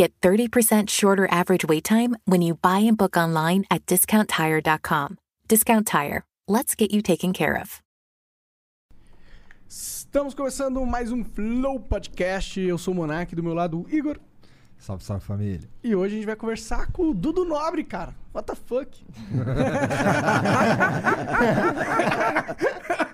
Get 0.00 0.18
30% 0.22 0.88
shorter 0.88 1.28
average 1.30 1.66
wait 1.68 1.84
time 1.84 2.16
when 2.24 2.40
you 2.40 2.54
buy 2.54 2.78
and 2.78 2.96
book 2.96 3.18
online 3.18 3.66
at 3.70 3.84
discounttire.com. 3.84 5.18
Discount 5.46 5.86
Tire. 5.86 6.24
Let's 6.48 6.74
get 6.74 6.90
you 6.90 7.02
taken 7.02 7.34
care 7.34 7.54
of. 7.54 7.82
Estamos 9.68 10.32
começando 10.32 10.86
mais 10.86 11.12
um 11.12 11.22
Flow 11.22 11.78
Podcast. 11.78 12.58
Eu 12.58 12.78
sou 12.78 12.94
o 12.94 12.96
Monark, 12.96 13.36
do 13.36 13.42
meu 13.42 13.52
lado 13.52 13.82
o 13.82 13.86
Igor. 13.94 14.18
Salve, 14.78 15.04
salve 15.04 15.22
família. 15.22 15.68
E 15.84 15.94
hoje 15.94 16.14
a 16.14 16.16
gente 16.16 16.26
vai 16.26 16.36
conversar 16.36 16.90
com 16.92 17.10
o 17.10 17.14
Dudu 17.14 17.44
Nobre, 17.44 17.84
cara. 17.84 18.14
What 18.32 18.46
the 18.46 18.56
fuck? 18.56 19.04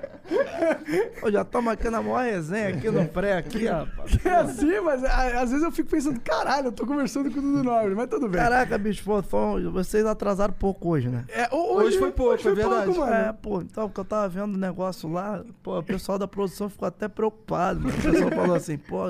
Ô, 1.23 1.31
já 1.31 1.43
estamos 1.43 1.73
aqui 1.73 1.89
na 1.91 2.03
maior 2.03 2.25
resenha 2.25 2.69
aqui 2.71 2.91
no 2.91 3.07
pré, 3.09 3.35
aqui, 3.39 3.67
rapaz. 3.67 4.17
É 4.25 4.31
assim, 4.31 4.81
mas 4.81 5.05
a- 5.05 5.41
às 5.43 5.51
vezes 5.51 5.65
eu 5.65 5.71
fico 5.73 5.89
pensando, 5.91 6.21
caralho, 6.21 6.69
eu 6.69 6.73
tô 6.73 6.87
conversando 6.87 7.31
com 7.31 7.39
o 7.39 7.43
Dudu 7.43 7.63
Nobre, 7.63 7.95
mas 7.95 8.09
tudo 8.09 8.29
bem. 8.29 8.41
Caraca, 8.41 8.77
bicho, 8.79 9.05
pô, 9.05 9.23
foi- 9.23 9.65
vocês 9.69 10.05
atrasaram 10.05 10.53
pouco 10.55 10.89
hoje, 10.91 11.09
né? 11.09 11.25
É, 11.29 11.49
ho- 11.55 11.75
hoje, 11.77 11.87
Hoje 11.89 11.99
foi 11.99 12.11
pouco, 12.13 12.33
hoje 12.35 12.49
é 12.49 12.55
verdade. 12.55 12.99
mano. 12.99 13.13
É, 13.13 13.33
pô, 13.33 13.61
então, 13.63 13.89
porque 13.89 14.01
eu 14.01 14.05
tava 14.05 14.29
vendo 14.29 14.55
o 14.55 14.59
negócio 14.59 15.11
lá, 15.11 15.45
pô, 15.63 15.79
o 15.79 15.83
pessoal 15.83 16.19
da 16.19 16.27
produção 16.29 16.69
ficou 16.69 16.87
até 16.89 17.09
preocupado, 17.09 17.81
mano. 17.81 17.97
O 17.97 18.03
pessoal 18.03 18.31
falou 18.31 18.57
assim, 18.57 18.79
pô, 18.79 19.05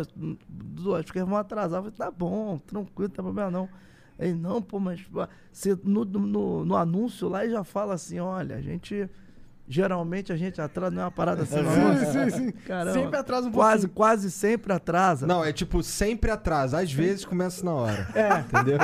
Dudu, 0.49 0.95
acho 0.97 1.13
que 1.13 1.19
eles 1.19 1.29
vão 1.29 1.39
atrasar. 1.39 1.79
Eu 1.79 1.85
falei, 1.85 1.97
tá 1.99 2.11
bom, 2.11 2.59
tranquilo, 2.59 3.09
não 3.09 3.15
tem 3.15 3.25
problema 3.25 3.51
não. 3.51 3.69
Ele, 4.19 4.35
não, 4.35 4.63
pô, 4.63 4.81
mas 4.81 5.01
pô, 5.03 5.27
se 5.53 5.79
no, 5.85 6.05
no, 6.05 6.65
no 6.65 6.77
anúncio 6.77 7.29
lá 7.29 7.45
ele 7.45 7.53
já 7.53 7.63
fala 7.65 7.95
assim, 7.95 8.19
olha, 8.19 8.57
a 8.57 8.61
gente. 8.61 9.09
Geralmente 9.69 10.33
a 10.33 10.37
gente 10.37 10.61
atrasa, 10.61 10.95
não 10.95 11.03
é 11.03 11.05
uma 11.07 11.11
parada 11.11 11.43
assim, 11.43 11.57
não. 11.61 11.97
Sim, 11.99 12.31
sim, 12.31 12.31
sim. 12.31 12.51
Caramba, 12.67 12.93
Sempre 13.01 13.17
atrasa 13.19 13.49
um 13.49 13.53
quase, 13.53 13.81
pouquinho. 13.89 13.95
quase 13.97 14.31
sempre 14.31 14.73
atrasa. 14.73 15.27
Não, 15.27 15.45
é 15.45 15.53
tipo 15.53 15.83
sempre 15.83 16.31
atrasa. 16.31 16.79
Às 16.81 16.93
vezes 16.93 17.25
começa 17.25 17.65
na 17.65 17.73
hora. 17.75 18.09
É. 18.15 18.39
Entendeu? 18.47 18.79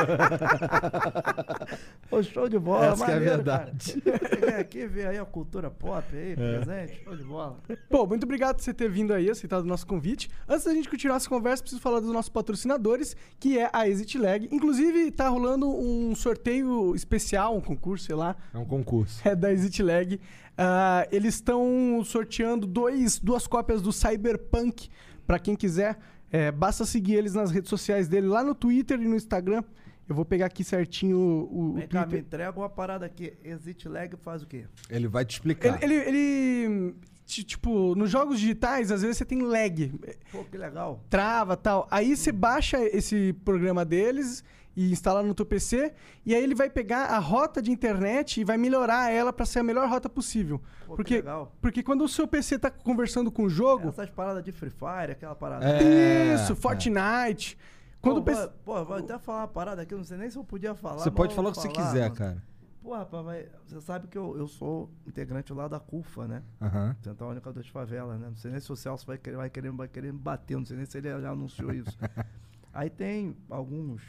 Ô, 2.11 2.23
show 2.23 2.49
de 2.49 2.59
bola, 2.59 2.87
Essa 2.87 3.05
que 3.05 3.11
é 3.11 3.15
a 3.15 3.19
verdade. 3.19 4.01
cara. 4.03 4.41
Vem 4.41 4.55
aqui 4.57 4.87
ver 4.87 5.07
aí 5.09 5.19
a 5.19 5.25
cultura 5.25 5.71
pop 5.71 6.05
aí, 6.17 6.35
presente, 6.37 7.01
show 7.05 7.17
de 7.17 7.23
bola. 7.25 7.57
Pô, 7.89 8.07
muito 8.07 8.25
obrigado 8.25 8.57
por 8.57 8.63
você 8.63 8.75
ter 8.75 8.91
vindo 8.91 9.13
aí, 9.15 9.31
aceitado 9.31 9.63
o 9.63 9.67
nosso 9.67 9.87
convite. 9.87 10.29
Antes 10.49 10.65
da 10.65 10.75
gente 10.75 10.89
continuar 10.89 11.17
essa 11.17 11.29
conversa, 11.29 11.63
preciso 11.63 11.81
falar 11.81 12.01
dos 12.01 12.13
nossos 12.13 12.29
patrocinadores, 12.29 13.17
que 13.39 13.59
é 13.59 13.71
a 13.73 13.89
Exit 13.89 14.19
Lag. 14.19 14.49
Inclusive, 14.53 15.11
tá 15.11 15.29
rolando 15.29 15.69
um 15.69 16.15
sorteio 16.15 16.95
especial, 16.95 17.57
um 17.57 17.61
concurso, 17.61 18.05
sei 18.07 18.15
lá, 18.15 18.37
É 18.53 18.59
um 18.59 18.65
concurso. 18.65 19.21
é 19.27 19.35
da 19.35 19.53
Exit 19.53 19.83
Lag. 19.83 20.21
Ah, 20.57 21.07
eles 21.11 21.35
estão 21.37 22.03
sorteando 22.05 22.67
dois, 22.67 23.19
duas 23.19 23.47
cópias 23.47 23.81
do 23.81 23.93
Cyberpunk 23.93 24.89
para 25.27 25.39
quem 25.39 25.57
quiser. 25.57 25.99
É, 26.31 26.51
basta 26.51 26.85
seguir 26.85 27.15
eles 27.15 27.35
nas 27.35 27.51
redes 27.51 27.69
sociais 27.69 28.09
dele, 28.09 28.27
lá 28.27 28.43
no 28.43 28.55
Twitter 28.55 29.01
e 29.01 29.07
no 29.07 29.17
Instagram. 29.17 29.63
Eu 30.09 30.15
vou 30.15 30.25
pegar 30.25 30.47
aqui 30.47 30.65
certinho 30.65 31.17
o, 31.19 31.71
o 31.71 31.75
Vem 31.75 31.89
cá, 31.89 32.05
me 32.07 32.19
entrega 32.19 32.59
uma 32.59 32.69
parada 32.69 33.07
aqui. 33.07 33.33
Exit 33.45 33.89
lag 33.89 34.15
faz 34.17 34.43
o 34.43 34.47
quê? 34.47 34.65
Ele 34.91 35.09
vai 35.09 35.25
te 35.25 35.33
explicar. 35.33 35.83
Ele, 35.83 35.95
ele, 35.95 36.09
ele, 36.09 36.95
ti- 37.25 37.45
tipo, 37.45 37.95
nos 37.95 38.11
jogos 38.11 38.39
digitais, 38.41 38.91
às 38.91 39.01
vezes 39.03 39.17
você 39.19 39.25
tem 39.25 39.41
lag, 39.43 39.93
Pô, 40.31 40.45
que 40.45 40.57
legal. 40.59 41.03
trava 41.09 41.57
tal. 41.57 41.87
Aí 41.91 42.17
você 42.17 42.33
baixa 42.33 42.83
esse 42.85 43.33
programa 43.45 43.85
deles 43.85 44.43
e 44.77 44.91
instala 44.91 45.23
no 45.23 45.35
teu 45.35 45.45
PC, 45.45 45.93
e 46.25 46.35
aí 46.35 46.43
ele 46.43 46.55
vai 46.55 46.71
pegar 46.71 47.07
a 47.07 47.19
rota 47.19 47.61
de 47.61 47.71
internet 47.71 48.41
e 48.41 48.45
vai 48.45 48.57
melhorar 48.57 49.11
ela 49.11 49.33
para 49.33 49.45
ser 49.45 49.59
a 49.59 49.63
melhor 49.63 49.89
rota 49.89 50.09
possível. 50.09 50.59
Pô, 50.59 50.93
que 50.93 50.97
porque, 50.97 51.15
legal. 51.17 51.53
porque 51.61 51.83
quando 51.83 52.03
o 52.05 52.09
seu 52.09 52.27
PC 52.27 52.59
tá 52.59 52.71
conversando 52.71 53.31
com 53.31 53.45
o 53.45 53.49
jogo, 53.51 53.89
Essas 53.89 54.11
paradas 54.11 54.43
de 54.43 54.51
Free 54.53 54.71
Fire, 54.71 55.13
aquela 55.13 55.35
parada. 55.35 55.65
É, 55.67 56.35
isso, 56.35 56.53
é. 56.53 56.57
Fortnite. 56.57 57.59
Quando 58.01 58.19
o 58.19 58.21
pô, 58.21 58.31
PC. 58.31 58.41
vou, 58.41 58.51
pô, 58.65 58.85
vou 58.85 58.97
até 58.97 59.19
falar 59.19 59.41
uma 59.43 59.49
parada 59.49 59.83
aqui, 59.83 59.95
não 59.95 60.03
sei 60.05 60.17
nem 60.19 60.31
se 60.31 60.37
eu 60.37 60.45
podia 60.45 60.75
falar. 60.75 60.99
Você 60.99 61.11
mas 61.11 61.17
pode 61.17 61.35
falar 61.35 61.51
o 61.51 61.53
que 61.53 61.61
você 61.61 61.71
falar, 61.71 61.87
quiser, 61.87 62.03
mano. 62.05 62.15
cara. 62.17 62.43
Pô, 62.83 62.95
rapaz, 62.97 63.25
vai- 63.25 63.49
você 63.65 63.81
sabe 63.81 64.09
que 64.09 64.19
eu, 64.19 64.37
eu 64.37 64.49
sou 64.49 64.91
integrante 65.07 65.53
lá 65.53 65.69
da 65.69 65.79
CUFA, 65.79 66.27
né? 66.27 66.43
Aham. 66.61 66.97
Central 67.01 67.31
Única 67.31 67.53
das 67.53 67.69
Favelas, 67.69 68.19
né? 68.19 68.27
Não 68.29 68.35
sei 68.37 68.51
nem 68.51 68.59
se 68.59 68.73
o 68.73 68.75
Celso 68.75 69.07
vai 69.07 69.17
querer, 69.19 69.37
vai 69.37 69.49
querer, 69.49 69.71
vai 69.71 69.87
querer 69.87 70.13
me 70.13 70.19
bater, 70.19 70.57
não 70.57 70.65
sei 70.65 70.77
nem 70.79 70.85
se 70.87 70.99
ele 70.99 71.09
já 71.21 71.31
anunciou 71.31 71.73
isso. 71.73 71.97
Aí 72.75 72.91
tem 72.91 73.37
alguns, 73.49 74.03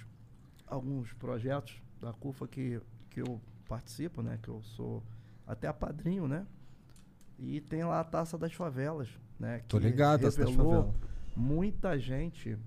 alguns 0.73 1.13
projetos 1.13 1.81
da 2.01 2.11
CUFA 2.13 2.47
que, 2.47 2.81
que 3.09 3.21
eu 3.21 3.39
participo, 3.67 4.21
né? 4.21 4.39
Que 4.41 4.49
eu 4.49 4.61
sou 4.61 5.03
até 5.47 5.71
padrinho, 5.71 6.27
né? 6.27 6.45
E 7.39 7.61
tem 7.61 7.83
lá 7.83 7.99
a 7.99 8.03
Taça 8.03 8.37
das 8.37 8.53
Favelas, 8.53 9.09
né? 9.39 9.63
Tô 9.67 9.77
que 9.77 9.85
ligado, 9.85 10.21
Taça 10.21 10.39
das 10.39 10.49
revelou 10.49 10.73
Favelas. 10.73 10.95
muita 11.35 11.99
gente 11.99 12.57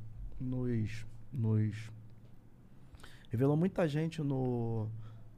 nos, 0.40 1.06
nos... 1.32 1.90
Revelou 3.30 3.56
muita 3.56 3.86
gente 3.88 4.22
no, 4.22 4.88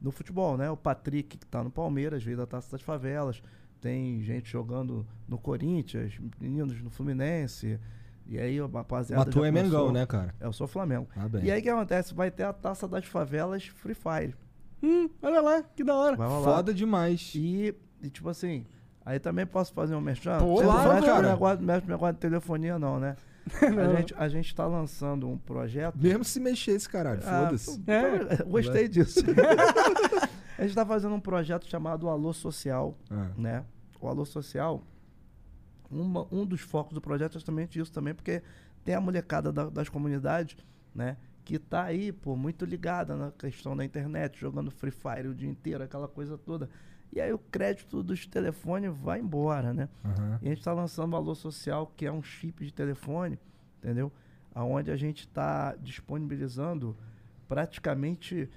no 0.01 0.11
futebol, 0.11 0.57
né? 0.57 0.69
O 0.69 0.77
Patrick, 0.77 1.37
que 1.37 1.45
tá 1.45 1.63
no 1.63 1.71
Palmeiras, 1.71 2.23
veio 2.23 2.37
da 2.37 2.45
Taça 2.45 2.71
das 2.71 2.81
Favelas. 2.81 3.41
Tem 3.81 4.21
gente 4.21 4.49
jogando 4.51 5.05
no 5.27 5.37
Corinthians, 5.37 6.19
meninos 6.39 6.81
no 6.81 6.89
Fluminense. 6.89 7.79
E 8.29 8.37
aí, 8.37 8.61
rapaziada. 8.61 9.25
Mas 9.25 9.33
tu 9.33 9.43
é 9.43 9.49
Mengão, 9.51 9.91
né, 9.91 10.05
cara? 10.05 10.35
Eu 10.39 10.53
sou 10.53 10.67
Flamengo. 10.67 11.07
Ah, 11.17 11.27
bem. 11.27 11.45
E 11.45 11.51
aí, 11.51 11.59
o 11.59 11.63
que 11.63 11.69
acontece? 11.69 12.13
Vai 12.13 12.29
ter 12.29 12.43
a 12.43 12.53
Taça 12.53 12.87
das 12.87 13.03
Favelas 13.05 13.65
Free 13.65 13.95
Fire. 13.95 14.35
Hum, 14.83 15.09
olha 15.23 15.41
lá, 15.41 15.63
que 15.75 15.83
da 15.83 15.95
hora. 15.95 16.15
Vai 16.15 16.27
rolar. 16.27 16.43
Foda 16.57 16.71
demais. 16.71 17.31
E, 17.33 17.73
e, 18.03 18.09
tipo 18.11 18.29
assim, 18.29 18.67
aí 19.03 19.17
também 19.19 19.47
posso 19.47 19.73
fazer 19.73 19.95
um 19.95 19.99
merchan? 20.01 20.37
Pô, 20.37 20.57
Você 20.57 20.63
não 20.63 20.71
claro, 20.73 20.93
mexe 20.93 21.05
cara. 21.07 21.29
negócio, 21.31 21.65
mexe 21.65 21.81
com 21.81 21.91
negócio 21.91 22.13
de 22.13 22.19
telefonia, 22.19 22.77
não, 22.77 22.99
né? 22.99 23.15
A, 23.59 23.95
gente, 23.97 24.13
a 24.15 24.29
gente 24.29 24.53
tá 24.55 24.67
lançando 24.67 25.27
um 25.27 25.35
projeto. 25.35 25.95
Mesmo 25.97 26.23
se 26.23 26.39
mexer 26.39 26.73
esse 26.73 26.87
caralho, 26.87 27.21
Ah, 27.25 27.45
foda-se. 27.45 27.81
É. 27.87 28.43
Gostei 28.45 28.87
disso. 28.87 29.21
a 30.55 30.61
gente 30.61 30.75
tá 30.75 30.85
fazendo 30.85 31.15
um 31.15 31.19
projeto 31.19 31.65
chamado 31.67 32.07
Alô 32.07 32.31
Social, 32.31 32.95
Ah. 33.09 33.29
né? 33.35 33.63
O 33.99 34.07
Alô 34.07 34.23
Social, 34.23 34.83
uma- 35.91 36.27
um 36.31 36.45
dos 36.45 36.61
focos 36.61 36.93
do 36.93 37.01
projeto 37.01 37.31
é 37.31 37.33
justamente 37.39 37.79
isso 37.79 37.91
também, 37.91 38.13
porque 38.13 38.41
tem 38.83 38.95
a 38.95 39.01
molecada 39.01 39.51
da- 39.51 39.69
das 39.69 39.89
comunidades, 39.89 40.55
né? 40.93 41.17
Que 41.43 41.57
tá 41.57 41.83
aí, 41.83 42.11
pô, 42.11 42.35
muito 42.35 42.63
ligada 42.65 43.15
na 43.15 43.31
questão 43.31 43.75
da 43.75 43.83
internet, 43.83 44.39
jogando 44.39 44.69
Free 44.69 44.91
Fire 44.91 45.27
o 45.27 45.33
dia 45.35 45.49
inteiro, 45.49 45.83
aquela 45.83 46.07
coisa 46.07 46.37
toda. 46.37 46.69
E 47.11 47.19
aí 47.19 47.33
o 47.33 47.39
crédito 47.39 48.03
dos 48.03 48.27
telefones 48.27 48.95
vai 48.95 49.19
embora, 49.19 49.73
né? 49.73 49.89
Aham. 50.05 50.39
E 50.41 50.45
a 50.45 50.49
gente 50.49 50.59
está 50.59 50.73
lançando 50.73 51.15
Alô 51.15 51.33
Social, 51.33 51.91
que 51.97 52.05
é 52.05 52.11
um 52.11 52.21
chip 52.21 52.63
de 52.63 52.71
telefone, 52.71 53.39
entendeu? 53.79 54.11
Aonde 54.53 54.91
a 54.91 54.95
gente 54.95 55.21
está 55.21 55.75
disponibilizando 55.77 56.95
praticamente 57.47 58.47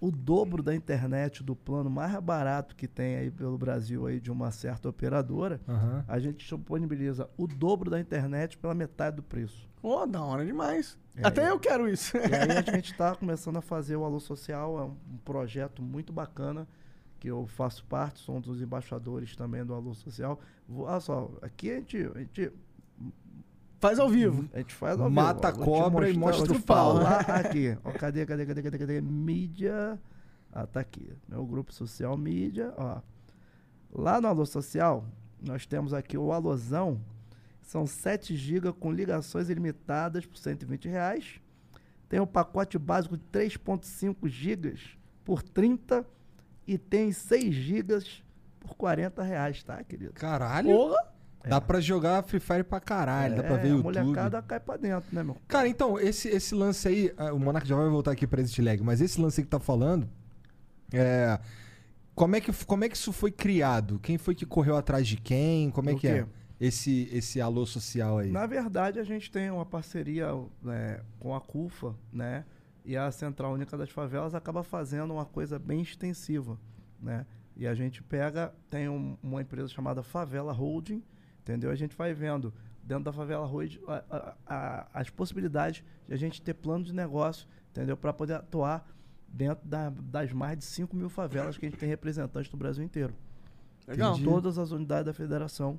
o 0.00 0.10
dobro 0.10 0.62
da 0.62 0.74
internet 0.74 1.42
do 1.42 1.54
plano 1.54 1.90
mais 1.90 2.18
barato 2.20 2.74
que 2.74 2.88
tem 2.88 3.16
aí 3.16 3.30
pelo 3.30 3.58
Brasil 3.58 4.06
aí 4.06 4.18
de 4.18 4.30
uma 4.30 4.50
certa 4.50 4.88
operadora. 4.88 5.60
Aham. 5.68 6.04
A 6.08 6.18
gente 6.18 6.38
disponibiliza 6.38 7.28
o 7.36 7.46
dobro 7.46 7.90
da 7.90 8.00
internet 8.00 8.56
pela 8.56 8.74
metade 8.74 9.16
do 9.16 9.22
preço. 9.22 9.68
Pô, 9.82 10.06
da 10.06 10.22
hora 10.22 10.44
demais. 10.44 10.98
É, 11.14 11.26
Até 11.26 11.44
é. 11.44 11.50
eu 11.50 11.58
quero 11.60 11.88
isso. 11.88 12.16
E 12.16 12.20
aí 12.20 12.58
a 12.58 12.62
gente 12.72 12.92
está 12.92 13.14
começando 13.14 13.56
a 13.58 13.60
fazer 13.60 13.96
o 13.96 14.04
Alô 14.04 14.20
Social, 14.20 14.78
é 14.78 14.84
um, 14.84 14.96
um 15.14 15.18
projeto 15.18 15.82
muito 15.82 16.12
bacana 16.12 16.66
que 17.18 17.28
eu 17.28 17.46
faço 17.46 17.84
parte, 17.84 18.20
sou 18.20 18.36
um 18.38 18.40
dos 18.40 18.62
embaixadores 18.62 19.36
também 19.36 19.64
do 19.64 19.74
Alô 19.74 19.92
Social. 19.92 20.40
Vou, 20.66 20.86
olha 20.86 21.00
só, 21.00 21.30
aqui 21.42 21.70
a 21.70 21.74
gente, 21.74 22.10
a 22.14 22.18
gente 22.18 22.50
Faz 23.80 23.98
ao 23.98 24.08
vivo. 24.10 24.48
A 24.52 24.58
gente 24.58 24.74
faz 24.74 25.00
ao 25.00 25.10
Mata 25.10 25.50
vivo. 25.50 25.62
Te 25.62 25.64
cobra 25.64 26.10
e 26.10 26.16
mostra 26.16 26.52
o 26.52 26.62
pau. 26.62 26.98
falar 26.98 27.20
aqui. 27.40 27.76
Ó, 27.82 27.90
cadê, 27.92 28.26
cadê, 28.26 28.44
cadê, 28.44 28.62
cadê, 28.62 28.78
cadê? 28.78 29.00
Mídia. 29.00 29.98
Ah, 30.52 30.66
tá 30.66 30.80
aqui. 30.80 31.10
Meu 31.26 31.46
grupo 31.46 31.72
social 31.72 32.16
mídia, 32.18 32.74
ó. 32.76 33.00
Lá 33.92 34.20
no 34.20 34.28
Alô 34.28 34.44
Social, 34.44 35.04
nós 35.40 35.64
temos 35.66 35.94
aqui 35.94 36.18
o 36.18 36.30
Alôzão. 36.30 37.00
São 37.62 37.86
7 37.86 38.36
GB 38.36 38.72
com 38.74 38.92
ligações 38.92 39.48
ilimitadas 39.48 40.26
por 40.26 40.36
120 40.36 40.88
reais. 40.88 41.40
Tem 42.08 42.20
o 42.20 42.26
pacote 42.26 42.78
básico 42.78 43.16
de 43.16 43.24
3.5 43.32 44.28
GB 44.28 44.74
por 45.24 45.42
30 45.42 46.04
e 46.66 46.76
tem 46.76 47.12
6 47.12 47.54
GB 47.54 47.98
por 48.58 48.74
40 48.74 49.22
reais, 49.22 49.62
tá, 49.62 49.82
querido? 49.82 50.12
Caralho. 50.12 50.68
Porra! 50.68 51.10
Dá 51.48 51.60
pra 51.60 51.80
jogar 51.80 52.22
Free 52.24 52.38
Fire 52.40 52.62
pra 52.64 52.78
caralho, 52.80 53.36
dá 53.36 53.42
pra 53.42 53.56
ver 53.56 53.68
É, 53.68 53.70
a 53.70 53.74
YouTube. 53.76 53.98
molecada 53.98 54.42
cai 54.42 54.60
pra 54.60 54.76
dentro, 54.76 55.08
né, 55.14 55.22
meu? 55.22 55.36
Cara, 55.48 55.66
então, 55.68 55.98
esse, 55.98 56.28
esse 56.28 56.54
lance 56.54 56.86
aí, 56.86 57.12
ah, 57.16 57.32
o 57.32 57.38
Monark 57.38 57.66
já 57.66 57.74
vai 57.76 57.88
voltar 57.88 58.10
aqui 58.12 58.26
pra 58.26 58.40
Exit 58.42 58.60
Lag, 58.60 58.82
mas 58.82 59.00
esse 59.00 59.20
lance 59.20 59.40
aí 59.40 59.44
que 59.44 59.50
tá 59.50 59.58
falando, 59.60 60.08
é. 60.92 61.38
Como 62.14 62.36
é, 62.36 62.40
que, 62.40 62.52
como 62.66 62.84
é 62.84 62.88
que 62.88 62.96
isso 62.96 63.12
foi 63.12 63.30
criado? 63.30 63.98
Quem 64.00 64.18
foi 64.18 64.34
que 64.34 64.44
correu 64.44 64.76
atrás 64.76 65.06
de 65.08 65.16
quem? 65.16 65.70
Como 65.70 65.88
é 65.88 65.94
O 65.94 65.96
que 65.96 66.06
é? 66.08 66.22
quê? 66.24 66.28
Esse, 66.60 67.08
esse 67.10 67.40
alô 67.40 67.64
social 67.64 68.18
aí. 68.18 68.30
Na 68.30 68.44
verdade, 68.46 68.98
a 68.98 69.04
gente 69.04 69.30
tem 69.30 69.50
uma 69.50 69.64
parceria 69.64 70.28
né, 70.62 71.00
com 71.18 71.34
a 71.34 71.40
CUFA, 71.40 71.94
né? 72.12 72.44
E 72.84 72.94
a 72.98 73.10
Central 73.10 73.54
Única 73.54 73.78
das 73.78 73.88
Favelas 73.88 74.34
acaba 74.34 74.62
fazendo 74.62 75.14
uma 75.14 75.24
coisa 75.24 75.58
bem 75.58 75.80
extensiva, 75.80 76.58
né? 77.00 77.24
E 77.56 77.66
a 77.66 77.74
gente 77.74 78.02
pega, 78.02 78.52
tem 78.68 78.90
um- 78.90 79.16
uma 79.22 79.40
empresa 79.40 79.68
chamada 79.68 80.02
Favela 80.02 80.52
Holding, 80.52 81.02
entendeu? 81.40 81.70
A 81.70 81.74
gente 81.74 81.96
vai 81.96 82.12
vendo 82.14 82.52
dentro 82.82 83.04
da 83.04 83.12
favela 83.12 83.46
hoje 83.50 83.80
a- 83.86 84.04
a- 84.10 84.34
a- 84.46 84.86
as 84.94 85.10
possibilidades 85.10 85.82
de 86.08 86.14
a 86.14 86.16
gente 86.16 86.40
ter 86.42 86.54
plano 86.54 86.84
de 86.84 86.92
negócio, 86.94 87.46
entendeu? 87.70 87.96
Para 87.96 88.12
poder 88.12 88.34
atuar 88.34 88.86
dentro 89.28 89.66
da- 89.68 89.90
das 89.90 90.32
mais 90.32 90.58
de 90.58 90.64
5 90.64 90.96
mil 90.96 91.08
favelas 91.08 91.56
que 91.56 91.66
a 91.66 91.68
gente 91.70 91.78
tem 91.78 91.88
representantes 91.88 92.50
do 92.50 92.56
Brasil 92.56 92.82
inteiro. 92.84 93.14
Legal. 93.86 94.18
Todas 94.18 94.58
as 94.58 94.70
unidades 94.72 95.06
da 95.06 95.12
federação 95.14 95.78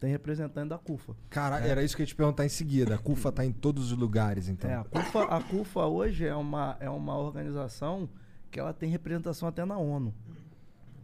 tem 0.00 0.10
representante 0.10 0.68
da 0.68 0.78
CUFA. 0.78 1.14
Cara, 1.30 1.58
era 1.60 1.82
isso 1.82 1.94
que 1.96 2.02
eu 2.02 2.04
ia 2.04 2.08
te 2.08 2.14
perguntar 2.14 2.44
em 2.44 2.48
seguida. 2.48 2.94
A 2.96 2.98
CUFA 2.98 3.30
tá 3.30 3.44
em 3.44 3.52
todos 3.52 3.92
os 3.92 3.98
lugares, 3.98 4.48
então. 4.48 4.68
É, 4.70 4.74
a 4.74 4.84
CUFA, 4.84 5.24
a 5.24 5.40
CUFA 5.42 5.86
hoje 5.86 6.26
é 6.26 6.34
uma, 6.34 6.76
é 6.80 6.90
uma 6.90 7.16
organização 7.16 8.08
que 8.50 8.58
ela 8.58 8.72
tem 8.72 8.90
representação 8.90 9.48
até 9.48 9.64
na 9.64 9.78
ONU. 9.78 10.12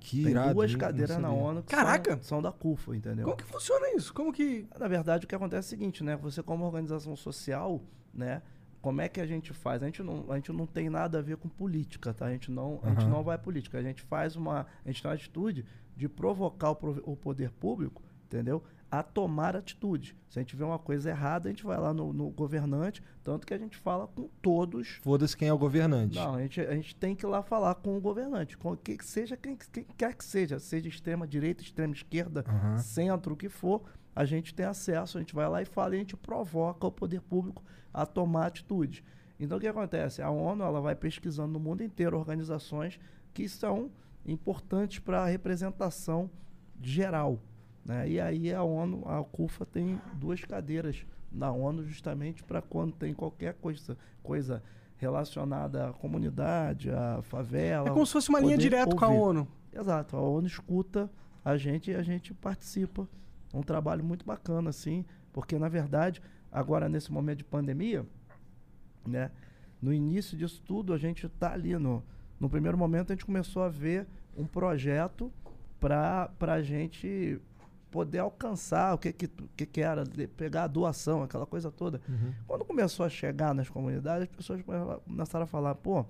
Que 0.00 0.23
Tem 0.23 0.33
irado, 0.33 0.55
duas 0.55 0.75
cadeiras 0.75 1.19
na. 1.19 1.31
ONU 1.31 1.62
que 1.62 1.75
Caraca! 1.75 2.12
São, 2.17 2.23
são 2.23 2.43
da 2.43 2.53
CUFA, 2.53 2.97
entendeu? 2.97 3.25
Como 3.25 3.37
que 3.37 3.45
funciona 3.45 3.95
isso? 3.95 4.12
Como 4.12 4.33
que. 4.33 4.67
Na 4.79 4.89
verdade, 4.89 5.25
o 5.25 5.29
que 5.29 5.35
acontece 5.35 5.67
é 5.67 5.77
o 5.77 5.79
seguinte, 5.79 6.05
né? 6.05 6.17
Você 6.17 6.43
como 6.43 6.65
organização 6.65 7.17
social, 7.17 7.83
né? 8.12 8.43
Como 8.81 9.00
é 9.00 9.09
que 9.09 9.21
a 9.21 9.27
gente 9.27 9.53
faz? 9.53 9.83
A 9.83 9.87
gente 9.87 10.03
não, 10.03 10.31
a 10.31 10.37
gente 10.37 10.53
não 10.53 10.67
tem 10.67 10.89
nada 10.89 11.19
a 11.19 11.23
ver 11.23 11.37
com 11.37 11.49
política, 11.49 12.15
tá? 12.15 12.27
A 12.27 12.31
gente 12.31 12.50
não, 12.50 12.81
a 12.83 12.91
gente 12.91 13.06
não 13.06 13.25
vai 13.25 13.35
à 13.35 13.39
política. 13.39 13.79
A 13.79 13.83
gente 13.83 14.03
faz 14.03 14.37
uma, 14.37 14.67
a 14.85 14.89
gente 14.89 15.03
tem 15.03 15.11
uma 15.11 15.15
atitude 15.15 15.67
de 15.97 16.09
provocar 16.09 16.71
o, 16.71 16.79
o 17.05 17.17
poder 17.17 17.50
público, 17.50 18.03
entendeu? 18.27 18.62
A 18.90 19.02
tomar 19.02 19.55
atitude. 19.55 20.17
Se 20.31 20.38
a 20.38 20.43
gente 20.43 20.56
vê 20.56 20.64
uma 20.64 20.79
coisa 20.79 21.11
errada, 21.11 21.49
a 21.49 21.52
gente 21.52 21.64
vai 21.64 21.79
lá 21.79 21.93
no, 21.93 22.12
no 22.12 22.31
governante, 22.31 23.02
tanto 23.23 23.46
que 23.46 23.52
a 23.52 23.58
gente 23.58 23.76
fala 23.76 24.06
com 24.06 24.29
todos 24.40 24.99
Foda-se 25.02 25.37
quem 25.37 25.49
é 25.49 25.52
o 25.52 25.58
governante. 25.58 26.17
não, 26.17 26.37
a 26.37 26.40
gente, 26.43 26.61
a 26.61 26.75
gente 26.75 26.96
tem 26.96 27.14
que 27.14 27.26
ir 27.26 27.29
lá 27.29 27.43
falar 27.43 27.75
com 27.75 27.96
o 27.96 28.00
governante, 28.00 28.56
com 28.56 28.75
que 28.76 28.96
seja 29.05 29.37
quem, 29.37 29.58
quem 29.73 29.85
quer 29.96 30.14
que 30.14 30.25
seja, 30.25 30.58
seja 30.58 30.88
extrema 30.88 31.26
direita, 31.26 31.62
extrema 31.62 31.93
esquerda, 31.93 32.44
Aham. 32.49 32.79
centro, 32.79 33.35
o 33.35 33.37
que 33.37 33.49
for, 33.50 33.82
a 34.17 34.25
gente 34.25 34.55
tem 34.55 34.64
acesso, 34.64 35.19
a 35.19 35.20
gente 35.20 35.35
vai 35.35 35.49
lá 35.49 35.61
e 35.61 35.67
fala 35.67 35.94
e 35.94 35.96
a 35.96 36.00
gente 36.00 36.17
provoca 36.17 36.87
o 36.87 36.90
poder 36.93 37.20
público 37.20 37.62
a 37.93 38.06
tomar 38.06 38.46
atitude. 38.46 39.05
Então 39.38 39.58
o 39.58 39.61
que 39.61 39.69
acontece? 39.69 40.23
A 40.23 40.31
ONU 40.31 40.64
ela 40.64 40.81
vai 40.81 40.94
pesquisando 40.96 41.52
no 41.52 41.61
mundo 41.61 41.82
inteiro 41.82 42.19
organizações 42.19 42.99
que 43.35 43.49
são 43.49 43.90
importantes 44.26 44.99
para 44.99 45.23
a 45.23 45.26
representação 45.26 46.31
geral. 46.81 47.38
Né? 47.88 48.06
E 48.06 48.20
aí 48.20 48.52
a 48.52 48.62
ONU, 48.62 49.02
a 49.08 49.25
CUFA 49.25 49.64
tem 49.64 49.99
duas 50.12 50.44
cadeiras 50.44 51.06
na 51.32 51.50
ONU 51.50 51.82
justamente 51.85 52.44
para 52.44 52.61
quando 52.61 52.93
tem 52.93 53.14
qualquer 53.14 53.55
coisa, 53.55 53.96
coisa 54.23 54.62
relacionada 54.99 55.88
à 55.88 55.93
comunidade, 55.94 56.90
à 56.90 57.23
favela. 57.23 57.88
É 57.88 57.90
como 57.90 58.05
se 58.05 58.12
fosse 58.12 58.29
uma 58.29 58.40
linha 58.40 58.58
direto 58.58 58.94
com 58.94 59.05
a. 59.06 59.08
ONU. 59.08 59.49
Exato, 59.73 60.17
a 60.19 60.20
ONU 60.20 60.46
escuta 60.46 61.11
a 61.43 61.56
gente 61.56 61.90
e 61.90 61.94
a 61.94 62.02
gente 62.02 62.35
participa. 62.35 63.08
É 63.55 63.56
um 63.56 63.62
trabalho 63.62 64.05
muito 64.05 64.26
bacana, 64.26 64.69
assim, 64.69 65.02
porque 65.32 65.58
na 65.58 65.69
verdade, 65.70 66.20
agora 66.52 66.90
nesse 66.90 67.11
momento 67.11 67.38
de 67.38 67.44
pandemia, 67.44 68.05
né, 69.06 69.31
no 69.81 69.94
início 69.94 70.37
disso 70.37 70.62
tudo, 70.67 70.93
a 70.93 70.99
gente 70.99 71.25
está 71.25 71.55
ali 71.55 71.75
no, 71.79 72.05
no 72.38 72.50
primeiro 72.50 72.76
momento 72.76 73.12
a 73.12 73.14
gente 73.14 73.25
começou 73.25 73.62
a 73.62 73.69
ver 73.70 74.06
um 74.37 74.44
projeto 74.44 75.32
para 75.81 76.31
a 76.40 76.61
gente 76.61 77.40
poder 77.90 78.19
alcançar 78.19 78.94
o 78.94 78.99
que 78.99 79.12
que, 79.12 79.29
que, 79.56 79.67
que 79.67 79.81
era, 79.81 80.05
de- 80.05 80.26
pegar 80.26 80.64
a 80.64 80.67
doação, 80.67 81.23
aquela 81.23 81.46
coisa 81.46 81.70
toda. 81.70 82.00
Uhum. 82.08 82.32
Quando 82.46 82.64
começou 82.64 83.05
a 83.06 83.08
chegar 83.08 83.55
nas 83.55 83.69
comunidades, 83.69 84.29
as 84.29 84.37
pessoas 84.37 84.61
começaram 85.06 85.44
a 85.44 85.46
falar, 85.46 85.75
pô, 85.75 86.05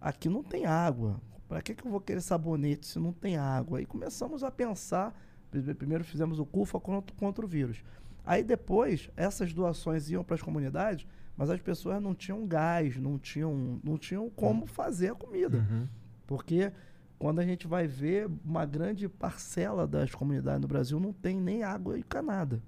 aqui 0.00 0.28
não 0.28 0.42
tem 0.42 0.66
água. 0.66 1.20
Para 1.48 1.62
que, 1.62 1.74
que 1.74 1.86
eu 1.86 1.90
vou 1.90 2.00
querer 2.00 2.20
sabonete 2.20 2.86
se 2.86 2.98
não 2.98 3.12
tem 3.12 3.36
água? 3.36 3.78
Aí 3.78 3.86
começamos 3.86 4.44
a 4.44 4.50
pensar. 4.50 5.18
pri- 5.50 5.74
Primeiro 5.74 6.04
fizemos 6.04 6.38
o 6.38 6.44
CUFA 6.44 6.78
contra, 6.78 7.14
contra 7.16 7.44
o 7.44 7.48
vírus. 7.48 7.82
Aí 8.26 8.42
depois, 8.44 9.08
essas 9.16 9.54
doações 9.54 10.10
iam 10.10 10.22
para 10.22 10.34
as 10.34 10.42
comunidades, 10.42 11.06
mas 11.36 11.48
as 11.48 11.60
pessoas 11.60 12.02
não 12.02 12.14
tinham 12.14 12.46
gás, 12.46 12.98
não 12.98 13.18
tinham, 13.18 13.80
não 13.82 13.96
tinham 13.96 14.28
como 14.28 14.66
fazer 14.66 15.12
a 15.12 15.14
comida. 15.14 15.58
Uhum. 15.58 15.86
Porque 16.26 16.70
quando 17.18 17.40
a 17.40 17.44
gente 17.44 17.66
vai 17.66 17.86
ver, 17.86 18.30
uma 18.44 18.64
grande 18.64 19.08
parcela 19.08 19.86
das 19.86 20.14
comunidades 20.14 20.60
no 20.60 20.68
Brasil 20.68 21.00
não 21.00 21.12
tem 21.12 21.40
nem 21.40 21.64
água 21.64 21.98
encanada. 21.98 22.62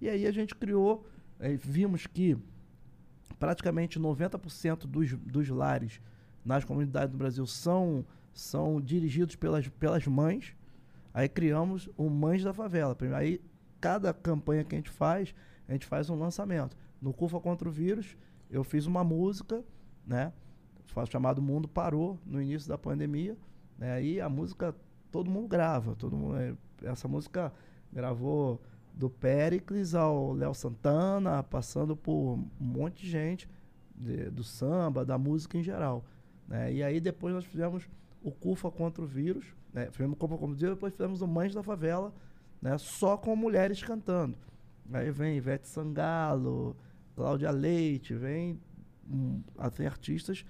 E 0.00 0.08
aí 0.08 0.26
a 0.26 0.32
gente 0.32 0.54
criou, 0.54 1.06
eh, 1.38 1.56
vimos 1.56 2.06
que 2.06 2.36
praticamente 3.38 4.00
90% 4.00 4.86
dos, 4.86 5.12
dos 5.12 5.48
lares 5.48 6.00
nas 6.44 6.64
comunidades 6.64 7.12
do 7.12 7.18
Brasil 7.18 7.46
são, 7.46 8.04
são 8.32 8.80
dirigidos 8.80 9.36
pelas, 9.36 9.68
pelas 9.68 10.06
mães. 10.08 10.56
Aí 11.14 11.28
criamos 11.28 11.88
o 11.96 12.10
Mães 12.10 12.42
da 12.42 12.52
Favela. 12.52 12.96
Aí 13.16 13.40
cada 13.80 14.12
campanha 14.12 14.64
que 14.64 14.74
a 14.74 14.78
gente 14.78 14.90
faz, 14.90 15.34
a 15.68 15.72
gente 15.72 15.86
faz 15.86 16.10
um 16.10 16.18
lançamento. 16.18 16.76
No 17.00 17.12
CUFA 17.12 17.38
contra 17.38 17.68
o 17.68 17.72
vírus, 17.72 18.16
eu 18.50 18.64
fiz 18.64 18.86
uma 18.86 19.04
música, 19.04 19.62
né? 20.06 20.32
Chamado 21.10 21.40
Mundo 21.40 21.68
Parou, 21.68 22.18
no 22.26 22.40
início 22.40 22.68
da 22.68 22.76
pandemia. 22.76 23.36
Né? 23.82 23.92
Aí 23.94 24.20
a 24.20 24.28
música 24.28 24.72
todo 25.10 25.28
mundo 25.28 25.48
grava. 25.48 25.96
Todo 25.96 26.16
mundo, 26.16 26.36
eh, 26.36 26.54
essa 26.84 27.08
música 27.08 27.52
gravou 27.92 28.60
do 28.94 29.10
Pericles 29.10 29.92
ao 29.92 30.32
Léo 30.32 30.54
Santana, 30.54 31.42
passando 31.42 31.96
por 31.96 32.38
um 32.38 32.48
monte 32.60 33.02
de 33.02 33.10
gente 33.10 33.48
de- 33.96 34.30
do 34.30 34.44
samba, 34.44 35.04
da 35.04 35.18
música 35.18 35.58
em 35.58 35.62
geral. 35.64 36.04
né? 36.46 36.72
E 36.72 36.82
aí 36.82 37.00
depois 37.00 37.34
nós 37.34 37.44
fizemos 37.44 37.88
o 38.22 38.30
CUFA 38.30 38.70
contra 38.70 39.02
o 39.02 39.06
vírus, 39.06 39.46
né? 39.72 39.88
fizemos 39.90 40.14
o 40.14 40.16
CUFA 40.18 40.36
contra 40.36 40.54
o 40.54 40.58
vírus, 40.58 40.74
depois 40.74 40.92
fizemos 40.92 41.22
o 41.22 41.26
Mães 41.26 41.54
da 41.54 41.62
Favela, 41.62 42.12
né? 42.60 42.76
só 42.78 43.16
com 43.16 43.34
mulheres 43.34 43.82
cantando. 43.82 44.36
Aí 44.92 45.10
vem 45.10 45.36
Ivete 45.36 45.66
Sangalo, 45.66 46.76
Cláudia 47.16 47.50
Leite, 47.50 48.14
vem 48.14 48.60
ah, 49.56 49.70
tem 49.70 49.86
artistas. 49.86 50.44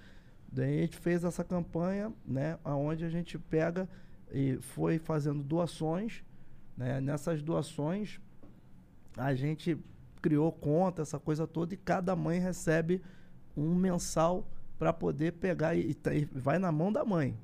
Daí 0.53 0.77
a 0.77 0.81
gente 0.81 0.97
fez 0.97 1.23
essa 1.23 1.43
campanha, 1.43 2.13
né, 2.23 2.59
onde 2.63 3.03
a 3.03 3.09
gente 3.09 3.39
pega 3.39 3.89
e 4.31 4.57
foi 4.57 4.99
fazendo 4.99 5.41
doações, 5.41 6.23
né? 6.77 7.01
Nessas 7.01 7.41
doações 7.41 8.21
a 9.17 9.33
gente 9.33 9.75
criou 10.21 10.51
conta, 10.51 11.01
essa 11.01 11.19
coisa 11.19 11.47
toda, 11.47 11.73
e 11.73 11.77
cada 11.77 12.15
mãe 12.15 12.39
recebe 12.39 13.01
um 13.57 13.73
mensal 13.73 14.47
para 14.77 14.93
poder 14.93 15.33
pegar 15.33 15.75
e, 15.75 15.97
e 16.11 16.25
vai 16.25 16.59
na 16.59 16.71
mão 16.71 16.93
da 16.93 17.03
mãe, 17.03 17.35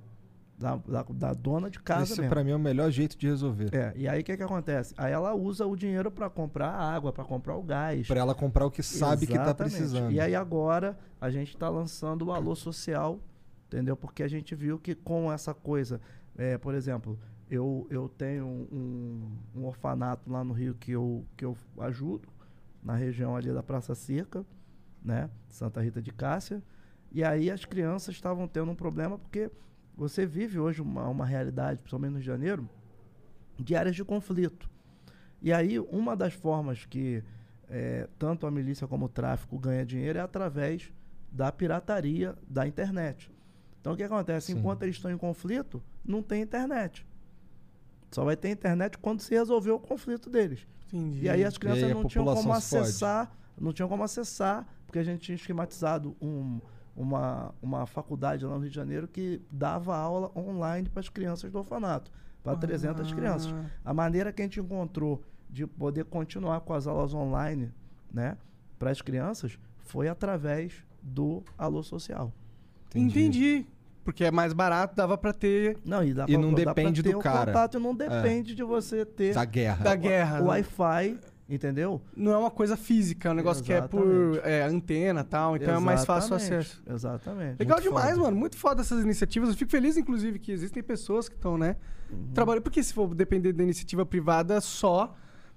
da, 0.60 0.76
da, 0.76 1.04
da 1.04 1.34
dona 1.34 1.70
de 1.70 1.80
casa 1.80 2.04
Esse 2.04 2.20
mesmo. 2.20 2.30
pra 2.30 2.44
mim 2.44 2.52
é 2.52 2.56
o 2.56 2.60
melhor 2.60 2.92
jeito 2.92 3.18
de 3.18 3.28
resolver. 3.28 3.74
É, 3.74 3.94
e 3.96 4.08
aí 4.10 4.20
o 4.20 4.24
que, 4.24 4.36
que 4.36 4.44
acontece? 4.44 4.94
Aí 4.98 5.14
ela 5.14 5.34
usa 5.34 5.66
o 5.66 5.76
dinheiro 5.76 6.12
para 6.12 6.30
comprar 6.30 6.68
a 6.68 6.94
água, 6.94 7.14
para 7.14 7.24
comprar 7.24 7.56
o 7.56 7.64
gás. 7.64 8.06
Pra 8.06 8.20
ela 8.20 8.36
comprar 8.36 8.66
o 8.66 8.72
que 8.72 8.84
sabe 8.84 9.26
que 9.26 9.34
tá 9.34 9.44
Exatamente. 9.44 9.74
precisando. 9.74 10.12
E 10.12 10.20
aí 10.20 10.36
agora 10.36 11.00
a 11.20 11.30
gente 11.30 11.50
está 11.50 11.70
lançando 11.70 12.26
o 12.26 12.32
Alô 12.34 12.56
Social, 12.56 13.20
entendeu? 13.68 13.96
Porque 13.96 14.22
a 14.22 14.28
gente 14.28 14.54
viu 14.54 14.78
que 14.78 14.94
com 14.94 15.32
essa 15.32 15.54
coisa, 15.54 16.02
é, 16.38 16.58
por 16.58 16.76
exemplo, 16.76 17.18
eu, 17.50 17.88
eu 17.90 18.10
tenho 18.10 18.46
um, 18.46 19.32
um 19.56 19.66
orfanato 19.66 20.30
lá 20.30 20.44
no 20.44 20.54
Rio 20.54 20.76
que 20.76 20.92
eu, 20.92 21.26
que 21.38 21.46
eu 21.46 21.58
ajudo, 21.80 22.28
na 22.84 22.96
região 22.96 23.36
ali 23.36 23.52
da 23.54 23.64
Praça 23.64 23.96
Circa, 23.96 24.46
né? 25.02 25.30
Santa 25.48 25.82
Rita 25.82 26.02
de 26.02 26.12
Cássia. 26.12 26.62
E 27.12 27.24
aí 27.24 27.50
as 27.50 27.64
crianças 27.64 28.14
estavam 28.14 28.46
tendo 28.46 28.70
um 28.72 28.76
problema 28.76 29.18
porque 29.18 29.50
você 30.00 30.26
vive 30.26 30.60
hoje 30.60 30.82
uma, 30.82 31.08
uma 31.08 31.26
realidade, 31.26 31.80
principalmente 31.80 32.12
no 32.12 32.16
Rio 32.18 32.22
de 32.24 32.28
Janeiro, 32.28 32.70
de 33.58 33.76
áreas 33.76 33.96
de 33.96 34.04
conflito. 34.04 34.70
E 35.42 35.52
aí, 35.54 35.80
uma 35.80 36.16
das 36.16 36.34
formas 36.34 36.86
que 36.86 37.24
eh, 37.70 38.08
tanto 38.18 38.46
a 38.48 38.52
milícia 38.52 38.88
como 38.88 39.06
o 39.06 39.10
tráfico 39.10 39.58
ganha 39.58 39.86
dinheiro 39.86 40.18
é 40.20 40.22
através 40.22 40.92
da 41.32 41.52
pirataria 41.52 42.36
da 42.48 42.68
internet. 42.68 43.32
Então, 43.80 43.94
o 43.94 43.98
que 43.98 44.04
acontece? 44.04 44.48
Sim. 44.52 44.60
Enquanto 44.60 44.84
eles 44.84 44.96
estão 44.96 45.12
em 45.12 45.18
conflito, 45.18 45.82
não 46.04 46.22
tem 46.22 46.42
internet. 46.42 47.06
Só 48.12 48.24
vai 48.26 48.36
ter 48.36 48.50
internet 48.50 48.98
quando 48.98 49.22
se 49.22 49.34
resolver 49.34 49.72
o 49.72 49.80
conflito 49.80 50.30
deles. 50.30 50.66
Entendi. 50.92 51.26
E 51.26 51.30
aí 51.30 51.44
as 51.44 51.58
crianças 51.58 51.84
aí 51.84 51.94
não 51.94 52.04
tinham 52.06 52.26
como 52.26 52.54
acessar, 52.80 53.32
não 53.60 53.72
tinham 53.72 53.88
como 53.88 54.04
acessar, 54.04 54.68
porque 54.86 54.98
a 55.00 55.04
gente 55.04 55.22
tinha 55.22 55.36
esquematizado 55.36 56.16
um- 56.22 56.60
uma, 57.00 57.54
uma 57.62 57.86
faculdade 57.86 58.46
lá 58.46 58.56
no 58.56 58.60
Rio 58.60 58.70
de 58.70 58.76
Janeiro 58.76 59.08
que 59.08 59.42
dava 59.50 59.96
aula 59.96 60.30
online 60.36 60.90
para 60.90 61.00
as 61.00 61.08
crianças 61.08 61.50
do 61.50 61.58
orfanato, 61.58 62.12
para 62.44 62.58
300 62.58 63.14
crianças. 63.14 63.54
Ah. 63.54 63.66
A 63.86 63.94
maneira 63.94 64.34
que 64.34 64.42
a 64.42 64.46
gente 64.46 64.60
encontrou 64.60 65.24
de 65.50 65.66
poder 65.66 66.04
continuar 66.06 66.60
com 66.60 66.74
as 66.74 66.86
aulas 66.88 67.14
online, 67.14 67.72
né, 68.14 68.38
para 68.78 68.92
as 68.92 69.02
crianças, 69.02 69.58
foi 69.78 70.10
através 70.10 70.74
do 71.02 71.42
Alô 71.58 71.82
Social. 71.82 72.34
Entendi. 72.94 73.66
Porque 74.04 74.24
é 74.26 74.32
mais 74.32 74.54
barato, 74.54 74.96
dava 74.96 75.18
pra 75.18 75.32
ter 75.32 75.78
Não, 75.86 76.04
e, 76.04 76.14
dá 76.14 76.24
E 76.28 76.34
pra- 76.34 76.42
não 76.42 76.54
dá 76.54 76.64
pra 76.64 76.74
depende 76.74 77.04
ter 77.04 77.12
do 77.12 77.20
o 77.20 77.22
cara. 77.22 77.46
Contato, 77.52 77.78
e 77.78 77.82
não 77.82 77.96
depende 77.96 78.56
de 78.56 78.64
você 78.64 79.06
ter 79.06 79.34
Da 79.36 79.46
guerra. 79.46 79.84
da 79.84 79.96
guerra. 79.96 80.38
o 80.40 80.44
né? 80.44 80.48
Wi-Fi, 80.50 81.20
entendeu? 81.50 82.02
Não 82.16 82.32
é 82.32 82.38
uma 82.38 82.52
coisa 82.52 82.78
física, 82.78 83.30
é 83.30 83.32
um 83.32 83.36
negócio 83.36 83.64
que 83.64 83.74
é 83.74 83.82
por 83.82 84.06
Exatamente. 84.06 84.48
é, 84.48 84.64
antena 84.64 85.22
e 85.22 85.24
tal, 85.24 85.56
então 85.56 85.74
é 85.76 85.80
mais 85.80 86.06
fácil 86.06 86.34
o 86.34 86.36
Exatamente, 86.38 86.62
acesso. 86.68 86.84
Exatamente. 86.88 87.60
Legal 87.60 87.78
Muito 87.78 87.88
demais, 87.90 88.10
foda. 88.12 88.22
mano. 88.24 88.38
Muito 88.38 88.58
foda 88.58 88.82
essas 88.82 89.04
iniciativas. 89.04 89.50
Eu 89.50 89.56
fico 89.56 89.72
feliz, 89.72 89.98
inclusive, 89.98 90.38
que 90.40 90.52
existem 90.52 90.84
pessoas 90.84 91.28
que 91.28 91.36
estão, 91.36 91.58
né? 91.58 91.76
Uhum. 92.12 92.30
Trabalhando. 92.34 92.64
Porque 92.64 92.82
se 92.84 92.94
for 92.94 93.14
depender 93.16 93.52
da 93.54 93.64
iniciativa 93.64 94.06
privada 94.06 94.62
só, 94.62 95.16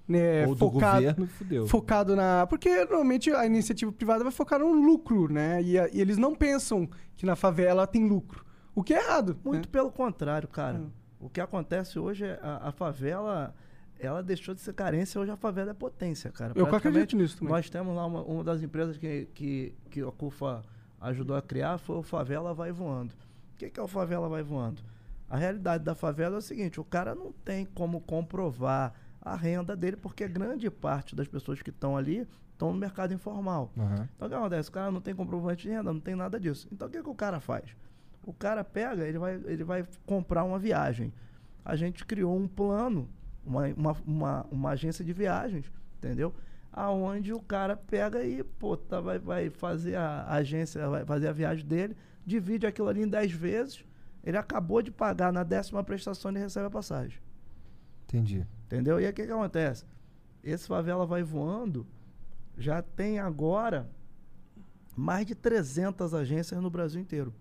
né, 0.09 0.47
Ou 0.47 0.55
do 0.55 0.59
focado, 0.59 0.97
governo, 1.03 1.27
fudeu. 1.29 1.67
focado 1.69 2.17
na. 2.17 2.47
Porque 2.49 2.85
normalmente 2.87 3.31
a 3.31 3.47
iniciativa 3.47 3.93
privada 3.93 4.25
vai 4.25 4.33
focar 4.33 4.59
no 4.59 4.73
lucro, 4.73 5.33
né? 5.33 5.63
E, 5.63 5.79
a- 5.79 5.89
e 5.93 6.01
eles 6.01 6.17
não 6.19 6.35
pensam 6.35 6.89
que 7.17 7.25
na 7.25 7.37
favela 7.37 7.87
tem 7.87 8.09
lucro. 8.09 8.45
O 8.75 8.83
que 8.83 8.95
é 8.95 8.99
errado. 9.05 9.39
Muito 9.45 9.67
né? 9.67 9.71
pelo 9.71 9.93
contrário, 9.93 10.49
cara. 10.49 10.79
Hum. 10.79 10.91
O 11.21 11.29
que 11.31 11.41
acontece 11.41 11.99
hoje 11.99 12.25
é 12.25 12.39
a, 12.43 12.69
a 12.69 12.73
favela, 12.73 13.55
ela 14.03 14.23
deixou 14.23 14.55
de 14.55 14.61
ser 14.61 14.75
carência, 14.75 15.21
hoje 15.21 15.31
a 15.31 15.37
favela 15.37 15.71
é 15.71 15.75
potência, 15.75 16.31
cara. 16.31 16.53
Eu 16.57 16.67
acredito 16.75 17.17
nisso 17.17 17.39
também. 17.39 17.53
Nós 17.53 17.71
temos 17.71 17.95
lá 17.95 18.05
uma, 18.05 18.23
uma 18.23 18.45
das 18.45 18.63
empresas 18.63 18.97
que, 18.97 19.29
que, 19.35 19.75
que 19.91 20.01
a 20.01 20.11
CUFA 20.11 20.63
ajudou 21.01 21.37
a 21.37 21.43
criar, 21.43 21.79
foi 21.79 21.97
o 21.97 22.03
Favela 22.03 22.53
Vai 22.53 22.73
Voando. 22.73 23.15
O 23.55 23.59
que, 23.59 23.71
que 23.71 23.79
é 23.79 23.83
o 23.83 23.89
Favela 23.89 24.29
Vai 24.29 24.43
Voando? 24.43 24.83
A 25.29 25.37
realidade 25.37 25.83
da 25.83 25.95
favela 25.95 26.35
é 26.35 26.39
o 26.39 26.43
seguinte, 26.43 26.79
o 26.79 26.85
cara 26.85 27.15
não 27.15 27.33
tem 27.33 27.65
como 27.65 28.01
comprovar 28.03 28.93
a 29.19 29.35
renda 29.35 29.75
dele, 29.75 29.97
porque 29.97 30.29
grande 30.29 30.71
parte 30.71 31.17
das 31.17 31.27
pessoas 31.27 31.63
que 31.63 31.71
estão 31.71 31.97
ali 31.97 32.29
estão 32.53 32.73
no 32.73 32.79
mercado 32.79 33.15
informal. 33.15 33.73
Aham. 33.79 34.09
Então 34.15 34.27
o 34.27 34.31
que 34.31 34.37
acontece? 34.37 34.69
O 34.69 34.73
cara 34.73 34.91
não 34.91 35.01
tem 35.01 35.15
comprovante 35.15 35.63
de 35.63 35.71
renda, 35.71 35.93
não 35.93 36.01
tem 36.01 36.15
nada 36.15 36.39
disso. 36.39 36.69
Então 36.71 36.87
o 36.87 36.91
que, 36.91 37.03
que 37.03 37.09
o 37.09 37.15
cara 37.15 37.41
faz? 37.41 37.65
O 38.25 38.33
cara 38.33 38.63
pega, 38.63 39.07
ele 39.07 39.19
vai, 39.19 39.41
ele 39.47 39.65
vai 39.65 39.87
comprar 40.05 40.45
uma 40.45 40.59
viagem. 40.59 41.13
A 41.65 41.77
gente 41.77 42.05
criou 42.05 42.37
um 42.37 42.47
plano, 42.47 43.09
uma, 43.45 43.67
uma, 43.69 43.97
uma, 44.07 44.47
uma 44.51 44.71
agência 44.71 45.05
de 45.05 45.13
viagens, 45.13 45.71
entendeu? 45.99 46.35
Aonde 46.73 47.33
o 47.33 47.41
cara 47.41 47.77
pega 47.77 48.25
e, 48.25 48.43
pô, 48.43 48.77
tá, 48.77 49.01
vai, 49.01 49.19
vai 49.19 49.51
fazer 49.51 49.97
a, 49.97 50.27
agência, 50.29 50.89
vai 50.89 51.05
fazer 51.05 51.29
a 51.29 51.33
viagem 51.33 51.67
dele, 51.67 51.97
divide 52.25 52.67
aquilo 52.67 52.89
ali 52.89 53.03
em 53.03 53.09
10 53.09 53.33
vezes, 53.33 53.85
ele 54.25 54.37
acabou 54.37 54.81
de 54.81 54.91
pagar 54.91 55.33
na 55.33 55.43
décima 55.43 55.83
prestação 55.85 56.33
e 56.33 56.39
recebe 56.39 56.67
a 56.67 56.71
passagem. 56.71 57.19
Entendi. 58.05 58.47
Entendeu? 58.67 59.01
E 59.01 59.05
aí 59.05 59.11
o 59.11 59.15
que, 59.15 59.27
que 59.27 59.33
acontece? 59.33 59.85
Esse 60.43 60.67
favela 60.67 61.05
vai 61.05 61.23
voando, 61.23 61.87
já 62.57 62.81
tem 62.83 63.19
agora 63.19 63.89
mais 64.97 65.27
de 65.27 65.35
300 65.35 66.15
agências 66.15 66.61
no 66.61 66.71
Brasil 66.71 67.01
inteiro. 67.01 67.35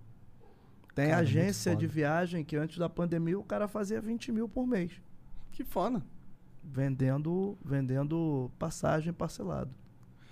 Tem 0.93 1.10
Cara, 1.10 1.24
muito 1.24 1.29
agência 1.29 1.75
de 1.75 1.88
viagem 1.88 2.43
que 2.43 2.55
antes 2.55 2.77
da 2.77 2.89
pandemia 2.89 3.39
o 3.39 3.43
cara 3.43 3.67
fazia 3.67 4.01
20 4.01 4.31
mil 4.31 4.50
por 4.50 4.67
mês, 4.67 5.01
Que 5.51 5.63
foda. 5.63 6.01
vendendo, 6.63 7.58
vendendo 7.63 8.51
passagem 8.60 9.12
parcelado. 9.12 9.72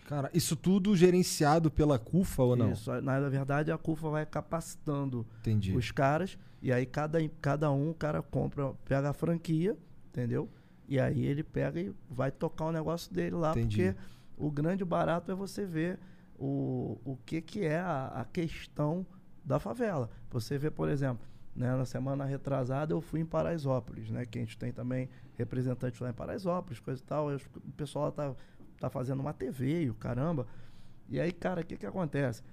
Cara, 0.07 0.29
isso 0.33 0.55
tudo 0.55 0.95
gerenciado 0.95 1.69
pela 1.69 1.99
CUFA 1.99 2.41
ou 2.43 2.55
não? 2.55 2.71
Isso, 2.71 2.89
na 3.01 3.19
verdade 3.29 3.71
a 3.71 3.77
CUFA 3.77 4.09
vai 4.09 4.25
capacitando 4.25 5.25
Entendi. 5.41 5.75
os 5.75 5.91
caras 5.91 6.37
e 6.61 6.71
aí 6.73 6.85
cada, 6.85 7.19
cada 7.41 7.71
um 7.71 7.91
o 7.91 7.93
cara 7.93 8.21
compra, 8.21 8.73
pega 8.85 9.09
a 9.11 9.13
franquia, 9.13 9.77
entendeu? 10.09 10.49
E 10.87 10.99
aí 10.99 11.23
ele 11.25 11.43
pega 11.43 11.79
e 11.79 11.93
vai 12.09 12.31
tocar 12.31 12.65
o 12.65 12.71
negócio 12.71 13.13
dele 13.13 13.35
lá, 13.35 13.51
Entendi. 13.51 13.93
porque 13.93 13.95
o 14.35 14.49
grande 14.49 14.83
barato 14.83 15.31
é 15.31 15.35
você 15.35 15.63
ver 15.65 15.99
o, 16.39 16.97
o 17.05 17.15
que, 17.25 17.39
que 17.41 17.63
é 17.63 17.79
a, 17.79 18.07
a 18.07 18.25
questão 18.25 19.05
da 19.45 19.59
favela. 19.59 20.09
Você 20.31 20.57
vê, 20.57 20.71
por 20.71 20.89
exemplo, 20.89 21.27
né, 21.55 21.75
na 21.75 21.85
semana 21.85 22.25
retrasada 22.25 22.93
eu 22.93 23.01
fui 23.01 23.19
em 23.19 23.25
Paraisópolis, 23.25 24.09
né? 24.09 24.25
Que 24.25 24.39
a 24.39 24.41
gente 24.41 24.57
tem 24.57 24.71
também 24.71 25.09
representante 25.37 26.01
lá 26.01 26.09
em 26.09 26.13
Paraisópolis, 26.13 26.79
coisa 26.79 27.01
e 27.01 27.05
tal. 27.05 27.31
eu- 27.31 27.39
o 27.57 27.71
pessoal 27.71 28.05
lá 28.05 28.11
tá, 28.11 28.35
tá 28.79 28.89
fazendo 28.89 29.19
uma 29.19 29.33
TV 29.33 29.83
e 29.83 29.89
o 29.89 29.93
caramba. 29.93 30.47
E 31.09 31.19
aí, 31.19 31.31
cara, 31.31 31.61
o 31.61 31.65
que 31.65 31.77
que 31.77 31.85
acontece? 31.85 32.43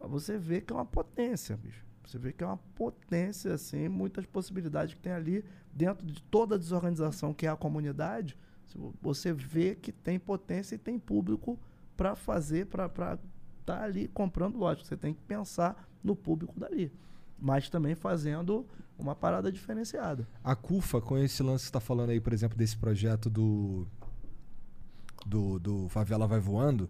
Você 0.00 0.38
vê 0.38 0.60
que 0.60 0.72
é 0.72 0.76
uma 0.76 0.84
potência, 0.86 1.56
bicho. 1.56 1.84
Você 2.04 2.18
vê 2.18 2.32
que 2.32 2.44
é 2.44 2.46
uma 2.46 2.56
potência, 2.56 3.54
assim, 3.54 3.88
muitas 3.88 4.24
possibilidades 4.26 4.94
que 4.94 5.00
tem 5.00 5.12
ali 5.12 5.44
dentro 5.72 6.06
de 6.06 6.22
toda 6.22 6.54
a 6.54 6.58
desorganização 6.58 7.34
que 7.34 7.46
é 7.46 7.50
a 7.50 7.56
comunidade. 7.56 8.36
Você 9.02 9.32
vê 9.32 9.74
que 9.74 9.90
tem 9.90 10.18
potência 10.18 10.76
e 10.76 10.78
tem 10.78 10.98
público 10.98 11.58
para 11.96 12.14
fazer, 12.14 12.66
para 12.66 12.86
estar 12.86 13.18
tá 13.64 13.82
ali 13.82 14.06
comprando, 14.08 14.56
lógico. 14.56 14.86
Você 14.86 14.96
tem 14.96 15.14
que 15.14 15.22
pensar 15.22 15.88
no 16.02 16.14
público 16.14 16.58
dali. 16.58 16.92
Mas 17.38 17.68
também 17.68 17.94
fazendo 17.94 18.66
uma 18.98 19.14
parada 19.14 19.52
diferenciada. 19.52 20.26
A 20.42 20.54
CUFA, 20.54 21.00
com 21.00 21.18
esse 21.18 21.42
lance 21.42 21.64
que 21.64 21.66
você 21.66 21.72
tá 21.72 21.80
falando 21.80 22.10
aí, 22.10 22.20
por 22.20 22.32
exemplo, 22.32 22.56
desse 22.56 22.76
projeto 22.76 23.28
do. 23.30 23.86
Do, 25.24 25.58
do 25.58 25.88
Favela 25.88 26.24
Vai 26.24 26.38
Voando, 26.38 26.88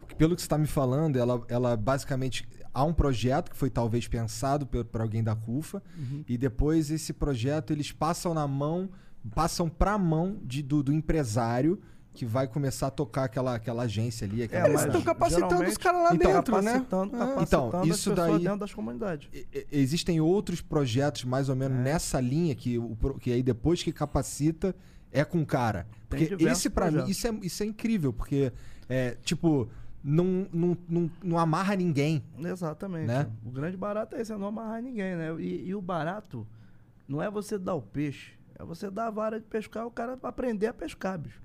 porque 0.00 0.14
pelo 0.14 0.34
que 0.34 0.40
você 0.40 0.46
está 0.46 0.56
me 0.56 0.66
falando, 0.66 1.16
ela, 1.16 1.44
ela 1.48 1.76
basicamente. 1.76 2.48
Há 2.72 2.82
um 2.82 2.94
projeto 2.94 3.50
que 3.50 3.56
foi 3.56 3.70
talvez 3.70 4.08
pensado 4.08 4.66
por, 4.66 5.00
alguém 5.00 5.22
da 5.22 5.36
CUFA, 5.36 5.82
e 6.26 6.36
depois 6.38 6.90
esse 6.90 7.12
projeto 7.12 7.72
eles 7.72 7.92
passam 7.92 8.34
na 8.34 8.48
mão, 8.48 8.88
passam 9.34 9.68
pra 9.68 9.96
mão 9.98 10.40
de, 10.42 10.62
do, 10.62 10.82
do 10.82 10.92
empresário 10.92 11.80
que 12.14 12.24
vai 12.24 12.46
começar 12.46 12.86
a 12.86 12.90
tocar 12.90 13.24
aquela, 13.24 13.56
aquela 13.56 13.82
agência 13.82 14.24
ali. 14.26 14.42
Aquela 14.44 14.66
É, 14.66 14.70
Eles 14.70 14.74
mas 14.82 14.86
estão 14.86 15.02
capacitando 15.02 15.64
os 15.64 15.76
caras 15.76 16.02
lá 16.02 16.14
Então, 16.14 16.32
dentro, 16.32 16.62
né? 16.62 16.72
capacitando, 16.72 17.16
É. 17.16 17.18
capacitando 17.18 17.66
Então, 17.68 17.80
as 17.82 17.88
isso 17.88 18.14
daí- 18.14 18.38
dentro 18.38 18.58
das 18.60 18.72
comunidades. 18.72 19.28
Existem 19.70 20.20
outros 20.20 20.60
projetos 20.60 21.24
mais 21.24 21.48
ou 21.48 21.54
É. 21.56 21.58
menos 21.58 21.76
nessa 21.78 22.20
linha 22.20 22.54
que, 22.54 22.78
que 23.20 23.32
aí 23.32 23.42
depois 23.42 23.82
que 23.82 23.92
capacita 23.92 24.74
é 25.12 25.24
com 25.24 25.42
o 25.42 25.46
cara. 25.46 25.86
Porque 26.08 26.36
esse 26.38 26.70
pra 26.70 26.90
mim, 26.90 27.04
isso 27.08 27.26
é, 27.26 27.30
isso 27.42 27.62
é 27.62 27.66
incrível, 27.66 28.12
porque 28.12 28.52
é, 28.88 29.16
tipo, 29.22 29.68
não, 30.02 30.46
não, 30.52 30.76
não, 30.88 31.10
não 31.22 31.38
amarra 31.38 31.74
ninguém. 31.74 32.22
Exatamente. 32.38 33.06
Né? 33.08 33.26
O 33.44 33.50
grande 33.50 33.76
barato 33.76 34.14
é 34.14 34.20
esse, 34.20 34.32
é 34.32 34.36
não 34.36 34.46
amarrar 34.48 34.80
ninguém, 34.80 35.16
né? 35.16 35.34
E, 35.40 35.66
e 35.68 35.74
o 35.74 35.80
barato 35.82 36.46
não 37.08 37.20
é 37.20 37.28
você 37.30 37.58
dar 37.58 37.74
o 37.74 37.82
peixe, 37.82 38.32
é 38.58 38.64
você 38.64 38.88
dar 38.90 39.08
a 39.08 39.10
vara 39.10 39.40
de 39.40 39.46
pescar 39.46 39.82
e 39.82 39.86
o 39.86 39.90
cara 39.90 40.16
aprender 40.22 40.68
a 40.68 40.74
pescar, 40.74 41.18
bicho. 41.18 41.42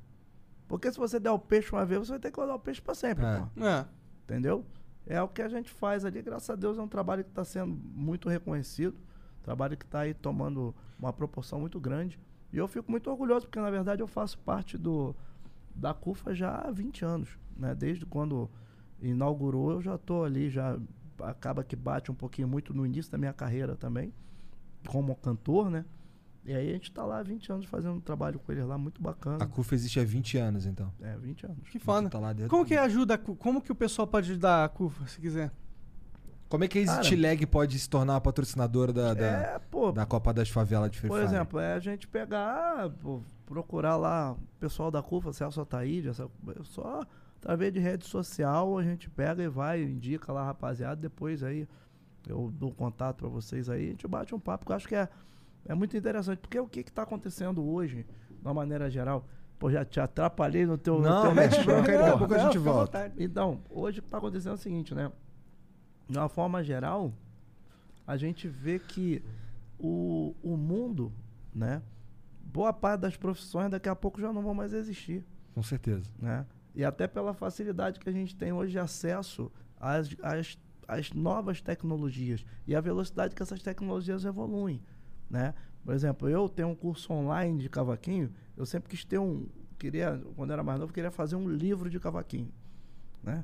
Porque 0.69 0.89
se 0.91 0.97
você 0.97 1.19
der 1.19 1.31
o 1.31 1.39
peixe 1.39 1.71
uma 1.73 1.83
vez, 1.85 1.99
você 2.07 2.11
vai 2.11 2.19
ter 2.19 2.31
que 2.31 2.37
dar 2.45 2.55
o 2.55 2.59
peixe 2.59 2.79
pra 2.79 2.93
sempre, 2.95 3.25
É. 3.25 3.39
pô. 3.39 3.65
É. 3.65 3.85
Entendeu? 4.23 4.63
É 5.05 5.19
o 5.21 5.27
que 5.27 5.41
a 5.41 5.49
gente 5.49 5.69
faz 5.71 6.05
ali, 6.05 6.21
graças 6.21 6.47
a 6.49 6.55
Deus 6.55 6.77
é 6.77 6.81
um 6.81 6.87
trabalho 6.87 7.23
que 7.23 7.31
está 7.31 7.43
sendo 7.43 7.73
muito 7.75 8.29
reconhecido, 8.29 8.95
trabalho 9.41 9.75
que 9.75 9.83
está 9.83 10.01
aí 10.01 10.13
tomando 10.13 10.73
uma 10.99 11.11
proporção 11.11 11.59
muito 11.59 11.79
grande. 11.79 12.19
E 12.53 12.57
eu 12.57 12.67
fico 12.67 12.89
muito 12.91 13.09
orgulhoso, 13.09 13.47
porque 13.47 13.59
na 13.59 13.71
verdade 13.71 14.01
eu 14.03 14.07
faço 14.07 14.37
parte 14.39 14.77
do 14.77 15.15
da 15.73 15.93
CUFA 15.93 16.35
já 16.35 16.55
há 16.55 16.69
20 16.71 17.03
anos, 17.03 17.29
né? 17.57 17.73
Desde 17.73 18.05
quando 18.05 18.49
inaugurou, 19.01 19.71
eu 19.71 19.81
já 19.81 19.95
estou 19.95 20.23
ali, 20.23 20.49
já 20.49 20.77
acaba 21.23 21.63
que 21.63 21.75
bate 21.75 22.11
um 22.11 22.15
pouquinho 22.15 22.47
muito 22.47 22.73
no 22.73 22.85
início 22.85 23.11
da 23.11 23.17
minha 23.17 23.33
carreira 23.33 23.75
também, 23.75 24.13
como 24.87 25.15
cantor, 25.15 25.69
né? 25.71 25.85
E 26.49 26.55
aí 26.55 26.71
a 26.71 26.73
gente 26.73 26.89
está 26.89 27.05
lá 27.05 27.19
há 27.19 27.23
20 27.23 27.51
anos 27.51 27.65
fazendo 27.67 27.93
um 27.93 27.99
trabalho 27.99 28.39
com 28.39 28.51
eles 28.51 28.65
lá, 28.65 28.75
muito 28.75 28.99
bacana. 28.99 29.37
A 29.39 29.45
CUFA 29.45 29.75
existe 29.75 29.99
há 29.99 30.03
20 30.03 30.35
anos, 30.39 30.65
então. 30.65 30.91
É, 30.99 31.15
20 31.15 31.45
anos. 31.45 31.69
Que 31.69 31.77
foda. 31.77 32.09
Tá 32.09 32.19
Como 32.49 32.65
que 32.65 32.73
ajuda, 32.73 33.19
como 33.19 33.61
que 33.61 33.71
o 33.71 33.75
pessoal 33.75 34.07
pode 34.07 34.31
ajudar 34.31 34.65
a 34.65 34.69
CUFA, 34.69 35.05
se 35.05 35.21
quiser? 35.21 35.51
Como 36.49 36.63
é 36.63 36.67
que 36.67 36.79
a 36.79 36.81
Exit 36.81 37.15
Lag 37.15 37.45
pode 37.45 37.77
se 37.77 37.87
tornar 37.87 38.15
a 38.15 38.21
patrocinadora 38.21 38.91
da, 38.91 39.13
da, 39.13 39.25
É, 39.27 39.59
pô, 39.69 39.91
da 39.91 40.07
Copa 40.07 40.33
das 40.33 40.49
Favelas 40.49 40.89
de 40.89 40.97
Free 40.97 41.07
Por 41.07 41.19
Fire? 41.19 41.31
exemplo, 41.31 41.59
é 41.59 41.73
a 41.73 41.79
gente 41.79 42.07
pegar, 42.07 42.89
pô, 42.99 43.21
procurar 43.45 43.95
lá 43.95 44.31
o 44.31 44.37
pessoal 44.59 44.89
da 44.89 45.03
CUFA, 45.03 45.31
Celso 45.31 45.61
Ataíde, 45.61 46.09
essa, 46.09 46.27
só 46.63 47.05
através 47.37 47.71
de 47.71 47.79
rede 47.79 48.07
social 48.07 48.75
a 48.79 48.83
gente 48.83 49.07
pega 49.07 49.43
e 49.43 49.47
vai, 49.47 49.83
indica 49.83 50.33
lá, 50.33 50.43
rapaziada, 50.43 50.95
depois 50.95 51.43
aí 51.43 51.67
eu 52.27 52.51
dou 52.51 52.71
contato 52.71 53.17
pra 53.17 53.29
vocês 53.29 53.69
aí, 53.69 53.85
a 53.85 53.89
gente 53.91 54.07
bate 54.07 54.33
um 54.33 54.39
papo, 54.39 54.65
que 54.65 54.71
eu 54.71 54.75
acho 54.75 54.87
que 54.87 54.95
é, 54.95 55.07
é 55.65 55.73
muito 55.75 55.95
interessante, 55.95 56.39
porque 56.39 56.59
o 56.59 56.67
que 56.67 56.83
que 56.83 56.91
tá 56.91 57.03
acontecendo 57.03 57.63
hoje, 57.63 58.05
de 58.29 58.41
uma 58.41 58.53
maneira 58.53 58.89
geral, 58.89 59.27
pô, 59.57 59.69
já 59.69 59.83
te 59.85 59.99
atrapalhei 59.99 60.65
no 60.65 60.77
teu, 60.77 60.95
no 60.95 61.01
Não, 61.01 61.21
teu 61.23 61.35
mete 61.35 61.63
bronca 61.63 61.91
aí, 61.91 61.97
daqui 61.97 62.09
a 62.09 62.17
pouco 62.17 62.33
a 62.33 62.37
Não, 62.37 62.43
gente 62.45 62.57
fica 62.57 62.69
à 62.69 62.73
volta. 62.73 63.11
Então, 63.17 63.61
hoje 63.69 63.99
o 63.99 64.01
que 64.01 64.07
está 64.07 64.17
acontecendo 64.17 64.51
é 64.51 64.55
o 64.55 64.57
seguinte, 64.57 64.95
né? 64.95 65.11
De 66.07 66.17
uma 66.17 66.29
forma 66.29 66.63
geral, 66.63 67.13
a 68.07 68.17
gente 68.17 68.47
vê 68.47 68.79
que 68.79 69.21
o, 69.77 70.35
o 70.41 70.57
mundo, 70.57 71.11
né? 71.53 71.81
Boa 72.41 72.73
parte 72.73 73.01
das 73.01 73.15
profissões 73.15 73.69
daqui 73.69 73.87
a 73.87 73.95
pouco 73.95 74.19
já 74.19 74.33
não 74.33 74.41
vão 74.41 74.55
mais 74.55 74.73
existir, 74.73 75.23
Com 75.53 75.61
certeza. 75.61 76.09
né? 76.17 76.45
E 76.73 76.83
até 76.83 77.07
pela 77.07 77.33
facilidade 77.33 77.99
que 77.99 78.09
a 78.09 78.11
gente 78.11 78.35
tem 78.35 78.51
hoje 78.51 78.71
de 78.71 78.79
acesso 78.79 79.51
às, 79.79 80.09
às, 80.23 80.57
às 80.87 81.11
novas 81.13 81.61
tecnologias 81.61 82.43
e 82.65 82.75
a 82.75 82.81
velocidade 82.81 83.35
que 83.35 83.43
essas 83.43 83.61
tecnologias 83.61 84.25
evoluem, 84.25 84.81
né? 85.29 85.53
Por 85.83 85.93
exemplo, 85.93 86.29
eu 86.29 86.47
tenho 86.49 86.69
um 86.69 86.75
curso 86.75 87.11
online 87.13 87.61
de 87.61 87.69
cavaquinho, 87.69 88.31
eu 88.55 88.65
sempre 88.65 88.89
quis 88.89 89.05
ter 89.05 89.19
um, 89.19 89.47
queria, 89.77 90.21
quando 90.35 90.49
eu 90.49 90.53
era 90.53 90.63
mais 90.63 90.79
novo, 90.79 90.93
queria 90.93 91.11
fazer 91.11 91.35
um 91.35 91.47
livro 91.49 91.89
de 91.89 91.99
cavaquinho, 91.99 92.51
né? 93.23 93.43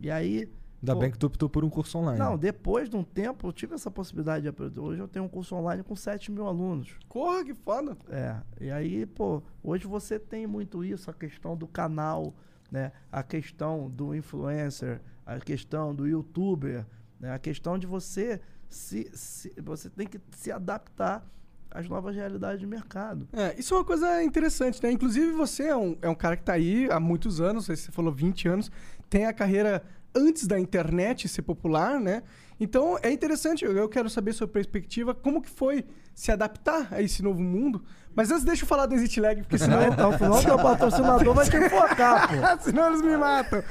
E 0.00 0.10
aí 0.10 0.50
Ainda 0.82 0.94
Pô. 0.94 1.00
bem 1.00 1.10
que 1.10 1.18
tu 1.18 1.26
optou 1.26 1.48
por 1.48 1.62
um 1.62 1.68
curso 1.68 1.98
online. 1.98 2.18
não, 2.18 2.38
depois 2.38 2.88
de 2.88 2.96
um 2.96 3.04
tempo 3.04 3.46
eu 3.46 3.52
tive 3.52 3.74
essa 3.74 3.90
possibilidade 3.90 4.42
de 4.42 4.48
aprender. 4.48 4.80
Hoje 4.80 4.98
eu 5.00 5.06
tenho 5.06 5.26
um 5.26 5.28
curso 5.28 5.54
online 5.54 5.82
com 5.82 5.94
7 5.94 6.32
mil 6.32 6.46
alunos. 6.46 6.96
Corra, 7.06 7.44
que 7.44 7.52
foda. 7.52 7.96
É. 8.08 8.36
E 8.58 8.70
aí, 8.70 9.04
pô, 9.04 9.42
hoje 9.62 9.86
você 9.86 10.18
tem 10.18 10.46
muito 10.46 10.82
isso, 10.82 11.10
a 11.10 11.12
questão 11.12 11.54
do 11.54 11.68
canal, 11.68 12.34
né? 12.70 12.92
A 13.12 13.22
questão 13.22 13.90
do 13.90 14.14
influencer, 14.14 15.02
a 15.26 15.38
questão 15.38 15.94
do 15.94 16.06
youtuber, 16.06 16.86
né? 17.18 17.34
A 17.34 17.38
questão 17.38 17.78
de 17.78 17.86
você 17.86 18.40
se, 18.70 19.10
se- 19.12 19.52
você 19.60 19.90
tem 19.90 20.06
que 20.06 20.18
se 20.36 20.50
adaptar 20.50 21.26
as 21.70 21.88
novas 21.88 22.16
realidades 22.16 22.58
de 22.60 22.66
mercado. 22.66 23.28
É, 23.32 23.54
isso 23.58 23.74
é 23.74 23.76
uma 23.78 23.84
coisa 23.84 24.22
interessante, 24.24 24.82
né? 24.82 24.90
Inclusive, 24.90 25.30
você 25.32 25.64
é 25.64 25.76
um, 25.76 25.96
é 26.02 26.08
um 26.08 26.14
cara 26.14 26.36
que 26.36 26.42
tá 26.42 26.54
aí 26.54 26.88
há 26.90 26.98
muitos 26.98 27.40
anos, 27.40 27.66
você 27.66 27.92
falou 27.92 28.12
20 28.12 28.48
anos, 28.48 28.72
tem 29.08 29.26
a 29.26 29.32
carreira 29.32 29.82
antes 30.14 30.46
da 30.46 30.58
internet 30.58 31.28
ser 31.28 31.42
popular, 31.42 32.00
né? 32.00 32.22
Então 32.58 32.98
é 33.02 33.10
interessante, 33.10 33.64
eu 33.64 33.88
quero 33.88 34.10
saber 34.10 34.34
sua 34.34 34.46
perspectiva, 34.46 35.14
como 35.14 35.40
que 35.40 35.48
foi 35.48 35.84
se 36.14 36.30
adaptar 36.30 36.88
a 36.90 37.00
esse 37.00 37.22
novo 37.22 37.40
mundo. 37.40 37.82
Mas 38.14 38.30
antes 38.30 38.44
deixa 38.44 38.64
eu 38.64 38.68
falar 38.68 38.86
do 38.86 38.94
Exit 38.94 39.20
Lag, 39.20 39.40
porque 39.40 39.56
senão. 39.56 39.80
Então, 39.90 40.18
senão 40.18 40.42
teu 40.42 40.56
patrocinador 40.56 41.34
vai 41.34 41.48
te 41.48 41.56
enfocar, 41.56 42.28
pô. 42.28 42.34
senão 42.62 42.88
eles 42.88 43.02
me 43.02 43.16
matam. 43.16 43.62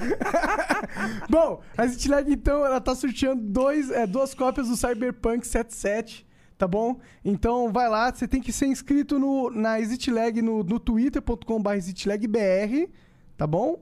Bom, 1.29 1.61
a 1.77 1.85
Exit 1.85 2.09
Lag, 2.09 2.31
então, 2.31 2.65
ela 2.65 2.81
tá 2.81 2.95
sorteando 2.95 3.43
dois, 3.43 3.91
é, 3.91 4.07
duas 4.07 4.33
cópias 4.33 4.67
do 4.67 4.75
Cyberpunk 4.75 5.45
77 5.45 6.27
tá 6.57 6.67
bom? 6.67 6.99
Então 7.23 7.71
vai 7.71 7.87
lá, 7.87 8.13
você 8.13 8.27
tem 8.27 8.41
que 8.41 8.51
ser 8.51 8.65
inscrito 8.65 9.17
no, 9.17 9.49
na 9.49 9.79
ExitLag 9.79 10.41
no, 10.41 10.61
no 10.61 10.77
twitter.com.br 10.77 11.71
ExitLagBR, 11.75 12.89
tá 13.37 13.47
bom? 13.47 13.81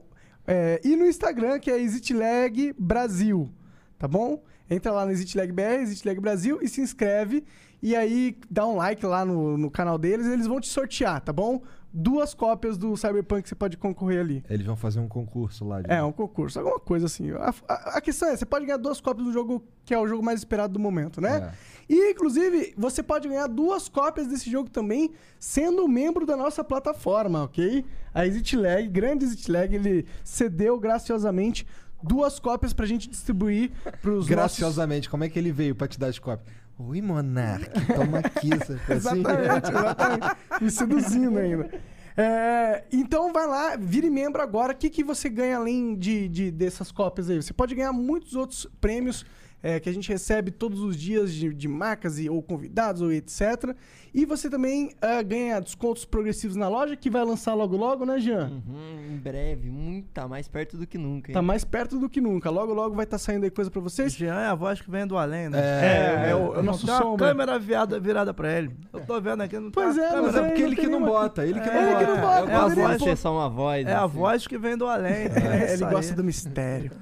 É, 0.50 0.80
e 0.82 0.96
no 0.96 1.04
Instagram, 1.04 1.58
que 1.58 1.70
é 1.70 1.78
ExitLag 1.78 2.74
Brasil, 2.78 3.50
tá 3.98 4.08
bom? 4.08 4.42
Entra 4.70 4.90
lá 4.90 5.04
no 5.04 5.12
ExitLag 5.12 5.52
BR, 5.52 5.82
ExitLag 5.82 6.18
Brasil 6.18 6.58
e 6.62 6.68
se 6.68 6.80
inscreve. 6.80 7.44
E 7.82 7.94
aí 7.94 8.34
dá 8.50 8.66
um 8.66 8.74
like 8.74 9.04
lá 9.04 9.26
no, 9.26 9.58
no 9.58 9.70
canal 9.70 9.98
deles, 9.98 10.26
eles 10.26 10.46
vão 10.46 10.58
te 10.58 10.68
sortear, 10.68 11.20
tá 11.20 11.34
bom? 11.34 11.60
Duas 11.92 12.34
cópias 12.34 12.76
do 12.76 12.96
Cyberpunk 12.96 13.42
que 13.42 13.48
você 13.48 13.54
pode 13.54 13.76
concorrer 13.76 14.20
ali. 14.20 14.44
Eles 14.48 14.66
vão 14.66 14.76
fazer 14.76 15.00
um 15.00 15.08
concurso 15.08 15.64
lá. 15.64 15.80
De... 15.80 15.90
É, 15.90 16.02
um 16.02 16.12
concurso, 16.12 16.58
alguma 16.58 16.78
coisa 16.78 17.06
assim. 17.06 17.30
A, 17.32 17.54
a, 17.66 17.74
a, 17.96 18.00
questão 18.00 18.28
é, 18.28 18.36
você 18.36 18.44
pode 18.44 18.66
ganhar 18.66 18.76
duas 18.76 19.00
cópias 19.00 19.26
do 19.26 19.32
jogo 19.32 19.64
que 19.84 19.94
é 19.94 19.98
o 19.98 20.06
jogo 20.06 20.22
mais 20.22 20.40
esperado 20.40 20.74
do 20.74 20.78
momento, 20.78 21.18
né? 21.18 21.50
É. 21.88 21.92
E, 21.92 22.10
inclusive, 22.10 22.74
você 22.76 23.02
pode 23.02 23.26
ganhar 23.26 23.46
duas 23.46 23.88
cópias 23.88 24.26
desse 24.26 24.50
jogo 24.50 24.68
também, 24.68 25.12
sendo 25.40 25.88
membro 25.88 26.26
da 26.26 26.36
nossa 26.36 26.62
plataforma, 26.62 27.44
ok? 27.44 27.84
A 28.12 28.26
ExitLag, 28.26 28.88
grande 28.88 29.24
ExitLag, 29.24 29.74
ele 29.74 30.06
cedeu 30.22 30.78
graciosamente 30.78 31.66
duas 32.02 32.38
cópias 32.38 32.72
pra 32.72 32.84
gente 32.84 33.08
distribuir 33.08 33.70
pros 34.02 34.26
Graciosamente, 34.28 35.00
nossos... 35.00 35.10
como 35.10 35.24
é 35.24 35.28
que 35.28 35.38
ele 35.38 35.50
veio 35.50 35.74
pra 35.74 35.88
te 35.88 35.98
dar 35.98 36.08
as 36.08 36.18
cópias? 36.18 36.54
Oi, 36.80 37.02
Monark, 37.02 37.68
toma 37.92 38.20
aqui. 38.20 38.50
exatamente, 38.88 39.68
exatamente. 39.68 40.36
Me 40.60 40.70
seduzindo 40.70 41.36
ainda. 41.36 41.68
É, 42.16 42.84
então 42.92 43.32
vai 43.32 43.48
lá, 43.48 43.76
vire 43.76 44.08
membro 44.08 44.40
agora. 44.40 44.72
O 44.72 44.76
que, 44.76 44.88
que 44.88 45.02
você 45.02 45.28
ganha 45.28 45.56
além 45.56 45.96
de, 45.96 46.28
de, 46.28 46.50
dessas 46.52 46.92
cópias 46.92 47.28
aí? 47.28 47.42
Você 47.42 47.52
pode 47.52 47.74
ganhar 47.74 47.92
muitos 47.92 48.36
outros 48.36 48.64
prêmios 48.80 49.26
é, 49.62 49.80
que 49.80 49.88
a 49.88 49.92
gente 49.92 50.08
recebe 50.08 50.50
todos 50.50 50.80
os 50.80 50.96
dias 50.96 51.32
de, 51.32 51.52
de 51.52 51.68
marcas 51.68 52.18
e, 52.18 52.28
ou 52.28 52.42
convidados 52.42 53.02
ou 53.02 53.12
etc. 53.12 53.74
E 54.14 54.24
você 54.24 54.48
também 54.48 54.86
uh, 54.86 55.24
ganha 55.24 55.60
descontos 55.60 56.04
progressivos 56.04 56.56
na 56.56 56.68
loja, 56.68 56.96
que 56.96 57.10
vai 57.10 57.24
lançar 57.24 57.54
logo 57.54 57.76
logo, 57.76 58.04
né, 58.04 58.18
Jean? 58.18 58.50
Uhum, 58.66 59.12
em 59.12 59.16
breve, 59.16 59.68
muito, 59.68 60.08
tá 60.08 60.26
mais 60.26 60.48
perto 60.48 60.76
do 60.76 60.86
que 60.86 60.96
nunca. 60.96 61.30
Hein? 61.30 61.34
Tá 61.34 61.42
mais 61.42 61.64
perto 61.64 61.98
do 61.98 62.08
que 62.08 62.20
nunca. 62.20 62.50
Logo 62.50 62.72
logo 62.72 62.94
vai 62.94 63.04
estar 63.04 63.18
tá 63.18 63.22
saindo 63.22 63.44
aí 63.44 63.50
coisa 63.50 63.70
pra 63.70 63.80
vocês. 63.80 64.14
Jean 64.14 64.40
é 64.40 64.46
a 64.46 64.54
voz 64.54 64.80
que 64.80 64.90
vem 64.90 65.06
do 65.06 65.16
além, 65.16 65.48
né? 65.48 65.58
É, 65.58 66.26
é, 66.26 66.30
é 66.30 66.34
o, 66.34 66.54
é 66.54 66.58
o 66.58 66.62
nosso 66.62 66.86
som. 66.86 67.16
câmera 67.16 67.58
virada, 67.58 68.00
virada 68.00 68.32
pra 68.32 68.56
ele. 68.56 68.74
Eu 68.92 69.00
tô 69.00 69.20
vendo 69.20 69.42
aqui, 69.42 69.58
não 69.58 69.70
pois 69.70 69.96
tá 69.96 70.02
é, 70.02 70.08
câmera. 70.08 70.22
Mas 70.22 70.34
é 70.36 70.42
porque 70.48 70.62
ele 70.62 70.76
que 70.76 70.86
não 70.86 71.04
bota, 71.04 71.46
ele 71.46 71.60
que 71.60 71.70
não 71.70 71.74
bota. 71.74 71.88
Ele 71.88 71.98
que 71.98 72.10
não 72.10 72.20
bota. 72.20 72.50
É, 72.50 72.54
a 72.54 72.68
voz, 72.68 73.02
é 73.02 73.16
só 73.16 73.32
uma 73.32 73.48
voz. 73.48 73.86
É 73.86 73.92
assim. 73.92 74.04
a 74.04 74.06
voz 74.06 74.46
que 74.46 74.58
vem 74.58 74.76
do 74.76 74.86
além. 74.86 75.28
É, 75.28 75.74
ele 75.74 75.84
gosta 75.84 76.14
do 76.14 76.24
mistério. 76.24 76.92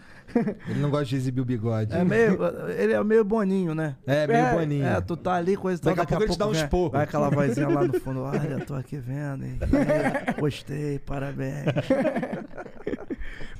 Ele 0.68 0.80
não 0.80 0.90
gosta 0.90 1.06
de 1.06 1.16
exibir 1.16 1.40
o 1.40 1.44
bigode. 1.44 1.94
É 1.94 2.04
meio, 2.04 2.38
ele 2.78 2.92
é 2.92 3.04
meio 3.04 3.24
boninho, 3.24 3.74
né? 3.74 3.96
É, 4.06 4.26
meio 4.26 4.38
é, 4.38 4.54
boninho. 4.54 4.86
É, 4.86 5.00
tu 5.00 5.16
tá 5.16 5.34
ali, 5.34 5.56
coisa 5.56 5.82
Daqui, 5.82 5.96
daqui 5.96 6.14
a 6.14 6.18
pouco 6.18 6.36
dá 6.36 6.46
um 6.46 6.52
esporro. 6.52 6.90
Vai 6.90 7.04
aquela 7.04 7.30
vozinha 7.30 7.68
lá 7.68 7.84
no 7.84 8.00
fundo. 8.00 8.20
Olha, 8.24 8.64
tô 8.64 8.74
aqui 8.74 8.98
vendo. 8.98 9.44
Hein? 9.44 9.58
Gostei, 10.38 10.98
parabéns. 10.98 11.66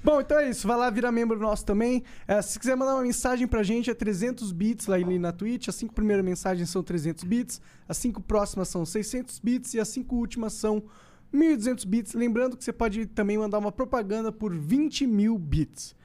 Bom, 0.07 0.21
então 0.21 0.39
é 0.39 0.49
isso. 0.49 0.69
Vai 0.69 0.77
lá 0.77 0.89
virar 0.89 1.11
membro 1.11 1.37
nosso 1.37 1.65
também. 1.65 2.05
É, 2.29 2.41
se 2.41 2.61
quiser 2.61 2.77
mandar 2.77 2.95
uma 2.95 3.03
mensagem 3.03 3.45
pra 3.49 3.65
gente, 3.65 3.91
é 3.91 3.95
300 3.95 4.53
bits 4.53 4.87
lá 4.87 4.95
ali 4.95 5.19
na 5.19 5.33
Twitch. 5.33 5.67
As 5.67 5.75
cinco 5.75 5.93
primeiras 5.93 6.25
mensagens 6.25 6.71
são 6.71 6.81
300 6.81 7.25
bits. 7.25 7.61
As 7.89 7.97
cinco 7.97 8.21
próximas 8.21 8.69
são 8.69 8.87
600 8.87 9.41
bits. 9.41 9.75
E 9.75 9.81
as 9.81 9.89
cinco 9.89 10.15
últimas 10.15 10.53
são 10.53 10.85
1.200 11.35 11.85
bits. 11.85 12.15
Lembrando 12.15 12.57
que 12.57 12.63
você 12.63 12.73
pode 12.73 13.07
também 13.07 13.37
mandar 13.37 13.59
uma 13.59 13.73
propaganda 13.73 14.31
por 14.31 14.55
20 14.55 15.09
mil 15.09 15.37
bits. 15.37 15.96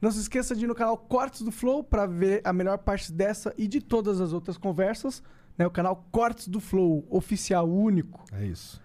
Não 0.00 0.10
se 0.10 0.20
esqueça 0.20 0.56
de 0.56 0.64
ir 0.64 0.68
no 0.68 0.74
canal 0.74 0.96
Cortes 0.96 1.42
do 1.42 1.52
Flow 1.52 1.84
para 1.84 2.06
ver 2.06 2.40
a 2.42 2.52
melhor 2.52 2.78
parte 2.78 3.12
dessa 3.12 3.54
e 3.58 3.68
de 3.68 3.80
todas 3.80 4.20
as 4.20 4.32
outras 4.32 4.56
conversas. 4.56 5.22
Né? 5.58 5.66
O 5.66 5.70
canal 5.70 6.06
Cortes 6.10 6.48
do 6.48 6.58
Flow, 6.58 7.06
oficial, 7.10 7.68
único. 7.68 8.24
É 8.32 8.46
isso. 8.46 8.80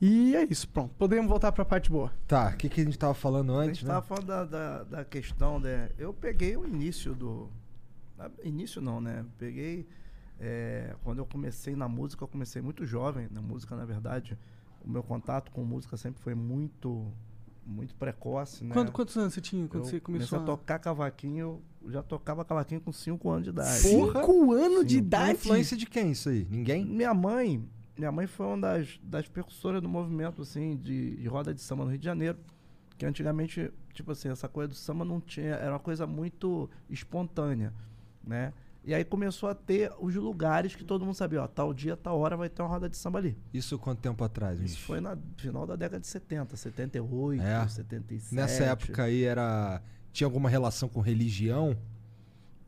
E 0.00 0.36
é 0.36 0.46
isso, 0.48 0.68
pronto. 0.68 0.94
Podemos 0.96 1.28
voltar 1.28 1.50
para 1.52 1.62
a 1.62 1.66
parte 1.66 1.90
boa. 1.90 2.12
Tá, 2.26 2.50
o 2.50 2.56
que, 2.56 2.68
que 2.68 2.80
a 2.80 2.84
gente 2.84 2.98
tava 2.98 3.14
falando 3.14 3.52
antes? 3.52 3.70
A 3.70 3.74
gente 3.74 3.84
né? 3.86 3.94
tava 3.94 4.06
falando 4.06 4.26
da, 4.26 4.44
da, 4.44 4.84
da 4.84 5.04
questão, 5.04 5.58
né? 5.58 5.90
Eu 5.98 6.12
peguei 6.12 6.56
o 6.56 6.64
início 6.66 7.14
do. 7.14 7.48
Início 8.44 8.80
não, 8.80 9.00
né? 9.00 9.24
Peguei. 9.38 9.88
É, 10.40 10.94
quando 11.02 11.18
eu 11.18 11.26
comecei 11.26 11.74
na 11.74 11.88
música, 11.88 12.22
eu 12.22 12.28
comecei 12.28 12.62
muito 12.62 12.86
jovem. 12.86 13.26
Na 13.32 13.42
música, 13.42 13.74
na 13.74 13.84
verdade, 13.84 14.38
o 14.84 14.88
meu 14.88 15.02
contato 15.02 15.50
com 15.50 15.64
música 15.64 15.96
sempre 15.96 16.22
foi 16.22 16.34
muito 16.34 17.10
muito 17.68 17.94
precoce, 17.94 18.64
né? 18.64 18.72
Quando, 18.72 18.90
quantos 18.90 19.16
anos 19.16 19.34
você 19.34 19.40
tinha 19.40 19.68
quando 19.68 19.84
eu 19.84 19.90
você 19.90 20.00
começou 20.00 20.38
a... 20.38 20.42
a 20.42 20.44
tocar 20.44 20.78
cavaquinho? 20.78 21.62
Eu 21.82 21.90
já 21.90 22.02
tocava 22.02 22.44
cavaquinho 22.44 22.80
com 22.80 22.92
5 22.92 23.30
anos 23.30 23.44
de 23.44 23.50
idade. 23.50 23.78
5 23.80 24.52
anos 24.52 24.86
de 24.86 24.98
idade? 24.98 25.32
influência 25.32 25.76
de 25.76 25.86
quem 25.86 26.12
isso 26.12 26.28
aí? 26.30 26.46
Ninguém? 26.50 26.84
Minha 26.84 27.12
mãe, 27.12 27.62
minha 27.96 28.10
mãe 28.10 28.26
foi 28.26 28.46
uma 28.46 28.58
das, 28.58 28.98
das 29.02 29.28
percussoras 29.28 29.82
do 29.82 29.88
movimento, 29.88 30.42
assim, 30.42 30.76
de, 30.76 31.16
de 31.16 31.28
roda 31.28 31.52
de 31.52 31.60
samba 31.60 31.84
no 31.84 31.90
Rio 31.90 31.98
de 31.98 32.04
Janeiro. 32.04 32.38
Que 32.96 33.06
antigamente, 33.06 33.70
tipo 33.92 34.10
assim, 34.10 34.28
essa 34.28 34.48
coisa 34.48 34.68
do 34.68 34.74
samba 34.74 35.04
não 35.04 35.20
tinha... 35.20 35.54
Era 35.54 35.72
uma 35.72 35.78
coisa 35.78 36.06
muito 36.06 36.68
espontânea, 36.90 37.72
né? 38.24 38.52
E 38.88 38.94
aí 38.94 39.04
começou 39.04 39.50
a 39.50 39.54
ter 39.54 39.92
os 40.00 40.14
lugares 40.14 40.74
que 40.74 40.82
todo 40.82 41.04
mundo 41.04 41.14
sabia, 41.14 41.42
ó, 41.42 41.46
tal 41.46 41.74
dia, 41.74 41.94
tal 41.94 42.18
hora 42.18 42.38
vai 42.38 42.48
ter 42.48 42.62
uma 42.62 42.68
roda 42.70 42.88
de 42.88 42.96
samba 42.96 43.18
ali. 43.18 43.36
Isso 43.52 43.78
quanto 43.78 43.98
tempo 43.98 44.24
atrás? 44.24 44.58
Isso 44.62 44.78
foi 44.78 44.98
no 44.98 45.10
final 45.36 45.66
da 45.66 45.76
década 45.76 46.00
de 46.00 46.06
70, 46.06 46.56
78, 46.56 47.42
é. 47.42 47.68
77. 47.68 48.34
Nessa 48.34 48.64
época 48.64 49.02
aí 49.02 49.24
era 49.24 49.82
tinha 50.10 50.26
alguma 50.26 50.48
relação 50.48 50.88
com 50.88 51.02
religião? 51.02 51.76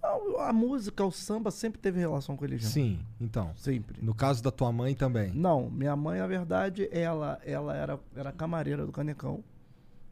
A, 0.03 0.51
a, 0.51 0.53
música, 0.53 1.03
o 1.03 1.11
samba 1.11 1.51
sempre 1.51 1.81
teve 1.81 1.99
relação 1.99 2.37
com 2.37 2.45
religião. 2.45 2.71
Sim, 2.71 3.01
então. 3.19 3.55
Sempre. 3.57 4.05
No 4.05 4.15
caso 4.15 4.43
da 4.43 4.51
tua 4.51 4.71
mãe 4.71 4.95
também? 4.95 5.33
Não, 5.33 5.71
minha 5.71 5.97
mãe, 5.97 6.19
na 6.19 6.27
verdade, 6.27 6.87
ela, 6.93 7.41
ela 7.47 7.75
era, 7.75 7.99
era 8.15 8.31
camareira 8.31 8.85
do 8.85 8.93
Canecão. 8.93 9.43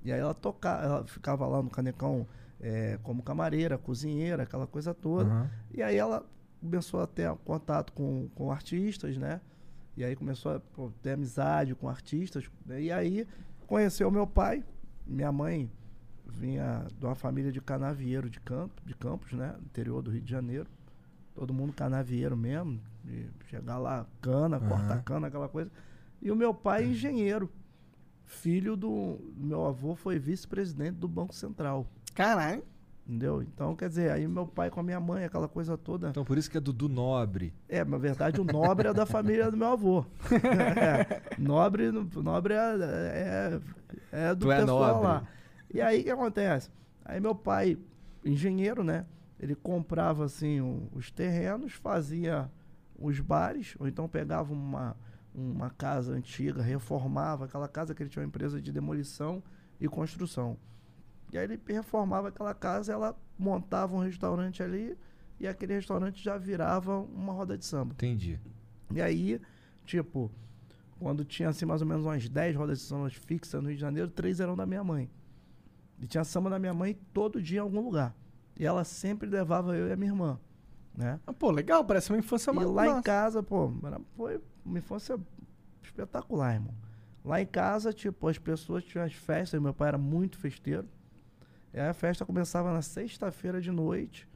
E 0.02 0.10
aí 0.10 0.18
ela 0.18 0.32
tocava, 0.32 0.82
ela 0.82 1.06
ficava 1.06 1.46
lá 1.46 1.62
no 1.62 1.68
Canecão 1.68 2.26
é, 2.60 2.98
como 3.02 3.22
camareira, 3.22 3.78
cozinheira, 3.78 4.42
aquela 4.42 4.66
coisa 4.66 4.92
toda. 4.94 5.30
Uhum. 5.30 5.48
E 5.74 5.82
aí 5.82 5.96
ela 5.96 6.24
começou 6.60 7.00
a 7.00 7.06
ter 7.06 7.32
contato 7.44 7.92
com, 7.92 8.28
com 8.34 8.50
artistas, 8.50 9.16
né? 9.16 9.40
E 9.96 10.04
aí 10.04 10.14
começou 10.14 10.56
a 10.56 10.60
pô, 10.60 10.90
ter 11.02 11.12
amizade 11.12 11.74
com 11.74 11.88
artistas. 11.88 12.48
Né? 12.64 12.82
E 12.82 12.92
aí 12.92 13.26
conheceu 13.66 14.10
meu 14.10 14.26
pai, 14.26 14.64
minha 15.06 15.32
mãe 15.32 15.70
vinha 16.26 16.86
de 16.96 17.04
uma 17.04 17.14
família 17.14 17.50
de 17.50 17.60
canavieiro 17.60 18.28
de, 18.28 18.38
campo, 18.40 18.80
de 18.84 18.94
Campos, 18.94 19.32
né? 19.32 19.54
Interior 19.62 20.02
do 20.02 20.10
Rio 20.10 20.20
de 20.20 20.30
Janeiro. 20.30 20.68
Todo 21.34 21.54
mundo 21.54 21.72
canavieiro 21.72 22.36
mesmo. 22.36 22.80
De 23.02 23.28
chegar 23.46 23.78
lá, 23.78 24.06
cana, 24.20 24.58
uhum. 24.58 24.68
corta 24.68 24.98
cana, 24.98 25.26
aquela 25.28 25.48
coisa. 25.48 25.70
E 26.20 26.30
o 26.30 26.36
meu 26.36 26.52
pai, 26.52 26.84
engenheiro. 26.84 27.50
Filho 28.24 28.76
do 28.76 29.18
meu 29.34 29.64
avô, 29.66 29.94
foi 29.94 30.18
vice-presidente 30.18 30.96
do 30.96 31.08
Banco 31.08 31.34
Central. 31.34 31.86
Caralho. 32.18 32.64
Entendeu? 33.06 33.40
Então, 33.42 33.76
quer 33.76 33.88
dizer, 33.88 34.10
aí 34.10 34.26
meu 34.26 34.44
pai 34.44 34.70
com 34.70 34.80
a 34.80 34.82
minha 34.82 34.98
mãe, 34.98 35.24
aquela 35.24 35.46
coisa 35.46 35.78
toda. 35.78 36.08
Então, 36.08 36.24
por 36.24 36.36
isso 36.36 36.50
que 36.50 36.58
é 36.58 36.60
Dudu 36.60 36.88
Nobre. 36.88 37.54
É, 37.68 37.84
na 37.84 37.96
verdade, 37.96 38.40
o 38.40 38.44
Nobre 38.44 38.88
é 38.88 38.92
da 38.92 39.06
família 39.06 39.48
do 39.52 39.56
meu 39.56 39.68
avô. 39.68 40.04
é, 40.76 41.22
nobre, 41.38 41.92
nobre 41.92 42.54
é, 42.54 42.58
é, 42.58 43.60
é 44.10 44.34
do 44.34 44.46
tu 44.46 44.52
é 44.52 44.60
pessoal 44.60 44.98
é 44.98 45.06
lá. 45.06 45.28
E 45.72 45.80
aí, 45.80 46.00
o 46.00 46.04
que 46.04 46.10
acontece? 46.10 46.70
Aí 47.04 47.20
meu 47.20 47.36
pai, 47.36 47.78
engenheiro, 48.24 48.82
né? 48.82 49.06
Ele 49.38 49.54
comprava, 49.54 50.24
assim, 50.24 50.60
um, 50.60 50.88
os 50.92 51.10
terrenos, 51.12 51.74
fazia 51.74 52.50
os 52.98 53.20
bares, 53.20 53.76
ou 53.78 53.86
então 53.86 54.08
pegava 54.08 54.52
uma, 54.52 54.96
uma 55.32 55.70
casa 55.70 56.12
antiga, 56.12 56.60
reformava 56.60 57.44
aquela 57.44 57.68
casa 57.68 57.94
que 57.94 58.02
ele 58.02 58.10
tinha 58.10 58.22
uma 58.22 58.28
empresa 58.28 58.60
de 58.60 58.72
demolição 58.72 59.40
e 59.80 59.86
construção. 59.88 60.58
E 61.32 61.38
aí 61.38 61.44
ele 61.44 61.60
reformava 61.66 62.28
aquela 62.28 62.54
casa, 62.54 62.92
ela 62.92 63.16
montava 63.38 63.94
um 63.96 64.00
restaurante 64.00 64.62
ali 64.62 64.96
e 65.38 65.46
aquele 65.46 65.74
restaurante 65.74 66.22
já 66.22 66.36
virava 66.38 66.98
uma 67.00 67.32
roda 67.32 67.56
de 67.56 67.64
samba. 67.64 67.92
Entendi. 67.92 68.40
E 68.92 69.00
aí, 69.02 69.40
tipo, 69.84 70.30
quando 70.98 71.24
tinha 71.24 71.48
assim 71.50 71.64
mais 71.66 71.82
ou 71.82 71.86
menos 71.86 72.04
umas 72.04 72.28
10 72.28 72.56
rodas 72.56 72.78
de 72.78 72.84
samba 72.84 73.08
fixas 73.10 73.60
no 73.62 73.68
Rio 73.68 73.76
de 73.76 73.80
Janeiro, 73.80 74.10
três 74.10 74.40
eram 74.40 74.56
da 74.56 74.64
minha 74.66 74.82
mãe. 74.82 75.10
E 76.00 76.06
tinha 76.06 76.24
samba 76.24 76.48
da 76.50 76.58
minha 76.58 76.72
mãe 76.74 76.94
todo 77.12 77.42
dia 77.42 77.58
em 77.58 77.62
algum 77.62 77.80
lugar. 77.80 78.14
E 78.58 78.64
ela 78.64 78.82
sempre 78.84 79.28
levava 79.28 79.76
eu 79.76 79.88
e 79.88 79.92
a 79.92 79.96
minha 79.96 80.10
irmã. 80.10 80.40
né? 80.96 81.20
Ah, 81.26 81.32
Pô, 81.32 81.50
legal, 81.50 81.84
parece 81.84 82.10
uma 82.10 82.18
infância 82.18 82.50
E 82.50 82.54
ma- 82.54 82.64
lá 82.64 82.86
em 82.98 83.02
casa, 83.02 83.42
pô, 83.42 83.70
foi 84.16 84.40
uma 84.64 84.78
infância 84.78 85.18
espetacular, 85.82 86.54
irmão. 86.54 86.74
Lá 87.24 87.40
em 87.40 87.46
casa, 87.46 87.92
tipo, 87.92 88.26
as 88.28 88.38
pessoas 88.38 88.84
tinham 88.84 89.04
as 89.04 89.12
festas, 89.12 89.60
meu 89.60 89.74
pai 89.74 89.88
era 89.88 89.98
muito 89.98 90.38
festeiro. 90.38 90.88
E 91.72 91.78
aí 91.80 91.88
a 91.88 91.94
festa 91.94 92.24
começava 92.24 92.72
na 92.72 92.82
sexta-feira 92.82 93.60
de 93.60 93.70
noite. 93.70 94.28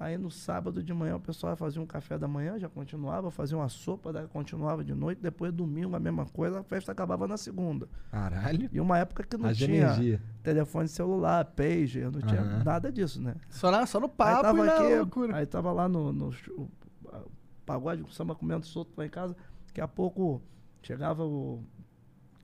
Aí 0.00 0.18
no 0.18 0.30
sábado 0.30 0.82
de 0.82 0.92
manhã 0.92 1.16
o 1.16 1.20
pessoal 1.20 1.54
fazia 1.54 1.80
um 1.80 1.86
café 1.86 2.18
da 2.18 2.26
manhã, 2.26 2.58
já 2.58 2.68
continuava, 2.68 3.30
fazia 3.30 3.56
uma 3.56 3.68
sopa, 3.68 4.12
daí 4.12 4.26
continuava 4.26 4.82
de 4.82 4.94
noite. 4.94 5.20
Depois 5.22 5.52
domingo 5.52 5.94
a 5.94 6.00
mesma 6.00 6.26
coisa, 6.26 6.60
a 6.60 6.62
festa 6.64 6.90
acabava 6.90 7.28
na 7.28 7.36
segunda. 7.36 7.88
Caralho. 8.10 8.68
E 8.72 8.80
uma 8.80 8.98
época 8.98 9.22
que 9.22 9.36
não 9.36 9.48
Haja 9.50 9.64
tinha 9.66 9.78
energia. 9.86 10.20
telefone 10.42 10.88
celular, 10.88 11.44
pager, 11.44 12.10
não 12.10 12.20
tinha 12.20 12.40
Aham. 12.40 12.64
nada 12.64 12.90
disso, 12.90 13.20
né? 13.22 13.36
Só, 13.48 13.70
na, 13.70 13.86
só 13.86 14.00
no 14.00 14.06
Aí 14.06 14.12
papo 14.16 14.42
tava 14.42 14.58
e 14.58 14.66
na 14.66 14.72
aqui, 14.74 14.94
loucura. 14.96 15.36
aí 15.36 15.46
tava 15.46 15.70
lá 15.70 15.88
no, 15.88 16.12
no 16.12 16.32
ch- 16.32 16.48
o- 16.50 16.68
a- 17.12 17.22
pagode, 17.64 18.02
o 18.02 18.08
samba 18.10 18.34
comendo 18.34 18.66
solto 18.66 18.90
lá 18.96 19.06
em 19.06 19.10
casa. 19.10 19.36
Daqui 19.68 19.80
a 19.80 19.86
pouco 19.86 20.42
chegava 20.82 21.24
o 21.24 21.62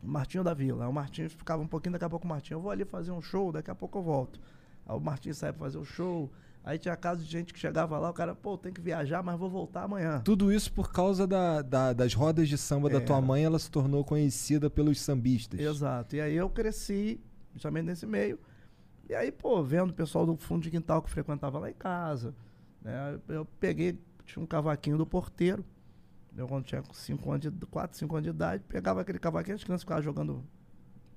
Martinho 0.02 0.44
da 0.44 0.54
Vila. 0.54 0.84
Aí 0.84 0.90
o 0.90 0.92
Martinho 0.92 1.28
ficava 1.30 1.62
um 1.62 1.66
pouquinho, 1.66 1.92
daqui 1.92 2.04
a 2.04 2.10
pouco 2.10 2.24
o 2.24 2.28
Martinho, 2.28 2.56
eu 2.58 2.60
vou 2.62 2.70
ali 2.70 2.84
fazer 2.84 3.10
um 3.10 3.20
show, 3.20 3.50
daqui 3.52 3.70
a 3.70 3.74
pouco 3.74 3.98
eu 3.98 4.02
volto. 4.02 4.40
Aí 4.86 4.96
o 4.96 5.00
Martinho 5.00 5.34
saía 5.34 5.52
pra 5.52 5.64
fazer 5.64 5.78
o 5.78 5.84
show. 5.84 6.30
Aí 6.64 6.78
tinha 6.78 6.94
caso 6.96 7.24
de 7.24 7.30
gente 7.30 7.52
que 7.54 7.58
chegava 7.58 7.98
lá, 7.98 8.10
o 8.10 8.12
cara, 8.12 8.34
pô, 8.34 8.58
tem 8.58 8.72
que 8.72 8.80
viajar, 8.80 9.22
mas 9.22 9.38
vou 9.38 9.48
voltar 9.48 9.84
amanhã. 9.84 10.20
Tudo 10.24 10.52
isso 10.52 10.70
por 10.72 10.92
causa 10.92 11.26
da- 11.26 11.62
da- 11.62 11.92
das 11.94 12.12
rodas 12.12 12.48
de 12.48 12.58
samba 12.58 12.90
da 12.90 12.98
É. 12.98 13.00
tua 13.00 13.20
mãe, 13.20 13.42
ela 13.44 13.58
se 13.58 13.70
tornou 13.70 14.04
conhecida 14.04 14.68
pelos 14.68 15.00
sambistas. 15.00 15.58
Exato. 15.58 16.14
E 16.16 16.20
aí 16.20 16.34
eu 16.36 16.50
cresci 16.50 17.18
justamente 17.54 17.86
nesse 17.86 18.04
meio. 18.06 18.38
E 19.08 19.14
aí, 19.14 19.32
pô, 19.32 19.62
vendo 19.62 19.90
o 19.90 19.94
pessoal 19.94 20.26
do 20.26 20.36
fundo 20.36 20.62
de 20.62 20.70
quintal 20.70 21.00
que 21.00 21.08
frequentava 21.10 21.58
lá 21.58 21.70
em 21.70 21.74
casa. 21.74 22.34
né, 22.82 23.18
eu 23.28 23.44
peguei, 23.58 23.98
tinha 24.24 24.40
um 24.42 24.46
cavaquinho 24.46 24.96
do 24.96 25.04
porteiro. 25.06 25.64
Eu 26.38 26.46
quando 26.46 26.64
tinha 26.64 26.82
5 26.92 27.30
anos 27.32 27.52
de 27.52 27.66
4, 27.66 27.98
5 27.98 28.14
anos 28.14 28.24
de 28.24 28.30
idade, 28.30 28.62
pegava 28.68 29.00
aquele 29.00 29.18
cavaquinho, 29.18 29.56
as 29.56 29.64
crianças 29.64 29.82
ficavam 29.82 30.02
jogando 30.02 30.44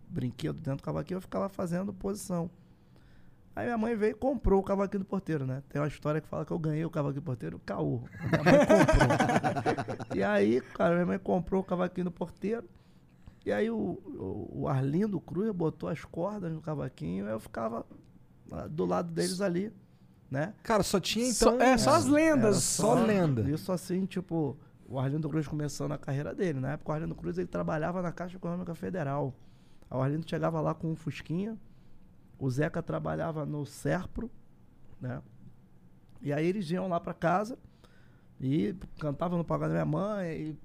brinquedo 0.10 0.56
dentro 0.56 0.78
do 0.78 0.84
cavaquinho, 0.84 1.18
eu 1.18 1.22
ficava 1.22 1.48
fazendo 1.48 1.94
posição. 1.94 2.50
Aí 3.56 3.66
minha 3.66 3.78
mãe 3.78 3.96
veio 3.96 4.12
e 4.12 4.16
comprou 4.16 4.60
o 4.60 4.64
cavaquinho 4.64 5.04
do 5.04 5.06
porteiro, 5.06 5.46
né? 5.46 5.62
Tem 5.70 5.80
uma 5.80 5.88
história 5.88 6.20
que 6.22 6.28
fala 6.28 6.44
que 6.46 6.52
eu 6.52 6.58
ganhei 6.58 6.84
o 6.86 6.90
cavaquinho 6.90 7.22
do 7.22 7.26
porteiro, 7.26 7.62
caô. 7.66 8.02
Minha 8.32 8.44
mãe 8.44 8.60
comprou. 8.66 10.18
e 10.18 10.24
aí, 10.24 10.62
cara, 10.74 10.96
minha 10.96 11.06
mãe 11.06 11.20
comprou 11.20 11.62
o 11.62 11.64
cavaquinho 11.64 12.06
do 12.06 12.12
porteiro. 12.12 12.68
E 13.46 13.52
aí 13.52 13.70
o, 13.70 13.76
o, 13.76 14.62
o 14.62 14.68
Arlindo 14.68 15.20
Cruz 15.20 15.52
botou 15.52 15.90
as 15.90 16.04
cordas 16.04 16.52
no 16.52 16.62
cavaquinho, 16.62 17.28
eu 17.28 17.40
ficava 17.40 17.86
ah, 18.52 18.68
do 18.68 18.86
lado 18.86 19.12
deles 19.12 19.42
ali, 19.42 19.72
né? 20.30 20.54
Cara, 20.64 20.82
só 20.82 21.00
tinha 21.00 21.32
Só- 21.34 21.56
então. 21.56 21.68
é, 21.68 21.78
só 21.78 21.92
as 21.92 22.06
lendas. 22.06 22.44
Era 22.44 22.54
só 22.54 22.94
lenda. 22.94 23.42
Isso 23.50 23.72
assim, 23.72 24.06
tipo, 24.06 24.58
o 24.92 25.00
Arlindo 25.00 25.30
Cruz 25.30 25.48
começando 25.48 25.94
a 25.94 25.98
carreira 25.98 26.36
dele. 26.36 26.60
Na 26.60 26.74
época, 26.74 26.92
o 26.92 26.94
Arlindo 26.94 27.16
Cruz 27.16 27.38
ele 27.38 27.48
trabalhava 27.48 28.02
na 28.02 28.12
Caixa 28.12 28.36
Econômica 28.36 28.76
Federal. 28.76 29.34
O 29.90 30.02
Arlindo 30.02 30.30
chegava 30.30 30.60
lá 30.60 30.74
com 30.74 30.92
um 30.92 30.96
Fusquinha, 30.96 31.58
o 32.38 32.50
Zeca 32.50 32.84
trabalhava 32.84 33.46
no 33.46 33.66
Serpro, 33.66 34.30
né? 35.00 35.22
E 36.22 36.34
aí 36.34 36.46
eles 36.46 36.70
iam 36.70 36.90
lá 36.90 37.00
pra 37.00 37.14
casa 37.14 37.58
e 38.40 38.76
cantavam 39.00 39.38
no 39.38 39.46
pagode 39.46 39.70
da 39.70 39.76
minha 39.76 39.86
mãe 39.86 40.30
e 40.30 40.60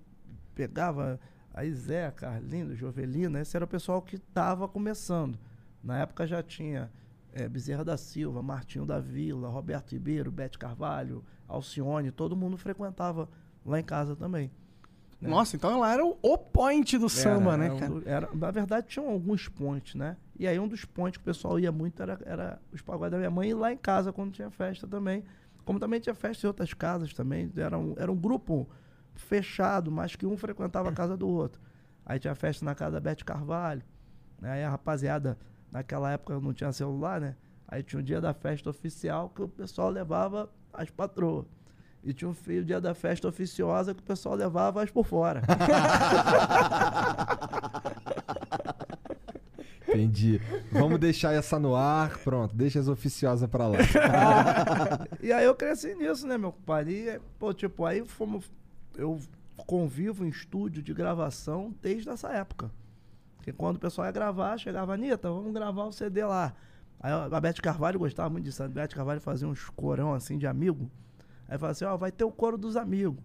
pegava 0.55 1.21
aí 1.55 1.73
Zeca, 1.73 2.29
Arlindo, 2.29 2.75
Jovelina, 2.75 3.41
esse 3.41 3.57
era 3.57 3.65
o 3.65 3.69
pessoal 3.69 4.03
que 4.03 4.17
estava 4.17 4.67
começando. 4.67 5.39
Na 5.83 5.99
época 5.99 6.27
já 6.27 6.43
tinha 6.43 6.91
eh, 7.33 7.49
Bezerra 7.49 7.85
da 7.85 7.97
Silva, 7.97 8.43
Martinho 8.43 8.85
da 8.85 8.99
Vila, 8.99 9.49
Roberto 9.49 9.93
Ribeiro, 9.93 10.33
Bete 10.33 10.59
Carvalho, 10.59 11.25
Alcione, 11.47 12.11
todo 12.11 12.37
mundo 12.37 12.57
frequentava 12.57 13.29
lá 13.67 13.81
em 13.81 13.85
casa 13.85 14.15
também. 14.17 14.51
né? 15.21 15.29
Nossa, 15.29 15.57
então 15.57 15.71
ela 15.73 15.93
era 15.93 16.05
o, 16.05 16.39
point 16.39 16.97
do 16.99 17.09
samba, 17.09 17.53
Era- 17.55 17.57
né, 17.57 17.65
era 17.67 17.75
um 17.75 17.79
cara? 17.79 17.91
do- 17.93 18.09
era- 18.09 18.29
na 18.35 18.51
verdade, 18.51 18.87
tinham 18.89 19.09
alguns 19.09 19.49
pontos, 19.49 19.95
né? 19.95 20.17
E 20.39 20.47
aí 20.47 20.59
um 20.59 20.69
dos 20.69 20.85
pontos 20.85 21.17
que 21.17 21.23
o 21.23 21.25
pessoal 21.25 21.59
ia 21.59 21.73
muito 21.73 22.03
era, 22.03 22.19
era 22.25 22.61
os 22.73 22.83
pagodes 22.83 23.13
da 23.13 23.19
minha 23.19 23.31
mãe 23.31 23.49
e 23.51 23.55
lá 23.55 23.73
em 23.73 23.77
casa, 23.77 24.13
quando 24.13 24.33
tinha 24.33 24.51
festa 24.51 24.87
também. 24.87 25.25
Como 25.65 25.81
também 25.81 25.99
tinha 25.99 26.15
festa 26.15 26.47
em 26.47 26.49
outras 26.49 26.73
casas 26.75 27.13
também. 27.13 27.51
Era 27.57 27.77
um, 27.79 27.95
era 27.97 28.13
um 28.13 28.17
grupo 28.17 28.69
fechado, 29.15 29.91
mas 29.91 30.15
que 30.15 30.27
um 30.27 30.37
frequentava 30.37 30.91
a 30.91 30.93
casa 30.93 31.17
do 31.17 31.27
outro. 31.29 31.61
Aí 32.05 32.19
tinha 32.19 32.35
festa 32.35 32.65
na 32.65 32.75
casa 32.75 32.93
da 32.93 33.01
Bete 33.01 33.25
Carvalho. 33.25 33.83
Né? 34.41 34.51
Aí 34.53 34.63
a 34.65 34.71
rapaziada, 34.71 35.37
naquela 35.73 36.13
época 36.13 36.39
não 36.39 36.53
tinha 36.53 36.71
celular, 36.73 37.21
né? 37.21 37.35
Aí 37.67 37.83
tinha 37.83 37.99
o 37.99 38.03
dia 38.03 38.21
da 38.21 38.33
festa 38.33 38.71
oficial 38.71 39.29
que 39.31 39.43
o 39.43 39.49
pessoal 39.49 39.89
levava 39.91 40.49
as 40.73 40.89
patroas. 40.91 41.47
E 42.07 42.13
tinha 42.15 42.31
o 42.31 42.33
fio- 42.35 42.63
o 42.63 42.65
dia 42.65 42.81
da 42.81 42.95
festa 42.95 43.27
oficiosa 43.27 43.93
que 43.93 44.01
o 44.01 44.05
pessoal 44.05 44.37
levava 44.37 44.81
as 44.83 44.91
por 44.91 45.05
fora. 45.05 45.43
Entendi. 49.89 50.41
Vamos 50.73 50.99
deixar 50.99 51.33
essa 51.33 51.59
no 51.59 51.75
ar. 51.75 52.19
Pronto, 52.19 52.55
deixa 52.55 52.79
as 52.81 52.89
oficiosas 52.89 53.49
pra 53.49 53.67
lá. 53.67 53.79
E 55.23 55.33
aí 55.33 55.45
eu 55.45 55.55
cresci 55.55 55.95
nisso, 55.97 56.27
né, 56.27 56.39
meu 56.39 56.53
compadre? 56.53 56.93
E, 57.09 57.21
pô, 57.39 57.53
tipo, 57.53 57.85
aí 57.85 58.05
fomos. 58.07 58.49
Eu 58.97 59.19
convivo 59.57 60.25
em 60.25 60.29
estúdio 60.29 60.83
de 60.83 60.95
gravação 60.95 61.75
desde 61.83 62.09
essa 62.09 62.29
época. 62.29 62.71
Porque 63.37 63.53
quando 63.53 63.77
o 63.77 63.81
pessoal 63.81 64.07
ia 64.07 64.13
gravar, 64.13 64.57
chegava, 64.59 64.95
Anitta, 64.95 65.29
vamos 65.31 65.53
gravar 65.53 65.85
o 65.85 65.93
CD 65.93 66.25
lá. 66.25 66.53
Aí 67.01 67.13
a 67.13 67.41
Beth 67.41 67.55
Carvalho 67.63 67.99
gostava 67.99 68.31
muito 68.31 68.45
disso. 68.45 68.63
A 68.63 68.69
Beth 68.69 68.89
Carvalho 68.89 69.21
fazia 69.21 69.49
uns 69.49 69.69
corão 69.71 70.15
assim 70.15 70.39
de 70.39 70.47
amigo. 70.47 70.89
Aí 71.49 71.59
falava 71.59 71.73
assim, 71.73 71.85
ó, 71.85 71.97
vai 71.97 72.13
ter 72.13 72.25
o 72.25 72.31
coro 72.31 72.57
dos 72.59 72.77
amigos. 72.77 73.23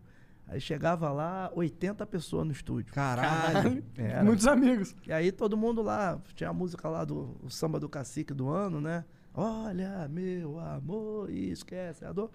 Aí 0.47 0.59
chegava 0.59 1.09
lá, 1.11 1.49
80 1.55 2.05
pessoas 2.07 2.45
no 2.45 2.51
estúdio. 2.51 2.93
Caralho. 2.93 3.83
Era. 3.97 4.23
Muitos 4.23 4.45
amigos. 4.45 4.95
E 5.07 5.13
aí 5.13 5.31
todo 5.31 5.55
mundo 5.55 5.81
lá, 5.81 6.19
tinha 6.35 6.49
a 6.49 6.53
música 6.53 6.89
lá 6.89 7.05
do 7.05 7.37
o 7.41 7.49
samba 7.49 7.79
do 7.79 7.87
cacique 7.87 8.33
do 8.33 8.49
ano, 8.49 8.81
né? 8.81 9.05
Olha, 9.33 10.09
meu 10.09 10.59
amor, 10.59 11.29
esquece 11.31 12.03
a 12.03 12.11
dor. 12.11 12.29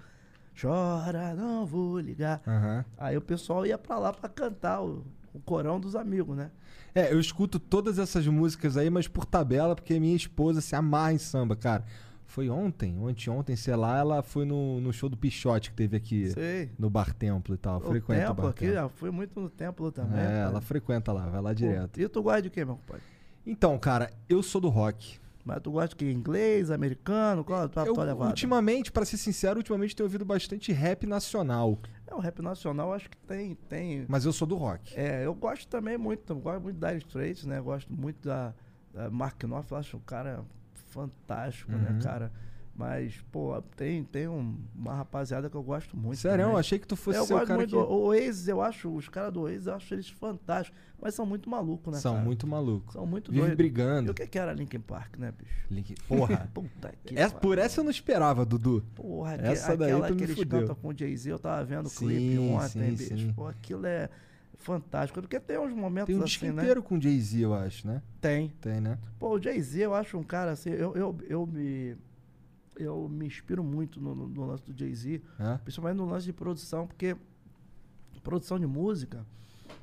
Chora, 0.58 1.34
não 1.34 1.66
vou 1.66 2.00
ligar. 2.00 2.40
Aham. 2.46 2.84
Aí 2.96 3.16
o 3.16 3.20
pessoal 3.20 3.66
ia 3.66 3.76
pra 3.76 3.98
lá 3.98 4.12
pra 4.12 4.30
cantar 4.30 4.82
o, 4.82 5.04
o 5.34 5.40
corão 5.40 5.78
dos 5.78 5.94
amigos, 5.94 6.34
né? 6.34 6.50
É, 6.94 7.12
eu 7.12 7.20
escuto 7.20 7.58
todas 7.58 7.98
essas 7.98 8.26
músicas 8.26 8.78
aí, 8.78 8.88
mas 8.88 9.06
por 9.06 9.26
tabela, 9.26 9.74
porque 9.74 10.00
minha 10.00 10.16
esposa 10.16 10.62
se 10.62 10.74
amarra 10.74 11.12
em 11.12 11.18
samba, 11.18 11.54
cara. 11.54 11.84
Foi 12.36 12.50
ontem, 12.50 12.98
ou 12.98 13.08
anteontem, 13.08 13.56
sei 13.56 13.74
lá, 13.74 13.96
ela 13.96 14.22
foi 14.22 14.44
no, 14.44 14.78
no 14.78 14.92
show 14.92 15.08
do 15.08 15.16
Pichote 15.16 15.70
que 15.70 15.76
teve 15.76 15.96
aqui 15.96 16.28
Sei. 16.28 16.70
no 16.78 16.90
Bar 16.90 17.14
Templo 17.14 17.54
e 17.54 17.56
tal. 17.56 17.78
O 17.78 17.80
frequenta 17.80 18.24
o 18.24 18.26
templo 18.26 18.42
Bar 18.42 18.50
aqui, 18.50 18.60
Templo. 18.66 18.74
já 18.74 18.88
fui 18.90 19.10
muito 19.10 19.40
no 19.40 19.48
templo 19.48 19.90
também. 19.90 20.20
É, 20.20 20.26
cara. 20.26 20.50
ela 20.50 20.60
frequenta 20.60 21.12
lá, 21.14 21.26
vai 21.30 21.40
lá 21.40 21.54
direto. 21.54 21.98
E 21.98 22.06
tu 22.06 22.22
gosta 22.22 22.42
de 22.42 22.50
quê, 22.50 22.62
meu 22.62 22.76
pai? 22.86 23.00
Então, 23.46 23.78
cara, 23.78 24.12
eu 24.28 24.42
sou 24.42 24.60
do 24.60 24.68
rock. 24.68 25.18
Mas 25.46 25.62
tu 25.62 25.70
gosta 25.70 25.88
de 25.88 25.96
quê? 25.96 26.12
Inglês, 26.12 26.70
americano? 26.70 27.42
Qual 27.42 27.62
a 27.62 27.68
tua, 27.70 27.86
Eu, 27.86 27.94
tua 27.94 28.04
levada? 28.04 28.28
ultimamente, 28.28 28.92
pra 28.92 29.06
ser 29.06 29.16
sincero, 29.16 29.56
ultimamente 29.56 29.96
tenho 29.96 30.06
ouvido 30.06 30.26
bastante 30.26 30.70
rap 30.72 31.06
nacional. 31.06 31.78
É, 32.06 32.14
o 32.14 32.18
rap 32.18 32.42
nacional 32.42 32.92
acho 32.92 33.08
que 33.08 33.16
tem... 33.16 33.54
tem 33.66 34.04
Mas 34.06 34.26
eu 34.26 34.32
sou 34.34 34.46
do 34.46 34.56
rock. 34.56 34.92
É, 34.94 35.24
eu 35.24 35.34
gosto 35.34 35.66
também 35.68 35.96
muito, 35.96 36.30
eu 36.30 36.38
gosto 36.38 36.60
muito 36.62 36.76
da 36.76 36.88
Dire 36.88 36.98
Straits, 36.98 37.46
né? 37.46 37.62
Gosto 37.62 37.90
muito 37.90 38.28
da, 38.28 38.52
da 38.92 39.08
Mark 39.08 39.42
Knopfler, 39.42 39.80
acho 39.80 39.96
um 39.96 40.00
cara 40.00 40.44
fantástico, 40.96 41.72
né, 41.72 41.90
Uhum. 41.90 41.98
cara? 42.00 42.32
Mas, 42.78 43.14
pô, 43.32 43.58
tem, 43.74 44.04
tem 44.04 44.28
um- 44.28 44.54
uma 44.74 44.92
rapaziada 44.94 45.48
que 45.48 45.56
eu 45.56 45.62
gosto 45.62 45.96
muito. 45.96 46.18
Sério, 46.18 46.42
eu 46.42 46.46
também. 46.48 46.60
achei 46.60 46.78
que 46.78 46.86
tu 46.86 46.94
fosse 46.94 47.18
eu 47.18 47.24
ser 47.24 47.32
o 47.34 47.38
cara 47.46 47.54
muito. 47.54 47.70
que... 47.70 47.76
O 47.76 48.08
Oasis, 48.08 48.48
eu 48.48 48.60
acho, 48.60 48.94
os 48.94 49.08
caras 49.08 49.32
do 49.32 49.40
Oasis, 49.42 49.66
eu 49.66 49.74
acho 49.76 49.94
eles 49.94 50.10
fantásticos, 50.10 50.78
mas 51.00 51.14
são 51.14 51.24
muito 51.24 51.48
malucos, 51.48 51.94
né, 51.94 51.98
São 52.00 52.12
cara? 52.12 52.24
muito 52.26 52.46
malucos. 52.46 52.92
São 52.92 53.06
muito 53.06 53.30
Vive 53.32 53.40
doidos. 53.46 53.54
E 53.54 53.56
brigando. 53.56 54.10
o 54.10 54.14
que 54.14 54.26
que 54.26 54.38
era 54.38 54.52
Linkin 54.52 54.80
Park, 54.80 55.16
né, 55.16 55.32
bicho? 55.32 55.94
Porra. 56.06 56.50
Puta 56.52 56.92
que 57.02 57.18
Essa- 57.18 57.34
por 57.36 57.56
essa 57.56 57.80
eu 57.80 57.84
não 57.84 57.90
esperava, 57.90 58.44
Dudu. 58.44 58.84
Porra, 58.94 59.36
essa 59.36 59.74
daí 59.74 59.90
aquela 59.92 60.08
tu 60.08 60.12
me 60.12 60.18
que 60.18 60.24
eles 60.24 60.36
fudeu. 60.36 60.60
cantam 60.60 60.74
com 60.74 60.88
o 60.88 60.94
Jay-Z, 60.94 61.32
eu 61.32 61.38
tava 61.38 61.64
vendo 61.64 61.86
o 61.86 61.90
clipe 61.90 62.38
ontem, 62.38 62.68
sim, 62.68 63.14
bicho. 63.14 63.26
sim. 63.26 63.32
Pô, 63.32 63.46
aquilo 63.48 63.86
é 63.86 64.10
fantástico. 64.66 65.20
Porque 65.20 65.40
tem 65.40 65.58
uns 65.58 65.72
momentos 65.72 66.06
Tem 66.12 66.20
um 66.20 66.24
assim, 66.24 66.50
né? 66.50 66.62
inteiro 66.62 66.82
com 66.82 67.00
Jay-Z, 67.00 67.38
eu 67.40 67.54
acho, 67.54 67.86
né? 67.86 68.02
Tem. 68.20 68.48
Tem, 68.60 68.80
né? 68.80 68.98
Pô, 69.18 69.36
o 69.36 69.40
Jay-Z, 69.42 69.80
eu 69.80 69.94
acho 69.94 70.18
um 70.18 70.22
cara 70.22 70.50
assim, 70.50 70.70
eu, 70.70 70.94
eu, 70.94 71.16
eu 71.28 71.46
me. 71.46 71.96
Eu 72.78 73.08
me 73.08 73.24
inspiro 73.26 73.64
muito 73.64 73.98
no, 74.00 74.14
no- 74.14 74.28
no 74.28 74.44
lance 74.44 74.62
do 74.64 74.78
Jay-Z, 74.78 75.22
É? 75.38 75.56
principalmente 75.58 75.96
no 75.96 76.04
lance 76.04 76.26
de 76.26 76.32
produção, 76.34 76.86
porque 76.86 77.16
produção 78.22 78.58
de 78.58 78.66
música, 78.66 79.24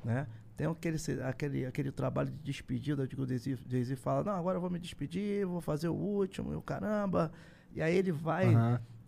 né? 0.04 0.26
Tem 0.56 0.68
aquele, 0.68 0.96
aquele, 1.24 1.66
aquele 1.66 1.90
trabalho 1.90 2.30
de 2.30 2.36
despedida 2.38 3.08
de 3.08 3.16
que 3.16 3.20
o 3.22 3.26
Jay-Z 3.26 3.96
fala, 3.96 4.22
não, 4.22 4.34
agora 4.38 4.56
eu 4.58 4.60
vou 4.60 4.70
me 4.70 4.78
despedir, 4.78 5.44
vou 5.44 5.60
fazer 5.60 5.88
o 5.88 5.94
último, 5.94 6.52
e 6.52 6.56
o 6.56 6.62
caramba. 6.62 7.32
E 7.74 7.82
aí 7.82 7.96
ele 7.96 8.12
vai 8.12 8.54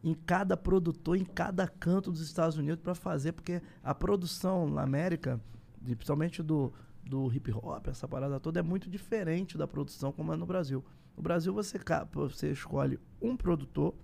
em 0.03 0.15
cada 0.15 0.57
produtor, 0.57 1.17
em 1.17 1.25
cada 1.25 1.69
canto 1.69 2.11
dos 2.11 2.21
Estados 2.23 2.57
Unidos 2.57 2.81
para 2.83 2.97
fazer, 2.97 3.31
porque 3.33 3.62
a 3.85 3.95
produção 3.95 4.69
na 4.69 4.83
América, 4.83 5.41
principalmente 5.83 6.43
do, 6.43 6.73
do 7.05 7.33
hip 7.33 7.53
hop, 7.53 7.89
essa 7.89 8.09
parada 8.09 8.41
toda, 8.41 8.61
é 8.61 8.62
muito 8.62 8.89
diferente 8.91 9.57
da 9.57 9.67
produção 9.67 10.12
como 10.12 10.33
é 10.33 10.37
no 10.37 10.47
Brasil. 10.47 10.85
No 11.17 11.23
Brasil 11.23 11.53
você, 11.53 11.79
você 12.12 12.53
escolhe 12.53 12.99
um 13.21 13.37
produtor, 13.37 13.95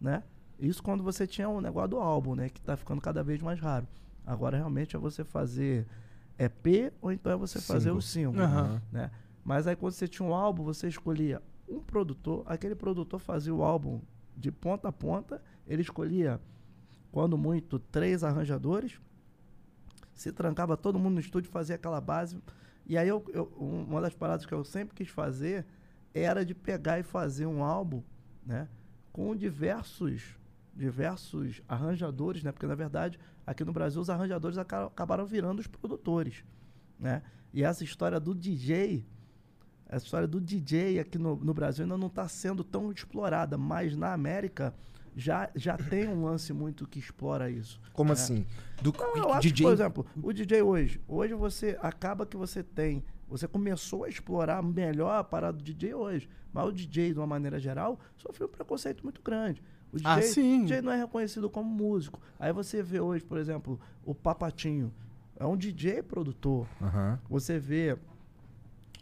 né? 0.00 0.22
Isso 0.58 0.82
quando 0.82 1.04
você 1.04 1.26
tinha 1.26 1.48
o 1.48 1.60
negócio 1.60 1.90
do 1.90 1.98
álbum, 1.98 2.34
né? 2.34 2.48
Que 2.48 2.60
tá 2.60 2.76
ficando 2.76 3.00
cada 3.00 3.22
vez 3.22 3.40
mais 3.42 3.60
raro. 3.60 3.86
Agora 4.24 4.56
realmente 4.56 4.96
é 4.96 4.98
você 4.98 5.22
fazer 5.22 5.86
EP 6.38 6.92
ou 7.00 7.12
então 7.12 7.32
é 7.32 7.36
você 7.36 7.60
fazer 7.60 7.90
o 7.90 8.00
single, 8.00 8.42
Aham. 8.42 8.82
né? 8.90 9.10
Mas 9.44 9.66
aí 9.66 9.76
quando 9.76 9.92
você 9.92 10.08
tinha 10.08 10.26
um 10.26 10.34
álbum, 10.34 10.64
você 10.64 10.88
escolhia 10.88 11.40
um 11.68 11.80
produtor, 11.80 12.42
aquele 12.46 12.74
produtor 12.74 13.20
fazia 13.20 13.54
o 13.54 13.62
álbum 13.62 14.00
de 14.36 14.50
ponta 14.50 14.88
a 14.88 14.92
ponta, 14.92 15.42
ele 15.66 15.82
escolhia, 15.82 16.40
quando 17.10 17.38
muito, 17.38 17.78
três 17.78 18.22
arranjadores, 18.22 19.00
se 20.16 20.32
trancava 20.32 20.76
todo 20.76 20.98
mundo 20.98 21.14
no 21.14 21.20
estúdio, 21.20 21.50
fazia 21.50 21.76
aquela 21.76 22.00
base. 22.00 22.38
E 22.86 22.96
aí 22.96 23.06
eu, 23.06 23.24
eu- 23.32 23.52
um- 23.60 23.84
uma 23.84 24.00
das 24.00 24.14
paradas 24.14 24.46
que 24.46 24.52
eu 24.54 24.64
sempre 24.64 24.94
quis 24.96 25.08
fazer 25.08 25.64
era 26.14 26.44
de 26.44 26.54
pegar 26.54 26.98
e 26.98 27.02
fazer 27.02 27.46
um 27.46 27.62
álbum, 27.62 28.02
né? 28.44 28.68
Com 29.12 29.36
diversos, 29.36 30.36
diversos 30.74 31.62
arranjadores, 31.68 32.42
né? 32.42 32.50
Porque 32.50 32.66
na 32.66 32.74
verdade, 32.74 33.18
aqui 33.46 33.64
no 33.64 33.72
Brasil, 33.72 34.00
os 34.00 34.08
arranjadores 34.10 34.56
aca- 34.58 34.86
acabaram 34.86 35.26
virando 35.26 35.60
os 35.60 35.66
produtores, 35.66 36.42
né? 36.98 37.22
E 37.52 37.62
essa 37.62 37.84
história 37.84 38.18
do 38.18 38.34
DJ, 38.34 39.06
essa 39.88 40.04
história 40.04 40.26
do 40.26 40.40
DJ 40.40 40.98
aqui 40.98 41.18
no, 41.18 41.36
no 41.36 41.52
Brasil 41.54 41.84
ainda 41.84 41.96
não 41.98 42.08
está 42.08 42.26
sendo 42.28 42.64
tão 42.64 42.90
explorada, 42.90 43.56
mas 43.58 43.94
na 43.96 44.12
América 44.12 44.74
já, 45.16 45.50
já 45.54 45.76
tem 45.78 46.06
um 46.06 46.24
lance 46.24 46.52
muito 46.52 46.86
que 46.86 46.98
explora 46.98 47.50
isso. 47.50 47.80
Como 47.94 48.10
É. 48.10 48.12
assim? 48.12 48.46
Do 48.82 48.92
Não, 48.96 49.16
eu 49.16 49.32
acho 49.32 49.40
DJ. 49.48 49.54
que, 49.56 49.62
por 49.62 49.72
exemplo, 49.72 50.06
o 50.22 50.32
DJ 50.32 50.60
hoje, 50.62 51.00
hoje 51.08 51.32
você 51.34 51.76
acaba 51.80 52.26
que 52.26 52.36
você 52.36 52.62
tem, 52.62 53.02
você 53.26 53.48
começou 53.48 54.04
a 54.04 54.08
explorar 54.10 54.62
melhor 54.62 55.18
a 55.18 55.24
parada 55.24 55.56
do 55.56 55.64
DJ 55.64 55.94
hoje, 55.94 56.28
mas 56.52 56.66
o 56.68 56.72
DJ, 56.72 57.14
de 57.14 57.18
uma 57.18 57.26
maneira 57.26 57.58
geral, 57.58 57.98
sofreu 58.16 58.46
um 58.46 58.50
preconceito 58.50 59.02
muito 59.02 59.22
grande. 59.22 59.62
O 59.90 59.96
DJ, 59.96 60.10
Ah, 60.12 60.20
sim. 60.22 60.60
DJ 60.64 60.82
não 60.82 60.92
é 60.92 60.98
reconhecido 60.98 61.48
como 61.48 61.68
músico. 61.70 62.20
Aí 62.38 62.52
você 62.52 62.82
vê 62.82 63.00
hoje, 63.00 63.24
por 63.24 63.38
exemplo, 63.38 63.80
o 64.04 64.14
Papatinho, 64.14 64.92
é 65.38 65.46
um 65.46 65.56
DJ 65.56 66.02
produtor. 66.02 66.66
Aham. 66.82 67.18
Você 67.30 67.58
vê 67.58 67.96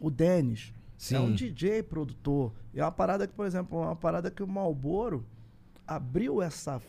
o 0.01 0.11
Denis, 0.11 0.73
Sim. 0.97 1.17
é 1.17 1.21
um 1.21 1.33
DJ 1.35 1.83
produtor. 1.83 2.53
E 2.73 2.79
é 2.81 2.85
uma 2.85 2.93
parada 2.93 3.27
que, 3.27 3.33
por 3.35 3.47
exemplo, 3.47 3.79
é 3.83 3.87
uma 3.87 3.97
parada 3.97 4.31
que 4.31 4.43
o 4.43 4.47
Malboro 4.47 5.25
abriu 5.87 6.41
essa, 6.43 6.81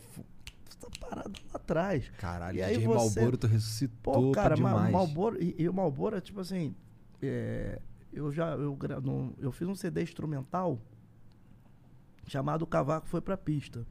essa 0.68 0.90
parada 1.00 1.32
lá 1.50 1.56
atrás. 1.56 2.10
Caralho, 2.18 2.58
E 2.58 2.62
aí 2.64 2.76
DJ 2.78 2.88
você- 2.88 3.20
Malboro 3.20 3.38
tu 3.38 3.48
ressuscitou 3.48 4.14
Pô, 4.14 4.32
cara, 4.32 4.56
Ma- 4.58 4.70
demais. 4.70 4.92
Malboro, 4.94 5.42
e, 5.42 5.56
e 5.58 5.68
o 5.70 5.74
Malboro 5.74 6.16
é 6.18 6.22
tipo 6.22 6.40
assim, 6.40 6.76
é, 7.22 7.82
eu 8.14 8.32
já, 8.32 8.52
eu, 8.52 8.78
no- 9.04 9.34
eu 9.40 9.52
fiz 9.52 9.68
um 9.68 9.76
CD 9.76 10.02
instrumental 10.04 10.80
chamado 12.28 12.64
O 12.64 12.68
Cavaco 12.68 13.08
Foi 13.08 13.22
Pra 13.22 13.38
Pista, 13.38 13.86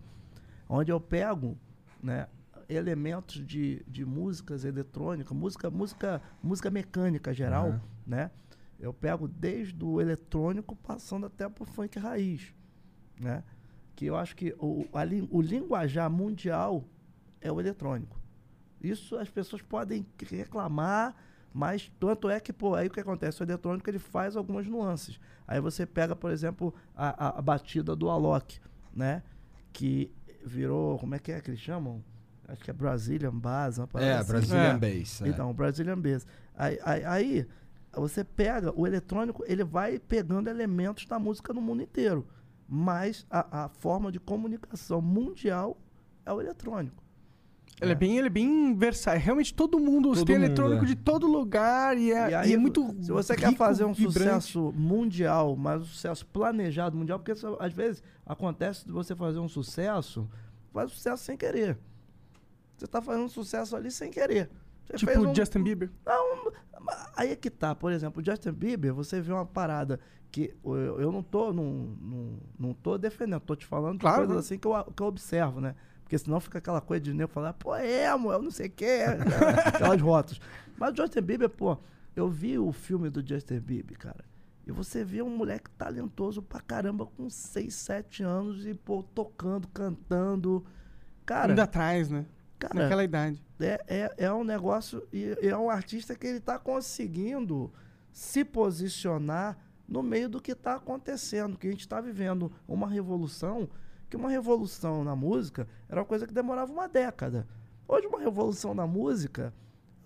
onde 0.68 0.90
eu 0.90 1.00
pego, 1.00 1.56
né, 2.02 2.26
elementos 2.68 3.46
de, 3.46 3.82
de 3.86 4.04
músicas 4.04 4.64
eletrônicas, 4.64 5.36
música, 5.36 5.70
música, 5.70 6.22
música 6.42 6.70
mecânica 6.70 7.32
geral, 7.32 7.68
Aham. 7.68 7.80
né, 8.06 8.30
eu 8.80 8.92
pego 8.92 9.28
desde 9.28 9.84
o 9.84 10.00
eletrônico 10.00 10.74
passando 10.74 11.26
até 11.26 11.48
pro 11.48 11.64
funk 11.64 11.98
raiz, 11.98 12.52
né, 13.20 13.44
que 13.94 14.07
eu 14.07 14.16
acho 14.16 14.35
que 14.37 14.54
o, 14.59 14.87
a 14.92 15.02
o 15.30 15.40
linguajar 15.40 16.11
mundial 16.11 16.85
é 17.40 17.50
o 17.50 17.61
eletrônico. 17.61 18.18
Isso 18.80 19.16
as 19.16 19.30
pessoas 19.30 19.62
podem 19.62 20.04
reclamar, 20.30 21.14
mas 21.52 21.90
tanto 22.00 22.28
é 22.28 22.38
que, 22.40 22.52
pô, 22.52 22.74
aí 22.74 22.88
o 22.88 22.90
que 22.90 23.00
acontece? 23.00 23.42
O 23.42 23.44
eletrônico 23.44 23.88
ele 23.88 23.98
faz 23.98 24.37
algumas 24.37 24.66
nuances. 24.66 25.18
Aí 25.46 25.61
você 25.61 25.87
pega, 25.87 26.14
por 26.16 26.30
exemplo, 26.30 26.74
a, 26.94 27.26
a- 27.28 27.38
a 27.38 27.42
batida 27.42 27.94
do 27.94 28.11
Alok, 28.11 28.59
né? 28.94 29.22
Que 29.72 30.11
virou, 30.44 30.98
como 30.98 31.14
é 31.14 31.18
que 31.18 31.33
é 31.33 31.40
que 31.40 31.50
eles 31.50 31.61
chamam? 31.61 32.02
Acho 32.46 32.62
que 32.62 32.70
é 32.70 32.74
Brazilian 32.74 33.35
Bass, 33.35 33.78
uma 33.78 33.88
É, 34.02 34.14
assim. 34.18 34.28
Brazilian 34.33 34.74
É. 34.74 34.78
Bass. 34.78 35.22
é. 35.22 35.28
Então, 35.28 35.52
Brazilian 35.54 35.98
Bass. 35.98 36.26
Aí, 36.54 36.78
aí, 36.85 37.04
aí, 37.04 37.46
você 37.94 38.22
pega 38.22 38.70
o 38.78 38.87
eletrônico, 38.87 39.42
ele 39.46 39.64
vai 39.64 39.98
pegando 39.98 40.48
elementos 40.50 41.07
da 41.07 41.18
música 41.18 41.54
no 41.54 41.62
mundo 41.62 41.83
inteiro. 41.83 42.26
Mas 42.68 43.27
a, 43.31 43.64
a 43.64 43.68
forma 43.68 44.11
de 44.11 44.18
comunicação 44.18 45.00
mundial 45.00 45.77
é 46.24 46.33
o 46.33 46.40
eletrônico. 46.40 47.03
Ele 47.81 47.90
é 47.90 47.94
bem, 47.94 48.16
ele 48.18 48.29
é 48.29 48.31
bem 48.31 48.74
versátil. 48.77 49.20
Realmente 49.20 49.53
todo 49.53 49.81
mundo 49.81 50.12
Todo 50.14 50.24
tem 50.24 50.37
mundo, 50.37 50.44
eletrônico 50.44 50.85
é. 50.85 50.87
de 50.88 50.94
todo 50.94 51.27
lugar 51.27 51.98
e 51.98 52.12
é, 52.12 52.29
E 52.29 52.31
e 52.31 52.35
aí, 52.35 52.53
é 52.55 52.57
muito. 52.57 52.94
Se 53.03 53.11
você 53.11 53.35
quer 53.37 53.46
rico, 53.48 53.59
fazer 53.59 53.85
um 53.85 53.92
vibrante. 53.92 54.18
sucesso 54.44 54.72
mundial, 54.77 55.57
mas 55.57 55.83
um 55.83 55.85
sucesso 55.85 56.24
planejado 56.27 56.96
mundial, 56.96 57.18
porque 57.18 57.33
isso, 57.33 57.57
às 57.59 57.72
vezes 57.72 58.03
acontece 58.24 58.87
de 58.87 58.92
você 58.92 59.14
fazer 59.16 59.40
um 59.40 59.48
sucesso, 59.48 60.29
faz 60.72 60.92
sucesso 60.92 61.24
sem 61.24 61.37
querer. 61.37 61.77
Você 62.77 62.87
tá 62.87 63.03
fazendo 63.03 63.24
um 63.24 63.29
sucesso 63.29 63.74
ali 63.77 63.90
sem 63.90 64.09
querer. 64.11 64.48
Você 64.85 64.96
Tipo 64.98 65.18
um- 65.20 65.35
Justin 65.35 65.62
Bieber. 65.62 65.90
Não, 66.07 66.53
aí 67.16 67.33
é 67.33 67.37
que 67.37 67.51
tá. 67.51 67.75
Por 67.75 67.92
exemplo, 67.92 68.23
o 68.23 68.25
Justin 68.25 68.53
Bieber, 68.53 68.92
você 68.94 69.20
vê 69.20 69.33
uma 69.33 69.47
parada 69.47 70.01
que 70.31 70.55
eu, 70.64 71.01
eu 71.01 71.12
não 71.12 71.23
tô, 71.23 71.53
não, 71.53 71.97
não, 72.01 72.38
não 72.59 72.75
tô 72.75 72.99
defendendo, 72.99 73.40
tô 73.40 73.55
te 73.55 73.64
falando 73.66 74.01
Claro, 74.01 74.16
coisas 74.18 74.35
né? 74.35 74.40
assim 74.40 74.59
que 74.59 74.66
eu, 74.66 74.85
que 74.85 75.03
eu 75.03 75.07
observo, 75.07 75.61
né? 75.61 75.75
Porque 76.03 76.18
senão 76.18 76.40
fica 76.40 76.59
aquela 76.59 76.81
coisa 76.81 77.03
de 77.03 77.14
nego 77.14 77.31
falar, 77.31 77.53
pô, 77.55 77.75
é, 77.75 78.07
emo, 78.12 78.33
eu 78.33 78.42
não 78.42 78.51
sei 78.51 78.66
o 78.66 78.70
quê, 78.70 79.01
aquelas 79.64 80.01
rotas. 80.01 80.40
Mas 80.77 80.92
o 80.92 80.97
Justin 80.97 81.20
Bieber, 81.23 81.49
pô, 81.49 81.79
eu 82.16 82.29
vi 82.29 82.59
o 82.59 82.73
filme 82.73 83.09
do 83.11 83.27
Justin 83.27 83.61
Bieber, 83.61 83.99
cara. 83.99 84.25
E 84.66 84.73
você 84.73 85.05
vê 85.05 85.20
um 85.23 85.29
moleque 85.29 85.70
talentoso 85.70 86.42
pra 86.42 86.59
caramba 86.59 87.07
com 87.07 87.29
6, 87.29 87.73
7 87.73 88.23
anos 88.23 88.66
e, 88.66 88.73
pô, 88.75 89.03
tocando, 89.03 89.68
cantando. 89.68 90.64
Cara, 91.27 91.53
Ainda 91.53 91.64
atrás, 91.64 92.09
né? 92.09 92.25
cara 92.59 92.75
Naquela 92.75 93.05
idade. 93.05 93.43
É, 93.60 93.80
é, 93.86 94.14
é 94.26 94.32
um 94.32 94.44
negócio 94.44 95.06
e 95.12 95.36
é 95.42 95.56
um 95.56 95.70
artista 95.70 96.14
que 96.14 96.26
ele 96.26 96.38
está 96.38 96.58
conseguindo 96.58 97.72
se 98.12 98.44
posicionar 98.44 99.56
no 99.86 100.02
meio 100.02 100.28
do 100.28 100.40
que 100.40 100.52
está 100.52 100.74
acontecendo, 100.76 101.56
que 101.58 101.66
a 101.66 101.70
gente 101.70 101.80
está 101.80 102.00
vivendo 102.00 102.50
uma 102.66 102.88
revolução, 102.88 103.68
que 104.08 104.16
uma 104.16 104.30
revolução 104.30 105.04
na 105.04 105.14
música 105.14 105.68
era 105.88 106.00
uma 106.00 106.06
coisa 106.06 106.26
que 106.26 106.32
demorava 106.32 106.72
uma 106.72 106.88
década. 106.88 107.46
Hoje 107.86 108.06
uma 108.06 108.18
revolução 108.20 108.72
na 108.74 108.86
música, 108.86 109.52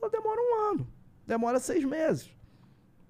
ela 0.00 0.10
demora 0.10 0.40
um 0.40 0.70
ano, 0.72 0.88
demora 1.26 1.58
seis 1.60 1.84
meses. 1.84 2.30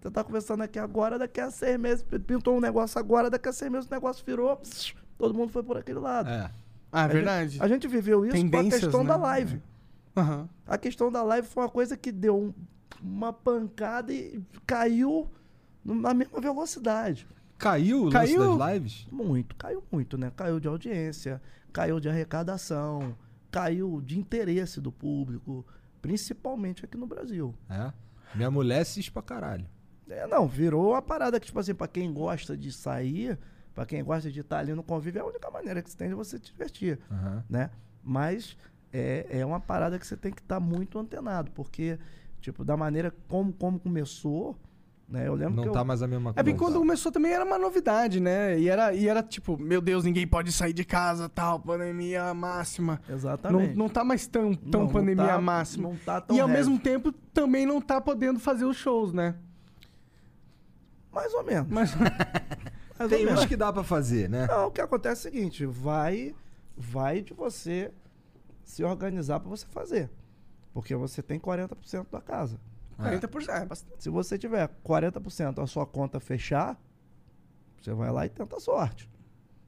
Você 0.00 0.08
está 0.08 0.22
conversando 0.22 0.62
aqui 0.62 0.78
agora, 0.78 1.18
daqui 1.18 1.40
a 1.40 1.50
seis 1.50 1.78
meses, 1.78 2.04
pintou 2.26 2.56
um 2.56 2.60
negócio 2.60 2.98
agora, 2.98 3.28
daqui 3.30 3.48
a 3.48 3.52
seis 3.52 3.70
meses 3.70 3.88
o 3.88 3.92
negócio 3.94 4.24
virou, 4.24 4.56
pss, 4.56 4.94
todo 5.16 5.34
mundo 5.34 5.50
foi 5.50 5.62
por 5.62 5.76
aquele 5.76 5.98
lado. 5.98 6.28
É. 6.28 6.50
Ah, 6.92 7.04
A 7.04 7.06
verdade. 7.06 7.50
gente- 7.52 7.62
a 7.62 7.68
gente 7.68 7.88
viveu 7.88 8.24
isso 8.24 8.50
com 8.50 8.56
a 8.58 8.64
questão 8.64 9.04
da 9.04 9.16
né? 9.16 9.22
live. 9.24 9.62
Aham. 10.18 10.48
A 10.66 10.76
questão 10.78 11.10
da 11.10 11.22
live 11.22 11.46
foi 11.46 11.62
uma 11.62 11.68
coisa 11.68 11.96
que 11.96 12.10
deu 12.12 12.36
um- 12.38 12.54
uma 13.02 13.32
pancada 13.32 14.12
e 14.12 14.42
caiu 14.66 15.28
na 15.84 16.12
mesma 16.12 16.40
velocidade. 16.40 17.26
Caiu 17.56 18.06
o 18.06 18.10
Caiu? 18.10 18.56
das 18.58 18.72
lives? 18.74 19.06
Muito, 19.10 19.54
caiu 19.56 19.82
muito, 19.90 20.16
né? 20.16 20.30
Caiu 20.36 20.60
de 20.60 20.68
audiência, 20.68 21.40
caiu 21.72 21.98
de 21.98 22.08
arrecadação, 22.08 23.16
caiu 23.50 24.00
de 24.00 24.18
interesse 24.18 24.80
do 24.80 24.92
público, 24.92 25.66
principalmente 26.00 26.84
aqui 26.84 26.96
no 26.96 27.06
Brasil. 27.06 27.54
É. 27.68 27.92
Minha 28.34 28.50
mulher 28.50 28.80
assiste 28.80 29.10
pra 29.10 29.22
caralho. 29.22 29.66
É, 30.08 30.26
não, 30.26 30.46
virou 30.46 30.90
uma 30.92 31.02
parada 31.02 31.38
que, 31.40 31.46
tipo 31.46 31.58
assim, 31.58 31.74
pra 31.74 31.86
quem 31.88 32.12
gosta 32.12 32.56
de 32.56 32.72
sair, 32.72 33.38
pra 33.74 33.84
quem 33.84 34.02
gosta 34.02 34.30
de 34.30 34.40
estar 34.40 34.58
ali 34.58 34.72
no 34.72 34.82
convívio, 34.82 35.18
é 35.18 35.22
a 35.22 35.26
única 35.26 35.50
maneira 35.50 35.82
que 35.82 35.90
você 35.90 35.96
tem 35.96 36.08
de 36.08 36.14
você 36.14 36.38
te 36.38 36.50
divertir 36.52 36.98
Aham. 37.10 37.44
né? 37.48 37.70
Mas 38.02 38.56
é, 38.92 39.26
é 39.30 39.46
uma 39.46 39.60
parada 39.60 39.98
que 39.98 40.06
você 40.06 40.16
tem 40.16 40.32
que 40.32 40.40
estar 40.40 40.58
muito 40.60 40.98
antenado, 40.98 41.50
porque, 41.52 41.98
tipo, 42.40 42.64
da 42.64 42.76
maneira 42.76 43.14
como, 43.28 43.52
como 43.52 43.78
começou, 43.78 44.56
né? 45.08 45.26
Eu 45.26 45.34
lembro 45.34 45.54
Não 45.56 45.62
que 45.64 45.70
tá 45.70 45.80
eu, 45.80 45.84
mais 45.86 46.02
a 46.02 46.06
mesma 46.06 46.30
É 46.30 46.32
coisa. 46.34 46.42
bem 46.44 46.54
quando 46.56 46.78
começou 46.78 47.10
também 47.10 47.32
era 47.32 47.42
uma 47.44 47.58
novidade, 47.58 48.20
né? 48.20 48.58
E 48.60 48.68
era, 48.68 48.92
e 48.94 49.08
era 49.08 49.22
tipo, 49.22 49.56
meu 49.56 49.80
Deus, 49.80 50.04
ninguém 50.04 50.26
pode 50.26 50.52
sair 50.52 50.72
de 50.74 50.84
casa, 50.84 51.28
tal, 51.30 51.58
pandemia 51.58 52.32
máxima. 52.34 53.00
Não, 53.08 53.14
Exatamente. 53.14 53.74
não 53.74 53.88
tá 53.88 54.04
mais 54.04 54.26
tão, 54.26 54.54
tão 54.54 54.80
Não, 54.80 54.86
não 54.86 54.92
pandemia 54.92 55.26
tá- 55.26 55.40
máxima. 55.40 55.88
Não 55.88 55.96
tá 55.96 56.20
tão 56.20 56.36
E 56.36 56.40
ao 56.40 56.46
heavy. 56.48 56.58
mesmo 56.58 56.78
tempo 56.78 57.10
também 57.32 57.64
não 57.64 57.80
tá 57.80 58.00
podendo 58.00 58.38
fazer 58.38 58.64
os 58.66 58.76
shows, 58.76 59.12
né? 59.14 59.34
Mais 61.12 61.32
ou 61.34 61.42
menos. 61.44 61.68
Mas 61.70 61.94
mais 61.94 62.10
ou 63.00 63.08
Tem 63.08 63.24
menos. 63.24 63.40
uns 63.40 63.46
que 63.46 63.56
dá 63.56 63.72
pra 63.72 63.82
fazer, 63.82 64.28
né? 64.28 64.46
Não, 64.46 64.66
o 64.66 64.70
que 64.70 64.80
acontece 64.80 65.26
é 65.26 65.30
o 65.30 65.32
seguinte, 65.32 65.64
vai, 65.66 66.34
vai 66.76 67.22
de 67.22 67.32
você 67.32 67.90
se 68.68 68.84
organizar 68.84 69.40
para 69.40 69.48
você 69.48 69.66
fazer. 69.66 70.10
Porque 70.74 70.94
você 70.94 71.22
tem 71.22 71.40
40% 71.40 72.06
da 72.10 72.20
casa. 72.20 72.60
40% 72.98 73.48
é 73.48 73.64
bastante. 73.64 74.02
Se 74.02 74.10
você 74.10 74.36
tiver 74.36 74.68
40% 74.84 75.62
a 75.62 75.66
sua 75.66 75.86
conta 75.86 76.20
fechar, 76.20 76.78
você 77.80 77.94
vai 77.94 78.12
lá 78.12 78.26
e 78.26 78.28
tenta 78.28 78.56
a 78.56 78.60
sorte. 78.60 79.08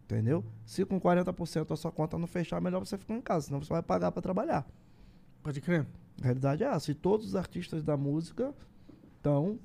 Entendeu? 0.05 0.45
Se 0.67 0.85
com 0.85 1.01
40% 1.01 1.71
a 1.71 1.77
sua 1.77 1.91
conta 1.91 2.19
não 2.19 2.27
fechar, 2.27 2.61
melhor 2.61 2.81
você 2.81 2.99
ficar 2.99 3.15
em 3.15 3.21
casa, 3.21 3.47
senão 3.47 3.63
você 3.63 3.73
vai 3.73 3.83
pagar 3.83 4.13
para 4.13 4.21
trabalhar. 4.21 4.67
Pode 5.43 5.61
crer. 5.61 5.87
A 6.21 6.25
realidade 6.25 6.63
é 6.63 6.67
essa. 6.67 6.91
E 6.91 6.95
todos 6.95 7.29
os 7.29 7.37
artistas 7.37 7.83
da 7.83 7.97
música 7.97 8.53
estão. 9.17 9.59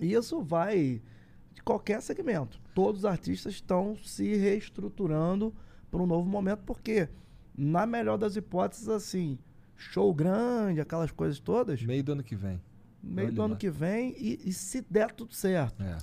Isso 0.00 0.40
vai 0.40 1.02
de 1.52 1.62
qualquer 1.62 2.00
segmento. 2.00 2.58
Todos 2.74 3.00
os 3.00 3.04
artistas 3.04 3.52
estão 3.52 3.94
se 3.96 4.36
reestruturando 4.36 5.52
para 5.90 6.00
um 6.00 6.06
novo 6.06 6.28
momento, 6.28 6.62
porque, 6.64 7.08
na 7.64 7.86
melhor 7.86 8.16
das 8.18 8.36
hipóteses, 8.36 8.88
assim, 8.88 9.38
show 9.76 10.12
grande, 10.12 10.80
aquelas 10.80 11.10
coisas 11.10 11.38
todas, 11.38 11.82
Meio 11.82 12.02
do 12.02 12.12
ano 12.12 12.22
que 12.22 12.34
vem. 12.36 12.60
meio 13.02 13.28
olha 13.28 13.34
do 13.36 13.42
ano 13.42 13.52
lá. 13.54 13.58
que 13.58 13.70
vem, 13.70 14.14
e, 14.18 14.40
e 14.44 14.52
se 14.52 14.84
der 14.90 15.10
tudo 15.12 15.34
certo, 15.34 15.82
É. 15.82 15.96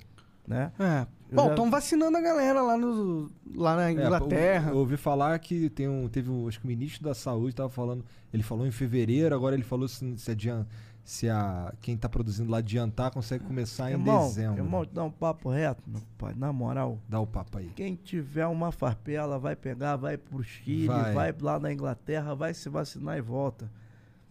né? 0.48 0.72
É. 0.80 1.08
Bom, 1.32 1.44
já- 1.46 1.50
estão 1.52 1.70
vacinando 1.70 2.18
a 2.18 2.22
galera 2.22 2.62
lá, 2.62 2.76
no, 2.78 3.30
lá 3.56 3.76
na 3.76 3.90
É, 3.90 3.92
Inglaterra. 3.92 4.70
eu, 4.70 4.74
eu 4.76 4.80
ouvi 4.80 4.98
falar 4.98 5.38
que 5.40 5.70
tem 5.70 5.88
um, 5.88 6.08
teve 6.08 6.30
um, 6.32 6.48
acho 6.48 6.60
que 6.60 6.66
o 6.66 6.68
ministro 6.68 7.04
da 7.04 7.14
saúde 7.14 7.52
estava 7.52 7.70
falando, 7.70 8.04
ele 8.34 8.42
falou 8.42 8.66
em 8.66 8.72
fevereiro, 8.72 9.36
agora 9.36 9.56
ele 9.56 9.64
falou 9.64 9.88
se, 9.88 10.18
se, 10.18 10.32
adian- 10.32 10.66
se 11.10 11.28
a, 11.28 11.74
quem 11.82 11.98
tá 11.98 12.08
produzindo 12.08 12.52
lá 12.52 12.60
adiantar 12.60 13.10
consegue 13.10 13.44
começar 13.44 13.90
em 13.90 13.94
irmão, 13.94 14.28
dezembro. 14.28 14.64
irmão, 14.64 14.86
dá 14.94 15.04
um 15.04 15.10
papo 15.10 15.50
reto, 15.50 15.82
meu 15.88 16.04
pai, 16.20 16.36
na 16.36 16.54
moral, 16.54 17.00
Dá 17.10 17.20
o 17.20 17.26
papo 17.26 17.58
aí. 17.58 17.72
quem 17.76 17.96
tiver 17.96 18.46
uma 18.46 18.72
farpela 18.72 19.40
vai 19.40 19.56
pegar, 19.56 19.96
vai 19.96 20.20
pro 20.20 20.44
Chile, 20.44 20.86
Vai. 20.86 21.14
vai, 21.14 21.36
lá 21.42 21.60
na 21.60 21.74
Inglaterra, 21.74 22.36
vai 22.36 22.54
se 22.54 22.70
vacinar 22.70 23.18
e 23.18 23.22
volta. 23.22 23.72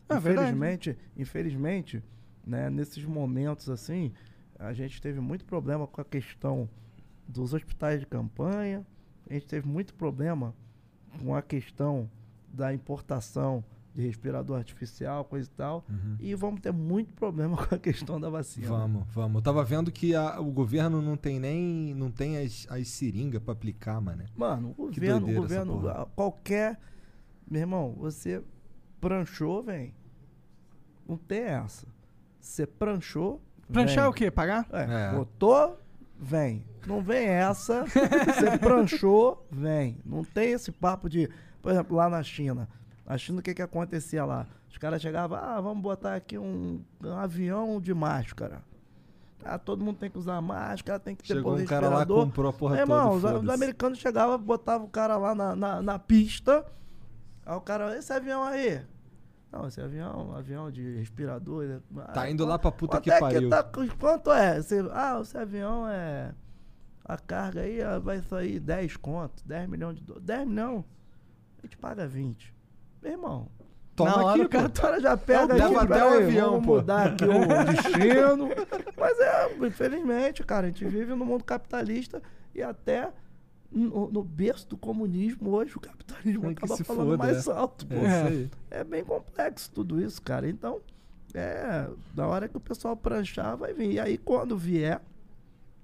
É 0.08 0.20
verdade. 0.20 0.50
infelizmente, 0.50 0.98
infelizmente, 1.16 2.04
né, 2.46 2.70
nesses 2.70 3.04
momentos 3.04 3.68
assim, 3.68 4.12
a 4.56 4.72
gente 4.72 5.02
teve 5.02 5.18
muito 5.18 5.44
problema 5.44 5.84
com 5.84 6.00
a 6.00 6.04
questão 6.04 6.70
dos 7.26 7.54
hospitais 7.54 7.98
de 7.98 8.06
campanha, 8.06 8.86
a 9.28 9.32
gente 9.34 9.48
teve 9.48 9.66
muito 9.66 9.92
problema 9.94 10.54
com 11.20 11.34
a 11.34 11.42
questão 11.42 12.08
da 12.48 12.72
importação 12.72 13.64
de 13.98 14.06
respirador 14.06 14.56
artificial, 14.58 15.24
coisa 15.24 15.48
e 15.52 15.56
tal, 15.56 15.84
e 16.20 16.32
vamos 16.36 16.60
ter 16.60 16.72
muito 16.72 17.12
problema 17.14 17.56
com 17.66 17.74
a 17.74 17.78
questão 17.78 18.20
da 18.20 18.30
vacina. 18.30 18.68
Vamos, 18.68 19.04
vamos. 19.12 19.34
Eu 19.36 19.42
tava 19.42 19.64
vendo 19.64 19.90
que 19.90 20.14
a- 20.14 20.38
o 20.40 20.52
governo 20.52 21.02
não 21.02 21.16
tem 21.16 21.40
nem 21.40 21.92
não 21.94 22.08
tem 22.10 22.38
as, 22.38 22.64
as 22.70 22.86
seringas 22.88 23.42
pra 23.42 23.52
aplicar, 23.54 24.00
mano. 24.00 24.24
Mano, 24.36 24.74
o 24.78 24.86
governo, 24.86 25.28
o 25.28 25.34
governo, 25.34 26.06
qualquer. 26.14 26.78
Meu 27.50 27.60
irmão, 27.62 27.94
você 27.98 28.40
pranchou, 29.00 29.62
vem. 29.64 29.92
Não 31.08 31.16
tem 31.16 31.40
essa. 31.40 31.86
Você 32.40 32.66
pranchou. 32.66 33.40
Pranchar 33.72 34.04
é 34.04 34.08
o 34.08 34.12
quê? 34.12 34.30
Pagar? 34.30 34.66
É, 34.72 35.08
É. 35.10 35.12
botou, 35.16 35.78
vem. 36.20 36.64
Não 36.86 37.02
vem 37.02 37.26
essa. 37.26 37.84
Você 38.24 38.56
pranchou, 38.58 39.44
vem. 39.50 39.98
Não 40.06 40.22
tem 40.24 40.52
esse 40.52 40.70
papo 40.72 41.08
de. 41.08 41.28
Por 41.60 41.72
exemplo, 41.72 41.96
lá 41.96 42.08
na 42.08 42.22
China. 42.22 42.66
China, 43.16 43.40
o 43.40 43.42
que 43.42 43.54
que 43.54 43.62
acontecia 43.62 44.24
lá? 44.24 44.46
Os 44.68 44.76
caras 44.76 45.00
chegavam, 45.00 45.38
ah, 45.38 45.60
vamos 45.60 45.82
botar 45.82 46.14
aqui 46.14 46.36
um, 46.36 46.82
um 47.02 47.12
avião 47.14 47.80
de 47.80 47.94
máscara. 47.94 48.62
Ah, 49.44 49.56
todo 49.58 49.82
mundo 49.84 49.98
tem 49.98 50.10
que 50.10 50.18
usar 50.18 50.40
máscara, 50.40 50.98
tem 50.98 51.14
que 51.14 51.22
ter 51.22 51.34
Chegou 51.34 51.56
um 51.56 51.64
cara 51.64 51.88
lá, 51.88 52.04
comprou 52.04 52.50
a 52.50 52.52
porra 52.52 52.74
Meu 52.74 52.82
irmão, 52.82 53.04
toda. 53.04 53.16
os, 53.16 53.24
os 53.24 53.30
foda-se. 53.30 53.54
americanos 53.54 53.98
chegavam, 53.98 54.36
botavam 54.38 54.86
o 54.86 54.90
cara 54.90 55.16
lá 55.16 55.34
na, 55.34 55.56
na, 55.56 55.80
na 55.82 55.98
pista. 55.98 56.66
Aí 57.46 57.54
o 57.56 57.60
cara, 57.60 57.96
esse 57.96 58.12
avião 58.12 58.42
aí. 58.42 58.84
Não, 59.50 59.66
esse 59.66 59.80
avião, 59.80 60.34
avião 60.36 60.70
de 60.70 60.96
respirador. 60.96 61.80
Tá 62.12 62.28
indo 62.28 62.44
lá 62.44 62.58
pra 62.58 62.70
puta 62.70 62.96
quanto 62.98 63.04
que 63.04 63.10
é 63.10 63.18
pariu. 63.18 63.48
tá- 63.48 63.64
quanto 63.98 64.30
é? 64.32 64.60
Você, 64.60 64.86
ah, 64.92 65.18
esse 65.22 65.38
avião 65.38 65.88
é. 65.88 66.34
A 67.04 67.16
carga 67.16 67.62
aí 67.62 67.80
ah, 67.80 67.98
vai 67.98 68.20
sair 68.20 68.60
10 68.60 68.96
conto, 68.98 69.42
10 69.46 69.66
milhões 69.68 69.96
de 69.96 70.04
dólares. 70.04 70.26
10 70.26 70.46
milhões, 70.46 70.84
a 71.58 71.62
gente 71.62 71.78
paga 71.78 72.06
20. 72.06 72.54
Meu 73.02 73.12
irmão, 73.12 73.48
Toma 73.98 74.10
Na 74.10 74.24
hora 74.24 74.44
aqui, 74.44 74.56
o 74.56 74.70
cara 74.70 75.00
já 75.00 75.16
pega 75.16 75.54
Leva 75.54 75.82
aqui, 75.82 75.92
até 75.92 76.04
o 76.04 76.16
avião, 76.24 76.50
vamos 76.52 76.66
pô. 76.66 76.76
mudar 76.76 77.06
aqui 77.08 77.24
o 77.24 77.64
destino. 77.66 78.48
Mas 78.96 79.18
é, 79.18 79.66
infelizmente, 79.66 80.44
cara, 80.44 80.66
a 80.66 80.70
gente 80.70 80.84
vive 80.84 81.14
no 81.16 81.26
mundo 81.26 81.42
capitalista 81.42 82.22
e 82.54 82.62
até 82.62 83.12
no, 83.72 84.08
no 84.08 84.22
berço 84.22 84.68
do 84.68 84.76
comunismo 84.76 85.50
hoje 85.50 85.76
o 85.76 85.80
capitalismo 85.80 86.46
É 86.46 86.52
acaba 86.52 86.76
falando 86.76 87.10
foda, 87.10 87.18
mais 87.18 87.48
é. 87.48 87.52
alto, 87.52 87.86
pô. 87.86 87.96
É. 87.96 88.80
É 88.80 88.84
bem 88.84 89.04
complexo 89.04 89.68
tudo 89.72 90.00
isso, 90.00 90.22
cara. 90.22 90.48
Então, 90.48 90.80
é, 91.34 91.88
na 92.14 92.26
hora 92.28 92.48
que 92.48 92.56
o 92.56 92.60
pessoal 92.60 92.96
pranchar, 92.96 93.56
vai 93.56 93.74
vir. 93.74 93.94
E 93.94 94.00
aí, 94.00 94.16
quando 94.16 94.56
vier, 94.56 95.00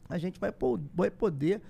a 0.09 0.19
gente 0.19 0.39
vai, 0.39 0.55
vai 0.95 1.11
poder 1.11 1.61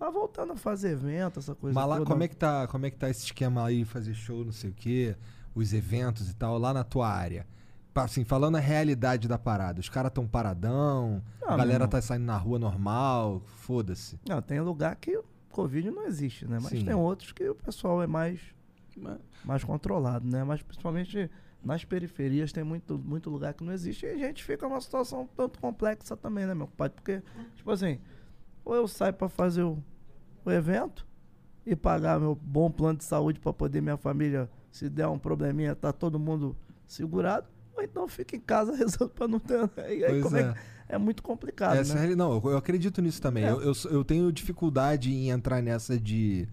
tá 0.00 0.08
voltando 0.08 0.54
a 0.54 0.56
fazer 0.56 0.92
evento, 0.92 1.38
essa 1.38 1.54
coisa 1.54 1.78
Mas 1.78 1.86
lá, 1.88 1.98
toda. 1.98 2.10
como 2.10 2.22
é 2.22 2.28
que 2.28 2.34
tá, 2.34 2.66
como 2.66 2.86
é 2.86 2.90
que 2.90 2.96
tá 2.96 3.10
esse 3.10 3.26
esquema 3.26 3.66
aí, 3.66 3.84
fazer 3.84 4.14
show, 4.14 4.42
não 4.42 4.50
sei 4.50 4.70
o 4.70 4.72
quê, 4.72 5.14
os 5.54 5.74
eventos 5.74 6.30
e 6.30 6.34
tal, 6.34 6.58
lá 6.58 6.72
na 6.72 6.82
tua 6.82 7.06
área? 7.06 7.46
Assim, 7.94 8.24
falando 8.24 8.56
a 8.56 8.60
realidade 8.60 9.28
da 9.28 9.36
parada, 9.36 9.78
os 9.78 9.90
caras 9.90 10.10
tão 10.10 10.26
paradão, 10.26 11.22
Não, 11.38 11.48
a 11.48 11.50
meu 11.50 11.58
galera 11.58 11.86
tá 11.86 12.00
saindo 12.00 12.24
na 12.24 12.36
rua 12.38 12.58
normal, 12.58 13.42
foda-se. 13.44 14.18
Não, 14.26 14.40
tem 14.40 14.58
lugar 14.60 14.96
que 14.96 15.18
o 15.18 15.24
Covid 15.50 15.90
não 15.90 16.06
existe, 16.06 16.46
né? 16.46 16.58
Mas 16.62 16.70
Sim. 16.70 16.84
tem 16.86 16.94
outros 16.94 17.32
que 17.32 17.46
o 17.46 17.54
pessoal 17.54 18.02
é 18.02 18.06
mais, 18.06 18.40
mais 19.44 19.62
controlado, 19.62 20.26
né? 20.26 20.44
Mas 20.44 20.62
principalmente 20.62 21.30
nas 21.62 21.84
periferias 21.84 22.52
tem 22.52 22.64
muito, 22.64 22.96
muito 22.98 23.28
lugar 23.28 23.52
que 23.52 23.62
não 23.62 23.72
existe 23.72 24.06
e 24.06 24.08
a 24.08 24.16
gente 24.16 24.42
fica 24.42 24.66
numa 24.66 24.80
situação 24.80 25.28
tanto 25.36 25.58
complexa 25.60 26.16
também, 26.16 26.46
né, 26.46 26.54
meu 26.54 26.68
pai? 26.68 26.88
Porque, 26.88 27.22
tipo 27.54 27.70
assim, 27.70 27.98
ou 28.64 28.74
eu 28.74 28.88
saio 28.88 29.12
pra 29.12 29.28
fazer 29.28 29.62
o, 29.64 29.82
o 30.44 30.50
evento 30.50 31.06
e 31.66 31.74
pagar 31.76 32.18
meu 32.18 32.34
bom 32.34 32.70
plano 32.70 32.98
de 32.98 33.04
saúde 33.04 33.38
pra 33.40 33.52
poder 33.52 33.80
minha 33.80 33.96
família, 33.96 34.48
se 34.70 34.88
der 34.88 35.06
um 35.08 35.18
probleminha, 35.18 35.74
tá 35.74 35.92
todo 35.92 36.18
mundo 36.18 36.56
segurado, 36.86 37.46
ou 37.76 37.82
então 37.82 38.06
fica 38.08 38.34
em 38.36 38.40
casa 38.40 38.72
rezando 38.76 39.10
pra 39.10 39.28
não 39.28 39.38
ter. 39.38 39.70
E 39.76 40.04
aí, 40.04 40.10
Pois 40.10 40.22
como 40.22 40.36
é. 40.36 40.40
é. 40.40 40.52
que- 40.52 40.58
é 40.90 40.98
muito 40.98 41.22
complicado, 41.22 41.76
Essa 41.76 41.92
é 41.92 41.94
né? 41.94 42.00
reali- 42.00 42.16
não, 42.16 42.32
eu, 42.42 42.50
eu 42.50 42.56
acredito 42.56 43.00
nisso 43.00 43.22
também. 43.22 43.44
É. 43.44 43.50
Eu, 43.50 43.60
eu, 43.62 43.72
eu 43.90 44.04
tenho 44.04 44.32
dificuldade 44.32 45.12
em 45.12 45.30
entrar 45.30 45.62
nessa 45.62 45.96
de. 45.96 46.48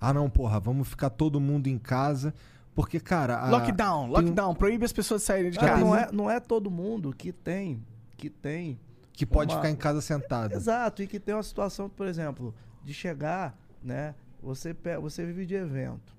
Ah, 0.00 0.14
não, 0.14 0.30
porra, 0.30 0.58
vamos 0.58 0.88
ficar 0.88 1.10
todo 1.10 1.38
mundo 1.38 1.66
em 1.66 1.76
casa. 1.78 2.32
Porque, 2.74 2.98
cara. 2.98 3.38
a- 3.38 3.50
Lockdown, 3.50 4.00
tem 4.04 4.08
um- 4.08 4.12
lockdown. 4.12 4.54
Proíbe 4.54 4.86
as 4.86 4.94
pessoas 4.94 5.20
de 5.20 5.26
saírem 5.26 5.50
de 5.50 5.58
Cara, 5.58 5.72
casa. 5.72 5.84
não, 5.84 5.94
é, 5.94 6.08
não 6.10 6.30
é 6.30 6.40
todo 6.40 6.70
mundo 6.70 7.12
que 7.14 7.32
tem, 7.32 7.84
que 8.16 8.30
tem 8.30 8.80
Que 9.12 9.26
pode 9.26 9.52
uma- 9.52 9.60
ficar 9.60 9.70
em 9.70 9.76
casa 9.76 10.00
sentado. 10.00 10.54
Exato, 10.54 11.02
e 11.02 11.06
que 11.06 11.20
tem 11.20 11.34
uma 11.34 11.42
situação, 11.42 11.90
por 11.90 12.06
exemplo, 12.06 12.54
de 12.84 12.94
chegar, 12.94 13.56
né? 13.82 14.14
Você, 14.42 14.74
você 15.00 15.24
vive 15.24 15.46
de 15.46 15.54
evento, 15.54 16.14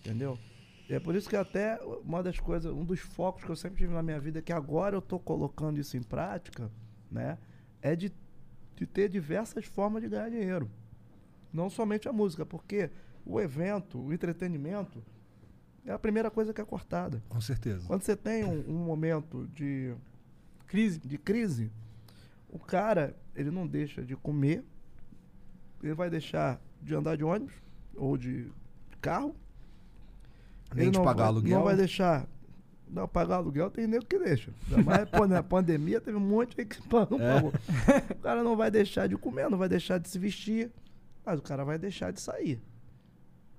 entendeu? 0.00 0.38
É 0.88 0.98
por 0.98 1.14
isso 1.14 1.28
que 1.28 1.36
até 1.36 1.78
uma 2.02 2.22
das 2.22 2.38
coisas, 2.38 2.72
um 2.72 2.84
dos 2.84 3.00
focos 3.00 3.44
que 3.44 3.50
eu 3.50 3.56
sempre 3.56 3.78
tive 3.78 3.92
na 3.92 4.02
minha 4.02 4.18
vida, 4.18 4.40
que 4.40 4.52
agora 4.52 4.96
eu 4.96 5.02
tô 5.02 5.18
colocando 5.18 5.78
isso 5.78 5.96
em 5.96 6.02
prática, 6.02 6.70
né? 7.10 7.38
É 7.82 7.94
de, 7.94 8.10
de 8.74 8.86
ter 8.86 9.08
diversas 9.08 9.66
formas 9.66 10.02
de 10.02 10.08
ganhar 10.08 10.30
dinheiro. 10.30 10.70
Não 11.52 11.68
somente 11.68 12.08
a 12.08 12.12
música, 12.12 12.44
porque 12.46 12.90
o 13.24 13.38
evento, 13.38 13.98
o 13.98 14.12
entretenimento, 14.12 15.02
é 15.84 15.92
a 15.92 15.98
primeira 15.98 16.30
coisa 16.30 16.52
que 16.52 16.60
é 16.60 16.64
cortada. 16.64 17.22
Com 17.28 17.40
certeza. 17.40 17.86
Quando 17.86 18.02
você 18.02 18.16
tem 18.16 18.44
um, 18.44 18.64
um 18.68 18.84
momento 18.84 19.46
de 19.54 19.94
Crise. 20.66 20.98
de 20.98 21.16
crise, 21.16 21.70
o 22.48 22.58
cara, 22.58 23.16
ele 23.34 23.50
não 23.50 23.66
deixa 23.66 24.02
de 24.02 24.14
comer, 24.16 24.64
ele 25.82 25.94
vai 25.94 26.10
deixar 26.10 26.60
de 26.82 26.94
andar 26.94 27.16
de 27.16 27.24
ônibus 27.24 27.54
ou 27.96 28.16
de 28.16 28.50
carro. 29.00 29.34
Nem 30.74 30.84
ele 30.86 30.90
de 30.92 30.98
não 30.98 31.04
pagar 31.04 31.24
vai, 31.24 31.26
aluguel. 31.28 31.58
Não 31.58 31.64
vai 31.64 31.76
deixar. 31.76 32.26
Não, 32.90 33.06
pagar 33.06 33.36
aluguel 33.36 33.70
tem 33.70 33.86
nego 33.86 34.04
que 34.06 34.18
deixa. 34.18 34.50
Mais 34.84 35.08
pô, 35.08 35.26
na 35.26 35.42
pandemia 35.44 36.00
teve 36.00 36.16
um 36.16 36.20
monte 36.20 36.58
aí 36.60 36.66
que 36.66 36.78
não 36.90 37.20
É. 37.20 37.34
pagou. 37.34 37.52
O 38.10 38.14
cara 38.22 38.42
não 38.42 38.56
vai 38.56 38.70
deixar 38.70 39.06
de 39.06 39.16
comer, 39.16 39.48
não 39.50 39.58
vai 39.58 39.68
deixar 39.68 39.98
de 39.98 40.08
se 40.08 40.18
vestir, 40.18 40.70
mas 41.24 41.38
o 41.38 41.42
cara 41.42 41.64
vai 41.64 41.78
deixar 41.78 42.12
de 42.12 42.20
sair. 42.20 42.60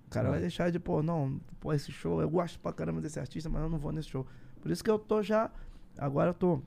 O 0.07 0.09
cara 0.09 0.27
É. 0.29 0.31
vai 0.31 0.39
deixar 0.39 0.71
de, 0.71 0.79
pô, 0.79 1.03
não, 1.03 1.39
pô, 1.59 1.71
esse 1.73 1.91
show, 1.91 2.19
eu 2.21 2.29
gosto 2.29 2.59
pra 2.59 2.73
caramba 2.73 2.99
desse 3.01 3.19
artista, 3.19 3.47
mas 3.49 3.61
eu 3.61 3.69
não 3.69 3.77
vou 3.77 3.91
nesse 3.91 4.09
show. 4.09 4.25
Por 4.61 4.71
isso 4.71 4.83
que 4.83 4.89
eu 4.89 4.97
tô 4.97 5.21
já. 5.21 5.51
Agora 5.97 6.31
eu 6.31 6.33
tô. 6.33 6.61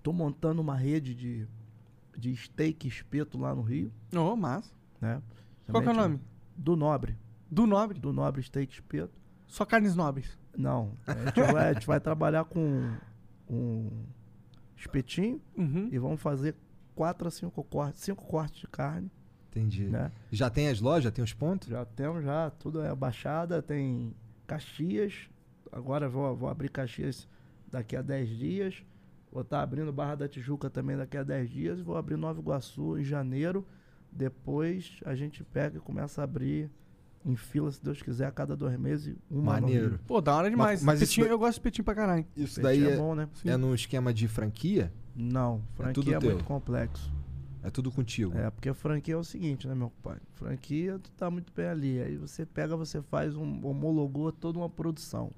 Tô 0.00 0.12
montando 0.12 0.62
uma 0.62 0.76
rede 0.76 1.12
de, 1.14 1.46
de 2.18 2.34
steak 2.36 2.86
e 2.86 2.90
espeto 2.90 3.38
lá 3.38 3.54
no 3.54 3.62
Rio, 3.62 3.92
Ô, 4.14 4.34
massa. 4.36 4.72
né? 5.00 5.22
Qual 5.70 5.82
que 5.82 5.88
é 5.88 5.92
o 5.92 5.94
nome? 5.94 6.20
Do 6.56 6.74
Nobre. 6.76 7.16
Do 7.50 7.66
nobre. 7.66 7.98
Do 7.98 8.12
Nobre 8.12 8.42
Steak 8.42 8.72
e 8.72 8.74
Espeto. 8.74 9.12
Só 9.46 9.64
carnes 9.64 9.94
nobres. 9.94 10.36
Não. 10.56 10.92
A 11.06 11.14
gente 11.14 11.52
vai, 11.52 11.68
a 11.68 11.72
gente 11.72 11.86
vai 11.86 12.00
trabalhar 12.00 12.44
com 12.44 12.92
um 13.48 13.90
espetinho 14.76 15.40
Uhum. 15.56 15.88
e 15.90 15.98
vamos 15.98 16.20
fazer 16.20 16.54
quatro 16.94 17.28
a 17.28 17.30
cinco 17.30 17.62
cortes, 17.64 18.02
cinco 18.02 18.24
cortes 18.26 18.60
de 18.60 18.66
carne, 18.66 19.10
Entendi. 19.50 19.84
né? 19.84 20.10
Já 20.30 20.50
tem 20.50 20.68
as 20.68 20.80
lojas, 20.80 21.12
tem 21.12 21.22
os 21.24 21.32
pontos? 21.32 21.68
Já 21.68 21.84
temos 21.84 22.24
já, 22.24 22.50
tudo 22.50 22.82
é 22.82 22.94
baixada, 22.94 23.62
tem 23.62 24.12
Caxias. 24.46 25.30
Agora 25.72 26.08
vou, 26.08 26.34
vou 26.36 26.48
abrir 26.48 26.68
Caxias 26.70 27.26
daqui 27.70 27.94
a 27.96 28.02
10 28.02 28.28
dias. 28.30 28.84
Vou 29.30 29.42
estar 29.42 29.62
abrindo 29.62 29.92
Barra 29.92 30.14
da 30.14 30.28
Tijuca 30.28 30.70
também 30.70 30.96
daqui 30.96 31.16
a 31.16 31.22
10 31.22 31.50
dias. 31.50 31.80
Vou 31.80 31.96
abrir 31.96 32.16
Nova 32.16 32.40
Iguaçu 32.40 32.98
em 32.98 33.04
janeiro. 33.04 33.66
Depois 34.10 35.00
a 35.04 35.14
gente 35.14 35.44
pega 35.44 35.76
e 35.78 35.80
começa 35.80 36.20
a 36.20 36.24
abrir 36.24 36.70
em 37.24 37.36
fila, 37.36 37.70
se 37.70 37.82
Deus 37.82 38.00
quiser, 38.00 38.26
a 38.26 38.30
cada 38.32 38.56
dois 38.56 38.78
meses. 38.78 39.14
Uma 39.30 39.60
Maneiro. 39.60 40.00
Pô, 40.06 40.20
da 40.20 40.34
hora 40.34 40.48
demais. 40.48 40.82
mas 40.82 41.00
isso 41.02 41.10
Petinho, 41.10 41.26
daí- 41.26 41.32
Eu 41.34 41.38
gosto 41.38 41.54
de 41.54 41.60
petinho 41.60 41.84
pra 41.84 41.94
caralho. 41.94 42.26
Isso 42.36 42.60
Peixe 42.60 42.80
daí 42.80 42.90
é 42.90 42.94
é, 42.94 42.96
bom, 42.96 43.14
né? 43.14 43.28
é 43.44 43.56
num 43.56 43.74
esquema 43.74 44.12
de 44.14 44.26
franquia? 44.26 44.92
Não, 45.14 45.58
tudo 45.58 45.74
franquia 45.76 46.16
é, 46.16 46.18
teu. 46.20 46.30
muito 46.30 46.44
complexo. 46.44 47.12
É 47.62 47.70
tudo 47.70 47.90
contigo. 47.90 48.36
É, 48.38 48.48
porque 48.50 48.72
franquia 48.72 49.14
é 49.14 49.16
o 49.16 49.24
seguinte, 49.24 49.66
né, 49.66 49.74
meu 49.74 49.90
pai? 50.02 50.16
Franquia, 50.34 50.98
tu 50.98 51.10
tá 51.10 51.28
muito 51.30 51.52
bem 51.52 51.66
ali. 51.66 52.00
Aí 52.00 52.16
você 52.16 52.46
pega, 52.46 52.76
você 52.76 53.02
faz 53.02 53.36
um. 53.36 53.66
homologou 53.66 54.30
toda 54.32 54.58
uma 54.58 54.70
produção. 54.70 55.32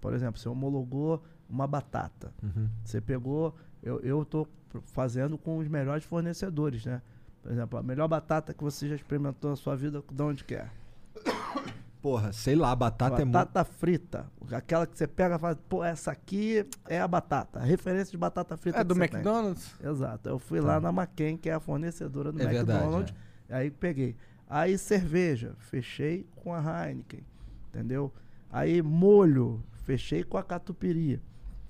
Por 0.00 0.14
exemplo, 0.14 0.40
você 0.40 0.48
homologou 0.48 1.22
uma 1.48 1.66
batata. 1.66 2.32
Uhum. 2.42 2.68
Você 2.84 3.00
pegou. 3.00 3.54
Eu, 3.82 4.00
eu 4.00 4.24
tô 4.24 4.46
fazendo 4.86 5.38
com 5.38 5.58
os 5.58 5.68
melhores 5.68 6.04
fornecedores, 6.04 6.84
né? 6.84 7.00
Por 7.42 7.52
exemplo, 7.52 7.78
a 7.78 7.82
melhor 7.82 8.08
batata 8.08 8.52
que 8.52 8.62
você 8.62 8.88
já 8.88 8.96
experimentou 8.96 9.50
na 9.50 9.56
sua 9.56 9.76
vida, 9.76 10.02
de 10.10 10.22
onde 10.22 10.44
quer? 10.44 10.72
Porra, 12.02 12.32
sei 12.32 12.54
lá, 12.54 12.74
batata, 12.74 13.22
é 13.22 13.24
muito. 13.24 13.32
batata 13.32 13.64
frita. 13.64 14.26
Aquela 14.52 14.86
que 14.86 14.96
você 14.96 15.06
pega 15.06 15.36
e 15.36 15.38
fala, 15.38 15.56
pô, 15.68 15.82
essa 15.82 16.12
aqui 16.12 16.64
é 16.88 17.00
a 17.00 17.08
batata. 17.08 17.60
A 17.60 17.64
referência 17.64 18.12
de 18.12 18.18
batata 18.18 18.56
frita 18.56 18.78
É 18.78 18.84
do 18.84 18.94
você 18.94 19.08
tem. 19.08 19.18
McDonald's? 19.18 19.74
Exato. 19.82 20.28
Eu 20.28 20.38
fui 20.38 20.60
lá 20.60 20.78
na 20.78 20.90
McCain, 20.90 21.36
que 21.36 21.48
é 21.48 21.54
a 21.54 21.60
fornecedora 21.60 22.30
do 22.30 22.40
É 22.40 22.46
verdade, 22.46 22.78
McDonald's. 22.78 23.14
Aí 23.48 23.70
peguei. 23.70 24.16
Aí 24.48 24.78
cerveja, 24.78 25.54
fechei 25.58 26.26
com 26.36 26.54
a 26.54 26.60
Heineken. 26.60 27.24
Entendeu? 27.68 28.12
Aí 28.50 28.80
molho, 28.82 29.62
fechei 29.84 30.22
com 30.22 30.38
a 30.38 30.42
catupiry. 30.42 31.20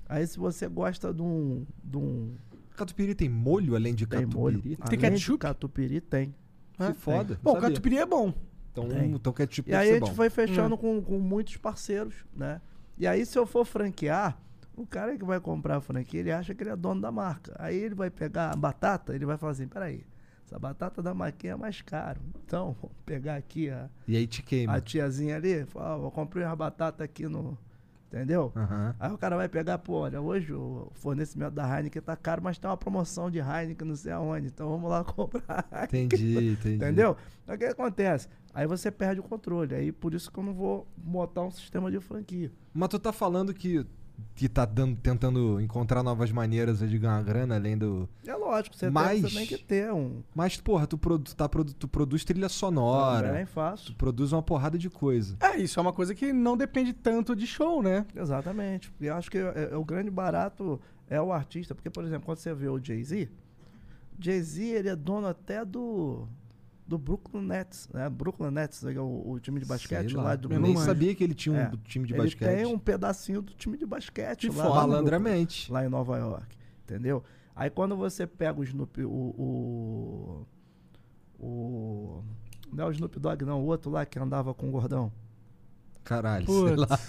Aí 0.09 0.25
se 0.25 0.37
você 0.37 0.67
gosta 0.67 1.13
de 1.13 1.21
um. 1.21 1.65
De 1.83 1.97
um 1.97 2.35
Catupiry 2.75 3.15
tem 3.15 3.27
molho 3.27 3.75
além 3.75 3.95
de 3.95 4.05
tem 4.05 4.25
molho. 4.25 4.61
Tem 4.61 4.77
além 4.79 4.97
de 4.97 4.97
ketchup? 4.97 5.39
catupiry 5.39 5.99
tem. 5.99 6.33
Que 6.77 6.93
foda. 6.93 7.39
Bom, 7.41 7.53
não 7.53 7.61
sabia. 7.61 7.69
catupiry 7.75 7.97
é 7.97 8.05
bom. 8.05 8.33
Então, 8.71 8.87
Tem. 8.87 9.11
então 9.11 9.33
ketchup 9.33 9.71
E 9.71 9.73
aí 9.73 9.89
a 9.89 9.93
gente 9.93 10.09
bom. 10.09 10.13
foi 10.13 10.29
fechando 10.29 10.77
com, 10.77 11.01
com 11.01 11.17
muitos 11.19 11.57
parceiros, 11.57 12.13
né? 12.35 12.61
E 12.95 13.07
aí, 13.07 13.25
se 13.25 13.37
eu 13.37 13.45
for 13.47 13.65
franquear, 13.65 14.37
o 14.75 14.85
cara 14.85 15.17
que 15.17 15.25
vai 15.25 15.39
comprar 15.39 15.77
a 15.77 15.81
franquia, 15.81 16.19
ele 16.19 16.31
acha 16.31 16.53
que 16.53 16.61
ele 16.63 16.69
é 16.69 16.75
dono 16.75 17.01
da 17.01 17.11
marca. 17.11 17.55
Aí 17.57 17.75
ele 17.75 17.95
vai 17.95 18.11
pegar 18.11 18.51
a 18.51 18.55
batata, 18.55 19.15
ele 19.15 19.25
vai 19.25 19.37
falar 19.37 19.53
assim, 19.53 19.67
peraí, 19.67 20.05
essa 20.45 20.59
batata 20.59 21.01
da 21.01 21.13
maquinha 21.15 21.53
é 21.53 21.55
mais 21.55 21.81
caro. 21.81 22.21
Então, 22.45 22.75
vou 22.79 22.91
pegar 23.05 23.35
aqui 23.35 23.69
a, 23.69 23.89
E 24.07 24.15
aí 24.15 24.27
te 24.27 24.43
queima. 24.43 24.75
a 24.75 24.81
tiazinha 24.81 25.35
ali, 25.35 25.65
fala, 25.65 25.97
ó, 25.97 26.05
eu 26.07 26.11
comprei 26.11 26.45
uma 26.45 26.55
batata 26.55 27.03
aqui 27.03 27.27
no... 27.27 27.57
Entendeu? 28.07 28.53
Aham. 28.55 28.95
Aí 28.99 29.11
o 29.11 29.17
cara 29.17 29.35
vai 29.35 29.49
pegar, 29.49 29.77
pô, 29.79 29.93
olha, 29.99 30.21
hoje 30.21 30.53
o 30.53 30.89
fornecimento 30.93 31.51
da 31.53 31.67
Heineken 31.77 32.01
tá 32.01 32.15
caro, 32.15 32.41
mas 32.41 32.57
tem 32.57 32.69
uma 32.69 32.77
promoção 32.77 33.29
de 33.29 33.39
Heineken 33.39 33.85
não 33.85 33.95
sei 33.97 34.13
aonde, 34.13 34.47
então 34.47 34.69
vamos 34.69 34.89
lá 34.89 35.03
comprar 35.05 35.67
Heineken. 35.71 36.05
Entendi, 36.05 36.51
entendi. 36.51 36.75
Entendeu? 36.75 37.17
Então, 37.43 37.55
O 37.55 37.57
que 37.57 37.65
acontece? 37.65 38.29
Aí 38.53 38.65
você 38.65 38.89
perde 38.89 39.19
o 39.19 39.23
controle. 39.23 39.75
Aí 39.75 39.91
por 39.91 40.13
isso 40.13 40.31
que 40.31 40.39
eu 40.39 40.43
não 40.43 40.53
vou 40.53 40.87
botar 40.95 41.41
um 41.43 41.51
sistema 41.51 41.91
de 41.91 41.99
franquia. 41.99 42.51
Mas 42.73 42.89
tu 42.89 42.97
tá 42.97 43.11
falando 43.11 43.53
que, 43.53 43.85
que 44.35 44.47
tá 44.47 44.65
dando, 44.65 44.95
tentando 44.97 45.59
encontrar 45.59 46.03
novas 46.03 46.31
maneiras 46.31 46.79
de 46.79 46.97
ganhar 46.99 47.23
grana 47.23 47.55
além 47.55 47.77
do. 47.77 48.07
É 48.25 48.35
lógico, 48.35 48.75
você, 48.75 48.89
Mas- 48.89 49.33
tem, 49.33 49.45
que 49.47 49.57
ter 49.57 49.91
um. 49.91 50.21
Mas, 50.35 50.57
porra, 50.57 50.85
tu, 50.85 50.97
produ- 50.97 51.33
tá, 51.35 51.49
produ- 51.49 51.73
tu 51.73 51.87
produz 51.87 52.23
trilha 52.23 52.47
sonora. 52.49 53.29
Também 53.29 53.45
faço. 53.45 53.87
Tu 53.93 53.95
produz 53.95 54.31
uma 54.31 54.43
porrada 54.43 54.77
de 54.77 54.89
coisa. 54.89 55.35
É, 55.39 55.57
isso 55.57 55.79
é 55.79 55.81
uma 55.81 55.93
coisa 55.93 56.13
que 56.13 56.31
não 56.31 56.55
depende 56.55 56.93
tanto 56.93 57.35
de 57.35 57.47
show, 57.47 57.81
né? 57.81 58.05
Exatamente. 58.15 58.93
Eu 59.01 59.15
acho 59.15 59.29
que 59.31 59.37
é- 59.39 59.69
é 59.71 59.75
o 59.75 59.83
grande 59.83 60.09
barato 60.11 60.79
é 61.09 61.19
o 61.21 61.31
artista. 61.33 61.73
Porque, 61.73 61.89
por 61.89 62.03
exemplo, 62.03 62.25
quando 62.25 62.37
você 62.37 62.53
vê 62.53 62.67
o 62.69 62.79
Jay-Z, 62.83 63.29
Jay-Z 64.19 64.63
ele 64.63 64.89
é 64.89 64.95
dono 64.95 65.27
até 65.27 65.63
do. 65.65 66.27
Do 66.87 66.97
Brooklyn 66.97 67.41
Nets, 67.41 67.89
né? 67.93 68.07
Brooklyn 68.09 68.49
Nets, 68.49 68.83
é 68.85 68.97
o, 68.99 69.31
o 69.31 69.39
time 69.41 69.59
de 69.59 69.65
basquete 69.65 70.13
lá, 70.15 70.23
lá. 70.23 70.35
do 70.37 70.51
Eu 70.53 70.59
nem 70.59 70.75
sabia 70.77 71.13
que 71.13 71.21
ele 71.23 71.33
tinha 71.33 71.53
um 71.53 71.59
É. 71.59 71.71
time 71.85 72.07
de 72.07 72.13
ele 72.13 72.23
basquete. 72.23 72.47
tem 72.55 72.65
um 72.65 72.79
pedacinho 72.79 73.41
do 73.41 73.53
time 73.53 73.77
de 73.77 73.85
basquete 73.85 74.49
Que 74.49 74.55
lá. 74.55 74.69
Malandramente. 74.69 75.69
lá 75.69 75.85
em 75.85 75.89
Nova 75.89 76.17
York, 76.17 76.55
entendeu? 76.85 77.21
Aí 77.53 77.69
quando 77.69 77.97
você 77.97 78.25
pega 78.25 78.57
o 78.59 78.63
Snoop, 78.63 79.03
o, 79.03 79.09
o, 79.09 80.45
o 81.45 82.23
não 82.71 82.85
é 82.85 82.87
o 82.87 82.91
Snoop 82.91 83.19
Dogg 83.19 83.43
não, 83.45 83.61
o 83.61 83.65
outro 83.65 83.91
lá 83.91 84.05
que 84.05 84.17
andava 84.19 84.53
com 84.53 84.67
o 84.69 84.71
gordão. 84.71 85.11
Caralho, 86.07 86.45
sei 86.45 86.75
Putz. 86.75 86.89
lá. 86.89 86.99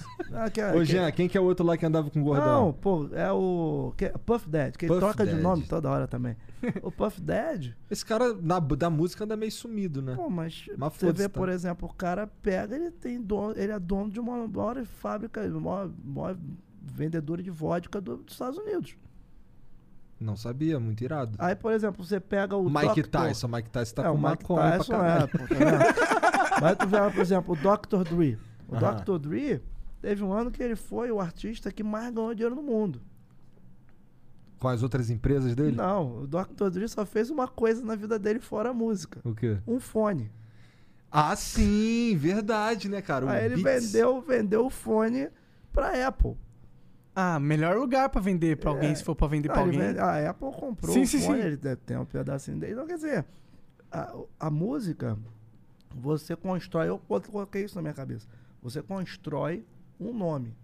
Ah, 0.45 0.51
que 0.51 0.61
é- 0.61 0.71
Ô, 0.71 0.79
que- 0.81 0.85
Jean, 0.87 1.11
quem 1.13 1.29
que 1.29 1.39
é 1.39 1.41
o 1.41 1.45
outro 1.45 1.65
lá 1.65 1.77
que 1.77 1.87
andava 1.87 2.11
com 2.11 2.21
o 2.21 2.25
gordão? 2.25 2.67
Não, 2.67 2.73
pô, 2.73 3.09
é 3.13 3.31
o 3.31 3.95
que, 3.97 4.09
Puff 4.27 4.49
Daddy, 4.51 4.77
que 4.77 4.87
ele 4.87 4.89
Puff 4.95 5.01
troca 5.01 5.25
de 5.25 5.31
Daddy. 5.31 5.43
nome 5.43 5.63
toda 5.67 5.89
hora 5.89 6.09
também. 6.09 6.37
o 6.83 6.91
Puff 6.91 7.21
Daddy, 7.21 7.77
Esse 7.89 8.05
cara 8.05 8.35
na, 8.35 8.59
da 8.59 8.91
música 8.91 9.23
anda 9.23 9.37
meio 9.37 9.53
sumido, 9.53 10.03
né? 10.03 10.17
pô, 10.17 10.29
mas 10.29 10.67
Mas 10.77 10.95
você 10.95 11.13
vê, 11.13 11.29
tá? 11.29 11.39
por 11.39 11.49
exemplo, 11.49 11.89
o 11.89 11.95
cara 11.95 12.27
pega, 12.27 12.75
ele 12.75 12.91
tem 12.91 13.23
dono, 13.23 13.55
ele 13.57 13.71
é 13.71 13.79
dono 13.79 14.11
de 14.11 14.19
uma 14.19 14.49
maior 14.49 14.85
fábrica, 14.85 15.47
maior, 15.49 15.89
maior 16.05 16.37
vendedora 16.83 17.41
de 17.41 17.51
vodka 17.51 18.01
do- 18.01 18.17
dos 18.17 18.33
Estados 18.35 18.59
Unidos. 18.59 18.97
Não 20.21 20.35
sabia, 20.37 20.81
muito 20.81 21.05
irado. 21.05 21.37
Aí, 21.39 21.55
por 21.55 21.71
exemplo, 21.73 22.05
você 22.05 22.19
pega 22.19 22.57
o 22.57 22.69
Mike 22.69 23.03
Dr. 23.03 23.07
Tyson, 23.09 23.47
Mike 23.47 23.71
Tyson 23.71 23.95
tá 23.95 24.03
é, 24.03 24.07
com 24.07 24.15
o 24.15 24.29
Mike 24.31 24.45
Tyson 24.45 25.05
é, 25.05 25.27
pô, 25.29 25.39
tá? 25.39 26.59
Mas 26.61 26.77
tu 26.77 26.89
vê, 26.89 26.99
por 27.13 27.21
exemplo, 27.21 27.55
o 27.55 27.57
Dr. 27.57 28.03
Dre. 28.17 28.37
O 28.69 28.77
Aham. 28.77 28.97
Dr. 29.03 29.19
Dre 29.19 29.63
teve 30.01 30.23
um 30.23 30.33
ano 30.33 30.51
que 30.51 30.63
ele 30.63 30.77
foi 30.77 31.11
o 31.11 31.19
artista 31.21 31.73
que 31.73 31.83
mais 31.83 32.13
ganhou 32.15 32.35
dinheiro 32.35 32.55
no 32.55 32.63
mundo. 32.63 33.01
Com 34.59 34.69
as 34.69 34.83
outras 34.83 35.09
empresas 35.09 35.55
dele? 35.55 35.77
Não, 35.77 36.23
o 36.23 36.27
Dr. 36.27 36.69
Dre 36.71 36.89
só 36.89 37.07
fez 37.07 37.31
uma 37.31 37.47
coisa 37.47 37.85
na 37.85 37.95
vida 37.95 38.19
dele 38.19 38.41
fora 38.41 38.71
a 38.71 38.75
música. 38.75 39.21
O 39.25 39.35
quê? 39.35 39.59
Um 39.67 39.79
fone. 39.79 40.31
Ah, 41.11 41.35
sim, 41.37 42.17
verdade, 42.17 42.89
né, 42.89 43.01
cara? 43.01 43.25
O 43.25 43.29
Aí 43.29 43.47
ele 43.47 43.63
Beats. 43.63 43.93
vendeu, 43.93 44.21
vendeu 44.21 44.67
o 44.67 44.71
fone 44.71 45.29
pra 45.73 46.07
Apple. 46.07 46.37
Ah, 47.15 47.39
melhor 47.41 47.77
lugar 47.79 48.09
pra 48.11 48.21
vender 48.21 48.57
pra 48.59 48.71
alguém, 48.71 48.91
É. 48.91 48.95
se 48.95 49.03
for 49.03 49.15
pra 49.15 49.27
vender 49.27 49.49
Não, 49.49 49.55
pra 49.55 49.63
alguém. 49.65 49.79
vende- 49.81 49.99
a 49.99 50.31
Apple 50.31 50.53
comprou 50.53 50.93
Sim, 50.93 51.03
o 51.03 51.07
sim, 51.07 51.21
fone, 51.21 51.41
sim. 51.41 51.47
ele 51.47 51.57
ter 51.77 51.99
um 51.99 52.05
pedacinho 52.05 52.59
dele. 52.59 52.73
Então, 52.75 52.87
quer 52.87 52.95
dizer, 52.97 53.25
a, 53.91 54.15
a 54.39 54.51
música, 54.51 55.17
você 55.97 56.37
constrói, 56.37 56.89
eu 56.89 56.99
coloquei 56.99 57.65
isso 57.65 57.75
na 57.77 57.83
minha 57.83 57.95
cabeça, 57.95 58.29
você 58.63 58.83
constrói 58.83 59.65
um 60.01 60.13
nome, 60.13 60.55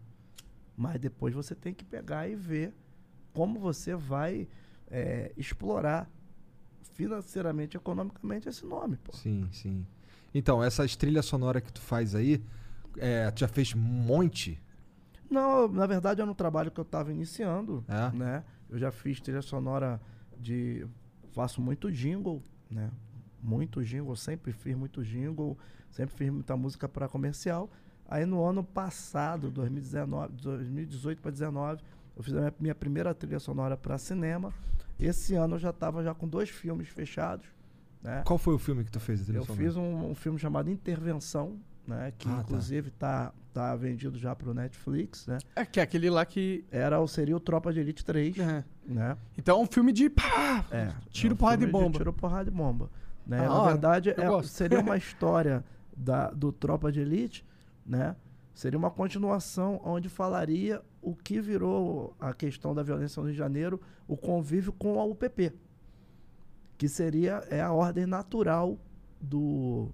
mas 0.76 1.00
depois 1.00 1.34
você 1.34 1.54
tem 1.54 1.72
que 1.74 1.84
pegar 1.84 2.28
e 2.28 2.34
ver 2.34 2.72
como 3.32 3.58
você 3.58 3.94
vai 3.94 4.48
é, 4.90 5.32
explorar 5.36 6.08
financeiramente, 6.92 7.76
economicamente 7.76 8.48
esse 8.48 8.64
nome. 8.64 8.96
Pô. 8.96 9.12
Sim, 9.12 9.48
sim. 9.52 9.86
Então, 10.32 10.62
essas 10.62 10.96
trilhas 10.96 11.26
sonoras 11.26 11.62
que 11.62 11.72
tu 11.72 11.80
faz 11.80 12.14
aí, 12.14 12.42
é, 12.98 13.30
tu 13.30 13.40
já 13.40 13.48
fez 13.48 13.74
um 13.74 13.78
monte? 13.80 14.60
Não, 15.30 15.66
na 15.68 15.86
verdade 15.86 16.20
é 16.20 16.24
no 16.24 16.34
trabalho 16.34 16.70
que 16.70 16.78
eu 16.78 16.82
estava 16.84 17.12
iniciando, 17.12 17.84
É? 17.88 18.16
né? 18.16 18.44
Eu 18.70 18.78
já 18.78 18.90
fiz 18.90 19.20
trilha 19.20 19.42
sonora 19.42 20.00
de... 20.38 20.86
Faço 21.32 21.60
muito 21.60 21.90
jingle, 21.90 22.42
né? 22.70 22.90
Muito 23.42 23.82
jingle, 23.82 24.14
sempre 24.16 24.52
fiz 24.52 24.76
muito 24.76 25.02
jingle, 25.04 25.58
sempre 25.90 26.14
fiz 26.14 26.30
muita 26.30 26.56
música 26.56 26.88
para 26.88 27.08
comercial. 27.08 27.68
Aí 28.08 28.24
no 28.26 28.44
ano 28.44 28.62
passado, 28.62 29.50
2019, 29.50 30.32
2018 30.42 31.20
para 31.22 31.30
2019, 31.30 31.82
eu 32.16 32.22
fiz 32.22 32.34
a 32.34 32.38
minha, 32.40 32.54
minha 32.60 32.74
primeira 32.74 33.14
trilha 33.14 33.38
sonora 33.40 33.76
para 33.76 33.98
cinema. 33.98 34.52
Esse 34.98 35.34
ano 35.34 35.56
eu 35.56 35.58
já 35.58 35.70
estava 35.70 36.02
já 36.04 36.14
com 36.14 36.28
dois 36.28 36.48
filmes 36.48 36.88
fechados, 36.88 37.46
né? 38.02 38.22
Qual 38.24 38.38
foi 38.38 38.54
o 38.54 38.58
filme 38.58 38.84
que 38.84 38.90
tu 38.92 39.00
fez? 39.00 39.20
a 39.22 39.24
trilha 39.24 39.38
Eu 39.38 39.44
sonora? 39.44 39.64
fiz 39.64 39.76
um, 39.76 40.10
um 40.10 40.14
filme 40.14 40.38
chamado 40.38 40.70
Intervenção, 40.70 41.56
né? 41.86 42.12
Que 42.16 42.28
Ah, 42.28 42.34
tá. 42.34 42.40
inclusive 42.42 42.90
tá, 42.90 43.32
tá 43.52 43.74
vendido 43.74 44.16
já 44.18 44.36
pro 44.36 44.54
Netflix, 44.54 45.26
né? 45.26 45.38
É, 45.56 45.64
que 45.64 45.80
é 45.80 45.82
aquele 45.82 46.08
lá 46.10 46.24
que. 46.24 46.64
Era, 46.70 47.00
o- 47.00 47.08
seria 47.08 47.36
o 47.36 47.40
Tropa 47.40 47.72
de 47.72 47.80
Elite 47.80 48.04
3, 48.04 48.38
É. 48.38 48.64
né? 48.86 49.16
Então 49.36 49.58
é 49.58 49.62
um 49.62 49.66
filme 49.66 49.90
de. 49.92 50.08
Pá, 50.10 50.64
É. 50.70 50.92
Tiro, 51.10 51.32
é 51.32 51.34
um 51.34 51.36
porrada 51.38 51.64
e 51.64 51.66
filme 51.66 51.72
de 51.78 51.84
bomba. 51.84 51.98
Tiro, 51.98 52.12
porrada 52.12 52.48
e 52.48 52.52
bomba. 52.52 52.90
Né? 53.26 53.38
Da 53.38 53.48
Na 53.48 53.64
verdade, 53.64 54.10
é- 54.10 54.42
seria 54.44 54.78
uma 54.80 54.96
história 54.96 55.64
da, 55.96 56.30
do 56.30 56.52
Tropa 56.52 56.92
de 56.92 57.00
Elite, 57.00 57.44
né? 57.84 58.16
Seria 58.54 58.78
uma 58.78 58.90
continuação 58.90 59.80
onde 59.84 60.08
falaria 60.08 60.80
o 61.02 61.14
que 61.14 61.40
virou 61.40 62.14
a 62.20 62.32
questão 62.32 62.72
da 62.74 62.82
violência 62.82 63.20
no 63.20 63.26
Rio 63.26 63.32
de 63.32 63.38
Janeiro, 63.38 63.80
o 64.06 64.16
convívio 64.16 64.72
com 64.72 65.00
a 65.00 65.04
UPP. 65.04 65.52
Que 66.78 66.88
seria 66.88 67.44
é 67.50 67.60
a 67.60 67.72
ordem 67.72 68.06
natural 68.06 68.78
do, 69.20 69.88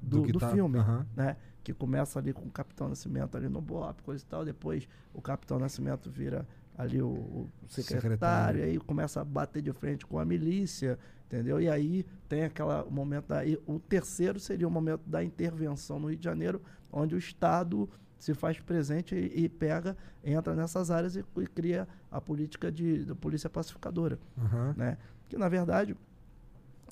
do, 0.00 0.22
que 0.22 0.32
do 0.32 0.38
tá- 0.38 0.50
filme 0.50 0.78
Aham. 0.78 1.06
né? 1.16 1.36
Que 1.62 1.72
começa 1.74 2.18
ali 2.18 2.32
com 2.32 2.46
o 2.46 2.50
Capitão 2.50 2.88
Nascimento 2.88 3.36
ali 3.36 3.48
no 3.48 3.60
BOP, 3.60 4.02
coisa 4.02 4.24
e 4.24 4.26
tal. 4.26 4.44
Depois 4.44 4.88
o 5.12 5.20
Capitão 5.20 5.58
Nascimento 5.58 6.10
vira 6.10 6.46
ali 6.78 7.02
o, 7.02 7.08
o 7.08 7.50
secretário, 7.66 8.02
Secretário. 8.02 8.62
aí 8.62 8.78
começa 8.78 9.20
a 9.20 9.24
bater 9.24 9.60
de 9.60 9.72
frente 9.72 10.06
com 10.06 10.16
a 10.16 10.24
milícia, 10.24 10.96
entendeu? 11.26 11.60
E 11.60 11.68
aí 11.68 12.06
tem 12.28 12.44
aquela 12.44 12.84
o 12.84 12.90
momento 12.90 13.34
e 13.44 13.60
o 13.66 13.80
terceiro 13.80 14.38
seria 14.38 14.68
o 14.68 14.70
momento 14.70 15.02
da 15.04 15.22
intervenção 15.24 15.98
no 15.98 16.06
Rio 16.08 16.16
de 16.16 16.24
Janeiro, 16.24 16.62
onde 16.92 17.16
o 17.16 17.18
Estado 17.18 17.90
se 18.16 18.32
faz 18.32 18.60
presente 18.60 19.14
e, 19.16 19.44
e 19.44 19.48
pega, 19.48 19.96
entra 20.22 20.54
nessas 20.54 20.88
áreas 20.88 21.16
e, 21.16 21.24
e 21.38 21.46
cria 21.48 21.88
a 22.10 22.20
política 22.20 22.70
de, 22.70 23.04
de 23.04 23.14
polícia 23.14 23.50
pacificadora 23.50 24.18
Aham. 24.38 24.74
né? 24.76 24.98
Que 25.28 25.36
na 25.36 25.48
verdade 25.48 25.96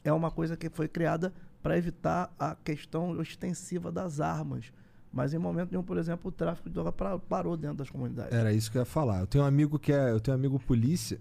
é 0.03 0.13
uma 0.13 0.33
coisa 0.33 0.57
que 0.57 0.69
foi 0.69 0.89
criada 0.89 1.33
para 1.63 1.79
evitar 1.79 2.35
a 2.39 2.57
questão 2.57 3.11
ostensiva 3.11 3.91
das 3.93 4.21
armas. 4.21 4.73
Mas 5.17 5.33
em 5.33 5.39
momento 5.39 5.71
nenhum, 5.71 5.83
por 5.83 5.97
exemplo, 5.97 6.29
o 6.29 6.31
tráfico 6.31 6.69
de 6.69 6.75
droga 6.75 6.93
parou 6.93 7.57
dentro 7.57 7.79
das 7.79 7.89
comunidades. 7.89 8.37
Era 8.37 8.53
isso 8.53 8.71
que 8.71 8.77
eu 8.77 8.83
ia 8.83 8.87
falar. 8.87 9.21
Eu 9.21 9.27
tenho 9.27 9.45
um 9.45 9.47
amigo 9.47 9.79
que 9.79 9.91
é. 9.91 10.11
Eu 10.11 10.21
tenho 10.21 10.37
um 10.37 10.39
amigo 10.39 10.59
polícia 10.59 11.19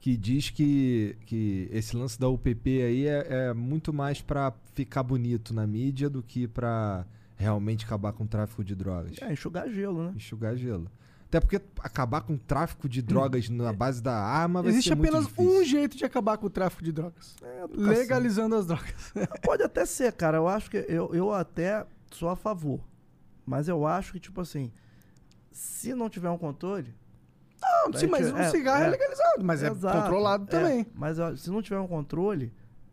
que 0.00 0.16
diz 0.16 0.50
que, 0.50 1.16
que 1.24 1.68
esse 1.70 1.96
lance 1.96 2.18
da 2.18 2.28
UPP 2.28 2.82
aí 2.82 3.06
é, 3.06 3.26
é 3.28 3.54
muito 3.54 3.92
mais 3.92 4.20
pra 4.20 4.52
ficar 4.74 5.04
bonito 5.04 5.54
na 5.54 5.64
mídia 5.64 6.10
do 6.10 6.24
que 6.24 6.48
pra 6.48 7.06
realmente 7.36 7.84
acabar 7.84 8.12
com 8.12 8.24
o 8.24 8.26
tráfico 8.26 8.64
de 8.64 8.74
drogas. 8.74 9.12
É, 9.22 9.32
enxugar 9.32 9.70
gelo, 9.70 10.02
né? 10.02 10.12
Enxugar 10.16 10.56
gelo. 10.56 10.90
Até 11.26 11.38
porque 11.38 11.60
acabar 11.78 12.22
com 12.22 12.34
o 12.34 12.38
tráfico 12.38 12.88
de 12.88 13.00
drogas 13.00 13.48
na 13.48 13.72
base 13.72 14.02
da 14.02 14.14
arma 14.14 14.60
vai 14.60 14.72
Existe 14.72 14.88
ser 14.88 14.94
muito 14.96 15.08
apenas 15.10 15.28
difícil. 15.28 15.60
um 15.60 15.62
jeito 15.64 15.96
de 15.96 16.04
acabar 16.04 16.36
com 16.36 16.46
o 16.46 16.50
tráfico 16.50 16.82
de 16.82 16.90
drogas. 16.90 17.36
É. 17.42 17.64
Legalizando 17.70 18.56
as 18.56 18.66
drogas. 18.66 19.12
Pode 19.44 19.62
até 19.62 19.86
ser, 19.86 20.10
cara. 20.14 20.38
Eu 20.38 20.48
acho 20.48 20.68
que 20.68 20.78
eu, 20.88 21.14
eu 21.14 21.32
até 21.32 21.86
sou 22.10 22.28
a 22.28 22.34
favor. 22.36 22.80
Mas 23.48 23.66
eu 23.66 23.86
acho 23.86 24.12
que, 24.12 24.20
tipo 24.20 24.40
assim, 24.40 24.70
se 25.50 25.94
não 25.94 26.10
tiver 26.10 26.28
um 26.28 26.36
controle. 26.36 26.94
Não, 27.60 27.92
sim, 27.98 28.06
mas 28.06 28.30
o 28.30 28.36
é, 28.36 28.50
cigarro 28.50 28.84
é, 28.84 28.86
é. 28.86 28.90
legalizado, 28.90 29.42
mas 29.44 29.62
é 29.62 29.70
Exato, 29.70 30.02
controlado 30.02 30.44
é. 30.44 30.46
também. 30.46 30.86
Mas 30.94 31.16
se 31.40 31.50
não 31.50 31.62
tiver 31.62 31.80
um 31.80 31.88
controle, 31.88 32.52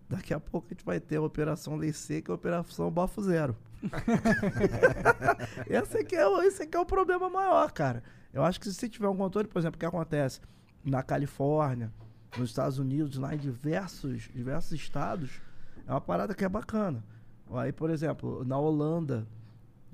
daqui 0.09 0.33
a 0.33 0.39
pouco 0.39 0.67
a 0.67 0.69
gente 0.73 0.85
vai 0.85 0.99
ter 0.99 1.17
a 1.17 1.21
Operação 1.21 1.75
Lei 1.75 1.91
Seca 1.91 2.31
e 2.31 2.33
a 2.33 2.35
Operação 2.35 2.89
Bafo 2.89 3.21
Zero. 3.21 3.55
esse, 5.69 5.97
aqui 5.97 6.15
é, 6.15 6.25
o- 6.25 6.41
esse 6.41 6.63
aqui 6.63 6.75
é 6.75 6.79
o 6.79 6.85
problema 6.85 7.29
maior, 7.29 7.71
cara. 7.71 8.01
Eu 8.33 8.43
acho 8.43 8.59
que 8.59 8.71
se 8.71 8.89
tiver 8.89 9.09
um 9.09 9.15
controle, 9.17 9.47
por 9.47 9.59
exemplo, 9.59 9.75
o 9.75 9.79
que 9.79 9.85
acontece 9.85 10.39
na 10.83 11.03
Califórnia, 11.03 11.91
nos 12.37 12.49
Estados 12.49 12.79
Unidos, 12.79 13.17
lá 13.17 13.35
em 13.35 13.37
diversos, 13.37 14.29
diversos 14.33 14.71
estados, 14.71 15.41
é 15.85 15.91
uma 15.91 16.01
parada 16.01 16.33
que 16.33 16.43
é 16.43 16.49
bacana. 16.49 17.03
Aí, 17.51 17.71
por 17.71 17.89
exemplo, 17.89 18.43
na 18.43 18.57
Holanda, 18.57 19.27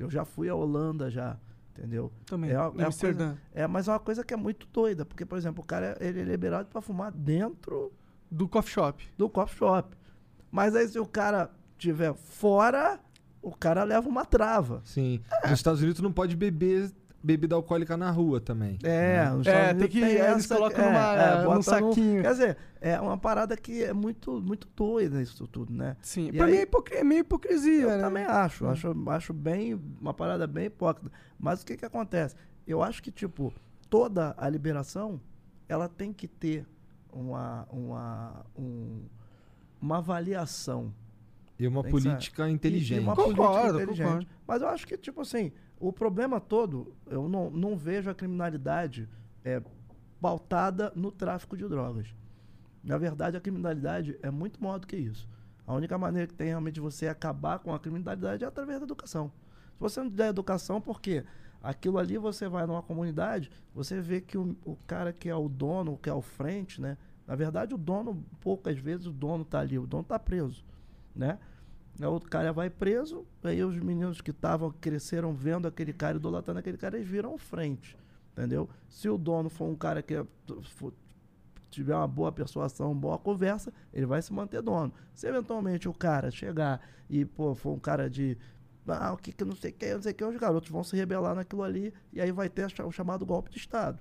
eu 0.03 0.09
já 0.09 0.25
fui 0.25 0.49
à 0.49 0.55
Holanda 0.55 1.09
já, 1.09 1.37
entendeu? 1.71 2.11
Também. 2.25 2.51
É, 2.51 2.59
uma- 2.59 2.81
é, 2.83 2.91
coisa, 2.91 3.37
é, 3.53 3.67
mas 3.67 3.87
é 3.87 3.91
uma 3.91 3.99
coisa 3.99 4.23
que 4.23 4.33
é 4.33 4.37
muito 4.37 4.67
doida, 4.71 5.05
porque, 5.05 5.25
por 5.25 5.37
exemplo, 5.37 5.63
o 5.63 5.65
cara 5.65 5.97
ele 5.99 6.21
é 6.21 6.23
liberado 6.23 6.67
pra 6.69 6.81
fumar 6.81 7.11
dentro 7.11 7.91
Do 8.29 8.47
coffee 8.47 8.71
shop. 8.73 9.07
do 9.17 9.29
coffee 9.29 9.57
shop. 9.57 9.95
Mas 10.51 10.75
aí 10.75 10.87
se 10.87 10.99
o 10.99 11.05
cara 11.05 11.49
tiver 11.77 12.13
fora, 12.13 12.99
o 13.41 13.51
cara 13.55 13.83
leva 13.83 14.07
uma 14.07 14.25
trava. 14.25 14.81
Sim. 14.83 15.21
Nos 15.43 15.53
Estados 15.53 15.81
Unidos 15.81 15.97
tu 15.99 16.03
não 16.03 16.11
pode 16.13 16.35
beber 16.35 16.91
bebida 17.24 17.55
alcoólica 17.55 17.95
na 17.95 18.09
rua 18.09 18.41
também. 18.41 18.78
É, 18.84 19.26
né? 19.30 19.41
É, 19.45 19.74
tem 19.74 19.88
que- 19.88 19.99
eles 19.99 20.19
essa- 20.19 20.55
colocam 20.55 20.86
numa- 20.86 21.36
num 21.38 21.43
bota 21.45 21.61
saquinho. 21.63 22.22
quer 22.24 22.32
dizer, 22.32 22.57
é 22.80 22.99
uma 22.99 23.17
parada 23.17 23.55
que 23.55 23.84
é 23.84 23.93
muito, 23.93 24.41
muito 24.41 24.67
doida 24.76 25.22
isso 25.22 25.47
tudo, 25.47 25.72
né? 25.72 25.95
Sim. 26.01 26.30
E 26.30 26.32
pra 26.38 26.45
aí- 26.45 26.51
mim 26.53 26.57
é, 26.57 26.61
hipocri- 26.63 26.95
é 26.97 27.03
meio 27.03 27.19
hipocrisia, 27.22 27.84
Eu 27.84 27.89
né? 27.89 27.99
também 27.99 28.24
acho, 28.26 28.65
acho, 28.65 29.09
acho 29.09 29.34
bem, 29.34 29.80
uma 30.01 30.13
parada 30.13 30.47
bem 30.47 30.65
hipócrita. 30.65 31.11
Mas 31.39 31.61
o 31.61 31.65
que 31.65 31.78
que 31.78 31.86
acontece? 31.86 32.36
Eu 32.65 32.82
acho 32.82 33.01
que, 33.03 33.11
tipo, 33.11 33.53
toda 33.89 34.34
a 34.38 34.49
liberação, 34.49 35.19
ela 35.69 35.88
tem 35.88 36.11
que 36.11 36.28
ter 36.28 36.65
uma, 37.11 37.67
uma, 37.72 38.45
um- 38.57 39.03
uma 39.82 39.97
avaliação. 39.97 40.93
E 41.59 41.67
uma 41.67 41.84
Tem 41.84 41.91
política 41.91 42.49
E- 42.49 42.51
inteligente. 42.53 42.99
E 43.01 43.03
uma 43.03 43.15
Concordo, 43.15 43.36
política 43.43 43.69
inteligente. 43.84 44.05
concordo. 44.07 44.28
Mas 44.47 44.61
eu 44.63 44.67
acho 44.69 44.88
que, 44.88 44.97
tipo 44.97 45.22
assim, 45.22 45.51
o 45.82 45.91
problema 45.91 46.39
todo, 46.39 46.93
eu 47.07 47.27
não, 47.27 47.49
não 47.49 47.75
vejo 47.75 48.09
a 48.09 48.13
criminalidade 48.13 49.09
é, 49.43 49.61
pautada 50.21 50.93
no 50.95 51.11
tráfico 51.11 51.57
de 51.57 51.67
drogas. 51.67 52.13
Na 52.84 52.97
verdade, 52.97 53.36
a 53.36 53.41
criminalidade 53.41 54.17
é 54.21 54.29
muito 54.29 54.61
maior 54.61 54.77
do 54.77 54.86
que 54.86 54.95
isso. 54.95 55.27
A 55.65 55.73
única 55.73 55.97
maneira 55.97 56.27
que 56.27 56.36
tem 56.36 56.49
realmente 56.49 56.75
de 56.75 56.82
você 56.82 57.07
acabar 57.07 57.57
com 57.59 57.73
a 57.73 57.79
criminalidade 57.79 58.43
é 58.43 58.47
através 58.47 58.79
da 58.79 58.86
educação. 58.86 59.32
Se 59.73 59.79
você 59.79 60.01
não 60.01 60.09
der 60.09 60.29
educação, 60.29 60.79
por 60.79 61.01
quê? 61.01 61.23
Aquilo 61.63 61.97
ali 61.97 62.17
você 62.17 62.47
vai 62.47 62.65
numa 62.67 62.84
comunidade, 62.84 63.49
você 63.73 63.99
vê 63.99 64.21
que 64.21 64.38
o, 64.38 64.55
o 64.63 64.75
cara 64.88 65.11
que 65.11 65.29
é 65.29 65.36
o 65.36 65.49
dono, 65.49 65.97
que 65.97 66.09
é 66.09 66.13
o 66.13 66.21
frente, 66.21 66.79
né? 66.79 66.97
Na 67.25 67.36
verdade, 67.36 67.73
o 67.73 67.77
dono, 67.77 68.23
poucas 68.39 68.77
vezes 68.77 69.07
o 69.07 69.11
dono 69.11 69.43
tá 69.43 69.59
ali, 69.59 69.79
o 69.79 69.88
dono 69.88 70.03
tá 70.03 70.19
preso, 70.19 70.63
né? 71.15 71.39
O 71.99 72.19
cara 72.19 72.51
vai 72.51 72.69
preso, 72.69 73.25
aí 73.43 73.63
os 73.63 73.77
meninos 73.77 74.21
que 74.21 74.31
estavam, 74.31 74.71
cresceram 74.71 75.33
vendo 75.33 75.67
aquele 75.67 75.93
cara, 75.93 76.17
idolatrando 76.17 76.59
aquele 76.59 76.77
cara, 76.77 76.97
eles 76.97 77.07
viram 77.07 77.37
frente, 77.37 77.95
entendeu? 78.31 78.67
Se 78.89 79.07
o 79.07 79.17
dono 79.17 79.49
for 79.49 79.65
um 79.69 79.75
cara 79.75 80.01
que 80.01 80.15
é- 80.15 80.25
for- 80.63 80.93
tiver 81.69 81.95
uma 81.95 82.07
boa 82.07 82.31
persuasão, 82.31 82.91
uma 82.91 82.99
boa 82.99 83.17
conversa, 83.19 83.71
ele 83.93 84.05
vai 84.05 84.21
se 84.21 84.33
manter 84.33 84.61
dono. 84.61 84.91
Se 85.13 85.27
eventualmente 85.27 85.87
o 85.87 85.93
cara 85.93 86.31
chegar 86.31 86.81
e, 87.09 87.23
pô, 87.23 87.53
for 87.53 87.71
um 87.73 87.79
cara 87.79 88.09
de. 88.09 88.37
Ah, 88.87 89.13
o 89.13 89.17
que 89.17 89.31
que 89.31 89.45
não 89.45 89.55
sei 89.55 89.71
o 89.71 89.73
que, 89.75 89.93
não 89.93 90.01
sei 90.01 90.11
o 90.11 90.15
que, 90.15 90.23
os 90.23 90.35
garotos 90.37 90.69
vão 90.69 90.83
se 90.83 90.95
rebelar 90.97 91.35
naquilo 91.35 91.61
ali 91.63 91.93
e 92.11 92.19
aí 92.19 92.31
vai 92.31 92.49
ter 92.49 92.65
o 92.83 92.91
chamado 92.91 93.25
golpe 93.25 93.51
de 93.51 93.57
Estado. 93.57 93.99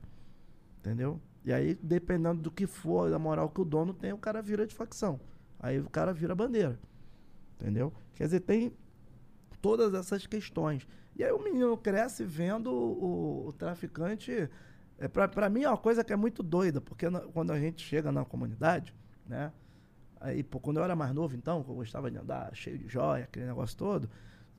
Entendeu? 0.78 1.20
E 1.44 1.52
aí, 1.52 1.74
dependendo 1.82 2.40
do 2.40 2.50
que 2.50 2.66
for, 2.66 3.10
da 3.10 3.18
moral 3.18 3.50
que 3.50 3.60
o 3.60 3.64
dono 3.64 3.92
tem, 3.94 4.12
o 4.12 4.18
cara 4.18 4.40
vira 4.42 4.66
de 4.66 4.74
facção. 4.74 5.20
Aí 5.58 5.78
o 5.78 5.88
cara 5.88 6.12
vira 6.12 6.34
bandeira. 6.34 6.78
Entendeu? 7.60 7.92
Quer 8.14 8.24
dizer, 8.24 8.40
tem 8.40 8.72
todas 9.60 9.94
essas 9.94 10.26
questões. 10.26 10.86
E 11.16 11.24
aí 11.24 11.32
o 11.32 11.42
menino 11.42 11.76
cresce 11.76 12.24
vendo 12.24 12.72
o, 12.72 13.48
o 13.48 13.52
traficante. 13.52 14.48
É, 14.98 15.08
pra 15.08 15.48
mim 15.50 15.62
é 15.64 15.68
uma 15.68 15.78
coisa 15.78 16.04
que 16.04 16.12
é 16.12 16.16
muito 16.16 16.42
doida, 16.42 16.80
porque 16.80 17.08
na- 17.10 17.20
quando 17.20 17.52
a 17.52 17.58
gente 17.60 17.82
chega 17.84 18.12
na 18.12 18.24
comunidade, 18.24 18.94
né? 19.26 19.52
Aí, 20.20 20.42
pô, 20.42 20.60
quando 20.60 20.78
eu 20.78 20.84
era 20.84 20.94
mais 20.96 21.14
novo, 21.14 21.34
então, 21.36 21.64
eu 21.68 21.74
gostava 21.74 22.10
de 22.10 22.18
andar 22.18 22.54
cheio 22.54 22.78
de 22.78 22.88
joia, 22.88 23.24
aquele 23.24 23.46
negócio 23.46 23.76
todo, 23.76 24.08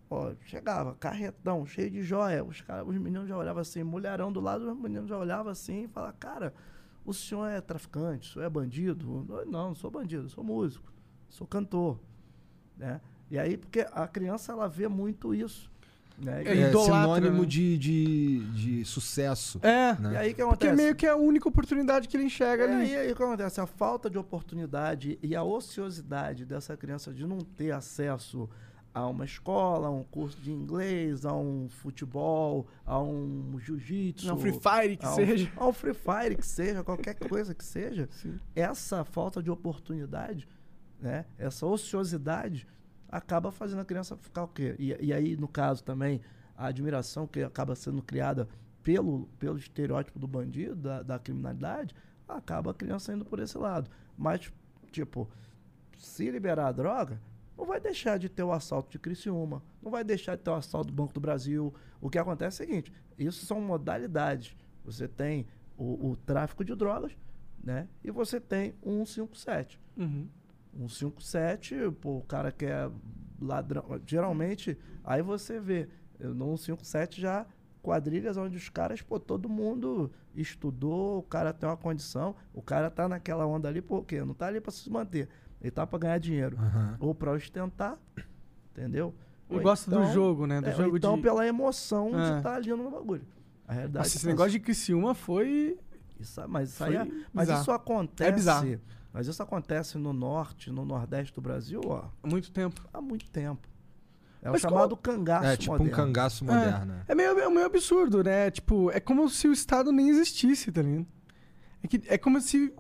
pô, 0.09 0.33
chegava, 0.45 0.95
carretão, 0.95 1.65
cheio 1.65 1.91
de 1.91 2.03
joia. 2.03 2.43
Os, 2.43 2.61
cara, 2.61 2.83
os 2.83 2.95
meninos 2.97 3.27
já 3.29 3.37
olhavam 3.37 3.61
assim, 3.61 3.83
mulherão 3.83 4.31
do 4.31 4.41
lado, 4.41 4.71
os 4.71 4.77
meninos 4.79 5.09
já 5.09 5.17
olhavam 5.17 5.51
assim 5.51 5.83
e 5.85 5.87
falavam, 5.87 6.15
cara, 6.19 6.53
o 7.05 7.13
senhor 7.13 7.47
é 7.47 7.61
traficante, 7.61 8.29
o 8.29 8.33
senhor 8.33 8.45
é 8.45 8.49
bandido? 8.49 9.25
Eu, 9.29 9.45
Não, 9.45 9.67
não 9.69 9.75
sou 9.75 9.91
bandido, 9.91 10.29
sou 10.29 10.43
músico, 10.43 10.91
sou 11.29 11.47
cantor 11.47 11.99
né? 12.81 12.99
E 13.29 13.39
aí, 13.39 13.55
porque 13.55 13.85
a 13.93 14.07
criança, 14.07 14.51
ela 14.51 14.67
vê 14.67 14.87
muito 14.89 15.33
isso, 15.33 15.71
né? 16.17 16.43
É, 16.43 16.49
É 16.49 16.69
idolatra, 16.69 16.83
sinônimo 17.03 17.41
né? 17.43 17.47
de, 17.47 17.77
de, 17.77 18.39
de 18.53 18.85
sucesso. 18.85 19.57
É, 19.63 19.93
né? 19.97 20.13
E 20.13 20.17
aí, 20.17 20.33
que 20.33 20.43
porque 20.43 20.65
acontece? 20.65 20.75
meio 20.75 20.95
que 20.95 21.05
é 21.05 21.09
a 21.11 21.15
única 21.15 21.47
oportunidade 21.47 22.07
que 22.09 22.17
ele 22.17 22.25
enxerga 22.25 22.65
É, 22.65 22.75
ali. 22.75 22.91
e 22.91 22.95
aí, 22.95 23.11
o 23.11 23.15
que 23.15 23.23
acontece? 23.23 23.61
A 23.61 23.65
falta 23.65 24.09
de 24.09 24.17
oportunidade 24.17 25.17
e 25.23 25.33
a 25.35 25.43
ociosidade 25.43 26.43
dessa 26.45 26.75
criança 26.75 27.13
de 27.13 27.25
não 27.25 27.37
ter 27.39 27.71
acesso 27.71 28.49
a 28.93 29.07
uma 29.07 29.23
escola, 29.23 29.87
a 29.87 29.89
um 29.89 30.03
curso 30.03 30.37
de 30.41 30.51
inglês, 30.51 31.25
a 31.25 31.33
um 31.33 31.69
futebol, 31.69 32.67
a 32.85 32.99
um 33.01 33.57
jiu-jitsu. 33.57 34.27
Não, 34.27 34.37
Free 34.37 34.51
Fire 34.51 34.97
que 34.97 35.05
a 35.05 35.11
um- 35.11 35.15
seja. 35.15 35.51
A 35.55 35.65
um 35.67 35.71
Free 35.71 35.93
Fire 35.93 36.35
que 36.35 36.45
seja, 36.45 36.83
qualquer 36.83 37.15
coisa 37.15 37.55
que 37.55 37.63
seja. 37.63 38.09
Essa 38.53 39.05
falta 39.05 39.41
de 39.41 39.49
oportunidade, 39.49 40.45
né? 41.01 41.25
Essa 41.37 41.65
ociosidade 41.65 42.67
acaba 43.09 43.51
fazendo 43.51 43.81
a 43.81 43.85
criança 43.85 44.15
ficar 44.15 44.43
o 44.43 44.47
quê? 44.47 44.75
E, 44.79 44.95
e 44.99 45.13
aí, 45.13 45.35
no 45.35 45.47
caso 45.47 45.83
também, 45.83 46.21
a 46.55 46.67
admiração 46.67 47.27
que 47.27 47.41
acaba 47.41 47.75
sendo 47.75 48.01
criada 48.01 48.47
pelo, 48.83 49.27
pelo 49.39 49.57
estereótipo 49.57 50.19
do 50.19 50.27
bandido, 50.27 50.75
da, 50.75 51.03
da 51.03 51.19
criminalidade, 51.19 51.95
acaba 52.27 52.71
a 52.71 52.73
criança 52.73 53.13
indo 53.13 53.25
por 53.25 53.39
esse 53.39 53.57
lado. 53.57 53.89
Mas, 54.17 54.51
tipo, 54.91 55.29
se 55.97 56.29
liberar 56.29 56.67
a 56.67 56.71
droga, 56.71 57.21
não 57.57 57.65
vai 57.65 57.79
deixar 57.79 58.17
de 58.17 58.29
ter 58.29 58.43
o 58.43 58.51
assalto 58.51 58.89
de 58.89 58.99
Criciúma, 58.99 59.61
não 59.81 59.91
vai 59.91 60.03
deixar 60.03 60.35
de 60.35 60.43
ter 60.43 60.49
o 60.49 60.55
assalto 60.55 60.87
do 60.87 60.93
Banco 60.93 61.13
do 61.13 61.19
Brasil. 61.19 61.73
O 61.99 62.09
que 62.09 62.17
acontece 62.17 62.63
é 62.63 62.65
o 62.65 62.67
seguinte, 62.67 62.93
isso 63.17 63.45
são 63.45 63.61
modalidades. 63.61 64.55
Você 64.83 65.07
tem 65.07 65.45
o, 65.77 66.11
o 66.11 66.15
tráfico 66.15 66.63
de 66.63 66.75
drogas, 66.75 67.15
né? 67.63 67.87
E 68.03 68.09
você 68.09 68.39
tem 68.39 68.73
o 68.81 69.05
157. 69.05 69.79
Uhum. 69.97 70.27
157, 70.73 71.75
pô, 71.99 72.17
o 72.17 72.21
cara 72.23 72.51
que 72.51 72.65
é 72.65 72.89
ladrão. 73.39 73.83
Geralmente, 74.05 74.77
aí 75.03 75.21
você 75.21 75.59
vê, 75.59 75.89
eu 76.19 76.33
no 76.33 76.57
157 76.57 77.19
já 77.21 77.45
quadrilhas 77.81 78.37
onde 78.37 78.55
os 78.57 78.69
caras, 78.69 79.01
pô, 79.01 79.19
todo 79.19 79.49
mundo 79.49 80.11
estudou, 80.35 81.17
o 81.19 81.23
cara 81.23 81.51
tem 81.51 81.67
uma 81.67 81.75
condição, 81.77 82.35
o 82.53 82.61
cara 82.61 82.89
tá 82.91 83.09
naquela 83.09 83.45
onda 83.45 83.67
ali, 83.67 83.81
por 83.81 84.05
quê? 84.05 84.23
Não 84.23 84.33
tá 84.35 84.47
ali 84.47 84.61
pra 84.61 84.71
se 84.71 84.87
manter, 84.89 85.27
ele 85.59 85.71
tá 85.71 85.85
pra 85.87 85.97
ganhar 85.97 86.17
dinheiro. 86.19 86.57
Aham. 86.59 86.97
Ou 86.99 87.15
pra 87.15 87.31
ostentar, 87.31 87.97
entendeu? 88.71 89.13
Ele 89.49 89.57
Ou 89.57 89.63
gosta 89.63 89.89
do 89.89 89.97
então- 89.99 90.13
jogo, 90.13 90.45
né? 90.45 90.61
Do 90.61 90.69
é, 90.69 90.71
jogo 90.75 90.95
então 90.95 91.15
de... 91.15 91.23
pela 91.23 91.45
emoção 91.45 92.11
de 92.11 92.17
É. 92.33 92.37
estar 92.37 92.55
ali 92.55 92.69
no 92.69 92.89
bagulho. 92.91 93.25
A 93.67 93.73
realidade 93.73 94.05
Nossa, 94.05 94.17
esse 94.17 94.25
é 94.25 94.29
negócio 94.29 94.51
de 94.51 94.59
Criciúma 94.59 95.13
foi... 95.15 95.77
isso, 96.19 96.39
mas 96.47 96.69
isso, 96.69 96.77
Foi 96.77 96.95
aí 96.95 97.07
é- 97.07 97.11
mas 97.33 97.47
bizarro. 97.47 97.61
isso 97.61 97.71
acontece. 97.71 98.29
É 98.29 98.31
bizarro. 98.33 98.79
Mas 99.13 99.27
isso 99.27 99.41
acontece 99.43 99.97
no 99.97 100.13
norte, 100.13 100.71
no 100.71 100.85
nordeste 100.85 101.33
do 101.35 101.41
Brasil, 101.41 101.81
ó, 101.85 102.05
há 102.23 102.27
muito 102.27 102.51
tempo. 102.51 102.81
há 102.93 103.01
muito 103.01 103.29
tempo. 103.29 103.67
É 104.41 104.49
Mas 104.49 104.59
o 104.59 104.61
chamado 104.61 104.97
cangaço 104.97 105.45
É 105.45 105.55
tipo 105.57 105.71
moderno. 105.73 105.91
um 105.91 105.95
cangaço 105.95 106.43
moderno. 106.45 106.85
né? 106.85 107.03
É 107.07 107.13
meio, 107.13 107.37
é 107.39 107.49
meio 107.49 107.65
absurdo, 107.65 108.23
né? 108.23 108.49
Tipo, 108.49 108.89
é 108.89 108.99
como 108.99 109.29
se 109.29 109.47
o 109.47 109.51
Estado 109.53 109.91
nem 109.91 110.09
existisse, 110.09 110.71
tá 110.71 110.81
ligado? 110.81 111.05
É, 111.83 111.87
que, 111.87 112.01
é 112.07 112.17
como 112.17 112.41
se... 112.41 112.73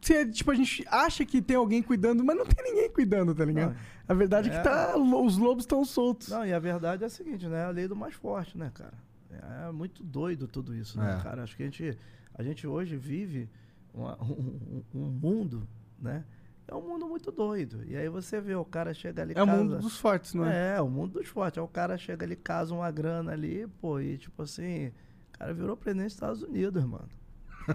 se, 0.00 0.26
tipo, 0.30 0.50
a 0.50 0.54
gente 0.54 0.82
acha 0.88 1.24
que 1.26 1.42
tem 1.42 1.56
alguém 1.56 1.82
cuidando, 1.82 2.24
mas 2.24 2.36
não 2.36 2.46
tem 2.46 2.64
ninguém 2.64 2.90
cuidando, 2.90 3.34
tá 3.34 3.44
ligado? 3.44 3.72
Não, 3.72 3.76
A 4.08 4.14
verdade 4.14 4.48
é, 4.50 4.54
É. 4.54 4.56
que 4.56 4.64
tá, 4.64 4.96
os 4.96 5.36
lobos 5.36 5.64
estão 5.64 5.84
soltos. 5.84 6.28
Não, 6.28 6.46
e 6.46 6.52
a 6.52 6.58
verdade 6.58 7.02
é 7.02 7.06
a 7.06 7.10
seguinte, 7.10 7.46
né? 7.46 7.58
É 7.60 7.64
a 7.64 7.70
lei 7.70 7.86
do 7.88 7.96
mais 7.96 8.14
forte, 8.14 8.56
né, 8.56 8.70
cara? 8.72 8.94
É 9.68 9.72
muito 9.72 10.02
doido 10.02 10.46
tudo 10.46 10.74
isso, 10.74 10.96
né, 10.98 11.18
É. 11.18 11.22
cara? 11.22 11.42
Acho 11.42 11.56
que 11.56 11.62
a 11.62 11.66
gente, 11.66 11.98
a 12.32 12.42
gente 12.42 12.66
hoje 12.66 12.96
vive 12.96 13.50
uma- 13.94 14.18
um, 14.22 14.82
um- 14.94 15.10
mundo, 15.10 15.68
né? 15.98 16.24
É 16.66 16.74
um 16.74 16.80
mundo 16.80 17.06
muito 17.06 17.30
doido. 17.30 17.84
E 17.84 17.96
aí 17.96 18.08
você 18.08 18.40
vê, 18.40 18.54
o 18.54 18.64
cara 18.64 18.94
chega 18.94 19.22
ali 19.22 19.34
É 19.36 19.42
o 19.42 19.46
casa- 19.46 19.58
mundo 19.58 19.78
dos 19.78 19.98
fortes, 19.98 20.32
não 20.34 20.46
é? 20.46 20.76
É, 20.76 20.80
o 20.80 20.88
mundo 20.88 21.18
dos 21.20 21.28
fortes. 21.28 21.58
Aí 21.58 21.64
o 21.64 21.68
cara 21.68 21.98
chega 21.98 22.24
ali, 22.24 22.36
casa 22.36 22.74
uma 22.74 22.90
grana 22.90 23.32
ali, 23.32 23.66
pô, 23.80 24.00
e 24.00 24.16
tipo 24.18 24.42
assim, 24.42 24.88
o 25.34 25.38
cara 25.38 25.52
virou 25.54 25.76
presidente 25.76 26.06
dos 26.06 26.14
Estados 26.14 26.42
Unidos, 26.42 26.82
mano. 26.84 27.08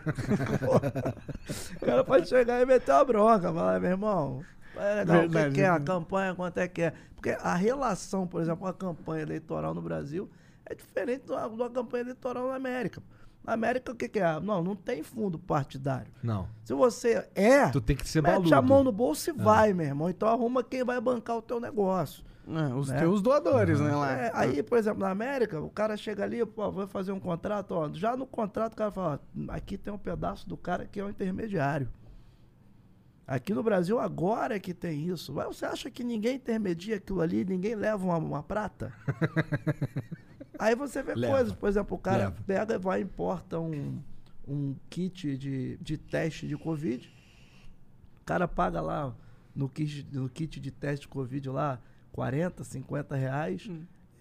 o 1.81 1.85
cara 1.85 2.03
pode 2.03 2.27
chegar 2.27 2.61
e 2.61 2.65
meter 2.65 2.91
uma 2.91 3.05
bronca, 3.05 3.53
falar, 3.53 3.79
meu 3.79 3.89
irmão, 3.91 4.45
é 4.75 4.95
legal, 4.95 5.25
o 5.25 5.29
que 5.29 5.29
Verdade, 5.29 5.55
que 5.55 5.61
é 5.61 5.67
a 5.67 5.79
né? 5.79 5.85
campanha, 5.85 6.35
quanto 6.35 6.57
é 6.59 6.67
que 6.67 6.81
é. 6.83 6.93
Porque 7.15 7.31
a 7.31 7.55
relação, 7.55 8.27
por 8.27 8.41
exemplo, 8.41 8.59
com 8.61 8.67
a 8.67 8.73
campanha 8.73 9.21
eleitoral 9.23 9.73
no 9.73 9.81
Brasil 9.81 10.29
é 10.65 10.73
diferente 10.75 11.25
da 11.27 11.47
de 11.47 11.53
uma 11.55 11.69
campanha 11.69 12.03
eleitoral 12.03 12.47
na 12.49 12.55
América. 12.55 13.01
Na 13.43 13.53
América, 13.53 13.91
o 13.91 13.95
que, 13.95 14.07
que 14.09 14.19
é? 14.19 14.39
Não, 14.39 14.61
não 14.63 14.75
tem 14.75 15.01
fundo 15.01 15.39
partidário. 15.39 16.11
Não. 16.21 16.47
Se 16.63 16.73
você 16.73 17.27
é, 17.33 17.67
Tu 17.69 17.81
tem 17.81 17.95
que 17.95 18.07
ser 18.07 18.21
mete 18.21 18.33
baludo. 18.33 18.55
a 18.55 18.61
mão 18.61 18.83
no 18.83 18.91
bolso 18.91 19.29
e 19.29 19.33
vai, 19.33 19.73
meu 19.73 19.85
irmão. 19.87 20.09
Então 20.09 20.27
arruma 20.27 20.63
quem 20.63 20.83
vai 20.83 20.99
bancar 21.01 21.37
o 21.37 21.41
teu 21.41 21.59
negócio. 21.59 22.23
É, 22.47 22.73
os 22.73 22.89
Né? 22.89 22.99
teus 22.99 23.21
doadores, 23.21 23.79
né? 23.79 23.95
Lá. 23.95 24.11
É, 24.11 24.31
aí, 24.33 24.61
por 24.63 24.77
exemplo, 24.77 24.99
na 25.01 25.09
América, 25.11 25.59
o 25.61 25.69
cara 25.69 25.95
chega 25.95 26.23
ali, 26.23 26.43
pô, 26.45 26.71
vai 26.71 26.87
fazer 26.87 27.11
um 27.11 27.19
contrato, 27.19 27.71
ó, 27.73 27.89
já 27.93 28.17
no 28.17 28.25
contrato 28.25 28.73
o 28.73 28.75
cara 28.75 28.91
fala, 28.91 29.19
ó, 29.49 29.51
aqui 29.53 29.77
tem 29.77 29.93
um 29.93 29.97
pedaço 29.99 30.47
do 30.49 30.57
cara 30.57 30.85
que 30.85 30.99
é 30.99 31.03
o 31.03 31.09
intermediário. 31.09 31.87
Aqui 33.27 33.53
no 33.53 33.61
Brasil 33.61 33.99
agora 33.99 34.55
é 34.55 34.59
que 34.59 34.73
tem 34.73 35.07
isso. 35.07 35.31
Mas 35.31 35.45
você 35.57 35.65
acha 35.65 35.91
que 35.91 36.03
ninguém 36.03 36.37
intermedia 36.37 36.95
aquilo 36.95 37.21
ali, 37.21 37.45
ninguém 37.45 37.75
leva 37.75 38.03
uma, 38.03 38.17
uma 38.17 38.41
prata? 38.43 38.91
aí 40.59 40.75
você 40.75 41.01
vê 41.01 41.15
Leva. 41.15 41.33
coisas, 41.33 41.53
por 41.53 41.69
exemplo, 41.69 41.97
o 41.97 41.99
cara 41.99 42.25
Leva. 42.25 42.43
pega 42.45 42.75
e 42.75 42.77
vai 42.77 42.99
e 42.99 43.03
importa 43.03 43.59
um, 43.59 44.01
um 44.47 44.75
kit 44.89 45.37
de, 45.37 45.77
de 45.77 45.97
teste 45.97 46.47
de 46.47 46.57
Covid, 46.57 47.11
o 48.21 48.25
cara 48.25 48.47
paga 48.47 48.81
lá 48.81 49.15
no 49.55 49.67
kit, 49.67 50.05
no 50.11 50.29
kit 50.29 50.59
de 50.59 50.71
teste 50.71 51.01
de 51.03 51.07
Covid 51.07 51.49
lá 51.49 51.79
40, 52.11 52.63
50 52.63 53.15
reais. 53.15 53.69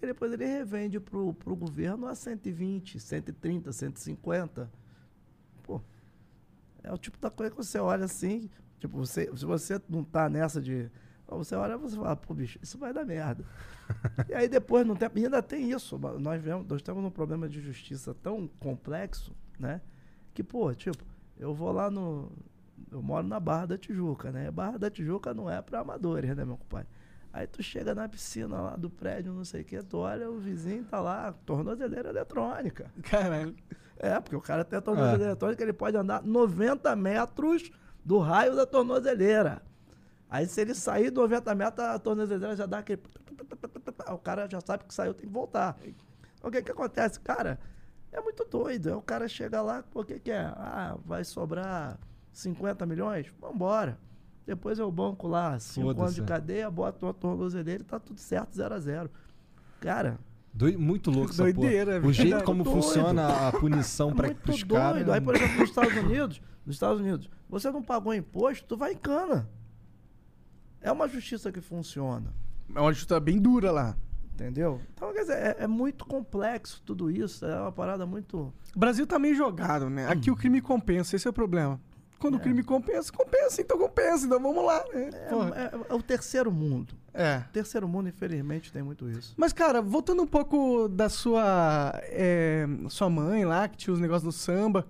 E 0.01 0.05
depois 0.05 0.31
ele 0.31 0.45
revende 0.45 0.99
pro, 0.99 1.33
pro 1.33 1.55
governo 1.55 2.07
a 2.07 2.15
120, 2.15 2.99
130, 2.99 3.71
150. 3.71 4.71
Pô, 5.63 5.81
é 6.81 6.91
o 6.93 6.97
tipo 6.97 7.17
da 7.19 7.29
coisa 7.29 7.51
que 7.51 7.57
você 7.57 7.77
olha 7.79 8.05
assim, 8.05 8.49
tipo, 8.79 8.97
você, 8.97 9.29
se 9.35 9.45
você 9.45 9.81
não 9.89 10.03
tá 10.03 10.29
nessa 10.29 10.61
de. 10.61 10.89
Você 11.37 11.55
olha 11.55 11.73
e 11.73 11.77
você 11.77 11.95
fala, 11.95 12.15
pô, 12.15 12.33
bicho, 12.33 12.59
isso 12.61 12.77
vai 12.77 12.93
dar 12.93 13.05
merda. 13.05 13.43
e 14.27 14.33
aí 14.33 14.47
depois 14.47 14.85
não 14.85 14.95
tem. 14.95 15.09
E 15.15 15.25
ainda 15.25 15.41
tem 15.41 15.71
isso. 15.71 15.97
Nós, 16.19 16.41
vemos, 16.41 16.67
nós 16.67 16.81
temos 16.81 17.03
um 17.03 17.09
problema 17.09 17.47
de 17.47 17.61
justiça 17.61 18.13
tão 18.13 18.47
complexo, 18.59 19.35
né? 19.57 19.81
Que, 20.33 20.43
pô, 20.43 20.73
tipo, 20.73 21.03
eu 21.37 21.53
vou 21.53 21.71
lá 21.71 21.89
no. 21.89 22.31
Eu 22.91 23.01
moro 23.01 23.27
na 23.27 23.39
Barra 23.39 23.67
da 23.67 23.77
Tijuca, 23.77 24.31
né? 24.31 24.49
Barra 24.49 24.77
da 24.77 24.89
Tijuca 24.89 25.33
não 25.33 25.49
é 25.49 25.61
pra 25.61 25.79
amadores, 25.79 26.35
né, 26.35 26.45
meu 26.45 26.57
compadre? 26.57 26.87
Aí 27.31 27.45
tu 27.45 27.61
chega 27.61 27.93
na 27.93 28.09
piscina 28.09 28.59
lá 28.59 28.75
do 28.75 28.89
prédio, 28.89 29.31
não 29.33 29.45
sei 29.45 29.61
o 29.61 29.65
que, 29.65 29.81
tu 29.83 29.99
olha, 29.99 30.29
o 30.29 30.39
vizinho 30.39 30.83
tá 30.83 30.99
lá, 30.99 31.31
tornozeleira 31.45 32.09
eletrônica. 32.09 32.91
Caralho. 33.03 33.55
É, 33.97 34.19
porque 34.19 34.35
o 34.35 34.41
cara 34.41 34.63
tem 34.65 34.79
a 34.79 34.81
tornozeleira 34.81 35.25
eletrônica, 35.25 35.61
ele 35.61 35.73
pode 35.73 35.95
andar 35.95 36.23
90 36.23 36.95
metros 36.95 37.69
do 38.03 38.17
raio 38.17 38.55
da 38.55 38.65
tornozeleira. 38.65 39.61
Aí 40.29 40.45
se 40.45 40.61
ele 40.61 40.75
sair 40.75 41.11
90 41.11 41.55
metros, 41.55 41.85
a 41.87 41.97
tornozeleira 41.99 42.55
já 42.55 42.65
dá 42.65 42.79
aquele... 42.79 43.01
O 44.13 44.17
cara 44.19 44.47
já 44.49 44.61
sabe 44.61 44.83
que 44.85 44.93
saiu, 44.93 45.13
tem 45.13 45.27
que 45.27 45.33
voltar. 45.33 45.75
Então, 46.37 46.49
o 46.49 46.51
que 46.51 46.61
que 46.61 46.71
acontece? 46.71 47.19
Cara, 47.19 47.59
é 48.11 48.21
muito 48.21 48.45
doido. 48.45 48.87
Aí 48.89 48.93
o 48.95 49.01
cara 49.01 49.27
chega 49.27 49.61
lá, 49.61 49.83
o 49.93 50.03
que 50.03 50.19
que 50.19 50.31
é? 50.31 50.41
Ah, 50.55 50.95
vai 51.05 51.23
sobrar 51.23 51.97
50 52.31 52.85
milhões? 52.85 53.27
Vambora. 53.41 53.97
Depois 54.45 54.79
eu 54.79 54.91
banco 54.91 55.27
lá, 55.27 55.59
5 55.59 55.89
anos 56.01 56.15
de 56.15 56.23
cadeia, 56.23 56.69
boto 56.71 57.05
uma 57.05 57.13
tornozeleira 57.13 57.81
e 57.83 57.85
tá 57.85 57.99
tudo 57.99 58.19
certo, 58.19 58.55
0 58.55 58.73
a 58.75 58.79
0 58.79 59.09
Cara, 59.79 60.17
Doi- 60.51 60.75
muito 60.75 61.11
louco 61.11 61.29
essa 61.31 61.43
Doideira, 61.43 61.95
porra. 61.97 62.07
O 62.07 62.13
jeito 62.13 62.29
verdade. 62.29 62.45
como 62.45 62.63
Doido. 62.63 62.81
funciona 62.81 63.47
a 63.47 63.51
punição 63.51 64.11
para 64.13 64.27
muito 64.27 64.51
os 64.51 64.63
doido. 64.63 64.73
caras. 64.81 65.09
Aí, 65.09 65.21
por 65.21 65.35
exemplo, 65.35 65.57
nos 65.59 65.69
Estados 65.69 65.95
Unidos, 65.95 66.41
nos 66.65 66.75
Estados 66.75 66.99
Unidos, 66.99 67.29
você 67.47 67.69
não 67.71 67.83
pagou 67.83 68.11
imposto, 68.13 68.65
tu 68.67 68.75
vai 68.75 68.93
em 68.93 68.97
cana. 68.97 69.47
É 70.81 70.91
uma 70.91 71.07
justiça 71.07 71.51
que 71.51 71.61
funciona, 71.61 72.33
É 72.75 72.79
uma 72.79 72.91
justiça 72.93 73.19
bem 73.19 73.39
dura 73.39 73.71
lá. 73.71 73.95
entendeu? 74.33 74.79
Então, 74.93 75.11
quer 75.13 75.21
dizer, 75.21 75.33
é, 75.37 75.55
é 75.59 75.67
muito 75.67 76.05
complexo 76.05 76.81
tudo 76.85 77.11
isso, 77.11 77.45
é 77.45 77.59
uma 77.59 77.71
parada 77.73 78.05
muito... 78.05 78.53
O 78.73 78.79
Brasil 78.79 79.05
tá 79.05 79.19
meio 79.19 79.35
jogado, 79.35 79.89
né? 79.89 80.07
Aqui 80.07 80.31
o 80.31 80.35
crime 80.35 80.61
compensa, 80.61 81.15
esse 81.15 81.27
é 81.27 81.29
o 81.29 81.33
problema. 81.33 81.79
Quando 82.19 82.35
o 82.35 82.39
crime 82.39 82.63
compensa, 82.63 83.11
compensa, 83.13 83.61
então 83.61 83.77
compensa, 83.77 84.25
então 84.25 84.41
vamos 84.41 84.63
lá, 84.65 84.83
né? 84.93 85.09
É, 85.13 85.75
é- 85.75 85.81
é 85.89 85.93
o 85.93 86.01
terceiro 86.01 86.51
mundo. 86.51 86.93
É. 87.13 87.43
O 87.49 87.51
terceiro 87.51 87.87
mundo, 87.87 88.09
infelizmente, 88.09 88.71
tem 88.73 88.81
muito 88.83 89.09
isso. 89.09 89.33
Mas, 89.37 89.51
cara, 89.53 89.81
voltando 89.81 90.21
um 90.21 90.27
pouco 90.27 90.87
da 90.89 91.07
sua. 91.09 91.93
é, 92.03 92.65
sua 92.89 93.09
mãe 93.09 93.43
lá, 93.45 93.67
que 93.69 93.77
tinha 93.77 93.93
os 93.93 93.99
negócios 94.01 94.23
do 94.23 94.37
samba, 94.37 94.85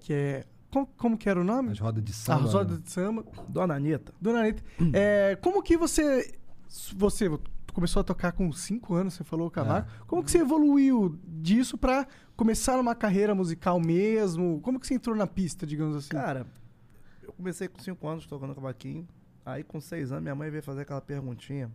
que 0.00 0.12
é. 0.12 0.44
Como, 0.70 0.86
como 0.96 1.18
que 1.18 1.28
era 1.28 1.40
o 1.40 1.44
nome? 1.44 1.72
As 1.72 1.78
rodas 1.78 2.02
de 2.02 2.12
samba. 2.12 2.48
roda 2.48 2.78
de 2.78 2.90
samba. 2.90 3.24
Dona 3.48 3.74
Anitta, 3.74 4.12
Dona 4.20 4.40
Anitta. 4.40 4.62
É, 4.92 5.36
como 5.36 5.62
que 5.62 5.76
você. 5.76 6.32
Você 6.94 7.28
começou 7.72 8.00
a 8.00 8.04
tocar 8.04 8.32
com 8.32 8.50
5 8.52 8.94
anos, 8.94 9.14
você 9.14 9.24
falou 9.24 9.48
o 9.48 9.50
cavaco. 9.50 9.90
Como 10.06 10.22
que 10.22 10.30
você 10.30 10.38
evoluiu 10.38 11.18
disso 11.26 11.76
pra 11.76 12.06
começar 12.36 12.78
uma 12.78 12.94
carreira 12.94 13.34
musical 13.34 13.80
mesmo? 13.80 14.60
Como 14.60 14.78
que 14.78 14.86
você 14.86 14.94
entrou 14.94 15.16
na 15.16 15.26
pista, 15.26 15.66
digamos 15.66 15.96
assim? 15.96 16.10
Cara, 16.10 16.46
eu 17.22 17.32
comecei 17.32 17.66
com 17.68 17.80
5 17.80 18.08
anos 18.08 18.26
tocando 18.26 18.54
cavaquinho. 18.54 19.06
Aí 19.44 19.64
com 19.64 19.80
6 19.80 20.12
anos 20.12 20.22
minha 20.22 20.34
mãe 20.34 20.50
veio 20.50 20.62
fazer 20.62 20.82
aquela 20.82 21.00
perguntinha. 21.00 21.70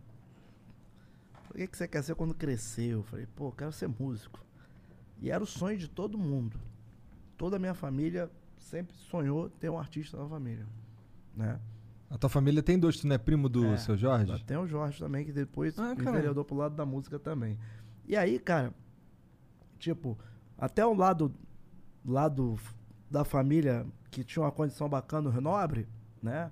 O 1.50 1.54
que, 1.54 1.66
que 1.66 1.76
você 1.76 1.88
quer 1.88 2.02
ser 2.02 2.14
quando 2.14 2.34
crescer? 2.34 2.92
Eu 2.92 3.02
falei, 3.02 3.26
pô, 3.34 3.50
quero 3.52 3.72
ser 3.72 3.88
músico. 3.88 4.40
E 5.20 5.30
era 5.30 5.42
o 5.42 5.46
sonho 5.46 5.76
de 5.78 5.88
todo 5.88 6.18
mundo. 6.18 6.58
Toda 7.36 7.56
a 7.56 7.58
minha 7.58 7.74
família 7.74 8.30
sempre 8.66 8.94
sonhou 8.96 9.48
ter 9.48 9.70
um 9.70 9.78
artista 9.78 10.16
na 10.16 10.28
família. 10.28 10.66
Né? 11.36 11.58
A 12.10 12.18
tua 12.18 12.28
família 12.28 12.62
tem 12.62 12.78
dois, 12.78 12.96
tu 12.98 13.06
não 13.06 13.14
é 13.14 13.18
primo 13.18 13.48
do 13.48 13.64
É. 13.66 13.76
seu 13.76 13.96
Jorge? 13.96 14.42
Tem 14.44 14.56
o 14.56 14.66
Jorge 14.66 14.98
também, 14.98 15.24
que 15.24 15.32
depois 15.32 15.78
Ah, 15.78 15.92
enveredou 15.92 16.44
pro 16.44 16.56
lado 16.56 16.74
da 16.74 16.84
música 16.84 17.18
também. 17.18 17.58
E 18.06 18.16
aí, 18.16 18.38
cara, 18.38 18.72
tipo, 19.78 20.18
até 20.58 20.84
o 20.84 20.94
lado, 20.94 21.32
lado 22.04 22.58
da 23.10 23.24
família 23.24 23.86
que 24.10 24.24
tinha 24.24 24.42
uma 24.44 24.52
condição 24.52 24.88
bacana 24.88 25.30
no 25.30 25.40
Nobre, 25.40 25.86
né? 26.22 26.50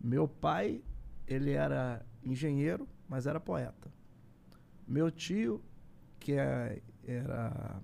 Meu 0.00 0.26
pai, 0.26 0.82
ele 1.26 1.52
era 1.52 2.04
engenheiro, 2.24 2.88
mas 3.08 3.26
era 3.26 3.38
poeta. 3.38 3.90
Meu 4.88 5.10
tio, 5.10 5.62
que 6.18 6.32
é- 6.32 6.80
era 7.06 7.80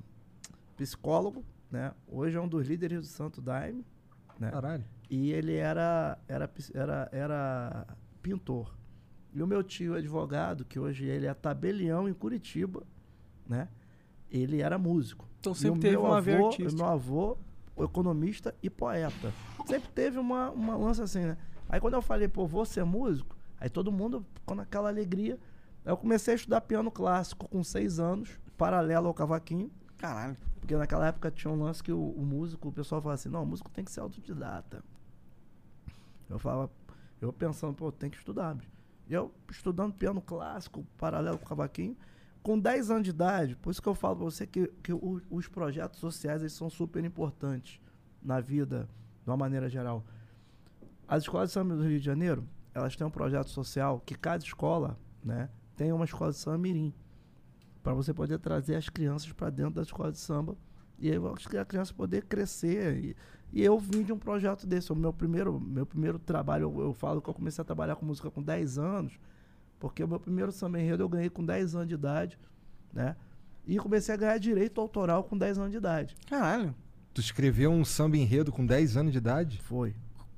psicólogo, 0.76 1.44
né? 1.70 1.92
Hoje 2.06 2.36
é 2.36 2.40
um 2.40 2.48
dos 2.48 2.66
líderes 2.66 3.00
do 3.00 3.06
Santo 3.06 3.40
Daime, 3.40 3.84
né? 4.38 4.50
Caralho. 4.50 4.84
E 5.10 5.32
ele 5.32 5.54
era, 5.54 6.18
era, 6.28 6.50
era, 6.74 7.08
era 7.12 7.86
pintor. 8.22 8.76
E 9.32 9.42
o 9.42 9.46
meu 9.46 9.62
tio 9.62 9.94
advogado, 9.94 10.64
que 10.64 10.78
hoje 10.78 11.06
ele 11.06 11.26
é 11.26 11.34
tabelião 11.34 12.08
em 12.08 12.14
Curitiba, 12.14 12.82
né? 13.46 13.68
Ele 14.30 14.60
era 14.60 14.78
músico. 14.78 15.28
Então 15.40 15.54
sempre 15.54 15.80
teve 15.80 15.96
meu 15.96 16.04
uma 16.04 16.18
avô. 16.18 16.50
Meu 16.58 16.86
avô, 16.86 17.38
economista 17.78 18.54
e 18.62 18.68
poeta. 18.68 19.32
Sempre 19.66 19.88
teve 19.90 20.18
uma, 20.18 20.50
uma 20.50 20.76
lança 20.76 21.04
assim, 21.04 21.20
né? 21.20 21.36
Aí 21.68 21.80
quando 21.80 21.94
eu 21.94 22.02
falei, 22.02 22.28
pô, 22.28 22.46
vou 22.46 22.64
ser 22.64 22.84
músico, 22.84 23.36
aí 23.60 23.68
todo 23.68 23.92
mundo 23.92 24.24
ficou 24.34 24.56
naquela 24.56 24.88
alegria. 24.88 25.38
Aí 25.84 25.92
eu 25.92 25.96
comecei 25.96 26.32
a 26.32 26.36
estudar 26.36 26.60
piano 26.62 26.90
clássico 26.90 27.48
com 27.48 27.62
seis 27.62 27.98
anos, 27.98 28.40
paralelo 28.56 29.08
ao 29.08 29.14
cavaquinho. 29.14 29.70
Caralho. 29.98 30.36
Porque 30.60 30.76
naquela 30.76 31.06
época 31.08 31.30
tinha 31.30 31.52
um 31.52 31.62
lance 31.62 31.82
que 31.82 31.92
o, 31.92 31.98
o 32.10 32.22
músico, 32.24 32.68
o 32.68 32.72
pessoal 32.72 33.00
falava 33.00 33.14
assim, 33.14 33.28
não, 33.28 33.42
o 33.42 33.46
músico 33.46 33.70
tem 33.70 33.84
que 33.84 33.90
ser 33.90 34.00
autodidata. 34.00 34.82
Eu 36.28 36.38
falava, 36.38 36.70
eu 37.20 37.32
pensando, 37.32 37.74
pô, 37.74 37.90
tem 37.90 38.10
que 38.10 38.16
estudar. 38.16 38.54
bicho. 38.54 38.70
Eu 39.08 39.32
estudando 39.50 39.94
piano 39.94 40.20
clássico, 40.20 40.84
paralelo 40.98 41.38
com 41.38 41.44
o 41.44 41.48
cavaquinho, 41.48 41.96
com 42.42 42.58
10 42.58 42.90
anos 42.90 43.04
de 43.04 43.10
idade, 43.10 43.56
por 43.56 43.70
isso 43.70 43.80
que 43.82 43.88
eu 43.88 43.94
falo 43.94 44.16
pra 44.16 44.24
você 44.26 44.46
que, 44.46 44.68
que 44.82 44.92
o- 44.92 45.20
os 45.30 45.48
projetos 45.48 45.98
sociais 45.98 46.42
eles 46.42 46.52
são 46.52 46.68
super 46.70 47.02
importantes 47.04 47.80
na 48.22 48.40
vida, 48.40 48.88
de 49.24 49.30
uma 49.30 49.36
maneira 49.36 49.68
geral. 49.68 50.04
As 51.06 51.22
escolas 51.22 51.48
de 51.48 51.54
samba 51.54 51.74
do 51.74 51.82
Rio 51.82 51.98
de 51.98 52.04
Janeiro, 52.04 52.46
elas 52.74 52.94
têm 52.94 53.06
um 53.06 53.10
projeto 53.10 53.48
social 53.48 54.00
que 54.04 54.14
cada 54.14 54.44
escola, 54.44 54.98
né, 55.24 55.48
tem 55.76 55.90
uma 55.92 56.04
escola 56.04 56.30
de 56.30 56.36
samba 56.36 56.58
mirim 56.58 56.92
para 57.88 57.94
você 57.94 58.12
poder 58.12 58.38
trazer 58.38 58.74
as 58.74 58.90
crianças 58.90 59.32
para 59.32 59.48
dentro 59.48 59.72
da 59.76 59.82
escola 59.82 60.12
de 60.12 60.18
samba 60.18 60.54
e 60.98 61.10
aí 61.10 61.16
a 61.58 61.64
criança 61.64 61.94
poder 61.94 62.24
crescer 62.26 62.98
e, 62.98 63.16
e 63.50 63.64
eu 63.64 63.78
vim 63.78 64.02
de 64.02 64.12
um 64.12 64.18
projeto 64.18 64.66
desse 64.66 64.92
o 64.92 64.94
meu 64.96 65.10
primeiro 65.10 65.58
meu 65.58 65.86
primeiro 65.86 66.18
trabalho 66.18 66.64
eu, 66.64 66.80
eu 66.82 66.92
falo 66.92 67.22
que 67.22 67.30
eu 67.30 67.32
comecei 67.32 67.62
a 67.62 67.64
trabalhar 67.64 67.96
com 67.96 68.04
música 68.04 68.30
com 68.30 68.42
10 68.42 68.76
anos 68.76 69.18
porque 69.78 70.04
o 70.04 70.08
meu 70.08 70.20
primeiro 70.20 70.52
samba 70.52 70.78
enredo 70.78 71.02
eu 71.02 71.08
ganhei 71.08 71.30
com 71.30 71.42
10 71.42 71.76
anos 71.76 71.88
de 71.88 71.94
idade 71.94 72.38
né 72.92 73.16
e 73.66 73.78
comecei 73.78 74.14
a 74.14 74.18
ganhar 74.18 74.36
direito 74.36 74.82
autoral 74.82 75.24
com 75.24 75.38
10 75.38 75.56
anos 75.58 75.70
de 75.70 75.78
idade 75.78 76.14
Caralho. 76.28 76.74
Tu 77.14 77.22
escreveu 77.22 77.70
um 77.70 77.86
samba 77.86 78.18
enredo 78.18 78.52
com 78.52 78.66
10 78.66 78.98
anos 78.98 79.12
de 79.12 79.18
idade? 79.18 79.60
Foi. 79.62 79.94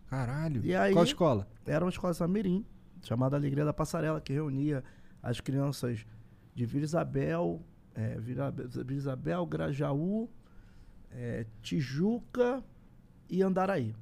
Caralho. 0.08 0.64
E 0.64 0.74
aí- 0.74 0.92
Qual 0.92 1.04
escola? 1.04 1.48
Era 1.66 1.84
uma 1.84 1.90
escola 1.90 2.14
Samirim, 2.14 2.64
chamada 3.02 3.36
Alegria 3.36 3.64
da 3.64 3.72
Passarela, 3.72 4.20
que 4.20 4.32
reunia 4.32 4.82
as 5.22 5.40
crianças 5.40 6.06
de 6.60 6.66
Vila 6.66 6.84
Isabel, 6.84 7.62
é, 7.94 8.18
Vila, 8.18 8.50
Vila 8.50 8.92
Isabel, 8.92 9.46
Grajaú, 9.46 10.28
é, 11.10 11.46
Tijuca 11.62 12.62
e 13.30 13.42
Andaraí. 13.42 13.94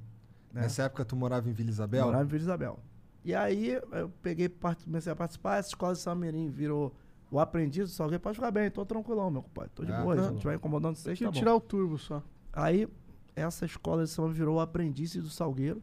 né? 0.53 0.63
Nessa 0.63 0.83
época 0.83 1.05
tu 1.05 1.15
morava 1.15 1.49
em 1.49 1.53
Vila 1.53 1.71
Isabel? 1.71 2.05
Morava 2.07 2.25
em 2.25 2.27
Vila 2.27 2.43
Isabel. 2.43 2.79
E 3.25 3.33
aí 3.33 3.79
eu 3.93 4.09
peguei, 4.23 4.49
part- 4.49 4.83
comecei 4.85 5.13
a 5.13 5.15
participar, 5.15 5.59
essa 5.59 5.69
escola 5.69 5.93
de 5.93 6.01
Samirim 6.01 6.49
virou 6.49 6.93
o 7.31 7.39
aprendiz 7.39 7.91
do 7.91 7.95
Salgueiro. 7.95 8.21
Pode 8.21 8.35
ficar 8.37 8.51
bem, 8.51 8.69
tô 8.73 8.85
tranquilão, 8.85 9.31
meu 9.31 9.43
compadre. 9.43 9.71
Tô 9.75 9.85
de 9.85 9.93
Ah, 9.93 10.03
boa, 10.03 10.17
tá 10.17 10.23
não 10.23 10.29
bom. 10.31 10.35
estiver 10.35 10.55
incomodando 10.57 10.97
vocês, 10.97 11.17
tá 11.17 11.31
tirar 11.31 11.55
o 11.55 11.61
turbo 11.61 11.97
só. 11.97 12.21
Aí, 12.53 12.89
essa 13.37 13.65
escola 13.67 14.03
de 14.03 14.11
samba 14.11 14.31
virou 14.31 14.57
o 14.57 14.61
aprendiz 14.61 15.15
do 15.15 15.29
Salgueiro, 15.31 15.81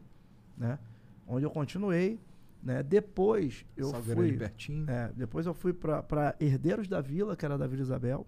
né? 0.58 0.78
Onde 1.26 1.46
eu 1.46 1.50
continuei, 1.50 2.20
né? 2.66 2.82
Depois 2.82 3.64
eu 3.76 3.90
Salgueiro 3.90 4.20
fui... 4.20 4.36
pertinho. 4.36 4.90
É, 4.90 5.12
depois 5.14 5.46
eu 5.46 5.54
fui 5.54 5.72
para 5.72 6.34
Herdeiros 6.40 6.88
da 6.88 7.00
Vila, 7.00 7.36
que 7.36 7.44
era 7.44 7.56
da 7.56 7.64
Vila 7.64 7.82
Isabel. 7.82 8.26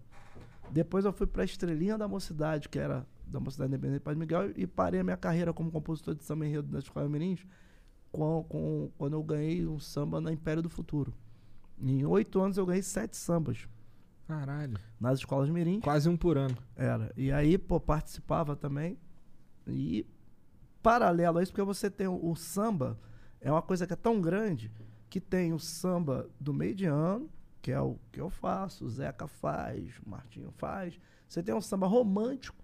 Depois 0.70 1.04
eu 1.04 1.12
fui 1.12 1.26
para 1.26 1.42
Estrelinha 1.42 1.98
da 1.98 2.06
Mocidade, 2.06 2.68
que 2.68 2.78
era 2.78 3.04
da 3.26 3.40
Mocidade 3.40 3.72
Independente 3.72 4.00
Padre 4.00 4.20
Miguel, 4.20 4.52
e 4.56 4.64
parei 4.64 5.00
a 5.00 5.04
minha 5.04 5.16
carreira 5.16 5.52
como 5.52 5.72
compositor 5.72 6.14
de 6.14 6.22
samba 6.22 6.46
enredo 6.46 6.68
da 6.68 6.78
Escola 6.78 7.08
Mirins 7.08 7.44
com, 8.12 8.44
com, 8.48 8.90
quando 8.96 9.14
eu 9.14 9.22
ganhei 9.24 9.66
um 9.66 9.80
samba 9.80 10.20
na 10.20 10.32
Império 10.32 10.62
do 10.62 10.70
Futuro. 10.70 11.12
Em 11.80 12.04
oito 12.04 12.40
anos 12.40 12.56
eu 12.56 12.64
ganhei 12.64 12.82
sete 12.82 13.16
sambas 13.16 13.68
Caralho. 14.28 14.78
nas 15.00 15.18
escolas 15.18 15.50
Mirins. 15.50 15.82
Quase 15.82 16.08
um 16.08 16.16
por 16.16 16.38
ano. 16.38 16.56
Era. 16.76 17.12
E 17.16 17.32
aí, 17.32 17.58
pô, 17.58 17.80
participava 17.80 18.54
também. 18.54 18.96
E 19.66 20.06
paralelo 20.80 21.38
a 21.38 21.42
isso, 21.42 21.50
porque 21.50 21.64
você 21.64 21.90
tem 21.90 22.06
o, 22.06 22.24
o 22.24 22.36
samba, 22.36 22.96
é 23.40 23.50
uma 23.50 23.62
coisa 23.62 23.86
que 23.86 23.92
é 23.92 23.96
tão 23.96 24.20
grande 24.20 24.70
que 25.08 25.20
tem 25.20 25.52
o 25.52 25.58
samba 25.58 26.28
do 26.38 26.52
meio 26.52 26.74
de 26.74 26.86
ano, 26.86 27.30
que 27.62 27.72
é 27.72 27.80
o 27.80 27.98
que 28.12 28.20
eu 28.20 28.30
faço, 28.30 28.84
o 28.84 28.90
Zeca 28.90 29.26
faz, 29.26 29.98
o 30.04 30.10
Martinho 30.10 30.52
faz. 30.56 30.98
Você 31.28 31.42
tem 31.42 31.54
um 31.54 31.60
samba 31.60 31.86
romântico, 31.86 32.62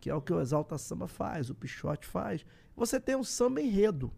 que 0.00 0.10
é 0.10 0.14
o 0.14 0.20
que 0.20 0.32
o 0.32 0.40
Exalta 0.40 0.76
Samba 0.76 1.08
faz, 1.08 1.48
o 1.50 1.54
Pichote 1.54 2.06
faz. 2.06 2.44
Você 2.76 3.00
tem 3.00 3.16
o 3.16 3.24
samba 3.24 3.62
enredo, 3.62 4.12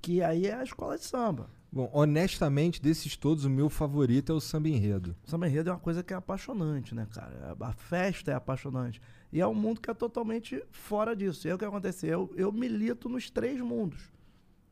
que 0.00 0.22
aí 0.22 0.46
é 0.46 0.54
a 0.54 0.62
escola 0.62 0.96
de 0.96 1.04
samba. 1.04 1.50
Bom, 1.70 1.90
honestamente, 1.92 2.80
desses 2.80 3.16
todos, 3.16 3.44
o 3.44 3.50
meu 3.50 3.68
favorito 3.68 4.32
é 4.32 4.34
o 4.34 4.40
samba 4.40 4.68
enredo. 4.68 5.14
O 5.26 5.30
samba 5.30 5.48
enredo 5.48 5.68
é 5.68 5.72
uma 5.72 5.78
coisa 5.78 6.02
que 6.02 6.14
é 6.14 6.16
apaixonante, 6.16 6.94
né, 6.94 7.06
cara? 7.12 7.56
A 7.60 7.72
festa 7.72 8.30
é 8.30 8.34
apaixonante. 8.34 9.00
E 9.32 9.40
é 9.40 9.46
um 9.46 9.54
mundo 9.54 9.80
que 9.80 9.90
é 9.90 9.94
totalmente 9.94 10.62
fora 10.70 11.14
disso. 11.14 11.46
E 11.46 11.50
aí 11.50 11.54
o 11.54 11.58
que 11.58 11.64
acontece? 11.64 12.06
Eu, 12.06 12.32
eu 12.36 12.50
milito 12.50 13.08
nos 13.08 13.28
três 13.28 13.60
mundos, 13.60 14.10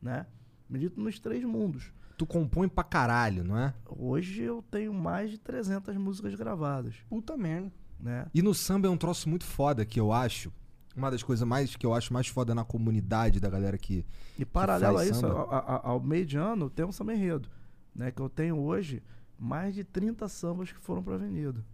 né? 0.05 0.25
Milito 0.69 0.99
nos 1.01 1.19
três 1.19 1.43
mundos. 1.43 1.91
Tu 2.17 2.25
compõe 2.25 2.69
pra 2.69 2.83
caralho, 2.83 3.43
não 3.43 3.57
é? 3.57 3.73
Hoje 3.89 4.41
eu 4.43 4.63
tenho 4.71 4.93
mais 4.93 5.29
de 5.31 5.37
300 5.37 5.95
músicas 5.97 6.33
gravadas, 6.35 6.95
Puta 7.09 7.35
merda. 7.35 7.71
né? 7.99 8.27
E 8.33 8.41
no 8.41 8.53
samba 8.53 8.87
é 8.87 8.89
um 8.89 8.95
troço 8.97 9.27
muito 9.27 9.43
foda 9.43 9.85
que 9.85 9.99
eu 9.99 10.13
acho. 10.13 10.51
Uma 10.95 11.11
das 11.11 11.21
coisas 11.21 11.45
mais 11.45 11.75
que 11.75 11.85
eu 11.85 11.93
acho 11.93 12.13
mais 12.13 12.27
foda 12.27 12.55
na 12.55 12.63
comunidade 12.63 13.39
da 13.41 13.49
galera 13.49 13.77
que. 13.77 14.05
E 14.39 14.45
paralelo 14.45 14.95
a 14.95 14.99
faz 14.99 15.09
isso, 15.09 15.19
samba. 15.19 15.33
ao, 15.39 15.53
ao- 15.53 15.87
ao 15.87 15.99
meio 15.99 16.25
de 16.25 16.37
ano, 16.37 16.69
tem 16.69 16.85
um 16.85 16.91
samba 16.91 17.13
enredo, 17.13 17.49
né? 17.93 18.11
Que 18.11 18.21
eu 18.21 18.29
tenho 18.29 18.57
hoje 18.59 19.03
mais 19.37 19.75
de 19.75 19.83
30 19.83 20.29
sambas 20.29 20.71
que 20.71 20.79
foram 20.79 21.03
pra 21.03 21.15
avenida. 21.15 21.65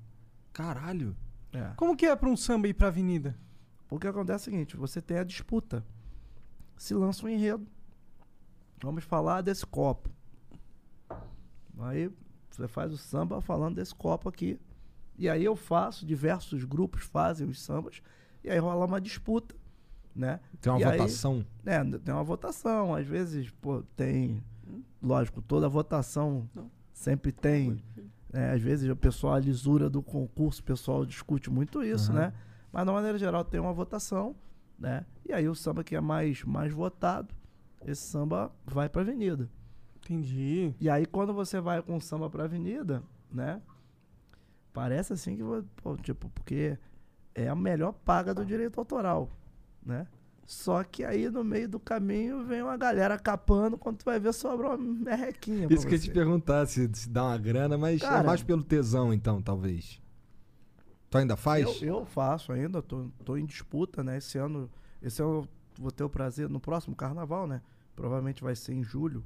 Caralho. 0.51 1.15
É. 1.53 1.71
Como 1.75 1.95
que 1.95 2.05
é 2.07 2.15
pra 2.15 2.29
um 2.29 2.35
samba 2.37 2.67
ir 2.67 2.73
pra 2.73 2.87
avenida? 2.87 3.37
Porque 3.87 4.07
acontece 4.07 4.49
o 4.49 4.51
seguinte, 4.51 4.75
você 4.75 4.99
tem 5.01 5.17
a 5.19 5.23
disputa. 5.23 5.85
Se 6.77 6.93
lança 6.95 7.25
um 7.25 7.29
enredo. 7.29 7.67
Vamos 8.83 9.03
falar 9.03 9.41
desse 9.41 9.65
copo. 9.65 10.09
Aí 11.79 12.11
você 12.49 12.67
faz 12.67 12.91
o 12.93 12.97
samba 12.97 13.41
falando 13.41 13.75
desse 13.75 13.93
copo 13.95 14.29
aqui. 14.29 14.59
E 15.17 15.29
aí 15.29 15.43
eu 15.43 15.55
faço, 15.55 16.05
diversos 16.05 16.63
grupos 16.63 17.03
fazem 17.03 17.47
os 17.47 17.61
sambas. 17.61 18.01
E 18.43 18.49
aí 18.49 18.57
rola 18.57 18.85
uma 18.85 18.99
disputa, 19.01 19.55
né? 20.15 20.39
Tem 20.59 20.71
uma 20.71 20.79
E 20.79 20.83
aí- 20.83 20.97
votação. 20.97 21.45
É, 21.65 21.83
tem 21.99 22.13
uma 22.13 22.23
votação. 22.23 22.95
Às 22.95 23.05
vezes, 23.05 23.49
pô, 23.61 23.83
tem. 23.95 24.43
Lógico, 25.01 25.41
toda 25.41 25.67
votação 25.69 26.49
sempre 26.93 27.31
tem. 27.31 27.81
né, 28.33 28.53
às 28.53 28.61
vezes, 28.61 28.89
o 28.89 28.95
pessoal, 28.95 29.33
a 29.33 29.39
lisura 29.39 29.89
do 29.89 30.01
concurso, 30.01 30.61
o 30.61 30.63
pessoal 30.63 31.05
discute 31.05 31.49
muito 31.49 31.83
isso, 31.83 32.11
Aham. 32.11 32.19
né? 32.21 32.33
Mas, 32.71 32.85
de 32.85 32.91
maneira 32.93 33.17
geral, 33.17 33.43
tem 33.43 33.59
uma 33.59 33.73
votação, 33.73 34.33
né? 34.79 35.05
E 35.27 35.33
aí, 35.33 35.49
o 35.49 35.53
samba 35.55 35.83
que 35.83 35.95
é 35.97 35.99
mais, 36.01 36.41
mais 36.45 36.71
votado, 36.71 37.35
esse 37.85 38.01
samba 38.01 38.51
vai 38.65 38.89
pra 38.89 39.01
avenida. 39.01 39.49
Entendi. 39.97 40.73
E 40.79 40.89
aí, 40.89 41.05
quando 41.05 41.33
você 41.33 41.61
vai 41.61 41.81
com 41.81 41.95
o 41.97 42.01
samba 42.01 42.29
pra 42.29 42.45
avenida, 42.45 43.03
né? 43.31 43.61
Parece 44.73 45.13
assim 45.13 45.35
que, 45.35 45.43
pô, 45.81 45.95
tipo, 45.97 46.29
porque 46.29 46.77
é 47.35 47.47
a 47.47 47.55
melhor 47.55 47.93
paga 47.93 48.33
do 48.33 48.45
direito 48.45 48.79
autoral, 48.79 49.29
né? 49.85 50.07
Só 50.45 50.83
que 50.83 51.03
aí 51.03 51.29
no 51.29 51.43
meio 51.43 51.69
do 51.69 51.79
caminho 51.79 52.43
vem 52.45 52.61
uma 52.61 52.75
galera 52.75 53.17
capando, 53.17 53.77
quando 53.77 53.97
tu 53.99 54.05
vai 54.05 54.19
ver 54.19 54.33
sobra 54.33 54.69
uma 54.69 54.77
merrequinha. 54.77 55.67
pra 55.67 55.75
Isso 55.75 55.85
que 55.87 55.93
eu 55.93 55.97
ia 55.97 56.03
te 56.03 56.11
perguntar, 56.11 56.65
se, 56.65 56.89
se 56.93 57.09
dá 57.09 57.23
uma 57.23 57.37
grana, 57.37 57.77
mas 57.77 58.01
é 58.01 58.05
Cara- 58.05 58.23
mais 58.23 58.43
pelo 58.43 58.63
tesão, 58.63 59.13
então, 59.13 59.41
talvez. 59.41 60.01
Tu 61.09 61.17
ainda 61.17 61.35
faz? 61.37 61.81
Eu, 61.81 61.99
eu 61.99 62.05
faço 62.05 62.51
ainda, 62.51 62.81
tô, 62.81 63.07
tô 63.23 63.37
em 63.37 63.45
disputa, 63.45 64.03
né? 64.03 64.17
Esse 64.17 64.37
ano, 64.37 64.69
esse 65.01 65.21
ano 65.21 65.31
eu 65.41 65.47
vou 65.77 65.91
ter 65.91 66.03
o 66.03 66.09
prazer, 66.09 66.49
no 66.49 66.59
próximo 66.59 66.95
carnaval, 66.95 67.47
né? 67.47 67.61
Provavelmente 67.95 68.43
vai 68.43 68.55
ser 68.55 68.73
em 68.73 68.83
julho, 68.83 69.23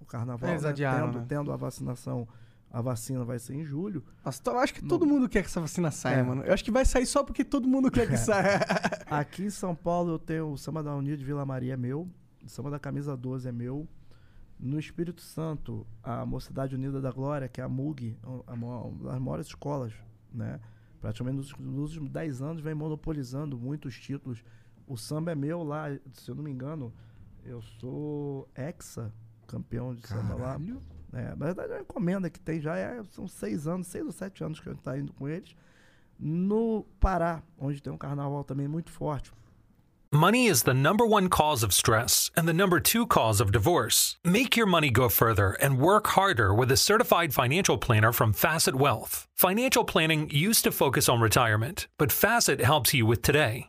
o 0.00 0.04
carnaval, 0.04 0.50
Eles 0.50 0.62
né? 0.62 0.68
adiaram, 0.70 1.06
tendo, 1.08 1.18
né? 1.20 1.26
tendo 1.28 1.52
a 1.52 1.56
vacinação, 1.56 2.26
a 2.70 2.80
vacina 2.80 3.24
vai 3.24 3.38
ser 3.38 3.54
em 3.54 3.64
julho. 3.64 4.02
Nossa, 4.24 4.40
eu 4.46 4.58
acho 4.58 4.74
que 4.74 4.82
todo 4.84 5.06
mundo 5.06 5.28
quer 5.28 5.42
que 5.42 5.48
essa 5.48 5.60
vacina 5.60 5.90
saia, 5.90 6.16
É. 6.16 6.22
mano. 6.22 6.42
Eu 6.42 6.52
acho 6.54 6.64
que 6.64 6.70
vai 6.70 6.84
sair 6.84 7.06
só 7.06 7.22
porque 7.24 7.44
todo 7.44 7.66
mundo 7.68 7.90
quer 7.90 8.08
que 8.08 8.16
saia. 8.16 8.60
Aqui 9.10 9.44
em 9.44 9.50
São 9.50 9.74
Paulo 9.74 10.12
eu 10.12 10.18
tenho 10.18 10.50
o 10.52 10.58
Samba 10.58 10.82
da 10.82 10.94
Unida 10.94 11.16
de 11.16 11.24
Vila 11.24 11.44
Maria 11.44 11.74
é 11.74 11.76
meu, 11.76 12.08
o 12.44 12.48
Samba 12.48 12.70
da 12.70 12.78
Camisa 12.78 13.16
12 13.16 13.48
é 13.48 13.52
meu. 13.52 13.88
No 14.58 14.78
Espírito 14.78 15.22
Santo, 15.22 15.86
a 16.02 16.26
Mocidade 16.26 16.74
Unida 16.74 17.00
da 17.00 17.10
Glória, 17.10 17.48
que 17.48 17.62
é 17.62 17.64
a 17.64 17.68
MUG, 17.68 18.14
a 18.46 18.54
das 19.10 19.18
maiores 19.18 19.46
escolas, 19.46 19.92
né? 20.30 20.60
Praticamente 21.00 21.36
nos, 21.38 21.54
nos 21.58 21.90
últimos 21.92 22.10
10 22.10 22.42
anos 22.42 22.60
vem 22.62 22.74
monopolizando 22.74 23.58
muitos 23.58 23.98
títulos. 23.98 24.44
O 24.90 24.96
samba 24.96 25.30
é 25.30 25.34
meu 25.36 25.62
lá, 25.62 25.84
se 26.12 26.28
eu 26.28 26.34
não 26.34 26.42
me 26.42 26.50
engano, 26.50 26.92
eu 27.44 27.62
sou 27.62 28.48
exa 28.56 29.12
campeão 29.46 29.94
de 29.94 30.04
samba 30.04 30.34
lá. 30.34 30.58
Caralho. 30.58 30.82
É, 31.12 31.28
na 31.36 31.46
verdade, 31.46 31.70
é 31.70 31.76
uma 31.76 31.82
encomenda 31.82 32.28
que 32.28 32.40
tem 32.40 32.60
já 32.60 32.76
é, 32.76 33.00
são 33.10 33.28
seis 33.28 33.68
anos, 33.68 33.86
seis 33.86 34.04
ou 34.04 34.10
sete 34.10 34.42
anos 34.42 34.58
que 34.58 34.68
eu 34.68 34.72
estou 34.72 34.96
indo 34.96 35.12
com 35.12 35.28
eles. 35.28 35.54
No 36.18 36.84
Pará, 36.98 37.40
onde 37.56 37.80
tem 37.80 37.92
um 37.92 37.96
carnaval 37.96 38.42
também 38.42 38.66
muito 38.66 38.90
forte. 38.90 39.32
Money 40.12 40.48
is 40.48 40.64
the 40.64 40.74
number 40.74 41.06
one 41.06 41.28
cause 41.28 41.62
of 41.62 41.72
stress 41.72 42.28
and 42.36 42.48
the 42.48 42.52
number 42.52 42.80
two 42.80 43.06
cause 43.06 43.40
of 43.40 43.52
divorce. 43.52 44.18
Make 44.24 44.56
your 44.56 44.66
money 44.66 44.90
go 44.90 45.08
further 45.08 45.56
and 45.62 45.78
work 45.78 46.08
harder 46.08 46.52
with 46.52 46.72
a 46.72 46.76
certified 46.76 47.32
financial 47.32 47.78
planner 47.78 48.12
from 48.12 48.32
Facet 48.32 48.74
Wealth. 48.74 49.28
Financial 49.36 49.84
planning 49.84 50.28
used 50.32 50.64
to 50.64 50.72
focus 50.72 51.08
on 51.08 51.20
retirement, 51.20 51.86
but 51.96 52.10
Facet 52.10 52.60
helps 52.60 52.92
you 52.92 53.06
with 53.06 53.22
today. 53.22 53.68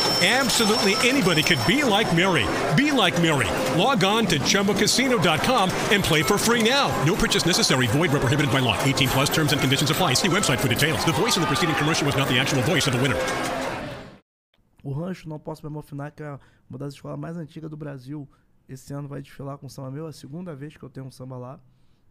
Absolutely 0.23 0.93
anybody 1.01 1.41
could 1.41 1.57
be 1.65 1.83
like 1.83 2.15
Mary. 2.15 2.45
Be 2.75 2.91
like 2.91 3.19
Mary. 3.19 3.49
Log 3.75 4.03
on 4.03 4.27
to 4.27 4.37
ChumboCasino.com 4.37 5.71
and 5.89 6.03
play 6.03 6.21
for 6.21 6.37
free 6.37 6.61
now. 6.61 6.89
No 7.05 7.15
purchase 7.15 7.43
necessary. 7.43 7.87
Void 7.87 8.11
where 8.11 8.21
prohibited 8.21 8.51
by 8.51 8.59
law. 8.59 8.77
18 8.83 9.07
plus 9.09 9.29
terms 9.29 9.51
and 9.51 9.59
conditions 9.59 9.89
apply. 9.89 10.13
See 10.13 10.27
website 10.27 10.59
for 10.59 10.67
details. 10.67 11.03
The 11.05 11.13
voice 11.13 11.37
in 11.37 11.41
the 11.41 11.47
preceding 11.47 11.73
commercial 11.73 12.05
was 12.05 12.15
not 12.15 12.27
the 12.27 12.37
actual 12.37 12.61
voice 12.61 12.85
of 12.85 12.93
the 12.93 13.01
winner. 13.01 13.17
O 14.83 14.93
Rancho 14.93 15.27
Não 15.27 15.39
Posso 15.39 15.63
Me 15.65 15.71
Emocionar, 15.71 16.11
que 16.11 16.21
é 16.21 16.39
uma 16.69 16.77
das 16.77 16.93
escolas 16.93 17.19
mais 17.19 17.35
antigas 17.35 17.69
do 17.69 17.77
Brasil, 17.77 18.29
esse 18.69 18.93
ano 18.93 19.07
vai 19.07 19.23
desfilar 19.23 19.57
com 19.57 19.67
samba 19.67 19.89
meu. 19.89 20.05
É 20.05 20.09
a 20.09 20.13
segunda 20.13 20.55
vez 20.55 20.77
que 20.77 20.83
eu 20.83 20.89
tenho 20.89 21.07
um 21.07 21.11
samba 21.11 21.37
lá. 21.37 21.59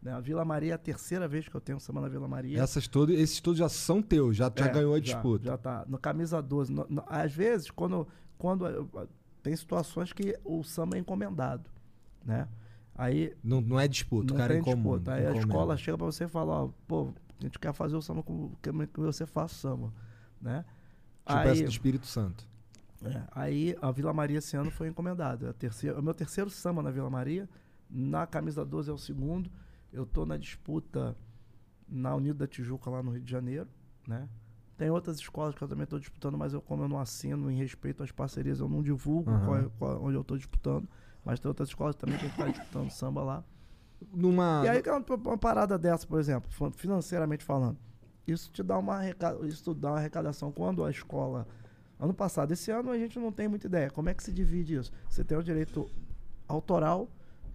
Né? 0.01 0.11
A 0.11 0.19
Vila 0.19 0.43
Maria 0.43 0.71
é 0.71 0.75
a 0.75 0.77
terceira 0.77 1.27
vez 1.27 1.47
que 1.47 1.55
eu 1.55 1.61
tenho 1.61 1.79
samba 1.79 2.01
na 2.01 2.07
Vila 2.09 2.27
Maria. 2.27 2.59
Essas 2.61 2.87
todos, 2.87 3.15
esses 3.17 3.39
todos 3.39 3.59
já 3.59 3.69
são 3.69 4.01
teus, 4.01 4.35
já, 4.35 4.51
já 4.55 4.65
É, 4.65 4.69
ganhou 4.69 4.93
a 4.93 4.97
já, 4.97 5.03
disputa. 5.03 5.45
Já 5.45 5.57
tá. 5.57 5.85
No 5.87 5.97
camisa 5.99 6.41
12. 6.41 6.71
No- 6.71 6.87
no- 6.89 7.03
às 7.07 7.31
vezes, 7.33 7.69
quando. 7.69 8.07
quando 8.37 8.65
tem 9.43 9.55
situações 9.55 10.11
que 10.13 10.37
o 10.43 10.63
samba 10.63 10.97
é 10.97 10.99
encomendado. 10.99 11.69
Né? 12.25 12.47
Aí. 12.95 13.35
Não, 13.43 13.61
não 13.61 13.79
é 13.79 13.87
disputa, 13.87 14.27
não 14.27 14.35
o 14.35 14.37
cara 14.37 14.53
tem 14.53 14.61
encomenda. 14.61 14.81
disputa. 14.97 15.13
Aí 15.13 15.27
a 15.27 15.35
escola 15.35 15.77
chega 15.77 15.97
pra 15.97 16.05
você 16.05 16.23
e 16.25 16.27
fala, 16.27 16.63
ó, 16.65 16.69
pô, 16.87 17.13
a 17.39 17.43
gente 17.43 17.57
quer 17.59 17.73
fazer 17.73 17.95
o 17.95 18.01
samba 18.01 18.21
como 18.23 18.55
que 18.61 18.99
você 18.99 19.25
faz 19.25 19.51
o 19.51 19.55
samba. 19.55 19.93
Né? 20.41 20.65
Tipo 21.25 21.37
aí, 21.39 21.49
essa 21.49 21.63
do 21.63 21.69
Espírito 21.69 22.05
Santo. 22.07 22.47
é, 23.03 23.21
aí 23.31 23.75
a 23.81 23.91
Vila 23.91 24.11
Maria 24.13 24.39
esse 24.39 24.55
ano 24.57 24.71
foi 24.71 24.87
encomendado. 24.87 25.45
É 25.47 25.87
é 25.87 25.93
o 25.93 26.01
meu 26.03 26.13
terceiro 26.13 26.49
samba 26.49 26.81
na 26.81 26.89
Vila 26.91 27.09
Maria. 27.09 27.47
Na 27.89 28.25
camisa 28.25 28.65
12 28.65 28.89
é 28.89 28.93
o 28.93 28.97
segundo. 28.97 29.49
Eu 29.91 30.05
tô 30.05 30.25
na 30.25 30.37
disputa 30.37 31.15
na 31.87 32.15
Unido 32.15 32.37
da 32.39 32.47
Tijuca, 32.47 32.89
lá 32.89 33.03
no 33.03 33.11
Rio 33.11 33.21
de 33.21 33.31
Janeiro. 33.31 33.67
Né? 34.07 34.27
Tem 34.77 34.89
outras 34.89 35.17
escolas 35.17 35.53
que 35.53 35.61
eu 35.61 35.67
também 35.67 35.83
estou 35.83 35.99
disputando, 35.99 36.37
mas 36.37 36.53
eu, 36.53 36.61
como 36.61 36.83
eu 36.83 36.87
não 36.87 36.99
assino 36.99 37.51
em 37.51 37.55
respeito 37.57 38.01
às 38.01 38.11
parcerias, 38.11 38.59
eu 38.59 38.69
não 38.69 38.81
divulgo 38.81 39.29
Aham. 39.29 39.45
qual 39.45 39.57
é- 39.57 39.69
qual- 39.77 40.03
onde 40.03 40.15
eu 40.15 40.21
estou 40.21 40.37
disputando. 40.37 40.87
Mas 41.23 41.39
tem 41.39 41.49
outras 41.49 41.69
escolas 41.69 41.95
também 41.95 42.17
que 42.17 42.25
a 42.25 42.27
gente 42.27 42.39
está 42.39 42.47
disputando 42.49 42.89
samba 42.89 43.21
lá. 43.23 43.43
Numa. 44.11 44.63
E 44.65 44.69
aí, 44.69 44.81
que 44.81 44.89
é 44.89 44.93
uma, 44.93 45.37
parada 45.37 45.77
dessa, 45.77 46.07
por 46.07 46.19
exemplo, 46.19 46.49
financeiramente 46.71 47.43
falando, 47.43 47.77
isso 48.25 48.49
te 48.51 48.63
dá 48.63 48.77
uma, 48.79 48.95
arreca- 48.95 49.37
isso 49.43 49.73
dá 49.75 49.91
uma 49.91 49.97
arrecadação 49.99 50.51
quando 50.51 50.83
a 50.83 50.89
escola. 50.89 51.47
Ano 51.99 52.13
passado, 52.15 52.51
esse 52.51 52.71
ano 52.71 52.89
a 52.89 52.97
gente 52.97 53.19
não 53.19 53.31
tem 53.31 53.47
muita 53.47 53.67
ideia. 53.67 53.91
Como 53.91 54.09
é 54.09 54.13
que 54.15 54.23
se 54.23 54.31
divide 54.33 54.75
isso? 54.75 54.91
Você 55.07 55.23
tem 55.23 55.37
o 55.37 55.43
direito 55.43 55.87
autoral, 56.47 57.07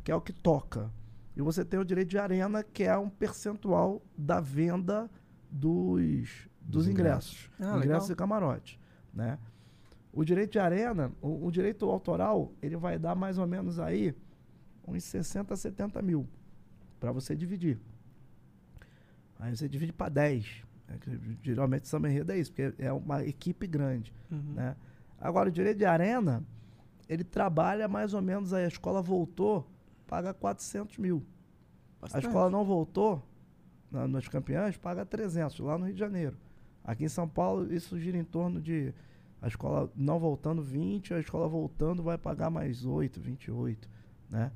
que 0.04 0.12
é 0.12 0.14
o 0.14 0.20
que 0.20 0.32
toca. 0.32 0.88
E 1.36 1.42
você 1.42 1.64
tem 1.64 1.78
o 1.78 1.84
direito 1.84 2.08
de 2.08 2.18
arena, 2.18 2.62
que 2.62 2.84
é 2.84 2.96
um 2.96 3.10
percentual 3.10 4.02
da 4.16 4.40
venda 4.40 5.10
dos, 5.50 6.48
dos, 6.60 6.88
ingressos. 6.88 7.50
ingressos. 7.58 7.74
Ah, 7.74 7.76
ingressos 7.76 8.08
legal. 8.08 8.10
e 8.10 8.16
camarote. 8.16 8.80
Né? 9.12 9.38
O 10.12 10.24
direito 10.24 10.52
de 10.52 10.58
arena, 10.58 11.12
o, 11.20 11.46
o 11.46 11.50
direito 11.50 11.84
autoral, 11.90 12.52
ele 12.62 12.76
vai 12.76 12.98
dar 12.98 13.14
mais 13.14 13.36
ou 13.36 13.46
menos 13.46 13.78
aí 13.78 14.14
uns 14.86 15.04
60, 15.04 15.54
70 15.54 16.00
mil 16.00 16.26
para 16.98 17.12
você 17.12 17.36
dividir. 17.36 17.78
Aí 19.38 19.54
você 19.54 19.68
divide 19.68 19.92
para 19.92 20.08
10. 20.08 20.64
né, 20.88 20.98
que 21.00 21.38
geralmente 21.42 21.86
samba 21.86 22.08
enredo 22.08 22.32
é 22.32 22.38
isso, 22.38 22.50
porque 22.52 22.74
é 22.82 22.92
uma 22.92 23.24
equipe 23.24 23.66
grande. 23.66 24.12
Né? 24.30 24.74
Agora, 25.20 25.48
o 25.48 25.52
direito 25.52 25.78
de 25.78 25.84
arena, 25.84 26.42
ele 27.08 27.24
trabalha 27.24 27.88
mais 27.88 28.14
ou 28.14 28.22
menos 28.22 28.52
aí. 28.52 28.64
A 28.64 28.68
escola 28.68 29.02
voltou, 29.02 29.68
paga 30.06 30.32
400 30.32 30.98
mil. 30.98 31.24
A 32.12 32.18
escola 32.18 32.50
não 32.50 32.64
voltou, 32.64 33.22
na, 33.90 34.06
nas 34.06 34.28
campeãs, 34.28 34.76
paga 34.76 35.04
300, 35.04 35.58
lá 35.60 35.78
no 35.78 35.86
Rio 35.86 35.94
de 35.94 36.00
Janeiro. 36.00 36.36
Aqui 36.84 37.04
em 37.04 37.08
São 37.08 37.28
Paulo, 37.28 37.72
isso 37.72 37.98
gira 37.98 38.16
em 38.16 38.24
torno 38.24 38.60
de. 38.60 38.94
A 39.42 39.48
escola 39.48 39.90
não 39.94 40.18
voltando 40.18 40.62
20, 40.62 41.14
a 41.14 41.18
escola 41.18 41.48
voltando 41.48 42.02
vai 42.02 42.16
pagar 42.16 42.48
mais 42.48 42.84
8, 42.84 43.20
28, 43.20 43.88
né? 44.30 44.50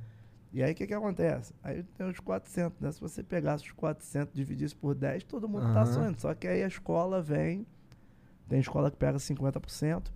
E 0.52 0.62
aí 0.62 0.72
o 0.72 0.74
que, 0.74 0.86
que 0.86 0.94
acontece? 0.94 1.54
Aí 1.62 1.82
tem 1.82 2.08
os 2.08 2.18
400, 2.18 2.80
né? 2.80 2.90
Se 2.90 3.00
você 3.00 3.22
pegasse 3.22 3.64
os 3.64 3.72
400 3.72 4.32
e 4.32 4.36
dividisse 4.36 4.74
por 4.74 4.94
10, 4.94 5.24
todo 5.24 5.48
mundo 5.48 5.62
tá 5.72 5.82
Aham. 5.82 5.86
sonhando. 5.86 6.20
Só 6.20 6.34
que 6.34 6.48
aí 6.48 6.62
a 6.62 6.66
escola 6.66 7.20
vem. 7.22 7.66
Tem 8.48 8.58
escola 8.58 8.90
que 8.90 8.96
pega 8.96 9.18
50% 9.18 10.10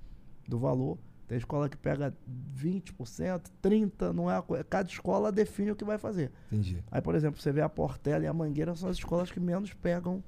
do 0.49 0.59
valor, 0.59 0.99
tem 1.27 1.39
escola 1.39 1.69
que 1.69 1.77
pega 1.77 2.15
20%, 2.57 3.43
30%, 3.63 4.13
não 4.13 4.31
é 4.31 4.37
a 4.37 4.43
coisa. 4.43 4.65
Cada 4.65 4.89
escola 4.89 5.33
define 5.33 5.71
o 5.71 5.77
que 5.77 5.85
vai 5.85 5.99
fazer. 5.99 6.31
Entendi. 6.53 6.83
Aí, 6.91 7.01
por 7.01 7.15
exemplo, 7.15 7.41
você 7.41 7.51
vê 7.53 7.61
a 7.63 7.69
Portela 7.69 8.25
e 8.25 8.27
a 8.27 8.33
Mangueira 8.33 8.75
são 8.75 8.89
as 8.89 8.97
escolas 8.97 9.31
que 9.31 9.41
menos 9.41 9.73
pegam 9.73 10.23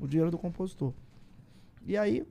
o 0.00 0.06
dinheiro 0.06 0.30
do 0.30 0.38
compositor. 0.38 0.92
E 1.86 1.96
aí, 1.98 2.26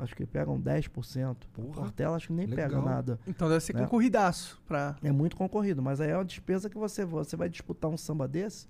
acho 0.00 0.14
que 0.14 0.26
pegam 0.26 0.60
10%. 0.60 1.36
Porra, 1.52 1.72
Portela 1.82 2.16
acho 2.16 2.26
que 2.28 2.32
nem 2.34 2.46
pega 2.46 2.76
legal. 2.76 2.82
nada. 2.84 3.18
Então 3.26 3.48
deve 3.48 3.60
ser 3.64 3.74
Né? 3.74 3.80
concorridaço 3.82 4.60
pra. 4.66 4.96
É 5.02 5.10
muito 5.10 5.34
concorrido, 5.36 5.80
mas 5.82 6.00
aí 6.00 6.10
é 6.10 6.14
uma 6.16 6.24
despesa 6.24 6.68
que 6.68 6.76
você, 6.76 7.04
você 7.06 7.34
vai 7.36 7.48
disputar 7.48 7.90
um 7.90 7.96
samba 7.96 8.28
desse, 8.28 8.68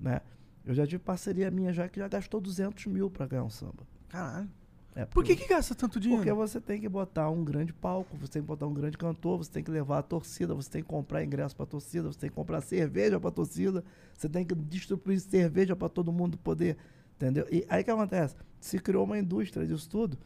né? 0.00 0.20
Eu 0.64 0.74
já 0.74 0.86
tive 0.86 0.98
parceria 1.02 1.50
minha 1.50 1.72
já 1.72 1.88
que 1.88 2.00
já 2.00 2.08
gastou 2.08 2.40
200 2.40 2.86
mil 2.86 3.10
pra 3.10 3.26
ganhar 3.26 3.44
um 3.44 3.50
samba. 3.50 3.86
Caralho. 4.08 4.48
É, 4.96 5.04
Por 5.04 5.22
que 5.22 5.36
que 5.36 5.46
gasta 5.46 5.74
tanto 5.74 6.00
dinheiro? 6.00 6.24
Porque 6.24 6.32
você 6.32 6.60
tem 6.60 6.80
que 6.80 6.88
botar 6.88 7.28
um 7.30 7.44
grande 7.44 7.72
palco, 7.72 8.16
você 8.16 8.32
tem 8.32 8.42
que 8.42 8.48
botar 8.48 8.66
um 8.66 8.72
grande 8.72 8.96
cantor, 8.96 9.36
você 9.38 9.50
tem 9.52 9.62
que 9.62 9.70
levar 9.70 9.98
a 9.98 10.02
torcida, 10.02 10.54
você 10.54 10.70
tem 10.70 10.82
que 10.82 10.88
comprar 10.88 11.22
ingresso 11.22 11.54
pra 11.54 11.66
torcida, 11.66 12.10
você 12.10 12.18
tem 12.18 12.30
que 12.30 12.34
comprar 12.36 12.60
cerveja 12.62 13.20
pra 13.20 13.30
torcida, 13.30 13.84
você 14.14 14.28
tem 14.28 14.44
que 14.44 14.54
distribuir 14.54 15.20
cerveja 15.20 15.76
pra 15.76 15.88
todo 15.90 16.10
mundo 16.10 16.38
poder, 16.38 16.78
entendeu? 17.16 17.46
E 17.52 17.64
aí 17.68 17.82
o 17.82 17.84
que 17.84 17.90
acontece? 17.90 18.34
Se 18.58 18.78
criou 18.78 19.04
uma 19.04 19.18
indústria 19.18 19.66
disso 19.66 19.88
tudo. 19.90 20.16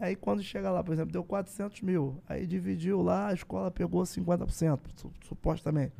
Aí 0.00 0.14
quando 0.16 0.42
chega 0.42 0.70
lá, 0.70 0.82
por 0.82 0.92
exemplo, 0.92 1.12
deu 1.12 1.24
400 1.24 1.80
mil, 1.82 2.22
aí 2.28 2.46
dividiu 2.46 3.02
lá, 3.02 3.28
a 3.28 3.34
escola 3.34 3.70
pegou 3.70 4.02
50%, 4.02 4.78
su- 4.96 5.12
supostamente. 5.26 5.92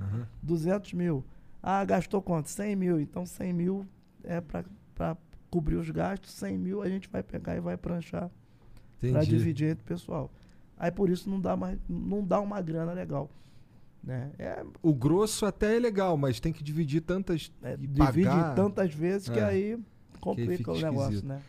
200 0.43 0.93
mil. 0.93 1.25
Ah, 1.63 1.85
gastou 1.85 2.21
quanto? 2.23 2.49
100 2.49 2.77
mil. 2.77 3.01
Então 3.01 3.25
100 3.27 3.53
mil 3.53 3.87
é 4.23 4.41
para 4.41 5.17
cobrir 5.55 5.77
os 5.77 5.89
gastos, 5.89 6.33
100 6.33 6.59
mil 6.59 6.83
a 6.83 6.89
gente 6.89 7.09
vai 7.09 7.23
pegar 7.23 7.55
e 7.57 7.61
vai 7.61 7.77
pranchar 7.77 8.29
para 9.01 9.23
dividir 9.25 9.71
entre 9.71 9.85
o 9.85 9.87
pessoal. 9.87 10.29
Aí 10.77 10.91
por 10.91 11.09
isso 11.09 11.31
não 11.31 11.41
dá 11.41 11.57
mais, 11.57 11.79
não 11.89 12.25
dá 12.25 12.41
uma 12.41 12.61
grana 12.61 12.93
legal. 12.93 13.31
Né? 14.03 14.33
É, 14.37 14.65
O 14.83 14.93
grosso 14.93 15.47
até 15.47 15.77
é 15.77 15.79
legal, 15.79 16.17
mas 16.17 16.41
tem 16.41 16.53
que 16.53 16.65
dividir 16.65 17.03
tantas. 17.03 17.53
é, 17.63 17.77
divide 17.77 18.29
tantas 18.57 18.93
vezes 18.93 19.29
que 19.29 19.39
É. 19.39 19.45
aí 19.45 19.79
complica 20.21 20.57
fica 20.57 20.73
o 20.73 20.75
negócio, 20.81 21.03
esquisito. 21.05 21.27
né? 21.29 21.41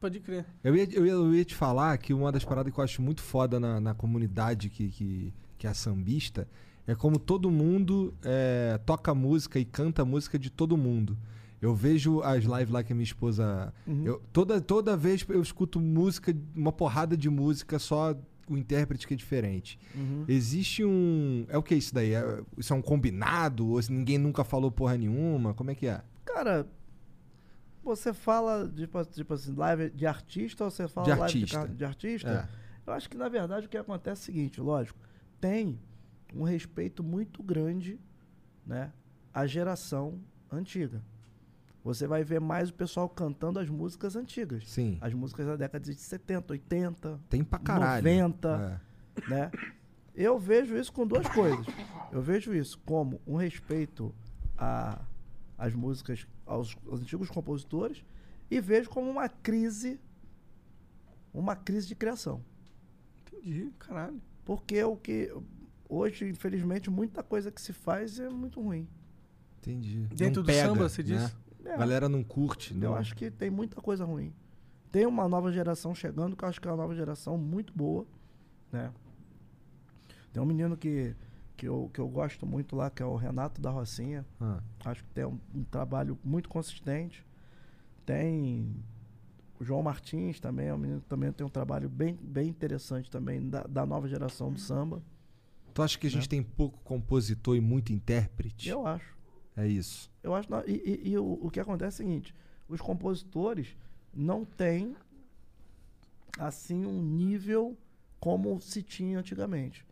Pode 0.00 0.18
crer. 0.18 0.44
Eu 0.64 0.74
ia, 0.74 0.88
eu, 0.92 1.06
ia, 1.06 1.12
eu 1.12 1.32
ia 1.34 1.44
te 1.44 1.54
falar 1.54 1.96
que 1.98 2.12
uma 2.12 2.32
das 2.32 2.44
paradas 2.44 2.72
que 2.74 2.80
eu 2.80 2.82
acho 2.82 3.00
muito 3.00 3.22
foda 3.22 3.60
na, 3.60 3.80
na 3.80 3.94
comunidade 3.94 4.68
que, 4.68 4.88
que, 4.88 5.32
que 5.56 5.66
é 5.68 5.70
a 5.70 5.74
sambista 5.74 6.48
é 6.84 6.96
como 6.96 7.16
todo 7.20 7.48
mundo 7.48 8.12
é, 8.24 8.80
toca 8.84 9.14
música 9.14 9.60
e 9.60 9.64
canta 9.64 10.04
música 10.04 10.36
de 10.36 10.50
todo 10.50 10.76
mundo. 10.76 11.16
Eu 11.62 11.74
vejo 11.74 12.20
as 12.22 12.42
lives 12.44 12.68
lá 12.68 12.82
que 12.82 12.92
a 12.92 12.96
minha 12.96 13.04
esposa. 13.04 13.72
Uhum. 13.86 14.04
eu- 14.04 14.22
toda, 14.32 14.60
toda 14.60 14.96
vez 14.96 15.24
eu 15.28 15.40
escuto 15.40 15.80
música, 15.80 16.36
uma 16.56 16.72
porrada 16.72 17.16
de 17.16 17.30
música, 17.30 17.78
só 17.78 18.14
o 18.48 18.56
intérprete 18.58 19.06
que 19.06 19.14
é 19.14 19.16
diferente. 19.16 19.78
Uhum. 19.94 20.24
Existe 20.26 20.84
um. 20.84 21.46
É 21.48 21.56
o 21.56 21.62
que 21.62 21.76
isso 21.76 21.94
daí? 21.94 22.14
É- 22.14 22.42
isso 22.58 22.72
é 22.72 22.76
um 22.76 22.82
combinado? 22.82 23.68
Ou 23.68 23.80
ninguém 23.88 24.18
nunca 24.18 24.42
falou 24.42 24.70
porra 24.72 24.98
nenhuma? 24.98 25.54
Como 25.54 25.70
é 25.70 25.74
que 25.76 25.86
é? 25.86 26.02
Cara, 26.24 26.66
você 27.84 28.12
fala 28.12 28.68
tipo, 28.74 29.04
tipo 29.06 29.34
assim, 29.34 29.54
live 29.54 29.90
de 29.90 30.06
artista 30.06 30.64
ou 30.64 30.70
você 30.70 30.88
fala 30.88 31.04
De 31.04 31.10
live 31.10 31.22
artista. 31.24 31.68
de, 31.68 31.74
de 31.76 31.84
artista? 31.84 32.48
É. 32.58 32.62
Eu 32.84 32.92
acho 32.92 33.08
que 33.08 33.16
na 33.16 33.28
verdade 33.28 33.66
o 33.66 33.68
que 33.68 33.76
acontece 33.76 34.22
é 34.22 34.22
o 34.22 34.34
seguinte, 34.34 34.60
lógico, 34.60 34.98
tem 35.40 35.78
um 36.34 36.42
respeito 36.42 37.02
muito 37.04 37.40
grande, 37.42 38.00
né, 38.66 38.92
à 39.32 39.46
geração 39.46 40.18
antiga. 40.50 41.00
Você 41.84 42.06
vai 42.06 42.22
ver 42.22 42.40
mais 42.40 42.70
o 42.70 42.74
pessoal 42.74 43.08
cantando 43.08 43.58
as 43.58 43.68
músicas 43.68 44.14
antigas. 44.14 44.68
Sim. 44.68 44.98
As 45.00 45.12
músicas 45.12 45.46
da 45.46 45.56
década 45.56 45.84
de 45.84 45.94
70, 46.00 46.52
80, 46.52 47.20
Tem 47.28 47.42
pra 47.42 47.58
caralho. 47.58 48.02
90, 48.04 48.80
É. 49.16 49.28
né? 49.28 49.50
Eu 50.14 50.38
vejo 50.38 50.76
isso 50.76 50.92
com 50.92 51.06
duas 51.06 51.26
coisas. 51.28 51.66
Eu 52.12 52.20
vejo 52.22 52.54
isso 52.54 52.78
como 52.84 53.20
um 53.26 53.34
respeito 53.36 54.14
a- 54.56 55.00
às 55.58 55.74
músicas, 55.74 56.26
aos, 56.46 56.76
aos 56.86 57.00
antigos 57.00 57.28
compositores, 57.30 58.04
e 58.50 58.60
vejo 58.60 58.88
como 58.90 59.10
uma 59.10 59.28
crise, 59.28 59.98
uma 61.32 61.56
crise 61.56 61.88
de 61.88 61.94
criação. 61.94 62.44
Entendi, 63.26 63.70
caralho. 63.78 64.20
Porque 64.44 64.82
o 64.84 64.96
que 64.96 65.34
hoje, 65.88 66.28
infelizmente, 66.28 66.90
muita 66.90 67.22
coisa 67.22 67.50
que 67.50 67.60
se 67.60 67.72
faz 67.72 68.18
é 68.20 68.28
muito 68.28 68.60
ruim. 68.60 68.86
Entendi. 69.58 70.06
Dentro 70.14 70.24
Não 70.40 70.42
do 70.42 70.44
pega, 70.44 70.68
samba, 70.68 70.88
você 70.88 71.02
diz? 71.02 71.22
né? 71.22 71.30
É, 71.64 71.74
A 71.74 71.76
galera 71.76 72.08
não 72.08 72.22
curte, 72.24 72.72
Eu 72.74 72.80
não. 72.90 72.94
acho 72.96 73.14
que 73.14 73.30
tem 73.30 73.50
muita 73.50 73.80
coisa 73.80 74.04
ruim. 74.04 74.32
Tem 74.90 75.06
uma 75.06 75.28
nova 75.28 75.50
geração 75.52 75.94
chegando, 75.94 76.36
que 76.36 76.44
eu 76.44 76.48
acho 76.48 76.60
que 76.60 76.68
é 76.68 76.70
uma 76.70 76.76
nova 76.76 76.94
geração 76.94 77.38
muito 77.38 77.72
boa, 77.72 78.06
né? 78.70 78.92
Tem 80.32 80.42
um 80.42 80.46
menino 80.46 80.76
que, 80.76 81.14
que, 81.56 81.66
eu, 81.68 81.90
que 81.92 82.00
eu 82.00 82.08
gosto 82.08 82.44
muito 82.46 82.74
lá, 82.76 82.90
que 82.90 83.02
é 83.02 83.06
o 83.06 83.16
Renato 83.16 83.60
da 83.60 83.70
Rocinha. 83.70 84.24
Ah, 84.40 84.60
Acho 84.84 85.02
que 85.04 85.10
tem 85.10 85.24
um, 85.24 85.38
um 85.54 85.64
trabalho 85.64 86.18
muito 86.24 86.48
consistente. 86.48 87.24
Tem 88.04 88.74
o 89.60 89.64
João 89.64 89.82
Martins 89.82 90.40
também, 90.40 90.66
é 90.68 90.74
um 90.74 90.78
menino 90.78 91.00
que 91.00 91.06
também 91.06 91.30
tem 91.32 91.46
um 91.46 91.50
trabalho 91.50 91.88
bem, 91.88 92.18
bem 92.20 92.48
interessante 92.48 93.10
também 93.10 93.48
da, 93.48 93.62
da 93.62 93.86
nova 93.86 94.08
geração 94.08 94.52
do 94.52 94.58
samba. 94.58 95.02
Tu 95.72 95.80
acha 95.82 95.98
que 95.98 96.06
a 96.06 96.10
gente 96.10 96.28
tem 96.28 96.42
pouco 96.42 96.78
compositor 96.80 97.56
e 97.56 97.60
muito 97.60 97.92
intérprete? 97.92 98.68
Eu 98.68 98.86
acho. 98.86 99.16
É 99.56 99.66
isso. 99.66 100.10
Eu 100.22 100.34
acho. 100.34 100.48
E, 100.66 100.72
e- 100.72 101.08
e 101.10 101.18
o, 101.18 101.38
o 101.42 101.50
que 101.50 101.60
acontece 101.60 102.02
é 102.02 102.04
o 102.04 102.08
seguinte: 102.08 102.34
os 102.68 102.80
compositores 102.80 103.76
não 104.14 104.44
têm 104.44 104.96
assim 106.38 106.84
um 106.86 107.02
nível 107.02 107.76
como 108.20 108.60
se 108.60 108.82
tinha 108.82 109.18
antigamente. 109.18 109.86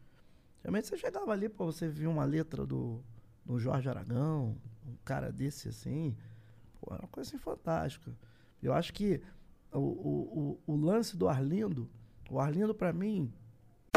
Realmente 0.63 0.89
você 0.89 0.97
chegava 0.97 1.33
ali, 1.33 1.49
pô, 1.49 1.67
você 1.67 1.89
via 1.89 2.09
uma 2.11 2.25
letra 2.25 2.67
do, 2.67 3.03
do 3.45 3.59
Jorge 3.59 3.89
Aragão, 3.89 4.57
um 4.87 4.97
cara 5.05 5.33
desse 5.33 5.69
assim, 5.69 6.17
pô, 6.81 6.91
uma 6.95 7.09
coisa 7.09 7.31
assim 7.31 7.39
fantástica. 7.39 8.13
Eu 8.63 8.73
acho 8.75 8.93
que 8.93 9.23
o, 9.73 9.79
o, 9.79 10.61
o, 10.67 10.75
o 10.75 10.77
lance 10.77 11.17
do 11.17 11.29
Arlindo, 11.29 11.89
o 12.31 12.41
Arlindo 12.41 12.75
pra 12.75 12.93
mim, 12.93 13.33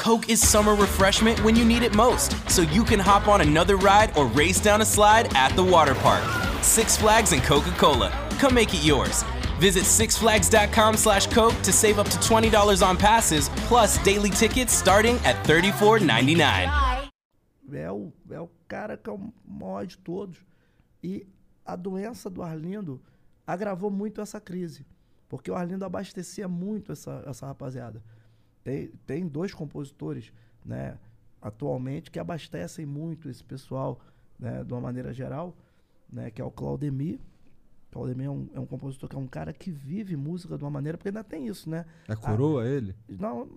Coke 0.00 0.30
is 0.30 0.40
summer 0.40 0.74
refreshment 0.74 1.38
when 1.44 1.54
you 1.54 1.62
need 1.62 1.82
it 1.82 1.94
most, 1.94 2.32
so 2.48 2.62
you 2.62 2.84
can 2.84 2.98
hop 2.98 3.28
on 3.28 3.42
another 3.42 3.76
ride 3.76 4.16
or 4.16 4.24
race 4.28 4.58
down 4.58 4.80
a 4.80 4.84
slide 4.84 5.28
at 5.36 5.54
the 5.56 5.62
water 5.62 5.94
park. 5.94 6.24
Six 6.62 6.96
Flags 6.96 7.32
and 7.32 7.42
Coca 7.42 7.70
Cola. 7.72 8.10
Come 8.38 8.54
make 8.54 8.72
it 8.72 8.82
yours. 8.82 9.24
Visit 9.58 9.84
sixflags.com 9.84 10.96
slash 10.96 11.26
Coke 11.26 11.54
to 11.62 11.70
save 11.70 11.98
up 11.98 12.08
to 12.08 12.16
$20 12.16 12.82
on 12.82 12.96
passes, 12.96 13.50
plus 13.68 14.02
daily 14.02 14.30
tickets 14.30 14.72
starting 14.72 15.16
at 15.26 15.36
$34.99. 15.44 17.10
é 17.70 17.92
o, 17.92 18.10
é 18.30 18.40
o 18.40 18.48
cara 18.66 18.96
que 18.96 19.10
é 19.10 19.12
o 19.12 19.30
maior 19.46 19.84
de 19.84 19.98
todos. 19.98 20.38
E 21.04 21.26
a 21.62 21.76
doença 21.76 22.30
do 22.30 22.42
Arlindo 22.42 23.02
agravou 23.46 23.90
muito 23.90 24.22
essa 24.22 24.40
crise. 24.40 24.86
Porque 25.28 25.50
o 25.50 25.54
Arlindo 25.54 25.84
abastecia 25.84 26.48
muito 26.48 26.90
essa, 26.90 27.22
essa 27.26 27.46
rapaziada. 27.46 28.02
Tem, 28.62 28.88
tem 29.06 29.26
dois 29.26 29.54
compositores, 29.54 30.32
né, 30.64 30.98
atualmente, 31.40 32.10
que 32.10 32.18
abastecem 32.18 32.84
muito 32.84 33.28
esse 33.28 33.42
pessoal, 33.42 34.00
né, 34.38 34.62
de 34.64 34.72
uma 34.72 34.80
maneira 34.80 35.12
geral, 35.12 35.56
né, 36.12 36.30
que 36.30 36.40
é 36.40 36.44
o 36.44 36.50
Claudemir. 36.50 37.18
Claudemir 37.90 38.26
é 38.26 38.30
um, 38.30 38.48
é 38.54 38.60
um 38.60 38.66
compositor 38.66 39.08
que 39.08 39.16
é 39.16 39.18
um 39.18 39.26
cara 39.26 39.52
que 39.52 39.70
vive 39.70 40.16
música 40.16 40.56
de 40.56 40.62
uma 40.64 40.70
maneira, 40.70 40.96
porque 40.98 41.08
ainda 41.08 41.24
tem 41.24 41.46
isso, 41.46 41.68
né? 41.68 41.84
É 42.06 42.14
coroa 42.14 42.66
ele? 42.66 42.94
Não, 43.08 43.48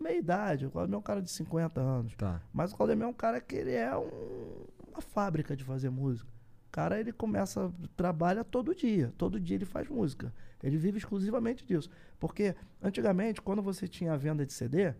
meia 0.00 0.16
idade. 0.18 0.64
O 0.66 0.70
Claudemir 0.70 0.94
é 0.94 0.98
um 0.98 1.02
cara 1.02 1.20
de 1.20 1.30
50 1.30 1.80
anos. 1.80 2.14
Tá. 2.16 2.40
Mas 2.52 2.72
o 2.72 2.76
Claudemir 2.76 3.04
é 3.04 3.08
um 3.08 3.12
cara 3.12 3.40
que 3.40 3.54
ele 3.56 3.72
é 3.72 3.94
um- 3.96 4.64
uma 4.90 5.02
fábrica 5.02 5.54
de 5.56 5.64
fazer 5.64 5.90
música. 5.90 6.28
O 6.68 6.70
cara, 6.70 6.98
ele 6.98 7.12
começa, 7.12 7.70
trabalha 7.96 8.42
todo 8.42 8.74
dia. 8.74 9.12
Todo 9.18 9.38
dia 9.38 9.56
ele 9.56 9.64
faz 9.66 9.88
música. 9.88 10.32
Ele 10.62 10.78
vive 10.78 10.96
exclusivamente 10.98 11.64
disso. 11.66 11.90
Porque, 12.18 12.54
antigamente, 12.82 13.40
quando 13.40 13.62
você 13.62 13.86
tinha 13.86 14.12
a 14.12 14.16
venda 14.16 14.46
de 14.46 14.52
CD, 14.52 14.94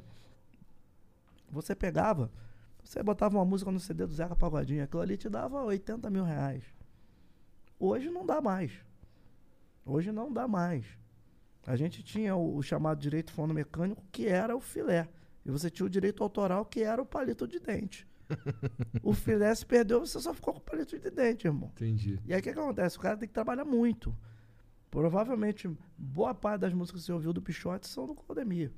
você 1.51 1.75
pegava, 1.75 2.31
você 2.83 3.03
botava 3.03 3.39
uma 3.39 3.45
música 3.45 3.71
no 3.71 3.81
CD 3.81 4.07
do 4.07 4.13
Zeca 4.13 4.37
Pagodinho, 4.37 4.85
aquilo 4.85 5.03
ali 5.03 5.17
te 5.17 5.29
dava 5.29 5.63
80 5.63 6.11
mil 6.11 6.25
reais. 6.25 6.65
Hoje 7.79 8.11
não 8.11 8.27
dá 8.27 8.41
mais. 8.41 8.73
Hoje 9.85 10.13
não 10.13 10.33
dá 10.33 10.47
mais. 10.49 10.87
A 11.67 11.77
gente 11.77 12.03
tinha 12.03 12.37
o, 12.37 12.57
o 12.57 12.63
chamado 12.63 13.01
direito 13.01 13.33
fonomecânico, 13.33 14.05
que 14.13 14.27
era 14.27 14.55
o 14.55 14.61
filé. 14.61 15.09
E 15.45 15.51
você 15.51 15.71
tinha 15.71 15.87
o 15.87 15.91
direito 15.91 16.23
autoral, 16.23 16.65
que 16.65 16.83
era 16.83 17.01
o 17.01 17.07
palito 17.07 17.47
de 17.47 17.59
dente. 17.59 18.07
o 19.03 19.13
filé 19.13 19.55
se 19.55 19.65
perdeu, 19.65 20.01
você 20.01 20.19
só 20.21 20.33
ficou 20.33 20.55
com 20.55 20.61
o 20.61 20.63
palito 20.63 20.99
de 20.99 21.11
dente, 21.11 21.47
irmão. 21.47 21.71
Entendi. 21.75 22.19
E 22.27 22.33
aí 22.33 22.41
o 22.41 22.43
que, 22.43 22.53
que 22.53 22.59
acontece? 22.59 22.97
O 22.97 23.01
cara 23.01 23.17
tem 23.17 23.29
que 23.29 23.35
trabalhar 23.35 23.65
muito. 23.65 24.15
Provavelmente, 24.95 25.69
boa 25.99 26.33
parte 26.33 26.61
das 26.61 26.73
músicas 26.73 27.01
que 27.01 27.07
você 27.07 27.13
ouviu 27.13 27.33
do 27.33 27.43
Pichote 27.43 27.89
são 27.89 28.07
do 28.07 28.15
Claudemir. 28.15 28.71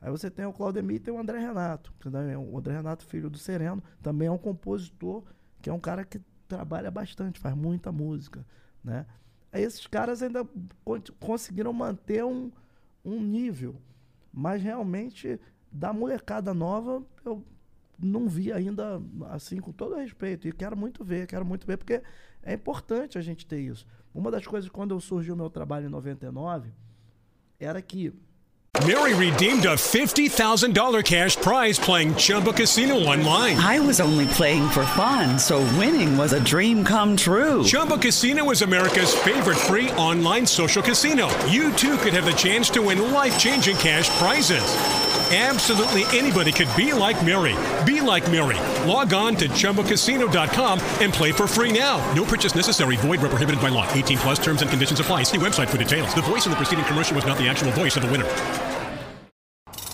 Aí 0.00 0.10
você 0.10 0.30
tem 0.30 0.46
o 0.46 0.52
Claudemir 0.52 0.96
e 0.96 0.98
tem 0.98 1.12
o 1.12 1.20
André 1.20 1.38
Renato. 1.38 1.92
é 2.30 2.38
O 2.38 2.56
André 2.56 2.72
Renato, 2.74 3.04
filho 3.04 3.28
do 3.28 3.36
Sereno, 3.36 3.82
também 4.02 4.28
é 4.28 4.30
um 4.30 4.38
compositor, 4.38 5.24
que 5.60 5.68
é 5.68 5.72
um 5.72 5.78
cara 5.78 6.06
que 6.06 6.22
trabalha 6.48 6.90
bastante, 6.90 7.38
faz 7.38 7.54
muita 7.54 7.92
música, 7.92 8.46
né? 8.82 9.04
Aí 9.52 9.62
esses 9.62 9.86
caras 9.86 10.22
ainda 10.22 10.42
con- 10.82 11.02
conseguiram 11.20 11.74
manter 11.74 12.24
um, 12.24 12.50
um 13.04 13.20
nível. 13.20 13.76
Mas 14.32 14.62
realmente, 14.62 15.38
da 15.70 15.92
molecada 15.92 16.54
nova, 16.54 17.04
eu 17.26 17.44
não 17.98 18.26
vi 18.26 18.50
ainda, 18.50 19.02
assim, 19.28 19.58
com 19.60 19.72
todo 19.72 19.96
respeito. 19.96 20.48
E 20.48 20.52
quero 20.52 20.74
muito 20.74 21.04
ver, 21.04 21.26
quero 21.26 21.44
muito 21.44 21.66
ver, 21.66 21.76
porque 21.76 22.02
é 22.42 22.54
importante 22.54 23.18
a 23.18 23.20
gente 23.20 23.46
ter 23.46 23.60
isso. 23.60 23.86
Uma 24.14 24.30
das 24.30 24.46
coisas, 24.46 24.68
quando 24.70 24.94
eu 24.94 25.00
surgiu 25.00 25.34
o 25.34 25.36
meu 25.36 25.50
trabalho 25.50 25.86
em 25.86 25.90
99, 25.90 26.70
era 27.60 27.80
que 27.80 28.12
Mary 28.86 29.12
redeemed 29.12 29.66
a 29.66 29.74
$50,000 29.74 31.04
cash 31.04 31.36
prize 31.36 31.78
playing 31.80 32.14
Chumba 32.14 32.52
Casino 32.52 32.94
online. 32.94 33.56
I 33.56 33.80
was 33.80 33.98
only 33.98 34.26
playing 34.26 34.68
for 34.68 34.84
fun, 34.84 35.38
so 35.38 35.58
winning 35.76 36.16
was 36.16 36.32
a 36.32 36.40
dream 36.40 36.84
come 36.84 37.16
true. 37.16 37.64
Chumba 37.64 37.98
Casino 37.98 38.50
is 38.50 38.62
America's 38.62 39.12
favorite 39.12 39.56
free 39.56 39.90
online 39.92 40.46
social 40.46 40.82
casino. 40.82 41.28
You 41.46 41.72
too 41.72 41.96
could 41.98 42.12
have 42.12 42.24
the 42.24 42.32
chance 42.32 42.70
to 42.70 42.82
win 42.82 43.12
life 43.12 43.36
changing 43.36 43.76
cash 43.76 44.08
prizes. 44.10 45.07
Absolutely 45.30 46.04
anybody 46.18 46.52
could 46.52 46.74
be 46.74 46.94
like 46.94 47.22
Mary. 47.22 47.54
Be 47.84 48.00
like 48.00 48.30
Mary. 48.30 48.56
Log 48.88 49.12
on 49.12 49.36
to 49.36 49.46
ChumbaCasino.com 49.50 50.80
and 51.02 51.12
play 51.12 51.32
for 51.32 51.46
free 51.46 51.70
now. 51.70 51.98
No 52.14 52.24
purchase 52.24 52.54
necessary. 52.54 52.96
Void 52.96 53.20
where 53.20 53.28
prohibited 53.28 53.60
by 53.60 53.68
law. 53.68 53.86
18 53.92 54.16
plus 54.18 54.38
terms 54.38 54.62
and 54.62 54.70
conditions 54.70 55.00
apply. 55.00 55.24
See 55.24 55.36
website 55.36 55.68
for 55.68 55.76
details. 55.76 56.14
The 56.14 56.22
voice 56.22 56.46
in 56.46 56.50
the 56.50 56.56
preceding 56.56 56.86
commercial 56.86 57.14
was 57.14 57.26
not 57.26 57.36
the 57.36 57.46
actual 57.46 57.70
voice 57.72 57.94
of 57.96 58.04
the 58.04 58.10
winner. 58.10 58.24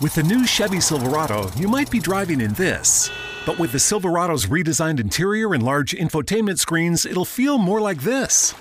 With 0.01 0.14
the 0.14 0.22
new 0.22 0.47
Chevy 0.47 0.80
Silverado, 0.80 1.51
you 1.57 1.66
might 1.66 1.91
be 1.91 1.99
driving 1.99 2.41
in 2.41 2.53
this. 2.53 3.11
But 3.45 3.59
with 3.59 3.72
the 3.72 3.80
Silverado's 3.80 4.47
redesigned 4.47 5.01
interior 5.01 5.53
and 5.53 5.64
large 5.64 5.93
infotainment 5.93 6.61
screens, 6.61 7.05
it'll 7.05 7.24
feel 7.24 7.59
more 7.59 7.80
like 7.80 8.03
this. 8.03 8.55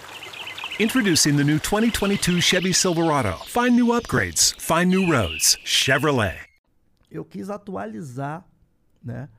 Introducing 0.79 1.35
the 1.35 1.43
new 1.43 1.59
2022 1.59 2.41
Chevy 2.41 2.73
Silverado. 2.73 3.33
Find 3.45 3.75
new 3.75 3.87
upgrades, 3.87 4.59
find 4.59 4.89
new 4.89 5.11
roads. 5.11 5.57
Chevrolet. 5.63 6.42
Eu 7.15 7.23
quis 7.25 7.49
atualizar, 7.49 8.45
né, 9.03 9.29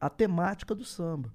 a 0.00 0.08
temática 0.10 0.74
do 0.74 0.84
samba. 0.84 1.32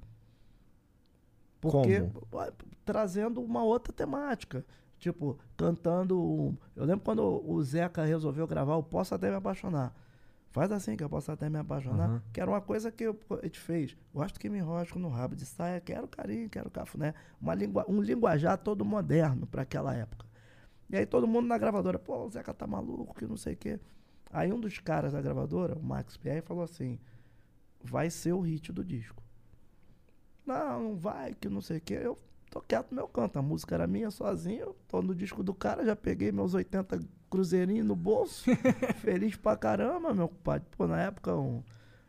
Porque 1.60 2.00
ué, 2.34 2.52
trazendo 2.84 3.42
uma 3.42 3.64
outra 3.64 3.94
temática, 3.94 4.66
tipo, 4.98 5.38
cantando, 5.56 6.20
um- 6.20 6.58
eu 6.76 6.86
lembro 6.86 7.04
quando 7.06 7.24
o 7.24 7.62
Zeca 7.64 8.04
resolveu 8.04 8.48
gravar 8.48 8.76
o 8.76 8.84
Posso 8.84 9.14
Até 9.14 9.30
Me 9.30 9.36
Apaixonar. 9.36 9.94
Faz 10.50 10.70
assim 10.72 10.98
que 10.98 11.04
eu 11.04 11.10
posso 11.10 11.32
até 11.32 11.50
me 11.50 11.58
apaixonar. 11.60 12.10
Aham. 12.10 12.22
Que 12.34 12.42
era 12.42 12.52
uma 12.52 12.60
coisa 12.60 12.92
que 12.92 13.06
eu- 13.06 13.18
a 13.42 13.46
gente 13.46 13.58
fez. 13.58 13.96
Gosto 14.14 14.38
que 14.38 14.50
me 14.50 14.58
enrosco 14.58 15.00
no 15.00 15.08
rabo 15.08 15.34
de 15.34 15.46
saia, 15.46 15.80
quero 15.80 16.08
carinho, 16.10 16.50
quero 16.50 16.70
cafuné. 16.70 17.14
Uma 17.40 17.56
lingua, 17.56 17.86
um 17.88 18.02
linguajar 18.02 18.58
todo 18.58 18.84
moderno 18.84 19.48
para 19.48 19.62
aquela 19.62 19.96
época. 19.96 20.26
E 20.90 20.98
aí 20.98 21.06
todo 21.06 21.26
mundo 21.26 21.48
na 21.48 21.58
gravadora, 21.58 21.98
pô, 21.98 22.26
o 22.26 22.30
Zeca 22.30 22.54
tá 22.54 22.68
maluco, 22.68 23.16
que 23.16 23.26
não 23.26 23.38
sei 23.38 23.54
o 23.54 23.58
quê. 23.58 23.80
Aí 24.32 24.52
um 24.54 24.60
dos 24.60 24.80
caras 24.80 25.14
da 25.14 25.22
gravadora, 25.22 25.76
o 25.76 25.84
Max 25.84 26.16
Pierre, 26.18 26.42
falou 26.42 26.64
assim: 26.64 27.00
vai 27.84 28.10
ser 28.10 28.34
o 28.34 28.42
hit 28.42 28.72
do 28.72 28.84
disco. 28.84 29.22
Não, 30.46 30.84
não 30.84 30.96
vai, 30.96 31.34
que 31.34 31.48
não 31.50 31.62
sei 31.62 31.78
o 31.78 31.82
quê. 31.82 32.00
Eu 32.02 32.18
tô 32.50 32.62
quieto 32.62 32.92
no 32.92 32.96
meu 32.96 33.08
canto. 33.08 33.38
A 33.38 33.42
música 33.42 33.76
era 33.76 33.88
minha 33.88 34.10
sozinho. 34.12 34.76
Tô 34.88 35.02
no 35.02 35.14
disco 35.14 35.44
do 35.44 35.54
cara, 35.54 35.86
já 35.86 35.96
peguei 35.96 36.32
meus 36.32 36.54
80 36.54 37.00
cruzeirinhos 37.30 37.86
no 37.86 37.96
bolso. 37.96 38.46
feliz 39.02 39.36
pra 39.36 39.56
caramba, 39.56 40.14
meu 40.14 40.28
compadre. 40.28 40.68
Pô, 40.78 40.88
na 40.88 41.00
época, 41.02 41.36
um, 41.36 41.62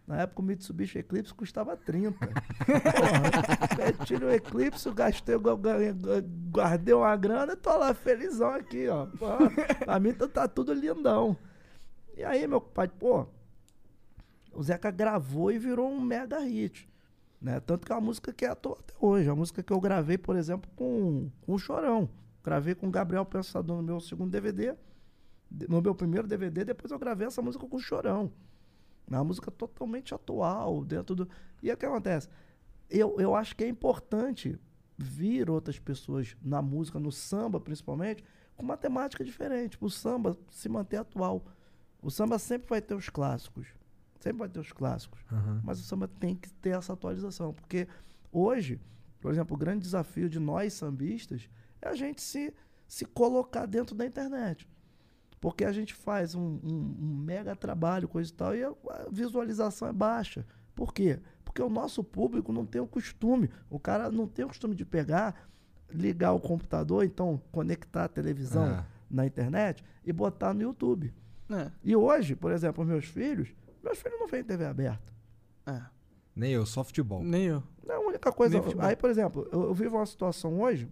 na 0.07 0.23
época 0.23 0.41
o 0.41 0.45
Mitsubishi 0.45 0.99
Eclipse 0.99 1.35
custava 1.35 1.77
30. 1.77 2.17
Porra, 2.27 3.87
eu 3.89 4.05
tirei 4.07 4.29
o 4.29 4.33
Eclipse, 4.33 4.91
gastei, 4.93 5.37
gu- 5.37 5.57
gu- 5.57 5.69
guardei 6.51 6.95
uma 6.95 7.15
grana 7.17 7.53
e 7.53 7.57
tô 7.57 7.77
lá 7.77 7.93
felizão 7.95 8.51
aqui, 8.51 8.89
ó. 8.89 9.07
Pô, 9.07 9.27
pra 9.85 10.01
mim 10.01 10.13
tá, 10.15 10.27
tá 10.27 10.49
tudo 10.49 10.73
lindão. 10.73 11.37
E 12.17 12.25
aí, 12.25 12.47
meu 12.47 12.61
compadre, 12.61 12.95
pô, 12.99 13.27
o 14.53 14.63
Zeca 14.63 14.91
gravou 14.91 15.51
e 15.51 15.59
virou 15.59 15.91
um 15.91 16.01
mega 16.01 16.39
hit. 16.41 16.89
Né? 17.41 17.59
Tanto 17.61 17.87
que 17.87 17.93
é 17.93 17.95
uma 17.95 18.01
música 18.01 18.33
que 18.33 18.45
é 18.45 18.49
à 18.49 18.55
toa 18.55 18.79
até 18.79 18.95
hoje. 19.01 19.29
É 19.29 19.33
uma 19.33 19.39
música 19.39 19.63
que 19.63 19.73
eu 19.73 19.81
gravei, 19.81 20.17
por 20.17 20.37
exemplo, 20.37 20.71
com, 20.77 21.31
com 21.41 21.55
o 21.55 21.59
Chorão. 21.59 22.09
Gravei 22.45 22.75
com 22.75 22.87
o 22.87 22.91
Gabriel 22.91 23.25
Pensador 23.25 23.77
no 23.77 23.83
meu 23.83 24.01
segundo 24.01 24.31
DVD. 24.31 24.75
No 25.69 25.83
meu 25.83 25.95
primeiro 25.95 26.27
DVD, 26.27 26.65
depois 26.65 26.91
eu 26.91 26.99
gravei 26.99 27.27
essa 27.27 27.43
música 27.43 27.67
com 27.67 27.77
o 27.77 27.81
Chorão. 27.81 28.33
É 29.11 29.15
uma 29.15 29.25
música 29.25 29.51
totalmente 29.51 30.15
atual, 30.15 30.85
dentro 30.85 31.15
do. 31.15 31.29
E 31.63 31.71
é 31.71 31.75
o 31.75 31.77
que 31.77 31.85
acontece? 31.85 32.29
Eu, 32.89 33.21
eu 33.21 33.35
acho 33.35 33.57
que 33.57 33.65
é 33.65 33.69
importante 33.69 34.59
vir 34.97 35.51
outras 35.51 35.79
pessoas 35.79 36.37
na 36.43 36.63
música, 36.63 36.99
no 36.99 37.11
samba 37.11 37.59
principalmente, 37.61 38.25
com 38.57 38.63
uma 38.63 38.77
temática 38.77 39.25
diferente. 39.25 39.77
O 39.81 39.91
samba 39.91 40.37
se 40.51 40.69
manter 40.69 40.99
atual. 40.99 41.45
O 42.03 42.11
samba 42.11 42.39
sempre 42.39 42.69
vai 42.69 42.81
ter 42.83 42.95
os 42.95 43.09
clássicos. 43.09 43.69
Sempre 44.21 44.39
vai 44.41 44.49
ter 44.49 44.61
os 44.61 44.73
clássicos. 44.73 45.21
Aham. 45.31 45.61
Mas 45.65 45.81
o 45.81 45.83
samba 45.85 46.09
tem 46.09 46.35
que 46.35 46.51
ter 46.55 46.71
essa 46.77 46.93
atualização. 46.93 47.53
Porque 47.55 47.87
hoje, 48.31 48.81
por 49.21 49.31
exemplo, 49.33 49.55
o 49.55 49.59
grande 49.59 49.81
desafio 49.83 50.29
de 50.29 50.39
nós 50.41 50.73
sambistas 50.75 51.49
é 51.81 51.89
a 51.89 51.95
gente 51.95 52.21
se, 52.21 52.53
se 52.89 53.05
colocar 53.05 53.67
dentro 53.67 53.95
da 53.95 54.05
internet. 54.07 54.69
Porque 55.41 55.65
a 55.65 55.73
gente 55.73 55.93
faz 55.95 56.35
um, 56.35 56.61
um- 56.63 56.97
um 57.01 57.17
mega 57.17 57.57
trabalho, 57.57 58.09
coisa 58.09 58.31
e 58.31 58.35
tal, 58.35 58.55
e 58.55 58.63
a, 58.63 58.69
a 58.69 59.09
visualização 59.11 59.89
é 59.89 59.93
baixa. 59.93 60.47
Por 60.75 60.93
quê? 60.95 61.19
Porque 61.45 61.61
o 61.61 61.69
nosso 61.69 62.03
público 62.05 62.53
não 62.53 62.65
tem 62.65 62.81
o 62.81 62.87
costume. 62.87 63.51
O 63.69 63.79
cara 63.79 64.11
não 64.11 64.27
tem 64.29 64.45
o 64.45 64.49
costume 64.49 64.75
de 64.77 64.85
pegar, 64.85 65.49
ligar 65.91 66.33
o 66.33 66.41
computador, 66.41 67.05
então 67.05 67.43
conectar 67.51 68.05
a 68.05 68.09
televisão 68.09 68.67
É. 68.67 68.85
na 69.11 69.27
internet 69.27 69.85
e 70.05 70.13
botar 70.13 70.55
no 70.55 70.63
YouTube. 70.63 71.13
É. 71.53 71.73
E 71.83 71.95
hoje, 71.97 72.35
por 72.35 72.53
exemplo, 72.53 72.85
meus 72.85 73.05
filhos, 73.05 73.55
meus 73.83 73.99
filhos 73.99 74.19
não 74.19 74.27
veem 74.27 74.45
TV 74.45 74.65
aberta. 74.65 75.13
É. 75.67 75.83
Nem 76.35 76.53
eu, 76.53 76.65
só 76.65 76.83
futebol. 76.83 77.23
Nem 77.23 77.45
eu. 77.45 77.63
Não, 77.87 77.95
a 77.97 78.09
única 78.09 78.33
coisa. 78.33 78.63
Aí, 78.79 78.97
por 78.97 79.11
exemplo, 79.11 79.49
eu, 79.53 79.65
eu 79.65 79.75
vivo 79.75 79.97
uma 79.97 80.07
situação 80.07 80.61
hoje. 80.61 80.89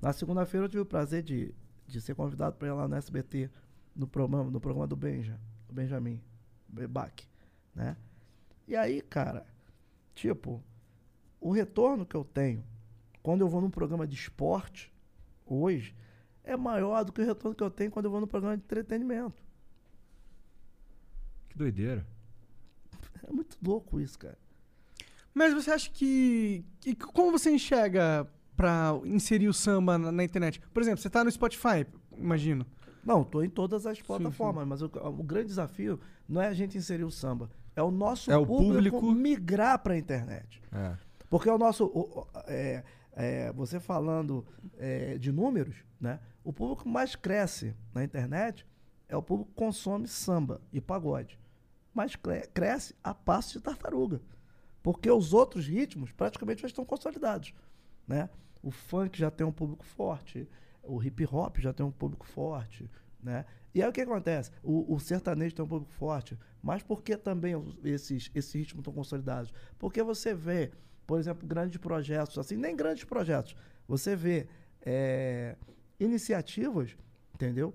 Na 0.00 0.12
segunda-feira 0.12 0.66
eu 0.66 0.68
tive 0.68 0.82
o 0.82 0.86
prazer 0.86 1.22
de, 1.22 1.54
de 1.86 2.00
ser 2.00 2.14
convidado 2.14 2.56
para 2.56 2.68
ir 2.68 2.72
lá 2.72 2.86
no 2.86 2.94
SBT, 2.94 3.50
no 3.94 4.06
programa, 4.06 4.50
no 4.50 4.60
programa 4.60 4.86
do 4.86 4.96
Benja, 4.96 5.38
do 5.66 5.74
Benjamin 5.74 6.20
Bach, 6.68 7.14
né? 7.74 7.96
E 8.66 8.74
aí, 8.74 9.00
cara, 9.02 9.46
tipo, 10.14 10.62
o 11.40 11.52
retorno 11.52 12.04
que 12.06 12.16
eu 12.16 12.24
tenho 12.24 12.64
quando 13.22 13.40
eu 13.40 13.48
vou 13.48 13.60
num 13.60 13.70
programa 13.70 14.06
de 14.06 14.14
esporte, 14.14 14.92
hoje, 15.46 15.94
é 16.44 16.56
maior 16.56 17.04
do 17.04 17.12
que 17.12 17.20
o 17.22 17.24
retorno 17.26 17.54
que 17.56 17.62
eu 17.62 17.70
tenho 17.70 17.90
quando 17.90 18.04
eu 18.06 18.10
vou 18.10 18.20
num 18.20 18.26
programa 18.26 18.56
de 18.56 18.62
entretenimento. 18.62 19.42
Que 21.48 21.56
doideira. 21.58 22.06
É 23.26 23.32
muito 23.32 23.56
louco 23.62 24.00
isso, 24.00 24.18
cara. 24.18 24.38
Mas 25.32 25.52
você 25.54 25.70
acha 25.70 25.90
que, 25.90 26.64
que- 26.80 26.94
Como 26.94 27.32
você 27.32 27.50
enxerga 27.50 28.28
pra 28.56 28.92
inserir 29.04 29.48
o 29.48 29.54
samba 29.54 29.98
na, 29.98 30.12
na 30.12 30.24
internet? 30.24 30.60
Por 30.72 30.82
exemplo, 30.82 31.00
você 31.00 31.10
tá 31.10 31.24
no 31.24 31.30
Spotify, 31.30 31.86
imagino. 32.16 32.64
Não, 33.04 33.22
tô 33.24 33.42
em 33.42 33.50
todas 33.50 33.84
as 33.86 34.00
plataformas, 34.00 34.66
mas 34.66 34.80
o, 34.80 34.86
o 34.86 35.22
grande 35.22 35.48
desafio 35.48 36.00
não 36.28 36.40
é 36.40 36.48
a 36.48 36.54
gente 36.54 36.78
inserir 36.78 37.04
o 37.04 37.10
samba, 37.10 37.50
é 37.76 37.82
o 37.82 37.90
nosso 37.90 38.30
É 38.30 38.36
o 38.36 38.46
público, 38.46 38.98
público- 38.98 39.12
migrar 39.12 39.78
para 39.80 39.94
a 39.94 39.98
internet. 39.98 40.62
É. 40.72 40.96
Porque 41.28 41.50
o 41.50 41.58
nosso. 41.58 41.84
o- 41.86 42.20
o- 42.20 42.26
é, 42.46 42.82
é, 43.12 43.52
você 43.52 43.78
falando 43.80 44.46
é, 44.78 45.18
de 45.18 45.30
números, 45.32 45.76
né? 46.00 46.18
O 46.44 46.52
público 46.52 46.82
que 46.82 46.88
mais 46.88 47.16
cresce 47.16 47.74
na 47.92 48.04
internet 48.04 48.66
é 49.08 49.16
o 49.16 49.22
público 49.22 49.50
que 49.50 49.56
consome 49.56 50.06
samba 50.06 50.60
e 50.70 50.80
pagode. 50.80 51.38
Mas 51.92 52.14
cre- 52.14 52.46
cresce 52.52 52.94
a 53.02 53.14
passo 53.14 53.54
de 53.54 53.60
tartaruga. 53.60 54.20
Porque 54.82 55.10
os 55.10 55.32
outros 55.32 55.66
ritmos 55.66 56.12
praticamente 56.12 56.60
já 56.60 56.68
estão 56.68 56.84
consolidados. 56.84 57.54
Né? 58.06 58.28
O 58.62 58.70
funk 58.70 59.18
já 59.18 59.30
tem 59.30 59.46
um 59.46 59.52
público 59.52 59.84
forte, 59.84 60.46
o 60.82 61.02
hip 61.02 61.26
hop 61.26 61.56
já 61.58 61.72
tem 61.72 61.84
um 61.86 61.90
público 61.90 62.26
forte. 62.26 62.90
Né? 63.22 63.46
E 63.74 63.82
aí 63.82 63.88
o 63.88 63.92
que 63.92 64.02
acontece? 64.02 64.50
O, 64.62 64.94
o 64.94 65.00
sertanejo 65.00 65.54
tem 65.54 65.64
um 65.64 65.68
público 65.68 65.92
forte, 65.92 66.38
mas 66.62 66.82
por 66.82 67.02
que 67.02 67.16
também 67.16 67.54
esses, 67.82 68.30
esses 68.34 68.52
ritmos 68.52 68.80
estão 68.80 68.92
consolidados? 68.92 69.52
Porque 69.78 70.02
você 70.02 70.34
vê, 70.34 70.70
por 71.06 71.18
exemplo, 71.18 71.46
grandes 71.46 71.78
projetos, 71.78 72.38
assim, 72.38 72.56
nem 72.56 72.76
grandes 72.76 73.04
projetos, 73.04 73.56
você 73.88 74.14
vê 74.14 74.46
é, 74.82 75.56
iniciativas, 75.98 76.96
entendeu? 77.34 77.74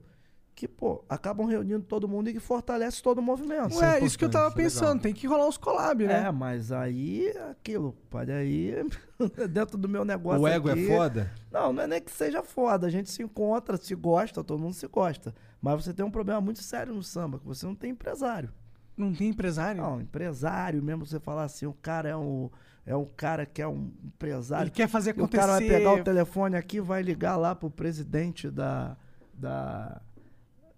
Que, 0.56 0.68
pô, 0.68 1.06
acabam 1.08 1.46
reunindo 1.48 1.84
todo 1.86 2.06
mundo 2.06 2.30
e 2.30 2.34
que 2.34 2.40
fortalece 2.40 3.02
todo 3.02 3.20
o 3.20 3.22
movimento. 3.22 3.78
Ué, 3.78 4.04
isso 4.04 4.18
que 4.20 4.26
eu 4.26 4.30
tava 4.30 4.52
pensando, 4.54 5.02
tem 5.02 5.14
que 5.14 5.26
rolar 5.26 5.48
uns 5.48 5.56
collab, 5.58 6.06
né? 6.06 6.26
É, 6.28 6.32
mas 6.32 6.70
aí 6.74 7.28
é 7.28 7.50
aquilo, 7.52 7.96
pode 8.10 8.30
aí 8.30 8.74
dentro 9.50 9.78
do 9.78 9.88
meu 9.88 10.04
negócio 10.04 10.42
O 10.42 10.48
ego 10.48 10.68
é 10.68 10.74
aqui- 10.74 10.88
foda? 10.88 11.32
Não, 11.50 11.72
não 11.72 11.84
é 11.84 11.88
nem 11.88 12.02
que 12.02 12.12
seja 12.12 12.44
foda, 12.44 12.88
a 12.88 12.90
gente 12.90 13.10
se 13.10 13.24
encontra, 13.24 13.78
se 13.78 13.96
gosta, 13.96 14.44
todo 14.44 14.60
mundo 14.60 14.74
se 14.74 14.86
gosta. 14.88 15.34
Mas 15.62 15.86
você 15.86 15.94
tem 15.94 16.06
um 16.06 16.12
problema 16.12 16.42
muito 16.42 16.62
sério 16.62 16.94
no 16.94 17.04
samba, 17.04 17.40
que 17.40 17.46
você 17.46 17.66
não 17.66 17.76
tem 17.76 17.92
empresário. 17.92 18.52
Não 18.98 19.14
tem 19.14 19.30
empresário? 19.30 19.82
Não, 19.82 20.02
empresário 20.02 20.84
mesmo, 20.84 21.06
você 21.06 21.22
falar 21.22 21.44
assim, 21.46 21.66
o 21.68 21.74
cara 21.74 22.10
é 22.10 22.18
um 22.18 22.50
é 22.86 22.96
um 22.96 23.06
cara 23.06 23.46
que 23.46 23.62
é 23.62 23.68
um 23.68 23.92
empresário. 24.04 24.64
Ele 24.66 24.72
quer 24.72 24.88
fazer 24.88 25.16
e 25.18 25.22
O 25.22 25.28
cara 25.28 25.48
vai 25.48 25.56
acontecer. 25.58 25.78
pegar 25.78 25.94
o 25.94 26.04
telefone 26.04 26.56
aqui 26.56 26.80
vai 26.82 27.02
ligar 27.02 27.36
lá 27.38 27.56
pro 27.56 27.70
presidente 27.70 28.50
da 28.50 28.96
da 29.34 30.02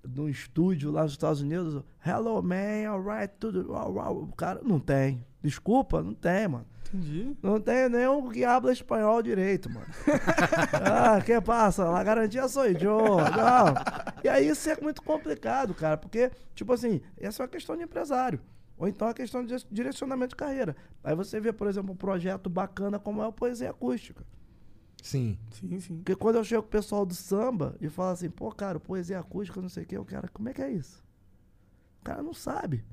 do 0.03 0.27
estúdio 0.29 0.91
lá 0.91 1.03
nos 1.03 1.11
Estados 1.11 1.41
Unidos. 1.41 1.83
Hello, 2.05 2.41
man, 2.41 2.89
alright, 2.89 3.33
tudo. 3.39 3.71
uau, 3.71 3.93
uau." 3.93 4.23
O 4.23 4.35
cara 4.35 4.59
não 4.63 4.79
tem. 4.79 5.23
Desculpa, 5.43 6.01
não 6.01 6.13
tem, 6.13 6.47
mano. 6.47 6.65
Entendi. 6.93 7.37
Não 7.41 7.59
tem 7.59 7.87
nenhum 7.87 8.29
que 8.29 8.43
habla 8.43 8.73
espanhol 8.73 9.21
direito, 9.21 9.69
mano. 9.69 9.85
ah, 10.73 11.21
que 11.21 11.39
passa? 11.39 11.85
La 11.85 12.03
garantia 12.03 12.47
sou 12.49 12.65
eu. 12.65 12.75
Não. 12.75 13.73
E 14.23 14.27
aí 14.27 14.49
isso 14.49 14.69
é 14.69 14.75
muito 14.81 15.01
complicado, 15.01 15.73
cara, 15.73 15.95
porque, 15.95 16.29
tipo 16.53 16.73
assim, 16.73 17.01
essa 17.17 17.41
é 17.41 17.45
uma 17.45 17.49
questão 17.49 17.77
de 17.77 17.83
empresário. 17.83 18.41
Ou 18.81 18.87
então 18.87 19.07
é 19.07 19.13
questão 19.13 19.45
de 19.45 19.55
direcionamento 19.69 20.29
de 20.29 20.35
carreira. 20.35 20.75
Aí 21.03 21.15
você 21.15 21.39
vê, 21.39 21.53
por 21.53 21.67
exemplo, 21.67 21.93
um 21.93 21.95
projeto 21.95 22.49
bacana 22.49 22.97
como 22.97 23.21
é 23.21 23.27
o 23.27 23.31
Poesia 23.31 23.69
Acústica. 23.69 24.25
Sim. 25.03 25.37
Sim, 25.51 25.79
sim. 25.79 25.97
Porque 25.97 26.15
quando 26.15 26.37
eu 26.37 26.43
chego 26.43 26.63
com 26.63 26.67
o 26.67 26.71
pessoal 26.71 27.05
do 27.05 27.13
samba 27.13 27.75
e 27.79 27.87
falo 27.89 28.09
assim, 28.09 28.27
pô, 28.27 28.51
cara, 28.51 28.79
poesia 28.79 29.19
acústica, 29.19 29.61
não 29.61 29.69
sei 29.69 29.83
o 29.83 29.85
quê, 29.85 29.97
o 29.99 30.03
cara, 30.03 30.27
como 30.33 30.49
é 30.49 30.53
que 30.53 30.63
é 30.63 30.71
isso? 30.71 31.03
O 31.99 32.03
cara 32.03 32.23
não 32.23 32.33
sabe. 32.33 32.83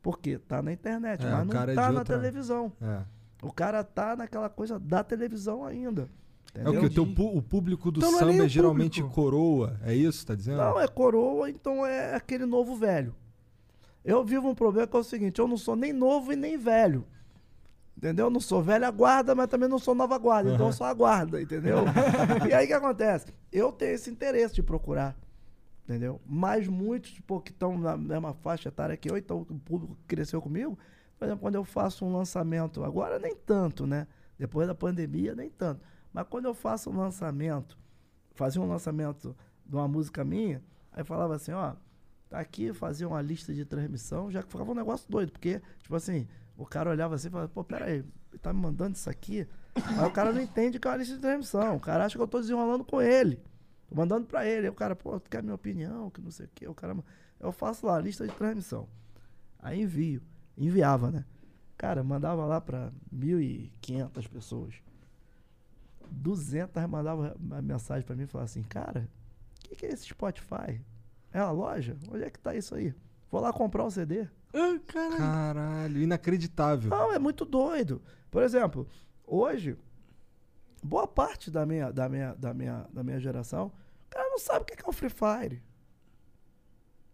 Por 0.00 0.18
quê? 0.18 0.38
Tá 0.38 0.62
na 0.62 0.72
internet, 0.72 1.22
É, 1.26 1.30
mas 1.30 1.44
não 1.46 1.52
cara 1.52 1.72
é 1.72 1.74
tá 1.74 1.88
de 1.88 1.92
na 1.92 1.98
outra- 1.98 2.16
televisão. 2.18 2.72
É. 2.80 3.02
O 3.42 3.52
cara 3.52 3.84
tá 3.84 4.16
naquela 4.16 4.48
coisa 4.48 4.78
da 4.78 5.04
televisão 5.04 5.62
ainda. 5.62 6.08
É 6.54 6.62
Entendeu? 6.62 6.80
o 6.80 6.88
que? 6.88 6.98
O, 7.00 7.14
teu 7.14 7.26
o 7.36 7.42
público 7.42 7.90
do 7.90 7.98
Então 8.00 8.16
é 8.16 8.18
samba 8.18 8.44
é 8.44 8.48
geralmente 8.48 9.02
público. 9.02 9.14
coroa. 9.20 9.78
É 9.82 9.94
isso 9.94 10.20
que 10.20 10.26
tá 10.26 10.34
dizendo? 10.34 10.56
Não, 10.56 10.80
é 10.80 10.88
coroa, 10.88 11.50
então 11.50 11.84
é 11.84 12.14
aquele 12.14 12.46
novo 12.46 12.76
velho. 12.76 13.14
Eu 14.06 14.24
vivo 14.24 14.48
um 14.48 14.54
problema 14.54 14.86
que 14.86 14.96
é 14.96 15.00
o 15.00 15.02
seguinte, 15.02 15.40
eu 15.40 15.48
não 15.48 15.58
sou 15.58 15.74
nem 15.74 15.92
novo 15.92 16.32
e 16.32 16.36
nem 16.36 16.56
velho. 16.56 17.04
Entendeu? 17.96 18.26
Eu 18.26 18.30
não 18.30 18.38
sou 18.38 18.62
velha 18.62 18.88
guarda, 18.88 19.34
mas 19.34 19.48
também 19.48 19.68
não 19.68 19.80
sou 19.80 19.96
nova 19.96 20.16
guarda. 20.16 20.54
Então 20.54 20.66
eu 20.66 20.72
sou 20.72 20.86
a 20.86 20.94
guarda, 20.94 21.42
entendeu? 21.42 21.78
e 22.48 22.54
aí 22.54 22.66
o 22.66 22.68
que 22.68 22.72
acontece? 22.72 23.26
Eu 23.50 23.72
tenho 23.72 23.94
esse 23.94 24.08
interesse 24.08 24.54
de 24.54 24.62
procurar. 24.62 25.16
Entendeu? 25.84 26.20
Mas 26.24 26.68
muitos 26.68 27.12
tipo, 27.12 27.40
que 27.40 27.50
estão 27.50 27.76
na 27.76 27.96
mesma 27.96 28.32
faixa 28.32 28.68
etária 28.68 28.96
que 28.96 29.10
eu, 29.10 29.16
então 29.16 29.40
o 29.40 29.58
público 29.58 29.96
cresceu 30.06 30.40
comigo, 30.40 30.78
por 31.18 31.24
exemplo, 31.24 31.40
quando 31.40 31.56
eu 31.56 31.64
faço 31.64 32.04
um 32.04 32.12
lançamento, 32.12 32.84
agora 32.84 33.18
nem 33.18 33.34
tanto, 33.34 33.86
né? 33.86 34.06
Depois 34.38 34.68
da 34.68 34.74
pandemia, 34.74 35.34
nem 35.34 35.50
tanto. 35.50 35.80
Mas 36.12 36.26
quando 36.28 36.44
eu 36.44 36.54
faço 36.54 36.90
um 36.90 36.96
lançamento, 36.96 37.76
fazia 38.34 38.62
um 38.62 38.68
lançamento 38.68 39.34
de 39.64 39.74
uma 39.74 39.88
música 39.88 40.24
minha, 40.24 40.62
aí 40.92 41.02
falava 41.02 41.34
assim, 41.34 41.52
ó, 41.52 41.74
tá 42.28 42.38
aqui, 42.38 42.72
fazia 42.72 43.06
uma 43.08 43.20
lista 43.22 43.52
de 43.54 43.64
transmissão, 43.64 44.30
já 44.30 44.42
que 44.42 44.50
ficava 44.50 44.70
um 44.70 44.74
negócio 44.74 45.10
doido, 45.10 45.32
porque, 45.32 45.60
tipo 45.80 45.94
assim, 45.94 46.26
o 46.56 46.64
cara 46.64 46.90
olhava 46.90 47.14
assim 47.14 47.28
e 47.28 47.30
falava, 47.30 47.48
pô, 47.48 47.62
peraí, 47.62 48.04
tá 48.42 48.52
me 48.52 48.60
mandando 48.60 48.96
isso 48.96 49.08
aqui, 49.08 49.46
mas 49.74 50.06
o 50.06 50.10
cara 50.10 50.32
não 50.32 50.40
entende 50.40 50.78
que 50.78 50.86
é 50.86 50.90
uma 50.90 50.96
lista 50.96 51.14
de 51.14 51.20
transmissão, 51.20 51.76
o 51.76 51.80
cara 51.80 52.04
acha 52.04 52.16
que 52.16 52.22
eu 52.22 52.28
tô 52.28 52.40
desenrolando 52.40 52.84
com 52.84 53.00
ele, 53.00 53.40
tô 53.88 53.94
mandando 53.94 54.26
pra 54.26 54.46
ele, 54.46 54.66
aí 54.66 54.70
o 54.70 54.74
cara, 54.74 54.96
pô, 54.96 55.18
tu 55.20 55.30
quer 55.30 55.42
minha 55.42 55.54
opinião, 55.54 56.10
que 56.10 56.20
não 56.20 56.30
sei 56.30 56.46
o 56.46 56.50
quê, 56.54 56.66
o 56.68 56.74
cara, 56.74 56.96
eu 57.38 57.52
faço 57.52 57.86
lá, 57.86 57.98
lista 58.00 58.26
de 58.26 58.34
transmissão, 58.34 58.88
aí 59.58 59.80
envio, 59.82 60.22
enviava, 60.56 61.10
né? 61.10 61.24
Cara, 61.76 62.02
mandava 62.02 62.44
lá 62.46 62.60
pra 62.60 62.90
1.500 63.14 64.28
pessoas. 64.28 64.74
200 66.10 66.86
mandava 66.86 67.36
mensagem 67.62 68.06
pra 68.06 68.16
mim 68.16 68.22
e 68.22 68.26
falava 68.26 68.46
assim, 68.46 68.62
cara, 68.62 69.08
o 69.58 69.68
que, 69.68 69.76
que 69.76 69.86
é 69.86 69.90
esse 69.90 70.04
Spotify? 70.04 70.80
É 71.36 71.42
uma 71.42 71.50
loja? 71.50 71.94
Onde 72.10 72.24
é 72.24 72.30
que 72.30 72.38
tá 72.38 72.54
isso 72.54 72.74
aí? 72.74 72.94
Vou 73.30 73.42
lá 73.42 73.52
comprar 73.52 73.84
o 73.84 73.90
CD. 73.90 74.26
Ah, 74.54 74.80
caralho. 74.86 75.16
Caralho, 75.18 76.00
inacreditável. 76.00 76.88
Não, 76.88 77.12
é 77.12 77.18
muito 77.18 77.44
doido. 77.44 78.00
Por 78.30 78.42
exemplo, 78.42 78.88
hoje, 79.22 79.76
boa 80.82 81.06
parte 81.06 81.50
da 81.50 81.66
minha, 81.66 81.92
da 81.92 82.08
minha, 82.08 82.34
da 82.36 82.54
minha, 82.54 82.86
da 82.90 83.04
minha 83.04 83.20
geração, 83.20 83.66
o 84.06 84.08
cara 84.08 84.30
não 84.30 84.38
sabe 84.38 84.62
o 84.62 84.64
que 84.64 84.72
é 84.72 84.76
é 84.82 84.88
o 84.88 84.92
Free 84.92 85.10
Fire. 85.10 85.62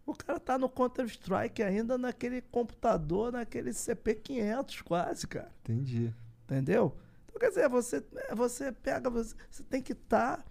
O 0.05 0.15
cara 0.15 0.39
tá 0.39 0.57
no 0.57 0.69
Counter-Strike 0.69 1.61
ainda 1.61 1.97
naquele 1.97 2.41
computador, 2.43 3.29
naquele 3.29 3.71
CP500 3.71 4.83
quase, 4.83 5.27
cara. 5.27 5.51
Entendi. 5.65 6.13
Entendeu? 6.45 6.95
Então, 7.25 7.39
quer 7.41 7.49
dizer, 7.49 7.67
você, 7.67 8.01
é, 8.29 8.33
você 8.33 8.71
pega, 8.71 9.09
você, 9.09 9.35
você 9.51 9.63
tem 9.63 9.81
que 9.81 9.91
estar. 9.91 10.45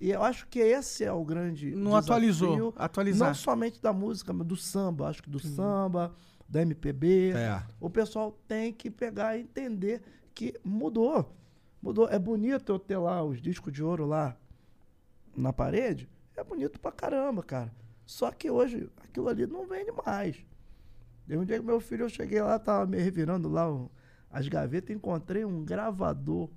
E 0.00 0.10
eu 0.10 0.22
acho 0.22 0.46
que 0.48 0.58
esse 0.58 1.04
é 1.04 1.12
o 1.12 1.24
grande. 1.24 1.74
Não 1.74 1.94
atualizou. 1.96 2.48
desafio, 2.50 2.74
Atualizar. 2.76 3.28
Não 3.28 3.34
somente 3.34 3.80
da 3.80 3.92
música, 3.92 4.32
mas 4.32 4.46
do 4.46 4.56
samba. 4.56 5.08
Acho 5.08 5.22
que 5.22 5.30
do 5.30 5.38
samba, 5.40 6.14
da 6.48 6.62
MPB. 6.62 7.32
É. 7.32 7.62
O 7.80 7.88
pessoal 7.88 8.32
tem 8.46 8.72
que 8.72 8.90
pegar 8.90 9.36
e 9.36 9.42
entender 9.42 10.02
que 10.34 10.54
mudou. 10.64 11.32
Mudou. 11.80 12.08
É 12.08 12.18
bonito 12.18 12.70
eu 12.72 12.78
ter 12.78 12.96
lá 12.98 13.22
os 13.22 13.40
discos 13.40 13.72
de 13.72 13.82
ouro 13.82 14.04
lá 14.06 14.36
na 15.36 15.52
parede. 15.52 16.08
É 16.36 16.42
bonito 16.42 16.78
pra 16.80 16.90
caramba, 16.92 17.42
cara. 17.42 17.72
Só 18.06 18.30
que 18.30 18.50
hoje 18.50 18.90
aquilo 19.02 19.28
ali 19.28 19.46
não 19.46 19.66
vende 19.66 19.92
mais. 20.04 20.36
Teve 21.26 21.38
um 21.40 21.44
dia 21.44 21.58
que 21.58 21.64
meu 21.64 21.80
filho, 21.80 22.04
eu 22.04 22.08
cheguei 22.08 22.42
lá, 22.42 22.58
tava 22.58 22.84
me 22.86 22.98
revirando 22.98 23.48
lá 23.48 23.70
o- 23.70 23.90
as 24.30 24.46
gavetas 24.48 24.90
e 24.90 24.92
encontrei 24.94 25.44
um 25.44 25.64
gravador 25.64 26.50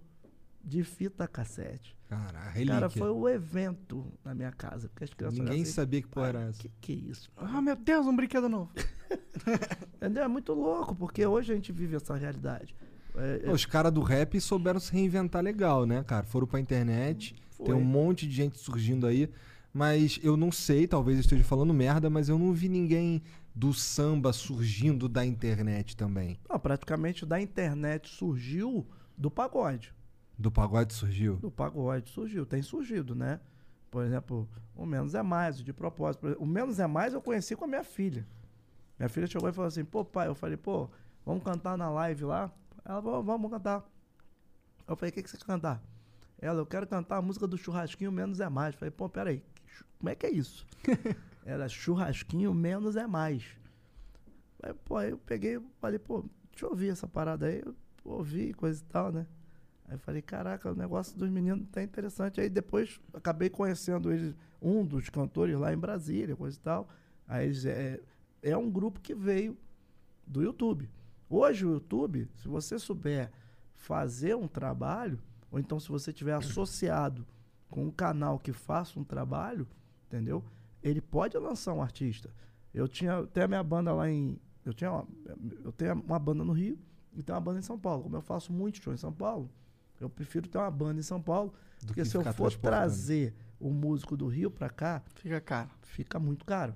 de 0.67 0.83
fita 0.83 1.25
cassete. 1.27 1.95
Caralho, 2.09 2.51
relíquia. 2.51 2.73
Cara, 2.75 2.89
foi 2.89 3.09
um 3.11 3.27
evento 3.27 4.05
na 4.23 4.35
minha 4.35 4.51
casa. 4.51 4.89
Porque 4.89 5.05
as 5.05 5.13
crianças 5.13 5.39
Ninguém 5.39 5.61
assim, 5.61 5.71
sabia 5.71 6.01
que 6.01 6.07
porra 6.09 6.33
"Pai, 6.33 6.41
era 6.41 6.49
essa." 6.49 6.61
Que 6.61 6.69
que 6.81 6.91
é 6.91 6.95
isso? 6.95 7.31
Ah, 7.37 7.61
meu 7.61 7.75
Deus, 7.75 8.05
um 8.05 8.15
brinquedo 8.15 8.49
novo. 8.49 8.71
Entendeu? 9.95 10.23
É 10.23 10.27
muito 10.27 10.53
louco, 10.53 10.93
porque 10.95 11.25
hoje 11.25 11.51
a 11.53 11.55
gente 11.55 11.71
vive 11.71 11.95
essa 11.95 12.15
realidade. 12.15 12.75
É, 13.15 13.43
é- 13.45 13.51
Os 13.51 13.65
caras 13.65 13.91
do 13.91 14.01
rap 14.01 14.39
souberam 14.41 14.79
se 14.79 14.91
reinventar 14.91 15.41
legal, 15.41 15.85
né, 15.85 16.03
cara? 16.03 16.25
Foram 16.25 16.45
pra 16.47 16.59
internet, 16.59 17.33
tem 17.63 17.73
um 17.73 17.83
monte 17.83 18.27
de 18.27 18.35
gente 18.35 18.57
surgindo 18.59 19.07
aí. 19.07 19.29
Mas 19.73 20.19
eu 20.23 20.35
não 20.35 20.51
sei, 20.51 20.87
talvez 20.87 21.17
eu 21.17 21.21
esteja 21.21 21.43
falando 21.43 21.73
merda, 21.73 22.09
mas 22.09 22.29
eu 22.29 22.37
não 22.37 22.51
vi 22.51 22.67
ninguém 22.67 23.21
do 23.55 23.73
samba 23.73 24.33
surgindo 24.33 25.07
da 25.07 25.25
internet 25.25 25.95
também. 25.95 26.39
Não, 26.49 26.59
praticamente 26.59 27.25
da 27.25 27.39
internet 27.39 28.09
surgiu 28.09 28.85
do 29.17 29.29
pagode. 29.31 29.93
Do 30.37 30.51
pagode 30.51 30.93
surgiu? 30.93 31.37
Do 31.37 31.49
pagode 31.49 32.09
surgiu, 32.09 32.45
tem 32.45 32.61
surgido, 32.61 33.15
né? 33.15 33.39
Por 33.89 34.03
exemplo, 34.03 34.47
o 34.75 34.85
Menos 34.85 35.15
é 35.15 35.23
Mais, 35.23 35.57
de 35.57 35.73
propósito. 35.73 36.27
Exemplo, 36.27 36.43
O 36.43 36.47
Menos 36.47 36.79
é 36.79 36.85
Mais 36.85 37.13
eu 37.13 37.21
conheci 37.21 37.55
com 37.55 37.65
a 37.65 37.67
minha 37.67 37.83
filha. 37.83 38.27
Minha 38.99 39.09
filha 39.09 39.25
chegou 39.27 39.49
e 39.49 39.53
falou 39.53 39.67
assim, 39.67 39.83
pô, 39.83 40.05
pai, 40.05 40.27
eu 40.27 40.35
falei, 40.35 40.57
pô, 40.57 40.89
vamos 41.25 41.43
cantar 41.43 41.77
na 41.77 41.89
live 41.89 42.25
lá? 42.25 42.51
Ela 42.85 43.01
falou, 43.01 43.23
vamos 43.23 43.49
cantar. 43.49 43.83
Eu 44.87 44.95
falei, 44.95 45.09
o 45.09 45.13
que, 45.13 45.23
que 45.23 45.29
você 45.29 45.37
quer 45.37 45.45
cantar? 45.45 45.83
Ela, 46.39 46.59
eu 46.59 46.65
quero 46.65 46.85
cantar 46.85 47.17
a 47.17 47.21
música 47.21 47.47
do 47.47 47.57
churrasquinho 47.57 48.11
Menos 48.11 48.39
é 48.39 48.49
Mais. 48.49 48.75
Eu 48.75 48.79
falei, 48.79 48.91
pô, 48.91 49.09
peraí, 49.09 49.43
como 49.97 50.09
é 50.09 50.15
que 50.15 50.27
é 50.27 50.31
isso? 50.31 50.67
Era 51.45 51.67
churrasquinho 51.67 52.53
Menos 52.53 52.95
é 52.95 53.07
Mais. 53.07 53.43
Aí, 54.61 54.73
pô, 54.73 54.97
aí 54.97 55.11
eu 55.11 55.17
peguei, 55.17 55.59
falei, 55.79 55.99
pô, 55.99 56.23
deixa 56.51 56.65
eu 56.65 56.69
ouvir 56.69 56.89
essa 56.89 57.07
parada 57.07 57.47
aí. 57.47 57.63
Eu 57.65 57.75
ouvi, 58.03 58.53
coisa 58.53 58.81
e 58.81 58.85
tal, 58.85 59.11
né? 59.11 59.25
Aí 59.87 59.95
eu 59.95 59.99
falei, 59.99 60.21
caraca, 60.21 60.71
o 60.71 60.75
negócio 60.75 61.17
dos 61.17 61.29
meninos 61.29 61.67
tá 61.71 61.81
interessante. 61.81 62.41
Aí 62.41 62.49
depois 62.49 62.99
acabei 63.13 63.49
conhecendo 63.49 64.11
eles, 64.11 64.35
um 64.61 64.85
dos 64.85 65.09
cantores 65.09 65.57
lá 65.57 65.73
em 65.73 65.77
Brasília, 65.77 66.35
coisa 66.35 66.57
e 66.57 66.59
tal. 66.59 66.89
Aí 67.27 67.45
eles, 67.45 67.65
é, 67.65 68.01
é 68.41 68.57
um 68.57 68.69
grupo 68.69 68.99
que 68.99 69.15
veio 69.15 69.57
do 70.25 70.43
YouTube. 70.43 70.89
Hoje 71.29 71.65
o 71.65 71.73
YouTube, 71.73 72.29
se 72.35 72.47
você 72.47 72.77
souber 72.77 73.31
fazer 73.73 74.35
um 74.35 74.47
trabalho, 74.47 75.19
ou 75.49 75.59
então 75.59 75.79
se 75.79 75.87
você 75.87 76.11
tiver 76.11 76.33
associado 76.33 77.25
com 77.69 77.85
um 77.85 77.91
canal 77.91 78.39
que 78.39 78.51
faça 78.51 78.99
um 78.99 79.03
trabalho, 79.03 79.67
entendeu? 80.07 80.43
Ele 80.83 81.01
pode 81.01 81.37
lançar 81.37 81.73
um 81.73 81.81
artista. 81.81 82.29
Eu 82.73 82.87
tinha 82.87 83.19
até 83.19 83.43
a 83.43 83.47
minha 83.47 83.63
banda 83.63 83.93
lá 83.93 84.09
em. 84.09 84.39
Eu, 84.65 84.73
tinha 84.73 84.91
uma, 84.91 85.07
eu 85.63 85.71
tenho 85.71 85.93
uma 85.93 86.19
banda 86.19 86.43
no 86.43 86.53
Rio 86.53 86.77
e 87.13 87.23
tenho 87.23 87.35
uma 87.35 87.41
banda 87.41 87.59
em 87.59 87.63
São 87.63 87.79
Paulo. 87.79 88.03
Como 88.03 88.15
eu 88.15 88.21
faço 88.21 88.51
muito 88.51 88.81
show 88.81 88.93
em 88.93 88.97
São 88.97 89.11
Paulo, 89.11 89.49
eu 89.99 90.09
prefiro 90.09 90.47
ter 90.47 90.57
uma 90.57 90.71
banda 90.71 90.99
em 90.99 91.03
São 91.03 91.21
Paulo. 91.21 91.53
Do 91.81 91.87
porque 91.87 92.01
que 92.01 92.07
se 92.07 92.15
eu 92.17 92.23
for 92.33 92.53
trazer 92.53 93.35
o 93.59 93.69
músico 93.71 94.15
do 94.17 94.27
Rio 94.27 94.49
pra 94.51 94.69
cá, 94.69 95.01
Fica 95.15 95.39
caro. 95.41 95.69
fica 95.83 96.19
muito 96.19 96.45
caro. 96.45 96.73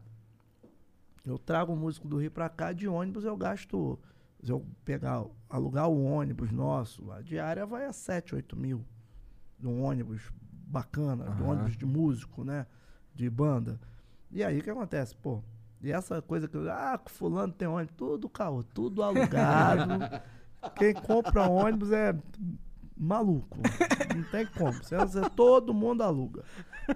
Eu 1.26 1.38
trago 1.38 1.74
o 1.74 1.76
músico 1.76 2.08
do 2.08 2.18
Rio 2.18 2.32
pra 2.32 2.50
cá, 2.50 2.72
de 2.74 2.88
ônibus 2.88 3.24
eu 3.24 3.38
gasto. 3.38 4.00
Se 4.44 4.52
eu 4.52 4.66
pegar, 4.84 5.24
alugar 5.48 5.88
o 5.88 6.04
ônibus 6.04 6.52
nosso, 6.52 7.12
a 7.12 7.22
diária 7.22 7.64
vai 7.66 7.86
a 7.86 7.94
7, 7.94 8.34
8 8.36 8.56
mil. 8.58 8.84
De 9.60 9.68
um 9.68 9.84
ônibus 9.84 10.32
bacana, 10.68 11.26
de 11.26 11.44
um 11.44 11.46
Aham. 11.46 11.52
ônibus 11.54 11.78
de 11.78 11.86
músico, 11.86 12.44
né? 12.44 12.66
De 13.14 13.30
banda. 13.30 13.80
E 14.32 14.44
aí 14.44 14.60
o 14.60 14.64
que 14.64 14.70
acontece? 14.72 15.16
Pô, 15.16 15.44
e 15.80 15.92
essa 15.92 16.22
coisa 16.24 16.48
que 16.48 16.56
eu. 16.58 16.72
Ah, 16.72 17.00
fulano 17.06 17.54
tem 17.54 17.68
ônibus, 17.68 17.94
tudo 17.96 18.28
caô, 18.28 18.64
tudo 18.64 19.04
alugado. 19.04 20.00
Quem 20.76 20.94
compra 20.94 21.48
ônibus 21.48 21.92
é 21.92 22.16
maluco. 23.02 23.58
Não 24.16 24.24
tem 24.26 24.46
como. 24.46 24.74
Você, 24.74 24.96
você- 24.98 25.30
todo 25.32 25.74
mundo 25.74 26.02
aluga. 26.04 26.44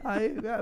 Aí, 0.03 0.38
é, 0.38 0.57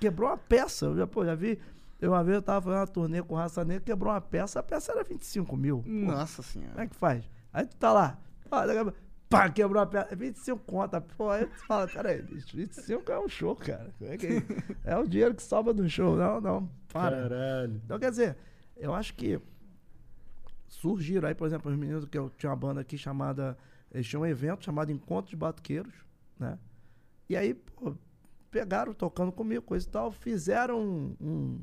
quebrou 0.00 0.30
uma 0.30 0.36
peça. 0.38 0.86
Eu 0.86 0.96
já, 0.96 1.06
pô, 1.06 1.24
já 1.24 1.34
vi. 1.34 1.58
Eu 2.00 2.12
uma 2.12 2.22
vez 2.22 2.36
eu 2.36 2.42
tava 2.42 2.62
fazendo 2.62 2.80
uma 2.80 2.86
turnê 2.86 3.22
com 3.22 3.34
Raça 3.34 3.64
Negra, 3.64 3.82
quebrou 3.82 4.12
uma 4.12 4.20
peça, 4.20 4.60
a 4.60 4.62
peça 4.62 4.92
era 4.92 5.02
25 5.04 5.56
mil. 5.56 5.82
Pô, 5.82 5.88
Nossa 5.90 6.42
Como 6.42 6.48
senhora. 6.64 6.82
é 6.82 6.86
que 6.86 6.94
faz? 6.96 7.24
Aí 7.52 7.66
tu 7.66 7.76
tá 7.76 7.92
lá. 7.92 8.18
Pá, 9.28 9.48
quebrou 9.48 9.82
a 9.82 9.86
peça. 9.86 10.14
25 10.14 10.62
conta. 10.64 11.00
Pô, 11.00 11.30
aí 11.30 11.46
tu 11.46 11.66
fala, 11.66 11.88
peraí, 11.88 12.20
bicho, 12.22 12.54
25 12.56 13.10
é 13.10 13.18
um 13.18 13.28
show, 13.28 13.56
cara. 13.56 13.90
Como 13.98 14.10
É, 14.12 14.16
que- 14.18 14.26
é 14.84 14.96
o 14.98 15.06
dinheiro 15.08 15.34
que 15.34 15.42
sobra 15.42 15.72
do 15.72 15.88
show. 15.88 16.14
Não, 16.16 16.40
não. 16.40 16.70
Para. 16.92 17.22
Caralho. 17.22 17.80
Então, 17.84 17.98
quer 17.98 18.10
dizer, 18.10 18.36
eu 18.76 18.92
acho 18.94 19.14
que 19.14 19.40
surgiram 20.68 21.28
aí, 21.28 21.34
por 21.34 21.46
exemplo, 21.46 21.70
os 21.70 21.76
meninos 21.78 22.04
que 22.04 22.18
eu 22.18 22.30
tinha 22.36 22.50
uma 22.50 22.56
banda 22.56 22.80
aqui 22.80 22.98
chamada. 22.98 23.56
Eles 23.94 24.06
tinham 24.08 24.22
um 24.22 24.26
evento 24.26 24.64
chamado 24.64 24.90
Encontro 24.90 25.30
de 25.30 25.36
Batuqueiros, 25.36 25.94
né? 26.38 26.58
E 27.28 27.36
aí, 27.36 27.54
pô, 27.54 27.94
pegaram 28.50 28.92
tocando 28.92 29.30
comigo, 29.30 29.62
coisa 29.62 29.86
e 29.86 29.90
tal, 29.90 30.10
fizeram 30.10 30.80
um, 30.80 31.16
um, 31.20 31.60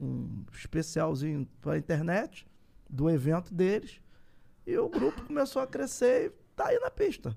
um 0.00 0.44
especialzinho 0.52 1.48
pra 1.60 1.78
internet 1.78 2.46
do 2.90 3.08
evento 3.08 3.54
deles. 3.54 4.00
E 4.66 4.76
o 4.76 4.88
grupo 4.88 5.22
começou 5.22 5.62
a 5.62 5.66
crescer 5.66 6.26
e 6.26 6.30
tá 6.54 6.66
aí 6.66 6.78
na 6.80 6.90
pista. 6.90 7.34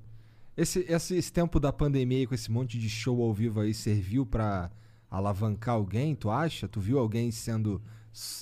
Esse, 0.57 0.79
esse, 0.89 1.15
esse 1.15 1.31
tempo 1.31 1.59
da 1.59 1.71
pandemia 1.71 2.19
aí, 2.19 2.27
com 2.27 2.33
esse 2.33 2.51
monte 2.51 2.79
de 2.79 2.89
show 2.89 3.21
ao 3.21 3.33
vivo 3.33 3.59
aí, 3.59 3.73
serviu 3.73 4.25
pra 4.25 4.71
alavancar 5.09 5.75
alguém, 5.75 6.15
tu 6.15 6.29
acha? 6.29 6.67
Tu 6.67 6.79
viu 6.79 6.97
alguém 6.97 7.29
sendo, 7.29 7.81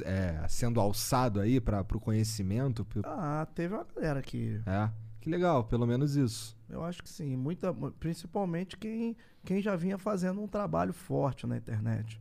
é, 0.04 0.46
sendo 0.48 0.80
alçado 0.80 1.40
aí 1.40 1.60
para 1.60 1.84
pro 1.84 2.00
conhecimento? 2.00 2.86
Ah, 3.04 3.48
teve 3.54 3.74
uma 3.74 3.84
galera 3.84 4.22
que 4.22 4.62
É, 4.66 4.90
que 5.24 5.30
legal, 5.30 5.64
pelo 5.64 5.88
menos 5.88 6.18
isso. 6.18 6.58
Eu 6.70 6.84
acho 6.84 7.02
que 7.02 7.08
sim, 7.10 7.38
muita, 7.38 7.72
mu- 7.72 7.92
principalmente 7.94 8.76
quem, 8.78 9.16
quem 9.46 9.62
já 9.62 9.74
vinha 9.74 9.98
fazendo 9.98 10.42
um 10.42 10.48
trabalho 10.48 10.92
forte 10.92 11.48
na 11.48 11.56
internet. 11.56 12.20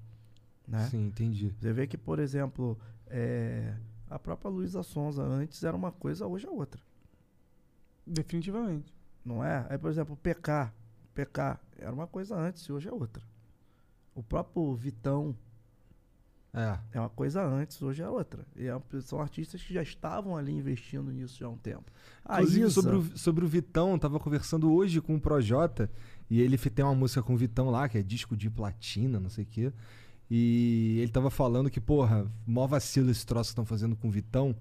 Né? 0.69 0.87
Sim, 0.89 1.07
entendi. 1.09 1.53
Você 1.59 1.73
vê 1.73 1.87
que, 1.89 1.99
por 1.99 2.21
exemplo, 2.21 2.79
é, 3.09 3.75
a 4.09 4.19
própria 4.21 4.49
Luísa 4.49 4.85
Sonza 4.85 5.23
antes 5.25 5.65
era 5.65 5.77
uma 5.77 5.91
coisa, 5.91 6.29
hoje 6.29 6.47
é 6.47 6.51
outra. 6.51 6.81
Definitivamente. 8.07 8.95
Não 9.25 9.43
é? 9.45 9.67
Aí, 9.69 9.79
por 9.79 9.91
exemplo, 9.91 10.17
PK. 10.17 10.73
PK 11.15 11.59
era 11.79 11.93
uma 11.93 12.07
coisa 12.07 12.37
antes 12.37 12.63
e 12.63 12.73
hoje 12.73 12.89
é 12.89 12.93
outra. 12.93 13.23
O 14.15 14.23
próprio 14.23 14.75
Vitão 14.75 15.37
É. 16.55 16.79
é 16.93 17.01
uma 17.01 17.09
coisa 17.09 17.43
antes, 17.43 17.81
hoje 17.81 18.03
é 18.03 18.09
outra. 18.09 18.45
E 18.55 18.67
é- 18.67 18.81
são 19.01 19.21
artistas 19.21 19.63
que 19.63 19.73
já 19.73 19.83
estavam 19.83 20.37
ali 20.37 20.53
investindo 20.53 21.11
nisso 21.11 21.39
já 21.39 21.47
há 21.47 21.51
um 21.51 21.57
tempo. 21.57 21.91
A 22.25 22.35
Inclusive, 22.41 22.67
Isa- 22.67 22.71
sobre 22.83 22.97
o, 22.97 23.19
sobre 23.19 23.45
o 23.45 23.49
Vitão, 23.49 23.99
tava 23.99 24.21
conversando 24.21 24.71
hoje 24.73 25.01
com 25.01 25.15
o 25.15 25.21
Projota, 25.21 25.91
e 26.29 26.41
ele 26.41 26.59
tem 26.59 26.85
uma 26.85 26.95
música 26.95 27.23
com 27.23 27.33
o 27.35 27.37
Vitão 27.39 27.71
lá, 27.71 27.89
que 27.89 27.97
é 27.97 28.03
disco 28.03 28.37
de 28.37 28.51
platina, 28.51 29.19
não 29.19 29.31
sei 29.31 29.45
o 29.45 29.47
quê. 29.47 29.73
E 30.31 30.99
ele 31.01 31.11
tava 31.11 31.31
falando 31.31 31.71
que, 31.71 31.81
porra, 31.81 32.31
mó 32.47 32.67
vacilo 32.67 33.11
esse 33.11 33.25
troço 33.27 33.49
que 33.49 33.53
estão 33.53 33.65
fazendo 33.67 33.97
com 33.97 34.09
o 34.09 34.11
Vitão, 34.11 34.55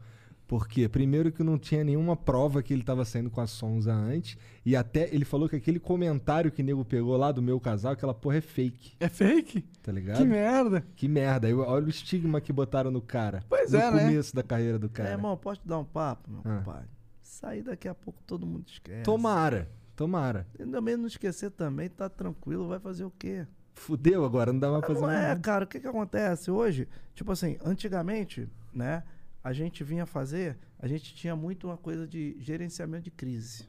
Porque, 0.52 0.90
primeiro, 0.90 1.32
que 1.32 1.42
não 1.44 1.58
tinha 1.58 1.82
nenhuma 1.82 2.14
prova 2.14 2.62
que 2.62 2.74
ele 2.74 2.84
tava 2.84 3.06
saindo 3.06 3.30
com 3.30 3.40
a 3.40 3.48
Sonza 3.48 3.94
antes. 3.94 4.38
E 4.66 4.76
até 4.76 5.08
ele 5.16 5.24
falou 5.24 5.48
que 5.48 5.56
aquele 5.56 5.80
comentário 5.80 6.52
que 6.52 6.62
o 6.62 6.66
nego 6.66 6.84
pegou 6.84 7.16
lá 7.16 7.32
do 7.32 7.42
meu 7.42 7.58
casal, 7.58 7.94
aquela 7.94 8.14
porra 8.14 8.36
é 8.36 8.42
fake. 8.42 8.92
É 9.00 9.08
fake? 9.08 9.62
Tá 9.82 9.94
ligado? 9.94 10.18
Que 10.18 10.26
merda. 10.26 10.86
Que 10.94 11.08
merda. 11.08 11.48
Aí, 11.48 11.54
olha 11.54 11.86
o 11.86 11.90
estigma 11.90 12.42
que 12.42 12.52
botaram 12.52 12.92
no 12.92 13.02
cara. 13.02 13.46
Pois 13.48 13.72
no 13.72 13.80
é, 13.80 13.92
né? 13.92 14.00
começo 14.04 14.36
da 14.36 14.44
carreira 14.44 14.78
do 14.78 14.90
cara. 14.90 15.08
É, 15.08 15.12
irmão, 15.14 15.38
posso 15.38 15.62
te 15.62 15.68
dar 15.70 15.80
um 15.80 15.86
papo, 15.86 16.30
meu 16.30 16.42
Ah. 16.44 16.58
compadre? 16.58 16.90
Sair 17.22 17.62
daqui 17.62 17.88
a 17.88 17.96
pouco 17.96 18.22
todo 18.28 18.46
mundo 18.46 18.66
esquece. 18.68 19.04
Tomara, 19.04 19.70
tomara. 19.96 20.46
E 20.60 20.66
também 20.66 20.98
não 20.98 21.08
esquecer 21.08 21.50
também, 21.52 21.88
tá 21.88 22.10
tranquilo, 22.10 22.68
vai 22.68 22.78
fazer 22.78 23.06
o 23.06 23.12
quê? 23.18 23.48
Fudeu 23.74 24.26
agora, 24.26 24.52
não 24.52 24.60
dá 24.60 24.70
mais 24.70 24.82
pra 24.84 24.96
fazer 24.96 25.02
Não 25.08 25.12
é, 25.14 25.28
nada. 25.30 25.40
cara, 25.40 25.64
o 25.64 25.68
que 25.68 25.80
que 25.80 25.88
acontece 25.88 26.52
hoje? 26.52 26.90
Tipo 27.16 27.32
assim, 27.32 27.58
antigamente, 27.64 28.50
né, 28.74 29.02
a 29.44 29.52
gente 29.54 29.84
vinha 29.84 30.06
fazer, 30.06 30.58
a 30.80 30.88
gente 30.88 31.14
tinha 31.16 31.36
muito 31.36 31.68
uma 31.68 31.78
coisa 31.78 32.08
de 32.08 32.36
gerenciamento 32.40 33.04
de 33.06 33.12
crise. 33.12 33.68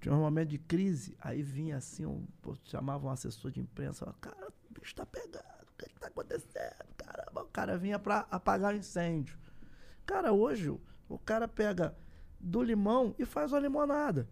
Tinha 0.00 0.14
um 0.14 0.20
momento 0.20 0.48
de 0.48 0.58
crise, 0.58 1.14
aí 1.20 1.42
vinha 1.42 1.76
assim, 1.76 2.06
um, 2.06 2.26
chamava 2.64 3.06
um 3.06 3.10
assessor 3.10 3.50
de 3.50 3.60
imprensa, 3.60 4.00
falava, 4.06 4.18
cara, 4.20 4.48
o 4.48 4.80
bicho 4.80 4.94
tá 4.94 5.04
pegando, 5.04 5.44
o 5.62 5.76
que 5.78 5.88
que 5.90 6.00
tá 6.00 6.06
acontecendo? 6.06 6.94
Caramba, 6.96 7.42
o 7.42 7.46
cara 7.48 7.76
vinha 7.76 7.98
pra 7.98 8.26
apagar 8.30 8.72
o 8.74 8.76
incêndio. 8.78 9.38
Cara, 10.06 10.32
hoje, 10.32 10.70
o- 11.08 11.18
cara 11.18 11.46
pega 11.46 11.94
do 12.38 12.62
limão 12.62 13.14
e 13.18 13.24
faz 13.26 13.52
uma 13.52 13.60
limonada. 13.60 14.26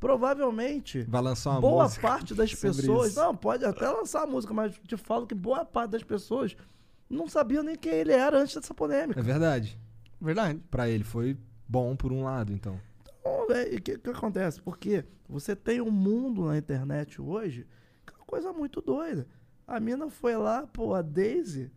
Provavelmente, 0.00 1.02
Vai 1.04 1.22
lançar 1.22 1.50
uma 1.52 1.60
boa 1.60 1.88
parte 2.00 2.34
das 2.34 2.52
pessoas. 2.52 3.14
Não, 3.14 3.36
pode 3.36 3.64
até 3.64 3.88
lançar 3.88 4.24
a 4.24 4.26
música, 4.26 4.52
mas 4.52 4.74
te 4.86 4.96
falo 4.96 5.26
que 5.28 5.34
boa 5.34 5.64
parte 5.64 5.92
das 5.92 6.02
pessoas 6.02 6.56
não 7.12 7.28
sabiam 7.28 7.62
nem 7.62 7.76
quem 7.76 7.92
ele 7.92 8.12
era 8.12 8.38
antes 8.38 8.54
dessa 8.56 8.74
polêmica. 8.74 9.20
É 9.20 9.22
verdade. 9.22 9.78
Verdade. 10.20 10.60
Pra 10.70 10.88
ele 10.88 11.04
foi 11.04 11.36
bom 11.68 11.94
por 11.94 12.12
um 12.12 12.24
lado, 12.24 12.52
então. 12.52 12.78
Então, 13.20 13.46
velho, 13.46 13.78
o 13.78 13.82
que, 13.82 13.98
que 13.98 14.10
acontece? 14.10 14.60
Porque 14.60 15.04
você 15.28 15.54
tem 15.54 15.80
um 15.80 15.90
mundo 15.90 16.46
na 16.46 16.56
internet 16.58 17.20
hoje 17.20 17.66
que 18.06 18.12
é 18.12 18.16
uma 18.16 18.26
coisa 18.26 18.52
muito 18.52 18.80
doida. 18.80 19.26
A 19.66 19.78
mina 19.78 20.10
foi 20.10 20.36
lá, 20.36 20.66
pô, 20.72 20.94
a 20.94 21.02
Daisy 21.02 21.70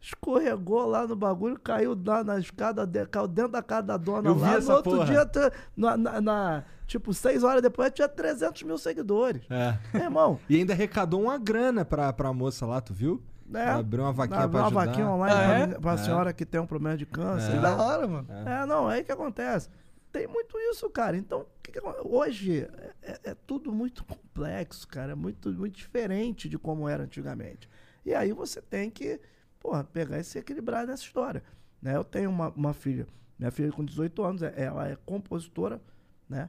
escorregou 0.00 0.86
lá 0.86 1.06
no 1.06 1.16
bagulho, 1.16 1.58
caiu 1.58 1.94
na, 1.96 2.22
na 2.22 2.38
escada, 2.38 2.86
de- 2.86 3.04
caiu 3.06 3.26
dentro 3.26 3.52
da 3.52 3.62
casa 3.62 3.82
da 3.82 3.96
dona 3.96 4.28
Eu 4.28 4.34
vi 4.36 4.42
lá. 4.42 4.54
essa 4.56 4.68
no 4.70 4.76
outro 4.76 4.92
porra. 4.92 5.06
dia, 5.06 5.30
na, 5.76 5.96
na- 5.96 6.20
na- 6.20 6.64
tipo, 6.86 7.12
seis 7.12 7.42
horas 7.42 7.60
depois, 7.60 7.90
tinha 7.92 8.08
300 8.08 8.62
mil 8.62 8.78
seguidores. 8.78 9.42
É. 9.50 9.76
Meu 9.92 10.04
irmão, 10.04 10.38
E 10.48 10.56
ainda 10.56 10.72
arrecadou 10.72 11.22
uma 11.22 11.36
grana 11.38 11.84
pra, 11.84 12.12
pra 12.12 12.32
moça 12.32 12.64
lá, 12.64 12.80
tu 12.80 12.94
viu? 12.94 13.20
Ela 13.52 13.76
abriu 13.80 14.02
uma 14.04 14.12
vaquinha 14.12 14.40
Abriu 14.40 14.50
pra 14.50 14.60
uma 14.60 14.66
ajudar. 14.68 14.84
vaquinha 14.86 15.08
online 15.08 15.36
Ah, 15.40 15.58
é? 15.76 15.80
pra 15.80 15.92
É. 15.92 15.96
senhora 15.98 16.32
que 16.32 16.44
tem 16.46 16.60
um 16.60 16.66
problema 16.66 16.96
de 16.96 17.06
câncer. 17.06 17.46
É. 17.46 17.50
Que 17.50 17.56
né? 17.56 17.62
da 17.62 17.76
hora, 17.82 18.06
mano. 18.06 18.28
É, 18.30 18.66
não, 18.66 18.86
aí 18.88 19.02
que 19.04 19.12
acontece. 19.12 19.68
Tem 20.12 20.26
muito 20.26 20.56
isso, 20.70 20.88
cara. 20.90 21.16
Então, 21.16 21.46
que 21.62 21.70
que 21.72 21.80
hoje 22.04 22.60
é, 22.62 22.92
é- 23.02 23.20
é 23.30 23.34
tudo 23.34 23.70
muito 23.72 24.04
complexo, 24.04 24.86
cara. 24.88 25.12
É 25.12 25.14
muito, 25.14 25.50
muito 25.52 25.76
diferente 25.76 26.48
de 26.48 26.58
como 26.58 26.88
era 26.88 27.02
antigamente. 27.04 27.68
E 28.04 28.14
aí 28.14 28.32
você 28.32 28.60
tem 28.62 28.90
que, 28.90 29.20
porra, 29.60 29.84
pegar 29.84 30.18
e 30.18 30.24
se 30.24 30.38
equilibrar 30.38 30.86
nessa 30.86 31.02
história. 31.02 31.42
Né? 31.80 31.94
Eu 31.94 32.04
tenho 32.04 32.30
uma, 32.30 32.48
uma 32.50 32.72
filha, 32.72 33.06
minha 33.38 33.50
filha 33.50 33.70
com 33.70 33.84
18 33.84 34.22
anos, 34.24 34.42
é- 34.42 34.54
ela 34.56 34.88
é 34.88 34.96
compositora, 35.04 35.80
né? 36.28 36.48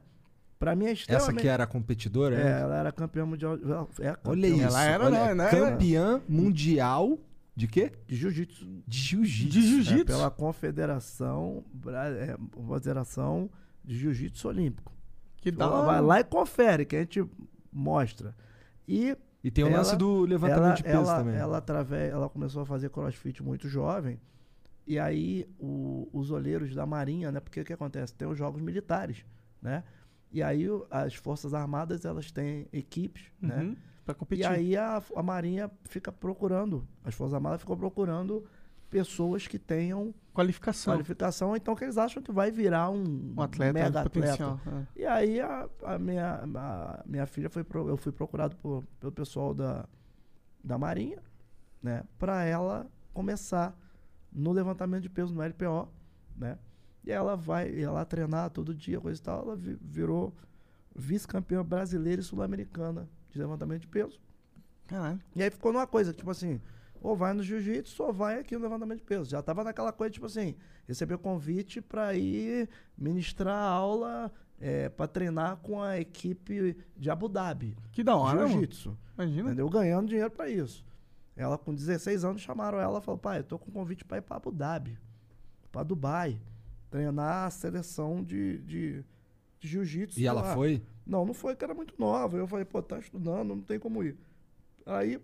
Pra 0.60 0.76
mim 0.76 0.84
é 0.84 0.90
Essa 0.90 1.00
extremamente... 1.00 1.40
que 1.40 1.48
era 1.48 1.64
a 1.64 1.66
competidora? 1.66 2.36
É, 2.38 2.44
né? 2.44 2.60
ela 2.60 2.76
era 2.78 2.92
campeã 2.92 3.24
mundial. 3.24 3.54
É 3.54 4.12
campeã 4.12 4.16
Olha 4.24 4.46
isso. 4.46 4.62
Ela 4.62 4.84
era, 4.84 5.04
olha, 5.06 5.24
né, 5.28 5.34
né? 5.34 5.50
Campeã 5.50 6.20
mundial 6.28 7.18
de 7.56 7.66
quê? 7.66 7.90
de 8.06 8.14
jiu-jitsu. 8.14 8.66
De 8.86 8.98
jiu-jitsu. 8.98 9.50
De 9.50 9.62
jiu-jitsu. 9.62 10.02
É, 10.02 10.04
pela 10.04 10.30
Confederação, 10.30 11.64
é, 12.20 12.36
Confederação 12.54 13.50
de 13.82 13.98
Jiu-Jitsu 13.98 14.48
Olímpico. 14.48 14.92
Que 15.38 15.50
da 15.50 15.64
Ela 15.64 15.82
vai 15.86 16.00
lá 16.02 16.20
e 16.20 16.24
confere, 16.24 16.84
que 16.84 16.94
a 16.94 17.00
gente 17.00 17.24
mostra. 17.72 18.34
E 18.86 19.16
E 19.42 19.50
tem 19.50 19.64
o 19.64 19.68
Ela- 19.68 19.78
lance 19.78 19.96
do 19.96 20.20
levantamento 20.26 20.64
ela, 20.66 20.74
de 20.74 20.82
peso 20.82 20.96
ela, 20.98 21.16
também. 21.16 21.34
Ela, 21.36 21.56
através, 21.56 22.12
ela 22.12 22.28
começou 22.28 22.60
a 22.60 22.66
fazer 22.66 22.90
crossfit 22.90 23.42
muito 23.42 23.66
jovem. 23.66 24.20
E 24.86 24.98
aí 24.98 25.48
o- 25.58 26.06
os 26.12 26.30
olheiros 26.30 26.74
da 26.74 26.84
Marinha, 26.84 27.32
né? 27.32 27.40
Porque 27.40 27.62
o 27.62 27.64
que 27.64 27.72
acontece? 27.72 28.14
Tem 28.14 28.28
os 28.28 28.36
jogos 28.36 28.60
militares, 28.60 29.24
né? 29.62 29.82
E 30.32 30.42
aí 30.42 30.66
as 30.90 31.14
Forças 31.14 31.52
Armadas, 31.54 32.04
elas 32.04 32.30
têm 32.30 32.66
equipes, 32.72 33.24
né? 33.40 33.62
Uhum, 33.62 33.76
Pra 34.04 34.14
competir. 34.14 34.42
E 34.44 34.46
aí 34.46 34.76
a, 34.76 35.02
a 35.16 35.22
Marinha 35.22 35.70
fica 35.84 36.10
procurando, 36.10 36.86
as 37.04 37.14
Forças 37.14 37.34
Armadas 37.34 37.60
ficam 37.60 37.76
procurando 37.76 38.44
pessoas 38.88 39.46
que 39.46 39.58
tenham 39.58 40.12
Qualificação. 40.34 40.94
qualificação, 40.94 41.54
então 41.56 41.74
que 41.76 41.84
eles 41.84 41.96
acham 41.98 42.20
que 42.22 42.32
vai 42.32 42.50
virar 42.50 42.90
um, 42.90 43.34
Um 43.36 43.42
atleta 43.42 43.72
mega 43.72 44.00
atleta. 44.00 44.36
E 44.96 45.04
aí 45.06 45.40
a, 45.40 45.68
a 45.84 45.98
minha, 45.98 46.40
a 46.42 47.02
minha 47.06 47.26
filha 47.26 47.48
foi 47.50 47.62
pro- 47.62 47.88
eu 47.88 47.96
fui 47.96 48.10
procurado 48.10 48.56
por- 48.56 48.84
pelo 48.98 49.12
pessoal 49.12 49.54
da, 49.54 49.84
da 50.64 50.76
Marinha, 50.78 51.22
né, 51.82 52.02
para 52.18 52.44
ela 52.44 52.86
começar 53.12 53.76
no 54.32 54.50
levantamento 54.52 55.02
de 55.02 55.10
peso 55.10 55.34
no 55.34 55.42
LPO, 55.42 55.88
né? 56.36 56.58
E 57.04 57.10
ela 57.10 57.36
vai, 57.36 57.70
ia 57.70 57.90
lá 57.90 58.04
treinar 58.04 58.50
todo 58.50 58.74
dia, 58.74 59.00
coisa 59.00 59.18
e 59.18 59.22
tal, 59.22 59.42
ela 59.42 59.56
vi- 59.56 59.78
virou 59.80 60.34
vice-campeã 60.94 61.64
brasileira 61.64 62.20
e 62.20 62.24
sul-americana 62.24 63.08
de 63.30 63.38
levantamento 63.38 63.82
de 63.82 63.88
peso. 63.88 64.20
Caralho. 64.86 65.20
E 65.34 65.42
aí 65.42 65.50
ficou 65.50 65.72
numa 65.72 65.86
coisa, 65.86 66.12
tipo 66.12 66.30
assim, 66.30 66.60
ou 67.00 67.16
vai 67.16 67.32
no 67.32 67.42
jiu-jitsu 67.42 68.02
ou 68.02 68.12
vai 68.12 68.38
aqui 68.40 68.54
no 68.56 68.62
levantamento 68.62 68.98
de 68.98 69.04
peso. 69.04 69.30
Já 69.30 69.42
tava 69.42 69.64
naquela 69.64 69.92
coisa, 69.92 70.12
tipo 70.12 70.26
assim, 70.26 70.54
receber 70.86 71.16
convite 71.18 71.80
para 71.80 72.14
ir 72.14 72.68
ministrar 72.98 73.56
aula 73.56 74.30
é, 74.60 74.88
para 74.90 75.06
treinar 75.06 75.56
com 75.58 75.80
a 75.82 75.98
equipe 75.98 76.76
de 76.96 77.08
Abu 77.08 77.28
Dhabi. 77.28 77.76
Que 77.92 78.02
da 78.04 78.14
hora. 78.16 78.46
Jiu-jitsu. 78.46 78.98
Imagina. 79.14 79.48
Entendeu? 79.48 79.70
Ganhando 79.70 80.08
dinheiro 80.08 80.30
para 80.30 80.50
isso. 80.50 80.84
Ela, 81.36 81.56
com 81.56 81.72
16 81.74 82.24
anos, 82.24 82.42
chamaram 82.42 82.78
ela 82.78 82.98
e 82.98 83.02
falou: 83.02 83.16
pai, 83.16 83.38
eu 83.38 83.44
tô 83.44 83.58
com 83.58 83.70
convite 83.70 84.04
para 84.04 84.18
ir 84.18 84.22
para 84.22 84.36
Abu 84.36 84.50
Dhabi, 84.52 84.98
para 85.72 85.82
Dubai, 85.84 86.38
treinar 86.90 87.46
a 87.46 87.50
seleção 87.50 88.22
de, 88.22 88.58
de, 88.58 89.04
de 89.58 89.68
jiu-jitsu. 89.68 90.18
E 90.18 90.26
ela 90.26 90.42
lá." 90.42 90.54
foi? 90.54 90.82
Não, 91.06 91.24
não 91.24 91.34
foi, 91.34 91.56
que 91.56 91.64
era 91.64 91.74
muito 91.74 91.94
nova. 91.98 92.36
Eu 92.36 92.46
falei, 92.46 92.64
pô, 92.64 92.82
tá 92.82 92.98
estudando, 92.98 93.48
não 93.54 93.62
tem 93.62 93.78
como 93.78 94.02
ir. 94.02 94.16
Aí, 94.86 95.20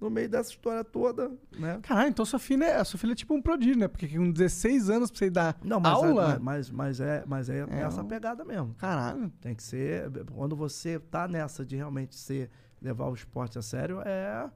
no 0.00 0.08
meio 0.08 0.28
dessa 0.28 0.50
história 0.50 0.82
toda, 0.82 1.30
né? 1.56 1.78
Caralho, 1.82 2.08
então 2.08 2.24
sua 2.24 2.38
filha, 2.38 2.64
é, 2.64 2.82
sua 2.82 2.98
filha 2.98 3.12
é 3.12 3.14
tipo 3.14 3.34
um 3.34 3.42
prodígio, 3.42 3.78
né? 3.78 3.86
Porque 3.86 4.08
com 4.08 4.30
16 4.32 4.88
anos 4.88 5.10
pra 5.10 5.18
você 5.18 5.30
dar 5.30 5.58
Não, 5.62 5.78
mas 5.78 5.92
aula. 5.92 6.34
É, 6.34 6.38
mas, 6.38 6.70
mas 6.70 7.00
é, 7.00 7.22
mas 7.26 7.48
é, 7.50 7.66
É 7.70 7.80
essa 7.82 8.02
pegada 8.02 8.44
mesmo. 8.44 8.74
Caralho. 8.74 9.30
Tem 9.40 9.54
que 9.54 9.62
ser. 9.62 10.10
Quando 10.32 10.56
você 10.56 10.98
tá 10.98 11.28
nessa 11.28 11.64
de 11.64 11.76
realmente 11.76 12.16
ser, 12.16 12.50
levar 12.80 13.08
o 13.08 13.14
esporte 13.14 13.58
a 13.58 13.62
sério, 13.62 14.00
é. 14.00 14.50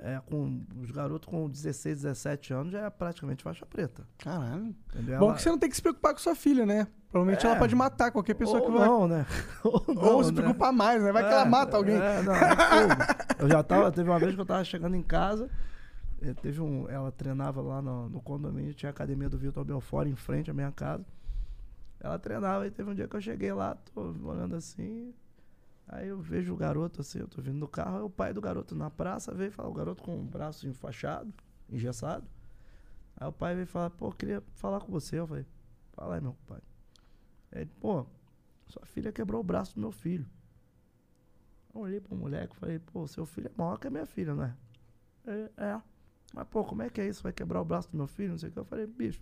É 0.00 0.20
com 0.26 0.64
os 0.80 0.90
garotos 0.92 1.28
com 1.28 1.48
16, 1.50 2.02
17 2.02 2.52
anos 2.52 2.72
já 2.72 2.86
é 2.86 2.90
praticamente 2.90 3.42
faixa 3.42 3.66
preta. 3.66 4.06
Caralho. 4.18 4.74
Entendeu? 4.94 5.18
Bom 5.18 5.26
Ela- 5.26 5.34
que 5.34 5.42
você 5.42 5.48
não 5.50 5.58
tem 5.58 5.68
que 5.68 5.74
se 5.76 5.82
preocupar 5.82 6.12
com 6.12 6.20
sua 6.20 6.36
filha, 6.36 6.64
né? 6.64 6.86
Provavelmente 7.10 7.44
É. 7.44 7.50
ela 7.50 7.58
pode 7.58 7.74
matar 7.74 8.10
qualquer 8.12 8.34
pessoa 8.34 8.60
Ou 8.60 8.66
que 8.66 8.72
vai. 8.78 8.86
não, 8.86 9.08
né? 9.08 9.26
Ou, 9.64 9.82
Ou 9.88 9.94
não, 9.94 10.22
se 10.24 10.30
né? 10.32 10.40
preocupar 10.42 10.72
mais, 10.72 11.02
né? 11.02 11.10
Vai 11.10 11.24
que 11.26 11.32
ela 11.32 11.42
É, 11.42 11.48
mata 11.48 11.76
alguém. 11.76 11.96
É, 11.96 12.22
não, 12.22 12.32
é 12.34 12.38
eu 13.40 13.48
já 13.48 13.62
tava, 13.62 13.90
teve 13.90 14.08
uma 14.08 14.18
vez 14.20 14.34
que 14.34 14.40
eu 14.40 14.46
tava 14.46 14.62
chegando 14.64 14.94
em 14.94 15.02
casa, 15.02 15.50
eh, 16.22 16.34
teve 16.34 16.60
um, 16.60 16.88
ela 16.88 17.10
treinava 17.10 17.60
lá 17.60 17.82
no, 17.82 18.08
no 18.08 18.20
condomínio, 18.20 18.74
tinha 18.74 18.90
a 18.90 18.92
academia 18.92 19.28
do 19.28 19.36
Vitor 19.38 19.64
Belfort 19.64 20.06
em 20.06 20.14
frente 20.14 20.50
à 20.50 20.54
minha 20.54 20.70
casa. 20.70 21.04
Ela 22.00 22.18
treinava 22.20 22.66
e 22.66 22.70
teve 22.70 22.88
um 22.88 22.94
dia 22.94 23.08
que 23.08 23.16
eu 23.16 23.20
cheguei 23.20 23.52
lá, 23.52 23.74
tô 23.92 24.14
olhando 24.22 24.54
assim, 24.54 25.12
aí 25.88 26.08
eu 26.08 26.20
vejo 26.20 26.52
o 26.52 26.56
garoto 26.56 27.00
assim, 27.00 27.18
eu 27.18 27.28
tô 27.28 27.40
vindo 27.40 27.56
no 27.56 27.68
carro, 27.68 27.96
aí 27.96 28.02
o 28.02 28.10
pai 28.10 28.32
do 28.32 28.40
garoto 28.40 28.74
na 28.74 28.90
praça 28.90 29.34
veio 29.34 29.50
falar, 29.50 29.68
o 29.68 29.72
garoto 29.72 30.02
com 30.02 30.20
o 30.20 30.24
braço 30.24 30.68
enfaixado, 30.68 31.32
engessado. 31.68 32.26
Aí 33.16 33.26
o 33.26 33.32
pai 33.32 33.54
veio 33.54 33.66
falar, 33.66 33.90
pô, 33.90 34.12
queria 34.12 34.42
falar 34.54 34.80
com 34.80 34.92
você. 34.92 35.18
Eu 35.18 35.26
falei, 35.26 35.44
fala 35.92 36.14
aí, 36.14 36.20
meu 36.20 36.36
pai. 36.46 36.60
Ele, 37.50 37.70
pô, 37.80 38.06
sua 38.66 38.86
filha 38.86 39.10
quebrou 39.10 39.40
o 39.40 39.44
braço 39.44 39.74
do 39.74 39.80
meu 39.80 39.90
filho. 39.90 40.26
Eu 41.74 41.80
olhei 41.80 42.00
pro 42.00 42.16
moleque 42.16 42.54
e 42.54 42.58
falei, 42.58 42.78
pô, 42.78 43.06
seu 43.06 43.26
filho 43.26 43.48
é 43.48 43.52
maior 43.56 43.76
que 43.78 43.88
a 43.88 43.90
minha 43.90 44.06
filha, 44.06 44.34
não 44.34 44.44
é? 44.44 44.56
Ele, 45.26 45.50
é. 45.56 45.82
Mas, 46.32 46.46
pô, 46.48 46.64
como 46.64 46.82
é 46.82 46.90
que 46.90 47.00
é 47.00 47.08
isso? 47.08 47.22
Vai 47.22 47.32
quebrar 47.32 47.60
o 47.60 47.64
braço 47.64 47.90
do 47.90 47.96
meu 47.96 48.06
filho? 48.06 48.30
Não 48.30 48.38
sei 48.38 48.50
o 48.50 48.52
que. 48.52 48.58
Eu 48.58 48.64
falei, 48.64 48.86
bicho, 48.86 49.20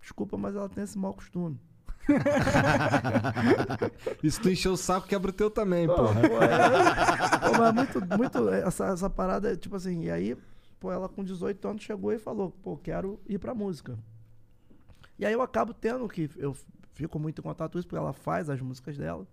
desculpa, 0.00 0.36
mas 0.36 0.56
ela 0.56 0.68
tem 0.68 0.82
esse 0.82 0.98
mau 0.98 1.14
costume. 1.14 1.60
E 4.22 4.30
se 4.30 4.40
tu 4.40 4.48
encher 4.50 4.68
o 4.68 4.76
saco, 4.76 5.06
quebra 5.06 5.30
o 5.30 5.34
teu 5.34 5.50
também, 5.50 5.86
Pô, 5.86 5.94
porra. 5.94 6.20
pô, 6.20 6.42
é- 6.42 7.50
pô, 7.50 7.58
mas 7.58 7.74
muito, 7.74 8.18
muito, 8.18 8.48
essa, 8.50 8.86
essa 8.86 9.10
parada, 9.10 9.52
é 9.52 9.56
tipo 9.56 9.76
assim, 9.76 10.04
e 10.04 10.10
aí, 10.10 10.36
pô, 10.80 10.90
ela 10.92 11.08
com 11.08 11.22
18 11.24 11.66
anos 11.68 11.82
chegou 11.82 12.12
e 12.12 12.18
falou, 12.18 12.50
pô, 12.62 12.76
quero 12.76 13.20
ir 13.28 13.38
pra 13.38 13.54
música. 13.54 13.98
E 15.18 15.24
aí 15.24 15.32
eu 15.32 15.42
acabo 15.42 15.72
tendo 15.74 16.06
que, 16.08 16.28
eu 16.36 16.56
fico 16.92 17.18
muito 17.18 17.40
em 17.40 17.42
contato 17.42 17.72
com 17.72 17.78
isso, 17.78 17.86
porque 17.88 17.98
ela 18.02 18.12
faz 18.12 18.48
as 18.50 18.60
músicas 18.60 18.96
dela. 18.98 19.26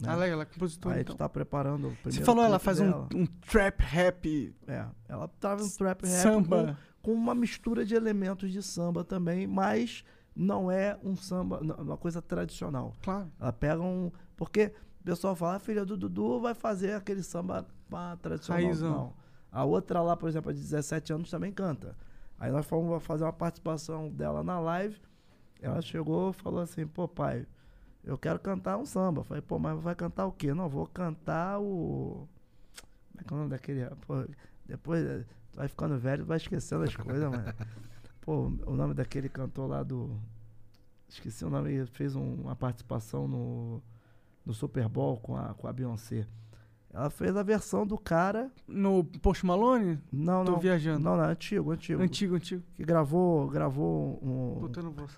né? 0.00 0.08
Ah, 0.08 0.14
legal, 0.14 0.34
ela 0.34 0.42
é 0.42 0.46
compositora, 0.46 0.94
Aí 0.96 1.02
então. 1.02 1.14
tu 1.14 1.18
tá 1.18 1.28
preparando 1.28 1.88
o 1.88 1.90
Você 1.90 1.96
primeiro 2.02 2.24
falou, 2.26 2.44
ela 2.44 2.58
faz 2.58 2.80
um, 2.80 3.06
um 3.14 3.26
trap 3.26 3.80
rap. 3.82 4.54
É, 4.66 4.84
ela 5.08 5.28
tava 5.40 5.62
um 5.64 5.68
trap 5.70 6.04
rap 6.06 6.22
Samba. 6.22 6.78
Com, 7.02 7.12
com 7.12 7.18
uma 7.18 7.34
mistura 7.34 7.84
de 7.84 7.94
elementos 7.94 8.50
de 8.52 8.62
samba 8.62 9.02
também, 9.04 9.46
mas 9.46 10.04
não 10.36 10.70
é 10.70 10.98
um 11.02 11.16
samba, 11.16 11.60
não, 11.62 11.76
uma 11.76 11.96
coisa 11.96 12.20
tradicional. 12.20 12.92
Claro. 13.02 13.30
Ela 13.40 13.52
pega 13.52 13.82
um. 13.82 14.12
Porque 14.36 14.72
o 15.00 15.04
pessoal 15.04 15.34
fala, 15.34 15.56
a 15.56 15.58
filha 15.58 15.84
do 15.84 15.96
Dudu 15.96 16.40
vai 16.40 16.54
fazer 16.54 16.92
aquele 16.92 17.22
samba 17.22 17.66
pá, 17.88 18.16
tradicional. 18.16 18.62
Raizão. 18.62 18.90
Não. 18.90 19.12
A 19.50 19.64
outra 19.64 20.02
lá, 20.02 20.14
por 20.14 20.28
exemplo, 20.28 20.52
de 20.52 20.60
17 20.60 21.14
anos 21.14 21.30
também 21.30 21.50
canta. 21.50 21.96
Aí 22.38 22.50
nós 22.50 22.66
fomos 22.66 23.02
fazer 23.02 23.24
uma 23.24 23.32
participação 23.32 24.10
dela 24.10 24.42
na 24.42 24.60
live. 24.60 25.00
Ela 25.62 25.80
chegou 25.80 26.30
e 26.30 26.32
falou 26.34 26.60
assim, 26.60 26.86
pô, 26.86 27.08
pai, 27.08 27.46
eu 28.04 28.18
quero 28.18 28.38
cantar 28.38 28.76
um 28.76 28.84
samba. 28.84 29.20
Eu 29.20 29.24
Falei, 29.24 29.40
pô, 29.42 29.58
mas 29.58 29.80
vai 29.80 29.94
cantar 29.94 30.26
o 30.26 30.32
quê? 30.32 30.52
Não, 30.52 30.68
vou 30.68 30.86
cantar 30.86 31.58
o. 31.58 32.28
Como 33.12 33.20
é 33.20 33.24
que 33.24 33.32
é 33.32 33.34
o 33.34 33.38
nome 33.38 33.50
daquele. 33.50 33.86
Pô, 34.06 34.26
depois 34.66 35.02
eh, 35.06 35.24
vai 35.54 35.68
ficando 35.68 35.98
velho, 35.98 36.26
vai 36.26 36.36
esquecendo 36.36 36.84
as 36.84 36.94
coisas, 36.94 37.30
mano. 37.30 37.54
Pô, 38.26 38.48
o 38.66 38.74
nome 38.76 38.92
daquele 38.92 39.28
cantor 39.28 39.70
lá 39.70 39.82
do. 39.82 40.20
Esqueci 41.08 41.44
o 41.44 41.48
nome, 41.50 41.72
ele 41.72 41.86
fez 41.86 42.14
um- 42.16 42.34
uma 42.42 42.56
participação 42.56 43.28
no, 43.28 43.80
no 44.44 44.52
Super 44.52 44.88
Bowl 44.88 45.16
com 45.18 45.36
a, 45.36 45.54
com 45.54 45.68
a 45.68 45.72
Beyoncé. 45.72 46.26
Ela 46.92 47.08
fez 47.08 47.36
a 47.36 47.42
versão 47.44 47.86
do 47.86 47.96
cara. 47.96 48.50
No 48.66 49.04
Post 49.04 49.46
Malone? 49.46 50.00
Não, 50.10 50.44
Tô 50.44 50.52
não. 50.52 50.58
viajando. 50.58 50.98
Não, 50.98 51.16
não, 51.16 51.24
antigo, 51.24 51.70
antigo. 51.70 52.02
Antigo, 52.02 52.34
antigo. 52.34 52.62
Que 52.74 52.84
gravou, 52.84 53.48
gravou 53.48 54.18
um 54.22 54.68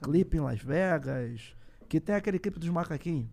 clipe 0.02 0.36
em 0.36 0.40
Las 0.40 0.60
Vegas. 0.60 1.54
Que 1.88 1.98
tem 2.00 2.14
aquele 2.14 2.38
clipe 2.38 2.58
dos 2.58 2.68
macaquinhos. 2.68 3.26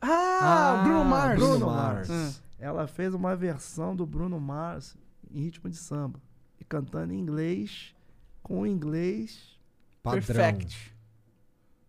Ah, 0.00 0.80
Bruno 0.82 1.04
Mars. 1.04 1.36
Bruno 1.38 1.56
Bruno 1.58 1.66
Mars. 1.72 2.08
Mars. 2.08 2.42
Ela 2.58 2.86
fez 2.88 3.14
uma 3.14 3.36
versão 3.36 3.94
do 3.94 4.04
Bruno 4.04 4.40
Mars 4.40 4.96
em 5.30 5.40
ritmo 5.42 5.70
de 5.70 5.76
samba. 5.76 6.18
E 6.58 6.64
cantando 6.64 7.12
em 7.12 7.20
inglês, 7.20 7.94
com 8.50 8.62
o 8.62 8.66
inglês 8.66 9.56
Padrão. 10.02 10.22
Perfect. 10.22 10.92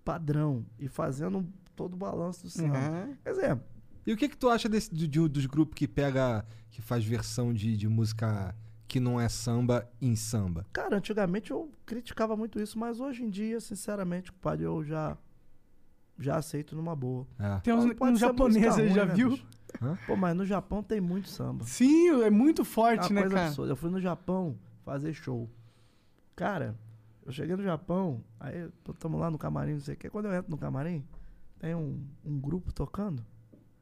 padrão. 0.06 0.64
E 0.78 0.88
fazendo 0.88 1.44
todo 1.76 1.94
o 1.96 1.98
balanço 1.98 2.44
do 2.44 2.50
samba. 2.50 2.78
Uhum. 2.78 3.16
Quer 3.24 3.30
dizer, 3.32 3.60
E 4.06 4.14
o 4.14 4.18
que 4.18 4.30
que 4.30 4.38
tu 4.38 4.48
acha 4.50 4.68
desse, 4.70 4.94
do- 4.94 5.08
de- 5.08 5.28
dos 5.28 5.46
grupos 5.48 5.76
que 5.76 5.88
pega, 5.88 6.46
que 6.70 6.82
faz 6.82 7.04
versão 7.06 7.52
de, 7.54 7.76
de 7.78 7.88
música 7.88 8.56
que 8.88 9.00
não 9.00 9.20
é 9.20 9.28
samba 9.30 9.90
em 10.02 10.16
samba? 10.16 10.66
cara, 10.74 10.98
antigamente 10.98 11.50
eu 11.52 11.72
criticava 11.86 12.36
muito 12.38 12.60
isso, 12.60 12.78
mas 12.78 13.00
hoje 13.00 13.24
em 13.24 13.30
dia, 13.30 13.60
sinceramente, 13.60 14.32
compadre, 14.32 14.66
eu 14.66 14.84
já, 14.84 15.18
já 16.20 16.36
aceito 16.38 16.76
numa 16.76 16.96
boa. 16.96 17.26
É. 17.40 17.60
Tem 17.62 17.74
uns, 17.74 17.86
Não 17.86 17.96
pode 17.96 18.14
uns 18.14 18.20
ser 18.20 18.26
japoneses 18.28 18.64
música 18.66 18.82
aí, 18.82 18.88
ruim, 18.88 18.96
já 18.96 19.06
né, 19.06 19.14
viu? 19.16 19.30
bicho? 19.32 19.48
Pô, 20.06 20.16
mas 20.16 20.36
no 20.36 20.46
Japão 20.46 20.84
tem 20.84 21.00
muito 21.02 21.30
samba. 21.30 21.64
Sim, 21.66 22.10
é 22.24 22.30
muito 22.30 22.62
É 22.64 22.66
forte, 22.66 23.04
uma 23.08 23.10
né, 23.16 23.22
coisa 23.22 23.36
cara? 23.36 23.48
absurda. 23.48 23.72
Eu 23.72 23.76
fui 23.76 23.90
no 23.90 24.02
Japão 24.02 24.58
fazer 24.84 25.14
show. 25.14 25.50
Cara, 26.42 26.76
eu 27.24 27.32
cheguei 27.32 27.56
no 27.56 27.62
Japão, 27.62 28.24
aí 28.40 28.68
estamos 28.90 29.22
lá 29.22 29.30
no 29.30 29.38
camarim, 29.38 29.74
não 29.74 29.80
sei 29.80 29.94
o 29.94 29.98
quê. 29.98 30.10
Quando 30.10 30.26
eu 30.26 30.34
entro 30.34 30.50
no 30.50 30.58
camarim, 30.58 31.06
tem 31.60 31.76
um, 31.76 32.04
um 32.26 32.40
grupo 32.40 32.74
tocando 32.74 33.24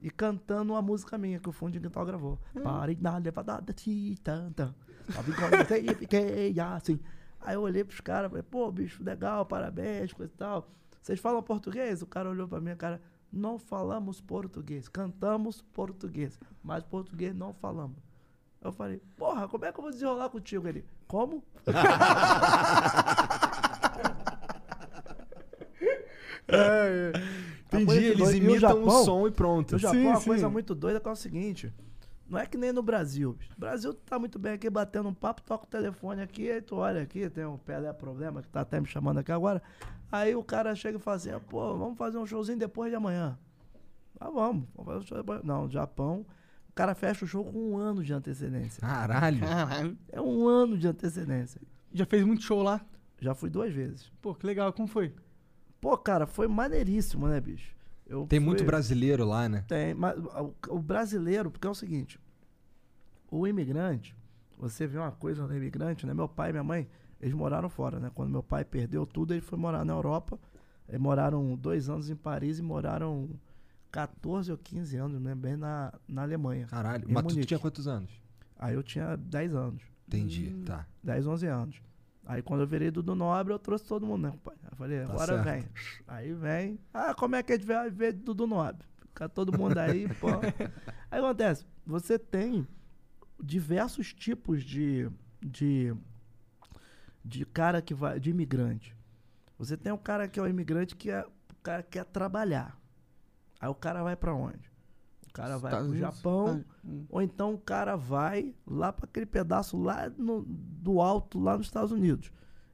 e 0.02 0.10
cantando 0.10 0.73
uma 0.73 0.81
música 0.81 1.18
minha 1.18 1.40
que 1.40 1.48
o 1.48 1.53
fundo 1.53 1.72
de 1.72 1.80
quintal 1.80 2.06
gravou. 2.06 2.38
Pare 2.61 2.98
na 2.99 3.18
levada 3.18 3.64
de 3.73 4.18
tanta. 4.22 4.76
Fiquei 5.99 6.53
assim. 6.60 6.99
Aí 7.40 7.56
eu 7.56 7.61
olhei 7.61 7.86
pros 7.86 8.02
caras, 8.02 8.30
falei, 8.30 8.44
pô, 8.44 8.69
bicho, 8.69 9.02
legal, 9.06 9.45
parabéns, 9.45 10.11
coisa 10.11 10.34
e 10.34 10.36
tal. 10.36 10.69
Vocês 11.02 11.18
falam 11.18 11.41
português? 11.41 12.02
O 12.02 12.07
cara 12.07 12.30
olhou 12.30 12.45
pra 12.45 12.60
mim, 12.60 12.76
cara, 12.76 13.02
não 13.31 13.57
falamos 13.57 14.19
português, 14.19 14.90
cantamos 14.90 15.61
português, 15.61 16.38
mas 16.61 16.84
português 16.84 17.34
não 17.34 17.53
falamos. 17.53 17.95
Eu 18.61 18.73
falei, 18.73 19.02
porra, 19.15 19.48
como 19.48 19.64
é 19.64 19.72
que 19.72 19.80
eu 19.80 19.81
vou 19.81 19.91
desenrolar 19.91 20.27
contigo? 20.27 20.68
Ele, 20.68 20.84
como? 21.10 21.44
É, 26.52 27.11
Entendi, 27.68 27.86
coisa 27.86 28.02
eles 28.02 28.34
imitam 28.34 28.84
o 28.84 28.90
som 29.06 29.27
e 29.27 29.31
pronto. 29.31 29.73
No 29.73 29.77
Japão, 29.77 29.99
Sim, 29.99 30.07
uma 30.07 30.19
sim. 30.19 30.26
coisa 30.30 30.49
muito 30.49 30.73
doida 30.73 30.99
que 30.99 31.07
é 31.07 31.11
o 31.11 31.15
seguinte: 31.15 31.72
não 32.27 32.40
é 32.40 32.45
que 32.48 32.57
nem 32.57 32.72
no 32.73 32.81
Brasil. 32.81 33.38
O 33.56 33.60
Brasil 33.60 33.94
tá 33.94 34.18
muito 34.18 34.40
bem 34.40 34.53
aqui 34.53 34.68
batendo 34.69 35.10
um 35.10 35.14
papo, 35.14 35.44
toca 35.44 35.65
o 35.65 35.68
telefone 35.68 36.22
aqui, 36.23 36.49
aí 36.49 36.61
tu 36.61 36.77
olha 36.77 37.03
aqui, 37.03 37.30
tem 37.30 37.45
um 37.45 37.57
Pelé 37.57 37.94
Problema 37.94 38.41
que 38.41 38.48
tá 38.48 38.61
até 38.61 38.80
me 38.80 38.88
chamando 38.88 39.19
aqui 39.19 39.31
agora. 39.31 39.61
Aí 40.11 40.36
o 40.36 40.44
cara 40.44 40.73
chega 40.73 40.98
e 40.98 41.02
fala 41.02 41.18
assim: 41.18 41.30
"Ah, 41.30 41.40
pô, 41.40 41.76
vamos 41.77 41.98
fazer 41.98 42.18
um 42.18 42.26
showzinho 42.26 42.57
depois 42.57 42.90
de 42.90 42.95
amanhã. 42.95 43.38
Ah, 44.19 44.31
vamos, 44.31 44.65
vamos 44.76 44.86
fazer 44.86 44.99
um 44.99 45.07
show 45.07 45.18
depois. 45.18 45.44
Não, 45.44 45.65
no 45.65 45.69
Japão, 45.69 46.22
o 46.22 46.26
cara 46.80 46.95
fecha 46.95 47.26
o 47.26 47.27
show 47.27 47.43
com 47.43 47.72
um 47.73 47.77
ano 47.77 48.03
de 48.03 48.14
antecedência. 48.14 48.80
Caralho. 48.81 49.39
Caralho. 49.41 49.97
É 50.11 50.22
um 50.22 50.47
ano 50.47 50.77
de 50.77 50.88
antecedência. 50.88 51.61
Já 51.93 52.06
fez 52.06 52.23
muito 52.23 52.41
show 52.43 52.64
lá? 52.64 52.80
Já 53.19 53.35
fui 53.35 53.49
duas 53.49 53.73
vezes. 53.73 54.11
Pô, 54.22 54.34
que 54.34 54.45
legal. 54.45 54.72
Como 54.72 54.88
foi? 54.88 55.14
Pô, 55.81 55.97
cara, 55.97 56.26
foi 56.26 56.47
maneiríssimo, 56.47 57.27
né, 57.27 57.39
bicho? 57.41 57.76
Eu 58.07 58.26
Tem 58.27 58.39
muito 58.39 58.60
fui- 58.60 58.68
brasileiro 58.68 59.26
lá, 59.26 59.47
né? 59.49 59.64
Tem, 59.68 59.93
mas 59.93 60.18
o, 60.18 60.53
o 60.69 60.80
brasileiro, 60.80 61.51
porque 61.51 61.68
é 61.68 61.69
o 61.69 61.76
seguinte, 61.76 62.19
o 63.30 63.45
imigrante, 63.45 64.15
você 64.57 64.88
vê 64.88 64.97
uma 64.97 65.11
coisa 65.11 65.45
no 65.45 65.56
imigrante, 65.56 66.06
né? 66.07 66.14
Meu 66.14 66.27
pai 66.27 66.49
e 66.49 66.53
minha 66.53 66.64
mãe, 66.64 66.88
eles 67.22 67.34
moraram 67.35 67.69
fora, 67.69 67.99
né? 67.99 68.10
Quando 68.15 68.30
meu 68.31 68.41
pai 68.41 68.64
perdeu 68.65 69.06
tudo, 69.06 69.34
ele 69.34 69.41
foi 69.41 69.57
morar 69.60 69.84
na 69.85 69.93
Europa. 69.93 70.39
Eles 70.88 70.99
moraram 71.01 71.56
dois 71.56 71.89
anos 71.89 72.10
em 72.10 72.15
Paris 72.15 72.57
e 72.60 72.61
moraram 72.64 73.30
14 73.91 74.52
ou 74.52 74.57
15 74.57 74.98
anos, 74.98 75.22
né? 75.22 75.34
Bem 75.36 75.56
na, 75.57 75.94
na 76.07 76.22
Alemanha. 76.24 76.68
Caralho. 76.68 77.06
Mas 77.10 77.24
tu 77.24 77.30
Munique. 77.30 77.48
tinha 77.48 77.60
quantos 77.60 77.88
anos? 77.88 78.11
Aí 78.57 78.76
eu 78.76 78.84
tinha 78.84 79.16
10 79.18 79.56
anos. 79.56 79.82
Entendi, 80.07 80.53
Hum. 80.56 80.64
tá. 80.66 80.86
10, 81.03 81.28
11 81.28 81.48
anos. 81.48 81.82
Aí 82.26 82.41
quando 82.44 82.61
eu 82.61 82.68
virei 82.68 82.91
Dudu 82.91 83.16
Nobre, 83.16 83.53
eu 83.53 83.57
trouxe 83.60 83.86
todo 83.86 84.06
mundo, 84.06 84.24
né, 84.30 84.34
pai? 84.44 84.56
Eu 84.70 84.76
falei, 84.78 84.99
Tá 84.99 85.06
agora 85.06 85.44
certo. 85.44 85.44
vem. 85.45 85.66
Aí 86.07 86.34
vem. 86.34 86.80
Ah, 86.94 87.14
como 87.16 87.36
é 87.36 87.41
que 87.41 87.53
a 87.53 87.56
gente 87.56 87.66
vai 87.66 87.90
ver 87.90 88.14
Dudu 88.14 88.45
Nobre? 88.45 88.86
Fica 89.07 89.28
todo 89.28 89.57
mundo 89.57 89.78
aí, 89.78 90.07
pô. 90.20 90.28
Aí 91.10 91.20
acontece, 91.20 91.66
você 91.86 92.20
tem 92.20 92.68
diversos 93.41 94.14
tipos 94.14 94.64
de, 94.64 95.10
de, 95.41 95.94
de 97.26 97.45
cara 97.45 97.82
que 97.82 97.94
vai, 97.94 98.20
de 98.20 98.30
imigrante. 98.30 98.95
Você 99.57 99.76
tem 99.76 99.91
o 99.91 99.98
cara 99.98 100.28
que 100.28 100.40
é 100.40 100.44
o 100.44 100.48
imigrante 100.48 100.95
que 100.95 101.10
é, 101.10 101.22
o 101.26 101.56
cara 101.64 101.82
quer 101.84 102.06
trabalhar. 102.06 102.78
Aí 103.60 103.69
o 103.69 103.76
cara 103.76 104.03
vai 104.03 104.15
pra 104.15 104.34
onde? 104.34 104.69
O 105.27 105.34
cara 105.34 105.57
vai 105.57 105.72
Estados 105.72 105.88
pro 105.90 105.98
Unidos? 105.98 106.15
Japão, 106.15 106.65
Ah, 106.68 106.76
hum. 106.86 107.06
ou 107.10 107.22
então 107.22 107.53
o 107.53 107.57
cara 107.57 107.95
vai 107.95 108.56
lá 108.65 108.91
para 108.91 109.06
aquele 109.06 109.26
pedaço 109.26 109.77
lá 109.77 110.10
no- 110.18 110.44
do 110.48 110.99
alto, 111.02 111.40
lá 111.40 111.57
nos 111.57 111.68
Estados 111.68 111.91
Unidos. 111.91 112.31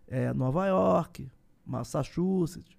É 0.07 0.32
Nova 0.34 0.66
York, 0.68 1.30
Massachusetts, 1.66 2.78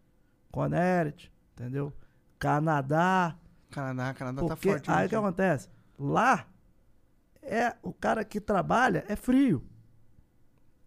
Connecticut, 0.50 1.32
entendeu? 1.52 1.92
Canadá. 2.38 3.36
Canadá, 3.70 4.14
Canadá 4.14 4.40
tá 4.42 4.46
Porque 4.48 4.70
forte. 4.70 4.90
aí 4.90 5.06
o 5.06 5.08
que 5.08 5.14
acontece? 5.16 5.68
Lá 5.98 6.46
é 7.42 7.74
o 7.82 7.92
cara 7.92 8.24
que 8.24 8.40
trabalha 8.40 9.04
é 9.08 9.16
frio. 9.16 9.62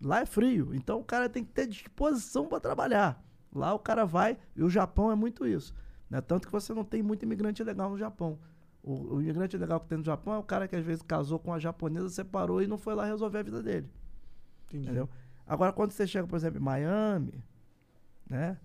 Lá 0.02 0.22
é 0.22 0.26
frio, 0.26 0.74
então 0.74 1.00
o 1.00 1.04
cara 1.04 1.28
tem 1.30 1.44
que 1.44 1.52
ter 1.52 1.68
disposição 1.68 2.48
para 2.48 2.60
trabalhar. 2.60 3.22
Lá 3.54 3.74
o 3.74 3.80
cara 3.80 4.06
vai, 4.06 4.38
e 4.56 4.64
o 4.64 4.70
Japão 4.70 5.12
é 5.12 5.16
muito 5.16 5.46
isso. 5.46 5.74
Né? 6.10 6.22
Tanto 6.22 6.48
que 6.48 6.52
você 6.52 6.74
não 6.74 6.84
tem 6.84 7.04
muito 7.04 7.24
imigrante 7.24 7.64
legal 7.64 7.90
no 7.90 7.98
Japão. 7.98 8.40
O, 8.82 9.16
o 9.16 9.22
imigrante 9.22 9.58
legal 9.58 9.80
que 9.80 9.88
tem 9.88 9.98
no 9.98 10.04
Japão 10.04 10.34
é 10.34 10.38
o 10.38 10.44
cara 10.44 10.68
que 10.68 10.76
às 10.76 10.86
vezes 10.86 11.02
casou 11.02 11.38
com 11.38 11.52
uma 11.52 11.60
japonesa, 11.60 12.10
separou 12.10 12.62
e 12.62 12.68
não 12.68 12.78
foi 12.78 12.96
lá 12.96 13.06
resolver 13.06 13.40
a 13.40 13.44
vida 13.44 13.62
dele. 13.62 13.90
Entendi. 14.68 14.86
Entendeu? 14.86 15.10
Agora, 15.46 15.74
quando 15.74 15.92
você 15.92 16.06
chega, 16.06 16.28
por 16.28 16.36
exemplo, 16.36 16.60
em 16.60 16.64
Miami, 16.64 17.44
né? 18.30 18.58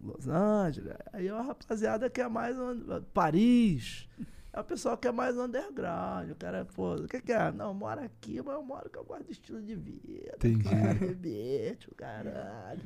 Los 0.00 0.28
Angeles, 0.28 0.92
aí 1.12 1.28
é 1.28 1.32
uma 1.32 1.42
rapaziada 1.42 2.10
que 2.10 2.20
é 2.20 2.28
mais. 2.28 2.56
Paris. 3.14 4.08
É 4.54 4.60
o 4.60 4.64
pessoal 4.64 4.96
que 4.96 5.08
é 5.08 5.10
mais 5.10 5.36
underground. 5.36 6.30
O 6.30 6.36
cara, 6.36 6.64
pô, 6.64 6.94
o 6.94 7.08
que, 7.08 7.20
que 7.20 7.32
é? 7.32 7.50
Não, 7.50 7.70
eu 7.70 7.74
moro 7.74 8.00
aqui, 8.00 8.40
mas 8.40 8.54
eu 8.54 8.62
moro 8.62 8.88
que 8.88 8.96
eu 8.96 9.04
gosto 9.04 9.24
do 9.24 9.32
estilo 9.32 9.60
de 9.60 9.74
vida. 9.74 10.34
Entendi. 10.36 10.62
Cara, 10.62 10.94
beber, 10.94 11.78
o 11.90 11.94
caralho. 11.96 12.80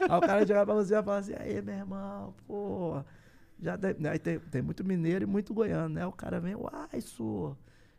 Aí 0.00 0.16
o 0.16 0.20
cara 0.22 0.46
chega 0.46 0.64
pra 0.64 0.74
você 0.74 0.96
e 0.96 1.02
fala 1.02 1.18
assim, 1.18 1.34
aí, 1.38 1.60
meu 1.60 1.74
irmão, 1.74 2.34
pô. 2.46 3.04
Já 3.60 3.76
tem, 3.76 3.94
aí 4.08 4.18
tem, 4.18 4.38
tem 4.38 4.62
muito 4.62 4.82
mineiro 4.82 5.24
e 5.24 5.26
muito 5.26 5.52
goiano, 5.52 5.94
né? 5.94 6.06
O 6.06 6.12
cara 6.12 6.40
vem, 6.40 6.54
uai, 6.54 6.88
isso. 6.94 7.54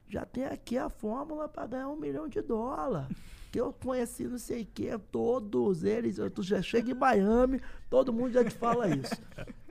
Já 0.10 0.26
tem 0.26 0.46
aqui 0.46 0.76
a 0.76 0.90
fórmula 0.90 1.48
pra 1.48 1.68
ganhar 1.68 1.88
um 1.88 1.96
milhão 1.96 2.28
de 2.28 2.42
dólar. 2.42 3.08
Que 3.52 3.60
eu 3.60 3.74
conheci 3.74 4.24
não 4.24 4.38
sei 4.38 4.62
o 4.62 4.66
que, 4.66 4.98
todos 5.12 5.84
eles. 5.84 6.18
Tu 6.34 6.42
já 6.42 6.62
chega 6.62 6.92
em 6.92 6.94
Miami, 6.94 7.62
todo 7.90 8.14
mundo 8.14 8.32
já 8.32 8.44
te 8.44 8.52
fala 8.52 8.88
isso. 8.88 9.22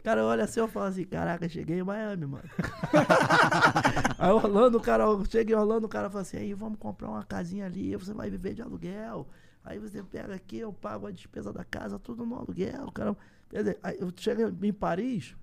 Cara, 0.02 0.24
olha 0.24 0.44
assim, 0.44 0.60
eu 0.60 0.68
falo 0.68 0.86
assim, 0.86 1.04
caraca, 1.04 1.48
cheguei 1.48 1.78
em 1.78 1.82
Miami, 1.82 2.26
mano. 2.26 2.44
aí 4.18 4.30
Orlando, 4.30 4.78
o 4.78 4.80
cara, 4.80 5.04
chega 5.28 5.52
em 5.52 5.56
Orlando, 5.56 5.86
o 5.86 5.90
cara 5.90 6.08
fala 6.08 6.22
assim, 6.22 6.38
aí 6.38 6.54
vamos 6.54 6.78
comprar 6.78 7.08
uma 7.08 7.24
casinha 7.24 7.66
ali, 7.66 7.94
você 7.96 8.12
vai 8.12 8.30
viver 8.30 8.54
de 8.54 8.62
aluguel. 8.62 9.26
Aí 9.64 9.78
você 9.78 10.02
pega 10.02 10.34
aqui, 10.34 10.58
eu 10.58 10.72
pago 10.72 11.06
a 11.06 11.10
despesa 11.10 11.52
da 11.52 11.64
casa, 11.64 11.98
tudo 11.98 12.24
no 12.24 12.34
aluguel. 12.36 12.90
Cara, 12.92 13.16
quer 13.48 13.58
dizer, 13.58 13.78
aí 13.82 13.98
eu 14.00 14.10
chego 14.16 14.64
em 14.64 14.72
Paris, 14.72 15.36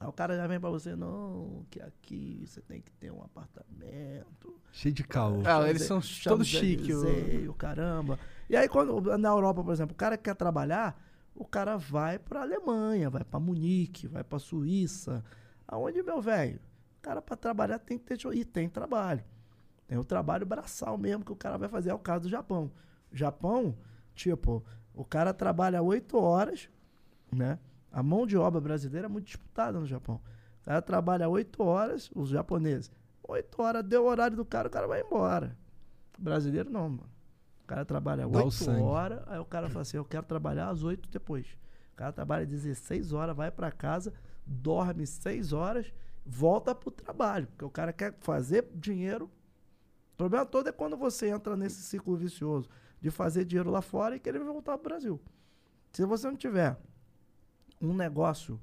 Aí 0.00 0.06
o 0.06 0.12
cara 0.12 0.36
já 0.36 0.46
vem 0.46 0.60
pra 0.60 0.70
você, 0.70 0.94
não, 0.94 1.66
que 1.70 1.80
aqui 1.82 2.44
você 2.46 2.60
tem 2.60 2.80
que 2.80 2.90
ter 2.92 3.10
um 3.10 3.20
apartamento. 3.22 4.54
Cheio 4.72 4.94
de 4.94 5.02
caô. 5.04 5.42
Ah, 5.44 5.68
eles 5.68 5.82
são 5.82 6.00
todos 6.32 6.46
chiques, 6.46 6.94
o- 6.94 7.50
O 7.50 7.54
caramba. 7.54 8.18
E 8.48 8.56
aí, 8.56 8.68
quando, 8.68 9.00
na 9.18 9.28
Europa, 9.28 9.62
por 9.64 9.72
exemplo, 9.72 9.92
o 9.94 9.96
cara 9.96 10.16
que 10.16 10.24
quer 10.24 10.34
trabalhar, 10.36 11.02
o 11.34 11.44
cara 11.44 11.76
vai 11.76 12.18
pra 12.18 12.42
Alemanha, 12.42 13.10
vai 13.10 13.24
pra 13.24 13.40
Munique, 13.40 14.06
vai 14.06 14.22
pra 14.22 14.38
Suíça. 14.38 15.24
Aonde, 15.66 16.02
meu 16.02 16.20
velho? 16.22 16.60
O 16.98 17.02
cara 17.02 17.20
pra 17.20 17.36
trabalhar 17.36 17.78
tem 17.78 17.98
que 17.98 18.04
ter. 18.04 18.18
E 18.34 18.44
tem 18.44 18.68
trabalho. 18.68 19.24
Tem 19.86 19.98
o 19.98 20.04
trabalho 20.04 20.46
braçal 20.46 20.96
mesmo 20.98 21.24
que 21.24 21.32
o 21.32 21.36
cara 21.36 21.56
vai 21.58 21.68
fazer. 21.68 21.90
É 21.90 21.94
o 21.94 21.98
caso 21.98 22.22
do 22.24 22.28
Japão. 22.28 22.70
Japão, 23.12 23.74
tipo, 24.14 24.62
o 24.94 25.04
cara 25.04 25.32
trabalha 25.34 25.82
oito 25.82 26.18
horas, 26.18 26.68
né? 27.32 27.58
A 27.90 28.02
mão 28.02 28.26
de 28.26 28.36
obra 28.36 28.60
brasileira 28.60 29.06
é 29.06 29.08
muito 29.08 29.26
disputada 29.26 29.78
no 29.78 29.86
Japão. 29.86 30.20
O 30.62 30.64
cara 30.64 30.82
trabalha 30.82 31.28
oito 31.28 31.62
horas, 31.62 32.10
os 32.14 32.28
japoneses. 32.28 32.90
Oito 33.26 33.62
horas, 33.62 33.84
deu 33.84 34.04
o 34.04 34.06
horário 34.06 34.36
do 34.36 34.44
cara, 34.44 34.68
o 34.68 34.70
cara 34.70 34.86
vai 34.86 35.00
embora. 35.00 35.56
O 36.18 36.22
brasileiro 36.22 36.70
não, 36.70 36.88
mano. 36.88 37.10
O 37.62 37.66
cara 37.66 37.84
trabalha 37.84 38.26
oito 38.26 38.70
horas, 38.82 39.22
aí 39.26 39.38
o 39.38 39.44
cara 39.44 39.68
fala 39.68 39.82
assim, 39.82 39.96
eu 39.96 40.04
quero 40.04 40.24
trabalhar 40.24 40.68
às 40.70 40.82
oito 40.82 41.08
depois. 41.08 41.46
O 41.92 41.96
cara 41.96 42.12
trabalha 42.12 42.46
16 42.46 43.12
horas, 43.12 43.36
vai 43.36 43.50
pra 43.50 43.70
casa, 43.70 44.12
dorme 44.46 45.06
seis 45.06 45.52
horas, 45.52 45.92
volta 46.24 46.74
pro 46.74 46.90
trabalho. 46.90 47.46
Porque 47.48 47.64
o 47.64 47.70
cara 47.70 47.92
quer 47.92 48.14
fazer 48.20 48.66
dinheiro. 48.74 49.30
O 50.14 50.16
problema 50.16 50.46
todo 50.46 50.68
é 50.68 50.72
quando 50.72 50.96
você 50.96 51.28
entra 51.28 51.56
nesse 51.56 51.82
ciclo 51.82 52.16
vicioso 52.16 52.68
de 53.00 53.10
fazer 53.10 53.44
dinheiro 53.44 53.70
lá 53.70 53.82
fora 53.82 54.16
e 54.16 54.20
querer 54.20 54.40
voltar 54.40 54.78
pro 54.78 54.88
Brasil. 54.88 55.20
Se 55.92 56.04
você 56.04 56.26
não 56.26 56.36
tiver 56.36 56.76
um 57.80 57.94
negócio 57.94 58.60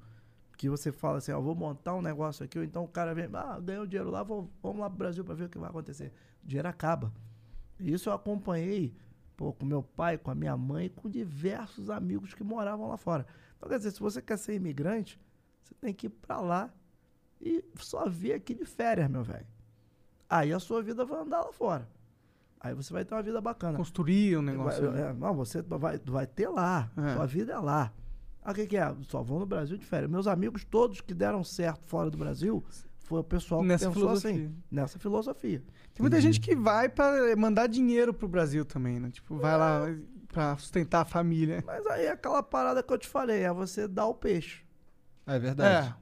que 0.56 0.68
você 0.68 0.90
fala 0.90 1.18
assim, 1.18 1.32
ó, 1.32 1.40
vou 1.40 1.54
montar 1.54 1.94
um 1.94 2.02
negócio 2.02 2.44
aqui, 2.44 2.58
ou 2.58 2.64
então 2.64 2.84
o 2.84 2.88
cara 2.88 3.14
vem, 3.14 3.28
ah, 3.34 3.60
ganhou 3.60 3.86
dinheiro 3.86 4.10
lá, 4.10 4.22
vou, 4.22 4.50
vamos 4.62 4.80
lá 4.80 4.88
pro 4.88 4.98
Brasil 4.98 5.24
para 5.24 5.34
ver 5.34 5.44
o 5.44 5.48
que 5.48 5.58
vai 5.58 5.68
acontecer. 5.68 6.12
O 6.42 6.46
dinheiro 6.46 6.68
acaba. 6.68 7.12
Isso 7.78 8.08
eu 8.08 8.14
acompanhei 8.14 8.94
pô, 9.36 9.52
com 9.52 9.66
meu 9.66 9.82
pai, 9.82 10.16
com 10.16 10.30
a 10.30 10.34
minha 10.34 10.56
mãe, 10.56 10.88
com 10.88 11.08
diversos 11.08 11.90
amigos 11.90 12.32
que 12.32 12.42
moravam 12.42 12.88
lá 12.88 12.96
fora. 12.96 13.26
Então, 13.56 13.68
quer 13.68 13.78
dizer, 13.78 13.90
se 13.90 14.00
você 14.00 14.22
quer 14.22 14.38
ser 14.38 14.54
imigrante, 14.54 15.20
você 15.62 15.74
tem 15.74 15.92
que 15.92 16.06
ir 16.06 16.10
para 16.10 16.40
lá 16.40 16.70
e 17.40 17.62
só 17.76 18.08
vir 18.08 18.32
aqui 18.32 18.54
de 18.54 18.64
férias, 18.64 19.10
meu 19.10 19.22
velho. 19.22 19.46
Aí 20.28 20.52
a 20.52 20.58
sua 20.58 20.82
vida 20.82 21.04
vai 21.04 21.20
andar 21.20 21.42
lá 21.42 21.52
fora. 21.52 21.88
Aí 22.58 22.74
você 22.74 22.92
vai 22.92 23.04
ter 23.04 23.14
uma 23.14 23.22
vida 23.22 23.40
bacana. 23.40 23.76
Construir 23.76 24.38
um 24.38 24.42
negócio. 24.42 24.90
Vai- 24.90 25.02
é, 25.02 25.12
não, 25.12 25.34
você 25.34 25.62
vai, 25.62 25.98
vai 25.98 26.26
ter 26.26 26.48
lá. 26.48 26.90
É. 26.96 27.14
Sua 27.14 27.26
vida 27.26 27.52
é 27.52 27.58
lá. 27.58 27.92
Ah, 28.48 28.52
o 28.52 28.54
que, 28.54 28.64
que 28.66 28.76
é? 28.76 28.94
Só 29.08 29.22
vão 29.22 29.40
no 29.40 29.46
Brasil 29.46 29.76
de 29.76 29.84
férias. 29.84 30.08
Meus 30.10 30.26
amigos 30.28 30.64
todos 30.64 31.00
que 31.00 31.12
deram 31.12 31.42
certo 31.42 31.84
fora 31.86 32.08
do 32.10 32.16
Brasil 32.16 32.64
foi 32.98 33.18
o 33.20 33.24
pessoal 33.24 33.60
que 33.60 33.66
Nessa 33.66 33.88
pensou 33.88 34.02
filosofia. 34.02 34.30
assim. 34.30 34.54
Nessa 34.70 34.98
filosofia. 35.00 35.58
Tem 35.94 36.02
muita 36.02 36.20
gente 36.20 36.40
que 36.40 36.54
vai 36.54 36.88
pra 36.88 37.34
mandar 37.36 37.66
dinheiro 37.66 38.14
pro 38.14 38.28
Brasil 38.28 38.64
também, 38.64 39.00
né? 39.00 39.10
Tipo, 39.10 39.36
vai 39.38 39.58
lá 39.58 39.80
pra 40.28 40.56
sustentar 40.58 41.00
a 41.00 41.04
família. 41.04 41.62
Mas 41.66 41.84
aí 41.86 42.04
é 42.06 42.10
aquela 42.12 42.42
parada 42.42 42.82
que 42.84 42.92
eu 42.92 42.98
te 42.98 43.08
falei, 43.08 43.42
é 43.42 43.52
você 43.52 43.88
dar 43.88 44.06
o 44.06 44.14
peixe. 44.14 44.62
É 45.26 45.38
verdade. 45.38 45.94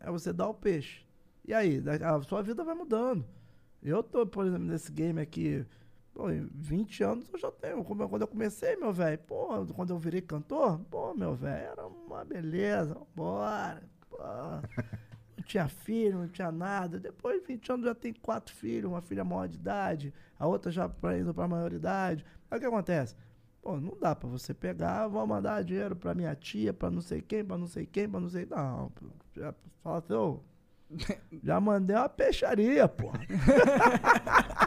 É 0.00 0.10
você 0.10 0.32
dar 0.32 0.48
o 0.48 0.54
peixe. 0.54 1.02
E 1.46 1.54
aí, 1.54 1.80
da- 1.80 2.16
a 2.16 2.22
sua 2.22 2.42
vida 2.42 2.64
vai 2.64 2.74
mudando. 2.74 3.24
Eu 3.82 4.02
tô, 4.02 4.26
por 4.26 4.46
exemplo, 4.46 4.64
nesse 4.66 4.90
game 4.90 5.20
aqui, 5.20 5.64
pô, 6.18 6.28
em 6.32 6.48
20 6.52 7.04
anos 7.04 7.28
eu 7.32 7.38
já 7.38 7.48
tenho. 7.52 7.84
Como 7.84 8.02
eu- 8.02 8.08
Quando 8.08 8.22
eu 8.22 8.28
comecei, 8.28 8.74
meu 8.76 8.92
velho, 8.92 9.18
pô, 9.20 9.64
quando 9.72 9.90
eu 9.90 9.98
virei 10.00 10.20
cantor, 10.20 10.80
pô, 10.90 11.14
meu 11.14 11.36
velho, 11.36 11.70
era 11.70 11.86
uma 11.86 12.24
beleza, 12.24 12.96
bora, 13.14 13.80
pô. 14.10 14.16
Não 15.38 15.44
tinha 15.44 15.68
filho, 15.68 16.18
não 16.18 16.26
tinha 16.28 16.50
nada. 16.50 16.98
Depois 16.98 17.40
de 17.40 17.46
20 17.46 17.70
anos 17.70 17.86
já 17.86 17.94
tem 17.94 18.12
quatro 18.12 18.52
filhos, 18.52 18.90
uma 18.90 19.00
filha 19.00 19.22
maior 19.24 19.46
de 19.46 19.54
idade, 19.56 20.12
a 20.36 20.46
outra 20.48 20.70
já 20.72 20.88
pra, 20.88 21.16
indo 21.16 21.32
pra 21.32 21.46
maioridade. 21.46 22.26
Aí 22.50 22.58
o 22.58 22.60
que 22.60 22.66
acontece? 22.66 23.14
Pô, 23.62 23.80
não 23.80 23.96
dá 24.00 24.16
pra 24.16 24.28
você 24.28 24.52
pegar, 24.52 25.06
vou 25.06 25.24
mandar 25.26 25.62
dinheiro 25.62 25.94
pra 25.94 26.12
minha 26.12 26.34
tia, 26.34 26.74
pra 26.74 26.90
não 26.90 27.00
sei 27.00 27.22
quem, 27.22 27.44
pra 27.44 27.56
não 27.56 27.68
sei 27.68 27.86
quem, 27.86 28.08
pra 28.08 28.18
não 28.18 28.28
sei. 28.28 28.44
Não, 28.46 28.90
já 29.36 29.54
fala 29.82 29.98
assim, 29.98 30.12
ô, 30.14 30.40
já 31.44 31.60
mandei 31.60 31.94
uma 31.94 32.08
peixaria, 32.08 32.88
pô. 32.88 33.12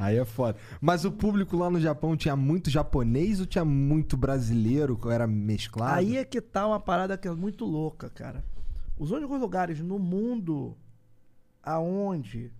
Aí 0.00 0.16
é 0.16 0.24
foda. 0.24 0.58
Mas 0.80 1.04
o 1.04 1.12
público 1.12 1.56
lá 1.56 1.70
no 1.70 1.78
Japão 1.78 2.16
tinha 2.16 2.34
muito 2.34 2.70
japonês 2.70 3.38
ou 3.38 3.46
tinha 3.46 3.64
muito 3.64 4.16
brasileiro? 4.16 4.96
que 4.96 5.08
Era 5.08 5.26
mesclado? 5.26 5.94
Aí 5.94 6.16
é 6.16 6.24
que 6.24 6.40
tá 6.40 6.66
uma 6.66 6.80
parada 6.80 7.18
que 7.18 7.28
é 7.28 7.30
muito 7.32 7.66
louca, 7.66 8.08
cara. 8.08 8.42
Os 8.98 9.10
únicos 9.10 9.38
lugares 9.38 9.80
no 9.80 9.98
mundo 9.98 10.76
aonde 11.62 12.50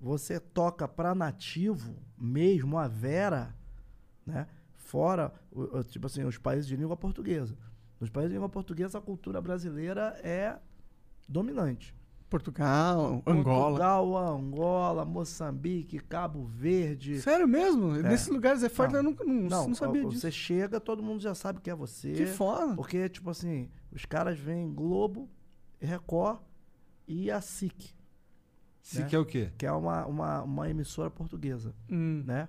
você 0.00 0.40
toca 0.40 0.88
pra 0.88 1.14
nativo, 1.14 1.94
mesmo 2.18 2.78
a 2.78 2.88
Vera, 2.88 3.54
né? 4.26 4.46
Fora, 4.76 5.32
tipo 5.88 6.06
assim, 6.06 6.24
os 6.24 6.38
países 6.38 6.66
de 6.66 6.76
língua 6.76 6.96
portuguesa. 6.96 7.56
Nos 8.00 8.10
países 8.10 8.30
de 8.30 8.34
língua 8.34 8.48
portuguesa, 8.48 8.98
a 8.98 9.00
cultura 9.00 9.40
brasileira 9.40 10.18
é 10.24 10.56
dominante. 11.28 11.94
Portugal, 12.32 13.22
Angola. 13.26 13.64
Portugal, 13.66 14.16
Angola, 14.16 15.04
Moçambique, 15.04 15.98
Cabo 16.00 16.46
Verde. 16.46 17.20
Sério 17.20 17.46
mesmo? 17.46 17.94
É. 17.96 18.02
Nesses 18.02 18.28
lugares 18.28 18.62
é 18.62 18.70
forte, 18.70 18.94
eu 18.94 19.02
nunca 19.02 19.22
não, 19.22 19.34
Não, 19.34 19.68
não 19.68 19.74
sabia 19.74 20.06
ó, 20.06 20.08
disso. 20.08 20.22
Você 20.22 20.30
chega, 20.30 20.80
todo 20.80 21.02
mundo 21.02 21.20
já 21.20 21.34
sabe 21.34 21.60
que 21.60 21.68
é 21.68 21.74
você. 21.74 22.10
Que 22.14 22.24
foda. 22.24 22.74
Porque, 22.74 23.06
tipo 23.10 23.28
assim, 23.28 23.68
os 23.92 24.06
caras 24.06 24.38
veem 24.38 24.72
Globo, 24.72 25.28
Record 25.78 26.40
e 27.06 27.30
a 27.30 27.42
SIC. 27.42 27.94
SIC 28.80 29.12
é 29.12 29.18
o 29.18 29.26
quê? 29.26 29.52
Que 29.58 29.66
é 29.66 29.72
uma, 29.72 30.06
uma, 30.06 30.42
uma 30.42 30.70
emissora 30.70 31.10
portuguesa, 31.10 31.74
Hum. 31.90 32.24
né? 32.26 32.48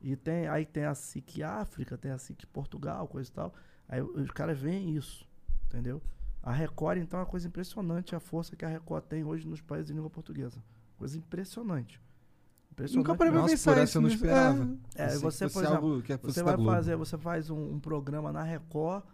E 0.00 0.14
tem, 0.14 0.46
aí 0.46 0.64
tem 0.64 0.84
a 0.84 0.94
SIC 0.94 1.42
África, 1.42 1.98
tem 1.98 2.12
a 2.12 2.18
SIC 2.18 2.46
Portugal, 2.46 3.08
coisa 3.08 3.28
e 3.28 3.32
tal. 3.32 3.52
Aí 3.88 4.00
os 4.00 4.30
caras 4.30 4.56
veem 4.58 4.94
isso, 4.94 5.26
entendeu? 5.66 6.00
A 6.44 6.52
Record, 6.52 6.98
então, 6.98 7.18
é 7.18 7.22
uma 7.22 7.28
coisa 7.28 7.48
impressionante 7.48 8.14
a 8.14 8.20
força 8.20 8.54
que 8.54 8.66
a 8.66 8.68
Record 8.68 9.04
tem 9.04 9.24
hoje 9.24 9.48
nos 9.48 9.62
países 9.62 9.86
de 9.86 9.94
língua 9.94 10.10
portuguesa. 10.10 10.62
Coisa 10.98 11.16
impressionante. 11.16 11.98
impressionante 12.70 13.08
Nunca 13.08 13.16
parei 13.16 13.32
pra 13.32 13.44
pensar 13.44 13.82
isso, 13.82 13.96
eu 13.96 14.02
não 14.02 14.10
esperava. 14.10 14.76
é, 14.94 15.08
que 15.08 15.16
você, 15.16 15.48
por 15.48 15.64
exemplo, 15.64 15.76
algo 15.76 16.02
que 16.02 16.18
fosse 16.18 16.34
você 16.34 16.42
vai 16.42 16.62
fazer, 16.62 16.96
você 16.96 17.16
faz 17.16 17.48
um, 17.48 17.72
um 17.72 17.80
programa 17.80 18.30
na 18.30 18.42
Record, 18.42 19.04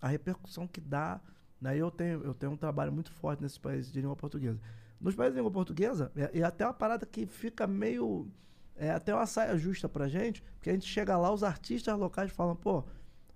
a 0.00 0.06
repercussão 0.06 0.68
que 0.68 0.80
dá. 0.80 1.20
Daí 1.60 1.80
eu 1.80 1.90
tenho, 1.90 2.22
eu 2.22 2.32
tenho 2.32 2.52
um 2.52 2.56
trabalho 2.56 2.92
muito 2.92 3.10
forte 3.10 3.42
nesses 3.42 3.58
países 3.58 3.90
de 3.90 4.00
língua 4.00 4.14
portuguesa. 4.14 4.60
Nos 5.00 5.16
países 5.16 5.34
de 5.34 5.40
língua 5.40 5.50
portuguesa, 5.50 6.12
é, 6.14 6.38
é 6.38 6.42
até 6.44 6.64
uma 6.64 6.74
parada 6.74 7.04
que 7.04 7.26
fica 7.26 7.66
meio. 7.66 8.28
É 8.76 8.92
até 8.92 9.12
uma 9.12 9.26
saia 9.26 9.58
justa 9.58 9.88
pra 9.88 10.06
gente, 10.06 10.40
porque 10.54 10.70
a 10.70 10.72
gente 10.72 10.86
chega 10.86 11.16
lá, 11.16 11.32
os 11.32 11.42
artistas 11.42 11.98
locais 11.98 12.30
falam, 12.30 12.54
pô, 12.54 12.84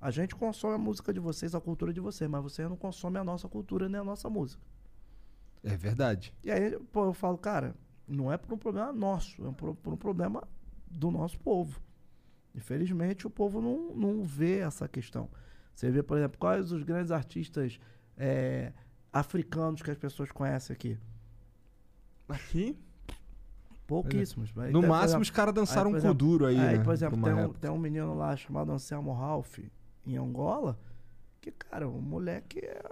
a 0.01 0.11
gente 0.11 0.35
consome 0.35 0.75
a 0.75 0.79
música 0.79 1.13
de 1.13 1.21
vocês, 1.21 1.55
a 1.55 1.61
cultura 1.61 1.93
de 1.93 2.01
vocês, 2.01 2.29
mas 2.29 2.43
vocês 2.43 2.69
não 2.69 2.77
consomem 2.77 3.21
a 3.21 3.25
nossa 3.25 3.49
cultura 3.49 3.89
nem 3.89 4.01
a 4.01 4.05
nossa 4.05 4.31
música. 4.31 4.63
É 5.63 5.77
verdade. 5.77 6.33
E 6.43 6.51
aí, 6.51 6.79
pô, 6.91 7.05
eu 7.05 7.13
falo, 7.13 7.37
cara, 7.37 7.75
não 8.09 8.33
é 8.33 8.37
por 8.39 8.55
um 8.55 8.59
problema 8.59 8.93
nosso, 8.93 9.47
é 9.47 9.53
por, 9.53 9.75
por 9.75 9.93
um 9.93 9.97
problema 9.97 10.43
do 10.91 11.11
nosso 11.11 11.39
povo. 11.39 11.81
Infelizmente, 12.55 13.27
o 13.27 13.31
povo 13.31 13.61
não, 13.61 13.95
não 13.95 14.23
vê 14.25 14.59
essa 14.61 14.89
questão. 14.89 15.29
Você 15.75 15.91
vê, 15.91 16.03
por 16.03 16.17
exemplo, 16.17 16.39
quais 16.39 16.73
os 16.73 16.83
grandes 16.83 17.13
artistas 17.13 17.79
é, 18.17 18.73
africanos 19.13 19.83
que 19.83 19.91
as 19.91 19.99
pessoas 19.99 20.33
conhecem 20.33 20.75
aqui? 20.75 20.99
Aqui? 22.29 22.77
Pouquíssimos. 23.87 24.53
Aí 24.57 24.73
No 24.73 24.83
máximo, 24.83 25.05
exemplo- 25.05 25.23
os 25.23 25.31
caras 25.31 25.55
dançaram 25.55 25.91
por 25.91 25.99
um 25.99 26.03
Kuduro 26.03 26.47
aí, 26.47 26.59
aí, 26.59 26.79
né, 26.79 26.85
por 26.85 26.93
exemplo, 26.93 27.21
tem 27.21 27.35
um, 27.35 27.53
tem 27.53 27.71
um 27.71 27.79
menino 27.79 28.15
lá 28.15 28.37
chamado 28.37 28.71
Anselmo 28.73 29.13
Ralph, 29.13 29.59
em 30.07 30.17
Angola, 30.17 30.79
que, 31.41 31.51
cara, 31.51 31.89
o 31.89 32.01
moleque 32.01 32.61
é 32.61 32.83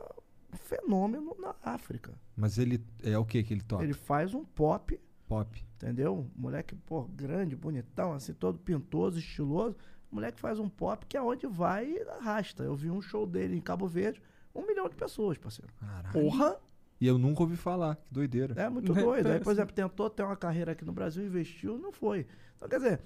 um 0.52 0.56
fenômeno 0.56 1.36
na 1.38 1.54
África. 1.62 2.14
Mas 2.36 2.58
ele 2.58 2.82
é 3.02 3.16
o 3.18 3.24
que 3.24 3.42
que 3.42 3.52
ele 3.54 3.62
toca? 3.62 3.82
Ele 3.84 3.92
faz 3.92 4.34
um 4.34 4.44
pop, 4.44 4.98
Pop. 5.26 5.66
entendeu? 5.76 6.26
Moleque, 6.34 6.74
pô, 6.74 7.04
grande, 7.04 7.54
bonitão, 7.54 8.12
assim, 8.12 8.32
todo 8.32 8.58
pintoso, 8.58 9.18
estiloso. 9.18 9.76
O 10.10 10.14
moleque 10.14 10.40
faz 10.40 10.58
um 10.58 10.68
pop 10.68 11.04
que 11.06 11.16
aonde 11.16 11.46
vai 11.46 11.86
e 11.90 12.02
arrasta. 12.02 12.62
Eu 12.62 12.74
vi 12.74 12.90
um 12.90 13.02
show 13.02 13.26
dele 13.26 13.56
em 13.56 13.60
Cabo 13.60 13.86
Verde, 13.86 14.22
um 14.54 14.66
milhão 14.66 14.88
de 14.88 14.96
pessoas, 14.96 15.36
parceiro. 15.36 15.70
Caralho. 15.78 16.12
Porra! 16.12 16.58
E 17.00 17.06
eu 17.06 17.16
nunca 17.18 17.42
ouvi 17.42 17.56
falar. 17.56 17.96
Que 17.96 18.14
doideira. 18.14 18.60
É 18.60 18.68
muito 18.68 18.92
doido. 18.92 19.28
Aí, 19.30 19.38
por 19.38 19.52
exemplo, 19.52 19.74
tentou 19.74 20.08
ter 20.10 20.22
uma 20.24 20.36
carreira 20.36 20.72
aqui 20.72 20.84
no 20.84 20.92
Brasil, 20.92 21.24
investiu, 21.24 21.78
não 21.78 21.92
foi. 21.92 22.26
Então, 22.56 22.68
quer 22.68 22.78
dizer, 22.78 23.00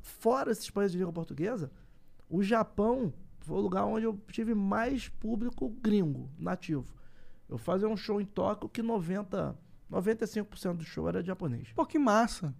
fora 0.00 0.50
esses 0.50 0.68
países 0.70 0.92
de 0.92 0.98
língua 0.98 1.12
portuguesa, 1.12 1.70
o 2.28 2.42
Japão 2.42 3.12
foi 3.40 3.56
o 3.58 3.60
lugar 3.60 3.84
onde 3.84 4.04
eu 4.06 4.18
tive 4.30 4.54
mais 4.54 5.08
público 5.08 5.68
gringo, 5.82 6.30
nativo. 6.38 6.94
Eu 7.48 7.58
fazia 7.58 7.88
um 7.88 7.96
show 7.96 8.20
em 8.20 8.24
Tóquio 8.24 8.68
que 8.68 8.82
90, 8.82 9.56
95% 9.90 10.76
do 10.76 10.84
show 10.84 11.08
era 11.08 11.20
de 11.22 11.26
japonês. 11.28 11.72
Pô, 11.74 11.84
que 11.84 11.98
massa. 11.98 12.54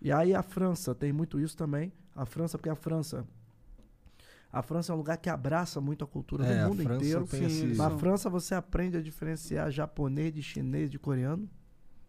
E 0.00 0.12
aí 0.12 0.34
a 0.34 0.42
França 0.42 0.94
tem 0.94 1.12
muito 1.12 1.40
isso 1.40 1.56
também. 1.56 1.92
A 2.14 2.24
França, 2.24 2.56
porque 2.58 2.68
a 2.68 2.76
França. 2.76 3.26
A 4.52 4.62
França 4.62 4.92
é 4.92 4.94
um 4.94 4.98
lugar 4.98 5.16
que 5.16 5.28
abraça 5.28 5.80
muito 5.80 6.04
a 6.04 6.06
cultura 6.06 6.46
É, 6.46 6.62
do 6.62 6.68
mundo 6.68 6.82
inteiro. 6.82 7.26
tem 7.26 7.44
esse- 7.44 7.74
Na 7.76 7.90
França 7.90 8.30
você 8.30 8.54
aprende 8.54 8.96
a 8.96 9.02
diferenciar 9.02 9.68
japonês 9.72 10.32
de 10.32 10.42
chinês 10.42 10.90
de 10.90 10.98
coreano. 10.98 11.50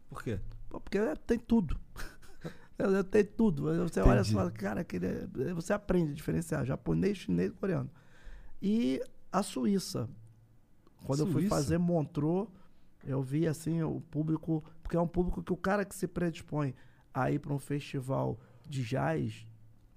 Por 0.07 0.21
quê? 0.21 0.39
Pô, 0.69 0.79
Porque 0.79 0.99
tem 1.25 1.39
tudo. 1.39 1.79
Eu, 2.77 2.91
eu 2.91 3.03
tenho 3.03 3.25
tudo. 3.25 3.63
Você 3.87 3.99
olha 4.01 4.17
e 4.17 4.21
Entendi. 4.21 4.33
fala, 4.33 4.51
cara, 4.51 4.81
aquele 4.81 5.05
é- 5.07 5.53
você 5.53 5.73
aprende 5.73 6.11
a 6.11 6.15
diferenciar 6.15 6.65
japonês, 6.65 7.17
chinês 7.17 7.51
e 7.51 7.55
coreano. 7.55 7.89
E 8.61 9.01
a 9.31 9.41
Suíça. 9.43 10.09
Quando 11.05 11.19
eu 11.19 11.25
fui 11.27 11.41
Suíça? 11.43 11.55
fazer 11.55 11.77
Montreux, 11.77 12.47
eu 13.03 13.21
vi 13.21 13.47
assim 13.47 13.81
o 13.83 14.01
público, 14.01 14.63
porque 14.81 14.97
é 14.97 14.99
um 14.99 15.07
público 15.07 15.43
que 15.43 15.53
o 15.53 15.57
cara 15.57 15.85
que 15.85 15.95
se 15.95 16.07
predispõe 16.07 16.73
a 17.13 17.31
ir 17.31 17.39
para 17.39 17.53
um 17.53 17.59
festival 17.59 18.39
de 18.67 18.83
jazz 18.83 19.45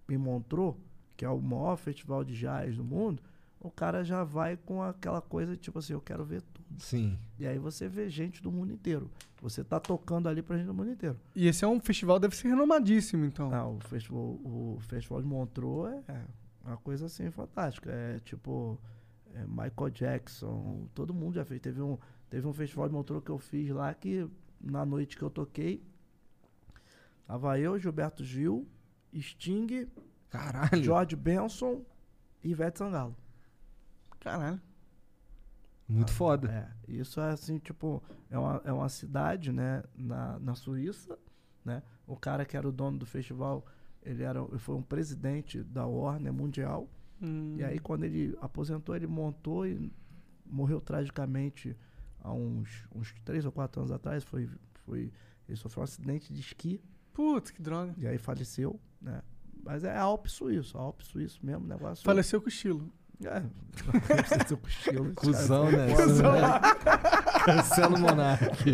em 0.09 0.17
Montreux, 0.19 0.77
que 1.17 1.25
é 1.25 1.29
o 1.29 1.41
maior 1.41 1.77
festival 1.77 2.23
de 2.23 2.37
jazz 2.39 2.77
do 2.77 2.85
mundo, 2.85 3.23
o 3.59 3.71
cara 3.71 4.05
já 4.05 4.23
vai 4.23 4.57
com 4.57 4.83
aquela 4.83 5.21
coisa 5.21 5.57
tipo 5.57 5.79
assim, 5.79 5.95
eu 5.95 6.01
quero 6.01 6.25
ver 6.25 6.43
tudo. 6.43 6.81
Sim. 6.81 7.19
E 7.39 7.47
aí 7.47 7.59
você 7.59 7.89
vê 7.89 8.09
gente 8.09 8.41
do 8.43 8.53
mundo 8.53 8.73
inteiro. 8.73 9.11
Você 9.41 9.63
tá 9.63 9.79
tocando 9.79 10.29
ali 10.29 10.43
pra 10.43 10.57
gente 10.57 10.67
do 10.67 10.75
mundo 10.75 10.91
inteiro. 10.91 11.19
E 11.35 11.47
esse 11.47 11.65
é 11.65 11.69
um 11.69 11.81
festival, 11.81 12.19
deve 12.19 12.37
ser 12.37 12.49
renomadíssimo, 12.49 13.25
então. 13.25 13.51
Não, 13.51 13.77
o 13.77 13.81
festival, 13.81 14.21
o 14.21 14.79
festival 14.81 15.23
de 15.23 15.29
Montreux 15.29 16.03
é 16.09 16.25
uma 16.65 16.77
coisa 16.77 17.07
assim 17.07 17.31
fantástica. 17.31 17.91
É 17.91 18.19
tipo 18.21 18.79
é 19.35 19.47
Michael 19.47 19.91
Jackson, 19.91 20.89
todo 20.95 21.15
mundo 21.15 21.35
já 21.35 21.45
fez. 21.45 21.61
Teve 21.61 21.81
um, 21.81 21.97
teve 22.29 22.47
um 22.47 22.53
festival 22.53 22.89
de 22.89 22.95
Montreux 22.95 23.25
que 23.25 23.31
eu 23.31 23.39
fiz 23.39 23.71
lá 23.71 23.93
que 23.95 24.29
na 24.61 24.85
noite 24.85 25.17
que 25.17 25.23
eu 25.23 25.31
toquei, 25.31 25.83
tava 27.27 27.59
eu, 27.59 27.79
Gilberto 27.79 28.25
Gil, 28.25 28.67
Sting, 29.15 29.89
Caralho. 30.31 30.83
George 30.83 31.17
Benson 31.17 31.85
e 32.43 32.51
Ivete 32.51 32.79
Sangalo. 32.79 33.17
Caralho. 34.21 34.61
Muito 35.89 36.13
foda. 36.13 36.51
É, 36.87 36.93
isso 36.93 37.21
é 37.21 37.31
assim, 37.31 37.59
tipo, 37.59 38.03
é 38.31 38.39
uma, 38.39 38.61
é 38.65 38.73
uma 38.73 38.89
cidade, 38.89 39.51
né, 39.51 39.83
na, 39.97 40.39
na 40.39 40.55
Suíça, 40.55 41.19
né? 41.65 41.83
O 42.07 42.15
cara 42.15 42.45
que 42.45 42.57
era 42.57 42.69
o 42.69 42.73
dono 42.73 42.99
do 42.99 43.07
festival, 43.07 43.65
ele 44.03 44.23
era, 44.23 44.41
ele 44.41 44.59
foi 44.59 44.75
um 44.75 44.83
presidente 44.83 45.63
da 45.63 45.87
Warner 45.87 46.33
Mundial. 46.33 46.89
Hum. 47.23 47.57
E 47.59 47.65
aí 47.65 47.79
quando 47.79 48.05
ele 48.05 48.37
aposentou, 48.41 48.95
ele 48.95 49.07
montou 49.07 49.67
e 49.67 49.91
morreu 50.45 50.81
tragicamente 50.81 51.77
há 52.21 52.33
uns, 52.33 52.87
uns 52.95 53.13
três 53.25 53.45
ou 53.45 53.53
quatro 53.53 53.81
anos 53.81 53.93
atrás. 53.93 54.25
Foi, 54.25 54.49
foi, 54.85 55.13
ele 55.49 55.57
sofreu 55.57 55.81
um 55.81 55.85
acidente 55.85 56.33
de 56.33 56.41
esqui. 56.41 56.83
Putz, 57.13 57.51
que 57.51 57.63
droga. 57.63 57.95
E 57.99 58.07
aí 58.07 58.19
faleceu, 58.19 58.79
né? 59.01 59.23
Mas 59.63 59.85
é 59.85 59.97
Alpe 59.97 60.31
Suíço, 60.31 60.79
Alpe 60.79 61.05
Suíço 61.05 61.45
mesmo, 61.45 61.67
negócio. 61.67 62.05
Faleceu 62.05 62.41
com 62.41 62.49
estilo. 62.49 62.91
É. 63.25 63.43
Cusão, 65.17 65.71
né? 65.71 65.95
Cusão. 65.95 66.33
Cancela 67.45 67.97
o 67.97 68.01
Monark. 68.01 68.65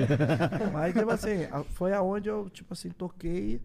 Mas, 0.72 0.94
tipo 0.94 1.10
assim, 1.10 1.44
a- 1.50 1.64
foi 1.64 1.92
aonde 1.92 2.28
eu, 2.28 2.48
tipo 2.50 2.72
assim, 2.72 2.90
toquei. 2.90 3.60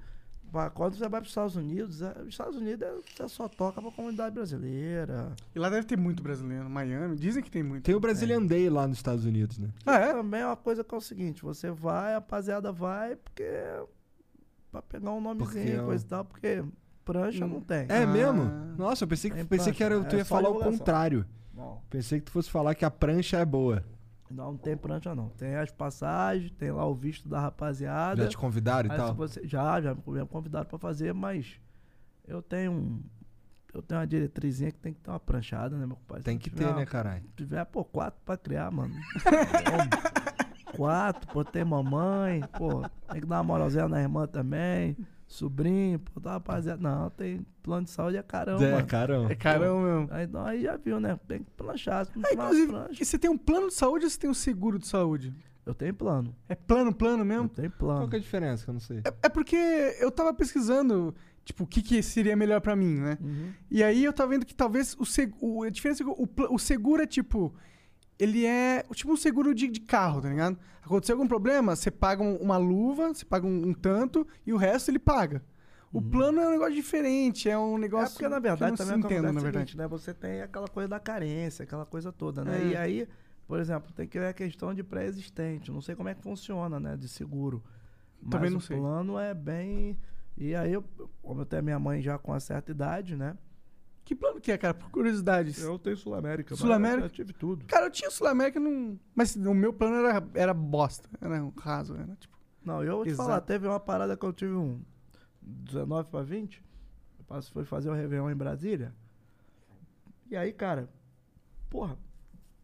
Quando 0.73 0.93
você 0.95 1.01
vai 1.01 1.09
para 1.09 1.21
os 1.23 1.29
Estados 1.29 1.55
Unidos, 1.55 2.01
é- 2.01 2.15
os 2.21 2.29
Estados 2.29 2.55
Unidos 2.55 2.81
é- 2.87 2.91
você 3.17 3.27
só 3.29 3.47
toca 3.47 3.81
pra 3.81 3.91
comunidade 3.91 4.33
brasileira. 4.33 5.33
E 5.55 5.59
lá 5.59 5.69
deve 5.69 5.85
ter 5.85 5.97
muito 5.97 6.23
brasileiro. 6.23 6.67
Miami, 6.69 7.15
dizem 7.15 7.43
que 7.43 7.51
tem 7.51 7.61
muito. 7.61 7.83
Tem 7.83 7.93
o 7.95 7.99
Brazilian 7.99 8.43
Day 8.45 8.69
lá 8.69 8.87
nos 8.87 8.97
Estados 8.97 9.25
Unidos, 9.25 9.57
né? 9.59 9.69
Ah, 9.85 9.97
é? 9.97 10.13
Também 10.13 10.41
é 10.41 10.45
uma 10.45 10.57
coisa 10.57 10.83
que 10.83 10.93
é 10.93 10.97
o 10.97 11.01
seguinte, 11.01 11.43
você 11.43 11.69
vai, 11.71 12.11
a 12.13 12.15
rapaziada 12.15 12.71
vai, 12.71 13.15
porque. 13.15 13.43
Pra 14.71 14.81
pegar 14.83 15.11
um 15.11 15.21
nomezinho, 15.21 15.79
é 15.79 15.81
um- 15.81 15.85
coisa 15.87 16.03
e 16.05 16.07
tal, 16.07 16.25
porque 16.25 16.63
prancha 17.11 17.45
Hum. 17.45 17.47
não 17.49 17.61
tem. 17.61 17.85
É 17.89 18.03
Ah. 18.03 18.07
mesmo? 18.07 18.43
Nossa, 18.77 19.03
eu 19.03 19.07
pensei 19.07 19.29
que, 19.31 19.35
Tem 19.37 19.45
pensei 19.45 19.73
que 19.73 19.83
era, 19.83 19.95
prancha, 19.95 20.09
tu 20.09 20.15
ia 20.15 20.21
é 20.21 20.23
só 20.23 20.35
falar 20.35 20.49
o 20.49 20.59
contrário. 20.59 21.25
Não. 21.53 21.81
Pensei 21.89 22.19
que 22.19 22.25
tu 22.25 22.31
fosse 22.31 22.49
falar 22.49 22.75
que 22.75 22.85
a 22.85 22.91
prancha 22.91 23.37
é 23.37 23.45
boa. 23.45 23.83
Não, 24.29 24.51
não 24.51 24.57
tem 24.57 24.77
prancha 24.77 25.15
não. 25.15 25.29
Tem 25.29 25.55
as 25.55 25.71
passagens, 25.71 26.51
tem 26.51 26.71
lá 26.71 26.85
o 26.85 26.93
visto 26.93 27.27
da 27.27 27.39
rapaziada. 27.39 28.23
Já 28.23 28.29
te 28.29 28.37
convidaram 28.37 28.93
e 28.93 28.95
tal? 28.95 29.15
você- 29.15 29.41
já, 29.47 29.81
já 29.81 29.95
me 29.95 30.25
convidaram 30.27 30.65
pra 30.67 30.77
fazer, 30.77 31.13
mas 31.13 31.59
eu 32.27 32.41
tenho 32.41 32.71
um. 32.71 33.01
Eu 33.73 33.81
tenho 33.83 33.99
uma 34.01 34.07
diretrizinha 34.07 34.71
que 34.71 34.79
tem 34.79 34.93
que 34.93 34.99
ter 34.99 35.09
uma 35.11 35.19
pranchada, 35.19 35.75
né, 35.77 35.85
meu 35.85 35.95
compadre? 35.95 36.23
Tem 36.23 36.37
que 36.39 36.49
ter, 36.49 36.65
uma- 36.65 36.75
né, 36.77 36.85
caralho? 36.85 37.21
Se 37.23 37.29
tiver, 37.37 37.63
pô, 37.65 37.83
quatro 37.83 38.19
pra 38.25 38.35
criar, 38.37 38.71
mano. 38.71 38.93
quatro, 40.75 41.27
pô, 41.31 41.43
tem 41.43 41.63
mamãe, 41.65 42.41
pô, 42.57 42.81
tem 43.11 43.21
que 43.21 43.27
dar 43.27 43.37
uma 43.37 43.43
moralzinha 43.43 43.87
na 43.87 44.01
irmã 44.01 44.27
também. 44.27 44.95
Sobrinho, 45.29 45.99
pô, 45.99 46.19
tá 46.19 46.31
rapaziada. 46.31 46.81
Não, 46.81 47.07
tem 47.11 47.45
plano 47.61 47.83
de 47.85 47.91
saúde 47.91 48.17
é 48.17 48.23
caramba. 48.23 48.65
É, 48.65 48.71
mano. 48.73 48.87
caramba. 48.87 49.31
É 49.31 49.35
carão 49.35 49.79
mesmo. 49.81 50.07
Aí, 50.11 50.25
então, 50.25 50.43
aí 50.43 50.63
já 50.63 50.75
viu, 50.75 50.99
né? 50.99 51.19
Tem 51.27 51.43
que 51.43 51.51
planchar. 51.51 52.07
Não 52.15 52.23
Ah, 52.25 52.29
tiver 52.29 52.41
uma 52.41 52.51
inclusive, 52.51 53.01
e 53.01 53.05
você 53.05 53.19
tem 53.19 53.29
um 53.29 53.37
plano 53.37 53.67
de 53.67 53.75
saúde 53.75 54.05
ou 54.05 54.09
você 54.09 54.17
tem 54.19 54.27
um 54.29 54.33
seguro 54.33 54.79
de 54.79 54.87
saúde? 54.87 55.31
Eu 55.67 55.75
tenho 55.75 55.93
plano. 55.93 56.35
É 56.47 56.55
plano, 56.55 56.91
plano 56.91 57.21
Eu 57.21 57.25
mesmo? 57.25 57.47
tenho 57.47 57.69
Qual 57.69 57.77
plano. 57.77 58.09
que 58.09 58.15
é 58.15 58.19
a 58.19 58.21
diferença? 58.21 58.63
Que 58.63 58.69
eu 58.71 58.73
não 58.73 58.79
sei. 58.81 58.97
É, 59.05 59.13
é 59.23 59.29
porque 59.29 59.55
eu 59.99 60.09
tava 60.09 60.33
pesquisando, 60.33 61.13
tipo, 61.45 61.63
o 61.63 61.67
que, 61.67 61.83
que 61.83 62.01
seria 62.01 62.35
melhor 62.35 62.59
pra 62.59 62.75
mim, 62.75 62.95
né? 62.95 63.19
Uhum. 63.21 63.51
E 63.69 63.83
aí 63.83 64.03
eu 64.03 64.11
tava 64.11 64.31
vendo 64.31 64.47
que 64.47 64.55
talvez 64.55 64.95
o 64.99 65.05
seguro. 65.05 65.67
A 65.67 65.69
diferença 65.69 66.01
é 66.01 66.05
que 66.07 66.11
o, 66.11 66.27
o 66.55 66.57
seguro 66.57 67.03
é 67.03 67.05
tipo. 67.05 67.53
Ele 68.19 68.45
é 68.45 68.83
tipo 68.93 69.13
um 69.13 69.17
seguro 69.17 69.55
de, 69.55 69.67
de 69.69 69.79
carro, 69.79 70.21
tá 70.21 70.27
ligado? 70.29 70.57
Aconteceu 70.83 71.15
algum 71.15 71.27
problema, 71.27 71.75
você 71.75 71.89
paga 71.89 72.21
um- 72.21 72.35
uma 72.37 72.57
luva, 72.57 73.07
você 73.13 73.23
paga 73.25 73.47
um, 73.47 73.69
um 73.69 73.73
tanto 73.73 74.27
e 74.45 74.51
o 74.51 74.57
resto 74.57 74.91
ele 74.91 74.99
paga. 74.99 75.41
O 75.91 76.01
plano 76.01 76.39
é 76.39 76.47
um 76.47 76.51
negócio 76.51 76.75
diferente, 76.75 77.49
é 77.49 77.57
um 77.57 77.77
negócio. 77.77 78.05
Uhum. 78.05 78.11
É 78.11 78.13
porque, 78.13 78.27
na 78.29 78.39
verdade, 78.39 78.77
também 78.77 78.93
se 78.93 78.99
entendo, 79.05 79.23
na 79.33 79.39
verdade. 79.41 79.71
seguinte, 79.71 79.77
né? 79.77 79.87
Você 79.87 80.13
tem 80.13 80.41
aquela 80.41 80.67
coisa 80.67 80.87
da 80.89 80.99
carência, 80.99 81.63
aquela 81.63 81.85
coisa 81.85 82.11
toda, 82.11 82.43
né? 82.43 82.61
É. 82.61 82.67
E 82.67 82.75
aí, 82.75 83.07
por 83.47 83.59
exemplo, 83.59 83.91
tem 83.93 84.07
que 84.07 84.19
ver 84.19 84.27
a 84.27 84.33
questão 84.33 84.71
de 84.73 84.83
pré-existente. 84.83 85.71
Não 85.71 85.81
sei 85.81 85.95
como 85.95 86.07
é 86.09 86.13
que 86.13 86.21
funciona, 86.21 86.79
né? 86.79 86.95
De 86.95 87.07
seguro. 87.07 87.63
Mas 88.21 88.31
Também 88.31 88.49
não 88.51 88.57
o 88.59 88.61
sei. 88.61 88.77
plano 88.77 89.17
é 89.17 89.33
bem... 89.33 89.97
E 90.37 90.53
aí, 90.55 90.71
eu, 90.73 90.83
como 91.23 91.41
eu 91.41 91.45
tenho 91.45 91.63
minha 91.63 91.79
mãe 91.79 92.01
já 92.01 92.17
com 92.19 92.31
uma 92.33 92.39
certa 92.39 92.71
idade, 92.71 93.15
né? 93.15 93.35
Que 94.09 94.15
plano 94.15 94.41
que 94.41 94.51
é, 94.51 94.57
cara? 94.57 94.73
Por 94.73 94.89
curiosidade. 94.89 95.53
tenho 95.77 95.95
Sul-América. 95.95 96.55
Sul-América? 96.55 97.05
Eu 97.05 97.09
tive 97.11 97.31
tudo. 97.31 97.63
Cara, 97.65 97.85
eu 97.85 97.91
tinha 97.91 98.09
Sul-América, 98.09 98.59
não... 98.59 98.99
mas 99.13 99.35
o 99.35 99.53
meu 99.53 99.71
plano 99.71 99.97
era, 99.97 100.27
era 100.33 100.51
bosta. 100.51 101.07
Era 101.21 101.43
um 101.43 101.53
raso, 101.55 101.93
era 101.93 102.15
tipo. 102.15 102.35
Não, 102.65 102.83
eu 102.83 102.95
vou 102.95 103.03
te 103.03 103.11
Exato. 103.11 103.29
falar, 103.29 103.41
teve 103.41 103.67
uma 103.67 103.79
parada 103.79 104.17
que 104.17 104.25
eu 104.25 104.33
tive 104.33 104.53
um 104.53 104.81
19 105.39 106.09
para 106.09 106.23
20. 106.23 106.65
Eu 107.29 107.41
fui 107.53 107.63
fazer 107.65 107.91
um 107.91 107.93
Réveillon 107.93 108.31
em 108.31 108.35
Brasília. 108.35 108.95
E 110.27 110.35
aí, 110.35 110.53
cara, 110.53 110.89
porra, 111.69 111.95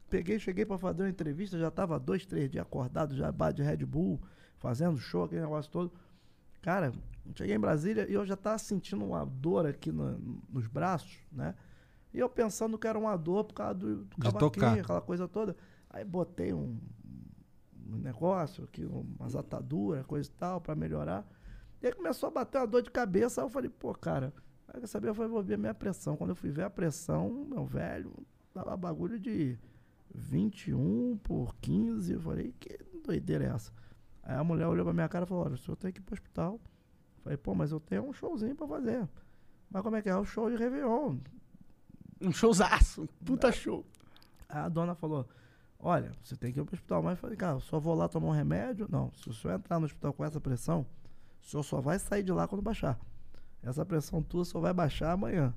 peguei, 0.10 0.40
cheguei 0.40 0.66
pra 0.66 0.80
fazer 0.80 1.04
uma 1.04 1.10
entrevista, 1.10 1.60
já 1.60 1.70
tava 1.70 2.00
dois, 2.00 2.26
três 2.26 2.50
dias 2.50 2.64
acordado, 2.64 3.16
já 3.16 3.32
bar 3.32 3.52
de 3.52 3.62
Red 3.62 3.86
Bull, 3.86 4.20
fazendo 4.58 4.98
show, 4.98 5.26
aquele 5.26 5.42
negócio 5.42 5.72
todo. 5.72 5.94
Cara, 6.66 6.92
cheguei 7.36 7.56
em 7.56 7.60
Brasília 7.60 8.10
e 8.10 8.14
eu 8.14 8.26
já 8.26 8.36
tava 8.36 8.58
sentindo 8.58 9.06
uma 9.06 9.24
dor 9.24 9.68
aqui 9.68 9.92
no- 9.92 10.18
nos 10.50 10.66
braços, 10.66 11.16
né? 11.32 11.54
E 12.12 12.18
eu 12.18 12.28
pensando 12.28 12.76
que 12.76 12.88
era 12.88 12.98
uma 12.98 13.16
dor 13.16 13.44
por 13.44 13.54
causa 13.54 13.76
do, 13.76 13.98
do 14.06 14.16
cavaquinho, 14.32 14.40
aquela 14.82 15.02
coisa 15.02 15.28
toda. 15.28 15.56
Aí 15.92 16.04
botei 16.04 16.52
um, 16.54 16.76
um 17.88 17.98
negócio 17.98 18.64
aqui, 18.64 18.84
umas 18.84 19.36
ataduras, 19.36 20.04
coisa 20.08 20.28
e 20.28 20.32
tal, 20.34 20.60
pra 20.60 20.74
melhorar. 20.74 21.24
E 21.84 21.86
aí 21.86 21.94
começou 21.94 22.28
a 22.30 22.32
bater 22.32 22.58
uma 22.58 22.66
dor 22.66 22.82
de 22.82 22.90
cabeça, 22.90 23.42
aí 23.42 23.46
eu 23.46 23.50
falei, 23.52 23.70
pô, 23.70 23.94
cara, 23.94 24.34
aí 24.68 24.80
quer 24.80 24.88
saber, 24.88 25.10
eu 25.10 25.14
vou 25.14 25.44
ver 25.44 25.54
a 25.54 25.58
minha 25.58 25.74
pressão. 25.76 26.18
Quando 26.18 26.32
eu 26.32 26.36
fui 26.36 26.50
ver 26.50 26.64
a 26.64 26.70
pressão, 26.70 27.46
meu 27.48 27.64
velho, 27.64 28.12
tava 28.52 28.76
bagulho 28.76 29.20
de 29.20 29.56
21 30.16 31.20
por 31.22 31.54
15. 31.58 32.14
Eu 32.14 32.22
falei, 32.22 32.56
que 32.60 32.80
doideira 33.06 33.44
é 33.46 33.50
essa? 33.50 33.72
Aí 34.26 34.36
a 34.36 34.44
mulher 34.44 34.68
olhou 34.68 34.84
pra 34.84 34.94
minha 34.94 35.08
cara 35.08 35.24
e 35.24 35.28
falou, 35.28 35.46
olha, 35.46 35.54
o 35.54 35.58
senhor 35.58 35.78
tem 35.78 35.92
que 35.92 36.00
ir 36.00 36.02
pro 36.02 36.14
hospital. 36.14 36.54
Eu 37.18 37.24
falei, 37.24 37.38
pô, 37.38 37.56
mas 37.56 37.72
eu 37.72 37.80
tenho 37.80 38.08
um 38.08 38.12
showzinho 38.12 38.56
pra 38.56 38.68
fazer. 38.68 39.08
Mas 39.70 39.82
como 39.84 39.96
é 39.96 40.02
que 40.02 40.10
é? 40.10 40.16
O 40.16 40.26
show 40.26 40.50
de 40.50 40.58
Réveillon. 40.58 41.18
Um 42.22 42.32
showzaço, 42.32 43.04
um 43.04 43.08
puta 43.26 43.52
show. 43.52 43.86
Aí 44.50 44.60
a 44.60 44.70
dona 44.70 44.96
falou: 44.96 45.28
Olha, 45.80 46.12
você 46.24 46.36
tem 46.36 46.52
que 46.52 46.60
ir 46.60 46.64
pro 46.64 46.74
hospital. 46.74 47.04
Mas 47.04 47.12
eu 47.12 47.18
falei, 47.18 47.38
cara, 47.38 47.58
eu 47.58 47.60
só 47.60 47.80
vou 47.80 47.94
lá 47.94 48.08
tomar 48.08 48.28
um 48.28 48.32
remédio? 48.32 48.88
Não. 48.90 49.12
Se 49.14 49.30
o 49.30 49.34
senhor 49.34 49.56
entrar 49.56 49.80
no 49.80 49.86
hospital 49.86 50.14
com 50.14 50.24
essa 50.24 50.40
pressão, 50.40 50.86
o 51.42 51.46
senhor 51.46 51.64
só 51.64 51.82
vai 51.82 52.00
sair 52.00 52.24
de 52.24 52.32
lá 52.32 52.48
quando 52.48 52.62
baixar. 52.62 53.00
Essa 53.62 53.86
pressão 53.86 54.22
tua 54.22 54.46
só 54.46 54.60
vai 54.60 54.74
baixar 54.74 55.12
amanhã. 55.12 55.54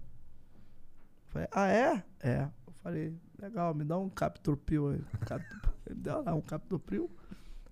Eu 1.27 1.29
falei, 1.29 1.49
ah, 1.53 1.69
é? 1.69 2.05
É. 2.21 2.49
Eu 2.67 2.73
falei, 2.83 3.17
legal, 3.39 3.75
me 3.75 3.85
dá 3.85 3.99
um 3.99 4.09
captopril 4.09 4.91
aí. 4.91 5.05
Ele 5.87 5.95
me 5.95 6.03
deu 6.03 6.23
lá 6.23 6.35
um 6.35 6.41
captopril. 6.41 7.11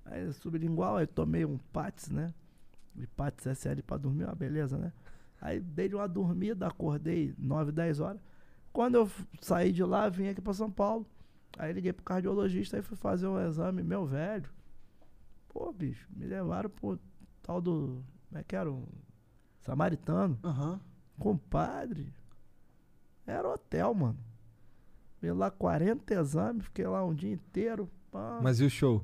Aí 0.07 0.33
sublingual, 0.33 0.97
aí 0.97 1.07
tomei 1.07 1.45
um 1.45 1.59
Pats, 1.73 2.09
né? 2.11 2.33
De 2.95 3.07
Pats 3.07 3.45
SL 3.47 3.83
pra 3.87 3.97
dormir, 3.97 4.25
uma 4.25 4.35
beleza, 4.35 4.79
né? 4.79 4.93
Aí 5.41 5.61
dei 5.61 5.93
uma 5.93 6.09
dormida, 6.09 6.67
acordei 6.67 7.35
9, 7.37 7.73
10 7.73 8.01
horas. 8.01 8.21
Quando 8.73 8.95
eu 8.95 9.11
saí 9.41 9.73
de 9.73 9.83
lá, 9.83 10.09
vim 10.09 10.29
aqui 10.29 10.41
pra 10.41 10.53
São 10.55 10.71
Paulo. 10.71 11.07
Aí 11.59 11.73
liguei 11.73 11.93
pro 11.93 12.05
cardiologista 12.05 12.79
e 12.79 12.83
fui 12.83 12.97
fazer 12.97 13.27
um 13.27 13.39
exame, 13.39 13.83
meu 13.83 14.07
velho. 14.07 14.49
Pô, 15.49 15.73
bicho, 15.73 16.07
me 16.11 16.27
levaram 16.27 16.71
pro 16.71 16.99
tal 17.43 17.61
do. 17.61 18.05
Como 18.29 18.39
é 18.39 18.45
que 18.45 18.55
era? 18.55 18.71
Um 18.71 18.87
samaritano. 19.61 20.39
Aham. 20.45 20.81
Compadre. 21.19 22.13
Era 23.27 23.49
hotel, 23.49 23.95
mano. 23.95 24.19
Fiz 25.19 25.35
lá 25.35 25.51
40 25.51 26.15
exames, 26.15 26.65
fiquei 26.65 26.87
lá 26.87 27.05
um 27.05 27.15
dia 27.15 27.33
inteiro. 27.33 27.91
pá. 28.11 28.39
Mas 28.43 28.61
e 28.61 28.65
o 28.65 28.71
show? 28.71 29.03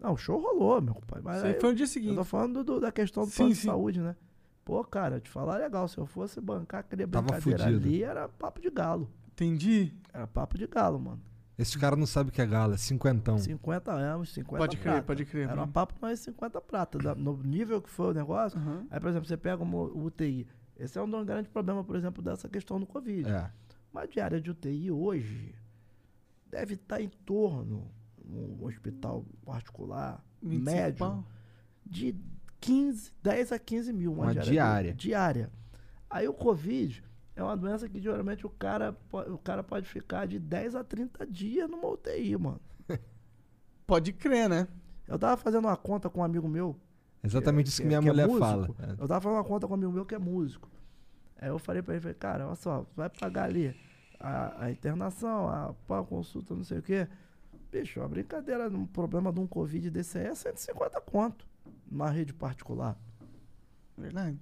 Não, 0.00 0.12
o 0.12 0.16
show 0.16 0.40
rolou, 0.40 0.80
meu 0.80 0.94
compadre. 0.94 1.24
Mas 1.24 1.42
aí 1.42 1.54
foi 1.60 1.70
no 1.70 1.74
dia 1.76 1.84
eu 1.84 1.88
seguinte. 1.88 2.14
tô 2.14 2.24
falando 2.24 2.62
do- 2.62 2.80
da 2.80 2.92
questão 2.92 3.24
do 3.24 3.30
Sim, 3.30 3.36
plano 3.36 3.52
de 3.52 3.60
saúde, 3.60 4.00
né? 4.00 4.16
Pô, 4.64 4.84
cara, 4.84 5.16
eu 5.16 5.20
te 5.20 5.30
falar 5.30 5.56
legal, 5.58 5.88
se 5.88 5.98
eu 5.98 6.06
fosse 6.06 6.40
bancar 6.40 6.80
aquele 6.80 7.06
Tava 7.06 7.26
brincadeira 7.32 7.64
fudido. 7.64 7.86
ali, 7.88 8.02
era 8.02 8.28
papo 8.28 8.60
de 8.60 8.70
galo. 8.70 9.10
Entendi. 9.32 9.92
Era 10.12 10.26
papo 10.26 10.56
de 10.58 10.66
galo, 10.66 10.98
mano. 11.00 11.20
Esses 11.58 11.74
caras 11.74 11.98
não 11.98 12.06
sabem 12.06 12.30
o 12.30 12.32
que 12.32 12.40
é 12.40 12.46
gala, 12.46 12.74
é 12.74 12.76
cinquentão. 12.76 13.36
50 13.38 13.90
anos, 13.92 14.32
50 14.32 14.58
Pode 14.58 14.76
crer, 14.76 14.92
prata. 14.92 15.06
pode 15.06 15.24
crer, 15.24 15.44
Era 15.48 15.54
um 15.54 15.60
mano. 15.60 15.72
papo 15.72 15.94
mais 16.00 16.20
50 16.20 16.60
prata. 16.60 16.98
da- 16.98 17.14
No 17.16 17.36
nível 17.42 17.82
que 17.82 17.90
foi 17.90 18.10
o 18.10 18.14
negócio. 18.14 18.60
Uhum. 18.60 18.86
Aí, 18.90 19.00
por 19.00 19.08
exemplo, 19.08 19.26
você 19.26 19.36
pega 19.36 19.60
uma 19.62 19.78
UTI. 19.82 20.46
Esse 20.76 20.96
é 20.98 21.02
um 21.02 21.10
dos 21.10 21.24
grandes 21.24 21.50
problemas, 21.50 21.84
por 21.84 21.96
exemplo, 21.96 22.22
dessa 22.22 22.48
questão 22.48 22.78
do 22.78 22.86
Covid. 22.86 23.28
É. 23.28 23.50
Uma 23.92 24.06
diária 24.06 24.40
de 24.40 24.50
UTI 24.50 24.92
hoje 24.92 25.52
deve 26.46 26.74
estar 26.74 27.00
em 27.00 27.08
torno, 27.08 27.90
um 28.28 28.64
hospital 28.64 29.24
particular, 29.44 30.22
25 30.42 30.64
médio, 30.64 30.98
pau? 30.98 31.24
de 31.84 32.14
15, 32.60 33.12
10 33.22 33.52
a 33.52 33.58
15 33.58 33.92
mil. 33.92 34.12
Uma, 34.12 34.24
Uma 34.24 34.34
diária. 34.34 34.94
diária. 34.94 35.50
Aí 36.10 36.26
o 36.28 36.34
Covid 36.34 37.02
é 37.36 37.42
uma 37.42 37.56
doença 37.56 37.88
que 37.88 38.00
geralmente 38.00 38.46
o 38.46 38.50
cara, 38.50 38.96
o 39.12 39.38
cara 39.38 39.62
pode 39.62 39.88
ficar 39.88 40.26
de 40.26 40.38
10 40.38 40.74
a 40.74 40.84
30 40.84 41.26
dias 41.26 41.68
numa 41.70 41.86
UTI, 41.88 42.36
mano. 42.36 42.60
Pode 43.86 44.12
crer, 44.12 44.48
né? 44.48 44.66
Eu 45.06 45.18
tava 45.18 45.36
fazendo 45.36 45.64
uma 45.64 45.76
conta 45.76 46.10
com 46.10 46.20
um 46.20 46.24
amigo 46.24 46.48
meu. 46.48 46.76
Exatamente 47.22 47.68
isso 47.68 47.80
que 47.80 47.86
minha 47.86 47.98
é 47.98 48.00
mulher 48.02 48.26
músico. 48.26 48.44
fala. 48.44 48.70
É. 48.80 48.92
Eu 48.92 49.08
tava 49.08 49.20
fazendo 49.20 49.38
uma 49.38 49.44
conta 49.44 49.66
com 49.66 49.72
um 49.72 49.76
amigo 49.76 49.92
meu 49.92 50.04
que 50.04 50.14
é 50.14 50.18
músico. 50.18 50.68
Aí 51.40 51.48
eu 51.48 51.58
falei 51.58 51.80
pra 51.82 51.94
ele, 51.94 52.00
falei, 52.00 52.14
cara, 52.14 52.46
olha 52.46 52.54
só, 52.56 52.84
vai 52.96 53.08
pagar 53.08 53.44
ali 53.44 53.74
a, 54.18 54.64
a 54.64 54.70
internação, 54.70 55.48
a, 55.48 55.74
a 56.00 56.02
consulta, 56.04 56.54
não 56.54 56.64
sei 56.64 56.78
o 56.78 56.82
quê. 56.82 57.08
Bicho, 57.70 58.00
a 58.02 58.08
brincadeira, 58.08 58.68
um 58.68 58.86
problema 58.86 59.32
de 59.32 59.40
um 59.40 59.46
Covid 59.46 59.90
desse 59.90 60.18
aí 60.18 60.26
é 60.26 60.34
150 60.34 61.00
conto 61.02 61.46
numa 61.90 62.10
rede 62.10 62.32
particular. 62.32 62.96
Verdade. 63.96 64.38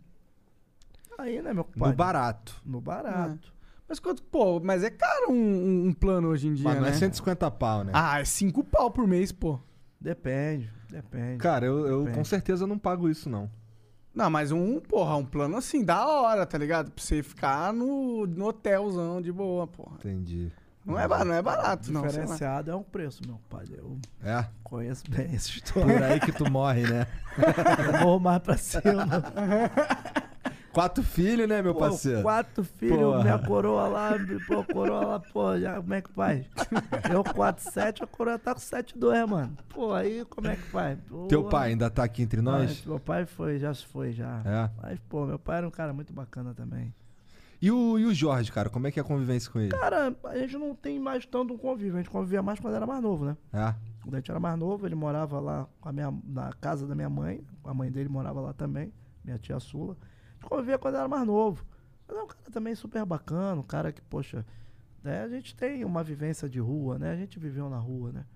Aí, 1.19 1.40
né, 1.43 1.53
meu 1.53 1.65
pai? 1.65 1.90
No 1.90 1.97
barato. 1.97 2.62
No 2.65 2.81
barato. 2.81 3.53
Mas 3.89 3.98
quanto, 3.98 4.23
pô, 4.23 4.61
mas 4.61 4.82
é 4.85 4.90
caro 4.90 5.31
um, 5.31 5.35
um- 5.35 5.86
um 5.89 5.93
plano 5.93 6.28
hoje 6.28 6.48
em 6.48 6.55
dia, 6.55 6.65
Mas 6.65 6.74
não 6.77 6.82
né? 6.82 6.90
é 6.90 6.93
150 6.93 7.51
pau, 7.51 7.85
né? 7.85 7.93
Ah, 7.94 8.20
é 8.20 8.24
5 8.24 8.62
pau 8.65 8.90
por 8.90 9.07
mês, 9.07 9.31
pô. 9.32 9.59
Depende, 10.01 10.70
depende. 10.90 11.39
Cara, 11.39 11.65
eu, 11.66 11.86
eu 11.86 11.98
Depende. 12.01 12.19
com 12.19 12.24
certeza 12.24 12.66
não 12.66 12.78
pago 12.78 13.09
isso, 13.09 13.31
não. 13.31 13.51
Não, 14.12 14.28
mas 14.31 14.51
um, 14.51 14.81
porra, 14.81 15.16
um 15.16 15.24
plano 15.24 15.57
assim, 15.57 15.85
da 15.85 16.07
hora, 16.07 16.44
tá 16.47 16.59
ligado? 16.59 16.90
Pra 16.90 17.03
você 17.03 17.23
ficar 17.23 17.73
no, 17.73 18.27
no 18.27 18.47
hotelzão 18.47 19.20
de 19.23 19.31
boa, 19.32 19.66
porra. 19.66 19.97
Entendi. 19.98 20.51
Não 20.87 20.99
é, 20.99 21.09
não 21.25 21.35
é 21.35 21.43
barato, 21.43 21.93
não. 21.93 22.03
Diferenciado 22.07 22.71
é 22.71 22.75
um 22.77 22.83
preço, 22.83 23.21
meu 23.27 23.41
pai. 23.51 23.65
Eu 23.77 23.99
É? 24.23 24.47
conheço 24.63 25.03
bem 25.11 25.27
essa 25.35 25.49
história. 25.51 25.93
Por 25.95 26.03
aí 26.03 26.21
que 26.21 26.31
tu 26.33 26.49
morre, 26.51 26.83
né? 26.83 27.07
Eu 27.93 28.01
morro 28.01 28.21
mais 28.21 28.41
pra 28.41 28.57
cima. 28.57 29.05
Quatro 30.73 31.03
filhos, 31.03 31.49
né, 31.49 31.63
meu 31.63 31.73
Pô, 31.73 31.81
parceiro? 31.81 32.21
Quatro 32.23 32.63
filhos, 32.63 32.99
Porra. 32.99 33.23
minha 33.23 33.39
coroa 33.39 33.89
lá, 33.89 34.11
pô, 34.47 34.63
coroa 34.63 35.07
lá, 35.07 35.21
pô, 35.21 35.59
já, 35.59 35.77
como 35.77 35.95
é 35.95 36.03
que 36.03 36.11
faz? 36.13 36.45
Eu 37.11 37.25
4, 37.25 37.65
7, 37.73 38.05
a 38.05 38.07
coroa 38.07 38.39
tá 38.39 38.53
com 38.53 38.61
7, 38.61 38.99
2, 38.99 39.27
mano. 39.27 39.57
Pô, 39.71 39.95
aí 39.95 40.23
como 40.27 40.49
é 40.49 40.57
que 40.57 40.63
faz? 40.65 40.99
Pô, 41.09 41.27
Teu 41.29 41.45
pai 41.45 41.71
ainda 41.71 41.89
tá 41.89 42.05
aqui 42.05 42.21
entre 42.23 42.43
nós? 42.43 42.83
Ah, 42.85 42.89
meu 42.91 43.01
pai 43.01 43.25
foi, 43.25 43.59
já 43.59 43.73
se 43.73 43.87
foi, 43.87 44.13
já. 44.13 44.43
É. 44.45 44.71
Mas, 44.83 44.99
pô, 45.09 45.25
meu 45.25 45.39
pai 45.39 45.59
era 45.59 45.67
um 45.67 45.71
cara 45.71 45.95
muito 45.95 46.13
bacana 46.13 46.53
também. 46.53 46.93
E 47.61 47.70
o, 47.70 47.99
e 47.99 48.05
o 48.05 48.12
Jorge, 48.12 48.53
cara, 48.53 48.69
como 48.69 48.87
é 48.87 48.91
que 48.91 48.99
é 48.99 49.03
a 49.03 49.05
convivência 49.05 49.51
com 49.51 49.59
ele? 49.59 49.70
Cara, 49.70 50.15
a 50.24 50.39
gente 50.39 50.57
não 50.59 50.74
tem 50.74 51.01
mais 51.01 51.24
tanto 51.24 51.55
um 51.55 51.59
convívio, 51.59 51.95
a 51.95 51.99
gente 51.99 52.11
convivia 52.11 52.43
mais 52.43 52.61
quando 52.61 52.74
era 52.74 52.87
mais 52.87 53.03
novo, 53.03 53.24
né? 53.24 53.37
É. 53.53 53.74
Quando 54.03 54.15
a 54.15 54.19
gente 54.19 54.31
era 54.31 54.39
mais 54.39 54.59
novo, 54.59 54.87
ele 54.87 54.95
morava 54.95 55.41
lá 55.41 55.69
com 55.81 55.89
a 55.89 55.93
minha, 55.93 56.12
na 56.24 56.53
casa 56.53 56.87
da 56.87 56.95
minha 56.95 57.09
mãe. 57.09 57.45
A 57.65 57.74
mãe 57.74 57.91
dele 57.91 58.09
morava 58.09 58.41
lá 58.41 58.53
também, 58.53 58.93
minha 59.24 59.39
tia 59.39 59.59
Sula. 59.59 59.97
A 60.01 60.33
gente 60.35 60.49
convivia 60.49 60.78
quando 60.78 60.97
era 60.97 61.09
mais 61.09 61.27
novo. 61.27 61.65
Mas 62.07 62.16
é 62.16 62.23
um 62.23 62.27
cara 62.27 62.51
também 62.53 62.74
super 62.74 63.05
bacana, 63.05 63.61
um 63.61 63.65
cara 63.65 63.91
que, 63.91 64.01
poxa, 64.03 64.47
né, 65.03 65.23
a 65.23 65.28
gente 65.28 65.57
tem 65.57 65.85
uma 65.85 66.05
vivência 66.05 66.49
de 66.49 66.61
rua, 66.61 66.99
né? 66.99 67.11
A 67.11 67.16
gente 67.16 67.39
viveu 67.39 67.69
na 67.69 67.78
rua, 67.78 68.12
né? 68.12 68.27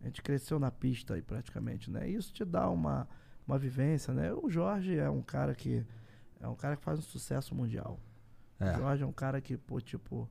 A 0.00 0.06
gente 0.06 0.20
cresceu 0.20 0.58
na 0.58 0.70
pista 0.70 1.14
aí 1.14 1.22
praticamente, 1.22 1.90
né? 1.90 2.08
Isso 2.08 2.32
te 2.32 2.44
dá 2.44 2.68
uma, 2.68 3.08
uma 3.46 3.58
vivência, 3.58 4.12
né? 4.12 4.32
O 4.32 4.50
Jorge 4.50 4.98
é 4.98 5.08
um 5.08 5.22
cara 5.22 5.54
que 5.54 5.84
é 6.40 6.48
um 6.48 6.54
cara 6.54 6.76
que 6.76 6.82
faz 6.82 6.98
um 6.98 7.02
sucesso 7.02 7.54
mundial. 7.54 7.98
É. 8.60 8.74
Jorge 8.76 9.02
é 9.02 9.06
um 9.06 9.12
cara 9.12 9.40
que, 9.40 9.56
pô, 9.56 9.80
tipo, 9.80 10.28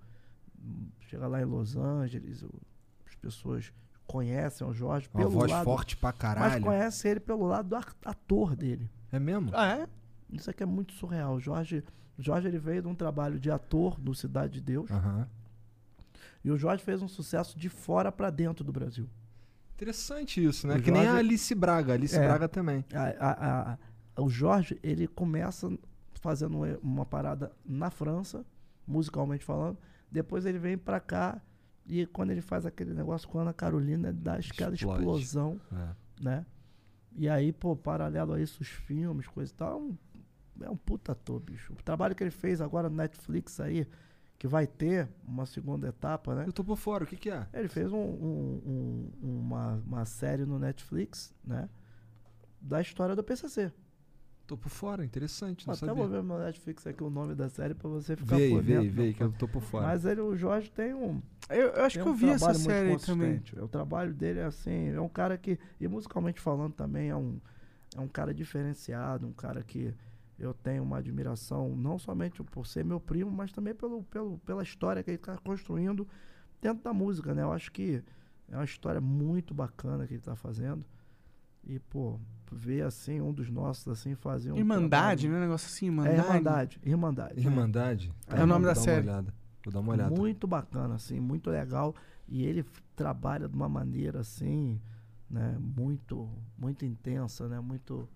chega 1.01 1.27
lá 1.27 1.41
em 1.41 1.45
Los 1.45 1.75
Angeles, 1.75 2.43
as 3.07 3.15
pessoas 3.15 3.71
conhecem 4.07 4.65
o 4.65 4.73
Jorge 4.73 5.09
Uma 5.13 5.19
pelo 5.21 5.31
voz 5.31 5.51
lado, 5.51 5.63
forte 5.65 5.95
pra 5.97 6.09
mas 6.11 6.17
caralho. 6.19 6.63
conhece 6.63 7.07
ele 7.07 7.19
pelo 7.19 7.45
lado 7.47 7.69
do 7.69 7.75
ator 8.05 8.55
dele. 8.55 8.89
É 9.11 9.19
mesmo? 9.19 9.49
Ah, 9.53 9.77
é? 9.77 9.87
Isso 10.31 10.49
aqui 10.49 10.63
é 10.63 10.65
muito 10.65 10.93
surreal. 10.93 11.35
O 11.35 11.39
Jorge, 11.39 11.83
Jorge 12.17 12.47
ele 12.47 12.57
veio 12.59 12.81
de 12.81 12.87
um 12.87 12.95
trabalho 12.95 13.39
de 13.39 13.51
ator 13.51 13.99
no 13.99 14.13
Cidade 14.15 14.53
de 14.53 14.61
Deus. 14.61 14.89
Aham. 14.89 15.27
E 16.43 16.51
o 16.51 16.57
Jorge 16.57 16.83
fez 16.83 17.01
um 17.01 17.07
sucesso 17.07 17.57
de 17.57 17.69
fora 17.69 18.11
pra 18.11 18.29
dentro 18.29 18.63
do 18.63 18.71
Brasil. 18.73 19.07
Interessante 19.75 20.43
isso, 20.43 20.67
né? 20.67 20.75
O 20.77 20.81
que 20.81 20.91
nem 20.91 21.01
a 21.01 21.05
Jorge- 21.05 21.19
Alice 21.19 21.55
Braga. 21.55 21.93
Alice 21.93 22.15
É. 22.15 22.19
Braga 22.27 22.47
também. 22.49 22.83
A- 22.93 23.27
a- 23.29 23.77
a- 24.17 24.21
o 24.21 24.29
Jorge, 24.29 24.77
ele 24.83 25.07
começa 25.07 25.71
fazendo 26.23 26.57
uma 26.81 27.05
parada 27.05 27.51
na 27.65 27.89
França, 27.89 28.45
musicalmente 28.87 29.43
falando. 29.43 29.77
Depois 30.09 30.45
ele 30.45 30.57
vem 30.57 30.77
pra 30.77 30.99
cá 31.01 31.41
e 31.85 32.05
quando 32.05 32.31
ele 32.31 32.39
faz 32.41 32.65
aquele 32.65 32.93
negócio 32.93 33.27
com 33.27 33.39
a 33.39 33.41
Ana 33.41 33.53
Carolina, 33.53 34.07
ele 34.07 34.17
dá 34.17 34.35
aquela 34.35 34.73
Explode. 34.73 34.99
explosão, 35.01 35.59
É. 35.71 36.23
né? 36.23 36.45
E 37.15 37.27
aí, 37.27 37.51
pô, 37.51 37.75
paralelo 37.75 38.33
a 38.33 38.39
isso, 38.39 38.61
os 38.61 38.69
filmes, 38.69 39.27
coisa 39.27 39.51
e 39.51 39.55
tal, 39.55 39.71
é 39.73 39.75
um, 39.83 39.97
é 40.61 40.69
um 40.69 40.77
puta 40.77 41.11
ator, 41.11 41.41
bicho. 41.41 41.73
O 41.73 41.83
trabalho 41.83 42.15
que 42.15 42.23
ele 42.23 42.31
fez 42.31 42.61
agora 42.61 42.89
no 42.89 42.95
Netflix 42.95 43.59
aí, 43.59 43.85
que 44.39 44.47
vai 44.47 44.65
ter 44.65 45.09
uma 45.27 45.45
segunda 45.45 45.87
etapa, 45.89 46.33
né? 46.35 46.45
Eu 46.47 46.53
tô 46.53 46.63
por 46.63 46.77
fora, 46.77 47.03
o 47.03 47.07
que 47.07 47.17
que 47.17 47.29
é? 47.29 47.45
Ele 47.53 47.67
fez 47.67 47.91
um- 47.91 47.97
um- 47.97 49.11
um- 49.21 49.39
uma, 49.39 49.73
uma 49.85 50.05
série 50.05 50.45
no 50.45 50.57
Netflix, 50.57 51.33
né? 51.43 51.69
Da 52.61 52.79
história 52.81 53.13
do 53.15 53.23
PCC. 53.23 53.71
Tô 54.45 54.57
por 54.57 54.69
fora, 54.69 55.05
interessante, 55.05 55.65
não 55.65 55.73
Até 55.73 55.85
sabia. 55.85 55.95
vou 55.95 56.07
ver 56.07 56.21
no 56.21 56.37
Netflix 56.37 56.85
aqui 56.85 57.01
o 57.01 57.09
nome 57.09 57.33
da 57.33 57.47
série 57.49 57.73
pra 57.73 57.87
você 57.89 58.15
ficar 58.15 58.35
Vê 58.35 58.49
por 58.49 58.61
vê 58.61 58.73
dentro. 58.75 58.91
vê 58.91 59.03
meu 59.03 59.13
que 59.13 59.23
eu 59.23 59.31
tô 59.31 59.47
por 59.47 59.61
fora. 59.61 59.87
Mas 59.87 60.05
ele, 60.05 60.19
o 60.19 60.35
Jorge 60.35 60.69
tem 60.69 60.93
um. 60.93 61.21
Eu, 61.49 61.69
eu 61.69 61.85
acho 61.85 61.97
que 61.97 62.05
eu 62.05 62.11
um 62.11 62.13
vi 62.15 62.29
essa 62.29 62.53
série 62.53 62.97
também. 62.97 63.37
consistente. 63.39 63.59
O 63.63 63.67
trabalho 63.69 64.13
dele 64.13 64.39
é 64.39 64.43
assim, 64.43 64.89
é 64.89 64.99
um 64.99 65.07
cara 65.07 65.37
que, 65.37 65.57
e 65.79 65.87
musicalmente 65.87 66.41
falando 66.41 66.73
também, 66.73 67.09
é 67.09 67.15
um, 67.15 67.39
é 67.95 68.01
um 68.01 68.07
cara 68.07 68.33
diferenciado, 68.33 69.25
um 69.25 69.31
cara 69.31 69.63
que 69.63 69.93
eu 70.37 70.53
tenho 70.53 70.83
uma 70.83 70.97
admiração, 70.97 71.73
não 71.73 71.97
somente 71.97 72.43
por 72.43 72.67
ser 72.67 72.83
meu 72.83 72.99
primo, 72.99 73.31
mas 73.31 73.51
também 73.53 73.73
pelo, 73.73 74.03
pelo, 74.03 74.39
pela 74.39 74.61
história 74.61 75.01
que 75.01 75.09
ele 75.09 75.15
está 75.15 75.37
construindo 75.37 76.05
dentro 76.61 76.83
da 76.83 76.91
música, 76.93 77.33
né? 77.33 77.43
Eu 77.43 77.53
acho 77.53 77.71
que 77.71 78.03
é 78.51 78.55
uma 78.57 78.65
história 78.65 78.99
muito 78.99 79.53
bacana 79.53 80.05
que 80.05 80.13
ele 80.13 80.19
está 80.19 80.35
fazendo. 80.35 80.85
E, 81.65 81.79
pô, 81.79 82.19
ver 82.53 82.84
assim, 82.84 83.19
um 83.19 83.34
dos 83.34 83.49
nossos 83.49 83.88
assim 83.88 84.15
fazer 84.15 84.51
um. 84.51 84.57
Irmandade, 84.57 85.21
trabalho- 85.23 85.31
né? 85.31 85.38
Um 85.38 85.41
negócio 85.49 85.67
assim, 85.67 85.85
É 85.85 85.89
Irmandade. 85.89 86.19
Irmandade. 86.19 86.80
Irmandade. 86.84 87.39
Irmandade? 87.41 88.13
É 88.30 88.43
o 88.43 88.47
nome 88.47 88.65
da 88.65 88.73
Vou 88.73 88.75
dar 88.75 88.80
uma 88.80 88.85
série. 88.85 89.07
olhada. 89.09 89.34
Vou 89.65 89.73
dar 89.73 89.80
uma 89.80 89.91
olhada. 89.93 90.15
Muito 90.15 90.47
bacana, 90.47 90.95
assim, 90.95 91.19
muito 91.19 91.49
legal. 91.49 91.95
E 92.27 92.43
ele 92.43 92.65
trabalha 92.95 93.47
de 93.47 93.55
uma 93.55 93.67
maneira 93.69 94.19
assim, 94.21 94.80
né, 95.30 95.57
muito, 95.59 96.30
muito 96.57 96.85
intensa, 96.85 97.47
né? 97.47 97.59
Muito. 97.59 98.07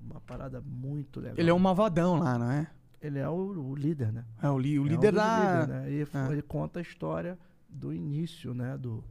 Uma 0.00 0.20
parada 0.20 0.60
muito 0.60 1.20
legal. 1.20 1.36
Ele 1.38 1.48
é 1.50 1.54
um 1.54 1.58
malvadão 1.58 2.18
lá, 2.18 2.36
não 2.38 2.50
é? 2.50 2.66
Ele 3.00 3.18
é 3.18 3.28
o, 3.28 3.34
o 3.70 3.74
líder, 3.74 4.12
né? 4.12 4.24
É 4.42 4.48
o, 4.50 4.58
li- 4.58 4.78
o 4.78 4.86
É 4.86 4.88
líder 4.90 5.12
da. 5.12 5.38
líderes, 5.64 5.68
né? 5.68 5.92
E 5.92 6.00
f- 6.02 6.16
É. 6.18 6.32
ele 6.32 6.42
conta 6.42 6.78
a 6.80 6.82
história 6.82 7.38
do 7.68 7.92
início, 7.92 8.52
né? 8.54 8.76
Do, 8.76 9.02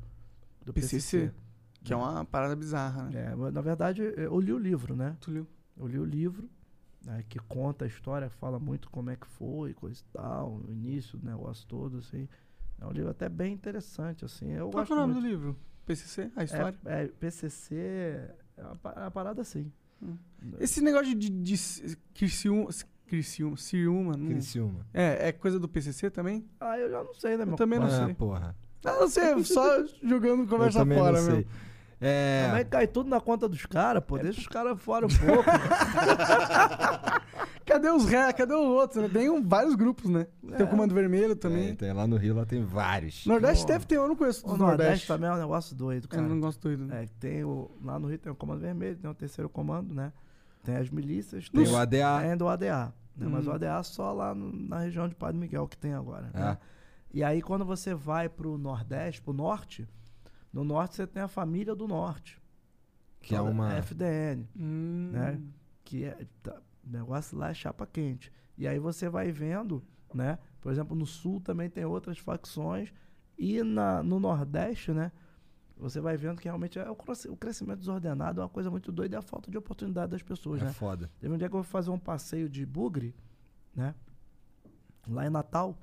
do 0.66 0.74
PCC, 0.74 0.96
PCC. 1.28 1.32
Que 1.84 1.94
é 1.94 1.96
uma 1.96 2.24
parada 2.26 2.56
bizarra, 2.56 3.04
né? 3.10 3.32
É, 3.32 3.52
na 3.52 3.62
verdade, 3.62 4.02
eu 4.16 4.40
li 4.40 4.54
o 4.54 4.58
livro, 4.60 4.96
né? 4.96 5.16
Tu 5.20 5.32
leu? 5.32 5.48
Eu 5.78 5.88
li 5.88 5.98
o 5.98 6.06
livro, 6.06 6.48
né, 7.04 7.24
que 7.28 7.40
conta 7.40 7.86
a 7.86 7.88
história, 7.88 8.30
fala 8.30 8.60
muito 8.60 8.90
como 8.92 9.10
é 9.10 9.16
que 9.16 9.26
foi, 9.26 9.74
coisa 9.74 10.00
e 10.00 10.14
tal, 10.14 10.62
o 10.68 10.72
início 10.72 11.18
do 11.18 11.26
negócio 11.26 11.66
todo, 11.68 11.98
assim. 11.98 12.28
É 12.80 12.86
um 12.86 12.92
livro 12.92 13.10
até 13.10 13.28
bem 13.30 13.54
interessante, 13.54 14.24
assim. 14.26 14.52
Eu 14.52 14.70
Qual 14.70 14.86
é 14.88 14.92
o 14.92 14.96
nome 14.96 15.14
muito. 15.14 15.24
do 15.24 15.30
livro? 15.30 15.58
PCC? 15.86 16.32
A 16.36 16.44
história? 16.44 16.78
É, 16.86 17.04
é, 17.04 17.08
PCC 17.08 17.76
é 17.76 18.64
uma, 18.64 18.80
é 18.96 19.00
uma 19.00 19.12
parada 19.12 19.42
assim. 19.42 19.72
Esse 20.60 20.82
negócio 20.82 21.14
de, 21.16 21.30
de, 21.30 21.58
de 21.58 21.98
Criciúma, 22.14 22.70
Criciúma, 23.06 23.58
Ciúma, 23.58 24.18
não... 24.18 24.28
Criciúma. 24.28 24.86
É, 24.94 25.30
é 25.30 25.32
coisa 25.32 25.60
do 25.60 25.68
PCC 25.68 26.10
também? 26.10 26.48
Ah, 26.60 26.78
eu 26.78 26.90
já 26.90 27.04
não 27.04 27.14
sei, 27.14 27.38
né, 27.38 27.44
Eu 27.44 27.48
meu 27.48 27.56
também 27.56 27.80
não 27.80 27.88
Ah, 27.88 28.06
sei. 28.06 28.14
porra. 28.14 28.56
Ah, 28.84 28.94
não 29.00 29.08
sei, 29.08 29.44
só 29.44 29.86
jogando 30.02 30.48
conversa 30.48 30.80
eu 30.80 30.84
também 30.84 30.98
fora 30.98 31.18
não 31.20 31.26
sei. 31.26 31.36
mesmo. 31.38 31.52
É. 32.04 32.48
Também 32.48 32.66
cai 32.66 32.88
tudo 32.88 33.08
na 33.10 33.22
conta 33.22 33.48
dos 33.48 33.66
caras, 33.68 34.04
pô. 34.04 34.18
Deixa 34.18 34.40
os 34.42 34.48
caras 34.48 34.82
fora 34.82 35.06
um 35.06 35.10
pouco. 35.10 35.50
Cadê 37.66 37.90
os 37.90 38.06
ré? 38.06 38.32
Cadê 38.34 38.54
os 38.54 38.68
outros? 38.68 39.04
né? 39.04 39.10
Tem 39.10 39.30
um- 39.30 39.48
vários 39.48 39.76
grupos, 39.76 40.10
né? 40.10 40.28
Tem 40.58 40.66
o 40.66 40.70
Comando 40.70 40.94
Vermelho 40.94 41.36
também. 41.36 41.70
É, 41.70 41.76
tem, 41.76 41.94
lá 41.94 42.06
no 42.08 42.18
Rio 42.18 42.36
lá 42.36 42.46
tem 42.46 42.64
vários. 42.64 43.26
Nordeste 43.26 43.66
deve 43.66 43.86
ter, 43.86 43.96
eu 43.98 44.08
não 44.08 44.16
conheço 44.16 44.46
o 44.46 44.52
do 44.54 44.58
Nordeste 44.58 44.84
Nordeste. 44.84 45.08
também 45.08 45.30
é 45.30 45.34
um 45.34 45.38
negócio 45.38 45.76
doido, 45.76 46.06
Eu 46.06 46.10
cara. 46.10 46.22
não 46.24 46.40
gosto 46.40 46.62
doido. 46.62 46.86
né? 46.86 47.04
É, 47.04 47.08
tem 47.20 47.44
o, 47.44 47.70
lá 47.84 47.98
no 48.00 48.08
Rio 48.08 48.18
tem 48.18 48.32
o 48.32 48.36
Comando 48.36 48.62
Vermelho, 48.62 48.98
tem 48.98 49.10
o 49.10 49.14
terceiro 49.14 49.50
comando, 49.50 49.94
né? 49.94 50.12
Tem 50.64 50.76
as 50.76 50.90
milícias, 50.90 51.50
Tem 51.50 51.64
tem 51.64 51.74
o 51.74 51.78
ADA. 51.78 52.18
Ainda 52.18 52.46
o 52.46 52.50
ADA, 52.50 52.94
né? 53.16 53.28
Mas 53.30 53.48
Hum. 53.48 53.52
o 53.52 53.54
ADA 53.54 53.84
só 53.84 54.12
lá 54.12 54.36
no- 54.36 54.52
na 54.52 54.80
região 54.80 55.08
de 55.08 55.16
Padre 55.16 55.38
Miguel 55.38 55.68
que 55.68 55.78
tem 55.78 55.94
agora. 55.94 56.30
né? 56.34 56.52
É. 56.52 56.58
E 57.14 57.24
aí 57.24 57.42
quando 57.42 57.64
você 57.64 57.94
vai 57.94 58.28
pro 58.28 58.58
Nordeste, 58.58 59.22
pro 59.22 59.34
Norte, 59.34 59.88
no 60.52 60.64
Norte 60.64 60.96
você 60.96 61.08
tem 61.08 61.22
a 61.24 61.28
família 61.28 61.76
do 61.76 61.88
Norte. 61.88 62.42
Que 63.22 63.36
é 63.36 63.42
uma- 63.42 63.74
FDN, 63.76 64.48
Hum. 64.56 65.12
né? 65.14 65.40
Que 65.84 66.06
é, 66.06 66.26
tá- 66.42 66.60
o 66.86 66.90
negócio 66.90 67.38
lá 67.38 67.50
é 67.50 67.54
chapa 67.54 67.86
quente. 67.86 68.32
E 68.58 68.68
aí 68.68 68.80
você 68.80 69.08
vai 69.10 69.32
vendo, 69.32 69.84
né? 70.14 70.40
Por 70.60 70.72
exemplo, 70.72 70.96
no 70.96 71.06
Sul 71.06 71.40
também 71.40 71.70
tem 71.70 71.86
outras 71.86 72.18
facções. 72.18 72.92
E 73.38 73.64
na, 73.64 74.02
no 74.04 74.20
Nordeste, 74.20 74.92
né? 74.92 75.12
Você 75.78 76.00
vai 76.00 76.16
vendo 76.16 76.38
que 76.40 76.46
realmente 76.46 76.78
é 76.78 76.88
o, 76.90 76.94
o 77.30 77.38
crescimento 77.38 77.80
desordenado 77.80 78.40
é 78.40 78.44
uma 78.44 78.50
coisa 78.50 78.70
muito 78.70 78.92
doida 78.92 79.16
e 79.16 79.18
a 79.18 79.22
falta 79.22 79.50
de 79.50 79.58
oportunidade 79.58 80.12
das 80.12 80.22
pessoas, 80.22 80.62
É 80.62 80.66
né? 80.66 80.72
foda. 80.74 81.10
Teve 81.20 81.34
um 81.34 81.38
dia 81.38 81.50
que 81.50 81.56
eu 81.56 81.64
fui 81.64 81.72
fazer 81.72 81.90
um 81.90 81.98
passeio 81.98 82.48
de 82.48 82.64
bugre, 82.66 83.16
né? 83.76 83.96
Lá 85.08 85.26
em 85.26 85.30
Natal. 85.32 85.76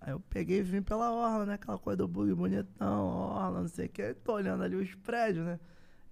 Aí 0.00 0.12
eu 0.12 0.20
peguei 0.20 0.60
e 0.60 0.62
vim 0.62 0.82
pela 0.82 1.12
orla, 1.12 1.44
né? 1.46 1.54
Aquela 1.54 1.78
coisa 1.78 1.98
do 1.98 2.08
bugre 2.08 2.34
bonitão, 2.34 3.06
orla, 3.06 3.60
não 3.60 3.68
sei 3.68 3.86
o 3.86 3.88
que. 3.88 4.02
Aí 4.02 4.14
tô 4.14 4.32
olhando 4.34 4.62
ali 4.62 4.76
os 4.76 4.94
prédios, 4.94 5.44
né? 5.44 5.60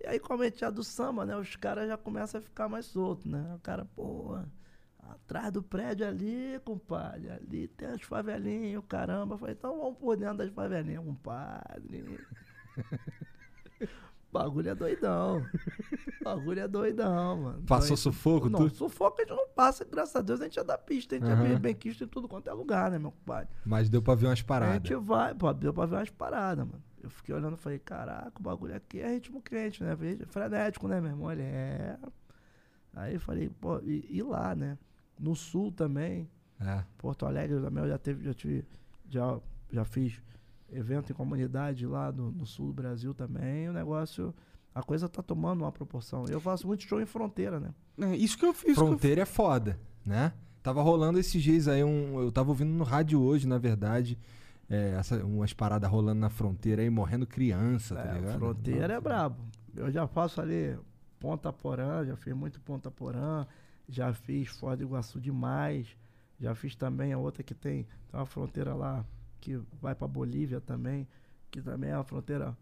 E 0.00 0.06
aí, 0.06 0.20
como 0.20 0.44
é 0.44 0.50
do 0.70 0.84
samba, 0.84 1.26
né? 1.26 1.36
Os 1.36 1.56
caras 1.56 1.88
já 1.88 1.96
começam 1.96 2.38
a 2.38 2.42
ficar 2.42 2.68
mais 2.68 2.86
soltos, 2.86 3.24
né? 3.26 3.54
O 3.56 3.58
cara, 3.60 3.84
pô, 3.84 4.38
atrás 5.02 5.52
do 5.52 5.62
prédio 5.62 6.06
ali, 6.06 6.60
compadre, 6.64 7.30
ali 7.30 7.68
tem 7.68 7.88
as 7.88 8.02
favelinhas, 8.02 8.82
caramba. 8.88 9.34
Eu 9.34 9.38
falei, 9.38 9.54
então 9.54 9.78
vamos 9.78 9.98
por 9.98 10.16
dentro 10.16 10.38
das 10.38 10.50
favelinhas, 10.52 11.04
compadre. 11.04 12.18
Bagulho 14.30 14.68
é 14.70 14.74
doidão. 14.74 15.44
Bagulho 16.22 16.60
é 16.60 16.68
doidão, 16.68 17.36
mano. 17.42 17.62
Passou 17.66 17.88
Doido. 17.88 17.98
sufoco, 18.00 18.48
Não, 18.50 18.68
tu? 18.68 18.74
sufoco 18.74 19.16
a 19.18 19.24
gente 19.24 19.34
não 19.34 19.48
passa, 19.48 19.84
graças 19.84 20.14
a 20.16 20.20
Deus 20.20 20.40
a 20.40 20.44
gente 20.44 20.58
é 20.58 20.64
da 20.64 20.76
pista, 20.76 21.14
a 21.16 21.18
gente 21.18 21.30
Aham. 21.30 21.44
é 21.44 21.48
bem, 21.48 21.58
bem 21.58 21.74
quisto 21.74 22.04
em 22.04 22.06
tudo 22.06 22.28
quanto 22.28 22.48
é 22.48 22.52
lugar, 22.52 22.90
né, 22.90 22.98
meu 22.98 23.10
compadre? 23.10 23.48
Mas 23.64 23.88
deu 23.88 24.02
pra 24.02 24.14
ver 24.14 24.26
umas 24.26 24.40
A 24.40 24.44
paradas. 24.44 24.74
gente 24.74 24.94
vai, 24.96 25.34
pô, 25.34 25.52
deu 25.54 25.72
pra 25.72 25.86
ver 25.86 25.96
umas 25.96 26.10
paradas, 26.10 26.66
mano. 26.66 26.82
Eu 27.02 27.08
fiquei 27.08 27.34
olhando 27.34 27.54
e 27.54 27.58
falei, 27.58 27.78
caraca, 27.78 28.32
o 28.38 28.42
bagulho 28.42 28.74
aqui 28.76 29.00
é 29.00 29.14
ritmo 29.14 29.40
quente, 29.40 29.82
né? 29.82 29.94
Veja, 29.94 30.26
Frenético, 30.26 30.86
né, 30.88 31.00
meu 31.00 31.10
irmão? 31.12 31.32
Ele 31.32 31.42
é. 31.42 31.98
Aí 32.94 33.14
eu 33.14 33.20
falei, 33.20 33.48
pô, 33.48 33.78
e, 33.80 34.04
e 34.10 34.22
lá, 34.22 34.54
né? 34.54 34.76
No 35.18 35.34
sul 35.34 35.72
também. 35.72 36.28
É. 36.60 36.84
Porto 36.98 37.24
Alegre 37.24 37.60
também 37.60 37.82
eu 37.84 37.88
já 37.88 37.96
teve, 37.98 38.24
já 38.24 38.34
tive, 38.34 38.66
já, 39.08 39.38
já 39.72 39.84
fiz 39.84 40.20
evento 40.72 41.10
em 41.12 41.14
comunidade 41.14 41.86
lá 41.86 42.10
no, 42.12 42.30
no 42.30 42.46
sul 42.46 42.68
do 42.68 42.72
Brasil 42.72 43.14
também. 43.14 43.68
O 43.68 43.72
negócio, 43.72 44.34
a 44.74 44.82
coisa 44.82 45.08
tá 45.08 45.22
tomando 45.22 45.62
uma 45.62 45.72
proporção. 45.72 46.24
Eu 46.28 46.40
faço 46.40 46.66
muito 46.66 46.82
show 46.84 47.00
em 47.00 47.06
fronteira, 47.06 47.58
né? 47.60 47.70
É, 48.00 48.16
isso 48.16 48.36
que 48.38 48.44
eu 48.44 48.52
fiz. 48.54 48.74
Fronteira 48.74 49.22
é 49.22 49.26
foda, 49.26 49.78
né? 50.04 50.32
Tava 50.62 50.82
rolando 50.82 51.18
esses 51.18 51.42
dias 51.42 51.68
aí, 51.68 51.82
um, 51.82 52.20
eu 52.20 52.30
tava 52.32 52.50
ouvindo 52.50 52.70
no 52.70 52.84
rádio 52.84 53.20
hoje, 53.20 53.46
na 53.46 53.58
verdade, 53.58 54.18
é, 54.68 54.90
essa- 54.98 55.24
umas 55.24 55.52
paradas 55.52 55.88
rolando 55.90 56.20
na 56.20 56.28
fronteira 56.28 56.82
aí, 56.82 56.90
morrendo 56.90 57.26
criança, 57.26 57.94
tá 57.94 58.02
É, 58.02 58.14
ligado? 58.14 58.38
fronteira 58.38 58.94
é 58.94 59.00
brabo. 59.00 59.36
Eu 59.74 59.90
já 59.90 60.06
faço 60.06 60.40
ali 60.40 60.76
Ponta 61.18 61.52
Porã, 61.52 62.04
já 62.04 62.16
fiz 62.16 62.34
muito 62.34 62.60
Ponta 62.60 62.90
Porã, 62.90 63.46
já 63.88 64.12
fiz 64.12 64.48
Foz 64.48 64.76
do 64.76 64.84
Iguaçu 64.84 65.18
demais, 65.20 65.86
já 66.38 66.54
fiz 66.54 66.74
também 66.76 67.12
a 67.12 67.18
outra 67.18 67.42
que 67.42 67.54
tem, 67.54 67.84
tem 68.10 68.20
uma 68.20 68.26
fronteira 68.26 68.74
lá 68.74 69.04
que 69.40 69.56
vai 69.80 69.94
pra 69.94 70.06
Bolívia 70.08 70.60
também, 70.60 71.06
que 71.50 71.60
também 71.62 71.90
é 71.90 71.96
uma 71.96 72.04
fronteira. 72.04 72.56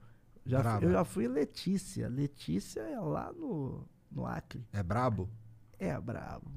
Já 0.45 0.59
fui- 0.79 0.87
eu 0.87 0.93
já 0.93 1.05
fui 1.05 1.25
em 1.25 1.29
Letícia. 1.29 2.09
Letícia 2.09 2.81
é 2.81 3.01
lá 3.01 3.33
no, 3.33 3.85
no 4.11 4.27
Acre. 4.27 4.65
É 4.73 4.83
brabo? 4.83 5.29
É 5.79 5.99
brabo. 6.01 6.51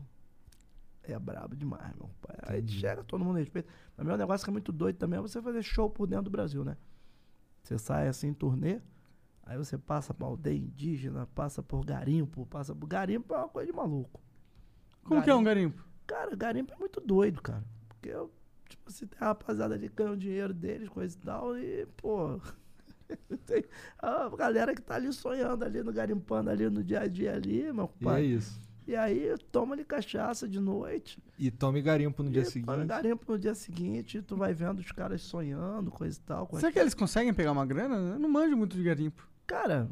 É 1.04 1.18
brabo 1.18 1.56
demais, 1.56 1.96
meu 1.96 2.10
pai. 2.22 2.36
Aí 2.44 2.68
chega, 2.68 3.04
todo 3.04 3.26
mundo 3.26 3.38
respeita. 3.38 3.68
Também 3.96 4.12
é 4.12 4.16
um 4.16 4.20
negócio 4.20 4.46
que 4.46 4.50
é 4.52 4.54
muito 4.54 4.72
doido 4.72 4.98
também 4.98 5.18
é 5.18 5.22
você 5.22 5.42
fazer 5.42 5.64
show 5.64 5.90
por 5.90 6.06
dentro 6.06 6.26
do 6.26 6.30
Brasil, 6.30 6.64
né? 6.64 6.78
Você 7.64 7.78
sai 7.80 8.08
assim 8.08 8.28
em 8.28 8.34
turnê, 8.34 8.80
aí 9.44 9.58
você 9.58 9.78
passa 9.78 10.14
por 10.14 10.26
aldeia 10.26 10.58
indígena, 10.58 11.26
passa 11.34 11.64
por 11.64 11.84
garimpo, 11.84 12.46
passa 12.46 12.76
por 12.76 12.86
garimpo 12.88 13.34
é 13.34 13.38
uma 13.38 13.50
coisa 13.50 13.72
de 13.72 13.76
maluco. 13.76 14.22
Como 15.04 15.24
que 15.24 15.30
é 15.30 15.36
um 15.36 15.44
garimpo? 15.44 15.84
Cara, 16.06 16.36
garimpo 16.36 16.74
é 16.74 16.78
muito 16.78 17.02
doido, 17.02 17.42
cara. 17.42 17.64
Porque 17.88 18.10
eu, 18.10 18.32
tipo 18.70 18.90
assim, 18.90 19.06
tem 19.08 19.18
a 19.22 19.26
rapaziada 19.26 19.74
ali 19.76 19.90
que 19.90 19.96
ganha 19.96 20.12
o 20.12 20.18
dinheiro 20.18 20.54
deles, 20.54 20.88
coisa 20.90 21.18
e 21.18 21.20
tal, 21.26 21.58
e, 21.58 21.86
pô. 21.98 22.40
tem 23.46 23.64
a 23.98 24.30
galera 24.30 24.74
que 24.76 24.82
tá 24.82 24.96
ali 24.96 25.12
sonhando 25.12 25.66
ali 25.66 25.82
no 25.84 25.92
garimpando 25.92 26.50
ali 26.50 26.70
no 26.70 26.84
dia 26.84 27.02
a 27.02 27.08
dia 27.08 27.34
ali, 27.34 27.72
meu 27.74 27.90
E 28.00 28.04
pai. 28.04 28.22
é 28.22 28.26
isso. 28.26 28.62
E 28.88 28.96
aí 28.96 29.36
toma 29.52 29.76
ali 29.76 29.84
cachaça 29.86 30.48
de 30.48 30.60
noite. 30.60 31.22
E 31.38 31.52
tome 31.52 31.80
garimpo 31.80 32.24
no 32.24 32.32
dia 32.32 32.42
Toma 32.42 32.52
seguinte. 32.52 32.86
garimpo 32.88 33.32
no 33.32 33.38
dia 33.38 33.54
seguinte, 33.54 34.20
tu 34.22 34.36
vai 34.36 34.52
vendo 34.54 34.80
os 34.80 34.92
caras 34.92 35.22
sonhando, 35.22 35.92
coisa 35.92 36.18
e 36.18 36.22
tal. 36.22 36.48
coisa 36.48 36.62
Será 36.62 36.74
que 36.74 36.80
eles 36.80 36.96
conseguem 36.96 37.32
pegar 37.34 37.52
uma 37.52 37.66
grana? 37.68 37.96
Eu 38.14 38.20
não 38.20 38.28
manjo 38.30 38.58
muito 38.58 38.76
de 38.76 38.82
garimpo. 38.82 39.28
Cara, 39.46 39.88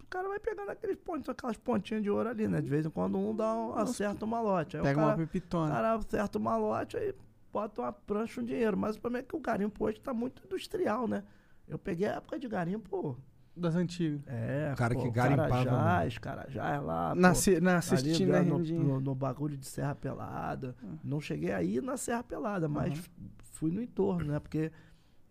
o 0.00 0.06
cara 0.08 0.28
vai 0.28 0.38
pegando 0.38 0.70
aqueles 0.70 0.96
pontos, 0.96 1.28
aquelas 1.28 1.56
pontinhas 1.56 2.04
de 2.04 2.08
ouro 2.10 2.28
ali, 2.28 2.46
né? 2.46 2.60
De 2.60 2.70
vez 2.70 2.86
em 2.86 2.90
quando 2.90 3.18
um 3.18 3.34
dá 3.34 3.52
um, 3.52 3.74
acerta 3.74 4.24
um 4.24 4.28
malote. 4.28 4.76
Aí 4.76 4.82
Pega 4.84 4.98
o 5.00 5.02
uma 5.02 5.08
cara, 5.10 5.18
pepitona. 5.26 5.66
O 5.66 5.74
cara 5.74 5.94
acerta 5.94 6.38
um 6.38 6.42
malote, 6.42 6.96
aí 6.96 7.12
bota 7.56 7.80
uma 7.80 7.92
prancha, 7.92 8.40
um 8.40 8.44
dinheiro. 8.44 8.76
Mas 8.76 8.96
o 8.96 9.00
problema 9.00 9.24
é 9.24 9.26
que 9.26 9.34
o 9.34 9.40
garimpo 9.40 9.84
hoje 9.84 9.98
tá 9.98 10.12
muito 10.12 10.42
industrial, 10.44 11.08
né? 11.08 11.24
Eu 11.66 11.78
peguei 11.78 12.06
a 12.06 12.16
época 12.16 12.38
de 12.38 12.46
garimpo. 12.48 13.16
Das 13.56 13.74
antigas. 13.74 14.20
É, 14.26 14.70
O 14.74 14.76
cara 14.76 14.94
pô, 14.94 15.00
que 15.02 15.10
garimpava 15.10 15.64
Carajás, 15.64 16.18
Carajás 16.18 16.82
lá. 16.82 17.14
Na 17.14 17.30
pô, 17.32 17.34
na 17.62 17.80
né, 17.80 18.42
no, 18.42 18.58
no, 18.84 19.00
no 19.00 19.14
bagulho 19.14 19.56
de 19.56 19.64
Serra 19.66 19.94
Pelada. 19.94 20.76
Não 21.02 21.18
cheguei 21.20 21.50
aí 21.52 21.80
na 21.80 21.96
Serra 21.96 22.22
Pelada, 22.22 22.68
mas 22.68 22.92
f- 22.98 23.10
fui 23.52 23.70
no 23.70 23.80
entorno, 23.82 24.32
né? 24.32 24.38
Porque 24.38 24.70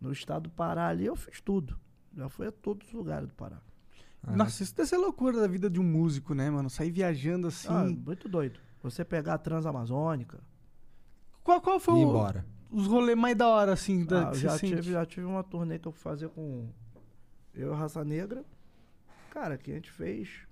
no 0.02 0.12
estado 0.12 0.44
do 0.44 0.50
Pará 0.50 0.88
ali 0.88 1.06
eu 1.06 1.16
fiz 1.16 1.40
tudo. 1.40 1.78
Já 2.18 2.28
fui 2.28 2.48
a 2.48 2.52
todos 2.52 2.88
os 2.88 2.94
lugares 2.94 3.28
do 3.28 3.36
Pará. 3.36 3.62
Nossa, 4.28 4.64
isso 4.64 4.76
deve 4.76 4.90
ser 4.90 4.98
loucura 4.98 5.40
da 5.40 5.48
vida 5.48 5.70
de 5.70 5.80
um 5.80 5.84
músico, 5.84 6.34
né, 6.34 6.50
mano? 6.50 6.68
Sair 6.68 6.90
viajando 6.90 7.46
assim. 7.48 7.68
Ah, 7.70 7.84
muito 7.84 8.28
doido. 8.28 8.60
Você 8.82 9.06
pegar 9.06 9.36
a 9.36 9.38
Transamazônica. 9.38 10.40
Qual, 11.46 11.62
qual 11.62 11.80
foi 11.80 11.94
E 12.02 12.04
o- 12.06 12.10
embora. 12.10 12.46
os 12.70 12.88
rolês 12.88 13.18
mais 13.18 13.38
da 13.38 13.48
hora, 13.48 13.72
assim, 13.72 14.04
da, 14.04 14.28
Ah, 14.28 14.32
que 14.32 14.40
já, 14.40 14.58
sente? 14.58 14.76
tive, 14.76 14.92
já 14.92 15.06
tive 15.06 15.26
uma 15.26 15.44
turnê 15.44 15.80
que 15.80 15.88
eu 15.88 15.94
fazia 15.94 16.28
com 16.28 16.68
eu 17.54 17.72
e 17.72 17.76
Raça 17.78 18.04
Negra. 18.04 18.44
Cara, 19.30 19.58
que 19.58 19.72
a 19.72 19.76
gente 19.76 19.90
fez 19.92 20.46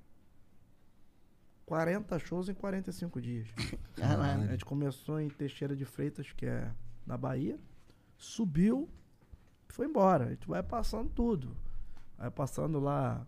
40 1.65 2.19
shows 2.19 2.49
em 2.49 2.53
45 2.53 3.21
dias. 3.21 3.47
Caralho. 3.95 4.43
A 4.43 4.51
gente 4.51 4.65
começou 4.65 5.19
em 5.19 5.29
Teixeira 5.29 5.75
de 5.75 5.85
Freitas, 5.85 6.31
que 6.31 6.45
é 6.45 6.71
na 7.05 7.17
Bahia. 7.17 7.59
Subiu, 8.17 8.89
foi 9.69 9.87
embora. 9.87 10.25
A 10.25 10.29
gente 10.29 10.47
vai 10.47 10.61
passando 10.61 11.09
tudo. 11.09 11.55
Vai 12.17 12.29
passando 12.29 12.79
lá 12.79 13.25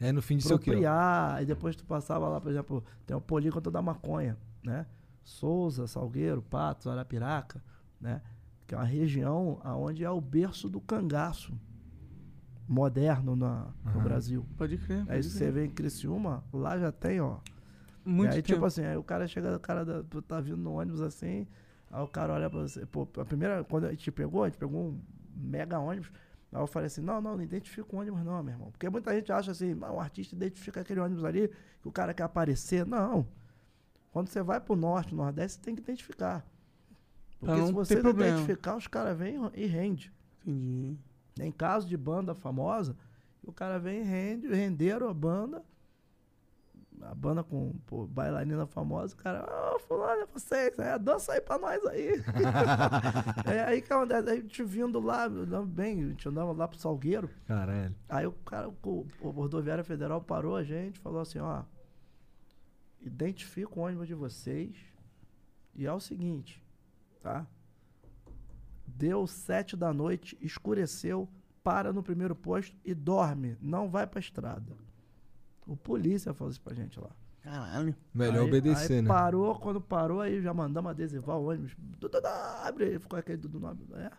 aí 0.00 0.12
no 0.12 0.22
fim 0.22 0.36
de 0.36 0.44
seu 0.44 0.58
quê? 0.58 0.70
Propriar, 0.70 1.34
aí 1.36 1.44
depois 1.46 1.74
tu 1.74 1.84
passava 1.84 2.28
lá, 2.28 2.40
por 2.40 2.50
exemplo, 2.50 2.84
tem 3.04 3.16
o 3.16 3.20
polígono 3.20 3.70
da 3.70 3.82
maconha, 3.82 4.38
né? 4.62 4.86
Souza, 5.28 5.86
Salgueiro, 5.86 6.40
Patos, 6.42 6.86
Arapiraca, 6.86 7.62
né? 8.00 8.22
Que 8.66 8.74
é 8.74 8.78
uma 8.78 8.84
região 8.84 9.60
onde 9.64 10.02
é 10.04 10.10
o 10.10 10.20
berço 10.20 10.68
do 10.68 10.80
cangaço 10.80 11.52
moderno 12.66 13.34
na, 13.36 13.66
no 13.84 13.90
Aham. 13.90 14.02
Brasil. 14.04 14.46
Pode 14.56 14.76
crer, 14.78 15.00
É 15.02 15.04
pode 15.04 15.20
isso 15.20 15.30
que 15.30 15.38
crer. 15.38 15.48
você 15.48 15.52
vê 15.52 15.64
em 15.66 15.70
Criciúma, 15.70 16.44
lá 16.52 16.78
já 16.78 16.92
tem, 16.92 17.20
ó. 17.20 17.38
Muito 18.04 18.32
e 18.32 18.36
aí, 18.36 18.42
tempo. 18.42 18.54
tipo 18.54 18.64
assim, 18.66 18.84
aí 18.84 18.96
o 18.96 19.02
cara 19.02 19.26
chega, 19.26 19.56
o 19.56 19.60
cara 19.60 19.84
da- 19.84 20.02
tu 20.02 20.20
tá 20.22 20.40
vindo 20.40 20.56
no 20.56 20.72
ônibus 20.72 21.00
assim, 21.02 21.46
aí 21.90 22.02
o 22.02 22.08
cara 22.08 22.32
olha 22.34 22.48
pra 22.48 22.60
você, 22.60 22.84
pô, 22.86 23.06
a 23.18 23.24
primeira, 23.24 23.64
quando 23.64 23.84
a 23.86 23.90
gente 23.90 24.10
pegou, 24.10 24.44
a 24.44 24.48
gente 24.48 24.58
pegou 24.58 24.80
um 24.88 25.00
mega 25.36 25.78
ônibus, 25.78 26.10
aí 26.52 26.60
eu 26.60 26.66
falei 26.66 26.86
assim, 26.86 27.00
não, 27.02 27.20
não, 27.20 27.36
não 27.36 27.42
identifica 27.42 27.94
o 27.94 27.98
ônibus 27.98 28.24
não, 28.24 28.42
meu 28.42 28.54
irmão. 28.54 28.70
Porque 28.70 28.88
muita 28.88 29.14
gente 29.14 29.30
acha 29.32 29.50
assim, 29.50 29.74
um 29.74 30.00
artista 30.00 30.34
identifica 30.34 30.80
aquele 30.80 31.00
ônibus 31.00 31.24
ali, 31.24 31.48
que 31.82 31.88
o 31.88 31.92
cara 31.92 32.12
quer 32.14 32.22
aparecer. 32.24 32.86
Não. 32.86 33.26
Quando 34.18 34.30
você 34.30 34.42
vai 34.42 34.58
pro 34.58 34.74
norte, 34.74 35.14
nordeste, 35.14 35.58
você 35.58 35.64
tem 35.64 35.76
que 35.76 35.80
identificar. 35.80 36.44
Pra 37.38 37.54
Porque 37.54 37.60
não 37.60 37.66
se 37.68 37.72
você 37.72 37.94
não 37.94 38.02
problema. 38.02 38.32
identificar, 38.32 38.74
os 38.74 38.88
caras 38.88 39.16
vêm 39.16 39.36
e 39.54 39.64
rende. 39.64 40.12
Entendi. 40.44 40.98
Em 41.38 41.52
caso 41.52 41.86
de 41.86 41.96
banda 41.96 42.34
famosa, 42.34 42.96
o 43.44 43.52
cara 43.52 43.78
vem 43.78 44.00
e 44.00 44.02
rende, 44.02 44.48
renderam 44.48 45.08
a 45.08 45.14
banda, 45.14 45.62
a 47.00 47.14
banda 47.14 47.44
com 47.44 47.78
pô, 47.86 48.08
bailarina 48.08 48.66
famosa, 48.66 49.14
o 49.14 49.18
cara, 49.18 49.44
ah, 49.48 49.78
fulano, 49.86 50.22
é 50.22 50.26
vocês, 50.26 50.76
é, 50.80 50.98
dança 50.98 51.34
aí 51.34 51.40
pra 51.40 51.56
nós 51.56 51.86
aí. 51.86 52.20
é 53.46 53.60
aí 53.66 53.80
que 53.80 53.92
acontece, 53.92 54.30
a 54.30 54.34
gente 54.34 54.64
vindo 54.64 54.98
lá, 54.98 55.28
bem, 55.64 56.02
a 56.02 56.08
gente 56.08 56.28
andava 56.28 56.50
lá 56.50 56.66
pro 56.66 56.76
Salgueiro, 56.76 57.30
Caralho. 57.46 57.94
aí 58.08 58.26
o 58.26 58.32
cara, 58.32 58.68
o, 58.68 59.06
o 59.20 59.30
rodoviária 59.30 59.84
federal 59.84 60.20
parou 60.20 60.56
a 60.56 60.64
gente, 60.64 60.98
falou 60.98 61.20
assim, 61.20 61.38
ó, 61.38 61.62
identifica 63.00 63.78
o 63.78 63.82
ônibus 63.82 64.06
de 64.08 64.14
vocês 64.14 64.76
e 65.74 65.86
é 65.86 65.92
o 65.92 66.00
seguinte, 66.00 66.62
tá? 67.22 67.46
Deu 68.86 69.26
sete 69.26 69.76
da 69.76 69.92
noite, 69.92 70.36
escureceu, 70.40 71.28
para 71.62 71.92
no 71.92 72.02
primeiro 72.02 72.34
posto 72.34 72.74
e 72.84 72.94
dorme, 72.94 73.56
não 73.60 73.88
vai 73.90 74.06
pra 74.06 74.20
estrada. 74.20 74.72
O 75.66 75.76
polícia 75.76 76.32
falou 76.32 76.50
isso 76.50 76.60
pra 76.62 76.74
gente 76.74 76.98
lá. 76.98 77.10
Caralho. 77.42 77.94
Melhor 78.12 78.42
Aí- 78.42 78.48
obedecer, 78.48 78.94
aí 78.96 79.02
né? 79.02 79.08
parou, 79.08 79.54
quando 79.58 79.80
parou, 79.80 80.20
aí 80.20 80.40
já 80.40 80.52
mandamos 80.54 80.90
adesivar 80.90 81.36
o 81.36 81.48
ônibus. 81.50 81.76
Abre 82.64 82.84
aí, 82.84 82.98
ficou 82.98 83.18
aquele 83.18 83.36
Dudu 83.38 83.60
nome. 83.60 83.86
É, 83.94 84.10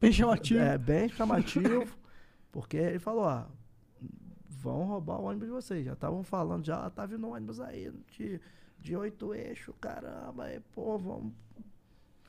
Bem 0.00 0.12
chamativo. 0.12 0.60
é 0.60 0.76
bem 0.78 1.08
chamativo. 1.08 1.86
porque 2.52 2.76
ele 2.76 2.98
falou, 2.98 3.24
ó, 3.24 3.46
vão 4.60 4.84
roubar 4.84 5.18
o 5.20 5.24
ônibus 5.24 5.48
de 5.48 5.52
vocês. 5.54 5.84
Já 5.84 5.92
estavam 5.94 6.22
falando, 6.22 6.64
já 6.64 6.88
tá 6.90 7.06
vindo 7.06 7.26
um 7.26 7.32
ônibus 7.32 7.60
aí 7.60 7.90
de, 8.16 8.40
de 8.78 8.96
oito 8.96 9.34
eixos, 9.34 9.74
caramba, 9.80 10.44
aí, 10.44 10.60
pô, 10.74 10.98
vamos. 10.98 11.32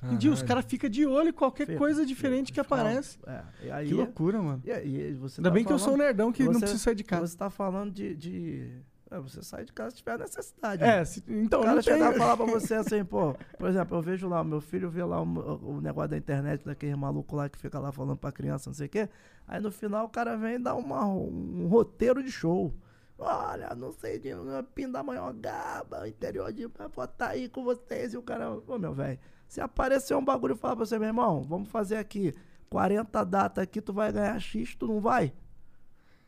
Entendi, 0.04 0.30
os 0.30 0.42
caras 0.42 0.66
ficam 0.66 0.90
de 0.90 1.06
olho 1.06 1.30
em 1.30 1.34
qualquer 1.34 1.68
Fica, 1.68 1.78
coisa 1.78 2.04
diferente 2.04 2.52
que 2.52 2.60
aparece. 2.60 3.20
É, 3.28 3.44
e 3.64 3.72
aí, 3.72 3.88
Que 3.88 3.94
loucura, 3.94 4.42
mano. 4.42 4.60
E, 4.66 5.14
você 5.14 5.40
Ainda 5.40 5.50
tá 5.50 5.54
bem 5.54 5.64
que 5.64 5.72
eu 5.72 5.78
sou 5.78 5.90
um 5.90 5.92
falando- 5.92 6.06
nerdão 6.08 6.32
que 6.32 6.44
não 6.44 6.54
você- 6.54 6.60
preciso 6.62 6.82
sair 6.84 6.96
de 6.96 7.04
casa. 7.04 7.28
Você 7.28 7.38
tá 7.38 7.52
falando 7.52 7.92
de. 7.94 8.16
de 8.16 8.72
você 9.20 9.42
sai 9.44 9.66
de 9.66 9.74
casa 9.74 9.92
se 9.92 9.98
tiver 9.98 10.18
necessidade. 10.20 10.84
É, 10.84 10.98
né? 10.98 11.06
se- 11.06 11.24
então, 11.28 11.60
o 11.62 11.64
cara 11.64 11.76
não 11.76 11.84
tem- 11.84 11.94
chegar 11.94 12.14
e 12.16 12.18
falar 12.18 12.38
pra 12.38 12.46
você 12.60 12.76
assim, 12.76 13.04
pô, 13.04 13.36
por 13.58 13.70
exemplo, 13.70 13.98
eu 13.98 14.02
vejo 14.02 14.28
lá, 14.30 14.42
o 14.42 14.46
meu 14.46 14.62
filho 14.62 14.90
vê 14.90 15.04
lá 15.04 15.22
o, 15.22 15.78
o 15.78 15.82
negócio 15.82 16.10
da 16.12 16.18
internet 16.18 16.64
daquele 16.66 16.96
maluco 16.96 17.36
lá 17.36 17.50
que 17.50 17.58
fica 17.58 17.78
lá 17.80 17.92
falando 17.92 18.18
pra 18.18 18.32
criança, 18.32 18.70
não 18.70 18.76
sei 18.76 18.88
o 18.88 18.90
quê. 18.90 19.10
Aí 19.48 19.60
no 19.60 19.72
final 19.72 20.06
o 20.06 20.10
cara 20.10 20.38
vem 20.38 20.56
e 20.56 20.60
dá 20.60 20.74
uma, 20.76 21.06
um 21.06 21.68
roteiro 21.68 22.24
de 22.24 22.32
show. 22.32 22.74
Olha, 23.18 23.76
não 23.76 23.92
sei 23.92 24.18
de 24.18 24.30
Pindamonhangaba, 24.74 26.08
interior 26.08 26.52
de. 26.52 26.66
Vou 26.68 27.08
tá 27.08 27.30
aí 27.30 27.50
com 27.50 27.64
vocês. 27.64 28.14
E 28.14 28.18
o 28.18 28.22
cara, 28.22 28.52
ô 28.68 28.78
meu 28.78 28.94
velho, 28.94 29.20
se 29.48 29.62
aparecer 29.62 30.16
um 30.16 30.24
bagulho 30.24 30.54
e 30.56 30.58
falar 30.58 30.76
pra 30.76 30.86
você, 30.86 30.98
meu 30.98 31.08
irmão, 31.08 31.44
vamos 31.44 31.70
fazer 31.70 31.98
aqui 31.98 32.34
40 32.70 33.24
datas 33.26 33.64
aqui, 33.64 33.82
tu 33.82 33.94
vai 33.94 34.12
ganhar 34.12 34.40
X, 34.40 34.76
tu 34.76 34.88
não 34.88 35.00
vai? 35.00 35.34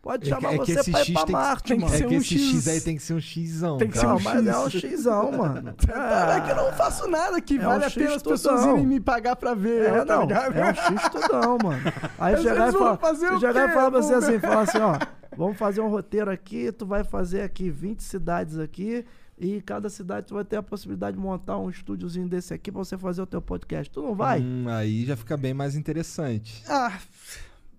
Pode 0.04 0.30
É 0.30 0.36
que- 0.36 0.42
chamar 0.42 0.54
é 0.54 0.58
que 0.60 0.66
você 0.74 0.80
esse 0.82 0.92
pra 0.92 1.00
ir 1.00 1.06
X 1.06 1.14
pra 1.14 1.22
tem 1.24 1.26
que- 1.28 1.32
Marte, 1.32 1.64
tem 1.64 1.78
que 1.78 1.84
mano. 1.86 1.98
ser 1.98 2.04
É 2.04 2.08
que 2.08 2.14
um 2.14 2.18
esse 2.18 2.38
X 2.38 2.42
X 2.58 2.68
aí 2.68 2.82
tem 2.82 2.96
que 2.98 3.02
ser 3.04 3.14
um 3.14 3.22
Xão. 3.22 3.78
Tem 3.78 3.88
que 3.90 3.98
ser 3.98 4.06
Não, 4.06 4.18
um 4.18 4.20
mas 4.22 4.48
é 4.48 4.58
um 4.60 4.70
X. 4.70 5.02
Xão, 5.02 5.32
mano. 5.38 5.70
É 5.70 6.42
que 6.42 6.52
eu 6.52 6.56
não 6.58 6.74
faço 6.74 7.08
nada 7.08 7.40
que 7.40 7.56
É 7.56 7.60
vale 7.60 7.86
um 7.86 7.88
a 7.88 7.90
pena 7.90 8.06
X 8.10 8.16
as 8.18 8.22
pessoas 8.24 8.66
irem 8.66 8.86
me 8.86 9.00
pagar 9.00 9.38
pra 9.38 9.54
ver. 9.54 9.86
É, 9.86 10.04
não, 10.06 10.24
é 10.24 10.72
um 10.72 10.76
X 10.76 11.10
tudão, 11.10 11.58
mano. 11.64 11.82
Aí 12.20 12.36
chegar 12.42 12.68
e 12.70 12.72
falar, 12.74 12.96
você 12.98 13.40
chegar 13.40 13.70
e 13.70 13.74
falar 13.74 13.92
pra 13.92 14.02
você 14.02 14.14
assim, 14.14 14.40
falar 14.40 14.62
assim, 14.64 14.78
ó, 14.80 15.00
vamos 15.38 15.58
fazer 15.58 15.80
um 15.80 15.88
roteiro 15.88 16.30
aqui, 16.30 16.70
tu 16.74 16.86
vai 16.86 17.06
fazer 17.06 17.42
aqui 17.42 17.70
20 17.70 18.04
cidades 18.04 18.60
aqui, 18.60 19.06
e 19.40 19.62
cada 19.62 19.90
cidade 19.90 20.28
tu 20.28 20.34
vai 20.36 20.44
ter 20.44 20.58
a 20.58 20.64
possibilidade 20.64 21.16
de 21.16 21.24
montar 21.24 21.58
um 21.58 21.70
estúdiozinho 21.70 22.28
desse 22.28 22.54
aqui 22.54 22.74
pra 22.74 22.80
você 22.84 22.98
fazer 22.98 23.22
o 23.22 23.26
teu 23.26 23.42
podcast. 23.42 23.90
Tu 23.90 24.02
não 24.02 24.14
vai? 24.14 24.42
Hum, 24.42 24.66
aí 24.68 25.06
já 25.06 25.16
fica 25.16 25.38
bem 25.38 25.54
mais 25.54 25.76
interessante. 25.78 26.62
Ah, 26.68 26.92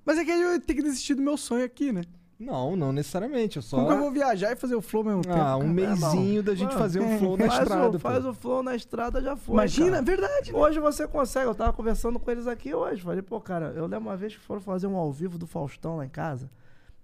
mas 0.05 0.19
é 0.19 0.25
que 0.25 0.31
eu 0.31 0.61
tenho 0.61 0.79
que 0.79 0.83
desistir 0.85 1.15
do 1.15 1.23
meu 1.23 1.37
sonho 1.37 1.65
aqui, 1.65 1.93
né? 1.93 2.03
Não, 2.39 2.75
não 2.75 2.93
necessariamente. 2.93 3.57
Eu 3.57 3.63
só. 3.63 3.77
Como 3.77 3.89
que 3.89 3.95
eu 3.95 3.99
vou 3.99 4.11
viajar 4.11 4.53
e 4.53 4.57
fazer 4.57 4.75
o 4.75 4.83
flow 4.83 5.03
ao 5.03 5.09
mesmo 5.09 5.23
tempo? 5.23 5.37
Ah, 5.37 5.57
um 5.57 5.69
mesinho 5.69 6.43
da 6.43 6.55
gente 6.55 6.69
Mano, 6.69 6.79
fazer 6.81 7.01
um 7.01 7.19
flow 7.19 7.37
na 7.37 7.47
faz 7.47 7.61
estrada. 7.61 7.97
O, 7.97 8.01
faz 8.01 8.25
o 8.27 8.35
flow 8.35 8.63
na 8.63 8.75
estrada, 8.77 9.21
já 9.23 9.37
foi. 9.37 9.55
Imagina, 9.55 9.91
cara. 9.91 9.99
é 9.99 10.03
verdade. 10.03 10.53
né? 10.53 10.59
Hoje 10.59 10.81
você 10.81 11.07
consegue. 11.07 11.47
Eu 11.47 11.55
tava 11.55 11.73
conversando 11.73 12.19
com 12.19 12.31
eles 12.31 12.47
aqui 12.47 12.75
hoje. 12.75 13.03
Falei, 13.03 13.23
pô, 13.23 13.41
cara, 13.41 13.73
eu 13.77 13.87
lembro 13.87 14.09
uma 14.11 14.17
vez 14.17 14.35
que 14.35 14.41
foram 14.41 14.61
fazer 14.61 14.87
um 14.89 14.97
ao 14.97 15.13
vivo 15.13 15.39
do 15.39 15.47
Faustão 15.47 15.97
lá 15.97 16.05
em 16.05 16.09
casa. 16.09 16.51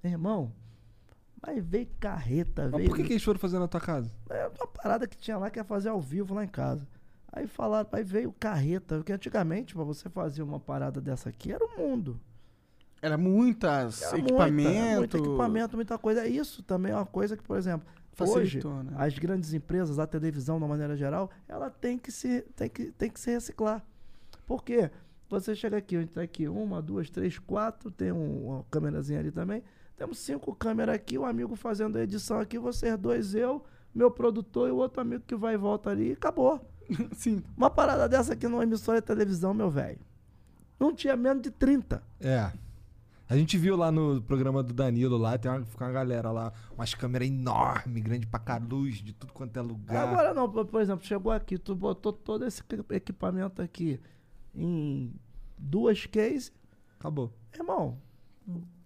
Meu 0.02 0.12
irmão, 0.12 0.52
mas 1.46 1.64
veio 1.64 1.86
carreta, 1.98 2.64
Mas 2.64 2.72
veio. 2.76 2.88
por 2.88 2.96
que, 2.96 3.04
que 3.04 3.12
eles 3.12 3.22
foram 3.22 3.38
fazer 3.38 3.58
na 3.58 3.68
tua 3.68 3.80
casa? 3.80 4.10
É 4.28 4.46
uma 4.48 4.66
parada 4.66 5.06
que 5.06 5.16
tinha 5.16 5.38
lá 5.38 5.48
que 5.48 5.58
ia 5.58 5.64
fazer 5.64 5.90
ao 5.90 6.00
vivo 6.00 6.34
lá 6.34 6.44
em 6.44 6.48
casa. 6.48 6.86
Aí 7.32 7.46
falaram, 7.46 7.88
aí 7.92 8.02
veio 8.02 8.32
carreta, 8.38 8.96
porque 8.96 9.12
antigamente, 9.12 9.74
pra 9.74 9.84
você 9.84 10.08
fazer 10.10 10.42
uma 10.42 10.58
parada 10.58 11.00
dessa 11.00 11.28
aqui, 11.28 11.52
era 11.52 11.64
o 11.64 11.78
mundo. 11.78 12.20
Era 13.02 13.16
muitas 13.16 14.02
Era 14.02 14.18
equipamento. 14.18 14.70
Muita, 14.70 14.96
muito 14.98 15.16
equipamento, 15.16 15.76
muita 15.76 15.98
coisa. 15.98 16.26
Isso 16.26 16.62
também 16.62 16.92
é 16.92 16.96
uma 16.96 17.06
coisa 17.06 17.36
que, 17.36 17.42
por 17.42 17.56
exemplo, 17.56 17.86
Facilitou, 18.12 18.72
hoje, 18.72 18.84
né? 18.90 18.92
as 18.98 19.18
grandes 19.18 19.54
empresas, 19.54 19.98
a 19.98 20.06
televisão, 20.06 20.58
de 20.58 20.62
uma 20.64 20.68
maneira 20.68 20.96
geral, 20.96 21.30
ela 21.48 21.70
tem 21.70 21.96
que 21.98 22.12
se, 22.12 22.42
tem 22.54 22.68
que, 22.68 22.86
tem 22.92 23.10
que 23.10 23.18
se 23.18 23.30
reciclar. 23.30 23.82
Por 24.46 24.62
quê? 24.62 24.90
Você 25.30 25.54
chega 25.54 25.76
aqui, 25.76 25.96
a 25.96 26.00
gente 26.00 26.12
tá 26.12 26.20
aqui, 26.20 26.48
uma, 26.48 26.82
duas, 26.82 27.08
três, 27.08 27.38
quatro, 27.38 27.90
tem 27.90 28.10
um- 28.12 28.48
uma 28.48 28.64
câmerazinha 28.70 29.20
ali 29.20 29.30
também. 29.30 29.62
Temos 29.96 30.18
cinco 30.18 30.54
câmeras 30.54 30.94
aqui, 30.96 31.16
o 31.16 31.24
amigo 31.24 31.54
fazendo 31.56 31.96
a 31.96 32.02
edição 32.02 32.40
aqui, 32.40 32.58
vocês 32.58 32.98
dois, 32.98 33.34
eu, 33.34 33.64
meu 33.94 34.10
produtor 34.10 34.68
e 34.68 34.72
o 34.72 34.76
outro 34.76 35.00
amigo 35.00 35.22
que 35.26 35.36
vai 35.36 35.54
e 35.54 35.56
volta 35.56 35.88
ali, 35.90 36.08
e 36.10 36.12
acabou. 36.12 36.60
Sim. 37.14 37.42
Uma 37.56 37.70
parada 37.70 38.08
dessa 38.08 38.32
aqui 38.32 38.48
numa 38.48 38.64
emissora 38.64 39.00
de 39.00 39.06
televisão, 39.06 39.54
meu 39.54 39.70
velho. 39.70 40.00
Não 40.78 40.92
tinha 40.94 41.16
menos 41.16 41.42
de 41.42 41.50
30. 41.50 42.02
É. 42.18 42.50
A 43.30 43.36
gente 43.36 43.56
viu 43.56 43.76
lá 43.76 43.92
no 43.92 44.20
programa 44.20 44.60
do 44.60 44.74
Danilo 44.74 45.16
lá, 45.16 45.38
tem 45.38 45.48
uma, 45.50 45.64
fica 45.64 45.84
uma 45.84 45.92
galera 45.92 46.32
lá, 46.32 46.52
umas 46.74 46.92
câmeras 46.94 47.28
enormes, 47.28 48.02
grande 48.02 48.26
pra 48.26 48.40
cá, 48.40 48.58
luz 48.58 48.96
de 48.96 49.12
tudo 49.12 49.32
quanto 49.32 49.56
é 49.56 49.62
lugar. 49.62 50.08
Agora 50.08 50.34
não, 50.34 50.50
por, 50.50 50.80
exemplo, 50.80 51.06
chegou 51.06 51.30
aqui, 51.30 51.56
tu 51.56 51.76
botou 51.76 52.12
todo 52.12 52.44
esse 52.44 52.60
equi- 52.60 52.84
equipamento 52.92 53.62
aqui 53.62 54.00
em 54.52 55.14
duas 55.56 56.04
cases, 56.06 56.52
Acabou. 56.98 57.32
irmão. 57.54 57.98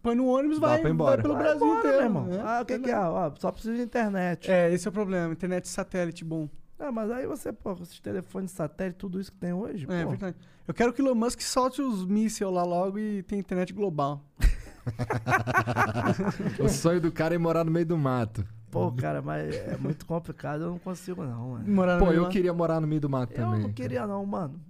Põe 0.02 0.14
no 0.14 0.26
ônibus, 0.26 0.60
Dá 0.60 0.68
vai, 0.68 0.80
pra 0.82 0.90
embora. 0.90 1.16
vai 1.16 1.22
pelo 1.22 1.34
vai 1.34 1.42
Brasil 1.44 1.64
embora, 1.66 1.78
inteiro. 1.78 1.96
meu 1.96 2.04
irmão. 2.04 2.24
né? 2.26 2.42
Ah, 2.44 2.60
o 2.60 2.66
que, 2.66 2.78
que 2.78 2.90
é? 2.90 2.98
Ó, 2.98 3.32
só 3.38 3.50
precisa 3.50 3.74
de 3.74 3.82
internet. 3.82 4.50
É, 4.50 4.70
esse 4.70 4.86
é 4.86 4.90
o 4.90 4.92
problema. 4.92 5.32
Internet 5.32 5.66
satélite 5.66 6.22
bom. 6.22 6.50
Ah, 6.86 6.92
mas 6.92 7.10
aí 7.10 7.26
você, 7.26 7.50
pô, 7.50 7.74
com 7.74 7.82
esses 7.82 7.98
telefones 7.98 8.50
satélite, 8.50 8.98
tudo 8.98 9.18
isso 9.18 9.32
que 9.32 9.38
tem 9.38 9.54
hoje, 9.54 9.86
É, 9.88 10.02
pô. 10.04 10.10
verdade. 10.10 10.36
Eu 10.68 10.74
quero 10.74 10.92
que 10.92 11.00
o 11.00 11.06
Elon 11.06 11.14
Musk 11.14 11.40
solte 11.40 11.80
os 11.80 12.04
mísseis 12.04 12.50
lá 12.50 12.62
logo 12.62 12.98
e 12.98 13.22
tenha 13.22 13.40
internet 13.40 13.72
global. 13.72 14.22
o 16.60 16.68
sonho 16.68 17.00
do 17.00 17.10
cara 17.10 17.34
é 17.34 17.38
morar 17.38 17.64
no 17.64 17.70
meio 17.70 17.86
do 17.86 17.96
mato. 17.96 18.44
Pô, 18.70 18.90
cara, 18.92 19.22
mas 19.22 19.54
é 19.54 19.76
muito 19.78 20.04
complicado, 20.04 20.62
eu 20.64 20.70
não 20.70 20.78
consigo 20.78 21.24
não, 21.24 21.50
mano. 21.50 21.72
Morar 21.72 21.94
no 21.94 21.98
Pô, 22.00 22.06
meio 22.06 22.16
eu 22.18 22.22
lá. 22.24 22.28
queria 22.28 22.52
morar 22.52 22.80
no 22.80 22.86
meio 22.86 23.00
do 23.00 23.08
mato 23.08 23.32
Eu 23.32 23.36
também. 23.44 23.60
não 23.62 23.72
queria 23.72 24.06
não, 24.06 24.24
mano. 24.26 24.60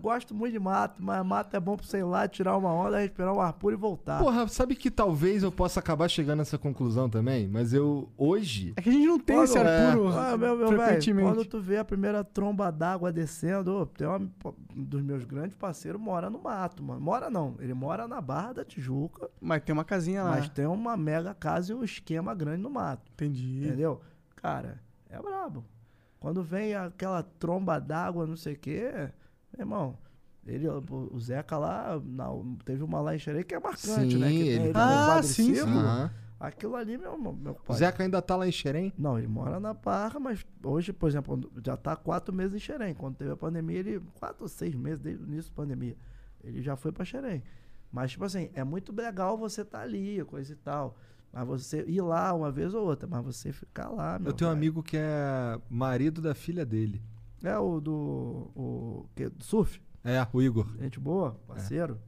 Gosto 0.00 0.34
muito 0.34 0.52
de 0.52 0.58
mato, 0.58 1.02
mas 1.02 1.24
mato 1.24 1.54
é 1.56 1.60
bom 1.60 1.76
pra 1.76 1.86
você 1.86 1.98
ir 1.98 2.02
lá, 2.04 2.26
tirar 2.26 2.56
uma 2.56 2.72
onda, 2.72 2.98
respirar 2.98 3.34
um 3.34 3.40
ar 3.40 3.52
puro 3.52 3.74
e 3.74 3.78
voltar. 3.78 4.18
Porra, 4.18 4.48
sabe 4.48 4.74
que 4.74 4.90
talvez 4.90 5.42
eu 5.42 5.52
possa 5.52 5.80
acabar 5.80 6.08
chegando 6.08 6.38
nessa 6.38 6.56
conclusão 6.58 7.08
também? 7.10 7.46
Mas 7.46 7.72
eu, 7.72 8.08
hoje... 8.16 8.72
É 8.76 8.82
que 8.82 8.88
a 8.88 8.92
gente 8.92 9.06
não 9.06 9.18
tem 9.18 9.36
Quando- 9.36 9.44
esse 9.44 9.58
ar 9.58 9.66
é. 9.66 9.92
puro 9.92 10.08
Ah, 10.08 10.36
meu, 10.36 10.56
meu 10.56 10.68
velho, 10.68 10.80
frequentemente. 10.82 11.28
quando 11.28 11.44
tu 11.44 11.60
vê 11.60 11.76
a 11.78 11.84
primeira 11.84 12.24
tromba 12.24 12.70
d'água 12.70 13.12
descendo, 13.12 13.72
ô, 13.82 13.86
tem 13.86 14.06
um 14.08 14.30
dos 14.74 15.02
meus 15.02 15.24
grandes 15.24 15.56
parceiros 15.56 16.00
mora 16.00 16.30
no 16.30 16.38
mato, 16.40 16.82
mano. 16.82 17.00
Mora 17.00 17.28
não, 17.30 17.54
ele 17.60 17.74
mora 17.74 18.08
na 18.08 18.20
Barra 18.20 18.54
da 18.54 18.64
Tijuca, 18.64 19.28
Mas 19.40 19.62
tem 19.62 19.72
uma 19.72 19.84
casinha 19.84 20.22
lá. 20.22 20.30
mas 20.30 20.48
tem 20.48 20.66
uma 20.66 20.96
mega 20.96 21.34
casa 21.34 21.72
e 21.72 21.74
um 21.74 21.84
esquema 21.84 22.34
grande 22.34 22.62
no 22.62 22.70
mato, 22.70 23.10
Entendi. 23.12 23.64
entendeu? 23.66 24.00
Cara, 24.36 24.80
é 25.08 25.18
brabo. 25.20 25.64
Quando 26.18 26.42
vem 26.42 26.74
aquela 26.74 27.22
tromba 27.22 27.78
d'água, 27.80 28.26
não 28.26 28.36
sei 28.36 28.52
o 28.54 28.58
quê, 28.58 29.08
meu 29.56 29.64
irmão, 29.64 29.98
ele, 30.46 30.68
o 30.68 30.82
o 31.12 31.20
Zeca 31.20 31.56
lá, 31.58 32.00
na- 32.04 32.28
teve 32.64 32.82
uma 32.82 33.00
lá 33.00 33.14
em 33.14 33.18
Xerém 33.18 33.44
que 33.44 33.54
é 33.54 33.60
marcante, 33.60 34.16
né? 34.18 34.28
Sim, 34.28 34.36
Que 34.38 34.44
tem 34.44 34.48
ele- 34.48 34.64
ele 34.68 34.72
no 34.72 34.78
Ah, 34.80 35.22
sim, 35.22 35.46
quadriciclo. 35.46 35.78
Aham. 35.78 36.10
Aquilo 36.40 36.74
ali, 36.74 36.96
meu, 36.96 37.18
meu 37.18 37.52
O 37.52 37.54
pai. 37.56 37.76
Zeca 37.76 38.02
ainda 38.02 38.22
tá 38.22 38.34
lá 38.34 38.48
em 38.48 38.52
Xerém? 38.52 38.94
Não, 38.96 39.18
ele 39.18 39.28
mora 39.28 39.60
na 39.60 39.74
Barra, 39.74 40.18
mas 40.18 40.42
hoje, 40.64 40.90
por 40.90 41.06
exemplo, 41.10 41.38
já 41.62 41.76
tá 41.76 41.94
quatro 41.94 42.34
meses 42.34 42.54
em 42.54 42.58
Xerém. 42.58 42.94
Quando 42.94 43.16
teve 43.16 43.30
a 43.30 43.36
pandemia, 43.36 43.78
ele. 43.78 44.00
Quatro 44.18 44.44
ou 44.44 44.48
seis 44.48 44.74
meses 44.74 44.98
desde 45.00 45.22
o 45.22 45.26
início 45.26 45.50
da 45.50 45.56
pandemia. 45.56 45.94
Ele 46.42 46.62
já 46.62 46.76
foi 46.76 46.92
pra 46.92 47.04
Xerém. 47.04 47.42
Mas, 47.92 48.12
tipo 48.12 48.24
assim, 48.24 48.48
é 48.54 48.64
muito 48.64 48.90
legal 48.94 49.36
você 49.36 49.60
estar 49.60 49.78
tá 49.80 49.84
ali, 49.84 50.24
coisa 50.24 50.50
e 50.50 50.56
tal. 50.56 50.96
Mas 51.30 51.46
você 51.46 51.84
ir 51.86 52.00
lá 52.00 52.32
uma 52.32 52.50
vez 52.50 52.72
ou 52.72 52.86
outra, 52.86 53.06
mas 53.06 53.22
você 53.22 53.52
ficar 53.52 53.90
lá, 53.90 54.18
meu 54.18 54.30
Eu 54.30 54.32
tenho 54.32 54.48
um 54.48 54.54
velho. 54.54 54.58
amigo 54.58 54.82
que 54.82 54.96
é 54.96 55.60
marido 55.68 56.22
da 56.22 56.34
filha 56.34 56.64
dele. 56.64 57.02
É 57.42 57.56
o 57.58 57.80
do. 57.80 58.50
O. 58.54 59.06
Que, 59.14 59.28
do 59.28 59.42
surf? 59.42 59.80
É, 60.04 60.26
o 60.32 60.42
Igor. 60.42 60.66
Gente 60.78 60.98
boa, 60.98 61.36
parceiro. 61.46 61.98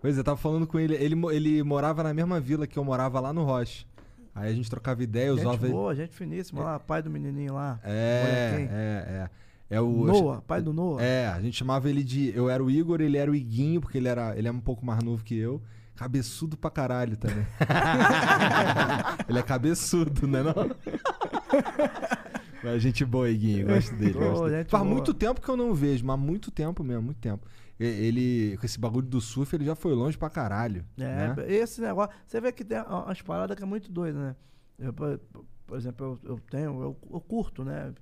Pois 0.00 0.16
é, 0.16 0.20
eu 0.20 0.24
tava 0.24 0.36
falando 0.36 0.66
com 0.66 0.78
ele. 0.78 0.94
Ele, 0.94 1.14
ele 1.32 1.62
morava 1.62 2.02
na 2.02 2.14
mesma 2.14 2.40
vila 2.40 2.66
que 2.66 2.78
eu 2.78 2.84
morava 2.84 3.20
lá 3.20 3.32
no 3.32 3.44
Roche. 3.44 3.86
Aí 4.34 4.50
a 4.50 4.54
gente 4.54 4.70
trocava 4.70 5.02
ideia, 5.02 5.30
gente 5.30 5.40
usava 5.40 5.66
ele. 5.66 5.74
boa, 5.74 5.94
gente 5.94 6.14
finíssima 6.14 6.62
lá, 6.62 6.78
pai 6.78 7.02
do 7.02 7.10
menininho 7.10 7.54
lá. 7.54 7.80
É, 7.82 8.68
é, 8.70 9.14
é. 9.14 9.30
É 9.70 9.80
o. 9.80 10.04
Noah, 10.04 10.42
pai 10.42 10.60
do 10.62 10.72
Noah. 10.72 11.02
É, 11.02 11.28
a 11.28 11.40
gente 11.40 11.56
chamava 11.56 11.88
ele 11.88 12.02
de. 12.02 12.32
Eu 12.34 12.48
era 12.48 12.62
o 12.62 12.70
Igor, 12.70 13.00
ele 13.00 13.16
era 13.16 13.30
o 13.30 13.34
Iguinho, 13.34 13.80
porque 13.80 13.98
ele 13.98 14.08
era, 14.08 14.36
ele 14.36 14.48
é 14.48 14.52
um 14.52 14.60
pouco 14.60 14.84
mais 14.84 15.02
novo 15.02 15.22
que 15.22 15.36
eu. 15.36 15.62
Cabeçudo 15.94 16.56
pra 16.56 16.70
caralho 16.70 17.16
também. 17.16 17.46
ele 19.28 19.38
é 19.38 19.42
cabeçudo, 19.42 20.26
né 20.26 20.42
não? 20.42 20.54
Mas 22.62 22.82
gente 22.82 23.04
boa, 23.04 23.28
Iguinho, 23.30 23.66
gosto 23.66 23.94
dele. 23.96 24.12
Boa, 24.12 24.28
gosto 24.30 24.48
dele. 24.48 24.68
Faz 24.68 24.82
boa. 24.82 24.94
muito 24.94 25.14
tempo 25.14 25.40
que 25.40 25.48
eu 25.48 25.56
não 25.56 25.74
vejo, 25.74 26.04
mas 26.04 26.18
muito 26.18 26.50
tempo 26.50 26.82
mesmo, 26.84 27.02
muito 27.02 27.20
tempo. 27.20 27.46
Ele, 27.78 28.56
com 28.58 28.66
esse 28.66 28.78
bagulho 28.78 29.06
do 29.06 29.20
surf, 29.20 29.54
ele 29.56 29.64
já 29.64 29.74
foi 29.74 29.94
longe 29.94 30.18
pra 30.18 30.28
caralho. 30.28 30.84
É, 30.98 31.02
né? 31.28 31.34
esse 31.48 31.80
negócio. 31.80 32.14
Você 32.26 32.38
vê 32.40 32.52
que 32.52 32.62
tem 32.62 32.78
uma- 32.78 33.06
umas 33.06 33.22
paradas 33.22 33.56
que 33.56 33.62
é 33.62 33.66
muito 33.66 33.90
doida, 33.90 34.18
né? 34.18 34.36
Eu, 34.78 34.92
por, 34.92 35.18
por 35.66 35.78
exemplo, 35.78 36.18
eu, 36.24 36.32
eu 36.32 36.38
tenho, 36.50 36.82
eu, 36.82 36.96
eu 37.10 37.20
curto, 37.20 37.64
né? 37.64 37.94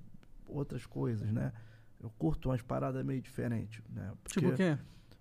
Outras 0.45 0.85
coisas, 0.85 1.31
né? 1.31 1.53
Eu 2.01 2.09
curto 2.17 2.49
umas 2.49 2.61
paradas 2.61 3.05
meio 3.05 3.21
diferentes, 3.21 3.81
né? 3.89 4.11
Tipo 4.27 4.49
o 4.49 4.53
quê? 4.53 4.77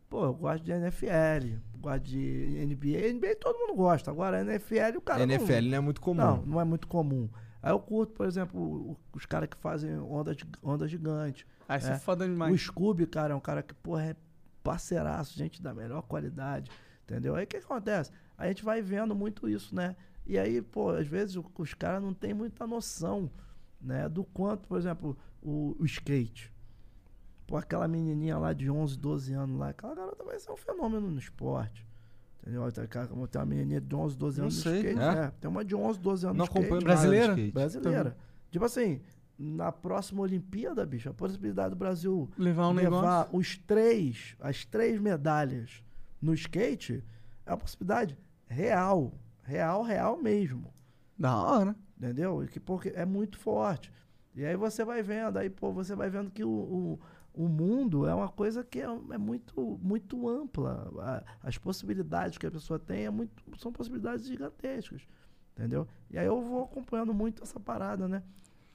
Pô, 0.09 0.25
eu 0.25 0.35
gosto 0.35 0.65
de 0.65 0.73
NFL, 0.73 1.59
gosto 1.81 2.05
de 2.05 2.19
NBA. 2.67 3.13
NBA 3.13 3.37
todo 3.37 3.59
mundo 3.59 3.77
gosta. 3.77 4.11
Agora, 4.11 4.41
NFL 4.41 4.97
o 4.97 5.01
cara. 5.01 5.23
NFL 5.23 5.53
não, 5.53 5.69
não 5.69 5.77
é 5.77 5.81
muito 5.81 6.01
comum. 6.01 6.17
Não, 6.17 6.47
não 6.47 6.61
é 6.61 6.65
muito 6.65 6.89
comum. 6.89 7.29
Aí 7.63 7.73
eu 7.73 7.81
curto, 7.81 8.13
por 8.13 8.27
exemplo, 8.27 8.97
os 9.13 9.27
caras 9.27 9.49
que 9.49 9.57
fazem 9.57 9.99
onda, 9.99 10.37
onda 10.63 10.87
gigante. 10.87 11.47
Ah, 11.69 11.77
isso 11.77 11.89
é 11.89 11.91
né? 11.91 11.99
foda 11.99 12.27
demais. 12.27 12.55
O 12.55 12.59
Scooby, 12.59 13.07
cara, 13.07 13.33
é 13.33 13.37
um 13.37 13.41
cara 13.41 13.63
que, 13.63 13.75
porra, 13.75 14.05
é 14.05 14.17
parceiraço, 14.63 15.37
gente 15.37 15.61
da 15.63 15.75
melhor 15.75 16.03
qualidade, 16.03 16.71
entendeu? 17.05 17.35
Aí 17.35 17.45
o 17.45 17.47
que, 17.47 17.57
acontece? 17.57 18.13
A 18.37 18.47
gente 18.47 18.65
vai 18.65 18.81
vendo 18.81 19.15
muito 19.15 19.49
isso, 19.49 19.75
né? 19.75 19.97
E 20.27 20.39
aí, 20.39 20.61
pô, 20.61 20.91
às 20.91 21.07
vezes 21.07 21.37
os 21.37 21.75
caras 21.75 22.03
não 22.03 22.13
têm 22.13 22.35
muita 22.35 22.67
noção, 22.67 23.31
né? 23.81 24.09
Do 24.09 24.23
quanto, 24.25 24.69
por 24.69 24.79
exemplo, 24.79 25.17
o, 25.43 25.75
o 25.79 25.85
skate. 25.87 26.53
Pô, 27.47 27.57
aquela 27.57 27.89
menininha 27.89 28.37
lá 28.37 28.53
de 28.53 28.71
11, 28.71 28.99
12 28.99 29.33
anos 29.33 29.59
lá, 29.59 29.71
aquela 29.71 29.95
garota 29.95 30.23
vai 30.23 30.39
ser 30.39 30.53
um 30.53 30.57
fenômeno 30.57 31.11
no 31.11 31.19
esporte. 31.19 31.88
Entendeu? 32.49 32.73
Tem 32.73 32.85
aquela- 32.85 33.07
tem 33.07 33.41
uma 33.41 33.47
menininha 33.47 33.81
de 33.81 33.95
11, 33.95 34.17
12 34.17 34.39
Não 34.39 34.45
anos 34.45 34.61
sei, 34.63 34.73
no 34.73 34.79
skate. 34.91 35.01
é? 35.19 35.23
É, 35.25 35.31
tem 35.41 35.51
uma 35.51 35.65
de 35.65 35.75
11, 35.75 36.01
12 36.01 36.27
anos 36.27 36.39
Não 36.39 36.45
no 36.47 36.51
skate. 36.51 36.65
nada 36.71 36.79
de 36.79 36.85
Brasileira? 36.85 37.33
skate. 37.35 37.53
Brasileira. 37.53 38.17
Tipo 38.51 38.65
assim, 38.65 39.01
na 39.39 39.71
próxima 39.71 40.23
Olimpíada, 40.23 40.87
bicho, 40.87 41.11
a 41.11 41.15
possibilidade 41.15 41.71
do 41.71 41.77
Brasil 41.77 42.31
Levar 42.39 42.69
um 42.69 42.73
levar 42.73 42.91
negócio. 43.27 43.37
os 43.39 43.59
três, 43.59 44.35
as 44.41 44.65
três 44.65 44.99
medalhas 44.99 45.83
no 46.23 46.33
skate 46.33 47.05
é 47.45 47.51
uma 47.51 47.59
possibilidade 47.59 48.17
real. 48.47 49.13
Real, 49.43 49.83
real 49.83 50.17
mesmo. 50.21 50.73
Da 51.19 51.37
hora. 51.37 51.77
Entendeu? 51.99 52.47
Que 52.51 52.59
porque 52.61 52.93
é 52.95 53.05
muito 53.05 53.39
forte. 53.39 53.93
E 54.35 54.45
aí 54.45 54.57
você 54.57 54.85
vai 54.85 55.03
vendo, 55.03 55.37
aí, 55.37 55.51
pô, 55.51 55.73
você 55.73 55.95
vai 55.97 56.09
vendo 56.09 56.31
que 56.31 56.45
o, 56.45 56.49
o, 56.49 57.01
o 57.41 57.49
mundo 57.49 58.07
é 58.07 58.15
uma 58.15 58.29
coisa 58.29 58.65
que 58.65 58.81
é, 58.81 58.85
é 58.85 59.19
muito, 59.19 59.79
muito 59.83 60.29
ampla. 60.29 60.91
A- 60.99 61.23
as 61.49 61.57
possibilidades 61.57 62.37
que 62.37 62.47
a 62.47 62.51
pessoa 62.51 62.79
tem 62.79 63.05
é 63.07 63.11
muito, 63.11 63.33
são 63.59 63.73
possibilidades 63.73 64.27
gigantescas. 64.27 65.03
Entendeu? 65.57 65.87
E 66.11 66.19
aí 66.19 66.27
eu 66.27 66.41
vou 66.43 66.65
acompanhando 66.65 67.15
muito 67.15 67.43
essa 67.43 67.59
parada, 67.61 68.07
né? 68.09 68.23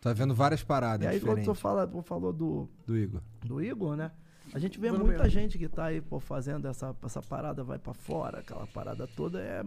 Tá 0.01 0.11
vendo 0.13 0.33
várias 0.35 0.63
paradas 0.63 1.05
e 1.05 1.07
aí 1.09 1.19
quando 1.19 1.37
diferentes 1.37 1.45
tu 1.45 1.53
fala, 1.61 1.87
tu 1.87 2.01
falou 2.01 2.33
do, 2.33 2.67
do 2.85 2.97
Igor. 2.97 3.21
do 3.45 3.61
Igor, 3.61 3.95
né? 3.95 4.11
A 4.53 4.59
gente 4.59 4.77
vê 4.79 4.91
no 4.91 4.97
muita 4.99 5.13
banheiro. 5.19 5.29
gente 5.29 5.57
que 5.57 5.69
tá 5.69 5.85
aí, 5.85 6.01
pô, 6.01 6.19
fazendo 6.19 6.67
essa, 6.67 6.93
essa 7.03 7.21
parada, 7.21 7.63
vai 7.63 7.79
pra 7.79 7.93
fora, 7.93 8.39
aquela 8.39 8.67
parada 8.67 9.07
toda. 9.07 9.39
É 9.39 9.63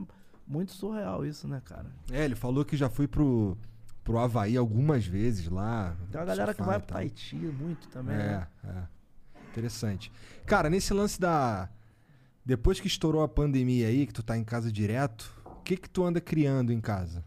muito 0.47 0.73
surreal 0.73 1.25
isso, 1.25 1.49
né, 1.49 1.63
cara? 1.65 1.87
É, 2.13 2.25
ele 2.25 2.35
falou 2.35 2.65
que 2.65 2.77
já 2.77 2.89
foi 2.91 3.09
pro, 3.09 3.57
pro 4.07 4.19
Havaí 4.19 4.57
algumas 4.57 5.05
vezes 5.05 5.49
lá. 5.49 5.95
Tem 6.13 6.21
uma 6.21 6.27
galera 6.27 6.55
que 6.55 6.63
vai 6.63 6.79
pro. 6.79 6.95
Tahiti 6.95 7.35
muito 7.37 7.89
também, 7.89 8.15
É, 8.15 8.19
né? 8.19 8.47
é. 8.65 8.83
Interessante. 9.51 10.13
Cara, 10.47 10.71
nesse 10.71 10.95
lance 10.95 11.21
da. 11.21 11.69
Depois 12.45 12.79
que 12.79 12.87
estourou 12.87 13.23
a 13.23 13.29
pandemia 13.29 13.89
aí, 13.89 14.07
que 14.07 14.13
tu 14.13 14.23
tá 14.23 14.39
em 14.39 14.45
casa 14.45 14.71
direto, 14.71 15.35
o 15.45 15.57
que 15.63 15.77
que 15.77 15.91
tu 15.91 16.05
anda 16.05 16.21
criando 16.21 16.73
em 16.73 16.81
casa? 16.81 17.25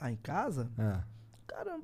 Ah, 0.00 0.10
em 0.10 0.16
casa? 0.16 0.70
É. 0.78 0.98
Cara, 1.46 1.78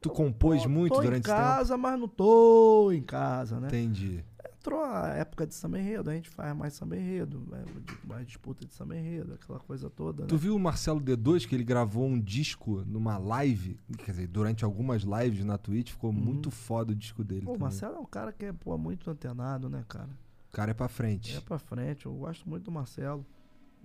Tu 0.00 0.10
compôs 0.10 0.62
tô 0.62 0.68
muito 0.68 0.94
em 1.00 1.02
durante 1.02 1.24
esse 1.24 1.34
tempo? 1.34 1.40
casa, 1.48 1.76
mas 1.78 1.98
não 1.98 2.06
tô 2.06 2.92
em 2.92 3.02
casa, 3.02 3.58
né? 3.58 3.68
Entendi. 3.68 4.22
Entrou 4.68 4.84
a 4.84 5.08
época 5.14 5.46
de 5.46 5.54
samba 5.54 5.78
enredo, 5.78 6.10
a 6.10 6.14
gente 6.14 6.28
faz 6.28 6.54
mais 6.54 6.74
samba 6.74 6.94
enredo, 6.94 7.42
né? 7.48 7.64
mais 8.04 8.26
disputa 8.26 8.66
de 8.66 8.74
samba 8.74 8.98
enredo, 8.98 9.32
aquela 9.32 9.58
coisa 9.58 9.88
toda, 9.88 10.24
né? 10.24 10.28
Tu 10.28 10.36
viu 10.36 10.54
o 10.54 10.58
Marcelo 10.58 11.00
D2 11.00 11.48
que 11.48 11.54
ele 11.54 11.64
gravou 11.64 12.06
um 12.06 12.20
disco 12.20 12.82
numa 12.86 13.16
live? 13.16 13.80
Quer 13.96 14.10
dizer, 14.10 14.26
durante 14.26 14.66
algumas 14.66 15.04
lives 15.04 15.42
na 15.42 15.56
Twitch, 15.56 15.92
ficou 15.92 16.12
muito 16.12 16.50
foda 16.50 16.92
o 16.92 16.94
disco 16.94 17.24
dele. 17.24 17.46
Uhum. 17.46 17.52
Pô, 17.52 17.56
o. 17.56 17.60
Marcelo 17.60 17.96
é 17.96 17.98
um 17.98 18.04
cara 18.04 18.30
que 18.30 18.44
é 18.44 18.52
pô, 18.52 18.76
muito 18.76 19.10
antenado, 19.10 19.70
né, 19.70 19.82
cara? 19.88 20.10
O 20.50 20.52
cara 20.52 20.72
é 20.72 20.74
pra 20.74 20.88
frente. 20.88 21.34
É 21.34 21.40
pra 21.40 21.58
frente, 21.58 22.04
eu 22.04 22.12
gosto 22.12 22.46
muito 22.46 22.64
do 22.64 22.70
Marcelo. 22.70 23.24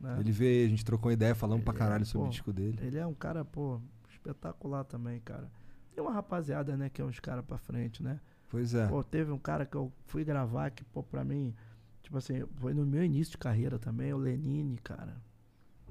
Né? 0.01 0.17
Ele 0.19 0.33
veio, 0.33 0.65
a 0.65 0.69
gente 0.69 0.83
trocou 0.83 1.07
uma 1.07 1.13
ideia, 1.13 1.33
pra 1.33 1.47
Ele 1.47 1.63
caralho 1.63 2.01
é, 2.01 2.05
sobre 2.05 2.25
o 2.25 2.27
pô, 2.27 2.31
disco 2.31 2.51
dele. 2.51 2.77
Ele 2.81 2.97
é 2.97 3.07
um 3.07 3.13
cara, 3.13 3.45
pô, 3.45 3.79
espetacular 4.09 4.83
também, 4.83 5.21
cara. 5.21 5.49
Tem 5.95 6.03
uma 6.03 6.11
rapaziada, 6.11 6.75
né, 6.75 6.89
que 6.89 7.01
é 7.01 7.05
uns 7.05 7.21
caras 7.21 7.45
pra 7.45 7.57
frente, 7.57 8.03
né? 8.03 8.19
Pois 8.53 8.75
é. 8.75 8.85
Pô, 8.85 9.03
teve 9.03 9.31
um 9.31 9.39
cara 9.39 9.65
que 9.65 9.75
eu 9.75 9.91
fui 10.05 10.23
gravar 10.23 10.69
que, 10.69 10.83
pô, 10.83 11.01
pra 11.01 11.25
mim, 11.25 11.55
tipo 12.03 12.15
assim, 12.15 12.45
foi 12.57 12.71
no 12.71 12.85
meu 12.85 13.03
início 13.03 13.31
de 13.31 13.39
carreira 13.39 13.79
também, 13.79 14.13
o 14.13 14.17
Lenine, 14.17 14.77
cara. 14.77 15.19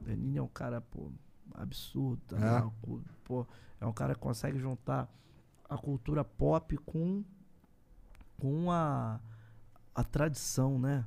Lenine 0.07 0.39
é 0.39 0.43
um 0.43 0.47
cara, 0.47 0.81
pô, 0.81 1.11
absurdo. 1.57 2.23
também, 2.29 2.49
É? 2.49 2.59
é 2.59 2.63
um 2.63 3.03
Pô, 3.25 3.45
é 3.81 3.85
um 3.85 3.93
cara 3.93 4.15
que 4.15 4.21
consegue 4.21 4.61
juntar 4.61 5.13
a 5.69 5.77
cultura 5.77 6.23
pop 6.23 6.77
com, 6.77 7.25
com 8.39 8.71
a, 8.71 9.19
a 9.93 10.05
tradição, 10.05 10.79
né? 10.79 11.05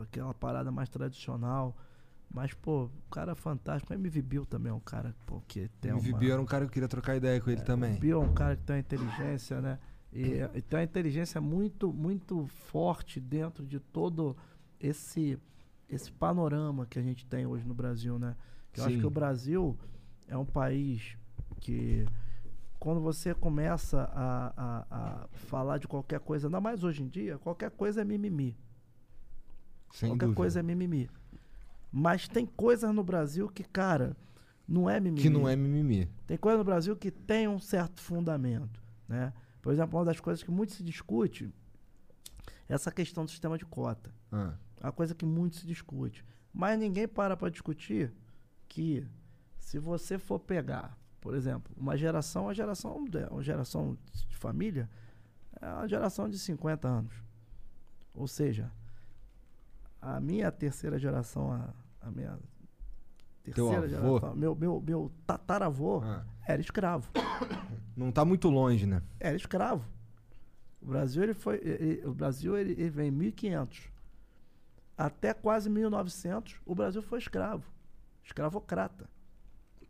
Aquela 0.00 0.32
parada 0.32 0.70
mais 0.70 0.88
tradicional. 0.88 1.76
Mas, 2.32 2.54
pô, 2.54 2.84
o 2.84 3.10
cara 3.10 3.32
é 3.32 3.34
fantástico. 3.34 3.92
O 3.92 3.96
MV 3.96 4.22
Bill 4.22 4.46
também 4.46 4.70
é 4.70 4.74
um 4.74 4.78
cara, 4.78 5.12
pô, 5.26 5.40
que 5.40 5.66
tem 5.80 5.90
o 5.90 5.96
uma... 5.96 6.02
Bibi 6.02 6.30
era 6.30 6.40
um 6.40 6.46
cara 6.46 6.66
que 6.66 6.68
eu 6.68 6.72
queria 6.74 6.88
trocar 6.88 7.16
ideia 7.16 7.40
com 7.40 7.50
ele 7.50 7.62
também. 7.62 7.96
O 7.96 7.98
Bill 7.98 8.22
é 8.22 8.24
um 8.24 8.32
cara 8.32 8.54
que 8.54 8.62
tem 8.62 8.76
uma 8.76 8.80
inteligência, 8.80 9.60
né? 9.60 9.80
E, 10.18 10.58
e 10.58 10.62
tem 10.62 10.78
uma 10.78 10.84
inteligência 10.84 11.40
muito, 11.40 11.92
muito 11.92 12.46
forte 12.46 13.20
dentro 13.20 13.64
de 13.64 13.78
todo 13.78 14.36
esse, 14.80 15.38
esse 15.88 16.10
panorama 16.10 16.86
que 16.86 16.98
a 16.98 17.02
gente 17.02 17.24
tem 17.24 17.46
hoje 17.46 17.64
no 17.64 17.74
Brasil, 17.74 18.18
né? 18.18 18.36
Eu 18.76 18.84
acho 18.84 18.94
Sim. 18.94 19.00
que 19.00 19.06
o 19.06 19.10
Brasil 19.10 19.78
é 20.26 20.36
um 20.36 20.44
país 20.44 21.16
que 21.60 22.04
quando 22.78 23.00
você 23.00 23.34
começa 23.34 24.10
a, 24.12 24.52
a, 24.56 24.86
a 24.90 25.28
falar 25.32 25.78
de 25.78 25.88
qualquer 25.88 26.20
coisa, 26.20 26.48
ainda 26.48 26.60
mais 26.60 26.82
hoje 26.82 27.02
em 27.02 27.08
dia, 27.08 27.38
qualquer 27.38 27.70
coisa 27.70 28.02
é 28.02 28.04
mimimi. 28.04 28.56
Sem 29.92 30.10
qualquer 30.10 30.26
dúvida. 30.26 30.36
coisa 30.36 30.60
é 30.60 30.62
mimimi. 30.62 31.08
Mas 31.90 32.28
tem 32.28 32.44
coisas 32.44 32.92
no 32.94 33.02
Brasil 33.02 33.48
que, 33.48 33.64
cara, 33.64 34.16
não 34.66 34.88
é 34.88 35.00
mimimi. 35.00 35.22
Que 35.22 35.30
não 35.30 35.48
é 35.48 35.56
mimimi. 35.56 36.08
Tem 36.26 36.36
coisa 36.36 36.58
no 36.58 36.64
Brasil 36.64 36.94
que 36.96 37.10
tem 37.10 37.48
um 37.48 37.58
certo 37.58 38.00
fundamento, 38.00 38.82
né? 39.08 39.32
Por 39.68 39.74
exemplo, 39.74 39.98
uma 39.98 40.04
das 40.06 40.18
coisas 40.18 40.42
que 40.42 40.50
muito 40.50 40.72
se 40.72 40.82
discute 40.82 41.52
é 42.70 42.72
essa 42.72 42.90
questão 42.90 43.26
do 43.26 43.30
sistema 43.30 43.58
de 43.58 43.66
cota. 43.66 44.10
Ah. 44.32 44.54
É 44.80 44.86
uma 44.86 44.92
coisa 44.92 45.14
que 45.14 45.26
muito 45.26 45.56
se 45.56 45.66
discute. 45.66 46.24
Mas 46.54 46.78
ninguém 46.78 47.06
para 47.06 47.36
para 47.36 47.50
discutir 47.50 48.10
que 48.66 49.06
se 49.58 49.78
você 49.78 50.18
for 50.18 50.38
pegar, 50.40 50.98
por 51.20 51.34
exemplo, 51.34 51.70
uma 51.76 51.98
geração, 51.98 52.44
uma 52.44 52.54
geração, 52.54 53.04
de- 53.04 53.26
uma 53.30 53.42
geração 53.42 53.98
de 54.10 54.34
família, 54.38 54.88
é 55.60 55.66
uma 55.70 55.86
geração 55.86 56.30
de 56.30 56.38
50 56.38 56.88
anos. 56.88 57.12
Ou 58.14 58.26
seja, 58.26 58.72
a 60.00 60.18
minha 60.18 60.50
terceira 60.50 60.98
geração, 60.98 61.52
a, 61.52 61.74
a 62.00 62.10
minha 62.10 62.38
Teu 63.52 63.68
terceira 63.70 63.98
avô? 63.98 64.14
geração, 64.18 64.36
meu, 64.36 64.54
meu, 64.54 64.80
meu 64.86 65.12
tataravô 65.26 66.00
Ah. 66.04 66.24
era 66.46 66.60
escravo. 66.60 67.10
Não 67.96 68.12
tá 68.12 68.24
muito 68.24 68.48
longe, 68.48 68.86
né? 68.86 69.02
Era 69.18 69.36
escravo. 69.36 69.84
O 70.80 70.86
Brasil 70.86 71.22
ele 71.22 71.34
foi, 71.34 71.56
ele- 71.62 72.02
o 72.06 72.14
Brasil 72.14 72.56
ele, 72.56 72.72
ele 72.72 72.90
vem 72.90 73.08
em 73.08 73.10
1500 73.10 73.90
até 74.96 75.32
quase 75.34 75.68
1900, 75.70 76.56
o 76.66 76.74
Brasil 76.74 77.00
foi 77.02 77.18
escravo, 77.18 77.64
escravocrata. 78.24 79.08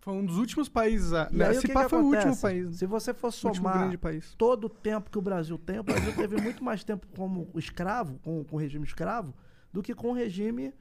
Foi 0.01 0.14
um 0.14 0.24
dos 0.24 0.36
últimos 0.39 0.68
países. 0.68 1.12
A... 1.12 1.28
E 1.32 1.43
aí, 1.43 1.55
Se 1.56 1.66
que 1.66 1.72
pá, 1.72 1.85
que 1.85 1.90
foi 1.90 2.01
o 2.02 2.06
último 2.06 2.36
país. 2.36 2.66
né? 2.66 2.72
Se 2.72 2.86
você 2.86 3.12
for 3.12 3.26
último 3.28 3.55
somar 3.55 3.78
grande 3.78 3.98
país. 3.98 4.35
todo 4.36 4.64
o 4.64 4.68
tempo 4.70 5.10
que 5.10 5.18
o 5.18 5.22
Brasil 5.22 5.59
tem, 5.59 5.78
o 5.78 5.82
Brasil 5.82 6.14
teve 6.14 6.40
muito 6.40 6.62
mais 6.62 6.85
tempo 6.85 7.06
como 7.16 7.48
escravo, 7.56 8.18
com, 8.20 8.44
com 8.44 8.56
o 8.56 8.59
regime 8.59 8.85
escravo, 8.85 9.35
do 9.72 9.82
que 9.82 9.94
com 9.94 10.10
o 10.10 10.12
regime 10.14 10.72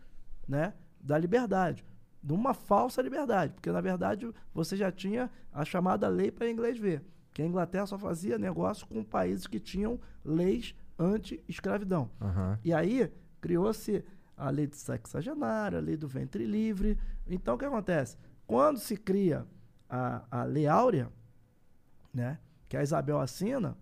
né, 0.47 0.73
da 0.99 1.17
liberdade. 1.17 1.83
De 2.27 2.33
uma 2.33 2.53
falsa 2.53 3.01
liberdade. 3.01 3.53
Porque, 3.53 3.71
na 3.71 3.79
verdade, 3.79 4.29
você 4.53 4.75
já 4.75 4.91
tinha 4.91 5.31
a 5.53 5.63
chamada 5.63 6.09
lei 6.09 6.29
para 6.29 6.49
inglês 6.49 6.77
ver. 6.77 7.01
Que 7.33 7.41
a 7.41 7.45
Inglaterra 7.45 7.85
só 7.85 7.97
fazia 7.97 8.37
negócio 8.37 8.85
com 8.85 9.01
países 9.01 9.47
que 9.47 9.61
tinham 9.61 9.97
leis 10.25 10.75
anti-escravidão. 10.99 12.11
Aham. 12.19 12.59
E 12.65 12.73
aí 12.73 13.09
criou-se 13.39 14.03
a 14.35 14.49
lei 14.49 14.67
do 14.67 14.75
sexagenário, 14.75 15.77
a 15.77 15.81
lei 15.81 15.95
do 15.95 16.05
ventre 16.05 16.45
livre. 16.45 16.99
Então 17.25 17.55
o 17.55 17.57
que 17.57 17.63
acontece? 17.63 18.17
Quando 18.45 18.77
se 18.77 18.97
cria 18.97 19.47
a, 19.89 20.25
a 20.29 20.43
lei 20.43 20.67
áurea, 20.67 21.09
né, 22.13 22.39
que 22.67 22.75
a 22.75 22.83
Isabel 22.83 23.21
assina, 23.21 23.77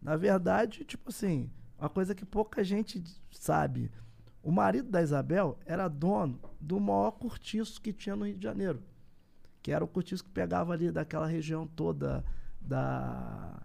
na 0.00 0.16
verdade, 0.16 0.82
tipo 0.86 1.10
assim, 1.10 1.50
uma 1.78 1.90
coisa 1.90 2.14
que 2.14 2.24
pouca 2.24 2.64
gente 2.64 3.04
sabe. 3.30 3.90
O 4.42 4.50
marido 4.50 4.88
da 4.90 5.02
Isabel 5.02 5.58
era 5.66 5.86
dono 5.88 6.38
do 6.60 6.80
maior 6.80 7.10
cortiço 7.12 7.80
que 7.80 7.92
tinha 7.92 8.16
no 8.16 8.26
Rio 8.26 8.36
de 8.36 8.42
Janeiro. 8.44 8.82
Que 9.62 9.70
era 9.72 9.84
o 9.84 9.88
cortiço 9.88 10.24
que 10.24 10.30
pegava 10.30 10.72
ali 10.72 10.90
daquela 10.90 11.26
região 11.26 11.66
toda 11.66 12.24
da, 12.60 13.62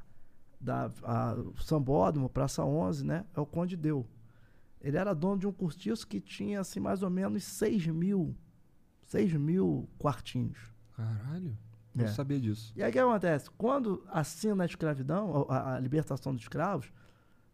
da 0.59 0.91
a, 1.03 1.35
Sambódromo, 1.63 2.29
Praça 2.29 2.63
11, 2.65 3.05
né? 3.05 3.25
É 3.35 3.39
o 3.39 3.45
Conde 3.45 3.77
Deu. 3.77 4.05
Ele 4.81 4.97
era 4.97 5.13
dono 5.15 5.39
de 5.39 5.47
um 5.47 5.51
cortiço 5.51 6.05
que 6.05 6.19
tinha, 6.19 6.59
assim, 6.59 6.79
mais 6.79 7.01
ou 7.01 7.09
menos 7.09 7.43
6 7.43 7.87
mil, 7.87 8.35
6 9.05 9.33
mil 9.33 9.89
quartinhos. 9.97 10.57
Caralho. 10.95 11.57
Não 11.93 12.05
É. 12.05 12.07
sabia 12.09 12.39
disso. 12.39 12.73
E 12.75 12.83
aí 12.83 12.89
o 12.89 12.93
que 12.93 12.99
acontece? 12.99 13.49
Quando 13.51 14.03
assina 14.11 14.63
a 14.63 14.65
escravidão, 14.65 15.45
a, 15.49 15.75
a 15.75 15.79
libertação 15.79 16.33
dos 16.33 16.43
escravos, 16.43 16.91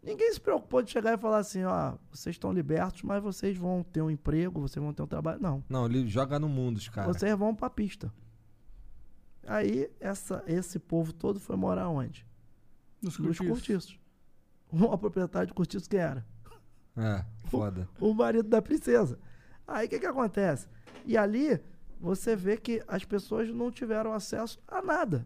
ninguém 0.03 0.33
se 0.33 0.39
preocupou 0.39 0.81
de 0.81 0.91
chegar 0.91 1.13
e 1.13 1.17
falar 1.21 1.37
assim, 1.39 1.63
ó, 1.63 1.95
vocês 2.11 2.35
estão 2.35 2.51
libertos, 2.51 3.03
mas 3.03 3.21
vocês 3.21 3.57
vão 3.57 3.83
ter 3.83 4.01
um 4.01 4.09
emprego, 4.09 4.59
vocês 4.61 4.83
vão 4.83 4.93
ter 4.93 5.01
um 5.03 5.07
trabalho. 5.07 5.39
Não. 5.41 5.63
Não, 5.69 5.85
ele 5.85 6.07
joga 6.07 6.39
no 6.39 6.49
mundo, 6.49 6.77
os 6.77 6.89
caras. 6.89 7.15
Vocês 7.17 7.37
vão 7.37 7.53
pra 7.55 7.69
pista. 7.69 8.11
Aí 9.47 9.89
essa, 9.99 10.43
esse 10.47 10.77
povo 10.79 11.11
todo 11.13 11.39
foi 11.39 11.55
morar 11.55 11.89
onde? 11.89 12.25
Nos 13.01 13.17
Nos 13.17 13.37
cortiços. 13.37 13.47
cortiços. 13.49 13.99
Uma 14.71 14.97
proprietária 14.99 15.47
de 15.47 15.53
cortiço 15.53 15.89
que 15.89 15.97
era? 15.97 16.25
É, 16.95 17.23
foda. 17.45 17.87
o 17.99 18.13
marido 18.13 18.47
da 18.49 18.61
princesa. 18.61 19.17
Aí 19.67 19.87
o 19.87 19.89
que, 19.89 19.99
que 19.99 20.05
acontece? 20.05 20.67
E 21.05 21.17
ali 21.17 21.59
você 21.99 22.35
vê 22.35 22.57
que 22.57 22.83
as 22.87 23.03
pessoas 23.05 23.49
não 23.49 23.71
tiveram 23.71 24.13
acesso 24.13 24.59
a 24.67 24.81
nada. 24.81 25.25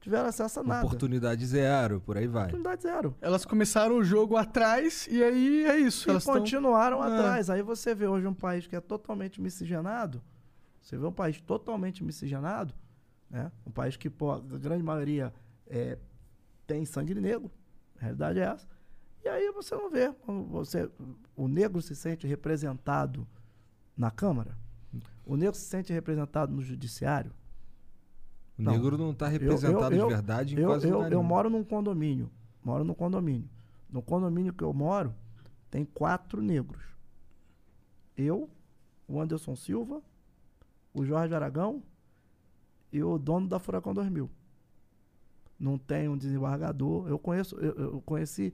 Tiveram 0.00 0.28
acesso 0.28 0.60
a 0.60 0.62
nada. 0.62 0.86
Oportunidade 0.86 1.44
zero, 1.44 2.00
por 2.00 2.16
aí 2.16 2.26
vai. 2.26 2.44
Oportunidade 2.44 2.82
zero. 2.82 3.14
Elas 3.20 3.44
começaram 3.44 3.96
o 3.96 4.04
jogo 4.04 4.36
atrás 4.36 5.08
e 5.10 5.22
aí 5.22 5.64
é 5.64 5.76
isso. 5.78 6.08
E 6.08 6.10
elas 6.10 6.24
tão- 6.24 6.34
continuaram 6.34 7.04
É. 7.04 7.06
atrás. 7.14 7.50
Aí 7.50 7.62
você 7.62 7.94
vê 7.94 8.06
hoje 8.06 8.26
um 8.26 8.34
país 8.34 8.66
que 8.66 8.76
é 8.76 8.80
totalmente 8.80 9.40
miscigenado. 9.40 10.22
Você 10.80 10.96
vê 10.96 11.04
um 11.04 11.12
país 11.12 11.40
totalmente 11.40 12.02
miscigenado, 12.04 12.72
né? 13.28 13.50
Um 13.66 13.70
país 13.70 13.96
que, 13.96 14.08
pô, 14.08 14.30
a 14.32 14.40
grande 14.40 14.82
maioria 14.82 15.34
é, 15.66 15.98
tem 16.66 16.84
sangue 16.84 17.14
negro. 17.14 17.50
A 17.98 18.02
realidade 18.02 18.38
é 18.38 18.44
essa. 18.44 18.66
E 19.24 19.28
aí 19.28 19.50
você 19.50 19.74
não 19.74 19.90
vê. 19.90 20.14
Você, 20.50 20.88
o 21.36 21.48
negro 21.48 21.82
se 21.82 21.94
sente 21.96 22.26
representado 22.26 23.26
na 23.96 24.10
Câmara. 24.12 24.56
O 25.26 25.36
negro 25.36 25.56
se 25.56 25.64
sente 25.66 25.92
representado 25.92 26.52
no 26.54 26.62
judiciário. 26.62 27.32
O 28.58 28.62
negro 28.62 28.98
não 28.98 29.14
tá 29.14 29.28
representado 29.28 29.94
de 29.94 30.04
verdade 30.06 30.54
em 30.56 30.58
eu, 30.58 30.68
quase 30.68 30.88
eu, 30.88 31.02
eu 31.04 31.22
moro 31.22 31.48
num 31.48 31.62
condomínio. 31.62 32.30
Moro 32.62 32.84
num 32.84 32.94
condomínio. 32.94 33.48
No 33.88 34.02
condomínio 34.02 34.52
que 34.52 34.64
eu 34.64 34.72
moro, 34.72 35.14
tem 35.70 35.84
quatro 35.84 36.42
negros. 36.42 36.82
Eu, 38.16 38.50
o 39.06 39.20
Anderson 39.20 39.54
Silva, 39.54 40.02
o 40.92 41.04
Jorge 41.04 41.34
Aragão 41.34 41.82
e 42.92 43.02
o 43.02 43.16
dono 43.16 43.46
da 43.46 43.58
Furacão 43.58 43.94
2000. 43.94 44.28
Não 45.58 45.78
tem 45.78 46.08
um 46.08 46.16
desembargador. 46.16 47.08
Eu 47.08 47.18
conheço, 47.18 47.56
eu, 47.56 47.72
eu 47.74 48.00
conheci 48.02 48.52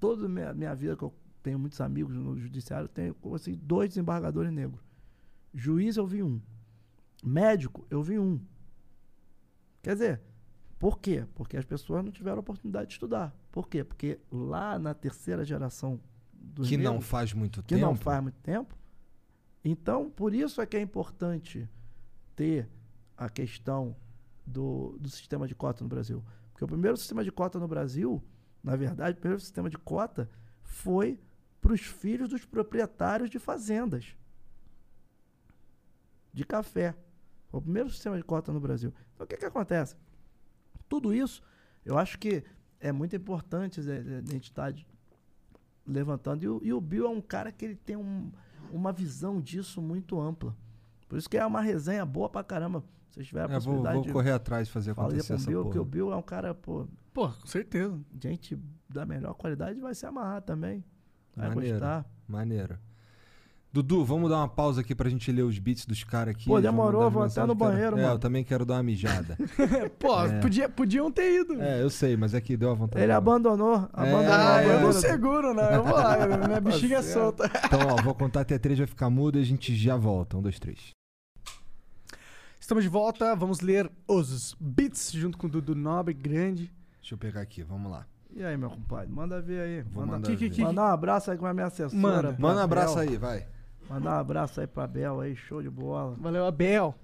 toda 0.00 0.26
a 0.26 0.28
minha, 0.28 0.54
minha 0.54 0.74
vida, 0.74 0.96
que 0.96 1.02
eu 1.02 1.12
tenho 1.42 1.58
muitos 1.58 1.80
amigos 1.80 2.14
no 2.14 2.38
judiciário, 2.38 2.84
eu 2.84 2.88
tenho, 2.88 3.14
conheci 3.14 3.54
dois 3.54 3.90
desembargadores 3.90 4.50
negros. 4.50 4.80
Juiz 5.52 5.96
eu 5.96 6.06
vi 6.06 6.22
um. 6.22 6.40
Médico 7.22 7.86
eu 7.90 8.02
vi 8.02 8.18
um. 8.18 8.40
Quer 9.84 9.92
dizer, 9.92 10.20
por 10.78 10.98
quê? 10.98 11.26
Porque 11.34 11.58
as 11.58 11.64
pessoas 11.66 12.02
não 12.02 12.10
tiveram 12.10 12.38
oportunidade 12.38 12.86
de 12.86 12.92
estudar. 12.94 13.36
Por 13.52 13.68
quê? 13.68 13.84
Porque 13.84 14.18
lá 14.32 14.78
na 14.78 14.94
terceira 14.94 15.44
geração 15.44 16.00
dos 16.32 16.70
Que 16.70 16.78
não 16.78 16.92
negros, 16.94 17.06
faz 17.10 17.34
muito 17.34 17.62
que 17.62 17.76
não 17.76 17.92
tempo. 17.92 18.02
faz 18.02 18.22
muito 18.22 18.40
tempo. 18.40 18.74
Então, 19.62 20.08
por 20.10 20.34
isso 20.34 20.62
é 20.62 20.66
que 20.66 20.74
é 20.78 20.80
importante 20.80 21.68
ter 22.34 22.66
a 23.14 23.28
questão 23.28 23.94
do, 24.46 24.96
do 24.98 25.10
sistema 25.10 25.46
de 25.46 25.54
cota 25.54 25.84
no 25.84 25.88
Brasil. 25.90 26.24
Porque 26.50 26.64
o 26.64 26.68
primeiro 26.68 26.96
sistema 26.96 27.22
de 27.22 27.30
cota 27.30 27.58
no 27.58 27.68
Brasil, 27.68 28.24
na 28.62 28.74
verdade, 28.76 29.18
o 29.18 29.20
primeiro 29.20 29.40
sistema 29.40 29.68
de 29.68 29.76
cota 29.76 30.30
foi 30.62 31.20
para 31.60 31.74
os 31.74 31.82
filhos 31.82 32.30
dos 32.30 32.46
proprietários 32.46 33.28
de 33.28 33.38
fazendas 33.38 34.16
de 36.32 36.42
café. 36.44 36.94
Foi 37.54 37.58
o 37.60 37.62
primeiro 37.62 37.88
sistema 37.88 38.16
de 38.16 38.24
cota 38.24 38.52
no 38.52 38.58
Brasil. 38.58 38.92
Então, 39.14 39.24
o 39.24 39.28
que, 39.28 39.36
que 39.36 39.44
acontece? 39.44 39.94
Tudo 40.88 41.14
isso, 41.14 41.40
eu 41.84 41.96
acho 41.96 42.18
que 42.18 42.42
é 42.80 42.90
muito 42.90 43.14
importante 43.14 43.78
a 43.80 44.20
gente 44.32 44.44
estar 44.50 44.72
de- 44.72 44.84
levantando. 45.86 46.42
E 46.42 46.48
o, 46.48 46.60
e 46.64 46.72
o 46.72 46.80
Bill 46.80 47.06
é 47.06 47.08
um 47.08 47.20
cara 47.20 47.52
que 47.52 47.64
ele 47.64 47.76
tem 47.76 47.94
um- 47.96 48.32
uma 48.72 48.92
visão 48.92 49.40
disso 49.40 49.80
muito 49.80 50.20
ampla. 50.20 50.52
Por 51.08 51.16
isso 51.16 51.30
que 51.30 51.36
é 51.36 51.46
uma 51.46 51.60
resenha 51.60 52.04
boa 52.04 52.28
pra 52.28 52.42
caramba. 52.42 52.80
Se 53.10 53.14
vocês 53.14 53.26
tiverem 53.28 53.44
a 53.54 53.56
É, 53.56 53.60
vou, 53.60 53.74
possibilidade 53.74 53.94
vou 53.98 54.02
de- 54.06 54.12
correr 54.12 54.32
atrás 54.32 54.66
de 54.66 54.72
fazer 54.72 54.92
Falei 54.94 55.10
acontecer 55.10 55.28
pro 55.28 55.36
essa 55.36 55.46
Bill, 55.46 55.58
porra. 55.60 55.68
porque 55.68 55.78
o 55.78 55.84
Bill 55.84 56.12
é 56.12 56.16
um 56.16 56.22
cara, 56.22 56.54
pô. 56.56 56.88
Pô, 57.12 57.28
com 57.28 57.46
certeza. 57.46 57.96
Gente 58.20 58.58
da 58.88 59.06
melhor 59.06 59.34
qualidade 59.34 59.78
vai 59.80 59.94
se 59.94 60.04
amarrar 60.04 60.42
também. 60.42 60.84
Vai 61.36 61.50
Maneiro, 61.50 61.74
gostar. 61.78 62.04
maneiro. 62.26 62.76
Dudu, 63.74 64.04
vamos 64.04 64.30
dar 64.30 64.36
uma 64.36 64.46
pausa 64.48 64.82
aqui 64.82 64.94
pra 64.94 65.10
gente 65.10 65.32
ler 65.32 65.42
os 65.42 65.58
beats 65.58 65.84
dos 65.84 66.04
caras 66.04 66.32
aqui. 66.36 66.46
Pô, 66.46 66.60
demorou, 66.60 67.10
vou 67.10 67.24
até 67.24 67.40
no 67.40 67.48
mensagens, 67.48 67.58
quero- 67.58 67.70
banheiro, 67.72 67.98
É, 67.98 68.02
mano. 68.02 68.14
eu 68.14 68.18
também 68.20 68.44
quero 68.44 68.64
dar 68.64 68.74
uma 68.74 68.84
mijada. 68.84 69.36
Pô, 69.98 70.22
É. 70.22 70.40
podia, 70.40 70.68
podiam 70.68 71.10
ter 71.10 71.40
ido. 71.40 71.60
é, 71.60 71.82
eu 71.82 71.90
sei, 71.90 72.16
mas 72.16 72.34
é 72.34 72.40
que 72.40 72.56
deu 72.56 72.70
a 72.70 72.74
vontade. 72.74 73.02
Ele 73.04 73.10
abandonou. 73.10 73.88
abandonou 73.92 74.32
Ah, 74.32 74.54
a 74.58 74.64
eu 74.64 74.80
não 74.80 74.92
seguro, 74.92 75.52
não. 75.52 75.64
Eu 75.64 75.82
vou 75.82 75.96
lá, 75.96 76.16
minha 76.46 76.60
bexiga 76.62 76.98
é 76.98 77.02
solta. 77.02 77.50
Então, 77.64 77.80
ó, 77.98 78.00
vou 78.00 78.14
contar 78.14 78.42
até 78.42 78.56
três, 78.58 78.78
vai 78.78 78.86
ficar 78.86 79.10
mudo 79.10 79.38
e 79.38 79.42
a 79.42 79.44
gente 79.44 79.74
já 79.74 79.96
volta. 79.96 80.36
Um, 80.38 80.42
dois, 80.42 80.60
três. 80.60 80.90
Estamos 82.60 82.84
de 82.84 82.88
volta, 82.88 83.34
vamos 83.34 83.60
ler 83.60 83.90
os 84.06 84.56
beats 84.60 85.10
junto 85.12 85.36
com 85.36 85.48
o 85.48 85.50
Dudu 85.50 85.74
Nobre, 85.74 86.14
grande. 86.14 86.70
Deixa 87.00 87.14
eu 87.14 87.18
pegar 87.18 87.40
aqui, 87.40 87.62
vamos 87.64 87.90
lá. 87.90 88.06
E 88.34 88.42
aí, 88.44 88.56
meu 88.56 88.70
compadre? 88.70 89.12
Manda 89.12 89.40
ver 89.42 89.60
aí. 89.60 89.82
Vou 89.82 90.02
manda, 90.06 90.12
mandar 90.18 90.28
Que- 90.30 90.36
que- 90.36 90.48
ver. 90.48 90.54
que- 90.54 90.62
Mandar 90.62 90.84
um 90.90 90.92
abraço 90.94 91.30
aí 91.30 91.36
com 91.36 91.46
a 91.46 91.52
minha 91.52 91.66
assessora. 91.66 91.96
Manda. 92.00 92.36
Manda 92.38 92.60
um 92.60 92.64
abraço 92.64 92.98
aí, 92.98 93.16
vai. 93.16 93.46
Mandar 93.88 94.16
um 94.16 94.20
abraço 94.20 94.60
aí 94.60 94.66
pra 94.66 94.86
Bel 94.86 95.20
aí, 95.20 95.36
show 95.36 95.62
de 95.62 95.70
bola. 95.70 96.16
Valeu, 96.18 96.46
Abel. 96.46 96.94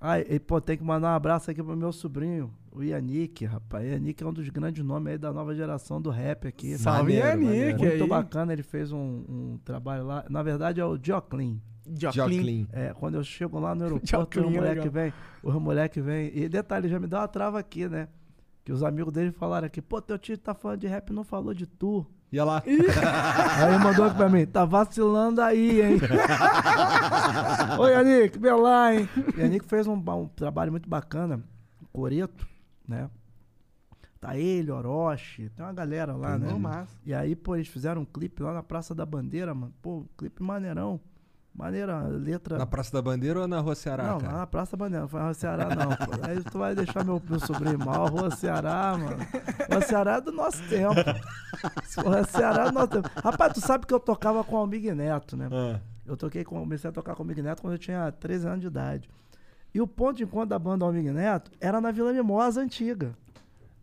Ah, 0.00 0.20
e 0.20 0.38
pô, 0.38 0.60
tem 0.60 0.76
que 0.76 0.84
mandar 0.84 1.12
um 1.12 1.16
abraço 1.16 1.50
aqui 1.50 1.62
pro 1.62 1.76
meu 1.76 1.90
sobrinho, 1.90 2.52
o 2.70 2.82
Yannick, 2.82 3.46
rapaz. 3.46 3.90
Yannick 3.90 4.22
é 4.22 4.26
um 4.26 4.32
dos 4.32 4.48
grandes 4.50 4.84
nomes 4.84 5.12
aí 5.12 5.18
da 5.18 5.32
nova 5.32 5.54
geração 5.54 6.00
do 6.00 6.10
rap 6.10 6.46
aqui. 6.46 6.76
Salve, 6.76 7.18
Maneiro, 7.18 7.26
Yannick 7.26 7.44
maneiro. 7.44 7.78
Muito 7.78 8.02
aí. 8.02 8.08
bacana, 8.08 8.52
ele 8.52 8.62
fez 8.62 8.92
um, 8.92 9.24
um 9.28 9.58
trabalho 9.64 10.04
lá. 10.04 10.24
Na 10.28 10.42
verdade 10.42 10.80
é 10.80 10.84
o 10.84 10.98
Joclin. 11.02 11.60
Joclin. 11.98 12.68
É, 12.72 12.92
quando 12.92 13.14
eu 13.14 13.24
chego 13.24 13.58
lá 13.58 13.74
no 13.74 13.84
aeroporto, 13.84 14.40
o 14.40 14.44
é 14.44 14.50
moleque 14.50 14.88
vem, 14.88 15.12
o 15.42 15.52
moleque 15.60 16.00
vem. 16.00 16.30
E 16.36 16.48
detalhe, 16.48 16.88
já 16.88 17.00
me 17.00 17.06
deu 17.06 17.18
uma 17.18 17.28
trava 17.28 17.58
aqui, 17.58 17.88
né? 17.88 18.08
Que 18.64 18.72
os 18.72 18.82
amigos 18.82 19.12
dele 19.12 19.30
falaram 19.30 19.66
aqui, 19.66 19.80
pô, 19.80 20.02
teu 20.02 20.18
tio 20.18 20.36
tá 20.36 20.52
falando 20.52 20.80
de 20.80 20.88
rap 20.88 21.08
e 21.08 21.12
não 21.12 21.24
falou 21.24 21.54
de 21.54 21.66
tu. 21.66 22.06
E 22.32 22.40
lá. 22.40 22.62
Aí 22.64 23.78
mandou 23.78 24.06
aqui 24.06 24.16
pra 24.16 24.28
mim, 24.28 24.46
tá 24.46 24.64
vacilando 24.64 25.40
aí, 25.40 25.80
hein? 25.80 25.98
Oi, 27.78 27.92
Yannick, 27.92 28.38
vem 28.38 28.52
lá, 28.52 28.94
hein? 28.94 29.08
Yannick 29.38 29.64
fez 29.66 29.86
um, 29.86 29.94
um 29.94 30.28
trabalho 30.28 30.72
muito 30.72 30.88
bacana, 30.88 31.42
Coreto, 31.92 32.46
né? 32.86 33.08
Tá 34.20 34.36
ele, 34.36 34.70
Orochi, 34.70 35.50
tem 35.50 35.64
uma 35.64 35.72
galera 35.72 36.16
lá, 36.16 36.36
né? 36.38 36.52
Massa. 36.54 36.98
E 37.04 37.14
aí, 37.14 37.36
pô, 37.36 37.54
eles 37.54 37.68
fizeram 37.68 38.02
um 38.02 38.04
clipe 38.04 38.42
lá 38.42 38.52
na 38.52 38.62
Praça 38.62 38.94
da 38.94 39.06
Bandeira, 39.06 39.54
mano. 39.54 39.72
Pô, 39.80 39.98
um 39.98 40.06
clipe 40.16 40.42
maneirão. 40.42 41.00
Maneira, 41.56 42.00
letra. 42.08 42.58
Na 42.58 42.66
Praça 42.66 42.92
da 42.92 43.00
Bandeira 43.00 43.40
ou 43.40 43.48
na 43.48 43.60
Rua 43.60 43.74
Ceará, 43.74 44.08
não, 44.08 44.18
cara? 44.20 44.32
na 44.38 44.46
Praça 44.46 44.76
da 44.76 44.84
Bandeira, 44.84 45.02
não 45.02 45.08
foi 45.08 45.20
na 45.20 45.24
Rua 45.26 45.34
Ceará, 45.34 45.68
não. 45.74 45.88
pô. 45.88 46.12
Aí 46.28 46.42
tu 46.44 46.58
vai 46.58 46.74
deixar 46.74 47.02
meu, 47.04 47.22
meu 47.28 47.40
sobrinho 47.40 47.78
mal, 47.78 48.06
Rua 48.08 48.30
Ceará, 48.30 48.96
mano. 48.98 49.16
Rua 49.70 49.80
Ceará 49.80 50.16
é 50.16 50.20
do 50.20 50.32
nosso 50.32 50.62
tempo. 50.68 50.94
Rua 52.04 52.24
Ceará 52.24 52.64
é 52.64 52.68
do 52.68 52.72
nosso 52.74 52.88
tempo. 52.88 53.08
Rapaz, 53.22 53.52
tu 53.54 53.60
sabe 53.60 53.86
que 53.86 53.94
eu 53.94 54.00
tocava 54.00 54.44
com 54.44 54.54
o 54.56 54.58
Almig 54.58 54.92
Neto, 54.92 55.36
né? 55.36 55.48
Ah. 55.50 55.80
Eu 56.04 56.16
toquei 56.16 56.44
com, 56.44 56.58
comecei 56.60 56.88
a 56.90 56.92
tocar 56.92 57.14
com 57.14 57.22
o 57.22 57.24
Almig 57.24 57.40
Neto 57.42 57.62
quando 57.62 57.72
eu 57.74 57.78
tinha 57.78 58.12
13 58.12 58.46
anos 58.46 58.60
de 58.60 58.66
idade. 58.66 59.08
E 59.74 59.80
o 59.80 59.86
ponto 59.86 60.16
de 60.18 60.24
encontro 60.24 60.50
da 60.50 60.58
banda 60.58 60.84
Almig 60.84 61.10
Neto 61.10 61.50
era 61.60 61.80
na 61.80 61.90
Vila 61.90 62.12
Mimosa 62.12 62.60
antiga. 62.60 63.12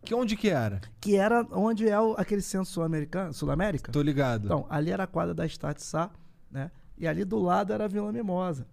Que 0.04 0.14
onde 0.14 0.36
que 0.36 0.48
era? 0.50 0.80
Que 1.00 1.16
era 1.16 1.46
onde 1.50 1.88
é 1.88 1.98
o- 1.98 2.14
aquele 2.18 2.42
centro 2.42 2.66
sul-americano, 2.66 3.32
Sul-América. 3.32 3.90
Tô 3.90 4.02
ligado. 4.02 4.44
Então, 4.44 4.66
ali 4.68 4.90
era 4.90 5.04
a 5.04 5.06
quadra 5.06 5.32
da 5.34 5.46
Start 5.46 5.78
Sá, 5.78 6.10
né? 6.50 6.70
E 6.96 7.06
ali 7.06 7.24
do 7.24 7.38
lado 7.38 7.72
era 7.72 7.84
a 7.84 7.88
Vila 7.88 8.12
Mimosa. 8.12 8.66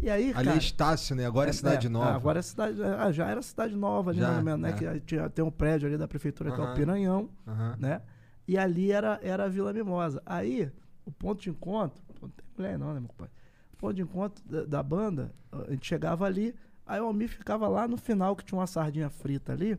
E 0.00 0.10
aí, 0.10 0.32
Ali 0.34 0.48
é 0.48 0.52
cara, 0.52 0.56
Estácio, 0.58 1.14
né? 1.14 1.24
Agora 1.24 1.50
é, 1.50 1.52
Cidade 1.52 1.86
é, 1.86 1.90
Nova. 1.90 2.14
Agora 2.14 2.40
é 2.40 2.42
cidade. 2.42 2.82
ah, 2.82 3.12
já 3.12 3.28
era 3.28 3.40
cidade 3.40 3.76
nova 3.76 4.10
ali, 4.10 4.18
Já, 4.18 4.26
mais 4.26 4.38
ou 4.38 4.44
menos, 4.44 4.60
né? 4.60 4.70
é. 4.70 4.72
Que 4.72 5.00
tinha, 5.00 5.30
tem 5.30 5.44
um 5.44 5.50
prédio 5.50 5.86
ali 5.86 5.96
da 5.96 6.08
prefeitura 6.08 6.50
que 6.50 6.60
é 6.60 6.64
o. 6.64 6.74
Piranhão, 6.74 7.30
Aham. 7.46 7.76
né? 7.78 8.02
E 8.48 8.58
ali 8.58 8.90
era, 8.90 9.20
era 9.22 9.44
a 9.44 9.48
Vila 9.48 9.72
Mimosa. 9.72 10.20
Aí, 10.26 10.70
o 11.06 11.12
ponto 11.12 11.40
de 11.40 11.50
encontro. 11.50 12.02
Não 12.20 12.28
tem 12.28 12.44
mulher 12.56 12.78
não, 12.78 12.92
né, 12.94 13.00
meu 13.00 13.10
pai? 13.16 13.28
O 13.72 13.76
ponto 13.76 13.94
de 13.94 14.02
encontro 14.02 14.42
da, 14.44 14.64
da 14.64 14.82
banda, 14.82 15.32
a 15.52 15.70
gente 15.70 15.86
chegava 15.86 16.26
ali, 16.26 16.52
aí 16.84 17.00
o 17.00 17.04
Almir 17.04 17.28
ficava 17.28 17.68
lá 17.68 17.86
no 17.86 17.96
final, 17.96 18.34
que 18.34 18.44
tinha 18.44 18.58
uma 18.58 18.66
sardinha 18.66 19.08
frita 19.08 19.52
ali. 19.52 19.78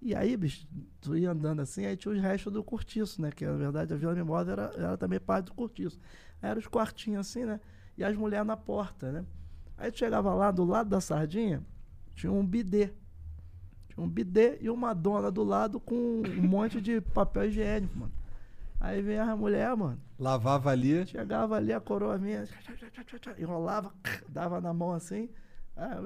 E 0.00 0.14
aí, 0.14 0.36
bicho, 0.36 0.68
tu 1.00 1.16
ia 1.16 1.32
andando 1.32 1.62
assim, 1.62 1.84
aí 1.84 1.96
tinha 1.96 2.14
os 2.14 2.20
restos 2.20 2.52
do 2.52 2.62
cortiço, 2.62 3.20
né? 3.20 3.32
Que 3.32 3.44
na 3.44 3.56
verdade 3.56 3.92
a 3.92 3.96
Vila 3.96 4.14
Mimosa 4.14 4.52
era, 4.52 4.72
era 4.76 4.96
também 4.96 5.18
parte 5.18 5.46
do 5.46 5.54
cortiço. 5.54 5.98
Aí 6.42 6.50
eram 6.50 6.58
os 6.58 6.66
quartinhos 6.66 7.26
assim, 7.26 7.44
né? 7.44 7.60
E 7.96 8.04
as 8.04 8.16
mulheres 8.16 8.46
na 8.46 8.56
porta, 8.56 9.10
né? 9.10 9.24
Aí 9.76 9.90
tu 9.90 9.98
chegava 9.98 10.32
lá, 10.34 10.50
do 10.50 10.64
lado 10.64 10.88
da 10.88 11.00
sardinha, 11.00 11.62
tinha 12.14 12.32
um 12.32 12.44
bidê. 12.44 12.92
Tinha 13.88 14.04
um 14.04 14.08
bidê 14.08 14.58
e 14.60 14.70
uma 14.70 14.94
dona 14.94 15.30
do 15.30 15.42
lado 15.42 15.78
com 15.78 15.94
um 15.94 16.22
monte 16.42 16.80
de 16.80 17.00
papel 17.00 17.46
higiênico, 17.46 17.98
mano. 17.98 18.12
Aí 18.78 19.00
vem 19.00 19.18
a 19.18 19.34
mulher, 19.34 19.74
mano. 19.76 20.00
Lavava 20.18 20.70
ali. 20.70 21.06
Chegava 21.06 21.56
ali 21.56 21.72
a 21.72 21.80
coroa 21.80 22.18
minha, 22.18 22.44
enrolava, 23.38 23.92
dava 24.28 24.60
na 24.60 24.72
mão 24.72 24.92
assim. 24.92 25.28
A 25.76 26.00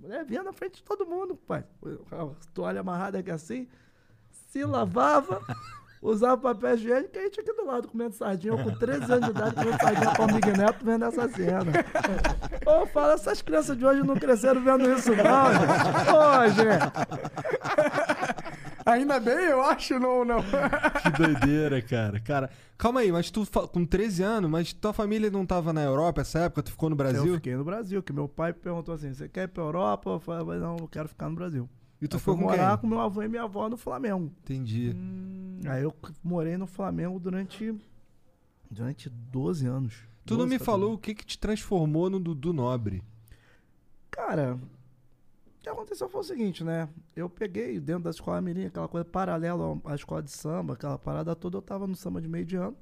mulher 0.00 0.24
vinha 0.24 0.42
na 0.42 0.52
frente 0.52 0.76
de 0.76 0.84
todo 0.84 1.06
mundo, 1.06 1.36
pai. 1.36 1.64
A 2.10 2.50
toalha 2.54 2.80
amarrada 2.80 3.18
aqui 3.18 3.30
assim, 3.30 3.68
se 4.30 4.64
lavava, 4.64 5.40
Usava 6.02 6.36
papel 6.36 6.74
higiênico 6.74 7.10
e 7.14 7.18
a 7.18 7.22
gente 7.22 7.38
aqui 7.40 7.52
do 7.52 7.64
lado 7.64 7.86
comendo 7.86 8.12
sardinha. 8.12 8.54
Eu 8.54 8.58
com 8.58 8.72
13 8.76 9.12
anos 9.12 9.24
de 9.26 9.30
idade 9.30 9.54
comendo 9.54 9.78
sardinha 9.80 10.14
com 10.16 10.22
o 10.24 10.34
Miguel 10.34 10.56
Neto 10.56 10.84
vendo 10.84 11.04
essa 11.04 11.28
cena. 11.28 11.72
Ô, 12.66 12.86
fala, 12.86 13.12
essas 13.14 13.40
crianças 13.40 13.78
de 13.78 13.86
hoje 13.86 14.02
não 14.02 14.16
cresceram 14.16 14.60
vendo 14.64 14.90
isso 14.92 15.10
não, 15.14 15.52
gente. 15.54 16.10
Ô, 16.10 16.48
gente. 16.48 16.92
Ainda 18.84 19.20
bem, 19.20 19.44
eu 19.46 19.62
acho, 19.62 19.96
não, 20.00 20.24
não. 20.24 20.42
Que 20.42 21.10
doideira, 21.16 21.80
cara. 21.80 22.18
Cara, 22.18 22.50
calma 22.76 22.98
aí, 23.00 23.12
mas 23.12 23.30
tu 23.30 23.46
com 23.68 23.86
13 23.86 24.24
anos, 24.24 24.50
mas 24.50 24.72
tua 24.72 24.92
família 24.92 25.30
não 25.30 25.46
tava 25.46 25.72
na 25.72 25.82
Europa 25.84 26.22
essa 26.22 26.40
época? 26.40 26.64
Tu 26.64 26.72
ficou 26.72 26.90
no 26.90 26.94
Eu 26.94 26.98
Brasil? 26.98 27.34
fiquei 27.34 27.54
no 27.54 27.62
Brasil, 27.64 28.02
que 28.02 28.12
meu 28.12 28.28
pai 28.28 28.52
perguntou 28.52 28.92
assim, 28.92 29.14
você 29.14 29.28
quer 29.28 29.44
ir 29.44 29.48
pra 29.48 29.62
Europa? 29.62 30.10
Eu 30.10 30.18
falei, 30.18 30.58
não, 30.58 30.76
eu 30.80 30.88
quero 30.88 31.08
ficar 31.08 31.28
no 31.28 31.36
Brasil. 31.36 31.68
E 32.02 32.08
tu 32.08 32.16
Eu 32.16 32.18
ficou 32.18 32.34
fui 32.34 32.42
com 32.44 32.50
morar 32.50 32.70
quem? 32.72 32.78
com 32.80 32.86
meu 32.88 32.98
avô 32.98 33.22
e 33.22 33.28
minha 33.28 33.44
avó 33.44 33.68
no 33.68 33.76
Flamengo. 33.76 34.32
Entendi. 34.42 34.92
Aí 35.66 35.84
eu 35.84 35.94
morei 36.22 36.56
no 36.56 36.66
Flamengo 36.66 37.20
durante, 37.20 37.72
durante 38.68 39.08
12 39.08 39.66
anos. 39.68 39.94
Tu 40.26 40.32
não 40.34 40.38
12, 40.40 40.50
me 40.50 40.58
14 40.58 40.64
falou 40.64 40.94
o 40.94 40.98
que 40.98 41.14
que 41.14 41.24
te 41.24 41.38
transformou 41.38 42.10
no 42.10 42.18
Dudu 42.18 42.52
Nobre. 42.52 43.04
Cara, 44.10 44.54
o 44.54 45.62
que 45.62 45.68
aconteceu 45.68 46.08
foi 46.08 46.20
o 46.20 46.24
seguinte, 46.24 46.64
né? 46.64 46.88
Eu 47.14 47.30
peguei 47.30 47.78
dentro 47.78 48.02
da 48.02 48.10
escola 48.10 48.40
mirim, 48.40 48.64
aquela 48.66 48.88
coisa 48.88 49.04
paralela 49.04 49.80
à 49.84 49.94
escola 49.94 50.20
de 50.24 50.32
samba, 50.32 50.74
aquela 50.74 50.98
parada 50.98 51.36
toda, 51.36 51.58
eu 51.58 51.62
tava 51.62 51.86
no 51.86 51.94
samba 51.94 52.20
de 52.20 52.26
meio 52.26 52.44
de 52.44 52.56
ano. 52.56 52.76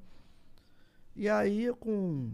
E 1.15 1.29
aí, 1.29 1.71
com 1.79 2.31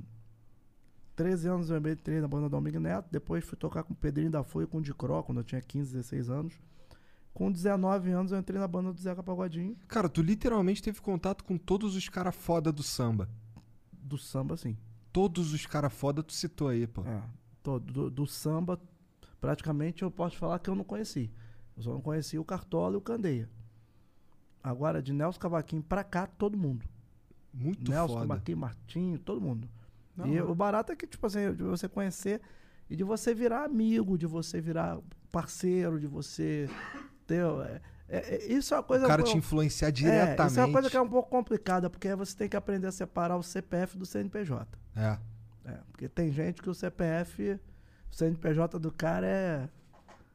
13 1.16 1.48
anos, 1.48 1.70
eu 1.70 1.78
entrei 1.78 2.20
na 2.20 2.28
banda 2.28 2.48
do 2.48 2.54
Almig 2.54 2.78
Neto, 2.78 3.08
depois 3.10 3.44
fui 3.44 3.58
tocar 3.58 3.82
com 3.82 3.92
o 3.92 3.96
Pedrinho 3.96 4.30
da 4.30 4.44
Folha 4.44 4.64
e 4.64 4.68
com 4.68 4.78
o 4.78 4.82
Dicró, 4.82 5.20
quando 5.24 5.38
eu 5.38 5.44
tinha 5.44 5.60
15, 5.60 5.92
16 5.92 6.30
anos. 6.30 6.54
Com 7.36 7.52
19 7.52 8.10
anos, 8.12 8.32
eu 8.32 8.38
entrei 8.38 8.58
na 8.58 8.66
banda 8.66 8.94
do 8.94 8.98
Zeca 8.98 9.22
Pagodinho, 9.22 9.76
Cara, 9.86 10.08
tu 10.08 10.22
literalmente 10.22 10.82
teve 10.82 11.02
contato 11.02 11.44
com 11.44 11.58
todos 11.58 11.94
os 11.94 12.08
caras 12.08 12.34
foda 12.34 12.72
do 12.72 12.82
samba. 12.82 13.28
do 13.92 14.16
samba, 14.16 14.56
sim. 14.56 14.74
Todos 15.12 15.52
os 15.52 15.66
caras 15.66 15.92
foda 15.92 16.22
tu 16.22 16.32
citou 16.32 16.68
aí, 16.68 16.86
pô. 16.86 17.02
É, 17.02 17.22
todo, 17.62 17.92
do, 17.92 18.10
do 18.10 18.26
samba, 18.26 18.80
praticamente 19.38 20.02
eu 20.02 20.10
posso 20.10 20.38
falar 20.38 20.58
que 20.60 20.70
eu 20.70 20.74
não 20.74 20.82
conheci. 20.82 21.30
Eu 21.76 21.82
só 21.82 21.92
não 21.92 22.00
conheci 22.00 22.38
o 22.38 22.44
Cartola 22.44 22.94
e 22.94 22.96
o 22.96 23.02
Candeia. 23.02 23.50
Agora, 24.64 25.02
de 25.02 25.12
Nelson 25.12 25.38
Cavaquinho 25.38 25.82
pra 25.82 26.02
cá, 26.02 26.26
todo 26.26 26.56
mundo. 26.56 26.86
Muito 27.52 27.90
Nelson 27.90 28.14
foda. 28.14 28.28
Cavaquinho, 28.28 28.56
Martinho, 28.56 29.18
todo 29.18 29.42
mundo. 29.42 29.68
Da 30.16 30.26
e 30.26 30.40
hora. 30.40 30.50
o 30.50 30.54
barato 30.54 30.90
é 30.90 30.96
que, 30.96 31.06
tipo 31.06 31.26
assim, 31.26 31.52
de 31.52 31.62
você 31.64 31.86
conhecer 31.86 32.40
e 32.88 32.96
de 32.96 33.04
você 33.04 33.34
virar 33.34 33.66
amigo, 33.66 34.16
de 34.16 34.24
você 34.24 34.58
virar 34.58 34.98
parceiro, 35.30 36.00
de 36.00 36.06
você 36.06 36.66
ter. 37.26 37.44
é, 37.44 37.80
é, 38.08 38.34
é, 38.34 38.52
isso 38.52 38.74
é 38.74 38.76
uma 38.76 38.82
coisa. 38.82 39.04
O 39.04 39.08
cara 39.08 39.22
te 39.22 39.36
influenciar 39.36 39.88
é, 39.88 39.92
diretamente. 39.92 40.50
isso 40.50 40.60
é 40.60 40.64
uma 40.64 40.72
coisa 40.72 40.90
que 40.90 40.96
é 40.96 41.00
um 41.00 41.08
pouco 41.08 41.28
complicada, 41.28 41.90
porque 41.90 42.08
aí 42.08 42.16
você 42.16 42.36
tem 42.36 42.48
que 42.48 42.56
aprender 42.56 42.86
a 42.86 42.92
separar 42.92 43.36
o 43.36 43.42
CPF 43.42 43.96
do 43.96 44.06
CNPJ. 44.06 44.66
É. 44.96 45.18
É, 45.64 45.78
porque 45.90 46.08
tem 46.08 46.30
gente 46.30 46.62
que 46.62 46.70
o 46.70 46.74
CPF, 46.74 47.58
o 48.10 48.14
CNPJ 48.14 48.78
do 48.78 48.92
cara 48.92 49.26
é. 49.26 49.68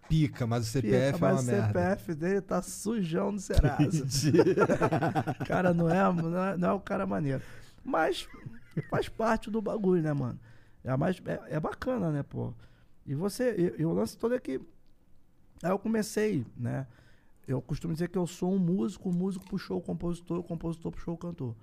Pica, 0.09 0.45
mas 0.45 0.67
o 0.67 0.69
CPF 0.69 1.13
Pica, 1.13 1.25
é 1.25 1.29
mas 1.29 1.33
uma 1.33 1.41
o 1.41 1.45
merda. 1.45 1.67
CPF 1.67 2.15
dele 2.15 2.41
tá 2.41 2.61
sujão 2.61 3.31
no 3.31 3.39
Serasa. 3.39 4.05
O 5.39 5.45
cara 5.47 5.73
não 5.73 5.89
é, 5.89 6.13
não 6.13 6.43
é, 6.43 6.57
não 6.57 6.69
é 6.69 6.73
o 6.73 6.79
cara 6.81 7.05
maneiro. 7.05 7.41
Mas 7.83 8.27
faz 8.89 9.07
parte 9.07 9.49
do 9.49 9.61
bagulho, 9.61 10.01
né, 10.01 10.11
mano? 10.11 10.37
É, 10.83 10.95
mais, 10.97 11.21
é, 11.25 11.55
é 11.55 11.59
bacana, 11.59 12.11
né, 12.11 12.23
pô? 12.23 12.53
E 13.05 13.15
você, 13.15 13.55
e, 13.77 13.81
e 13.81 13.85
o 13.85 13.93
lance 13.93 14.17
todo 14.17 14.35
é 14.35 14.39
que. 14.39 14.59
Aí 15.63 15.69
eu 15.71 15.79
comecei, 15.79 16.45
né? 16.57 16.87
Eu 17.47 17.61
costumo 17.61 17.93
dizer 17.93 18.07
que 18.09 18.17
eu 18.17 18.25
sou 18.27 18.53
um 18.53 18.59
músico, 18.59 19.09
o 19.09 19.13
músico 19.13 19.45
puxou 19.45 19.77
o 19.77 19.81
compositor, 19.81 20.39
o 20.39 20.43
compositor 20.43 20.91
puxou 20.91 21.15
o 21.15 21.17
cantor. 21.17 21.55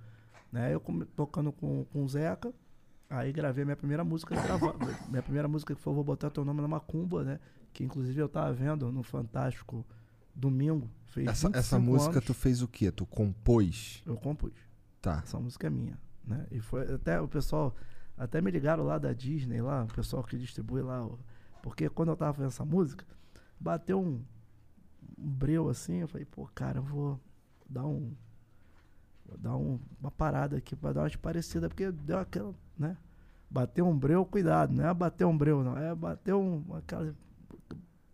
Né? 0.51 0.73
Eu 0.73 0.79
tocando 1.15 1.51
com, 1.51 1.85
com 1.85 2.03
o 2.03 2.07
Zeca, 2.09 2.53
aí 3.09 3.31
gravei 3.31 3.63
minha 3.63 3.77
primeira 3.77 4.03
música, 4.03 4.35
grava- 4.35 4.75
minha 5.09 5.23
primeira 5.23 5.47
música 5.47 5.73
que 5.75 5.81
foi 5.81 5.93
Vou 5.93 6.03
Botar 6.03 6.29
Teu 6.29 6.43
Nome 6.45 6.61
na 6.61 6.67
Macumba, 6.67 7.23
né? 7.23 7.39
Que 7.73 7.83
inclusive 7.83 8.19
eu 8.19 8.27
tava 8.29 8.51
vendo 8.53 8.91
no 8.91 9.03
Fantástico 9.03 9.85
domingo. 10.35 10.89
Fez 11.05 11.27
Essa, 11.27 11.47
essa 11.53 11.77
25 11.77 11.81
música 11.81 12.11
anos. 12.15 12.25
tu 12.25 12.33
fez 12.33 12.61
o 12.61 12.67
quê? 12.67 12.91
Tu 12.91 13.05
compôs? 13.05 14.03
Eu 14.05 14.15
compus. 14.15 14.53
Tá. 15.01 15.21
Essa 15.23 15.39
música 15.39 15.67
é 15.67 15.69
minha, 15.69 15.97
né? 16.25 16.45
E 16.51 16.59
foi 16.59 16.93
até 16.93 17.19
o 17.21 17.27
pessoal 17.27 17.75
até 18.17 18.41
me 18.41 18.51
ligaram 18.51 18.83
lá 18.83 18.97
da 18.97 19.13
Disney 19.13 19.61
lá, 19.61 19.83
o 19.83 19.93
pessoal 19.93 20.21
que 20.23 20.37
distribui 20.37 20.81
lá, 20.81 21.07
porque 21.63 21.89
quando 21.89 22.09
eu 22.09 22.17
tava 22.17 22.33
fazendo 22.33 22.49
essa 22.49 22.65
música, 22.65 23.05
bateu 23.59 23.99
um, 23.99 24.23
um 25.17 25.29
breu 25.29 25.69
assim, 25.69 25.97
eu 25.97 26.07
falei, 26.07 26.25
pô, 26.25 26.47
cara, 26.53 26.79
eu 26.79 26.83
vou 26.83 27.19
dar 27.69 27.85
um 27.85 28.13
vou 29.25 29.37
dar 29.37 29.55
um- 29.55 29.79
uma 29.99 30.09
parada 30.09 30.57
aqui 30.57 30.75
pra 30.75 30.91
dar 30.93 31.03
uma 31.03 31.17
parecida, 31.17 31.67
porque 31.69 31.91
deu 31.91 32.17
aquela, 32.19 32.53
né? 32.77 32.97
Bateu 33.49 33.87
um 33.87 33.97
breu, 33.97 34.25
cuidado, 34.25 34.73
não 34.73 34.87
é 34.87 34.93
bater 34.93 35.25
um 35.25 35.37
breu, 35.37 35.63
não, 35.63 35.77
é 35.77 35.93
bater 35.93 36.33
um 36.33 36.63
aquela 36.75 37.15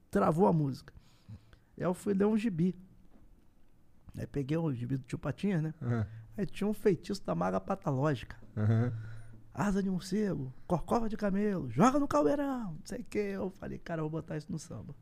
travou 0.10 0.48
a 0.48 0.54
música. 0.54 0.94
Aí 1.78 1.84
eu 1.84 1.94
fui 1.94 2.14
ler 2.14 2.26
um 2.26 2.38
gibi. 2.38 2.76
Aí 4.18 4.26
peguei 4.26 4.56
o 4.58 4.74
gibi 4.74 4.98
do 4.98 5.04
tio 5.04 5.18
Patinhas, 5.20 5.62
né? 5.62 5.74
Aham. 5.82 6.08
Aí 6.38 6.46
tinha 6.46 6.68
um 6.68 6.74
feitiço 6.74 7.24
da 7.26 7.36
maga 7.36 7.60
patológica. 7.60 8.38
Aham. 8.56 8.94
Asa 9.54 9.82
de 9.82 9.90
morcego, 9.90 10.54
corcova 10.68 11.08
de 11.08 11.16
camelo, 11.16 11.70
joga 11.70 11.98
no 11.98 12.08
caldeirão, 12.10 12.74
não 12.74 12.82
sei 12.86 13.00
o 13.02 13.04
que. 13.06 13.18
Eu 13.20 13.50
falei, 13.52 13.78
cara, 13.78 14.00
eu 14.02 14.10
vou 14.10 14.22
botar 14.22 14.36
isso 14.38 14.52
no 14.52 14.60
samba. 14.60 14.94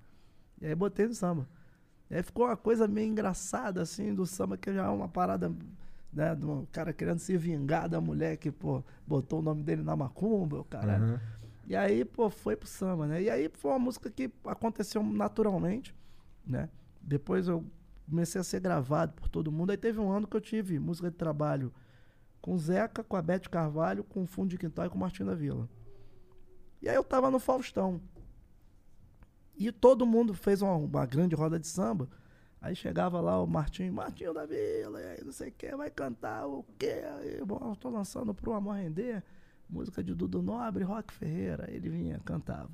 E 0.63 0.67
aí 0.67 0.73
botei 0.73 1.05
no 1.05 1.13
samba. 1.13 1.45
E 2.09 2.15
aí 2.15 2.23
ficou 2.23 2.45
uma 2.45 2.55
coisa 2.55 2.87
meio 2.87 3.09
engraçada, 3.09 3.81
assim, 3.81 4.13
do 4.13 4.25
samba, 4.25 4.57
que 4.57 4.73
já 4.73 4.85
é 4.85 4.89
uma 4.89 5.09
parada, 5.09 5.53
né, 6.11 6.33
de 6.33 6.45
um 6.45 6.65
cara 6.71 6.93
querendo 6.93 7.19
se 7.19 7.35
vingar 7.35 7.89
da 7.89 7.99
mulher 7.99 8.37
que, 8.37 8.49
pô, 8.49 8.81
botou 9.05 9.39
o 9.39 9.41
nome 9.41 9.61
dele 9.61 9.83
na 9.83 9.93
macumba, 9.93 10.61
o 10.61 10.63
caralho. 10.63 11.03
Aham. 11.03 11.21
E 11.67 11.75
aí, 11.75 12.05
pô, 12.05 12.29
foi 12.29 12.55
pro 12.55 12.67
samba, 12.67 13.07
né? 13.07 13.21
E 13.21 13.29
aí 13.29 13.49
foi 13.53 13.71
uma 13.71 13.79
música 13.79 14.09
que 14.09 14.31
aconteceu 14.45 15.03
naturalmente, 15.03 15.93
né? 16.45 16.69
Depois 17.01 17.47
eu 17.47 17.63
comecei 18.09 18.39
a 18.39 18.43
ser 18.43 18.59
gravado 18.61 19.13
por 19.13 19.27
todo 19.27 19.51
mundo. 19.51 19.71
Aí 19.71 19.77
teve 19.77 19.99
um 19.99 20.11
ano 20.11 20.27
que 20.27 20.35
eu 20.35 20.41
tive 20.41 20.79
música 20.79 21.09
de 21.09 21.17
trabalho 21.17 21.73
com 22.41 22.53
o 22.53 22.57
Zeca, 22.59 23.03
com 23.03 23.15
a 23.15 23.21
Beth 23.21 23.49
Carvalho, 23.49 24.03
com 24.03 24.23
o 24.23 24.27
Fundo 24.27 24.49
de 24.49 24.57
Quintal 24.57 24.85
e 24.85 24.89
com 24.89 24.97
o 24.97 24.99
Martinho 24.99 25.29
da 25.29 25.35
Vila. 25.35 25.69
E 26.81 26.89
aí 26.89 26.95
eu 26.95 27.03
tava 27.03 27.31
no 27.31 27.39
Faustão. 27.39 28.01
E 29.55 29.71
todo 29.71 30.05
mundo 30.05 30.33
fez 30.33 30.61
uma, 30.61 30.75
uma 30.75 31.05
grande 31.05 31.35
roda 31.35 31.59
de 31.59 31.67
samba. 31.67 32.09
Aí 32.61 32.75
chegava 32.75 33.19
lá 33.19 33.41
o 33.41 33.45
Martinho, 33.45 33.91
Martinho 33.91 34.33
da 34.33 34.45
Vila, 34.45 35.01
e 35.01 35.05
aí 35.05 35.23
não 35.23 35.33
sei 35.33 35.49
o 35.49 35.51
que, 35.51 35.75
vai 35.75 35.89
cantar 35.89 36.47
o 36.47 36.63
quê? 36.79 37.03
Aí, 37.19 37.43
bom, 37.43 37.59
eu 37.61 37.75
tô 37.75 37.89
lançando 37.89 38.33
pro 38.33 38.53
Amor 38.53 38.75
Render, 38.75 39.21
música 39.69 40.01
de 40.01 40.15
Dudu 40.15 40.41
Nobre, 40.41 40.83
Rock 40.85 41.13
Ferreira. 41.13 41.65
Aí 41.67 41.75
ele 41.75 41.89
vinha, 41.89 42.21
cantava. 42.23 42.71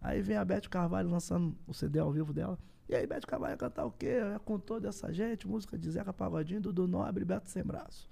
Aí 0.00 0.20
vem 0.20 0.36
a 0.36 0.44
Beth 0.44 0.68
Carvalho 0.68 1.08
lançando 1.08 1.56
o 1.68 1.72
CD 1.72 2.00
ao 2.00 2.10
vivo 2.10 2.32
dela. 2.32 2.58
E 2.88 2.96
aí, 2.96 3.06
Beth 3.06 3.20
Carvalho 3.20 3.56
cantar 3.56 3.84
o 3.84 3.92
quê? 3.92 4.18
É 4.34 4.38
com 4.44 4.58
toda 4.58 4.88
essa 4.88 5.12
gente, 5.12 5.46
música 5.46 5.78
de 5.78 5.88
Zeca 5.88 6.12
Pagodinho, 6.12 6.60
Dudu 6.60 6.88
Nobre 6.88 7.24
Beto 7.24 7.48
Sem 7.48 7.62
Braço. 7.62 8.10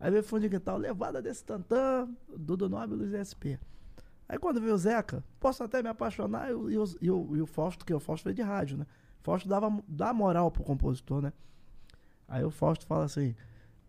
Aí 0.00 0.10
veio 0.10 0.22
Fundo 0.22 0.42
de 0.42 0.48
Quintal, 0.48 0.78
levada 0.78 1.20
desse 1.20 1.44
tantã, 1.44 2.08
Dudu 2.34 2.68
Nobre 2.68 2.96
e 2.96 2.98
Luiz 2.98 3.12
SP. 3.28 3.60
Aí 4.28 4.38
quando 4.38 4.60
veio 4.60 4.74
o 4.74 4.78
Zeca, 4.78 5.22
posso 5.38 5.62
até 5.62 5.82
me 5.82 5.88
apaixonar, 5.88 6.50
e, 6.50 6.54
o- 6.54 6.70
e, 6.70 6.78
o- 6.78 6.84
e 7.00 7.10
o, 7.10 7.36
e 7.36 7.40
o 7.42 7.46
Fausto, 7.46 7.84
que 7.84 7.94
o 7.94 8.00
Fausto 8.00 8.24
veio 8.24 8.34
de 8.34 8.42
rádio, 8.42 8.76
né? 8.78 8.86
Fausto 9.22 9.48
dava, 9.48 9.70
dá 9.88 10.12
moral 10.12 10.50
pro 10.50 10.64
compositor, 10.64 11.20
né? 11.22 11.32
Aí 12.28 12.44
o 12.44 12.50
Fausto 12.50 12.86
fala 12.86 13.04
assim, 13.04 13.34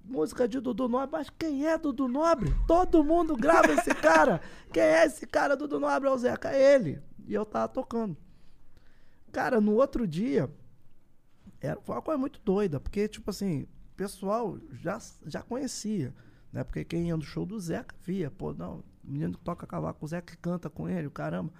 música 0.03 0.47
de 0.47 0.59
Dudu 0.59 0.87
Nobre, 0.87 1.09
mas 1.11 1.29
quem 1.29 1.65
é 1.67 1.77
Dudu 1.77 2.07
Nobre? 2.07 2.53
Todo 2.67 3.03
mundo 3.03 3.35
grava 3.35 3.71
esse 3.73 3.93
cara. 3.95 4.39
Quem 4.71 4.83
é 4.83 5.05
esse 5.05 5.25
cara, 5.25 5.55
Dudu 5.57 5.79
Nobre? 5.79 6.07
É 6.07 6.11
o 6.11 6.17
Zeca, 6.17 6.49
é 6.51 6.75
ele. 6.75 7.01
E 7.27 7.33
eu 7.33 7.45
tava 7.45 7.67
tocando. 7.67 8.15
Cara, 9.31 9.59
no 9.59 9.73
outro 9.73 10.07
dia, 10.07 10.49
era, 11.59 11.79
foi 11.81 11.95
uma 11.95 12.01
coisa 12.01 12.17
muito 12.17 12.39
doida, 12.43 12.79
porque, 12.79 13.07
tipo 13.07 13.29
assim, 13.29 13.63
o 13.63 13.95
pessoal 13.95 14.57
já, 14.73 14.99
já 15.25 15.41
conhecia, 15.41 16.13
né? 16.53 16.63
Porque 16.63 16.85
quem 16.85 17.07
ia 17.07 17.17
no 17.17 17.23
show 17.23 17.45
do 17.45 17.59
Zeca 17.59 17.95
via, 18.01 18.31
pô, 18.31 18.53
não, 18.53 18.83
o 19.07 19.11
menino 19.11 19.33
que 19.33 19.43
toca 19.43 19.65
cavaco, 19.65 20.03
o 20.03 20.07
Zeca 20.07 20.35
que 20.35 20.37
canta 20.37 20.69
com 20.69 20.89
ele, 20.89 21.09
caramba. 21.09 21.51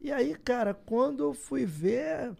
E 0.00 0.12
aí, 0.12 0.34
cara, 0.36 0.72
quando 0.72 1.22
eu 1.24 1.34
fui 1.34 1.66
ver, 1.66 2.34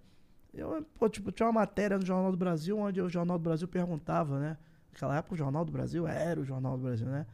eu, 0.54 0.86
pô, 0.98 1.08
tipo, 1.08 1.30
tinha 1.32 1.46
uma 1.46 1.60
matéria 1.60 1.98
no 1.98 2.06
Jornal 2.06 2.30
do 2.30 2.36
Brasil, 2.36 2.78
onde 2.78 3.00
o 3.00 3.08
Jornal 3.08 3.38
do 3.38 3.42
Brasil 3.42 3.68
perguntava, 3.68 4.38
né? 4.38 4.56
Naquela 4.92 5.16
época 5.16 5.34
o 5.34 5.38
Jornal 5.38 5.64
do 5.64 5.72
Brasil 5.72 6.06
era 6.06 6.40
o 6.40 6.44
Jornal 6.44 6.76
do 6.76 6.84
Brasil, 6.84 7.06
né? 7.06 7.26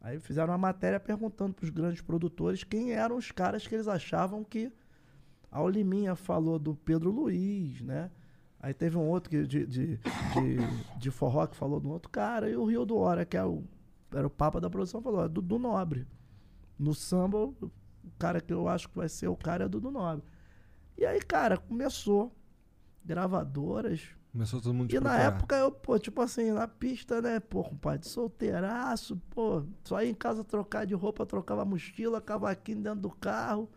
Aí 0.00 0.20
fizeram 0.20 0.52
uma 0.52 0.58
matéria 0.58 1.00
perguntando 1.00 1.54
para 1.54 1.64
os 1.64 1.70
grandes 1.70 2.02
produtores 2.02 2.62
quem 2.62 2.92
eram 2.92 3.16
os 3.16 3.32
caras 3.32 3.66
que 3.66 3.74
eles 3.74 3.88
achavam 3.88 4.44
que 4.44 4.70
a 5.50 5.62
Oliminha 5.62 6.14
falou 6.14 6.58
do 6.58 6.74
Pedro 6.74 7.10
Luiz, 7.10 7.80
né? 7.80 8.10
Aí 8.60 8.72
teve 8.72 8.96
um 8.96 9.06
outro 9.06 9.30
que 9.30 9.46
de, 9.46 9.66
de, 9.66 9.96
de, 9.96 9.98
de 10.98 11.10
forró 11.10 11.46
que 11.46 11.56
falou 11.56 11.80
do 11.80 11.90
outro 11.90 12.10
cara, 12.10 12.48
e 12.48 12.56
o 12.56 12.64
Rio 12.64 12.84
do 12.84 12.96
Hora, 12.96 13.24
que 13.24 13.36
é 13.36 13.44
o, 13.44 13.62
era 14.12 14.26
o 14.26 14.30
papa 14.30 14.60
da 14.60 14.70
produção, 14.70 15.02
falou, 15.02 15.24
é 15.24 15.28
Dudu 15.28 15.58
Nobre. 15.58 16.06
No 16.78 16.94
samba, 16.94 17.38
o 17.38 17.72
cara 18.18 18.40
que 18.40 18.52
eu 18.52 18.68
acho 18.68 18.88
que 18.88 18.96
vai 18.96 19.08
ser 19.08 19.28
o 19.28 19.36
cara 19.36 19.64
é 19.64 19.68
Dudu 19.68 19.90
Nobre. 19.90 20.24
E 20.96 21.04
aí, 21.04 21.20
cara, 21.20 21.56
começou 21.56 22.32
gravadoras, 23.04 24.14
Começou 24.34 24.60
todo 24.60 24.74
mundo 24.74 24.92
E 24.92 24.98
na 24.98 25.16
época 25.16 25.54
eu, 25.54 25.70
pô, 25.70 25.96
tipo 25.96 26.20
assim, 26.20 26.50
na 26.50 26.66
pista, 26.66 27.22
né, 27.22 27.38
pô, 27.38 27.62
compadre, 27.62 28.08
solteiraço, 28.08 29.16
pô, 29.30 29.62
só 29.84 30.02
ia 30.02 30.10
em 30.10 30.14
casa 30.14 30.42
trocar 30.42 30.84
de 30.84 30.92
roupa, 30.92 31.24
trocava 31.24 31.64
mochila, 31.64 32.20
cavaquinho 32.20 32.82
dentro 32.82 32.98
do 32.98 33.10
carro, 33.10 33.70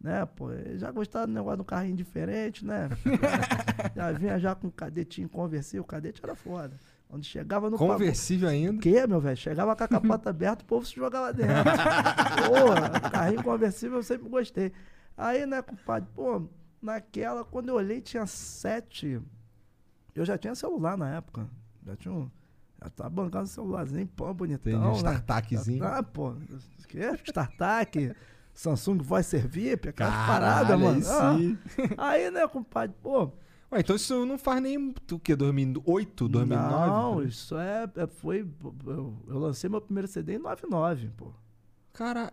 né, 0.00 0.24
pô, 0.24 0.46
já 0.78 0.90
gostava 0.90 1.26
do 1.26 1.34
negócio 1.34 1.58
do 1.58 1.64
carrinho 1.64 1.96
diferente, 1.96 2.64
né, 2.64 2.88
já 3.94 4.10
vinha 4.12 4.38
já 4.38 4.54
com 4.54 4.68
um 4.68 4.70
cadetinho 4.70 5.28
conversível, 5.28 5.82
o 5.82 5.86
cadete 5.86 6.22
era 6.24 6.34
foda. 6.34 6.78
Onde 7.12 7.26
chegava 7.26 7.68
no 7.68 7.76
Conversível 7.76 8.48
pagode- 8.48 8.66
ainda? 8.66 8.78
O 8.78 8.80
quê, 8.80 9.06
meu 9.06 9.20
velho? 9.20 9.36
Chegava 9.36 9.74
com 9.74 9.82
a 9.84 9.88
capota 9.88 10.30
aberta, 10.30 10.62
o 10.62 10.66
povo 10.66 10.86
se 10.86 10.94
jogava 10.94 11.32
dentro. 11.32 11.54
Porra, 12.48 13.00
carrinho 13.10 13.42
conversível 13.42 13.98
eu 13.98 14.02
sempre 14.02 14.28
gostei. 14.28 14.72
Aí, 15.16 15.44
né, 15.44 15.60
compadre, 15.60 16.08
pô, 16.14 16.42
naquela, 16.80 17.44
quando 17.44 17.68
eu 17.70 17.74
olhei, 17.74 18.00
tinha 18.00 18.26
sete. 18.26 19.20
Eu 20.14 20.24
já 20.24 20.38
tinha 20.38 20.54
celular 20.54 20.96
na 20.96 21.08
época. 21.16 21.48
Já 21.84 21.96
tinha 21.96 22.14
um. 22.14 22.30
Já 22.82 22.88
tava 22.90 23.10
bancando 23.10 23.44
um 23.44 23.46
celularzinho, 23.46 24.06
pô, 24.08 24.32
bonitão. 24.32 24.72
Entendi, 24.72 24.86
um 24.86 25.02
né? 25.02 25.14
startupzinho. 25.16 25.84
Ah, 25.84 26.02
pô, 26.02 26.34
que? 26.88 26.98
Startup, 27.26 28.16
Samsung 28.54 28.98
Voice 29.02 29.28
Servip, 29.30 29.88
aquelas 29.88 30.12
Caralho, 30.14 30.68
paradas, 30.68 30.80
mano. 30.80 31.38
aí 31.38 31.58
Ah. 31.98 32.10
Aí, 32.10 32.30
né, 32.30 32.46
compadre, 32.48 32.94
pô. 33.02 33.32
Ué, 33.72 33.80
então 33.80 33.94
isso 33.94 34.26
não 34.26 34.36
faz 34.36 34.60
nem. 34.60 34.92
O 35.12 35.18
quê? 35.18 35.36
2008, 35.36 36.28
2009? 36.28 36.86
Não, 36.90 37.22
isso 37.22 37.56
é, 37.56 37.88
é- 37.96 38.06
foi. 38.06 38.46
Eu, 38.86 39.14
eu 39.28 39.38
lancei 39.38 39.70
meu 39.70 39.80
primeiro 39.80 40.08
CD 40.08 40.34
em 40.34 40.38
99, 40.38 41.08
pô. 41.16 41.28
Cara, 41.92 42.32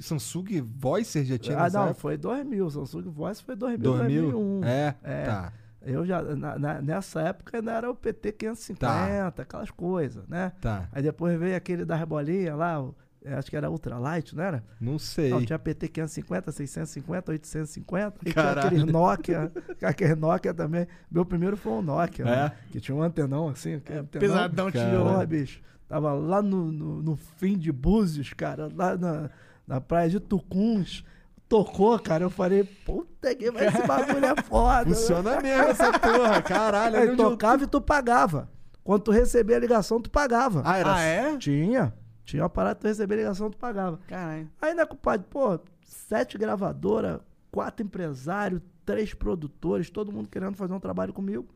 Samsung 0.00 0.60
Voicer 0.62 1.24
já 1.24 1.38
tinha 1.38 1.58
Ah, 1.58 1.70
não, 1.70 1.84
época? 1.84 2.00
foi 2.00 2.16
2000. 2.16 2.70
Samsung 2.70 3.08
Voice 3.10 3.42
foi 3.42 3.56
2000, 3.56 3.82
2000? 3.92 4.30
2001. 4.32 4.64
É, 4.64 5.24
tá. 5.24 5.52
Eu 5.84 6.06
já, 6.06 6.22
na- 6.22 6.58
na- 6.58 6.80
nessa 6.82 7.20
época 7.22 7.56
ainda 7.56 7.72
era 7.72 7.90
o 7.90 7.94
PT 7.94 8.32
550, 8.32 9.42
aquelas 9.42 9.70
coisas, 9.70 10.26
né? 10.28 10.52
Tá. 10.60 10.88
Aí 10.92 11.02
depois 11.02 11.38
veio 11.38 11.56
aquele 11.56 11.84
da 11.84 11.96
rebolinha 11.96 12.54
lá, 12.54 12.80
o- 12.80 12.94
é, 12.94 13.01
acho 13.26 13.50
que 13.50 13.56
era 13.56 13.70
Ultralight, 13.70 14.34
não 14.34 14.42
era? 14.44 14.64
Não 14.80 14.98
sei. 14.98 15.30
Não, 15.30 15.44
tinha 15.44 15.58
PT 15.58 15.88
550, 15.88 16.52
650, 16.52 17.30
850. 17.32 18.16
E 18.26 18.32
tinha 18.32 18.50
aquele 18.52 18.84
Nokia, 18.84 19.52
aquele 19.82 20.14
Nokia 20.14 20.52
também. 20.54 20.86
Meu 21.10 21.24
primeiro 21.24 21.56
foi 21.56 21.72
um 21.72 21.82
Nokia, 21.82 22.24
É? 22.24 22.28
né? 22.28 22.52
que 22.70 22.80
tinha 22.80 22.94
um 22.96 23.02
antenão 23.02 23.48
assim. 23.48 23.74
aquele 23.74 24.00
antenão. 24.00 24.20
pesadão, 24.28 24.70
Porra, 24.70 24.84
tijolo. 24.90 25.26
bicho. 25.26 25.60
Tava 25.88 26.12
lá 26.14 26.40
no, 26.40 26.72
no, 26.72 27.02
no 27.02 27.16
fim 27.16 27.58
de 27.58 27.70
Búzios, 27.70 28.32
cara, 28.32 28.68
lá 28.74 28.96
na, 28.96 29.30
na 29.66 29.80
praia 29.80 30.08
de 30.08 30.18
Tucuns. 30.20 31.04
Tocou, 31.48 31.98
cara. 31.98 32.24
Eu 32.24 32.30
falei, 32.30 32.64
puta 32.64 33.34
que 33.34 33.50
mas 33.50 33.74
esse 33.74 33.86
bagulho 33.86 34.24
é 34.24 34.42
foda. 34.42 34.86
Funciona 34.86 35.38
mesmo 35.42 35.64
essa 35.68 35.92
porra, 35.98 36.40
caralho. 36.40 36.96
Aí 36.96 37.10
onde 37.10 37.22
eu- 37.22 37.30
tocava 37.30 37.64
e 37.64 37.66
tu 37.66 37.78
pagava. 37.80 38.48
Quando 38.82 39.02
tu 39.02 39.10
recebia 39.10 39.56
a 39.56 39.60
ligação, 39.60 40.00
tu 40.00 40.10
pagava. 40.10 40.62
Ah, 40.64 40.78
era 40.78 40.94
Ah, 40.94 41.00
é? 41.02 41.36
Tinha. 41.36 41.92
Tinha 42.32 42.44
uma 42.44 42.48
parada, 42.48 42.76
tu 42.76 42.86
recebia 42.86 43.18
ligação, 43.18 43.50
tu 43.50 43.58
pagava. 43.58 43.98
Caralho. 44.08 44.50
Aí, 44.58 44.72
né, 44.72 44.86
compadre, 44.86 45.26
pô, 45.28 45.60
sete 45.84 46.38
gravadoras, 46.38 47.20
quatro 47.50 47.84
empresários, 47.84 48.62
três 48.86 49.12
produtores, 49.12 49.90
todo 49.90 50.10
mundo 50.10 50.30
querendo 50.30 50.56
fazer 50.56 50.72
um 50.72 50.80
trabalho 50.80 51.12
comigo. 51.12 51.46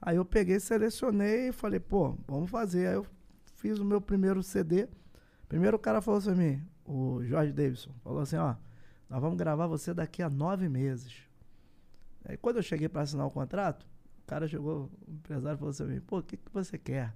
Aí 0.00 0.16
eu 0.16 0.24
peguei, 0.24 0.58
selecionei 0.58 1.48
e 1.48 1.52
falei, 1.52 1.78
pô, 1.78 2.16
vamos 2.26 2.48
fazer. 2.48 2.86
Aí 2.86 2.94
eu 2.94 3.06
fiz 3.56 3.78
o 3.78 3.84
meu 3.84 4.00
primeiro 4.00 4.42
CD. 4.42 4.88
Primeiro 5.46 5.76
o 5.76 5.80
cara 5.80 6.00
falou 6.00 6.16
assim 6.16 6.32
pra 6.32 6.42
mim, 6.42 6.62
o 6.86 7.22
Jorge 7.22 7.52
Davidson, 7.52 7.90
falou 8.02 8.22
assim, 8.22 8.36
ó, 8.36 8.54
nós 9.10 9.20
vamos 9.20 9.36
gravar 9.36 9.66
você 9.66 9.92
daqui 9.92 10.22
a 10.22 10.30
nove 10.30 10.70
meses. 10.70 11.18
Aí 12.24 12.38
quando 12.38 12.56
eu 12.56 12.62
cheguei 12.62 12.88
pra 12.88 13.02
assinar 13.02 13.26
o 13.26 13.30
contrato, 13.30 13.86
o 14.22 14.26
cara 14.26 14.48
chegou, 14.48 14.90
o 15.06 15.12
empresário 15.12 15.58
falou 15.58 15.68
assim 15.68 15.84
pra 15.84 15.92
mim, 15.92 16.00
pô, 16.00 16.18
o 16.20 16.22
que, 16.22 16.38
que 16.38 16.50
você 16.50 16.78
quer? 16.78 17.14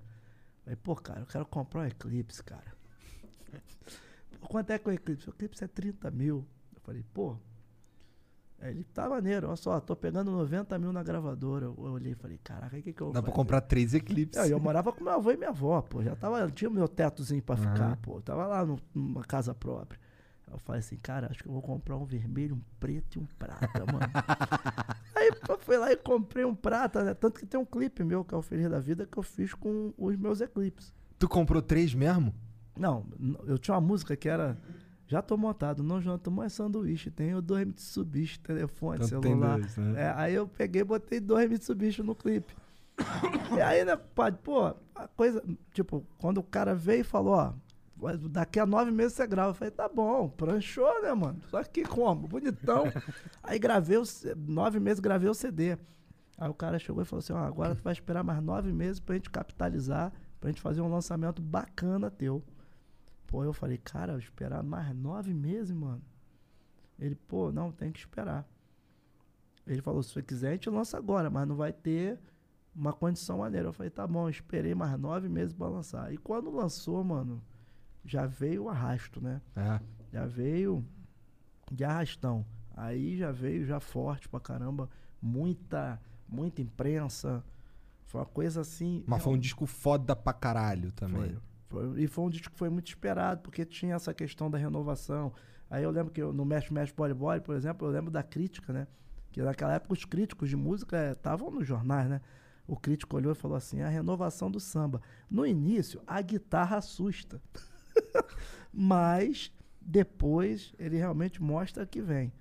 Eu 0.62 0.64
falei, 0.64 0.76
pô, 0.76 0.94
cara, 0.96 1.20
eu 1.20 1.26
quero 1.26 1.46
comprar 1.46 1.80
um 1.82 1.86
Eclipse, 1.86 2.42
cara. 2.42 2.72
Quanto 4.48 4.70
é 4.70 4.78
que 4.78 4.88
é 4.88 4.92
o 4.92 4.94
Eclipse? 4.94 5.28
O 5.28 5.32
Eclipse 5.32 5.64
é 5.64 5.68
30 5.68 6.10
mil. 6.10 6.46
Eu 6.74 6.80
falei, 6.82 7.04
pô. 7.12 7.36
Aí 8.60 8.70
ele 8.70 8.84
tá 8.84 9.08
maneiro, 9.08 9.48
olha 9.48 9.56
só, 9.56 9.80
tô 9.80 9.96
pegando 9.96 10.30
90 10.30 10.78
mil 10.78 10.92
na 10.92 11.02
gravadora. 11.02 11.64
Eu 11.66 11.74
eu 11.78 11.92
olhei 11.92 12.12
e 12.12 12.14
falei, 12.14 12.38
caraca, 12.38 12.76
o 12.78 12.82
que, 12.82 12.92
que 12.92 13.00
eu 13.00 13.06
vou 13.06 13.12
Dá 13.14 13.20
pra 13.20 13.30
fazer? 13.32 13.36
comprar 13.42 13.60
três 13.62 13.92
Eclipse. 13.92 14.38
É, 14.38 14.52
eu 14.52 14.60
morava 14.60 14.92
com 14.92 15.02
meu 15.02 15.12
avô 15.12 15.32
e 15.32 15.36
minha 15.36 15.50
avó, 15.50 15.82
pô. 15.82 16.00
Já 16.02 16.14
tava, 16.14 16.48
tinha 16.50 16.70
o 16.70 16.72
meu 16.72 16.86
tetozinho 16.86 17.42
pra 17.42 17.56
Aham. 17.56 17.62
ficar, 17.74 17.96
pô. 17.96 18.20
Tava 18.22 18.46
lá 18.46 18.64
no- 18.64 18.78
numa 18.94 19.24
casa 19.24 19.52
própria. 19.52 19.98
Eu 20.52 20.58
falei 20.58 20.80
assim, 20.80 20.96
cara, 20.96 21.28
acho 21.30 21.42
que 21.42 21.48
eu 21.48 21.52
vou 21.52 21.62
comprar 21.62 21.96
um 21.96 22.04
vermelho, 22.04 22.56
um 22.56 22.60
preto 22.78 23.16
e 23.16 23.18
um 23.18 23.26
prata, 23.38 23.84
mano. 23.86 24.00
Aí 25.16 25.30
eu 25.48 25.58
fui 25.58 25.76
lá 25.78 25.92
e 25.92 25.96
comprei 25.96 26.44
um 26.44 26.54
prata, 26.54 27.02
né? 27.02 27.14
Tanto 27.14 27.40
que 27.40 27.46
tem 27.46 27.58
um 27.58 27.64
clipe 27.64 28.04
meu, 28.04 28.24
que 28.24 28.34
é 28.34 28.36
o 28.36 28.42
Feliz 28.42 28.70
da 28.70 28.78
Vida, 28.78 29.06
que 29.06 29.16
eu 29.18 29.22
fiz 29.22 29.54
com 29.54 29.92
os 29.96 30.16
meus 30.16 30.40
Eclipses. 30.40 30.92
Tu 31.18 31.28
comprou 31.28 31.62
três 31.62 31.94
mesmo? 31.94 32.34
Não, 32.76 33.06
eu 33.46 33.58
tinha 33.58 33.74
uma 33.74 33.80
música 33.80 34.16
que 34.16 34.28
era. 34.28 34.58
Já 35.06 35.20
tô 35.20 35.36
montado, 35.36 35.82
não 35.82 36.00
janto 36.00 36.30
mais 36.30 36.52
sanduíche. 36.52 37.10
Tenho 37.10 37.42
dois 37.42 37.66
Mitsubishi, 37.66 38.40
telefone, 38.40 39.04
Então 39.04 39.20
tem 39.20 39.32
celular. 39.32 39.58
dois, 39.58 39.76
né? 39.76 40.02
É, 40.02 40.12
aí 40.16 40.34
eu 40.34 40.48
peguei 40.48 40.82
e 40.82 40.84
botei 40.84 41.20
dois 41.20 41.48
Mitsubishi 41.48 42.02
no 42.02 42.14
clipe. 42.14 42.54
e 43.56 43.60
aí, 43.60 43.84
né, 43.84 43.96
pai, 43.96 44.32
pô, 44.32 44.74
a 44.94 45.08
coisa. 45.08 45.42
Tipo, 45.72 46.06
quando 46.18 46.38
o 46.38 46.42
cara 46.42 46.74
veio 46.74 47.00
e 47.00 47.04
falou, 47.04 47.34
ó, 47.34 47.52
daqui 48.30 48.58
a 48.58 48.66
nove 48.66 48.90
meses 48.90 49.14
você 49.14 49.26
grava. 49.26 49.50
Eu 49.50 49.54
falei, 49.54 49.70
tá 49.70 49.88
bom, 49.88 50.28
pranchou, 50.28 51.02
né, 51.02 51.12
mano? 51.14 51.40
Só 51.48 51.62
que 51.62 51.84
como? 51.84 52.26
Bonitão. 52.26 52.84
aí 53.42 53.58
gravei, 53.58 53.96
o, 53.96 54.02
nove 54.36 54.80
meses 54.80 55.00
gravei 55.00 55.28
o 55.28 55.34
CD. 55.34 55.76
Aí 56.36 56.48
o 56.48 56.54
cara 56.54 56.78
chegou 56.78 57.02
e 57.02 57.04
falou 57.04 57.20
assim, 57.20 57.32
ó, 57.32 57.38
agora 57.38 57.74
tu 57.74 57.82
vai 57.82 57.92
esperar 57.92 58.24
mais 58.24 58.42
nove 58.42 58.72
meses 58.72 58.98
pra 58.98 59.14
gente 59.14 59.30
capitalizar, 59.30 60.12
pra 60.40 60.50
gente 60.50 60.60
fazer 60.60 60.80
um 60.80 60.88
lançamento 60.88 61.40
bacana 61.40 62.10
teu. 62.10 62.42
Pô, 63.26 63.44
eu 63.44 63.52
falei, 63.52 63.78
cara, 63.78 64.18
esperar 64.18 64.62
mais 64.62 64.94
nove 64.94 65.32
meses, 65.32 65.72
mano. 65.72 66.02
Ele, 66.98 67.14
pô, 67.14 67.52
não, 67.52 67.70
tem 67.70 67.90
que 67.90 67.98
esperar. 67.98 68.46
Ele 69.66 69.80
falou, 69.80 70.02
se 70.02 70.10
você 70.10 70.22
quiser, 70.22 70.48
a 70.48 70.52
gente 70.52 70.68
lança 70.68 70.96
agora, 70.96 71.30
mas 71.30 71.46
não 71.46 71.54
vai 71.54 71.72
ter 71.72 72.18
uma 72.74 72.92
condição 72.92 73.38
maneira. 73.38 73.68
Eu 73.68 73.72
falei, 73.72 73.90
tá 73.90 74.06
bom, 74.06 74.26
eu 74.26 74.30
esperei 74.30 74.74
mais 74.74 74.98
nove 74.98 75.28
meses 75.28 75.52
pra 75.52 75.68
lançar. 75.68 76.12
E 76.12 76.16
quando 76.16 76.50
lançou, 76.50 77.02
mano, 77.04 77.42
já 78.04 78.26
veio 78.26 78.64
o 78.64 78.68
arrasto, 78.68 79.20
né? 79.20 79.40
É. 79.56 79.80
Já 80.12 80.26
veio 80.26 80.84
de 81.70 81.84
arrastão. 81.84 82.44
Aí 82.76 83.16
já 83.16 83.30
veio 83.32 83.64
já 83.64 83.80
forte 83.80 84.28
pra 84.28 84.40
caramba. 84.40 84.88
Muita, 85.20 86.00
muita 86.28 86.60
imprensa. 86.60 87.44
Foi 88.06 88.20
uma 88.20 88.26
coisa 88.26 88.60
assim. 88.60 89.02
Mas 89.06 89.22
foi 89.22 89.32
um 89.34 89.38
disco 89.38 89.66
foda 89.66 90.14
pra 90.16 90.32
caralho 90.32 90.92
também. 90.92 91.32
Foi. 91.68 91.86
Foi- 91.88 92.02
e 92.02 92.06
foi 92.06 92.24
um 92.24 92.30
disco 92.30 92.50
que 92.52 92.58
foi 92.58 92.68
muito 92.68 92.88
esperado, 92.88 93.40
porque 93.40 93.64
tinha 93.64 93.94
essa 93.94 94.12
questão 94.12 94.50
da 94.50 94.58
renovação. 94.58 95.32
Aí 95.70 95.82
eu 95.84 95.90
lembro 95.90 96.12
que 96.12 96.20
eu, 96.20 96.30
no 96.32 96.44
Mesh 96.44 96.68
Mesh 96.70 96.92
Body 96.92 97.14
Body, 97.14 97.42
por 97.42 97.54
exemplo, 97.56 97.88
eu 97.88 97.92
lembro 97.92 98.10
da 98.10 98.22
crítica, 98.22 98.72
né? 98.74 98.86
Que 99.30 99.40
naquela 99.40 99.72
época 99.72 99.94
os 99.94 100.04
críticos 100.04 100.50
de 100.50 100.56
música 100.56 101.12
estavam 101.12 101.50
nos 101.50 101.66
jornais, 101.66 102.10
né? 102.10 102.20
O 102.66 102.76
crítico 102.76 103.16
olhou 103.16 103.32
e 103.32 103.34
falou 103.34 103.56
assim: 103.56 103.80
a 103.80 103.88
renovação 103.88 104.50
do 104.50 104.60
samba. 104.60 105.00
No 105.30 105.46
início, 105.46 106.02
a 106.06 106.20
guitarra 106.20 106.76
assusta. 106.76 107.40
Mas 108.72 109.52
depois 109.80 110.74
ele 110.78 110.96
realmente 110.96 111.42
mostra 111.42 111.86
que 111.86 112.00
vem. 112.00 112.32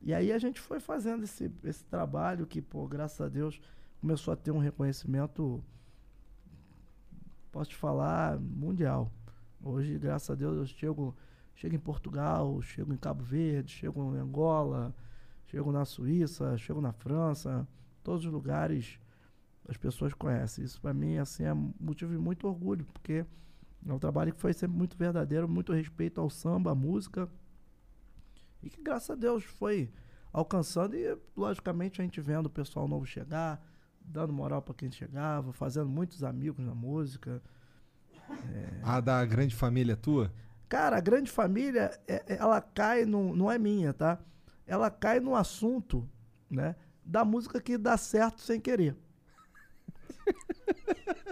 E 0.00 0.14
aí 0.14 0.32
a 0.32 0.38
gente 0.38 0.60
foi 0.60 0.78
fazendo 0.78 1.24
esse, 1.24 1.50
esse 1.64 1.84
trabalho 1.84 2.46
que, 2.46 2.62
pô, 2.62 2.86
graças 2.86 3.20
a 3.20 3.28
Deus, 3.28 3.60
começou 4.00 4.32
a 4.32 4.36
ter 4.36 4.50
um 4.50 4.58
reconhecimento 4.58 5.62
posso 7.56 7.70
te 7.70 7.76
falar, 7.76 8.38
mundial. 8.38 9.10
Hoje, 9.62 9.98
graças 9.98 10.28
a 10.28 10.34
Deus, 10.34 10.58
eu 10.58 10.66
chego, 10.66 11.16
chego 11.54 11.74
em 11.74 11.78
Portugal, 11.78 12.60
chego 12.60 12.92
em 12.92 12.98
Cabo 12.98 13.24
Verde, 13.24 13.72
chego 13.72 14.14
em 14.14 14.18
Angola, 14.18 14.94
chego 15.46 15.72
na 15.72 15.86
Suíça, 15.86 16.58
chego 16.58 16.82
na 16.82 16.92
França, 16.92 17.66
todos 18.04 18.26
os 18.26 18.30
lugares 18.30 19.00
as 19.66 19.78
pessoas 19.78 20.12
conhecem. 20.12 20.64
Isso 20.64 20.78
para 20.78 20.92
mim 20.92 21.16
assim 21.16 21.44
é 21.44 21.54
motivo 21.54 22.12
de 22.12 22.18
muito 22.18 22.46
orgulho, 22.46 22.84
porque 22.92 23.24
é 23.88 23.92
um 23.92 23.98
trabalho 23.98 24.32
que 24.34 24.40
foi 24.40 24.52
sempre 24.52 24.76
muito 24.76 24.96
verdadeiro, 24.96 25.48
muito 25.48 25.72
respeito 25.72 26.20
ao 26.20 26.28
samba, 26.28 26.72
à 26.72 26.74
música. 26.74 27.28
E 28.62 28.68
que 28.68 28.82
graças 28.82 29.10
a 29.10 29.14
Deus 29.14 29.44
foi 29.44 29.92
alcançando 30.32 30.96
e 30.96 31.16
logicamente 31.36 32.00
a 32.00 32.04
gente 32.04 32.20
vendo 32.20 32.46
o 32.46 32.50
pessoal 32.50 32.88
novo 32.88 33.06
chegar, 33.06 33.64
dando 34.00 34.32
moral 34.32 34.60
para 34.60 34.74
quem 34.74 34.90
chegava, 34.90 35.52
fazendo 35.52 35.88
muitos 35.88 36.24
amigos 36.24 36.64
na 36.64 36.74
música. 36.74 37.42
A 38.82 39.00
da 39.00 39.24
grande 39.24 39.54
família 39.54 39.96
tua? 39.96 40.32
Cara, 40.68 40.96
a 40.96 41.00
grande 41.00 41.30
família, 41.30 41.98
é- 42.08 42.24
é- 42.26 42.36
ela 42.38 42.60
cai, 42.60 43.04
no, 43.04 43.36
não 43.36 43.50
é 43.50 43.56
minha, 43.58 43.92
tá? 43.94 44.18
Ela 44.66 44.90
cai 44.90 45.20
no 45.20 45.36
assunto, 45.36 46.08
né? 46.50 46.74
Da 47.04 47.24
música 47.24 47.60
que 47.60 47.78
dá 47.78 47.96
certo 47.96 48.40
sem 48.40 48.60
querer. 48.60 48.96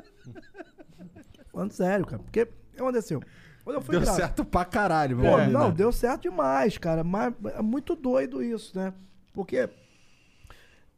Falando 1.55 1.71
sério, 1.71 2.05
cara. 2.05 2.21
Porque 2.21 2.43
o 2.43 2.47
que 2.47 2.81
aconteceu? 2.81 3.23
Quando 3.65 3.77
eu 3.77 3.81
fui 3.81 3.97
Deu 3.97 4.07
certo 4.07 4.45
pra 4.45 4.65
caralho, 4.65 5.17
Pô, 5.17 5.23
combinar. 5.23 5.49
não, 5.49 5.71
deu 5.71 5.93
certo 5.93 6.23
demais, 6.23 6.77
cara. 6.77 7.05
Mas 7.05 7.33
é 7.55 7.63
muito 7.63 7.95
doido 7.95 8.43
isso, 8.43 8.77
né? 8.77 8.93
Porque 9.33 9.71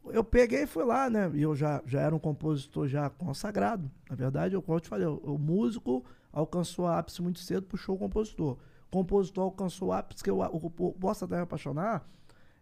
eu 0.05 0.23
peguei 0.23 0.63
e 0.63 0.67
fui 0.67 0.83
lá, 0.83 1.09
né? 1.09 1.31
E 1.33 1.43
eu 1.43 1.55
já, 1.55 1.81
já 1.85 2.01
era 2.01 2.15
um 2.15 2.19
compositor 2.19 2.87
já 2.87 3.09
consagrado. 3.09 3.89
Na 4.09 4.15
verdade, 4.15 4.55
eu, 4.55 4.61
como 4.61 4.77
eu 4.77 4.81
te 4.81 4.89
falei, 4.89 5.05
o, 5.05 5.37
músico 5.37 6.03
alcançou 6.33 6.85
o 6.85 6.87
ápice 6.87 7.21
muito 7.21 7.39
cedo, 7.39 7.67
puxou 7.67 7.95
o 7.95 7.99
compositor. 7.99 8.57
O 8.87 8.91
compositor 8.91 9.43
alcançou 9.43 9.89
o 9.89 9.93
ápice, 9.93 10.23
que 10.23 10.31
o, 10.31 10.39
o, 10.39 11.09
Até 11.09 11.35
Me 11.35 11.41
Apaixonar, 11.41 12.05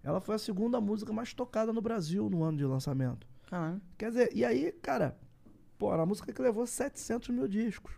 ela 0.04 0.20
foi 0.20 0.36
a 0.36 0.40
segunda 0.40 0.82
música 0.82 1.14
mais 1.14 1.34
tocada 1.34 1.72
no 1.72 1.82
Brasil 1.82 2.30
no 2.30 2.44
ano 2.44 2.58
de 2.58 2.66
lançamento. 2.66 3.26
Caralho. 3.50 3.82
Quer 3.98 4.10
dizer, 4.10 4.30
e 4.34 4.44
aí, 4.44 4.72
cara, 4.72 5.18
pô, 5.78 5.94
era 5.94 6.04
a 6.04 6.06
música 6.06 6.32
que 6.34 6.42
levou 6.42 6.66
700 6.66 7.30
mil 7.30 7.48
discos. 7.48 7.94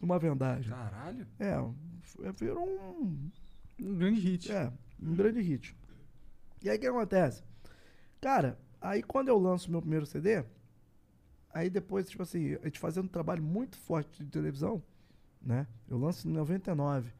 Uma 0.00 0.18
vendagem. 0.18 0.70
Caralho. 0.70 1.26
É, 1.38 1.54
f- 2.02 2.32
virou 2.38 2.64
um. 2.68 3.30
Um 3.80 3.94
grande 3.96 4.20
hit. 4.20 4.50
É, 4.52 4.72
um 5.02 5.14
grande 5.14 5.40
hit. 5.40 5.76
E 6.62 6.70
aí 6.70 6.76
o 6.76 6.80
que 6.80 6.86
acontece? 6.86 7.42
Cara, 8.20 8.58
aí 8.80 9.02
quando 9.02 9.28
eu 9.28 9.38
lanço 9.38 9.70
meu 9.70 9.80
primeiro 9.80 10.06
CD, 10.06 10.44
aí 11.52 11.68
depois, 11.70 12.08
tipo 12.08 12.22
assim, 12.22 12.54
a 12.56 12.64
gente 12.64 12.78
fazendo 12.78 13.04
um 13.06 13.08
trabalho 13.08 13.42
muito 13.42 13.76
forte 13.76 14.24
de 14.24 14.30
televisão, 14.30 14.82
né? 15.42 15.66
Eu 15.88 15.98
lanço 15.98 16.28
em 16.28 16.32
99. 16.32 17.12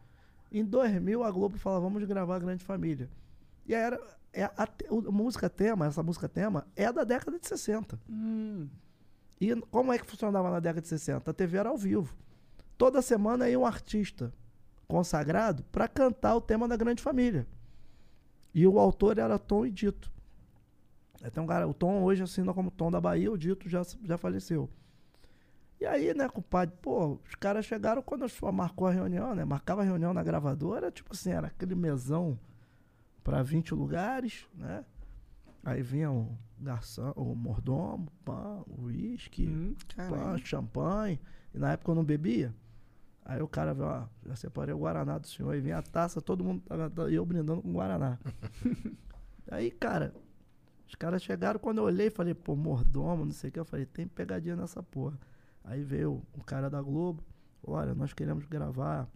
Em 0.50 0.64
2000, 0.64 1.22
a 1.24 1.30
Globo 1.30 1.58
fala, 1.58 1.78
vamos 1.80 2.02
gravar 2.04 2.36
a 2.36 2.40
Grande 2.40 2.64
Família. 2.64 3.08
E 3.66 3.74
aí 3.74 3.82
era. 3.82 4.18
É 4.32 4.44
a, 4.44 4.68
o- 4.90 5.08
a 5.08 5.12
música 5.12 5.48
tema, 5.48 5.86
essa 5.86 6.02
música 6.02 6.28
tema, 6.28 6.66
é 6.76 6.92
da 6.92 7.02
década 7.02 7.38
de 7.38 7.46
60. 7.48 7.98
Hum. 8.08 8.68
E 9.40 9.54
como 9.70 9.92
é 9.92 9.98
que 9.98 10.06
funcionava 10.06 10.50
na 10.50 10.60
década 10.60 10.80
de 10.80 10.88
60? 10.88 11.30
A 11.30 11.34
TV 11.34 11.58
era 11.58 11.68
ao 11.68 11.76
vivo. 11.76 12.14
Toda 12.76 13.02
semana 13.02 13.48
ia 13.48 13.58
um 13.58 13.66
artista 13.66 14.32
consagrado 14.86 15.62
para 15.64 15.86
cantar 15.86 16.34
o 16.34 16.40
tema 16.40 16.66
da 16.66 16.76
Grande 16.76 17.02
Família. 17.02 17.46
E 18.54 18.66
o 18.66 18.78
autor 18.78 19.18
era 19.18 19.38
Tom 19.38 19.66
e 19.66 19.70
Dito. 19.70 20.10
Então, 21.24 21.46
cara, 21.46 21.66
o 21.66 21.74
Tom 21.74 22.02
hoje 22.02 22.22
assina 22.22 22.54
como 22.54 22.70
Tom 22.70 22.90
da 22.90 23.00
Bahia, 23.00 23.30
o 23.30 23.38
Dito 23.38 23.68
já, 23.68 23.82
já 24.04 24.16
faleceu. 24.16 24.68
E 25.80 25.86
aí, 25.86 26.12
né, 26.12 26.28
compadre, 26.28 26.74
pô, 26.82 27.18
os 27.24 27.34
caras 27.36 27.64
chegaram 27.64 28.02
quando 28.02 28.24
a 28.24 28.52
marcou 28.52 28.88
a 28.88 28.90
reunião, 28.90 29.34
né? 29.34 29.44
Marcava 29.44 29.82
a 29.82 29.84
reunião 29.84 30.12
na 30.12 30.24
gravadora, 30.24 30.90
tipo 30.90 31.12
assim, 31.12 31.30
era 31.30 31.48
aquele 31.48 31.74
mesão 31.74 32.38
para 33.22 33.42
20 33.42 33.74
lugares, 33.74 34.46
né? 34.54 34.84
Aí 35.62 35.82
vinha 35.82 36.10
o 36.10 36.36
garçom, 36.60 37.12
o 37.16 37.34
mordomo, 37.34 38.10
pão, 38.24 38.64
uísque, 38.78 39.46
Hum, 39.48 39.74
pão, 39.96 40.38
champanhe. 40.38 41.20
E 41.54 41.58
na 41.58 41.72
época 41.72 41.90
eu 41.90 41.94
não 41.94 42.04
bebia. 42.04 42.54
Aí 43.24 43.42
o 43.42 43.48
cara 43.48 43.74
viu, 43.74 43.84
ó, 43.84 44.06
já 44.26 44.36
separei 44.36 44.74
o 44.74 44.78
Guaraná 44.78 45.18
do 45.18 45.26
senhor. 45.26 45.50
Aí 45.52 45.60
vinha 45.60 45.78
a 45.78 45.82
taça, 45.82 46.20
todo 46.20 46.42
mundo, 46.42 46.62
tava- 46.62 47.10
e 47.10 47.14
eu 47.14 47.24
brindando 47.26 47.60
com 47.62 47.72
Guaraná. 47.72 48.18
Aí, 49.50 49.70
cara, 49.70 50.14
os 50.86 50.94
caras 50.94 51.22
chegaram, 51.22 51.58
quando 51.60 51.78
eu 51.78 51.84
olhei, 51.84 52.10
falei, 52.10 52.34
pô, 52.34 52.54
mordomo, 52.56 53.24
não 53.24 53.32
sei 53.32 53.50
o 53.50 53.52
que. 53.52 53.58
Eu 53.60 53.64
falei, 53.64 53.86
tem 53.86 54.06
pegadinha 54.06 54.56
nessa 54.56 54.82
porra. 54.82 55.18
Aí 55.64 55.82
veio 55.82 56.22
o 56.34 56.42
cara 56.44 56.70
da 56.70 56.80
Globo, 56.80 57.22
olha, 57.62 57.94
nós 57.94 58.12
queremos 58.12 58.46
gravar 58.46 59.06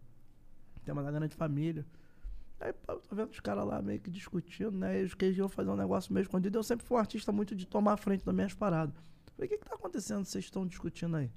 tema 0.85 1.02
da 1.02 1.10
grande 1.10 1.35
família. 1.35 1.86
Aí, 2.62 2.72
pô, 2.72 2.94
tô 2.94 3.16
vendo 3.16 3.30
os 3.30 3.40
caras 3.40 3.66
lá 3.66 3.82
meio 3.82 4.01
que 4.01 4.09
discutindo, 4.09 4.70
né? 4.70 4.97
E 4.97 5.01
eles 5.01 5.14
queriam 5.14 5.48
fazer 5.48 5.68
um 5.68 5.76
negócio 5.76 6.14
meio 6.14 6.22
escondido. 6.22 6.56
Eu 6.56 6.62
sempre 6.62 6.86
fui 6.86 6.97
um 6.97 7.01
artista 7.01 7.32
muito 7.32 7.56
de 7.56 7.66
tomar 7.66 7.94
a 7.94 7.97
frente 7.97 8.24
das 8.24 8.32
minhas 8.32 8.55
paradas. 8.55 8.94
Falei, 9.34 9.48
o 9.48 9.51
que 9.51 9.59
que 9.59 9.68
tá 9.68 9.74
acontecendo? 9.74 10.24
Vocês 10.24 10.44
estão 10.44 10.64
discutindo 10.64 11.16
aí? 11.16 11.28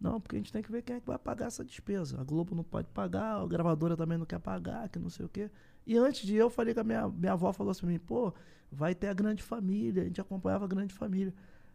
Não, 0.00 0.18
porque 0.18 0.36
a 0.36 0.38
gente 0.38 0.50
tem 0.50 0.62
que 0.62 0.72
ver 0.72 0.80
quem 0.80 0.96
é 0.96 1.00
que 1.00 1.06
vai 1.06 1.18
pagar 1.18 1.48
essa 1.48 1.62
despesa. 1.62 2.18
A 2.18 2.24
Globo 2.24 2.54
não 2.54 2.64
pode 2.64 2.88
pagar, 2.88 3.34
a 3.34 3.46
gravadora 3.46 3.94
também 3.98 4.16
não 4.16 4.24
quer 4.24 4.38
pagar, 4.38 4.88
que 4.88 4.98
não 4.98 5.10
sei 5.10 5.26
o 5.26 5.28
quê. 5.28 5.50
E 5.86 5.98
antes 5.98 6.26
de 6.26 6.34
ir, 6.34 6.38
eu 6.38 6.48
falei 6.48 6.72
com 6.72 6.80
a 6.80 6.84
minha, 6.84 7.06
minha 7.06 7.32
avó, 7.32 7.52
falou 7.52 7.70
assim 7.70 7.82
pra 7.82 7.90
mim, 7.90 7.98
pô, 7.98 8.32
vai 8.72 8.94
ter 8.94 9.08
a 9.08 9.12
grande 9.12 9.42
família, 9.42 10.02
a 10.02 10.06
gente 10.06 10.22
acompanhava 10.22 10.64
a 10.64 10.68
grande 10.68 10.94
família. 10.94 11.34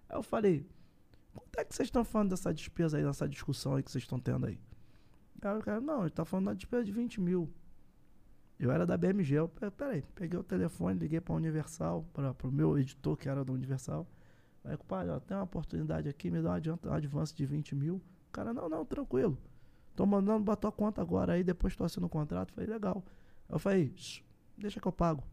Aí 0.10 0.18
eu 0.18 0.24
falei, 0.24 0.68
quanto 1.36 1.60
é 1.60 1.66
que 1.66 1.76
vocês 1.76 1.88
estão 1.88 2.04
falando 2.04 2.32
dessa 2.32 2.52
despesa 2.52 2.98
aí, 2.98 3.04
dessa 3.04 3.30
discussão 3.30 3.76
aí 3.76 3.84
que 3.84 3.92
vocês 3.92 4.04
estão 4.04 4.20
tendo 4.20 4.48
aí? 4.48 4.60
Aí 5.40 5.58
o 5.60 5.62
cara, 5.62 5.80
não, 5.80 6.02
ele 6.02 6.10
tá 6.10 6.26
falando 6.26 6.48
da 6.48 6.54
despesa 6.56 6.84
de 6.84 6.92
20 6.92 7.22
mil. 7.22 7.54
Eu 8.60 8.72
era 8.72 8.86
da 8.86 8.96
BMG, 8.98 9.36
eu, 9.36 9.50
"Pe- 9.50 9.70
peraí, 9.72 10.02
peguei 10.16 10.40
o 10.40 10.44
telefone, 10.44 10.98
liguei 11.00 11.20
pra 11.20 11.36
Universal, 11.36 12.06
para 12.14 12.34
pro 12.34 12.52
meu 12.52 12.78
editor 12.78 13.18
que 13.18 13.28
era 13.28 13.44
da 13.44 13.52
Universal. 13.52 14.08
Aí, 14.64 14.76
compadre, 14.78 15.12
ó, 15.12 15.20
tem 15.20 15.36
uma 15.38 15.44
oportunidade 15.44 16.08
aqui, 16.10 16.32
me 16.32 16.42
dá 16.42 16.50
um 16.50 16.54
adianta, 16.54 16.90
um 16.90 16.94
advance 16.94 17.34
de 17.36 17.46
20 17.46 17.76
mil. 17.76 17.96
O 17.96 18.32
cara, 18.32 18.54
não, 18.54 18.68
não, 18.70 18.86
tranquilo. 18.86 19.38
Tô 19.96 20.06
mandando 20.06 20.44
pra 20.46 20.56
tua 20.56 20.72
conta 20.72 21.02
agora 21.02 21.34
aí, 21.34 21.44
depois 21.44 21.76
tu 21.76 21.84
assina 21.84 22.06
o 22.06 22.10
contrato. 22.10 22.54
Falei, 22.54 22.70
legal. 22.70 23.04
Eu 23.50 23.60
falei, 23.60 23.94
"Shh, 23.96 24.24
deixa 24.58 24.80
que 24.80 24.88
eu 24.88 24.92
pago. 24.92 25.24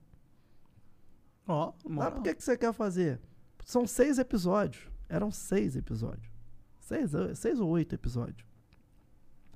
Ó, 1.46 1.72
moral. 1.88 2.12
por 2.12 2.22
que, 2.22 2.34
que 2.34 2.42
você 2.44 2.56
quer 2.56 2.72
fazer? 2.72 3.20
São 3.64 3.86
seis 3.86 4.18
episódios. 4.18 4.88
Eram 5.08 5.30
seis 5.30 5.76
episódios. 5.76 6.30
Seis, 6.80 7.10
seis 7.36 7.58
ou 7.60 7.68
oito 7.70 7.94
episódios. 7.94 8.46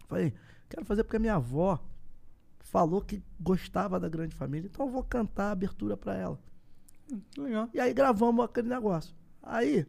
Falei, 0.07 0.33
quero 0.69 0.85
fazer 0.85 1.05
porque 1.05 1.17
a 1.17 1.21
minha 1.21 1.35
avó 1.35 1.79
falou 2.67 3.01
que 3.01 3.23
gostava 3.41 3.99
da 4.01 4.09
grande 4.09 4.35
família, 4.35 4.69
então 4.73 4.87
eu 4.87 4.93
vou 4.93 5.03
cantar 5.03 5.49
a 5.49 5.53
abertura 5.53 5.97
pra 5.97 6.15
ela. 6.17 6.39
Legal. 7.39 7.69
E 7.73 7.79
aí 7.81 7.95
gravamos 7.95 8.45
aquele 8.45 8.69
negócio. 8.69 9.15
Aí, 9.43 9.87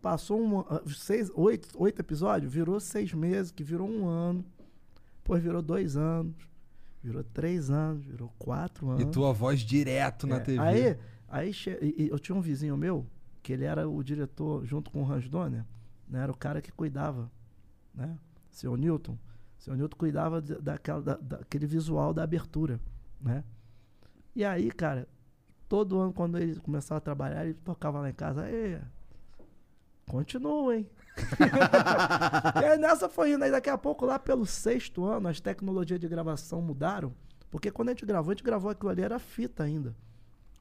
passou 0.00 0.40
um, 0.40 0.60
ah, 0.60 0.80
seis, 0.86 1.30
oito, 1.34 1.68
oito 1.76 2.00
episódios, 2.00 2.52
virou 2.52 2.78
seis 2.78 3.12
meses, 3.12 3.50
que 3.50 3.64
virou 3.64 3.88
um 3.88 4.06
ano. 4.06 4.44
Depois 5.18 5.42
virou 5.42 5.60
dois 5.60 5.96
anos, 5.96 6.34
virou 7.02 7.24
três 7.24 7.68
anos, 7.70 8.04
virou 8.04 8.32
quatro 8.38 8.88
anos. 8.88 9.02
E 9.02 9.06
tua 9.10 9.32
voz 9.32 9.60
direto 9.60 10.26
na 10.26 10.36
É, 10.36 10.40
TV. 10.40 10.58
Aí, 10.60 10.98
aí 11.28 11.52
che- 11.52 11.78
eu 12.10 12.18
tinha 12.20 12.36
um 12.36 12.40
vizinho 12.40 12.76
meu, 12.76 13.04
que 13.42 13.52
ele 13.52 13.64
era 13.64 13.88
o 13.88 14.02
diretor, 14.04 14.64
junto 14.64 14.90
com 14.90 15.02
o 15.02 15.12
Hans 15.12 15.28
Donner, 15.28 15.64
né? 16.08 16.22
Era 16.22 16.30
o 16.32 16.36
cara 16.36 16.62
que 16.62 16.70
cuidava, 16.70 17.28
né? 17.92 18.16
Seu 18.50 18.76
Newton. 18.76 19.18
Seu 19.58 19.74
Newton 19.74 19.96
cuidava 19.96 20.40
daquela, 20.40 21.02
da- 21.02 21.16
daquele 21.16 21.66
visual 21.66 22.14
da 22.14 22.22
abertura, 22.22 22.80
né? 23.20 23.44
E 24.34 24.44
aí, 24.44 24.70
cara, 24.70 25.08
todo 25.68 25.98
ano, 25.98 26.12
quando 26.12 26.38
ele 26.38 26.58
começava 26.60 26.98
a 26.98 27.00
trabalhar, 27.00 27.44
ele 27.44 27.54
tocava 27.54 28.00
lá 28.00 28.08
em 28.08 28.14
casa, 28.14 28.48
Ê, 28.48 28.80
continuem. 30.08 30.88
e 32.62 32.64
aí 32.64 32.78
nessa 32.78 33.08
foi 33.08 33.32
indo. 33.32 33.42
Aí 33.44 33.50
daqui 33.50 33.68
a 33.68 33.76
pouco, 33.76 34.06
lá 34.06 34.18
pelo 34.18 34.46
sexto 34.46 35.04
ano, 35.04 35.28
as 35.28 35.40
tecnologias 35.40 35.98
de 35.98 36.08
gravação 36.08 36.62
mudaram. 36.62 37.12
Porque 37.50 37.70
quando 37.70 37.88
a 37.88 37.92
gente 37.92 38.06
gravou, 38.06 38.30
a 38.30 38.34
gente 38.34 38.44
gravou 38.44 38.70
aquilo 38.70 38.90
ali, 38.90 39.02
era 39.02 39.18
fita 39.18 39.64
ainda. 39.64 39.94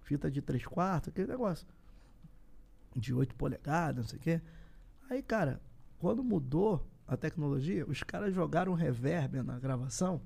Fita 0.01 0.31
de 0.31 0.41
3 0.41 0.65
quartos, 0.65 1.09
aquele 1.09 1.27
negócio. 1.27 1.67
De 2.95 3.13
8 3.13 3.35
polegadas, 3.35 3.97
não 4.05 4.09
sei 4.09 4.17
o 4.17 4.21
quê. 4.21 4.41
Aí, 5.09 5.21
cara, 5.21 5.61
quando 5.99 6.23
mudou 6.23 6.85
a 7.07 7.15
tecnologia, 7.15 7.85
os 7.87 8.03
caras 8.03 8.33
jogaram 8.33 8.73
reverb 8.73 9.41
na 9.41 9.57
gravação, 9.57 10.21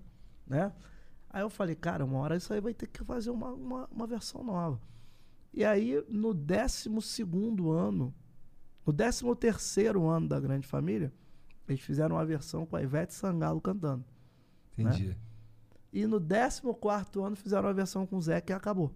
né? 0.48 0.72
Aí 1.30 1.42
eu 1.42 1.50
falei, 1.50 1.76
cara, 1.76 2.04
uma 2.04 2.18
hora 2.20 2.36
isso 2.36 2.52
aí 2.54 2.60
vai 2.60 2.74
ter 2.74 2.88
que 2.88 3.04
fazer 3.04 3.30
uma, 3.30 3.52
uma, 3.52 3.88
uma 3.92 4.08
versão 4.08 4.44
nova. 4.44 4.82
E 5.54 5.64
aí, 5.64 6.04
no 6.10 6.34
12 6.34 6.90
ano, 7.70 8.14
no 8.86 8.94
13 8.94 9.36
terceiro 9.36 10.08
ano 10.08 10.28
da 10.28 10.40
Grande 10.40 10.68
Família, 10.68 11.14
eles 11.68 11.82
fizeram 11.82 12.16
uma 12.16 12.26
versão 12.26 12.66
com 12.66 12.76
a 12.76 12.82
Ivete 12.82 13.14
Sangalo 13.14 13.62
cantando. 13.62 14.04
Entendi. 14.78 15.10
né? 15.10 15.16
E 15.94 16.06
no 16.08 16.20
14 16.20 17.20
ano 17.20 17.36
fizeram 17.36 17.68
uma 17.68 17.74
versão 17.74 18.06
com 18.06 18.18
o 18.18 18.22
Zé 18.22 18.42
que 18.42 18.52
acabou. 18.54 18.94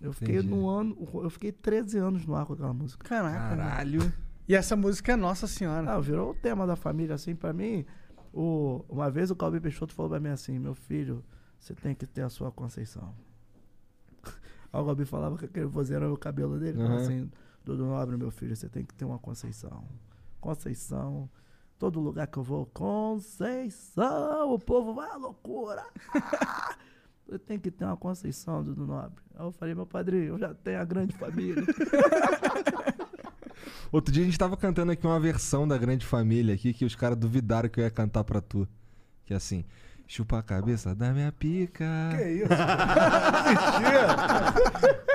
Eu 0.00 0.12
fiquei 0.12 0.36
Entendi. 0.36 0.48
no 0.48 0.68
ano, 0.68 0.96
eu 1.14 1.30
fiquei 1.30 1.52
13 1.52 1.98
anos 1.98 2.26
no 2.26 2.34
ar 2.34 2.46
com 2.46 2.52
aquela 2.52 2.72
música. 2.72 3.06
Caraca. 3.08 3.56
Caralho. 3.56 4.12
E 4.46 4.54
essa 4.54 4.76
música 4.76 5.12
é 5.12 5.16
Nossa 5.16 5.46
Senhora. 5.46 5.92
Ah, 5.92 6.00
virou 6.00 6.30
o 6.30 6.34
tema 6.34 6.66
da 6.66 6.76
família, 6.76 7.14
assim, 7.14 7.34
pra 7.34 7.52
mim. 7.52 7.84
O, 8.32 8.84
uma 8.88 9.10
vez 9.10 9.30
o 9.30 9.36
Calbi 9.36 9.60
Peixoto 9.60 9.94
falou 9.94 10.10
pra 10.10 10.20
mim 10.20 10.28
assim, 10.28 10.58
meu 10.58 10.74
filho, 10.74 11.24
você 11.58 11.72
tem 11.74 11.94
que 11.94 12.04
ter 12.06 12.22
a 12.22 12.28
sua 12.28 12.50
Conceição. 12.50 13.14
Aí 14.72 14.80
o 14.80 14.84
Calbi 14.84 15.04
falava 15.04 15.38
com 15.38 15.44
aquele 15.44 15.66
vozeirão 15.66 16.08
no 16.10 16.16
cabelo 16.18 16.58
dele, 16.58 16.78
Uhum. 16.82 16.94
assim, 16.96 17.30
Dudu 17.64 17.84
Nobre, 17.86 18.16
meu 18.16 18.30
filho, 18.30 18.54
você 18.56 18.68
tem 18.68 18.84
que 18.84 18.92
ter 18.92 19.04
uma 19.04 19.18
Conceição. 19.18 19.84
Conceição, 20.40 21.30
todo 21.78 22.00
lugar 22.00 22.26
que 22.26 22.36
eu 22.38 22.42
vou, 22.42 22.66
Conceição, 22.66 24.52
o 24.52 24.58
povo 24.58 24.92
vai 24.94 25.08
à 25.10 25.16
loucura. 25.16 25.84
Você 27.26 27.38
tem 27.38 27.58
que 27.58 27.70
ter 27.70 27.86
uma 27.86 27.96
Conceição, 27.96 28.62
Dudu 28.62 28.84
Nobre. 28.86 29.24
Aí 29.34 29.46
eu 29.46 29.50
falei, 29.52 29.74
meu 29.74 29.86
padrinho, 29.86 30.24
eu 30.34 30.38
já 30.38 30.52
tenho 30.52 30.78
a 30.78 30.84
grande 30.84 31.16
família. 31.16 31.62
Outro 33.94 34.12
dia 34.12 34.24
a 34.24 34.26
gente 34.26 34.36
tava 34.36 34.56
cantando 34.56 34.90
aqui 34.90 35.06
uma 35.06 35.20
versão 35.20 35.68
da 35.68 35.78
Grande 35.78 36.04
Família 36.04 36.52
aqui 36.52 36.72
que 36.72 36.84
os 36.84 36.96
caras 36.96 37.16
duvidaram 37.16 37.68
que 37.68 37.78
eu 37.78 37.84
ia 37.84 37.90
cantar 37.92 38.24
pra 38.24 38.40
tu. 38.40 38.66
Que 39.24 39.32
é 39.32 39.36
assim. 39.36 39.64
Chupa 40.04 40.40
a 40.40 40.42
cabeça 40.42 40.96
da 40.96 41.12
minha 41.12 41.30
pica. 41.30 41.84
que 42.16 42.28
isso? 42.28 42.48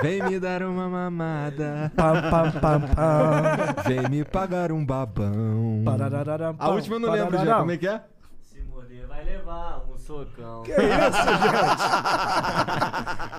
Vem 0.00 0.22
me 0.22 0.40
dar 0.40 0.62
uma 0.62 0.88
mamada. 0.88 1.92
pam, 1.94 2.22
pam, 2.30 2.52
pam, 2.52 2.80
pam. 2.80 3.82
Vem 3.86 4.08
me 4.08 4.24
pagar 4.24 4.72
um 4.72 4.82
babão. 4.82 5.82
Pararararam, 5.84 6.56
A 6.58 6.70
última 6.70 6.96
eu 6.96 7.00
não 7.00 7.10
lembro, 7.10 7.36
já. 7.36 7.58
Como 7.58 7.72
é 7.72 7.76
que 7.76 7.86
é? 7.86 8.02
Se 8.40 8.62
morder, 8.62 9.06
vai 9.06 9.22
levar 9.26 9.84
um 9.89 9.89
socão. 10.10 10.62
Que 10.64 10.72
isso, 10.72 11.22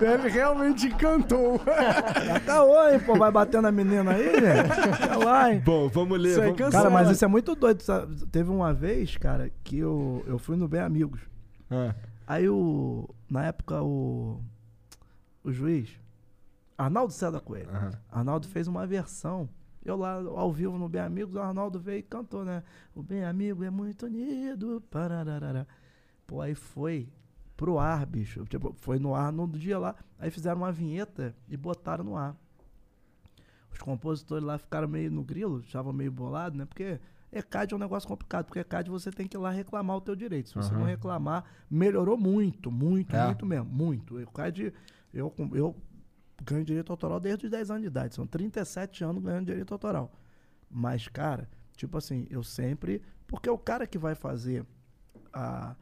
gente? 0.00 0.04
Ele 0.04 0.28
realmente 0.28 0.88
cantou. 0.90 1.58
Tá 1.58 2.92
hein, 2.92 3.00
pô. 3.04 3.14
Vai 3.16 3.30
bater 3.30 3.60
na 3.60 3.70
menina 3.70 4.12
aí, 4.12 4.32
gente. 4.32 4.96
Sei 4.96 5.24
lá, 5.24 5.52
hein. 5.52 5.60
Bom, 5.64 5.88
vamos 5.88 6.18
ler. 6.18 6.30
Isso 6.30 6.40
aí 6.40 6.52
vamos-. 6.52 6.72
Cara, 6.74 6.88
mas 6.90 7.10
isso 7.10 7.24
é 7.24 7.28
muito 7.28 7.54
doido. 7.54 7.82
sabe? 7.82 8.26
Teve 8.26 8.50
uma 8.50 8.72
vez, 8.72 9.16
cara, 9.16 9.50
que 9.62 9.78
eu, 9.78 10.24
eu 10.26 10.38
fui 10.38 10.56
no 10.56 10.66
Bem 10.66 10.80
Amigos. 10.80 11.20
Ah, 11.70 11.94
Aí 12.26 12.48
o. 12.48 13.08
Na 13.30 13.44
época 13.44 13.82
o. 13.82 14.40
O 15.44 15.52
juiz. 15.52 15.90
Arnaldo 16.78 17.12
César 17.12 17.40
Coelho. 17.40 17.68
Aham. 17.70 17.90
Arnaldo 18.10 18.48
fez 18.48 18.66
uma 18.66 18.86
versão. 18.86 19.48
Eu 19.84 19.96
lá 19.96 20.14
ao 20.14 20.52
vivo 20.52 20.78
no 20.78 20.88
Bem 20.88 21.02
Amigos, 21.02 21.34
o 21.34 21.40
Arnaldo 21.40 21.80
veio 21.80 21.98
e 21.98 22.02
cantou, 22.02 22.44
né? 22.44 22.62
O 22.94 23.02
Bem 23.02 23.24
Amigo 23.24 23.64
é 23.64 23.70
muito 23.70 24.06
unido. 24.06 24.80
Parararara. 24.90 25.66
Pô, 26.32 26.40
aí 26.40 26.54
foi 26.54 27.10
pro 27.58 27.78
ar, 27.78 28.06
bicho. 28.06 28.42
Tipo, 28.46 28.72
foi 28.78 28.98
no 28.98 29.14
ar 29.14 29.30
no 29.30 29.46
dia 29.46 29.78
lá. 29.78 29.94
Aí 30.18 30.30
fizeram 30.30 30.62
uma 30.62 30.72
vinheta 30.72 31.36
e 31.46 31.58
botaram 31.58 32.02
no 32.02 32.16
ar. 32.16 32.34
Os 33.70 33.78
compositores 33.78 34.42
lá 34.42 34.56
ficaram 34.56 34.88
meio 34.88 35.10
no 35.10 35.22
grilo, 35.22 35.60
estavam 35.60 35.92
meio 35.92 36.10
bolados, 36.10 36.56
né? 36.58 36.64
Porque 36.64 36.98
ECAD 37.30 37.74
é 37.74 37.76
um 37.76 37.78
negócio 37.78 38.08
complicado, 38.08 38.46
porque 38.46 38.60
ECAD 38.60 38.88
você 38.88 39.10
tem 39.12 39.28
que 39.28 39.36
ir 39.36 39.40
lá 39.40 39.50
reclamar 39.50 39.98
o 39.98 40.00
teu 40.00 40.16
direito. 40.16 40.48
Se 40.48 40.54
você 40.54 40.72
não 40.72 40.80
Aham. 40.80 40.88
reclamar, 40.88 41.44
melhorou 41.70 42.16
muito, 42.16 42.70
muito, 42.70 43.14
É. 43.14 43.26
muito 43.26 43.44
mesmo, 43.44 43.66
muito. 43.70 44.18
ECAD, 44.18 44.72
eu, 45.12 45.34
eu 45.52 45.76
ganho 46.42 46.64
direito 46.64 46.90
autoral 46.90 47.20
desde 47.20 47.44
os 47.44 47.50
10 47.50 47.70
anos 47.70 47.82
de 47.82 47.88
idade, 47.88 48.14
são 48.14 48.26
37 48.26 49.04
anos 49.04 49.22
ganhando 49.22 49.44
direito 49.44 49.74
autoral. 49.74 50.10
Mas, 50.70 51.08
cara, 51.08 51.46
tipo 51.76 51.98
assim, 51.98 52.26
eu 52.30 52.42
sempre... 52.42 53.02
Porque 53.26 53.50
o 53.50 53.58
cara 53.58 53.86
que 53.86 53.98
vai 53.98 54.14
fazer 54.14 54.64
a, 55.30 55.76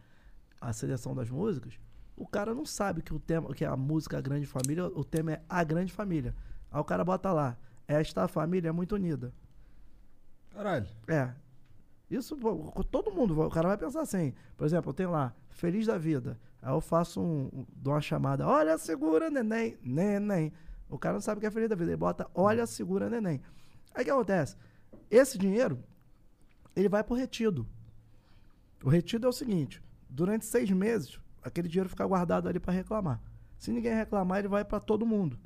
a 0.60 0.72
seleção 0.72 1.14
das 1.14 1.30
músicas, 1.30 1.78
o 2.16 2.26
cara 2.26 2.54
não 2.54 2.66
sabe 2.66 3.00
que 3.02 3.14
o 3.14 3.18
tema, 3.18 3.54
que 3.54 3.64
a 3.64 3.76
música 3.76 4.18
A 4.18 4.20
Grande 4.20 4.46
Família, 4.46 4.86
o 4.86 5.02
tema 5.04 5.32
é 5.32 5.42
A 5.48 5.64
Grande 5.64 5.92
Família. 5.92 6.34
Aí 6.70 6.80
o 6.80 6.84
cara 6.84 7.04
bota 7.04 7.32
lá, 7.32 7.56
esta 7.88 8.28
família 8.28 8.68
é 8.68 8.72
muito 8.72 8.94
unida. 8.94 9.32
Caralho. 10.50 10.86
É. 11.08 11.32
Isso, 12.10 12.36
todo 12.90 13.12
mundo, 13.12 13.40
o 13.40 13.50
cara 13.50 13.68
vai 13.68 13.78
pensar 13.78 14.00
assim. 14.02 14.34
Por 14.56 14.66
exemplo, 14.66 14.90
eu 14.90 14.94
tenho 14.94 15.10
lá, 15.12 15.32
Feliz 15.48 15.86
da 15.86 15.96
Vida. 15.96 16.38
Aí 16.60 16.72
eu 16.72 16.80
faço 16.80 17.20
um, 17.20 17.48
um- 17.52 17.66
dou 17.74 17.94
uma 17.94 18.00
chamada, 18.00 18.46
olha, 18.46 18.76
segura, 18.76 19.30
neném, 19.30 19.78
neném. 19.82 20.52
O 20.88 20.98
cara 20.98 21.14
não 21.14 21.20
sabe 21.20 21.38
o 21.38 21.40
que 21.40 21.46
é 21.46 21.50
Feliz 21.50 21.68
da 21.68 21.76
Vida. 21.76 21.90
Ele 21.92 21.96
bota, 21.96 22.28
olha, 22.34 22.66
segura, 22.66 23.08
neném. 23.08 23.40
Aí 23.94 24.02
o 24.02 24.04
que 24.04 24.10
acontece? 24.10 24.56
Esse 25.08 25.38
dinheiro, 25.38 25.82
ele 26.74 26.88
vai 26.88 27.02
pro 27.04 27.14
retido. 27.14 27.66
O 28.82 28.88
retido 28.88 29.26
é 29.26 29.30
o 29.30 29.32
seguinte: 29.32 29.80
durante 30.10 30.44
seis 30.44 30.70
meses, 30.70 31.18
aquele 31.42 31.68
dinheiro 31.68 31.88
fica 31.88 32.04
guardado 32.06 32.48
ali 32.48 32.58
para 32.58 32.72
reclamar. 32.72 33.20
Se 33.58 33.70
ninguém 33.70 33.94
reclamar, 33.94 34.38
ele 34.40 34.48
vai 34.48 34.64
para 34.64 34.80
todo 34.80 35.06
mundo. 35.06 35.38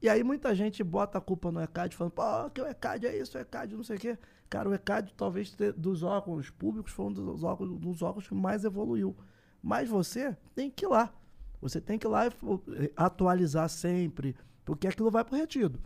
E 0.00 0.08
aí 0.08 0.24
muita 0.24 0.54
gente 0.54 0.82
bota 0.82 1.18
a 1.18 1.20
culpa 1.20 1.52
no 1.52 1.60
ECAD, 1.60 1.94
falando, 1.94 2.12
pô, 2.12 2.50
que 2.50 2.62
o 2.62 2.66
ECAD 2.66 3.06
é 3.06 3.18
isso, 3.18 3.36
o 3.36 3.40
ECAD 3.40 3.76
não 3.76 3.84
sei 3.84 3.96
o 3.96 4.00
quê. 4.00 4.18
Cara, 4.48 4.68
o 4.68 4.74
ECAD 4.74 5.12
talvez 5.14 5.54
dos 5.76 6.02
órgãos 6.02 6.48
públicos 6.48 6.92
foi 6.92 7.06
um 7.06 7.12
dos 7.12 7.42
órgãos, 7.42 7.78
dos 7.78 8.02
órgãos 8.02 8.26
que 8.26 8.34
mais 8.34 8.64
evoluiu. 8.64 9.14
Mas 9.62 9.88
você 9.88 10.36
tem 10.54 10.70
que 10.70 10.86
ir 10.86 10.88
lá. 10.88 11.12
Você 11.60 11.80
tem 11.80 11.98
que 11.98 12.06
ir 12.06 12.08
lá 12.08 12.26
e 12.26 12.92
atualizar 12.96 13.68
sempre, 13.68 14.34
porque 14.64 14.86
aquilo 14.86 15.10
vai 15.10 15.24
pro 15.24 15.36
retido. 15.36 15.78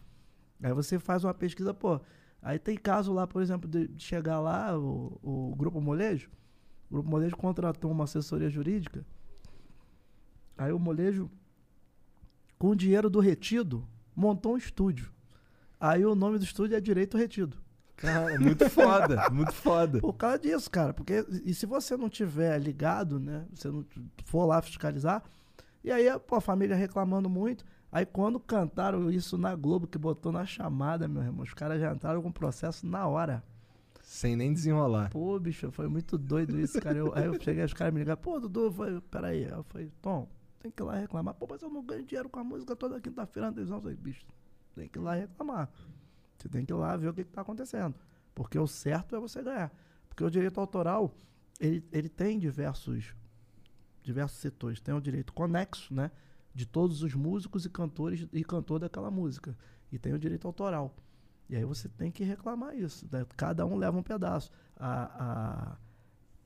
Aí 0.63 0.73
você 0.73 0.99
faz 0.99 1.25
uma 1.25 1.35
pesquisa, 1.35 1.75
pô. 1.75 2.01
Aí 2.41 2.59
tem 2.59 2.77
caso 2.77 3.13
lá, 3.13 3.27
por 3.27 3.43
exemplo, 3.43 3.69
de 3.69 3.89
de 3.89 4.03
chegar 4.03 4.39
lá, 4.39 4.79
o, 4.79 5.19
o 5.23 5.57
Grupo 5.57 5.81
Molejo. 5.81 6.31
O 6.93 6.97
Grupo 6.97 7.09
Molejo 7.09 7.35
contratou 7.39 7.91
uma 7.91 8.05
assessoria 8.05 8.51
jurídica. 8.51 9.03
Aí 10.59 10.71
o 10.73 10.79
Molejo, 10.79 11.31
com 12.59 12.69
o 12.69 12.77
dinheiro 12.77 13.09
do 13.09 13.19
retido, 13.19 13.89
montou 14.15 14.53
um 14.53 14.57
estúdio. 14.59 15.11
Aí 15.81 16.05
o 16.05 16.15
nome 16.15 16.37
do 16.37 16.45
estúdio 16.45 16.77
é 16.77 16.81
Direito 16.81 17.17
Retido. 17.17 17.57
Cara, 17.97 18.39
muito 18.39 18.69
foda, 18.69 19.27
muito 19.33 19.55
foda. 19.55 20.01
Por 20.01 20.13
causa 20.13 20.39
disso, 20.39 20.71
cara. 20.71 20.93
Porque, 20.93 21.25
e 21.47 21.55
se 21.55 21.65
você 21.65 21.97
não 21.97 22.11
tiver 22.11 22.59
ligado, 22.59 23.19
né? 23.19 23.47
Você 23.55 23.69
não 23.69 23.87
for 24.27 24.45
lá 24.45 24.61
fiscalizar, 24.61 25.23
e 25.83 25.91
aí 25.91 26.07
pô, 26.19 26.37
a 26.37 26.41
família 26.43 26.77
reclamando 26.77 27.31
muito. 27.31 27.65
Aí 27.91 28.05
quando 28.05 28.39
cantaram 28.39 29.11
isso 29.11 29.39
na 29.39 29.57
Globo, 29.57 29.87
que 29.87 29.97
botou 29.97 30.31
na 30.31 30.45
chamada, 30.45 31.09
meu 31.09 31.23
irmão, 31.23 31.43
os 31.43 31.55
caras 31.55 31.81
já 31.81 31.91
entraram 31.91 32.21
com 32.21 32.29
o 32.29 32.33
processo 32.33 32.87
na 32.87 33.07
hora. 33.07 33.43
Sem 34.13 34.37
nem 34.37 34.53
desenrolar. 34.53 35.09
Pô, 35.09 35.41
bicho, 35.41 35.73
foi 35.73 35.89
muito 35.89 36.19
doido 36.19 36.61
isso, 36.61 36.79
cara. 36.83 36.99
Eu- 36.99 37.15
aí 37.15 37.25
eu 37.25 37.41
cheguei, 37.41 37.65
os 37.65 37.73
caras 37.73 37.95
me 37.95 38.01
ligaram, 38.01 38.21
pô, 38.21 38.39
Dudu, 38.39 38.71
falei, 38.71 39.01
peraí. 39.11 39.45
Aí 39.47 39.51
eu 39.53 39.63
falei, 39.65 39.91
Tom, 40.03 40.29
tem 40.61 40.71
que 40.71 40.83
ir 40.83 40.85
lá 40.85 40.97
reclamar. 40.97 41.33
Pô, 41.33 41.47
mas 41.49 41.63
eu 41.63 41.71
não 41.71 41.83
ganho 41.83 42.05
dinheiro 42.05 42.29
com 42.29 42.39
a 42.39 42.45
música 42.45 42.77
toda 42.77 43.01
quinta-feira 43.01 43.47
na 43.49 43.55
televisão. 43.55 43.79
Eu 43.79 43.81
falei, 43.81 43.97
bicho, 43.97 44.27
tem 44.75 44.87
que 44.87 44.99
ir 44.99 45.01
lá 45.01 45.15
reclamar. 45.15 45.71
Você 46.37 46.47
tem 46.47 46.63
que 46.63 46.71
ir 46.71 46.77
lá 46.77 46.95
ver 46.95 47.09
o 47.09 47.15
que, 47.15 47.25
que 47.25 47.31
tá 47.31 47.41
acontecendo. 47.41 47.95
Porque 48.35 48.59
o 48.59 48.67
certo 48.67 49.17
é 49.17 49.19
você 49.19 49.43
ganhar. 49.43 49.73
Porque 50.11 50.23
o 50.23 50.29
direito 50.31 50.61
autoral, 50.61 51.15
ele, 51.59 51.83
ele 51.91 52.11
tem 52.11 52.39
diversos, 52.39 53.15
diversos 54.03 54.39
setores. 54.41 54.79
Tem 54.79 54.95
o 54.95 55.01
direito 55.01 55.33
conexo, 55.33 55.95
né? 55.95 56.11
De 56.55 56.67
todos 56.67 57.03
os 57.03 57.15
músicos 57.15 57.65
e 57.65 57.71
cantores 57.71 58.29
e 58.31 58.45
cantor 58.45 58.79
daquela 58.79 59.11
música. 59.11 59.57
E 59.91 59.99
tem 59.99 60.13
o 60.13 60.19
direito 60.19 60.47
autoral. 60.47 60.95
E 61.49 61.57
aí 61.57 61.65
você 61.65 61.89
tem 61.89 62.11
que 62.11 62.25
reclamar 62.25 62.75
isso. 62.75 63.07
né? 63.11 63.25
Cada 63.37 63.67
um 63.67 63.77
leva 63.77 63.99
um 63.99 64.03
pedaço. 64.03 64.51
A, 64.77 65.77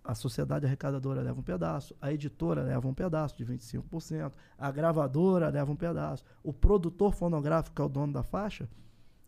a, 0.05 0.11
a 0.13 0.15
sociedade 0.15 0.67
arrecadadora 0.67 1.21
leva 1.23 1.39
um 1.39 1.43
pedaço. 1.43 1.95
A 2.01 2.13
editora 2.13 2.63
leva 2.63 2.87
um 2.89 2.95
pedaço 2.95 3.37
de 3.37 3.45
25%. 3.45 4.33
A 4.59 4.71
gravadora 4.71 5.49
leva 5.49 5.71
um 5.71 5.77
pedaço. 5.77 6.25
O 6.43 6.53
produtor 6.53 7.15
fonográfico, 7.15 7.77
que 7.77 7.83
é 7.83 7.85
o 7.85 7.89
dono 7.89 8.13
da 8.13 8.23
faixa, 8.23 8.69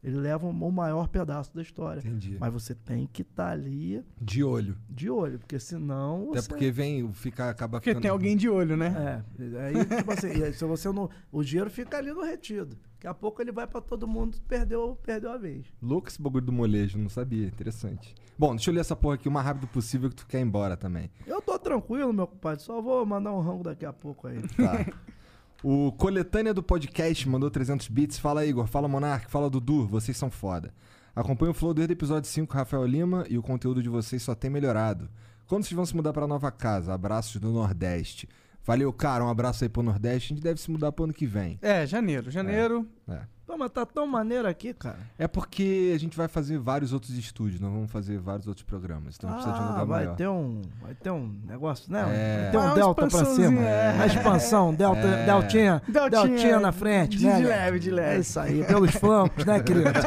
ele 0.02 0.16
leva 0.16 0.46
o 0.46 0.72
maior 0.72 1.08
pedaço 1.08 1.54
da 1.54 1.60
história. 1.62 2.00
Entendi. 2.00 2.36
Mas 2.38 2.52
você 2.52 2.74
tem 2.74 3.06
que 3.12 3.22
estar 3.22 3.50
ali 3.50 4.04
De 4.20 4.44
olho. 4.44 4.76
de 4.88 5.10
olho, 5.10 5.38
porque 5.38 5.58
senão. 5.58 6.28
Até 6.30 6.42
você- 6.42 6.48
porque 6.48 6.70
vem, 6.70 7.12
fica, 7.12 7.48
acaba 7.50 7.78
Porque 7.78 7.90
ficando... 7.90 8.02
tem 8.02 8.10
alguém 8.10 8.36
de 8.36 8.48
olho, 8.48 8.76
né? 8.76 9.22
É, 9.38 9.60
aí, 9.66 9.84
tipo 9.84 10.12
assim, 10.12 10.28
aí, 10.42 10.52
se 10.52 10.64
você 10.64 10.90
não. 10.92 11.10
O 11.32 11.42
dinheiro 11.42 11.68
fica 11.70 11.96
ali 11.98 12.12
no 12.12 12.22
retido. 12.22 12.76
Daqui 12.94 13.06
a 13.06 13.14
pouco 13.14 13.40
ele 13.40 13.52
vai 13.52 13.64
pra 13.66 13.80
todo 13.80 14.08
mundo, 14.08 14.36
perdeu, 14.48 14.98
perdeu 15.04 15.30
a 15.30 15.36
vez. 15.36 15.66
Louco 15.80 16.08
esse 16.08 16.20
bagulho 16.20 16.44
do 16.44 16.52
molejo, 16.52 16.98
não 16.98 17.08
sabia. 17.08 17.46
Interessante. 17.46 18.12
Bom, 18.36 18.54
deixa 18.56 18.70
eu 18.70 18.74
ler 18.74 18.80
essa 18.80 18.96
porra 18.96 19.14
aqui 19.14 19.28
o 19.28 19.32
mais 19.32 19.46
rápido 19.46 19.66
possível 19.68 20.08
que 20.10 20.16
tu 20.16 20.26
quer 20.26 20.38
ir 20.40 20.42
embora 20.42 20.76
também. 20.76 21.08
Eu 21.26 21.40
tô 21.40 21.56
tranquilo, 21.58 22.12
meu 22.12 22.26
compadre, 22.26 22.62
só 22.62 22.80
vou 22.80 23.04
mandar 23.06 23.32
um 23.32 23.40
rango 23.40 23.62
daqui 23.64 23.84
a 23.86 23.92
pouco 23.92 24.26
aí. 24.28 24.40
Tá. 24.56 24.84
O 25.62 25.90
Coletânea 25.90 26.54
do 26.54 26.62
Podcast 26.62 27.28
mandou 27.28 27.50
300 27.50 27.88
bits. 27.88 28.16
Fala, 28.16 28.46
Igor. 28.46 28.68
Fala, 28.68 28.86
Monark. 28.86 29.28
Fala, 29.28 29.50
Dudu. 29.50 29.88
Vocês 29.88 30.16
são 30.16 30.30
foda. 30.30 30.72
Acompanho 31.16 31.50
o 31.50 31.54
Flow 31.54 31.74
desde 31.74 31.92
o 31.92 31.96
episódio 31.96 32.30
5, 32.30 32.54
Rafael 32.54 32.86
Lima, 32.86 33.24
e 33.28 33.36
o 33.36 33.42
conteúdo 33.42 33.82
de 33.82 33.88
vocês 33.88 34.22
só 34.22 34.36
tem 34.36 34.48
melhorado. 34.48 35.10
Quando 35.48 35.64
vocês 35.64 35.74
vão 35.74 35.84
se 35.84 35.96
mudar 35.96 36.12
pra 36.12 36.28
nova 36.28 36.48
casa? 36.52 36.94
Abraços 36.94 37.40
do 37.40 37.50
Nordeste. 37.50 38.28
Valeu, 38.68 38.92
cara. 38.92 39.24
Um 39.24 39.28
abraço 39.30 39.64
aí 39.64 39.68
pro 39.68 39.82
Nordeste. 39.82 40.32
A 40.32 40.36
gente 40.36 40.44
deve 40.44 40.60
se 40.60 40.70
mudar 40.70 40.92
pro 40.92 41.04
ano 41.04 41.12
que 41.14 41.26
vem. 41.26 41.58
É, 41.62 41.86
janeiro. 41.86 42.30
Janeiro. 42.30 42.86
É. 43.08 43.18
Pô, 43.46 43.56
mas 43.56 43.70
tá 43.70 43.86
tão 43.86 44.06
maneiro 44.06 44.46
aqui, 44.46 44.74
cara. 44.74 44.98
É 45.18 45.26
porque 45.26 45.90
a 45.94 45.98
gente 45.98 46.14
vai 46.14 46.28
fazer 46.28 46.58
vários 46.58 46.92
outros 46.92 47.16
estúdios, 47.16 47.58
nós 47.62 47.72
vamos 47.72 47.90
fazer 47.90 48.18
vários 48.18 48.46
outros 48.46 48.62
programas. 48.66 49.14
Então 49.16 49.32
precisa 49.32 49.54
de 49.54 49.58
um 49.58 49.62
Ah, 49.64 49.68
lugar 49.70 49.84
vai 49.86 50.04
maior. 50.04 50.16
ter 50.16 50.28
um. 50.28 50.60
Vai 50.82 50.94
ter 50.94 51.10
um 51.10 51.34
negócio, 51.46 51.90
né? 51.90 52.00
É. 52.10 52.42
Vai 52.42 52.50
ter 52.50 52.56
Ah, 52.58 52.60
um 52.60 52.64
uma 52.66 52.74
delta 52.74 53.06
pra 53.08 53.24
cima. 53.24 53.62
é. 53.62 53.92
Uma 53.94 54.06
expansão, 54.06 54.74
delta, 54.74 54.98
É. 55.00 55.24
deltinha, 55.24 55.82
Deltinha, 55.88 56.10
deltinha, 56.26 56.60
na 56.60 56.72
frente, 56.72 57.16
de- 57.16 57.24
né? 57.24 57.36
de 57.38 57.44
leve, 57.44 57.78
de 57.78 57.90
leve. 57.90 58.16
É 58.16 58.20
isso 58.20 58.38
aí, 58.38 58.62
pelos 58.64 58.90
flancos, 58.94 59.46
né, 59.46 59.60
querido? 59.62 59.88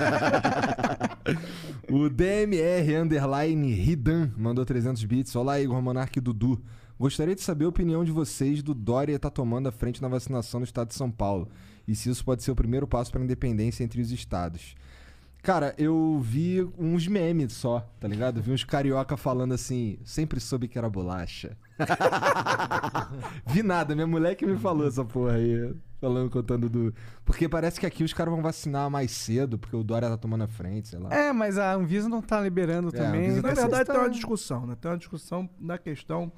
O 1.90 2.10
DMR 2.10 2.96
Underline 2.96 3.74
Ridan 3.74 4.30
mandou 4.38 4.64
300 4.66 5.04
bits. 5.04 5.36
Olá, 5.36 5.60
Igor 5.60 5.82
Monark 5.82 6.18
e 6.18 6.22
Dudu. 6.22 6.62
Gostaria 7.02 7.34
de 7.34 7.42
saber 7.42 7.66
a 7.66 7.70
opinião 7.70 8.06
de 8.06 8.12
vocês 8.12 8.62
do 8.62 8.76
Dória 8.76 9.18
tá 9.18 9.28
tomando 9.32 9.68
a 9.68 9.72
frente 9.72 10.00
na 10.04 10.08
vacinação 10.08 10.60
no 10.60 10.64
estado 10.64 10.90
de 10.90 10.94
São 10.94 11.10
Paulo. 11.10 11.50
E 11.88 11.96
se 11.96 12.12
isso 12.12 12.24
pode 12.24 12.44
ser 12.44 12.52
o 12.52 12.56
primeiro 12.56 12.86
passo 12.86 13.12
para 13.12 13.20
a 13.20 13.24
independência 13.24 13.84
entre 13.84 14.00
os 14.00 14.12
estados. 14.12 14.76
Cara, 15.42 15.74
eu 15.80 16.20
vi 16.24 16.62
uns 16.78 17.08
memes 17.08 17.54
só, 17.54 17.80
tá 18.00 18.08
ligado? 18.08 18.40
Vi 18.40 18.52
uns 18.52 18.64
carioca 18.64 19.18
falando 19.18 19.52
assim, 19.56 19.98
sempre 20.04 20.40
soube 20.40 20.68
que 20.68 20.78
era 20.78 20.88
bolacha. 20.92 21.58
vi 23.48 23.64
nada, 23.64 23.96
minha 23.96 24.06
mulher 24.06 24.36
que 24.36 24.46
me 24.46 24.56
falou 24.60 24.88
essa 24.88 25.04
porra 25.04 25.38
aí. 25.38 25.74
Falando, 26.00 26.30
contando 26.30 26.70
do. 26.70 26.94
Porque 27.26 27.50
parece 27.50 27.80
que 27.80 27.88
aqui 27.88 28.04
os 28.04 28.14
caras 28.14 28.32
vão 28.32 28.44
vacinar 28.44 28.92
mais 28.92 29.10
cedo, 29.10 29.58
porque 29.58 29.76
o 29.76 29.84
Dória 29.84 30.08
tá 30.08 30.18
tomando 30.18 30.44
a 30.44 30.48
frente, 30.48 30.90
sei 30.90 31.00
lá. 31.00 31.12
É, 31.12 31.34
mas 31.34 31.58
a 31.58 31.74
Anvisa 31.74 32.08
não 32.08 32.22
tá 32.22 32.40
liberando 32.40 32.90
É, 32.90 32.92
também. 32.92 33.22
Anvisa 33.26 33.42
Na 33.42 33.50
tá 33.50 33.62
verdade, 33.62 33.86
Tá- 33.86 33.94
tem 33.94 34.02
uma 34.04 34.10
discussão, 34.12 34.68
né? 34.68 34.78
Tem 34.80 34.92
uma 34.92 34.98
discussão 35.00 35.50
na 35.60 35.80
questão 35.80 36.32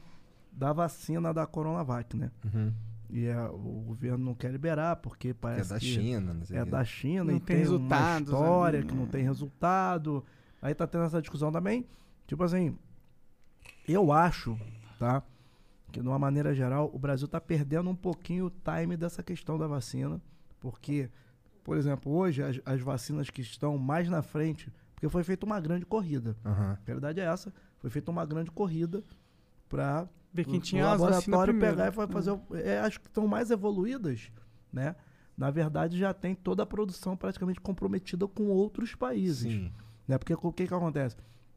da 0.56 0.72
vacina 0.74 1.34
da 1.34 1.46
Coronavac, 1.46 2.16
né? 2.16 2.32
Uhum. 2.46 2.74
E 3.10 3.26
é, 3.26 3.40
o 3.48 3.84
governo 3.86 4.24
não 4.26 4.34
quer 4.34 4.52
liberar, 4.52 4.96
porque 4.98 5.30
É 5.30 5.34
parece 5.34 5.70
da 5.70 5.80
que 5.80 5.86
China, 5.86 6.34
não 6.34 6.46
sei 6.46 6.58
é 6.58 6.62
o 6.62 6.66
quê. 6.66 6.72
da 6.72 6.84
China 6.84 7.24
Não 7.26 7.36
e 7.36 7.40
tem 7.40 7.64
tem, 7.64 7.68
uma 7.68 8.20
história 8.20 8.80
ali, 8.80 8.88
que 8.88 8.96
não 8.96 9.04
né? 9.04 9.10
tem 9.12 9.24
resultado. 9.24 10.24
Aí 10.62 10.74
tá 10.74 10.88
tendo 10.88 11.04
essa 11.04 11.22
discussão 11.22 11.52
também. 11.52 11.86
Tipo 12.26 12.44
assim, 12.44 12.76
eu 13.88 14.12
acho, 14.12 14.58
tá? 14.98 15.22
que, 15.92 16.02
de 16.02 16.08
uma 16.08 16.18
maneira 16.18 16.56
geral, 16.56 16.90
o 16.92 16.98
Brasil 16.98 17.26
está 17.26 17.40
perdendo 17.40 17.88
um 17.90 17.96
pouquinho 17.96 18.48
o 18.48 18.50
time 18.50 18.98
dessa 18.98 19.22
questão 19.22 19.60
da 19.60 19.68
vacina, 19.68 20.20
porque, 20.60 21.08
por 21.64 21.78
exemplo, 21.78 22.12
hoje 22.12 22.42
as, 22.42 22.60
as 22.66 22.82
vacinas 22.82 23.30
que 23.30 23.42
estão 23.42 23.78
mais 23.78 24.10
na 24.10 24.24
frente, 24.24 24.74
porque 24.96 25.08
foi 25.08 25.24
feita 25.24 25.46
uma 25.46 25.60
grande 25.60 25.86
corrida. 25.86 26.36
Aham. 26.44 26.78
A 26.82 26.86
verdade 26.86 27.20
é 27.20 27.26
essa, 27.26 27.54
foi 27.78 27.92
feita 27.92 28.10
uma 28.10 28.26
grande 28.26 28.50
corrida 28.50 29.04
para 29.70 30.08
Ver 30.34 30.46
quem 30.46 30.58
o 30.58 30.62
tinha 30.62 30.84
as 30.92 31.00
vacinas 31.00 31.26
laboratório 31.28 31.54
primeiro. 31.54 31.76
pegar 31.76 31.88
e 31.90 31.92
fa- 31.92 32.08
fazer. 32.08 32.32
o- 32.32 32.42
é, 32.54 32.80
acho 32.80 33.00
que 33.00 33.08
estão 33.08 33.28
mais 33.28 33.52
evoluídas, 33.52 34.32
né? 34.72 34.96
Na 35.38 35.50
verdade, 35.52 35.98
já 35.98 36.14
tem 36.14 36.34
toda 36.36 36.64
a 36.64 36.66
produção 36.66 37.16
praticamente 37.18 37.60
comprometida 37.62 38.28
com 38.28 38.48
outros 38.50 38.94
países. 38.96 39.52
Sim. 39.52 39.72
Né? 40.08 40.18
Porque 40.18 40.34
o 40.34 40.52
que, 40.52 40.68
que 40.68 40.74
acontece? 40.74 41.16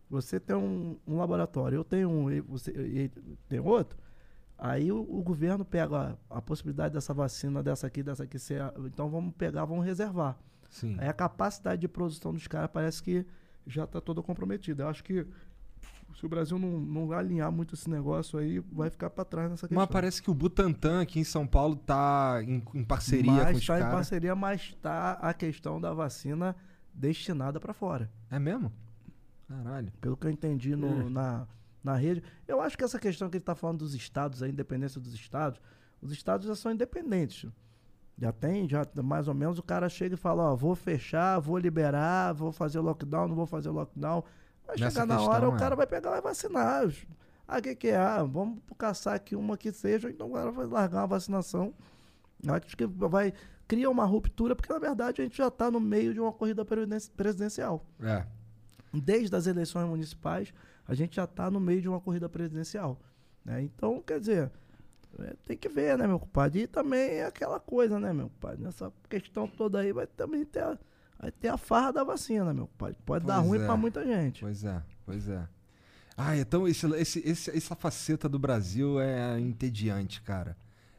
Você 0.09 0.39
tem 0.39 0.55
um, 0.57 0.97
um 1.07 1.17
laboratório, 1.17 1.77
eu 1.77 1.85
tenho 1.85 2.09
um, 2.09 2.31
e 2.31 2.41
você 2.41 2.71
e 2.71 3.09
tem 3.49 3.59
outro. 3.61 3.99
Aí 4.59 4.91
o, 4.93 5.01
o 5.01 5.23
governo 5.23 5.65
pega 5.65 6.17
a, 6.31 6.39
a 6.39 6.41
possibilidade 6.43 6.95
dessa 6.95 7.13
vacina, 7.13 7.63
dessa 7.63 7.87
aqui, 7.87 8.03
dessa 8.03 8.23
aqui 8.25 8.39
ser. 8.39 8.63
Então 8.87 9.11
vamos 9.11 9.35
pegar, 9.35 9.65
vamos 9.65 9.85
reservar. 9.85 10.39
Sim. 10.71 10.97
Aí 10.99 11.09
a 11.09 11.13
capacidade 11.13 11.81
de 11.81 11.89
produção 11.89 12.33
dos 12.33 12.47
caras 12.47 12.71
parece 12.73 13.03
que 13.03 13.27
já 13.67 13.85
está 13.85 14.01
toda 14.01 14.23
comprometida. 14.23 14.85
Eu 14.85 14.89
acho 14.89 15.03
que 15.05 15.27
se 16.19 16.25
o 16.25 16.29
Brasil 16.29 16.59
não, 16.59 16.81
não 16.81 17.13
alinhar 17.13 17.53
muito 17.53 17.75
esse 17.75 17.89
negócio 17.91 18.39
aí, 18.39 18.59
vai 18.73 18.89
ficar 18.91 19.11
para 19.11 19.25
trás 19.25 19.51
nessa 19.51 19.69
questão. 19.69 19.77
Mas 19.83 19.89
parece 19.93 20.23
que 20.23 20.31
o 20.31 20.35
Butantan 20.35 21.03
aqui 21.03 21.21
em 21.21 21.25
São 21.25 21.47
Paulo 21.47 21.77
tá 21.77 22.41
em, 22.43 22.63
em 22.75 22.83
parceria 22.85 23.31
mas 23.33 23.51
com 23.53 23.59
os 23.59 23.67
tá 23.67 23.77
em 23.77 23.81
caras. 23.81 23.95
parceria, 23.95 24.35
mas 24.35 24.61
está 24.63 25.13
a 25.13 25.35
questão 25.35 25.81
da 25.81 25.93
vacina 25.93 26.57
destinada 26.95 27.61
para 27.61 27.75
fora. 27.75 28.11
É 28.31 28.39
mesmo? 28.39 28.73
Caralho. 29.49 29.93
Pelo 30.01 30.17
que 30.17 30.27
eu 30.27 30.31
entendi 30.31 30.75
no- 30.75 31.07
Hum. 31.07 31.11
na, 31.11 31.47
na 31.85 31.95
rede. 31.95 32.23
Eu 32.49 32.61
acho 32.61 32.77
que 32.77 32.83
essa 32.85 32.99
questão 32.99 33.29
que 33.29 33.37
ele 33.37 33.43
está 33.43 33.55
falando 33.55 33.79
dos 33.81 33.95
estados, 33.95 34.43
a 34.43 34.49
independência 34.49 35.01
dos 35.01 35.13
estados, 35.15 35.61
os 36.01 36.11
estados 36.13 36.47
já 36.47 36.55
são 36.55 36.73
independentes. 36.73 37.51
Já 38.19 38.33
tem, 38.33 38.67
já 38.67 38.87
mais 39.05 39.29
ou 39.29 39.35
menos 39.35 39.59
o 39.59 39.63
cara 39.63 39.89
chega 39.91 40.15
e 40.15 40.19
fala, 40.19 40.51
ó, 40.51 40.57
vou 40.57 40.75
fechar, 40.75 41.39
vou 41.39 41.59
liberar, 41.59 42.33
vou 42.33 42.51
fazer 42.51 42.81
lockdown, 42.81 43.29
não 43.29 43.37
vou 43.37 43.47
fazer 43.47 43.69
lockdown. 43.69 44.25
Vai 44.67 44.77
Nessa 44.79 44.91
chegar 45.03 45.07
na 45.07 45.17
questão, 45.17 45.33
hora, 45.33 45.49
o 45.51 45.55
é. 45.55 45.59
cara 45.59 45.77
vai 45.77 45.87
pegar 45.87 46.17
e 46.17 46.21
vacinar. 46.21 46.89
Ah, 47.49 47.59
o 47.59 47.63
que, 47.63 47.75
que 47.77 47.89
é? 47.89 47.97
Ah, 47.97 48.23
vamos 48.25 48.59
caçar 48.77 49.15
aqui 49.15 49.37
uma 49.37 49.57
que 49.57 49.73
seja, 49.73 50.11
então 50.11 50.31
o 50.31 50.33
cara 50.35 50.51
vai 50.51 50.67
largar 50.67 51.03
uma 51.03 51.07
vacinação. 51.07 51.73
Acho 52.49 52.77
que 52.77 52.85
vai. 52.87 53.33
Cria 53.69 53.91
uma 53.91 54.05
ruptura, 54.05 54.55
porque 54.55 54.73
na 54.73 54.79
verdade 54.79 55.21
a 55.21 55.25
gente 55.25 55.37
já 55.37 55.49
está 55.49 55.71
no 55.71 55.81
meio 55.81 56.13
de 56.15 56.21
uma 56.21 56.33
corrida 56.33 56.65
presidenci- 56.65 57.11
presidencial. 57.11 57.85
É. 58.01 58.25
Desde 58.93 59.35
as 59.35 59.47
eleições 59.47 59.89
municipais, 59.89 60.53
a 60.87 60.95
gente 60.95 61.17
já 61.17 61.25
está 61.25 61.51
no 61.51 61.59
meio 61.61 61.81
de 61.83 61.89
uma 61.89 62.01
corrida 62.01 62.29
presidencial. 62.29 62.99
né? 63.45 63.63
Então, 63.63 64.01
quer 64.07 64.21
dizer, 64.21 64.51
é, 65.19 65.35
tem 65.45 65.57
que 65.57 65.69
ver, 65.69 65.99
né, 65.99 66.07
meu 66.07 66.19
compadre? 66.21 66.63
E 66.63 66.67
também 66.67 67.01
é 67.19 67.27
aquela 67.27 67.59
coisa, 67.59 67.99
né, 67.99 68.13
meu 68.13 68.29
compadre? 68.29 68.63
Nessa 68.63 68.93
questão 69.09 69.49
toda 69.49 69.81
aí 69.81 69.93
vai 69.93 70.07
também 70.07 70.45
ter 70.45 70.63
a, 70.63 70.79
vai 71.21 71.31
ter 71.33 71.49
a 71.49 71.57
farra 71.57 71.93
da 71.93 72.05
vacina, 72.05 72.53
meu 72.55 72.67
compadre. 72.67 72.97
Pode 73.05 73.25
dar 73.27 73.37
Pois 73.37 73.49
ruim 73.49 73.59
é. 73.61 73.67
para 73.67 73.77
muita 73.77 74.05
gente. 74.05 74.41
Pois 74.41 74.65
é, 74.65 74.83
pois 75.05 75.29
é. 75.29 75.47
Ah, 76.17 76.37
então 76.37 76.67
esse, 76.67 76.87
esse, 76.95 77.19
esse- 77.29 77.57
essa 77.57 77.75
faceta 77.77 78.29
do 78.29 78.39
Brasil 78.39 79.01
é 79.01 79.39
entediante, 79.39 80.23
cara. 80.23 80.57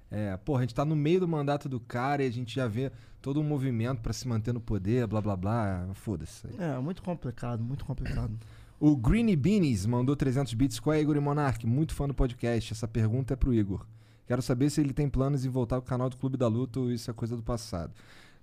É, 0.09 0.37
porra, 0.37 0.59
a 0.59 0.61
gente 0.61 0.75
tá 0.75 0.85
no 0.85 0.95
meio 0.95 1.19
do 1.19 1.27
mandato 1.27 1.67
do 1.67 1.79
cara 1.79 2.23
e 2.23 2.27
a 2.27 2.31
gente 2.31 2.55
já 2.55 2.67
vê 2.67 2.91
todo 3.21 3.41
um 3.41 3.43
movimento 3.43 3.99
pra 4.01 4.13
se 4.13 4.27
manter 4.27 4.53
no 4.53 4.61
poder, 4.61 5.05
blá 5.07 5.19
blá 5.21 5.35
blá. 5.35 5.89
Foda-se. 5.95 6.47
É, 6.57 6.77
muito 6.79 7.01
complicado, 7.01 7.61
muito 7.63 7.83
complicado. 7.83 8.37
O 8.79 8.95
Greeny 8.95 9.35
Beanies 9.35 9.85
mandou 9.87 10.15
300 10.15 10.53
bits. 10.53 10.79
Qual 10.79 10.93
é, 10.93 11.01
Igor 11.01 11.15
e 11.17 11.19
Monark? 11.19 11.65
Muito 11.65 11.93
fã 11.95 12.07
do 12.07 12.13
podcast. 12.13 12.71
Essa 12.73 12.87
pergunta 12.87 13.33
é 13.33 13.35
pro 13.35 13.53
Igor. 13.53 13.85
Quero 14.27 14.41
saber 14.41 14.69
se 14.69 14.79
ele 14.79 14.93
tem 14.93 15.09
planos 15.09 15.43
em 15.45 15.49
voltar 15.49 15.77
ao 15.77 15.81
canal 15.81 16.09
do 16.09 16.15
Clube 16.17 16.37
da 16.37 16.47
Luta 16.47 16.79
ou 16.79 16.91
isso 16.91 17.09
é 17.09 17.13
coisa 17.13 17.35
do 17.35 17.41
passado. 17.41 17.91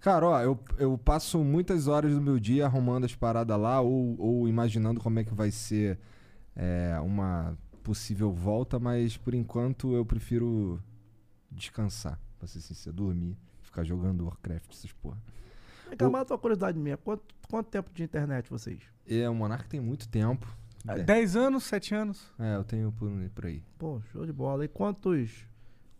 Cara, 0.05 0.27
ó, 0.27 0.43
eu, 0.43 0.61
eu 0.77 0.99
passo 0.99 1.43
muitas 1.43 1.89
horas 1.89 2.13
do 2.13 2.21
meu 2.21 2.39
dia 2.39 2.67
arrumando 2.67 3.05
as 3.05 3.15
paradas 3.15 3.59
lá 3.59 3.81
ou, 3.81 4.15
ou 4.21 4.47
imaginando 4.47 5.01
como 5.01 5.19
é 5.19 5.25
que 5.25 5.33
vai 5.33 5.51
ser 5.51 5.99
é, 6.55 7.01
uma 7.01 7.57
possível 7.83 8.31
volta, 8.31 8.79
mas 8.79 9.17
por 9.17 9.33
enquanto 9.33 9.95
eu 9.95 10.05
prefiro 10.05 10.79
descansar, 11.51 12.21
pra 12.39 12.47
ser 12.47 12.61
sincero, 12.61 12.95
dormir, 12.95 13.35
ficar 13.63 13.83
jogando 13.83 14.27
Warcraft, 14.27 14.75
essas 14.75 14.93
porra. 14.93 15.17
Vem 15.89 15.97
cá, 15.97 16.11
mata 16.11 16.35
uma 16.35 16.39
curiosidade 16.39 16.79
minha. 16.79 16.99
Quanto, 16.99 17.23
quanto 17.49 17.71
tempo 17.71 17.91
de 17.95 18.03
internet 18.03 18.51
vocês? 18.51 18.83
É, 19.09 19.27
o 19.27 19.35
Monark 19.35 19.67
tem 19.71 19.81
muito 19.81 20.07
tempo. 20.07 20.47
É. 20.87 21.03
10 21.03 21.35
anos, 21.35 21.65
7 21.65 21.95
anos. 21.95 22.31
É, 22.39 22.57
eu 22.57 22.65
tenho 22.65 22.93
por, 22.93 23.11
por 23.35 23.47
aí. 23.47 23.63
Pô, 23.79 24.03
show 24.13 24.27
de 24.27 24.35
bola. 24.35 24.67
E 24.67 24.69
quantos. 24.69 25.47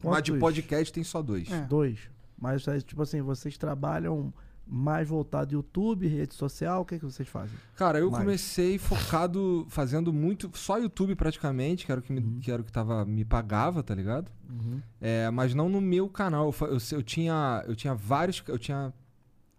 Mas 0.03 0.23
de 0.23 0.33
quantos- 0.33 0.41
podcast 0.41 0.93
tem 0.93 1.03
só 1.03 1.23
dois. 1.23 1.51
É. 1.51 1.63
Dois. 1.63 2.13
Mas, 2.39 2.67
é, 2.69 2.81
tipo 2.81 3.03
assim, 3.03 3.21
vocês 3.23 3.57
trabalham 3.57 4.33
mais 4.67 5.07
voltado 5.07 5.53
YouTube, 5.53 6.07
rede 6.07 6.35
social? 6.35 6.83
O 6.83 6.85
que, 6.85 6.99
que 6.99 7.05
vocês 7.05 7.29
fazem? 7.29 7.57
Cara, 7.77 7.99
eu 7.99 8.11
Mais. 8.11 8.25
comecei 8.25 8.79
focado, 8.79 9.67
fazendo 9.69 10.13
muito, 10.13 10.51
só 10.55 10.79
YouTube 10.79 11.15
praticamente, 11.15 11.85
que 11.85 11.93
era 11.93 12.01
o 12.01 12.03
que, 12.03 12.13
me, 12.13 12.41
que, 12.41 12.51
era 12.51 12.63
o 12.63 12.65
que 12.65 12.73
tava, 12.73 13.05
me 13.05 13.25
pagava, 13.25 13.83
tá 13.83 13.95
ligado? 13.95 14.31
Uhum. 14.49 14.81
É, 15.01 15.31
mas 15.31 15.55
não 15.55 15.69
no 15.69 15.81
meu 15.81 16.09
canal. 16.09 16.55
Eu, 16.61 16.69
eu, 16.69 16.79
eu 16.93 17.03
tinha, 17.03 17.63
eu 17.67 17.77
tinha 17.77 17.95
vários, 17.95 18.43
eu 18.49 18.59
tinha 18.59 18.93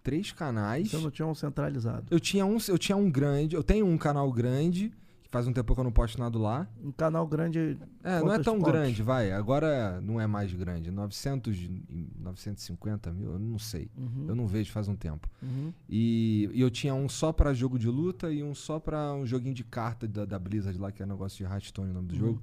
três 0.04 0.32
canais. 0.32 0.90
Você 0.90 0.98
não 0.98 1.12
tinha 1.12 1.28
um 1.28 1.36
centralizado. 1.36 2.06
Eu 2.10 2.20
tinha 2.20 2.46
um, 2.46 2.58
eu 2.68 2.78
tinha 2.78 2.96
um 2.96 3.10
grande, 3.10 3.56
eu 3.56 3.64
tenho 3.64 3.86
um 3.86 3.98
canal 3.98 4.32
grande, 4.32 4.92
faz 5.30 5.48
um 5.48 5.54
tempo 5.54 5.74
que 5.74 5.80
eu 5.80 5.84
não 5.84 5.92
posto 5.92 6.20
nada 6.20 6.38
lá. 6.40 6.68
Um 6.84 6.92
canal 6.92 7.28
grande. 7.28 7.78
É, 8.04 8.20
não 8.20 8.32
é 8.34 8.40
tão 8.40 8.56
pontos? 8.58 8.72
grande, 8.72 9.02
vai. 9.04 9.32
Agora 9.32 10.00
não 10.02 10.20
é 10.22 10.28
mais 10.28 10.54
grande. 10.54 10.92
900, 10.92 11.56
e 11.58 12.08
950 12.20 13.12
mil, 13.12 13.34
eu 13.34 13.40
não 13.40 13.60
sei. 13.60 13.90
Uhum. 13.98 14.26
Eu 14.28 14.36
não 14.36 14.48
vejo 14.48 14.72
faz 14.72 14.88
um 14.88 14.96
tempo. 14.96 15.28
Uhum. 15.42 15.74
E, 15.90 16.50
e 16.54 16.62
eu 16.62 16.70
tinha 16.70 16.94
um 16.94 17.08
só 17.10 17.32
pra 17.34 17.54
jogo 17.54 17.78
de 17.80 17.88
luta 17.90 18.32
e 18.32 18.44
um 18.44 18.54
só 18.56 18.80
pra 18.80 19.14
um 19.14 19.26
joguinho 19.26 19.54
de 19.56 19.64
carta 19.64 20.08
da, 20.08 20.26
da 20.26 20.40
Blizzard 20.40 20.78
lá, 20.80 20.92
que 20.92 21.02
é 21.04 21.06
negócio 21.06 21.38
de 21.46 21.52
Hearthstone 21.52 21.92
o 21.92 21.94
nome 21.94 22.08
do 22.08 22.14
Uhum. 22.14 22.20
jogo. 22.20 22.42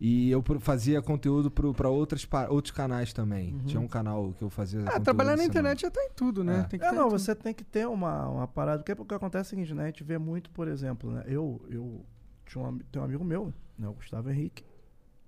E 0.00 0.30
eu 0.30 0.42
fazia 0.60 1.02
conteúdo 1.02 1.50
pro, 1.50 1.74
pra 1.74 1.88
outras, 1.88 2.24
pa- 2.24 2.48
outros 2.48 2.70
canais 2.70 3.12
também. 3.12 3.52
Uhum. 3.54 3.58
Tinha 3.64 3.80
um 3.80 3.88
canal 3.88 4.32
que 4.32 4.42
eu 4.44 4.48
fazia. 4.50 4.80
Ah, 4.86 5.00
trabalhar 5.00 5.36
na 5.36 5.44
internet 5.44 5.80
já 5.82 5.90
tá 5.90 6.00
em 6.04 6.10
tudo, 6.14 6.44
né? 6.44 6.60
É. 6.60 6.62
Tem 6.64 6.78
que 6.78 6.84
É, 6.86 6.90
tá 6.90 6.94
não, 6.94 7.08
tudo. 7.08 7.18
você 7.18 7.34
tem 7.34 7.52
que 7.52 7.64
ter 7.64 7.86
uma, 7.88 8.28
uma 8.28 8.46
parada. 8.46 8.78
Porque 8.84 8.92
o 9.02 9.04
que 9.04 9.14
acontece 9.14 9.46
é 9.46 9.46
o 9.48 9.50
seguinte, 9.50 9.74
né? 9.74 9.84
A 9.84 9.86
gente 9.86 10.04
vê 10.04 10.16
muito, 10.16 10.50
por 10.50 10.68
exemplo, 10.68 11.10
né? 11.10 11.24
Eu, 11.26 11.60
eu 11.68 12.06
tinha 12.46 12.64
um, 12.64 12.78
tenho 12.78 13.02
um 13.02 13.06
amigo 13.08 13.24
meu, 13.24 13.52
né? 13.76 13.88
O 13.88 13.92
Gustavo 13.94 14.30
Henrique, 14.30 14.64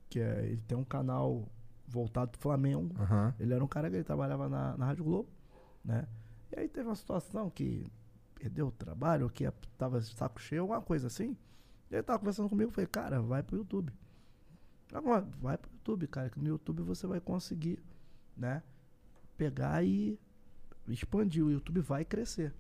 que 0.09 0.21
é, 0.21 0.45
ele 0.47 0.63
tem 0.69 0.79
um 0.79 0.85
canal 0.85 1.49
voltado 1.89 2.31
pro 2.31 2.41
Flamengo. 2.41 2.95
Aham. 3.01 3.35
Ele 3.41 3.53
era 3.53 3.65
um 3.65 3.69
cara 3.69 3.91
que 3.91 3.97
ele 3.97 4.05
trabalhava 4.05 4.49
na, 4.49 4.77
na 4.77 4.87
Rádio 4.87 5.03
Globo, 5.03 5.29
né? 5.85 6.07
E 6.55 6.61
aí 6.61 6.69
teve 6.69 6.89
uma 6.89 6.95
situação 6.95 7.51
que 7.51 7.91
perdeu 8.37 8.69
o 8.69 8.71
trabalho, 8.71 9.29
que 9.29 9.51
tava 9.77 9.99
de 10.01 10.15
saco 10.15 10.41
cheio, 10.41 10.63
alguma 10.63 10.81
coisa 10.81 11.09
assim. 11.09 11.37
E 11.91 11.95
ele 11.97 12.05
tava 12.05 12.21
conversando 12.21 12.49
comigo, 12.49 12.71
eu 12.71 12.73
falei, 12.75 12.87
cara, 12.87 13.21
vai 13.21 13.43
pro 13.43 13.57
YouTube. 13.57 13.93
Agora, 14.93 15.27
vai 15.41 15.57
pro 15.57 15.71
YouTube, 15.73 16.07
cara, 16.09 16.31
que 16.31 16.39
no 16.41 16.49
YouTube 16.49 16.83
você 16.83 17.07
vai 17.07 17.21
conseguir, 17.21 17.79
né? 18.37 18.63
Pegar 19.37 19.85
e 19.85 20.19
expandir. 20.89 21.45
O 21.45 21.51
YouTube 21.51 21.81
vai 21.81 22.05
crescer. 22.05 22.53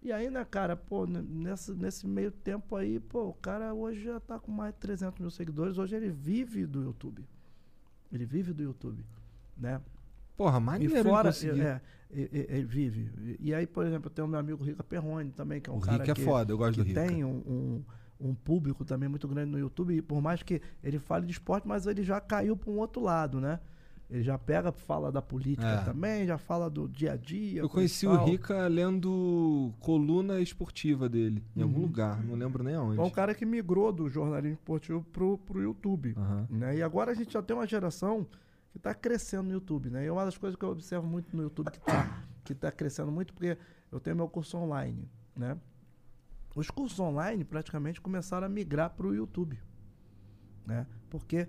E 0.00 0.12
aí, 0.12 0.30
né, 0.30 0.44
cara, 0.44 0.76
pô, 0.76 1.04
n- 1.06 1.20
nessa, 1.22 1.74
nesse 1.74 2.06
meio 2.06 2.30
tempo 2.30 2.76
aí, 2.76 3.00
pô, 3.00 3.24
o 3.30 3.34
cara 3.34 3.74
hoje 3.74 4.04
já 4.04 4.20
tá 4.20 4.38
com 4.38 4.52
mais 4.52 4.72
de 4.72 4.80
300 4.80 5.18
mil 5.20 5.30
seguidores. 5.30 5.76
Hoje 5.78 5.96
ele 5.96 6.08
vive 6.10 6.64
do 6.66 6.82
YouTube. 6.82 7.24
Ele 8.12 8.24
vive 8.24 8.52
do 8.52 8.62
YouTube, 8.62 9.04
né? 9.56 9.80
Porra, 10.36 10.58
E 10.58 10.60
maneiro 10.62 10.94
ele 10.96 11.02
fora, 11.02 11.28
conseguir. 11.30 11.60
é, 11.62 11.80
é, 12.12 12.20
é, 12.22 12.56
ele 12.58 12.64
vive. 12.64 13.10
E, 13.40 13.48
e 13.48 13.54
aí, 13.54 13.66
por 13.66 13.84
exemplo, 13.84 14.06
eu 14.06 14.14
tenho 14.14 14.28
meu 14.28 14.38
amigo 14.38 14.62
Rica 14.64 14.84
Perrone 14.84 15.32
também, 15.32 15.60
que 15.60 15.68
é 15.68 15.72
um 15.72 15.78
O 15.78 15.80
cara 15.80 15.98
Rica 15.98 16.12
é 16.12 16.14
que, 16.14 16.24
foda, 16.24 16.52
eu 16.52 16.56
gosto 16.56 16.74
que 16.74 16.80
do 16.82 16.86
Rica. 16.86 17.04
tem 17.04 17.24
um, 17.24 17.38
um, 17.38 17.84
um 18.20 18.34
público 18.34 18.84
também 18.84 19.08
muito 19.08 19.26
grande 19.28 19.50
no 19.52 19.58
YouTube. 19.58 19.94
E 19.96 20.02
por 20.02 20.20
mais 20.20 20.42
que 20.42 20.60
ele 20.82 20.98
fale 20.98 21.26
de 21.26 21.32
esporte, 21.32 21.66
mas 21.68 21.86
ele 21.86 22.02
já 22.02 22.20
caiu 22.20 22.56
para 22.56 22.70
um 22.70 22.78
outro 22.78 23.02
lado, 23.02 23.40
né? 23.40 23.60
Ele 24.10 24.22
já 24.22 24.38
pega, 24.38 24.72
fala 24.72 25.12
da 25.12 25.20
política 25.20 25.66
É. 25.68 25.84
também, 25.84 26.26
já 26.26 26.38
fala 26.38 26.70
do 26.70 26.88
dia 26.88 27.12
a 27.12 27.16
dia. 27.16 27.60
Eu 27.60 27.68
conheci 27.68 28.06
o. 28.06 28.24
Rica 28.24 28.66
lendo 28.66 29.70
coluna 29.80 30.40
esportiva 30.40 31.08
dele, 31.10 31.44
em 31.54 31.60
algum 31.62 31.76
Uhum. 31.80 31.82
lugar, 31.82 32.24
não 32.24 32.34
lembro 32.34 32.64
nem 32.64 32.74
aonde. 32.74 32.98
É 32.98 33.02
um 33.02 33.10
cara 33.10 33.34
que 33.34 33.44
migrou 33.44 33.92
do 33.92 34.08
jornalismo 34.08 34.54
esportivo 34.54 35.04
pro, 35.12 35.36
pro 35.38 35.62
YouTube. 35.62 36.14
Aham. 36.16 36.46
Né? 36.50 36.76
E 36.78 36.82
agora 36.82 37.10
a 37.12 37.14
gente 37.14 37.32
já 37.34 37.42
tem 37.42 37.54
uma 37.54 37.66
geração 37.66 38.26
que 38.70 38.78
está 38.78 38.94
crescendo 38.94 39.44
no 39.44 39.52
YouTube. 39.52 39.90
Né? 39.90 40.06
E 40.06 40.10
uma 40.10 40.24
das 40.24 40.38
coisas 40.38 40.58
que 40.58 40.64
eu 40.64 40.70
observo 40.70 41.06
muito 41.06 41.36
no 41.36 41.42
YouTube 41.42 41.70
que 41.70 41.78
está 41.78 42.22
que 42.44 42.54
tá 42.54 42.72
crescendo 42.72 43.12
muito, 43.12 43.34
porque 43.34 43.58
eu 43.92 44.00
tenho 44.00 44.16
meu 44.16 44.26
curso 44.26 44.56
online. 44.56 45.06
Né? 45.36 45.54
Os 46.58 46.70
cursos 46.70 46.98
online 46.98 47.44
praticamente 47.44 48.00
começaram 48.00 48.44
a 48.44 48.50
migrar 48.50 48.90
para 48.90 49.06
o 49.06 49.14
YouTube. 49.14 49.60
Né? 50.66 50.88
Porque 51.08 51.46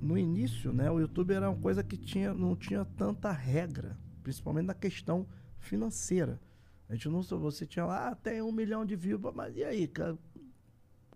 no 0.00 0.16
início, 0.16 0.72
né, 0.72 0.88
o 0.88 1.00
YouTube 1.00 1.32
era 1.34 1.50
uma 1.50 1.60
coisa 1.60 1.82
que 1.82 1.96
tinha, 1.96 2.32
não 2.32 2.54
tinha 2.54 2.84
tanta 2.84 3.32
regra, 3.32 3.98
principalmente 4.22 4.66
na 4.66 4.74
questão 4.74 5.26
financeira. 5.58 6.40
A 6.88 6.94
gente 6.94 7.08
não 7.08 7.22
você 7.22 7.66
tinha 7.66 7.84
lá, 7.84 8.10
ah, 8.10 8.14
tem 8.14 8.40
um 8.40 8.52
milhão 8.52 8.86
de 8.86 8.94
views, 8.94 9.20
mas 9.34 9.56
e 9.56 9.64
aí, 9.64 9.88
ca- 9.88 10.16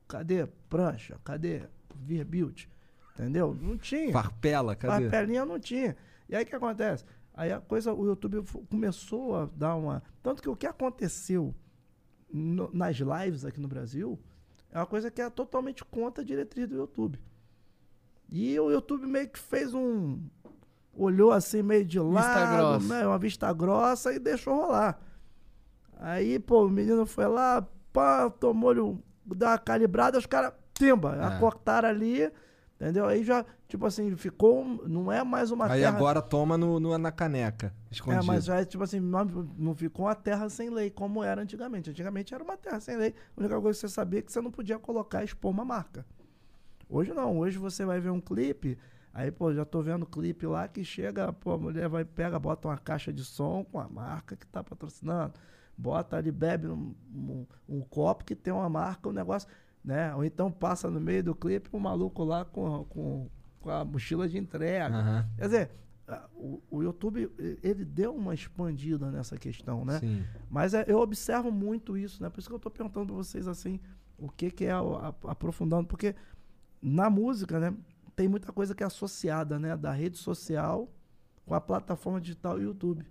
cadê 0.08 0.48
prancha? 0.68 1.16
Cadê 1.22 1.68
Virbuild? 1.94 2.68
Entendeu? 3.14 3.54
Não 3.54 3.78
tinha. 3.78 4.12
Farpela, 4.12 4.74
cadê? 4.74 5.08
Farpelinha 5.08 5.44
não 5.44 5.60
tinha. 5.60 5.96
E 6.28 6.34
aí 6.34 6.42
o 6.42 6.46
que 6.46 6.56
acontece? 6.56 7.04
Aí 7.32 7.52
a 7.52 7.60
coisa, 7.60 7.94
o 7.94 8.04
YouTube 8.06 8.42
começou 8.68 9.36
a 9.36 9.46
dar 9.46 9.76
uma. 9.76 10.02
Tanto 10.20 10.42
que 10.42 10.48
o 10.48 10.56
que 10.56 10.66
aconteceu 10.66 11.54
no- 12.36 12.70
nas 12.72 12.96
lives 12.96 13.44
aqui 13.44 13.60
no 13.60 13.68
Brasil 13.68 14.18
é 14.72 14.78
uma 14.78 14.86
coisa 14.86 15.08
que 15.10 15.22
é 15.22 15.30
totalmente 15.30 15.84
contra 15.84 16.22
a 16.22 16.26
diretriz 16.26 16.68
do 16.68 16.74
YouTube. 16.76 17.18
E 18.28 18.58
o 18.58 18.70
YouTube 18.70 19.06
meio 19.06 19.28
que 19.28 19.38
fez 19.38 19.72
um. 19.72 20.18
Olhou 20.96 21.30
assim 21.32 21.62
meio 21.62 21.84
de 21.84 21.98
lado, 22.00 22.56
grossa. 22.56 22.86
né, 23.00 23.06
uma 23.06 23.18
vista 23.18 23.52
grossa 23.52 24.12
e 24.12 24.18
deixou 24.18 24.54
rolar. 24.54 24.98
Aí, 25.98 26.38
pô, 26.38 26.66
o 26.66 26.70
menino 26.70 27.06
foi 27.06 27.26
lá, 27.26 27.66
pá, 27.92 28.28
tomou-lhe 28.30 28.80
um. 28.80 29.00
Deu 29.24 29.48
uma 29.48 29.58
calibrada, 29.58 30.18
os 30.18 30.26
caras, 30.26 30.52
timba, 30.74 31.16
É. 31.16 31.24
acortaram 31.24 31.88
ali, 31.88 32.30
entendeu? 32.80 33.06
Aí 33.06 33.22
já, 33.24 33.44
tipo 33.68 33.86
assim, 33.86 34.14
ficou. 34.16 34.64
Não 34.88 35.10
é 35.10 35.22
mais 35.24 35.50
uma 35.50 35.66
Aí 35.66 35.80
terra. 35.80 35.96
agora 35.96 36.20
toma 36.22 36.56
no, 36.58 36.78
no- 36.80 36.96
na 36.98 37.12
caneca, 37.12 37.68
É, 37.90 37.94
escondido. 37.94 38.24
mas 38.26 38.44
já 38.44 38.60
é 38.60 38.64
tipo 38.64 38.82
assim, 38.84 39.00
não, 39.00 39.24
não 39.24 39.74
ficou 39.74 40.06
uma 40.06 40.14
terra 40.14 40.48
sem 40.48 40.70
lei, 40.70 40.90
como 40.90 41.22
era 41.22 41.40
antigamente. 41.42 41.90
Antigamente 41.90 42.34
era 42.34 42.42
uma 42.42 42.56
terra 42.56 42.80
sem 42.80 42.96
lei. 42.96 43.14
A 43.36 43.40
única 43.40 43.60
coisa 43.60 43.78
que 43.80 43.88
você 43.88 43.92
sabia 43.94 44.18
é 44.18 44.22
que 44.22 44.32
você 44.32 44.40
não 44.40 44.50
podia 44.50 44.78
colocar 44.78 45.22
e 45.22 45.24
expor 45.26 45.50
uma 45.50 45.64
marca. 45.64 46.04
Hoje 46.88 47.12
não, 47.14 47.38
hoje 47.38 47.58
você 47.58 47.84
vai 47.84 47.98
ver 47.98 48.10
um 48.10 48.20
clipe, 48.20 48.76
aí, 49.12 49.30
pô, 49.30 49.52
já 49.54 49.64
tô 49.64 49.80
vendo 49.82 50.04
clipe 50.04 50.46
lá 50.46 50.68
que 50.68 50.84
chega, 50.84 51.32
pô, 51.32 51.52
a 51.52 51.58
mulher 51.58 51.88
vai, 51.88 52.04
pega, 52.04 52.38
bota 52.38 52.68
uma 52.68 52.76
caixa 52.78 53.12
de 53.12 53.24
som 53.24 53.64
com 53.64 53.80
a 53.80 53.88
marca 53.88 54.36
que 54.36 54.46
tá 54.46 54.62
patrocinando. 54.62 55.32
Bota 55.76 56.16
ali, 56.16 56.30
bebe 56.30 56.68
um, 56.68 56.94
um- 57.12 57.46
um 57.68 57.80
copo 57.80 58.22
que 58.24 58.36
tem 58.36 58.52
uma 58.52 58.68
marca, 58.68 59.08
um 59.08 59.12
negócio, 59.12 59.48
né? 59.84 60.14
Ou 60.14 60.24
então 60.24 60.50
passa 60.50 60.90
no 60.90 61.00
meio 61.00 61.22
do 61.22 61.34
clipe 61.34 61.68
um 61.72 61.78
maluco 61.78 62.24
lá 62.24 62.44
com, 62.44 62.84
com, 62.84 63.28
com 63.60 63.70
a 63.70 63.84
mochila 63.84 64.28
de 64.28 64.38
entrega. 64.38 64.94
Aham. 64.96 65.28
Quer 65.36 65.44
dizer, 65.44 65.70
a- 66.08 66.26
o, 66.34 66.62
o 66.70 66.82
YouTube, 66.82 67.30
ele 67.62 67.84
deu 67.84 68.14
uma 68.14 68.32
expandida 68.34 69.10
nessa 69.10 69.36
questão, 69.36 69.84
né? 69.84 69.98
Sim. 70.00 70.24
Mas 70.50 70.72
é, 70.74 70.84
eu 70.88 70.98
observo 70.98 71.50
muito 71.50 71.96
isso, 71.96 72.22
né? 72.22 72.30
Por 72.30 72.40
isso 72.40 72.48
que 72.48 72.54
eu 72.54 72.58
tô 72.58 72.70
perguntando 72.70 73.06
pra 73.06 73.16
vocês, 73.16 73.46
assim, 73.46 73.78
o 74.18 74.28
que 74.30 74.50
que 74.50 74.64
é, 74.64 74.78
o- 74.80 74.96
a- 74.96 75.14
aprofundando, 75.24 75.86
porque 75.86 76.14
na 76.80 77.08
música, 77.10 77.58
né, 77.60 77.74
tem 78.16 78.28
muita 78.28 78.52
coisa 78.52 78.74
que 78.74 78.82
é 78.82 78.86
associada, 78.86 79.58
né, 79.58 79.76
da 79.76 79.92
rede 79.92 80.16
social 80.18 80.88
com 81.44 81.54
a 81.54 81.60
plataforma 81.60 82.20
digital 82.20 82.60
YouTube, 82.60 83.04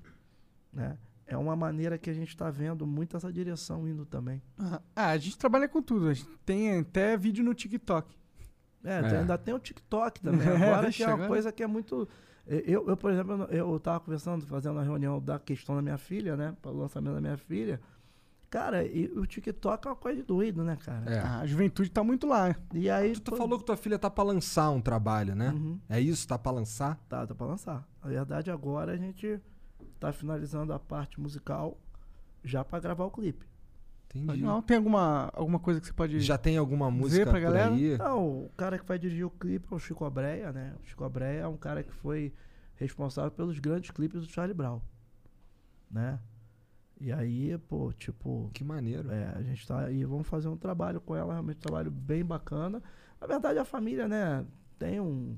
né? 0.72 0.98
É 1.26 1.38
uma 1.38 1.56
maneira 1.56 1.98
que 1.98 2.10
a 2.10 2.14
gente 2.14 2.30
está 2.30 2.50
vendo 2.50 2.86
muito 2.86 3.16
essa 3.16 3.32
direção 3.32 3.88
indo 3.88 4.06
também. 4.06 4.42
Ah, 4.96 5.10
a 5.10 5.18
gente 5.18 5.38
trabalha 5.38 5.68
com 5.70 5.82
tudo. 5.82 6.10
A 6.10 6.14
gente 6.14 6.28
tem 6.46 6.80
até 6.80 7.16
vídeo 7.18 7.44
no 7.44 7.54
TikTok. 7.54 8.14
É, 8.84 9.00
É. 9.00 9.18
ainda 9.20 9.38
tem 9.38 9.54
o 9.54 9.60
TikTok 9.60 10.20
também. 10.22 10.46
Agora 10.82 10.92
que 10.92 11.02
é 11.02 11.08
uma 11.08 11.14
agora- 11.14 11.28
coisa 11.30 11.52
que 11.52 11.64
é 11.64 11.68
muito. 11.68 12.08
Eu, 12.46 12.90
eu, 12.90 12.98
por 12.98 13.10
exemplo, 13.10 13.44
eu 13.50 13.78
estava 13.78 14.02
conversando, 14.02 14.46
fazendo 14.46 14.78
a 14.78 14.84
reunião 14.84 15.22
da 15.22 15.40
questão 15.40 15.76
da 15.76 15.82
minha 15.82 15.98
filha, 15.98 16.36
né? 16.36 16.54
Para 16.62 16.72
o 16.72 16.78
lançamento 16.78 17.14
da 17.16 17.22
minha 17.22 17.38
filha. 17.38 17.80
Cara, 18.50 18.84
e 18.86 19.06
o 19.16 19.26
TikTok 19.26 19.88
é 19.88 19.90
uma 19.92 19.96
coisa 19.96 20.18
de 20.22 20.28
doido, 20.28 20.62
né, 20.64 20.76
cara? 20.76 21.10
É. 21.12 21.20
A 21.20 21.46
juventude 21.46 21.90
tá 21.90 22.04
muito 22.04 22.28
lá. 22.28 22.54
E 22.74 22.90
aí. 22.90 23.14
Tu, 23.14 23.22
tu 23.22 23.36
falou 23.38 23.58
que 23.58 23.66
tua 23.66 23.78
filha 23.78 23.98
tá 23.98 24.10
pra 24.12 24.24
lançar 24.26 24.70
um 24.72 24.82
trabalho, 24.82 25.34
né? 25.34 25.50
Uhum. 25.52 25.80
É 25.90 26.00
isso? 26.02 26.28
Tá 26.28 26.38
pra 26.38 26.52
lançar? 26.52 26.98
Tá, 27.08 27.26
tá 27.26 27.34
pra 27.34 27.48
lançar. 27.48 27.88
Na 28.04 28.10
verdade, 28.10 28.52
agora 28.52 28.92
a 28.92 28.98
gente 28.98 29.40
tá 30.04 30.12
finalizando 30.12 30.74
a 30.74 30.80
parte 30.80 31.18
musical 31.18 31.78
já 32.44 32.62
para 32.64 32.80
gravar 32.80 33.06
o 33.06 33.12
clipe. 33.12 33.46
Entendi. 34.14 34.44
Não, 34.44 34.62
tem 34.62 34.76
alguma, 34.76 35.32
alguma 35.34 35.60
coisa 35.60 35.80
que 35.80 35.88
você 35.88 35.94
pode 35.94 36.20
Já 36.20 36.38
tem 36.38 36.58
alguma 36.58 36.92
música 36.92 37.26
pra 37.26 37.40
galera? 37.40 37.74
aí? 37.74 37.98
Não, 37.98 38.44
o 38.44 38.52
cara 38.58 38.78
que 38.78 38.86
vai 38.86 39.00
dirigir 39.00 39.26
o 39.26 39.30
clipe 39.30 39.66
é 39.72 39.76
o 39.76 39.80
Chico 39.80 40.04
Abreia, 40.04 40.52
né? 40.52 40.76
O 40.84 40.86
Chico 40.86 41.06
Abreia 41.06 41.40
é 41.42 41.48
um 41.48 41.56
cara 41.56 41.84
que 41.84 41.92
foi 41.94 42.34
responsável 42.76 43.32
pelos 43.32 43.58
grandes 43.60 43.92
clipes 43.92 44.22
do 44.22 44.28
Charlie 44.28 44.54
Brown, 44.54 44.82
né? 45.90 46.20
E 47.00 47.12
aí, 47.12 47.58
pô, 47.58 47.94
tipo... 47.94 48.52
Que 48.54 48.64
maneiro. 48.64 49.10
É, 49.10 49.34
a 49.36 49.42
gente 49.42 49.66
tá 49.66 49.86
aí, 49.86 50.04
vamos 50.04 50.28
fazer 50.28 50.50
um 50.50 50.58
trabalho 50.58 51.00
com 51.00 51.16
ela, 51.16 51.34
realmente 51.34 51.58
um 51.58 51.62
trabalho 51.62 51.90
bem 51.90 52.26
bacana. 52.26 52.84
Na 53.22 53.26
verdade, 53.26 53.58
a 53.58 53.66
família, 53.66 54.08
né, 54.08 54.46
tem 54.78 55.00
um... 55.00 55.38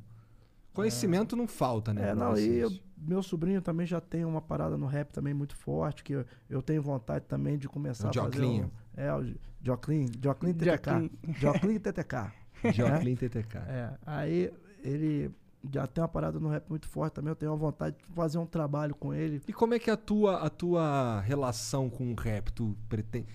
Conhecimento 0.74 1.36
não 1.36 1.48
falta, 1.48 1.94
né? 1.94 2.10
É, 2.10 2.16
não, 2.16 2.38
e 2.38 2.62
meu 3.08 3.22
sobrinho 3.24 3.62
também 3.62 3.86
já 3.86 4.02
tem 4.02 4.26
uma 4.26 4.42
parada 4.42 4.78
no 4.78 4.86
rap 4.86 5.12
também 5.12 5.34
muito 5.34 5.56
forte, 5.56 6.04
que 6.04 6.14
eu, 6.14 6.26
eu 6.50 6.62
tenho 6.62 6.82
vontade 6.82 7.26
também 7.26 7.58
de 7.58 7.68
começar 7.68 8.08
O 8.08 8.10
a 8.10 8.14
fazer 8.14 8.46
um, 8.46 8.70
É, 8.96 9.14
o 9.14 9.34
Joclin, 9.64 10.08
Joclin 10.22 10.54
TTK. 10.54 10.90
Joclin. 10.92 11.12
Joclin 11.40 11.80
TTK. 11.80 12.16
né? 12.64 12.74
Joclin 12.74 13.16
TTK. 13.16 13.58
É, 13.58 13.94
aí 14.06 14.52
ele 14.84 15.32
já 15.72 15.88
tem 15.88 16.02
uma 16.02 16.08
parada 16.08 16.40
no 16.40 16.48
rap 16.50 16.70
muito 16.70 16.88
forte 16.88 17.14
também, 17.14 17.30
eu 17.30 17.36
tenho 17.36 17.52
uma 17.52 17.58
vontade 17.58 17.98
de 17.98 18.04
fazer 18.14 18.38
um 18.38 18.46
trabalho 18.46 18.96
com 18.96 19.14
ele. 19.14 19.42
E 19.48 19.54
como 19.54 19.74
é 19.74 19.80
que 19.80 19.90
é 19.90 19.94
a 19.94 19.98
tua, 19.98 20.38
a 20.46 20.50
tua 20.50 21.22
relação 21.22 21.90
com 21.90 22.12
o 22.12 22.16
rap? 22.16 22.52
Tu 22.52 22.76
pretende... 22.88 23.28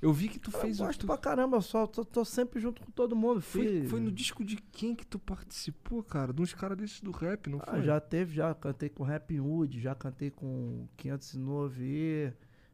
Eu 0.00 0.12
vi 0.12 0.28
que 0.28 0.38
tu 0.38 0.50
fez... 0.52 0.78
eu 0.78 0.84
o- 0.84 0.86
gosto 0.86 1.00
tu- 1.00 1.06
pra 1.08 1.18
caramba, 1.18 1.56
eu 1.56 1.62
só 1.62 1.86
tô, 1.86 2.04
tô 2.04 2.24
sempre 2.24 2.60
junto 2.60 2.80
com 2.80 2.90
todo 2.92 3.16
mundo. 3.16 3.40
Foi, 3.40 3.62
Fui- 3.80 3.88
foi 3.88 4.00
no 4.00 4.12
disco 4.12 4.44
de 4.44 4.56
quem 4.56 4.94
que 4.94 5.04
tu 5.04 5.18
participou, 5.18 6.02
cara? 6.04 6.32
De 6.32 6.40
uns 6.40 6.52
caras 6.54 6.76
desses 6.78 7.00
do 7.00 7.10
rap, 7.10 7.48
não 7.50 7.58
Ah, 7.62 7.70
foi? 7.72 7.82
já 7.82 7.98
teve, 8.00 8.34
já 8.34 8.54
cantei 8.54 8.88
com 8.88 9.02
Rap 9.02 9.38
Hood, 9.40 9.80
já 9.80 9.94
cantei 9.96 10.30
com 10.30 10.86
509E, 10.96 12.32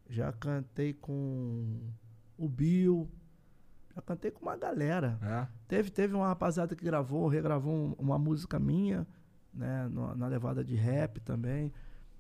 já 0.09 0.33
cantei 0.33 0.93
com 0.93 1.79
o 2.37 2.47
Bill, 2.49 3.09
já 3.95 4.03
cantei 4.03 4.31
com 4.31 4.43
uma 4.43 4.57
galera. 4.57 5.19
É? 5.23 5.47
Teve, 5.67 5.91
teve 5.91 6.15
uma 6.15 6.27
rapaziada 6.29 6.75
que 6.77 6.85
gravou, 6.85 7.27
regravou 7.29 7.73
um- 7.75 7.95
uma 7.99 8.19
música 8.19 8.59
minha, 8.59 9.07
né, 9.53 9.89
no- 9.89 10.15
na 10.15 10.27
levada 10.27 10.63
de 10.65 10.75
rap 10.75 11.21
também. 11.21 11.73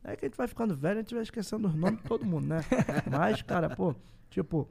É 0.02 0.16
que 0.16 0.24
a 0.24 0.28
gente 0.28 0.36
vai 0.36 0.46
ficando 0.48 0.74
velho, 0.74 0.98
a 0.98 1.02
gente 1.02 1.14
vai 1.14 1.22
esquecendo 1.22 1.68
os 1.68 1.74
nomes 1.74 1.98
de 2.00 2.04
todo 2.08 2.24
mundo, 2.24 2.46
né? 2.46 2.60
Mas, 3.10 3.42
cara, 3.42 3.74
pô, 3.74 3.94
tipo, 4.30 4.68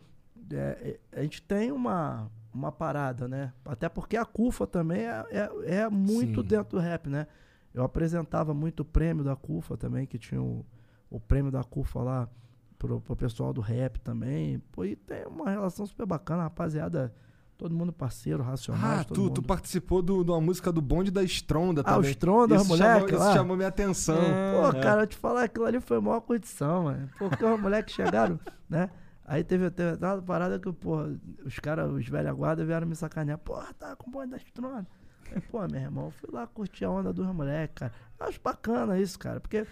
é, 0.52 1.00
é, 1.12 1.20
a 1.20 1.24
gente 1.24 1.42
tem 1.42 1.72
uma, 1.72 2.30
uma 2.54 2.72
parada, 2.72 3.28
né? 3.28 3.54
Até 3.66 3.88
porque 3.90 4.18
a 4.18 4.26
CUFA 4.26 4.66
também 4.68 5.02
é, 5.02 5.26
é, 5.32 5.76
é 5.82 5.90
muito 5.90 6.42
Sim. 6.42 6.48
dentro 6.48 6.78
do 6.78 6.80
rap, 6.80 7.08
né? 7.10 7.28
Eu 7.74 7.84
apresentava 7.84 8.54
muito 8.54 8.82
o 8.82 8.86
prêmio 8.86 9.24
da 9.24 9.36
CUFA 9.36 9.76
também, 9.78 10.06
que 10.06 10.18
tinha 10.20 10.42
o, 10.42 10.66
o 11.10 11.20
prêmio 11.20 11.52
da 11.52 11.64
CUFA 11.64 12.00
lá 12.02 12.30
pro, 12.78 13.02
pro 13.02 13.16
pessoal 13.16 13.52
do 13.54 13.62
rap 13.62 14.00
também. 14.02 14.60
Pô, 14.72 14.86
e 14.86 14.96
tem 14.96 15.26
uma 15.26 15.50
relação 15.50 15.86
super 15.86 16.06
bacana, 16.06 16.44
rapaziada. 16.44 17.14
Todo 17.56 17.74
mundo 17.74 17.94
parceiro, 17.94 18.42
racionais, 18.44 19.02
Ah, 19.02 19.04
tu, 19.04 19.22
mundo. 19.22 19.34
tu 19.36 19.42
participou 19.44 20.02
do- 20.02 20.24
de 20.24 20.32
uma 20.32 20.42
música 20.42 20.72
do 20.72 20.82
bonde 20.82 21.12
da 21.12 21.24
Stronda 21.24 21.82
Ah, 21.86 21.94
o 21.94 21.96
também. 21.98 22.10
Stronda, 22.12 22.56
Isso 22.56 22.68
moleque 22.68 23.12
chamou. 23.12 23.26
Isso 23.28 23.34
chamou 23.38 23.56
minha 23.56 23.70
atenção. 23.70 24.18
Pô, 24.18 24.76
É. 24.78 24.82
cara, 24.82 25.04
eu 25.04 25.08
te 25.08 25.16
falar, 25.16 25.44
aquilo 25.44 25.66
ali 25.66 25.80
foi 25.80 25.98
a 25.98 26.02
maior 26.02 26.20
condição, 26.22 26.86
mano. 26.86 27.10
Porque 27.18 27.46
os 27.46 27.60
moleques 27.62 27.94
chegaram, 27.94 28.40
né? 28.68 28.90
Aí 29.26 29.44
teve, 29.44 29.70
teve 29.72 30.04
uma 30.06 30.22
parada 30.22 30.60
que, 30.60 30.72
pô, 30.74 30.98
os 31.46 31.58
caras, 31.60 31.90
os 31.92 32.08
velha 32.08 32.34
guarda 32.34 32.66
vieram 32.66 32.86
me 32.88 32.96
sacanear. 32.96 33.38
Porra, 33.38 33.74
tá 33.74 33.96
com 33.96 34.10
o 34.10 34.12
bonde 34.12 34.32
da 34.32 34.38
Strona. 34.38 34.86
Aí, 35.34 35.40
pô, 35.42 35.66
meu 35.68 35.82
irmão, 35.82 36.12
fui 36.12 36.30
lá 36.32 36.46
curtir 36.46 36.86
a 36.86 36.90
onda 36.90 37.14
dos 37.14 37.26
moleques, 37.28 37.76
cara. 37.76 37.94
Eu 38.20 38.28
acho 38.28 38.40
bacana 38.44 39.00
isso, 39.00 39.18
cara, 39.18 39.40
porque... 39.40 39.66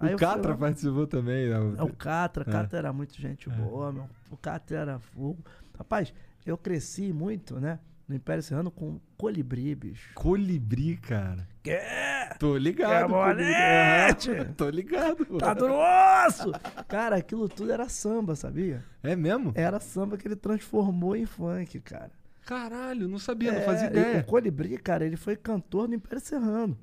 O 0.00 0.16
Catra 0.16 0.52
lá- 0.52 0.56
participou 0.56 1.06
também. 1.08 1.48
Né? 1.48 1.56
É 1.78 1.82
o 1.82 1.92
Catra, 1.92 2.44
É. 2.46 2.52
Catra 2.52 2.78
era 2.78 2.92
muito 2.92 3.20
gente 3.20 3.48
boa, 3.50 3.90
meu. 3.92 4.08
O 4.30 4.36
Catra 4.36 4.76
era 4.78 4.98
fogo. 5.00 5.42
Rapaz, 5.76 6.14
eu 6.46 6.56
cresci 6.56 7.12
muito, 7.12 7.58
né? 7.58 7.80
No 8.06 8.14
Império 8.14 8.42
Serrano 8.42 8.70
com 8.70 9.00
colibri, 9.16 9.74
bicho. 9.74 10.14
Colibri, 10.14 10.96
cara. 10.98 11.48
Quer? 11.68 12.38
Tô 12.38 12.56
ligado. 12.56 12.90
Quer 12.90 13.08
colibri. 13.08 13.44
bolete? 13.44 14.44
Tô 14.56 14.68
ligado. 14.70 15.26
pô. 15.26 15.38
Tá 15.38 15.54
do 15.54 15.66
osso! 15.66 16.52
Cara, 16.86 17.16
aquilo 17.16 17.48
tudo 17.48 17.72
era 17.72 17.88
samba, 17.88 18.36
sabia? 18.36 18.84
É 19.02 19.16
mesmo? 19.16 19.52
Era 19.54 19.80
samba 19.80 20.16
que 20.16 20.28
ele 20.28 20.36
transformou 20.36 21.16
em 21.16 21.26
funk, 21.26 21.80
cara. 21.80 22.10
Caralho, 22.46 23.08
não 23.08 23.18
sabia, 23.18 23.52
não 23.52 23.58
É, 23.60 23.64
fazia 23.64 23.88
e 23.88 23.90
ideia. 23.90 24.20
O 24.20 24.24
Colibri, 24.24 24.78
cara, 24.78 25.04
ele 25.04 25.16
foi 25.16 25.36
cantor 25.36 25.88
no 25.88 25.94
Império 25.94 26.20
Serrano. 26.20 26.78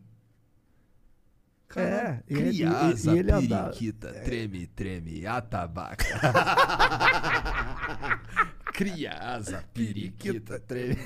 É, 1.75 2.19
e 2.29 2.33
ele- 2.37 2.49
e- 2.51 2.57
Criasa, 2.59 3.15
e 3.15 3.19
ele 3.19 3.31
andava- 3.31 3.63
periquita, 3.69 4.13
treme, 4.23 4.67
treme, 4.67 5.25
atabaca. 5.25 6.05
Criasa, 8.73 9.63
periquita, 9.73 10.59
treme. 10.59 10.97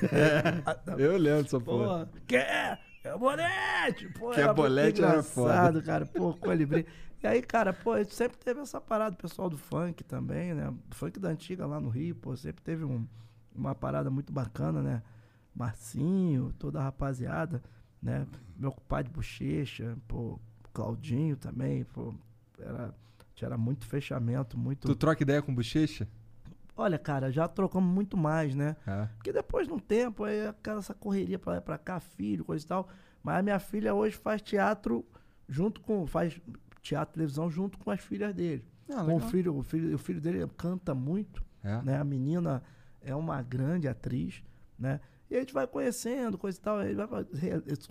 Eu 0.98 1.16
lembro 1.16 1.44
dessa 1.44 1.60
porra. 1.60 2.06
Pô, 2.06 2.18
quer? 2.26 2.80
É 3.02 3.16
bolete! 3.16 4.08
Pô, 4.10 4.30
Quer 4.30 4.40
era 4.40 4.46
muito 4.48 4.56
bolete 4.56 5.02
era 5.02 5.22
foda. 5.22 5.82
cara. 5.82 6.06
Pô, 6.06 6.34
colibri. 6.34 6.86
E 7.22 7.26
aí, 7.26 7.42
cara, 7.42 7.72
pô, 7.72 7.92
a 7.92 7.98
gente 8.02 8.14
sempre 8.14 8.38
teve 8.38 8.60
essa 8.60 8.80
parada, 8.80 9.14
o 9.14 9.18
pessoal 9.18 9.48
do 9.50 9.56
funk 9.58 10.02
também, 10.04 10.54
né? 10.54 10.72
Funk 10.90 11.18
da 11.18 11.28
antiga 11.30 11.66
lá 11.66 11.78
no 11.80 11.88
Rio, 11.88 12.14
pô, 12.14 12.34
sempre 12.36 12.62
teve 12.62 12.84
um- 12.84 13.06
uma 13.54 13.74
parada 13.74 14.10
muito 14.10 14.32
bacana, 14.32 14.82
né? 14.82 15.02
Marcinho, 15.54 16.52
toda 16.58 16.80
a 16.80 16.84
rapaziada, 16.84 17.62
né? 18.02 18.26
Meu 18.56 18.72
compadre 18.72 19.10
Bochecha, 19.12 19.96
pô, 20.08 20.38
Claudinho 20.72 21.36
também, 21.36 21.84
pô, 21.84 22.14
era, 22.58 22.94
era 23.42 23.58
muito 23.58 23.86
fechamento, 23.86 24.56
muito... 24.58 24.86
Tu 24.88 24.94
troca 24.94 25.22
ideia 25.22 25.42
com 25.42 25.54
bochecha? 25.54 26.06
Olha, 26.80 26.98
cara, 26.98 27.30
já 27.30 27.46
trocamos 27.46 27.92
muito 27.92 28.16
mais, 28.16 28.54
né? 28.54 28.74
É. 28.86 29.06
Porque 29.16 29.32
depois 29.32 29.66
de 29.66 29.72
um 29.74 29.78
tempo, 29.78 30.24
aí 30.24 30.46
aquela 30.46 30.78
essa 30.78 30.94
correria 30.94 31.38
pra 31.38 31.52
lá 31.52 31.58
e 31.58 31.60
pra 31.60 31.76
cá, 31.76 32.00
filho, 32.00 32.44
coisa 32.44 32.64
e 32.64 32.68
tal. 32.68 32.88
Mas 33.22 33.38
a 33.38 33.42
minha 33.42 33.58
filha 33.58 33.94
hoje 33.94 34.16
faz 34.16 34.40
teatro 34.40 35.04
junto 35.48 35.80
com. 35.82 36.06
faz 36.06 36.40
teatro 36.80 37.12
e 37.12 37.14
televisão 37.14 37.50
junto 37.50 37.78
com 37.78 37.90
as 37.90 38.00
filhas 38.00 38.34
dele. 38.34 38.64
Ah, 38.92 39.04
com 39.04 39.16
o 39.16 39.20
filho, 39.20 39.54
o 39.56 39.62
filho, 39.62 39.94
o 39.94 39.98
filho 39.98 40.20
dele 40.20 40.46
canta 40.56 40.94
muito, 40.94 41.44
É? 41.62 41.82
né? 41.82 41.98
A 41.98 42.04
menina 42.04 42.62
é 43.00 43.14
uma 43.14 43.42
grande 43.42 43.86
atriz, 43.86 44.42
né? 44.78 45.00
E 45.30 45.36
a 45.36 45.38
gente 45.40 45.52
vai 45.54 45.66
conhecendo, 45.66 46.36
coisa 46.36 46.58
e 46.58 46.60
tal. 46.60 46.82
Ele 46.82 46.94
vai, 47.06 47.24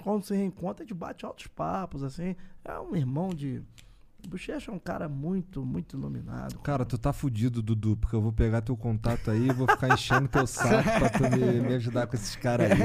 quando 0.03 0.23
se 0.23 0.35
reencontra, 0.35 0.83
a 0.83 0.85
gente 0.85 0.93
bate 0.97 1.25
altos 1.25 1.47
papos, 1.47 2.03
assim. 2.03 2.35
É 2.65 2.77
um 2.79 2.95
irmão 2.95 3.29
de. 3.29 3.61
O 4.25 4.29
Bochecha 4.29 4.69
é 4.71 4.73
um 4.73 4.79
cara 4.79 5.07
muito, 5.07 5.65
muito 5.65 5.97
iluminado. 5.97 6.59
Cara, 6.59 6.85
tu 6.85 6.97
tá 6.97 7.13
fudido, 7.13 7.61
Dudu, 7.61 7.97
porque 7.97 8.15
eu 8.15 8.21
vou 8.21 8.33
pegar 8.33 8.61
teu 8.61 8.75
contato 8.75 9.31
aí 9.31 9.47
e 9.47 9.53
vou 9.53 9.67
ficar 9.67 9.89
enchendo 9.89 10.27
teu 10.27 10.45
saco 10.45 10.83
pra 10.83 11.09
tu 11.09 11.23
me, 11.37 11.61
me 11.61 11.73
ajudar 11.75 12.05
com 12.07 12.15
esses 12.15 12.35
caras 12.35 12.69
aí. 12.71 12.77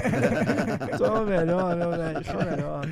Sou 0.96 1.26
melhor, 1.26 1.76
meu 1.76 1.90
velho. 1.90 2.24
Sou 2.24 2.44
melhor. 2.44 2.88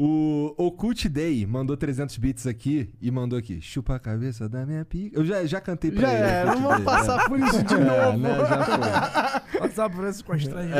O 0.00 0.54
Ocult 0.56 1.08
Day 1.08 1.44
mandou 1.44 1.76
300 1.76 2.16
bits 2.18 2.46
aqui 2.46 2.88
e 3.02 3.10
mandou 3.10 3.36
aqui. 3.36 3.60
Chupa 3.60 3.96
a 3.96 3.98
cabeça 3.98 4.48
da 4.48 4.64
minha 4.64 4.84
pica. 4.84 5.18
Eu 5.18 5.26
já, 5.26 5.44
já 5.44 5.60
cantei 5.60 5.90
pra 5.90 6.02
Já 6.02 6.14
ele. 6.14 6.22
é, 6.22 6.44
não 6.44 6.62
vamos 6.62 6.84
passar 6.84 7.20
é. 7.24 7.28
por 7.28 7.40
isso 7.40 7.62
de 7.64 7.74
É, 7.74 7.78
novo. 7.78 8.18
né, 8.18 8.28
já 8.48 8.64
foi. 8.64 9.58
Passar 9.58 9.90
por 9.90 10.04
esse 10.06 10.22
constrangimento. 10.22 10.78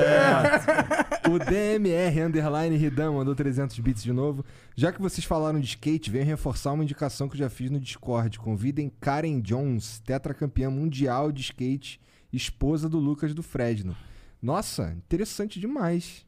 O 1.32 1.38
DMR 1.40 2.20
Underline 2.20 2.76
Ridan 2.76 3.10
mandou 3.12 3.34
300 3.34 3.76
bits 3.80 4.04
de 4.04 4.12
novo. 4.12 4.44
Já 4.76 4.92
que 4.92 5.02
vocês 5.02 5.24
falaram 5.24 5.58
de 5.58 5.66
skate, 5.66 6.10
venho 6.12 6.24
reforçar 6.24 6.72
uma 6.72 6.84
indicação 6.84 7.28
que 7.28 7.34
eu 7.34 7.40
já 7.40 7.50
fiz 7.50 7.72
no 7.72 7.80
Discord. 7.80 8.38
Convidem 8.38 8.88
Karen 9.00 9.40
Jones, 9.40 9.98
tetracampeã 10.06 10.70
mundial 10.70 11.32
de 11.32 11.42
skate, 11.42 12.00
esposa 12.32 12.88
do 12.88 12.98
Lucas 13.00 13.34
do 13.34 13.42
Fresno. 13.42 13.96
Nossa, 14.40 14.92
interessante 14.96 15.58
demais. 15.58 16.24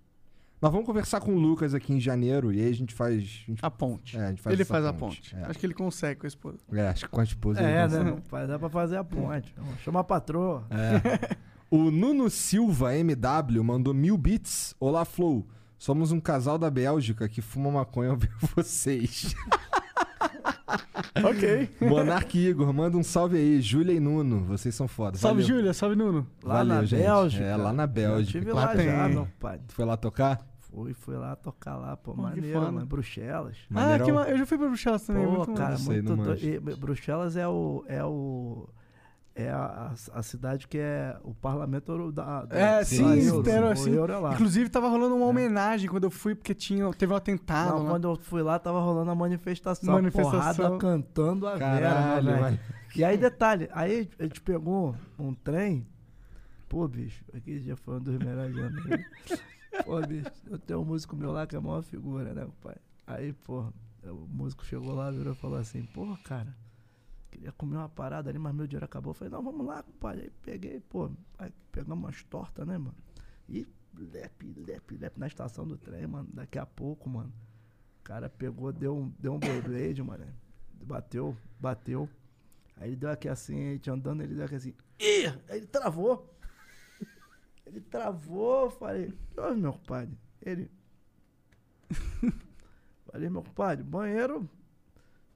Nós 0.60 0.70
vamos 0.70 0.86
conversar 0.86 1.20
com 1.20 1.34
o 1.34 1.38
Lucas 1.38 1.72
aqui 1.74 1.92
em 1.94 1.98
janeiro 2.00 2.52
e 2.52 2.60
aí 2.60 2.68
a 2.68 2.74
gente 2.74 2.92
faz. 2.92 3.16
A, 3.16 3.20
gente- 3.20 3.56
A 3.62 3.70
ponte. 3.70 4.16
É, 4.18 4.26
a 4.26 4.28
gente 4.28 4.42
faz 4.42 4.52
ele 4.52 4.64
faz 4.64 4.84
a 4.84 4.92
ponte. 4.92 5.34
É. 5.34 5.44
Acho 5.44 5.58
que 5.58 5.64
ele 5.64 5.72
consegue 5.74 6.20
com 6.20 6.26
a 6.26 6.28
esposa. 6.28 6.58
É, 6.72 6.88
acho 6.88 7.04
que 7.06 7.10
com 7.10 7.20
a 7.20 7.24
esposa 7.24 7.60
ele 7.62 7.70
É, 7.72 7.82
consegue. 7.84 8.04
né? 8.04 8.46
Dá 8.46 8.58
pra 8.58 8.68
fazer 8.68 8.96
a 8.98 9.04
ponte. 9.04 9.54
Chama 9.82 10.00
a 10.00 10.04
patroa. 10.04 10.66
É. 10.70 11.36
O 11.70 11.90
Nuno 11.90 12.28
Silva 12.28 12.94
MW 12.94 13.62
mandou 13.64 13.94
mil 13.94 14.18
bits. 14.18 14.74
Olá, 14.78 15.04
Flow. 15.06 15.46
Somos 15.78 16.12
um 16.12 16.20
casal 16.20 16.58
da 16.58 16.68
Bélgica 16.68 17.26
que 17.26 17.40
fuma 17.40 17.70
maconha 17.70 18.10
ao 18.10 18.16
ver 18.18 18.30
vocês. 18.54 19.34
ok. 21.24 21.70
Monark 21.88 22.36
Igor, 22.38 22.70
manda 22.74 22.98
um 22.98 23.02
salve 23.02 23.38
aí. 23.38 23.62
Júlia 23.62 23.92
e 23.94 24.00
Nuno, 24.00 24.44
vocês 24.44 24.74
são 24.74 24.86
foda. 24.86 25.16
Salve. 25.16 25.42
Júlia. 25.42 25.72
Salve, 25.72 25.96
Nuno. 25.96 26.26
Lá 26.42 26.56
Valeu, 26.56 26.74
na 26.74 26.84
gente. 26.84 27.00
Bélgica. 27.00 27.44
É, 27.44 27.56
lá 27.56 27.72
na 27.72 27.86
Bélgica. 27.86 28.38
Eu 28.38 28.42
tive 28.42 28.52
Lá 28.52 28.76
já, 28.76 29.08
meu 29.08 29.26
pai. 29.38 29.58
Tu 29.66 29.72
foi 29.74 29.84
lá 29.86 29.96
tocar? 29.96 30.49
Fui, 30.72 30.94
fui 30.94 31.16
lá 31.16 31.34
tocar 31.36 31.76
lá, 31.76 31.96
pô. 31.96 32.14
Pô, 32.14 32.22
maneiro, 32.22 32.60
mano. 32.60 32.86
Bruxelas. 32.86 33.56
Ah, 33.74 33.98
que 33.98 34.12
ma- 34.12 34.28
eu 34.28 34.38
já 34.38 34.46
fui 34.46 34.56
pra 34.56 34.66
Bruxelas 34.68 35.02
também. 35.06 35.24
Pô, 35.24 35.30
muito 35.32 35.52
cara, 35.54 35.76
sei, 35.76 36.00
muito 36.02 36.16
manjo. 36.16 36.46
E 36.48 36.60
Bruxelas 36.76 37.36
é 37.36 37.46
o. 37.48 37.84
É 37.88 38.04
o. 38.04 38.68
É 39.32 39.48
a, 39.48 39.92
a, 40.14 40.18
a 40.18 40.22
cidade 40.22 40.66
que 40.68 40.76
é 40.76 41.16
o 41.22 41.32
parlamento 41.34 42.10
da. 42.12 42.44
da 42.44 42.56
É, 42.58 42.78
da 42.80 42.84
sim, 42.84 43.20
euro, 43.26 43.48
era 43.48 43.66
o 43.66 43.70
assim. 43.70 43.92
euro 43.94 44.12
é 44.12 44.16
lá. 44.18 44.34
Inclusive, 44.34 44.68
tava 44.68 44.88
rolando 44.88 45.14
uma 45.16 45.26
homenagem 45.26 45.88
quando 45.88 46.04
eu 46.04 46.10
fui, 46.10 46.34
porque 46.34 46.52
tinha, 46.54 46.90
teve 46.92 47.12
um 47.12 47.16
atentado. 47.16 47.70
Não, 47.76 47.82
lá. 47.84 47.90
quando 47.90 48.08
eu 48.08 48.16
fui 48.16 48.42
lá, 48.42 48.58
tava 48.58 48.80
rolando 48.80 49.10
a 49.10 49.14
manifestação. 49.14 49.94
Manifestação. 49.94 50.40
Porrada 50.40 50.78
cantando 50.78 51.46
a 51.46 51.56
Vera, 51.56 51.80
Caralho, 51.80 52.26
velho? 52.26 52.40
mano. 52.40 52.58
E 52.94 53.04
aí, 53.04 53.16
detalhe, 53.16 53.68
aí 53.72 54.10
a 54.18 54.22
gente 54.24 54.40
pegou 54.40 54.94
um 55.18 55.32
trem. 55.32 55.86
Pô, 56.68 56.86
bicho, 56.86 57.24
aquele 57.34 57.60
dia 57.60 57.76
foi 57.76 57.96
um 57.96 58.00
dos 58.00 58.18
melhores 58.18 58.56
anos. 58.56 58.82
Pô, 59.84 60.00
bicho, 60.06 60.30
eu 60.46 60.58
tenho 60.58 60.80
um 60.80 60.84
músico 60.84 61.16
meu 61.16 61.32
lá 61.32 61.46
que 61.46 61.54
é 61.54 61.58
a 61.58 61.62
maior 61.62 61.82
figura, 61.82 62.34
né, 62.34 62.46
pai? 62.60 62.76
Aí, 63.06 63.32
pô, 63.32 63.72
o 64.04 64.26
músico 64.28 64.64
chegou 64.64 64.94
lá, 64.94 65.10
virou 65.10 65.32
e 65.32 65.36
falou 65.36 65.58
assim, 65.58 65.84
pô, 65.86 66.16
cara, 66.24 66.56
queria 67.30 67.52
comer 67.52 67.76
uma 67.76 67.88
parada 67.88 68.30
ali, 68.30 68.38
mas 68.38 68.54
meu 68.54 68.66
dinheiro 68.66 68.84
acabou. 68.84 69.10
Eu 69.10 69.14
falei, 69.14 69.32
não, 69.32 69.42
vamos 69.42 69.66
lá, 69.66 69.82
compadre. 69.82 70.22
Aí 70.22 70.30
peguei, 70.42 70.80
pô, 70.80 71.10
aí 71.38 71.52
pegamos 71.72 72.04
umas 72.04 72.22
tortas, 72.24 72.66
né, 72.66 72.76
mano? 72.76 72.96
E 73.48 73.66
lepe, 73.96 74.54
lepe, 74.66 74.96
lepe 74.96 75.18
na 75.18 75.26
estação 75.26 75.66
do 75.66 75.76
trem, 75.76 76.06
mano. 76.06 76.28
Daqui 76.32 76.58
a 76.58 76.66
pouco, 76.66 77.08
mano. 77.08 77.32
O 78.00 78.02
cara 78.02 78.28
pegou, 78.28 78.72
deu 78.72 78.96
um, 78.96 79.12
deu 79.18 79.34
um 79.34 79.38
Beyblade, 79.38 80.02
mano. 80.02 80.26
Bateu, 80.82 81.36
bateu. 81.58 82.08
Aí 82.76 82.90
ele 82.90 82.96
deu 82.96 83.10
aqui 83.10 83.28
assim, 83.28 83.68
a 83.68 83.72
gente 83.72 83.90
andando, 83.90 84.22
ele 84.22 84.34
deu 84.34 84.44
aqui 84.44 84.54
assim. 84.54 84.74
Ih! 84.98 85.26
Aí 85.48 85.58
ele 85.58 85.66
travou. 85.66 86.38
Ele 87.70 87.80
travou, 87.80 88.68
falei, 88.70 89.12
ô 89.36 89.54
meu 89.54 89.72
compadre. 89.72 90.18
Ele. 90.42 90.68
falei, 93.12 93.28
meu 93.30 93.42
compadre, 93.42 93.84
banheiro. 93.84 94.48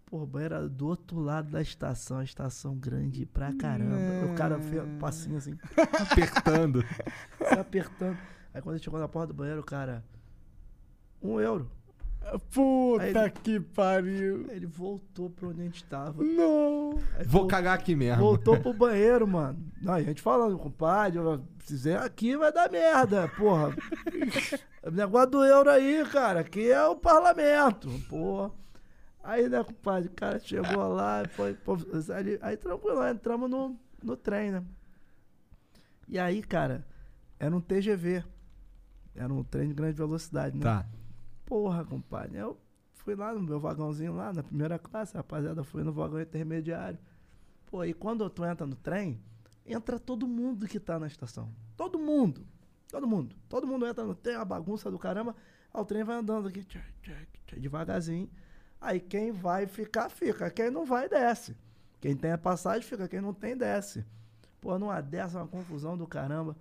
Pô, 0.07 0.27
banheiro 0.27 0.55
era 0.57 0.69
do 0.69 0.87
outro 0.87 1.19
lado 1.21 1.51
da 1.51 1.63
estação, 1.63 2.19
a 2.19 2.25
estação 2.25 2.77
grande 2.77 3.25
pra 3.27 3.53
caramba. 3.55 3.97
O 4.33 4.35
cara 4.35 4.59
fez 4.61 4.83
um 4.85 4.99
passinho 4.99 5.37
assim, 5.39 5.57
Apertando. 6.11 6.83
se 7.39 7.55
apertando. 7.59 8.19
Aí 8.53 8.61
quando 8.63 8.77
ele 8.77 8.85
chegou 8.85 9.01
na 9.01 9.09
porta 9.09 9.29
do 9.29 9.35
banheiro, 9.35 9.61
o 9.61 9.65
cara. 9.65 10.05
Um 11.23 11.41
euro. 11.41 11.71
Puta 12.53 13.03
Aí 13.03 13.11
ele- 13.11 13.31
que 13.31 13.61
pariu. 13.61 14.51
Ele 14.51 14.67
voltou 14.67 15.29
pra 15.31 15.49
onde 15.49 15.61
a 15.61 15.65
gente 15.65 15.85
tava. 15.85 16.23
Não. 16.23 16.99
Aí 17.17 17.25
Vou 17.27 17.43
vol- 17.43 17.47
cagar 17.49 17.75
aqui 17.75 17.95
mesmo. 17.95 18.23
Voltou 18.23 18.59
pro 18.61 18.73
banheiro, 18.73 19.27
mano. 19.27 19.59
Não, 19.85 19.95
a 19.95 20.03
gente 20.03 20.23
falando, 20.23 20.59
compadre, 20.59 21.19
fizer 21.59 21.99
aqui 21.99 22.37
vai 22.37 22.53
dar 22.53 22.71
merda, 22.71 23.29
porra. 23.29 23.75
O 24.87 24.91
negócio 24.91 25.31
do 25.31 25.43
euro 25.43 25.71
aí, 25.71 26.05
cara, 26.13 26.41
aqui 26.41 26.71
é 26.71 26.87
o 26.87 26.95
parlamento, 26.95 27.89
porra. 28.07 28.53
Aí, 29.23 29.49
né, 29.49 29.65
compadre, 29.65 30.11
o 30.11 30.13
cara 30.13 30.39
chegou 30.39 30.89
lá, 30.89 31.23
foi, 31.31 31.55
pô, 31.55 31.73
aí, 32.15 32.39
aí 32.43 32.57
tranquilo, 32.59 33.03
entramos 33.09 33.49
no, 33.49 33.81
no 34.03 34.15
trem, 34.15 34.51
né? 34.51 34.63
E 36.07 36.19
aí, 36.19 36.43
cara, 36.43 36.87
era 37.39 37.57
um 37.57 37.63
TGV. 37.63 38.23
Era 39.15 39.33
um 39.33 39.43
trem 39.43 39.69
de 39.69 39.75
grande 39.75 39.97
velocidade, 39.97 40.55
né? 40.55 40.63
Tá. 40.63 40.87
Porra, 41.47 41.83
compadre. 41.83 42.37
Eu 42.37 42.59
fui 42.93 43.15
lá 43.15 43.33
no 43.33 43.41
meu 43.41 43.59
vagãozinho 43.59 44.15
lá, 44.15 44.35
na 44.35 44.43
primeira 44.43 44.79
classe, 44.79 45.17
rapaziada 45.17 45.65
foi 45.65 45.83
no 45.83 45.93
vagão 45.93 46.21
intermediário. 46.21 46.99
Pô, 47.67 47.85
e 47.85 47.95
quando 47.95 48.29
tu 48.29 48.45
entra 48.45 48.67
no 48.67 48.77
trem, 48.77 49.19
entra 49.65 49.99
todo 49.99 50.27
mundo 50.27 50.67
que 50.67 50.79
tá 50.79 50.99
na 50.99 51.07
estação. 51.07 51.51
Todo 51.77 51.99
mundo. 51.99 52.47
Todo 52.89 53.07
mundo. 53.07 53.37
Todo 53.49 53.67
mundo 53.67 53.87
entra 53.87 54.05
no 54.05 54.15
trem, 54.15 54.37
a 54.37 54.45
bagunça 54.45 54.91
do 54.91 54.99
caramba. 54.99 55.35
Aí 55.73 55.81
o 55.81 55.85
trem 55.85 56.05
vai 56.05 56.17
andando 56.17 56.49
aqui, 56.49 56.63
tchac, 56.63 56.85
tchac, 57.03 57.27
tchac, 57.47 57.61
devagarzinho. 57.61 58.31
Aí 58.81 59.01
quem 59.01 59.33
vai 59.33 59.67
ficar, 59.67 60.09
fica. 60.11 60.51
Quem 60.51 60.71
não 60.71 60.85
vai, 60.85 61.09
desce. 61.09 61.57
Quem 62.01 62.15
tem 62.15 62.33
a 62.33 62.39
passagem, 62.39 62.83
fica. 62.83 63.09
Quem 63.09 63.21
não 63.21 63.33
tem, 63.33 63.57
desce. 63.57 64.05
Pô, 64.61 64.79
numa 64.79 65.01
dessa, 65.01 65.39
uma 65.39 65.49
confusão 65.49 65.97
do 65.97 66.07
caramba. 66.07 66.57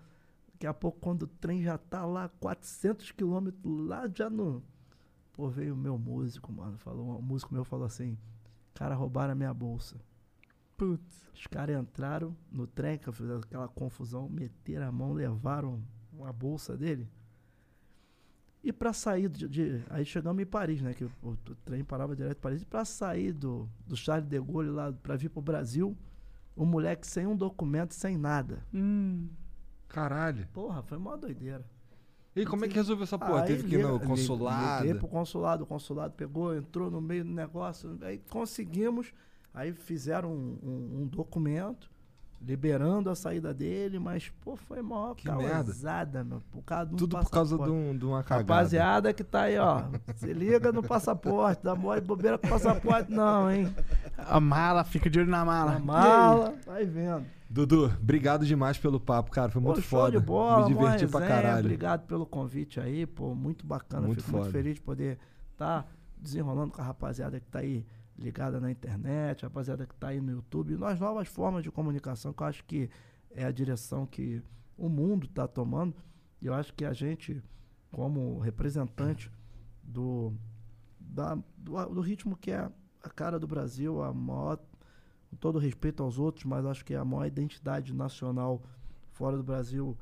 Daqui 0.54 0.66
a 0.66 0.74
pouco, 0.74 1.00
quando 1.00 1.24
o 1.24 1.28
trem 1.28 1.62
já 1.62 1.78
tá 1.78 2.06
lá, 2.06 2.30
400 2.40 3.12
quilômetros 3.12 3.62
lá, 3.88 4.10
já 4.14 4.30
no... 4.30 4.64
Pô, 5.34 5.50
veio 5.50 5.74
o 5.74 5.78
meu 5.78 5.98
músico, 5.98 6.52
mano. 6.52 6.78
Falou, 6.78 7.18
o 7.18 7.22
músico 7.22 7.54
meu 7.54 7.66
falou 7.66 7.86
assim, 7.86 8.18
cara, 8.74 8.96
roubaram 8.96 9.34
a 9.34 9.36
minha 9.36 9.54
bolsa. 9.54 9.98
Putz. 10.88 11.24
Os 11.34 11.48
caras 11.48 11.80
entraram 11.82 12.36
no 12.52 12.68
trem, 12.68 12.98
que 12.98 13.08
eu 13.08 13.14
fiz 13.14 13.30
aquela 13.30 13.68
confusão, 13.68 14.30
meteram 14.30 14.88
a 14.88 14.92
mão, 14.92 15.14
levaram 15.14 15.82
a 16.24 16.32
bolsa 16.32 16.78
dele. 16.78 17.10
E 18.64 18.72
pra 18.72 18.94
sair 18.94 19.28
de, 19.30 19.48
de- 19.48 19.84
Aí 19.90 20.06
chegamos 20.06 20.42
em 20.42 20.46
Paris, 20.46 20.82
né? 20.82 20.94
Que 20.94 21.04
o, 21.04 21.12
o 21.22 21.36
trem 21.66 21.84
parava 21.84 22.16
direto 22.16 22.38
em 22.38 22.42
Paris. 22.42 22.62
E 22.62 22.66
pra 22.66 22.86
sair 22.86 23.34
do, 23.34 23.68
do 23.86 23.96
Charles 23.96 24.28
de 24.30 24.40
Gaulle 24.40 24.70
lá, 24.70 24.94
pra 24.94 25.16
vir 25.18 25.30
pro 25.30 25.42
Brasil, 25.42 25.98
um 26.56 26.66
moleque 26.66 27.06
sem 27.06 27.26
um 27.28 27.36
documento, 27.36 27.94
sem 27.94 28.18
nada. 28.18 28.64
Hum. 28.74 29.28
Caralho. 29.90 30.48
Porra, 30.54 30.82
foi 30.84 30.98
uma 30.98 31.18
doideira. 31.18 31.66
E 32.36 32.46
como 32.46 32.64
é 32.66 32.68
que 32.68 32.74
resolveu 32.76 33.04
essa 33.04 33.20
porra? 33.20 33.42
Aí 33.42 33.48
Teve 33.48 33.68
que 33.68 33.76
ir 33.76 33.84
no 33.86 34.00
consulado? 34.00 34.86
Liguei 34.86 34.98
pro 35.00 35.08
consulado, 35.08 35.64
o 35.66 35.68
consulado 35.68 36.14
pegou, 36.16 36.56
entrou 36.56 36.90
no 36.90 37.00
meio 37.02 37.24
do 37.24 37.30
negócio, 37.32 37.96
aí 38.02 38.18
conseguimos, 38.30 39.14
aí 39.54 39.72
fizeram 39.74 40.32
um, 40.32 40.58
um- 40.64 41.02
um 41.04 41.08
documento 41.08 41.92
liberando 42.46 43.10
a 43.10 43.16
saída 43.16 43.54
dele, 43.54 43.98
mas, 44.00 44.28
pô, 44.42 44.58
foi 44.58 44.82
maior 44.82 45.16
Que 45.16 45.24
causada, 45.28 46.26
meu, 46.26 46.42
por 46.52 46.62
causa 46.64 46.88
de 46.90 46.94
um 46.96 46.98
Tudo 46.98 47.18
por 47.18 47.30
causa 47.32 47.58
de, 47.58 47.70
um, 47.72 47.98
de 47.98 48.06
uma 48.06 48.22
cagada. 48.22 48.54
Rapaziada 48.54 49.14
que 49.14 49.24
tá 49.24 49.44
aí, 49.44 49.58
ó, 49.58 49.84
se 50.18 50.34
liga 50.34 50.70
no 50.74 50.84
passaporte, 50.84 51.64
dá 51.64 51.74
mole 51.74 52.02
bobeira 52.02 52.38
com 52.38 52.50
passaporte 52.50 53.10
não, 53.10 53.50
hein? 53.50 53.74
A 54.18 54.42
mala, 54.42 54.84
fica 54.84 55.10
de 55.10 55.20
olho 55.22 55.30
na 55.30 55.46
mala. 55.46 55.76
A 55.76 55.80
mala, 55.80 56.54
vai 56.66 56.86
vendo. 56.86 57.26
Dudu, 57.50 57.86
obrigado 57.86 58.46
demais 58.46 58.78
pelo 58.78 59.00
papo, 59.00 59.32
cara. 59.32 59.50
Foi 59.50 59.62
muito 59.62 59.76
Pô, 59.78 59.82
show 59.82 60.00
foda. 60.02 60.20
de 60.20 60.26
bola, 60.26 60.68
Me 60.68 60.74
mó 60.74 60.82
diverti 60.82 61.08
pra 61.08 61.26
caralho. 61.26 61.60
Obrigado 61.60 62.06
pelo 62.08 62.26
convite 62.26 62.78
aí, 62.80 63.06
pô, 63.06 63.34
muito 63.34 63.66
bacana. 63.66 64.06
Muito 64.06 64.20
Fico 64.22 64.32
foda. 64.32 64.44
muito 64.44 64.52
feliz 64.52 64.76
de 64.76 64.82
poder 64.82 65.18
estar 65.54 65.88
desenrolando 66.18 66.74
com 66.74 66.82
a 66.82 66.86
rapaziada 66.86 67.40
que 67.40 67.48
tá 67.48 67.60
aí 67.60 67.86
ligada 68.18 68.60
na 68.60 68.70
internet, 68.72 69.44
a 69.44 69.48
rapaziada 69.48 69.86
que 69.86 69.96
tá 69.96 70.10
aí 70.10 70.22
no 70.22 70.32
YouTube, 70.32 70.78
nas 70.78 71.00
novas 71.00 71.28
formas 71.28 71.64
de 71.64 71.72
comunicação, 71.72 72.32
que 72.34 72.44
eu 72.44 72.48
acho 72.48 72.64
que 72.66 72.90
é 73.32 73.44
a 73.46 73.52
direção 73.52 74.06
que 74.06 74.42
o 74.78 74.88
mundo 74.90 75.28
tá 75.28 75.48
tomando. 75.48 75.96
E 76.42 76.46
eu 76.46 76.54
acho 76.54 76.74
que 76.74 76.86
a 76.86 76.94
gente, 76.94 77.42
como 77.92 78.40
representante 78.40 79.32
do, 79.82 80.34
da- 81.00 81.36
do, 81.58 81.86
do 81.94 82.02
ritmo 82.02 82.36
que 82.38 82.52
é 82.52 82.70
a 83.02 83.10
cara 83.10 83.40
do 83.40 83.48
Brasil, 83.48 84.02
a 84.04 84.14
maior, 84.14 84.58
com 85.30 85.36
todo 85.38 85.58
respeito 85.60 86.04
aos 86.04 86.20
outros, 86.20 86.46
mas 86.46 86.66
acho 86.66 86.86
que 86.86 86.94
a 86.96 87.04
maior 87.04 87.26
identidade 87.26 87.94
nacional 87.94 88.62
fora 89.12 89.36
do 89.38 89.44
Brasil, 89.44 89.98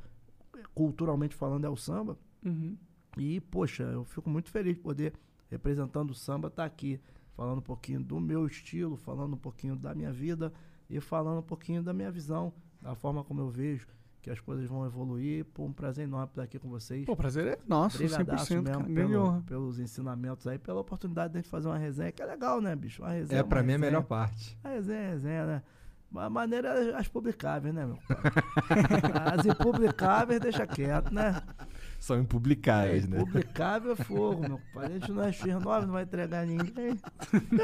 culturalmente 0.73 1.35
falando, 1.35 1.65
é 1.65 1.69
o 1.69 1.75
samba. 1.75 2.17
Uhum. 2.43 2.77
E, 3.17 3.39
poxa, 3.41 3.83
eu 3.83 4.03
fico 4.05 4.29
muito 4.29 4.49
feliz 4.49 4.75
de 4.75 4.81
poder, 4.81 5.13
representando 5.49 6.11
o 6.11 6.15
samba, 6.15 6.47
estar 6.47 6.65
aqui, 6.65 6.99
falando 7.41 7.57
um 7.57 7.61
pouquinho 7.63 7.99
do 8.03 8.19
meu 8.19 8.45
estilo, 8.45 8.95
falando 8.95 9.33
um 9.33 9.37
pouquinho 9.37 9.75
da 9.75 9.95
minha 9.95 10.11
vida 10.11 10.53
e 10.87 10.99
falando 11.01 11.39
um 11.39 11.43
pouquinho 11.43 11.81
da 11.81 11.91
minha 11.91 12.11
visão, 12.11 12.53
da 12.79 12.93
forma 12.93 13.23
como 13.23 13.41
eu 13.41 13.49
vejo 13.49 13.87
que 14.21 14.29
as 14.29 14.39
coisas 14.39 14.67
vão 14.69 14.85
evoluir. 14.85 15.43
Pô, 15.45 15.63
um 15.65 15.73
prazer 15.73 16.03
enorme 16.03 16.27
estar 16.27 16.43
aqui 16.43 16.59
com 16.59 16.69
vocês. 16.69 17.03
Pô, 17.03 17.13
o 17.13 17.17
prazer 17.17 17.47
é 17.47 17.57
nosso, 17.67 17.97
Brigadaço 17.97 18.53
100%, 18.53 18.63
cara. 18.63 18.79
mesmo 18.83 18.93
pelo- 19.09 19.41
pelos 19.41 19.79
ensinamentos 19.79 20.45
aí, 20.45 20.59
pela 20.59 20.81
oportunidade 20.81 21.33
de 21.33 21.39
a 21.39 21.41
gente 21.41 21.49
fazer 21.49 21.67
uma 21.67 21.79
resenha, 21.79 22.11
que 22.11 22.21
é 22.21 22.25
legal, 22.27 22.61
né, 22.61 22.75
bicho? 22.75 23.01
Uma 23.01 23.09
resenha, 23.11 23.39
É, 23.39 23.43
pra 23.43 23.63
mim, 23.63 23.71
é 23.71 23.75
a 23.75 23.79
melhor 23.79 24.03
parte. 24.03 24.55
A 24.63 24.69
resenha 24.69 24.99
é 24.99 25.09
resenha, 25.09 25.45
né? 25.47 25.63
A 26.13 26.29
maneira 26.29 26.67
é 26.67 26.93
as 26.95 27.07
publicáveis, 27.07 27.73
né, 27.73 27.85
meu? 27.87 27.97
As 29.33 29.45
impublicáveis 29.45 30.39
deixa 30.41 30.67
quieto, 30.67 31.11
né? 31.11 31.41
São 32.01 32.19
impublicáveis, 32.19 33.07
né? 33.07 33.19
Publicável 33.19 33.91
é 33.91 33.95
fogo, 33.95 34.41
meu 34.41 34.59
pai. 34.73 34.87
A 34.87 34.89
gente 34.89 35.11
não 35.11 35.21
é 35.21 35.29
X9, 35.29 35.85
não 35.85 35.93
vai 35.93 36.01
entregar 36.01 36.47
ninguém. 36.47 36.99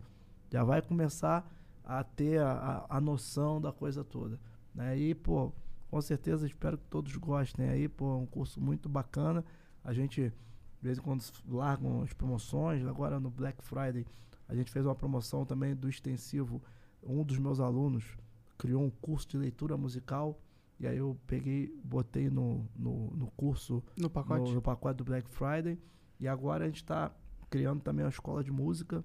Já 0.52 0.62
vai 0.62 0.82
começar 0.82 1.50
a 1.86 2.04
ter 2.04 2.42
a, 2.42 2.52
a, 2.90 2.98
a 2.98 3.00
noção 3.00 3.62
da 3.62 3.72
coisa 3.72 4.04
toda. 4.04 4.38
Né? 4.76 4.98
E, 4.98 5.16
pô, 5.16 5.54
com 5.90 6.02
certeza 6.02 6.46
espero 6.46 6.78
que 6.78 6.86
todos 6.90 7.16
gostem 7.16 7.70
aí, 7.70 7.88
pô, 7.88 8.12
é 8.12 8.18
um 8.18 8.26
curso 8.26 8.60
muito 8.60 8.90
bacana. 8.90 9.46
A 9.86 9.94
gente, 9.94 10.22
de 10.22 10.34
vez 10.82 10.98
em 10.98 11.02
quando, 11.02 11.24
largam 11.48 12.02
as 12.02 12.12
promoções. 12.12 12.86
Agora 12.86 13.22
no 13.22 13.30
Black 13.30 13.64
Friday, 13.64 14.06
a 14.50 14.54
gente 14.54 14.70
fez 14.70 14.86
uma 14.86 14.96
promoção 14.96 15.46
também 15.46 15.74
do 15.74 15.88
extensivo. 15.88 16.62
Um 17.04 17.24
dos 17.24 17.38
meus 17.38 17.60
alunos 17.60 18.18
criou 18.58 18.84
um 18.84 18.90
curso 18.90 19.28
de 19.28 19.38
leitura 19.38 19.78
musical. 19.78 20.40
E 20.80 20.88
aí 20.88 20.98
eu 20.98 21.18
peguei, 21.28 21.74
botei 21.84 22.30
no, 22.30 22.66
no, 22.76 23.12
no 23.12 23.32
curso, 23.32 23.84
No 23.98 24.10
pacote. 24.10 24.50
no, 24.50 24.56
no 24.56 24.62
pacote 24.62 24.98
do 24.98 25.04
Black 25.04 25.30
Friday. 25.30 25.78
E 26.20 26.28
agora 26.28 26.66
a 26.66 26.68
gente 26.68 26.78
está 26.78 27.12
criando 27.50 27.82
também 27.82 28.06
uma 28.06 28.10
escola 28.12 28.44
de 28.44 28.52
música, 28.52 29.04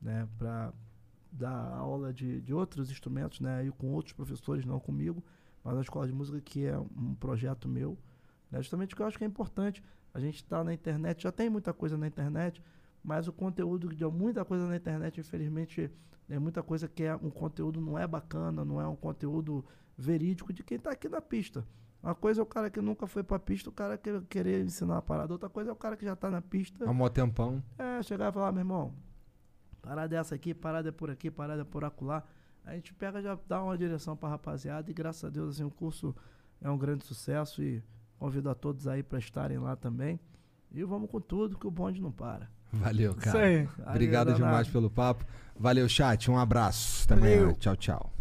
né, 0.00 0.28
para 0.38 0.72
dar 1.30 1.74
aula 1.76 2.12
de, 2.12 2.40
de 2.40 2.52
outros 2.52 2.90
instrumentos, 2.90 3.40
né, 3.40 3.58
aí 3.58 3.70
com 3.70 3.92
outros 3.92 4.12
professores, 4.12 4.64
não 4.64 4.80
comigo, 4.80 5.22
mas 5.62 5.74
uma 5.74 5.82
escola 5.82 6.06
de 6.06 6.12
música 6.12 6.40
que 6.40 6.64
é 6.64 6.78
um 6.78 7.14
projeto 7.14 7.68
meu, 7.68 7.98
né, 8.50 8.58
justamente 8.60 8.90
porque 8.90 9.02
eu 9.02 9.06
acho 9.06 9.18
que 9.18 9.24
é 9.24 9.26
importante. 9.26 9.82
A 10.12 10.20
gente 10.20 10.36
está 10.36 10.64
na 10.64 10.72
internet, 10.72 11.22
já 11.22 11.30
tem 11.30 11.50
muita 11.50 11.72
coisa 11.72 11.96
na 11.96 12.06
internet, 12.06 12.62
mas 13.06 13.28
o 13.28 13.32
conteúdo 13.32 13.94
de 13.94 14.04
muita 14.06 14.44
coisa 14.44 14.66
na 14.66 14.74
internet, 14.74 15.20
infelizmente, 15.20 15.88
é 16.28 16.40
muita 16.40 16.60
coisa 16.60 16.88
que 16.88 17.04
é 17.04 17.14
um 17.14 17.30
conteúdo 17.30 17.80
não 17.80 17.96
é 17.96 18.04
bacana, 18.04 18.64
não 18.64 18.80
é 18.80 18.88
um 18.88 18.96
conteúdo 18.96 19.64
verídico 19.96 20.52
de 20.52 20.64
quem 20.64 20.76
está 20.76 20.90
aqui 20.90 21.08
na 21.08 21.20
pista. 21.20 21.64
Uma 22.02 22.16
coisa 22.16 22.40
é 22.40 22.42
o 22.42 22.46
cara 22.46 22.68
que 22.68 22.80
nunca 22.80 23.06
foi 23.06 23.22
pra 23.22 23.38
pista, 23.38 23.70
o 23.70 23.72
cara 23.72 23.96
que 23.96 24.20
querer 24.22 24.64
ensinar 24.64 24.94
uma 24.94 25.02
parada. 25.02 25.32
Outra 25.32 25.48
coisa 25.48 25.70
é 25.70 25.72
o 25.72 25.76
cara 25.76 25.96
que 25.96 26.04
já 26.04 26.16
tá 26.16 26.28
na 26.28 26.42
pista. 26.42 26.84
Há 26.84 26.90
um 26.90 27.08
tempão. 27.08 27.62
É, 27.78 28.02
chegar 28.02 28.30
e 28.30 28.32
falar, 28.32 28.50
meu 28.50 28.62
irmão, 28.62 28.92
parada 29.80 30.16
é 30.16 30.18
essa 30.18 30.34
aqui, 30.34 30.52
parada 30.52 30.88
é 30.88 30.92
por 30.92 31.08
aqui, 31.08 31.30
parada 31.30 31.62
é 31.62 31.64
por 31.64 31.84
acolá. 31.84 32.24
A 32.64 32.74
gente 32.74 32.92
pega 32.92 33.22
já 33.22 33.38
dá 33.46 33.62
uma 33.62 33.78
direção 33.78 34.16
pra 34.16 34.28
rapaziada 34.28 34.90
e 34.90 34.94
graças 34.94 35.22
a 35.22 35.28
Deus 35.28 35.54
assim, 35.54 35.64
o 35.64 35.70
curso 35.70 36.12
é 36.60 36.68
um 36.68 36.76
grande 36.76 37.04
sucesso 37.04 37.62
e 37.62 37.80
convido 38.18 38.50
a 38.50 38.54
todos 38.54 38.88
aí 38.88 39.04
pra 39.04 39.20
estarem 39.20 39.58
lá 39.58 39.76
também. 39.76 40.18
E 40.72 40.82
vamos 40.82 41.08
com 41.08 41.20
tudo 41.20 41.56
que 41.56 41.68
o 41.68 41.70
bonde 41.70 42.02
não 42.02 42.10
para. 42.10 42.55
Valeu, 42.72 43.14
cara. 43.14 43.28
Isso 43.28 43.38
aí. 43.38 43.68
Obrigado 43.88 44.28
Valeu, 44.28 44.44
demais 44.44 44.68
pelo 44.68 44.90
papo. 44.90 45.24
Valeu, 45.58 45.88
chat. 45.88 46.30
Um 46.30 46.38
abraço. 46.38 47.06
Também. 47.08 47.52
Tchau, 47.54 47.76
tchau. 47.76 48.15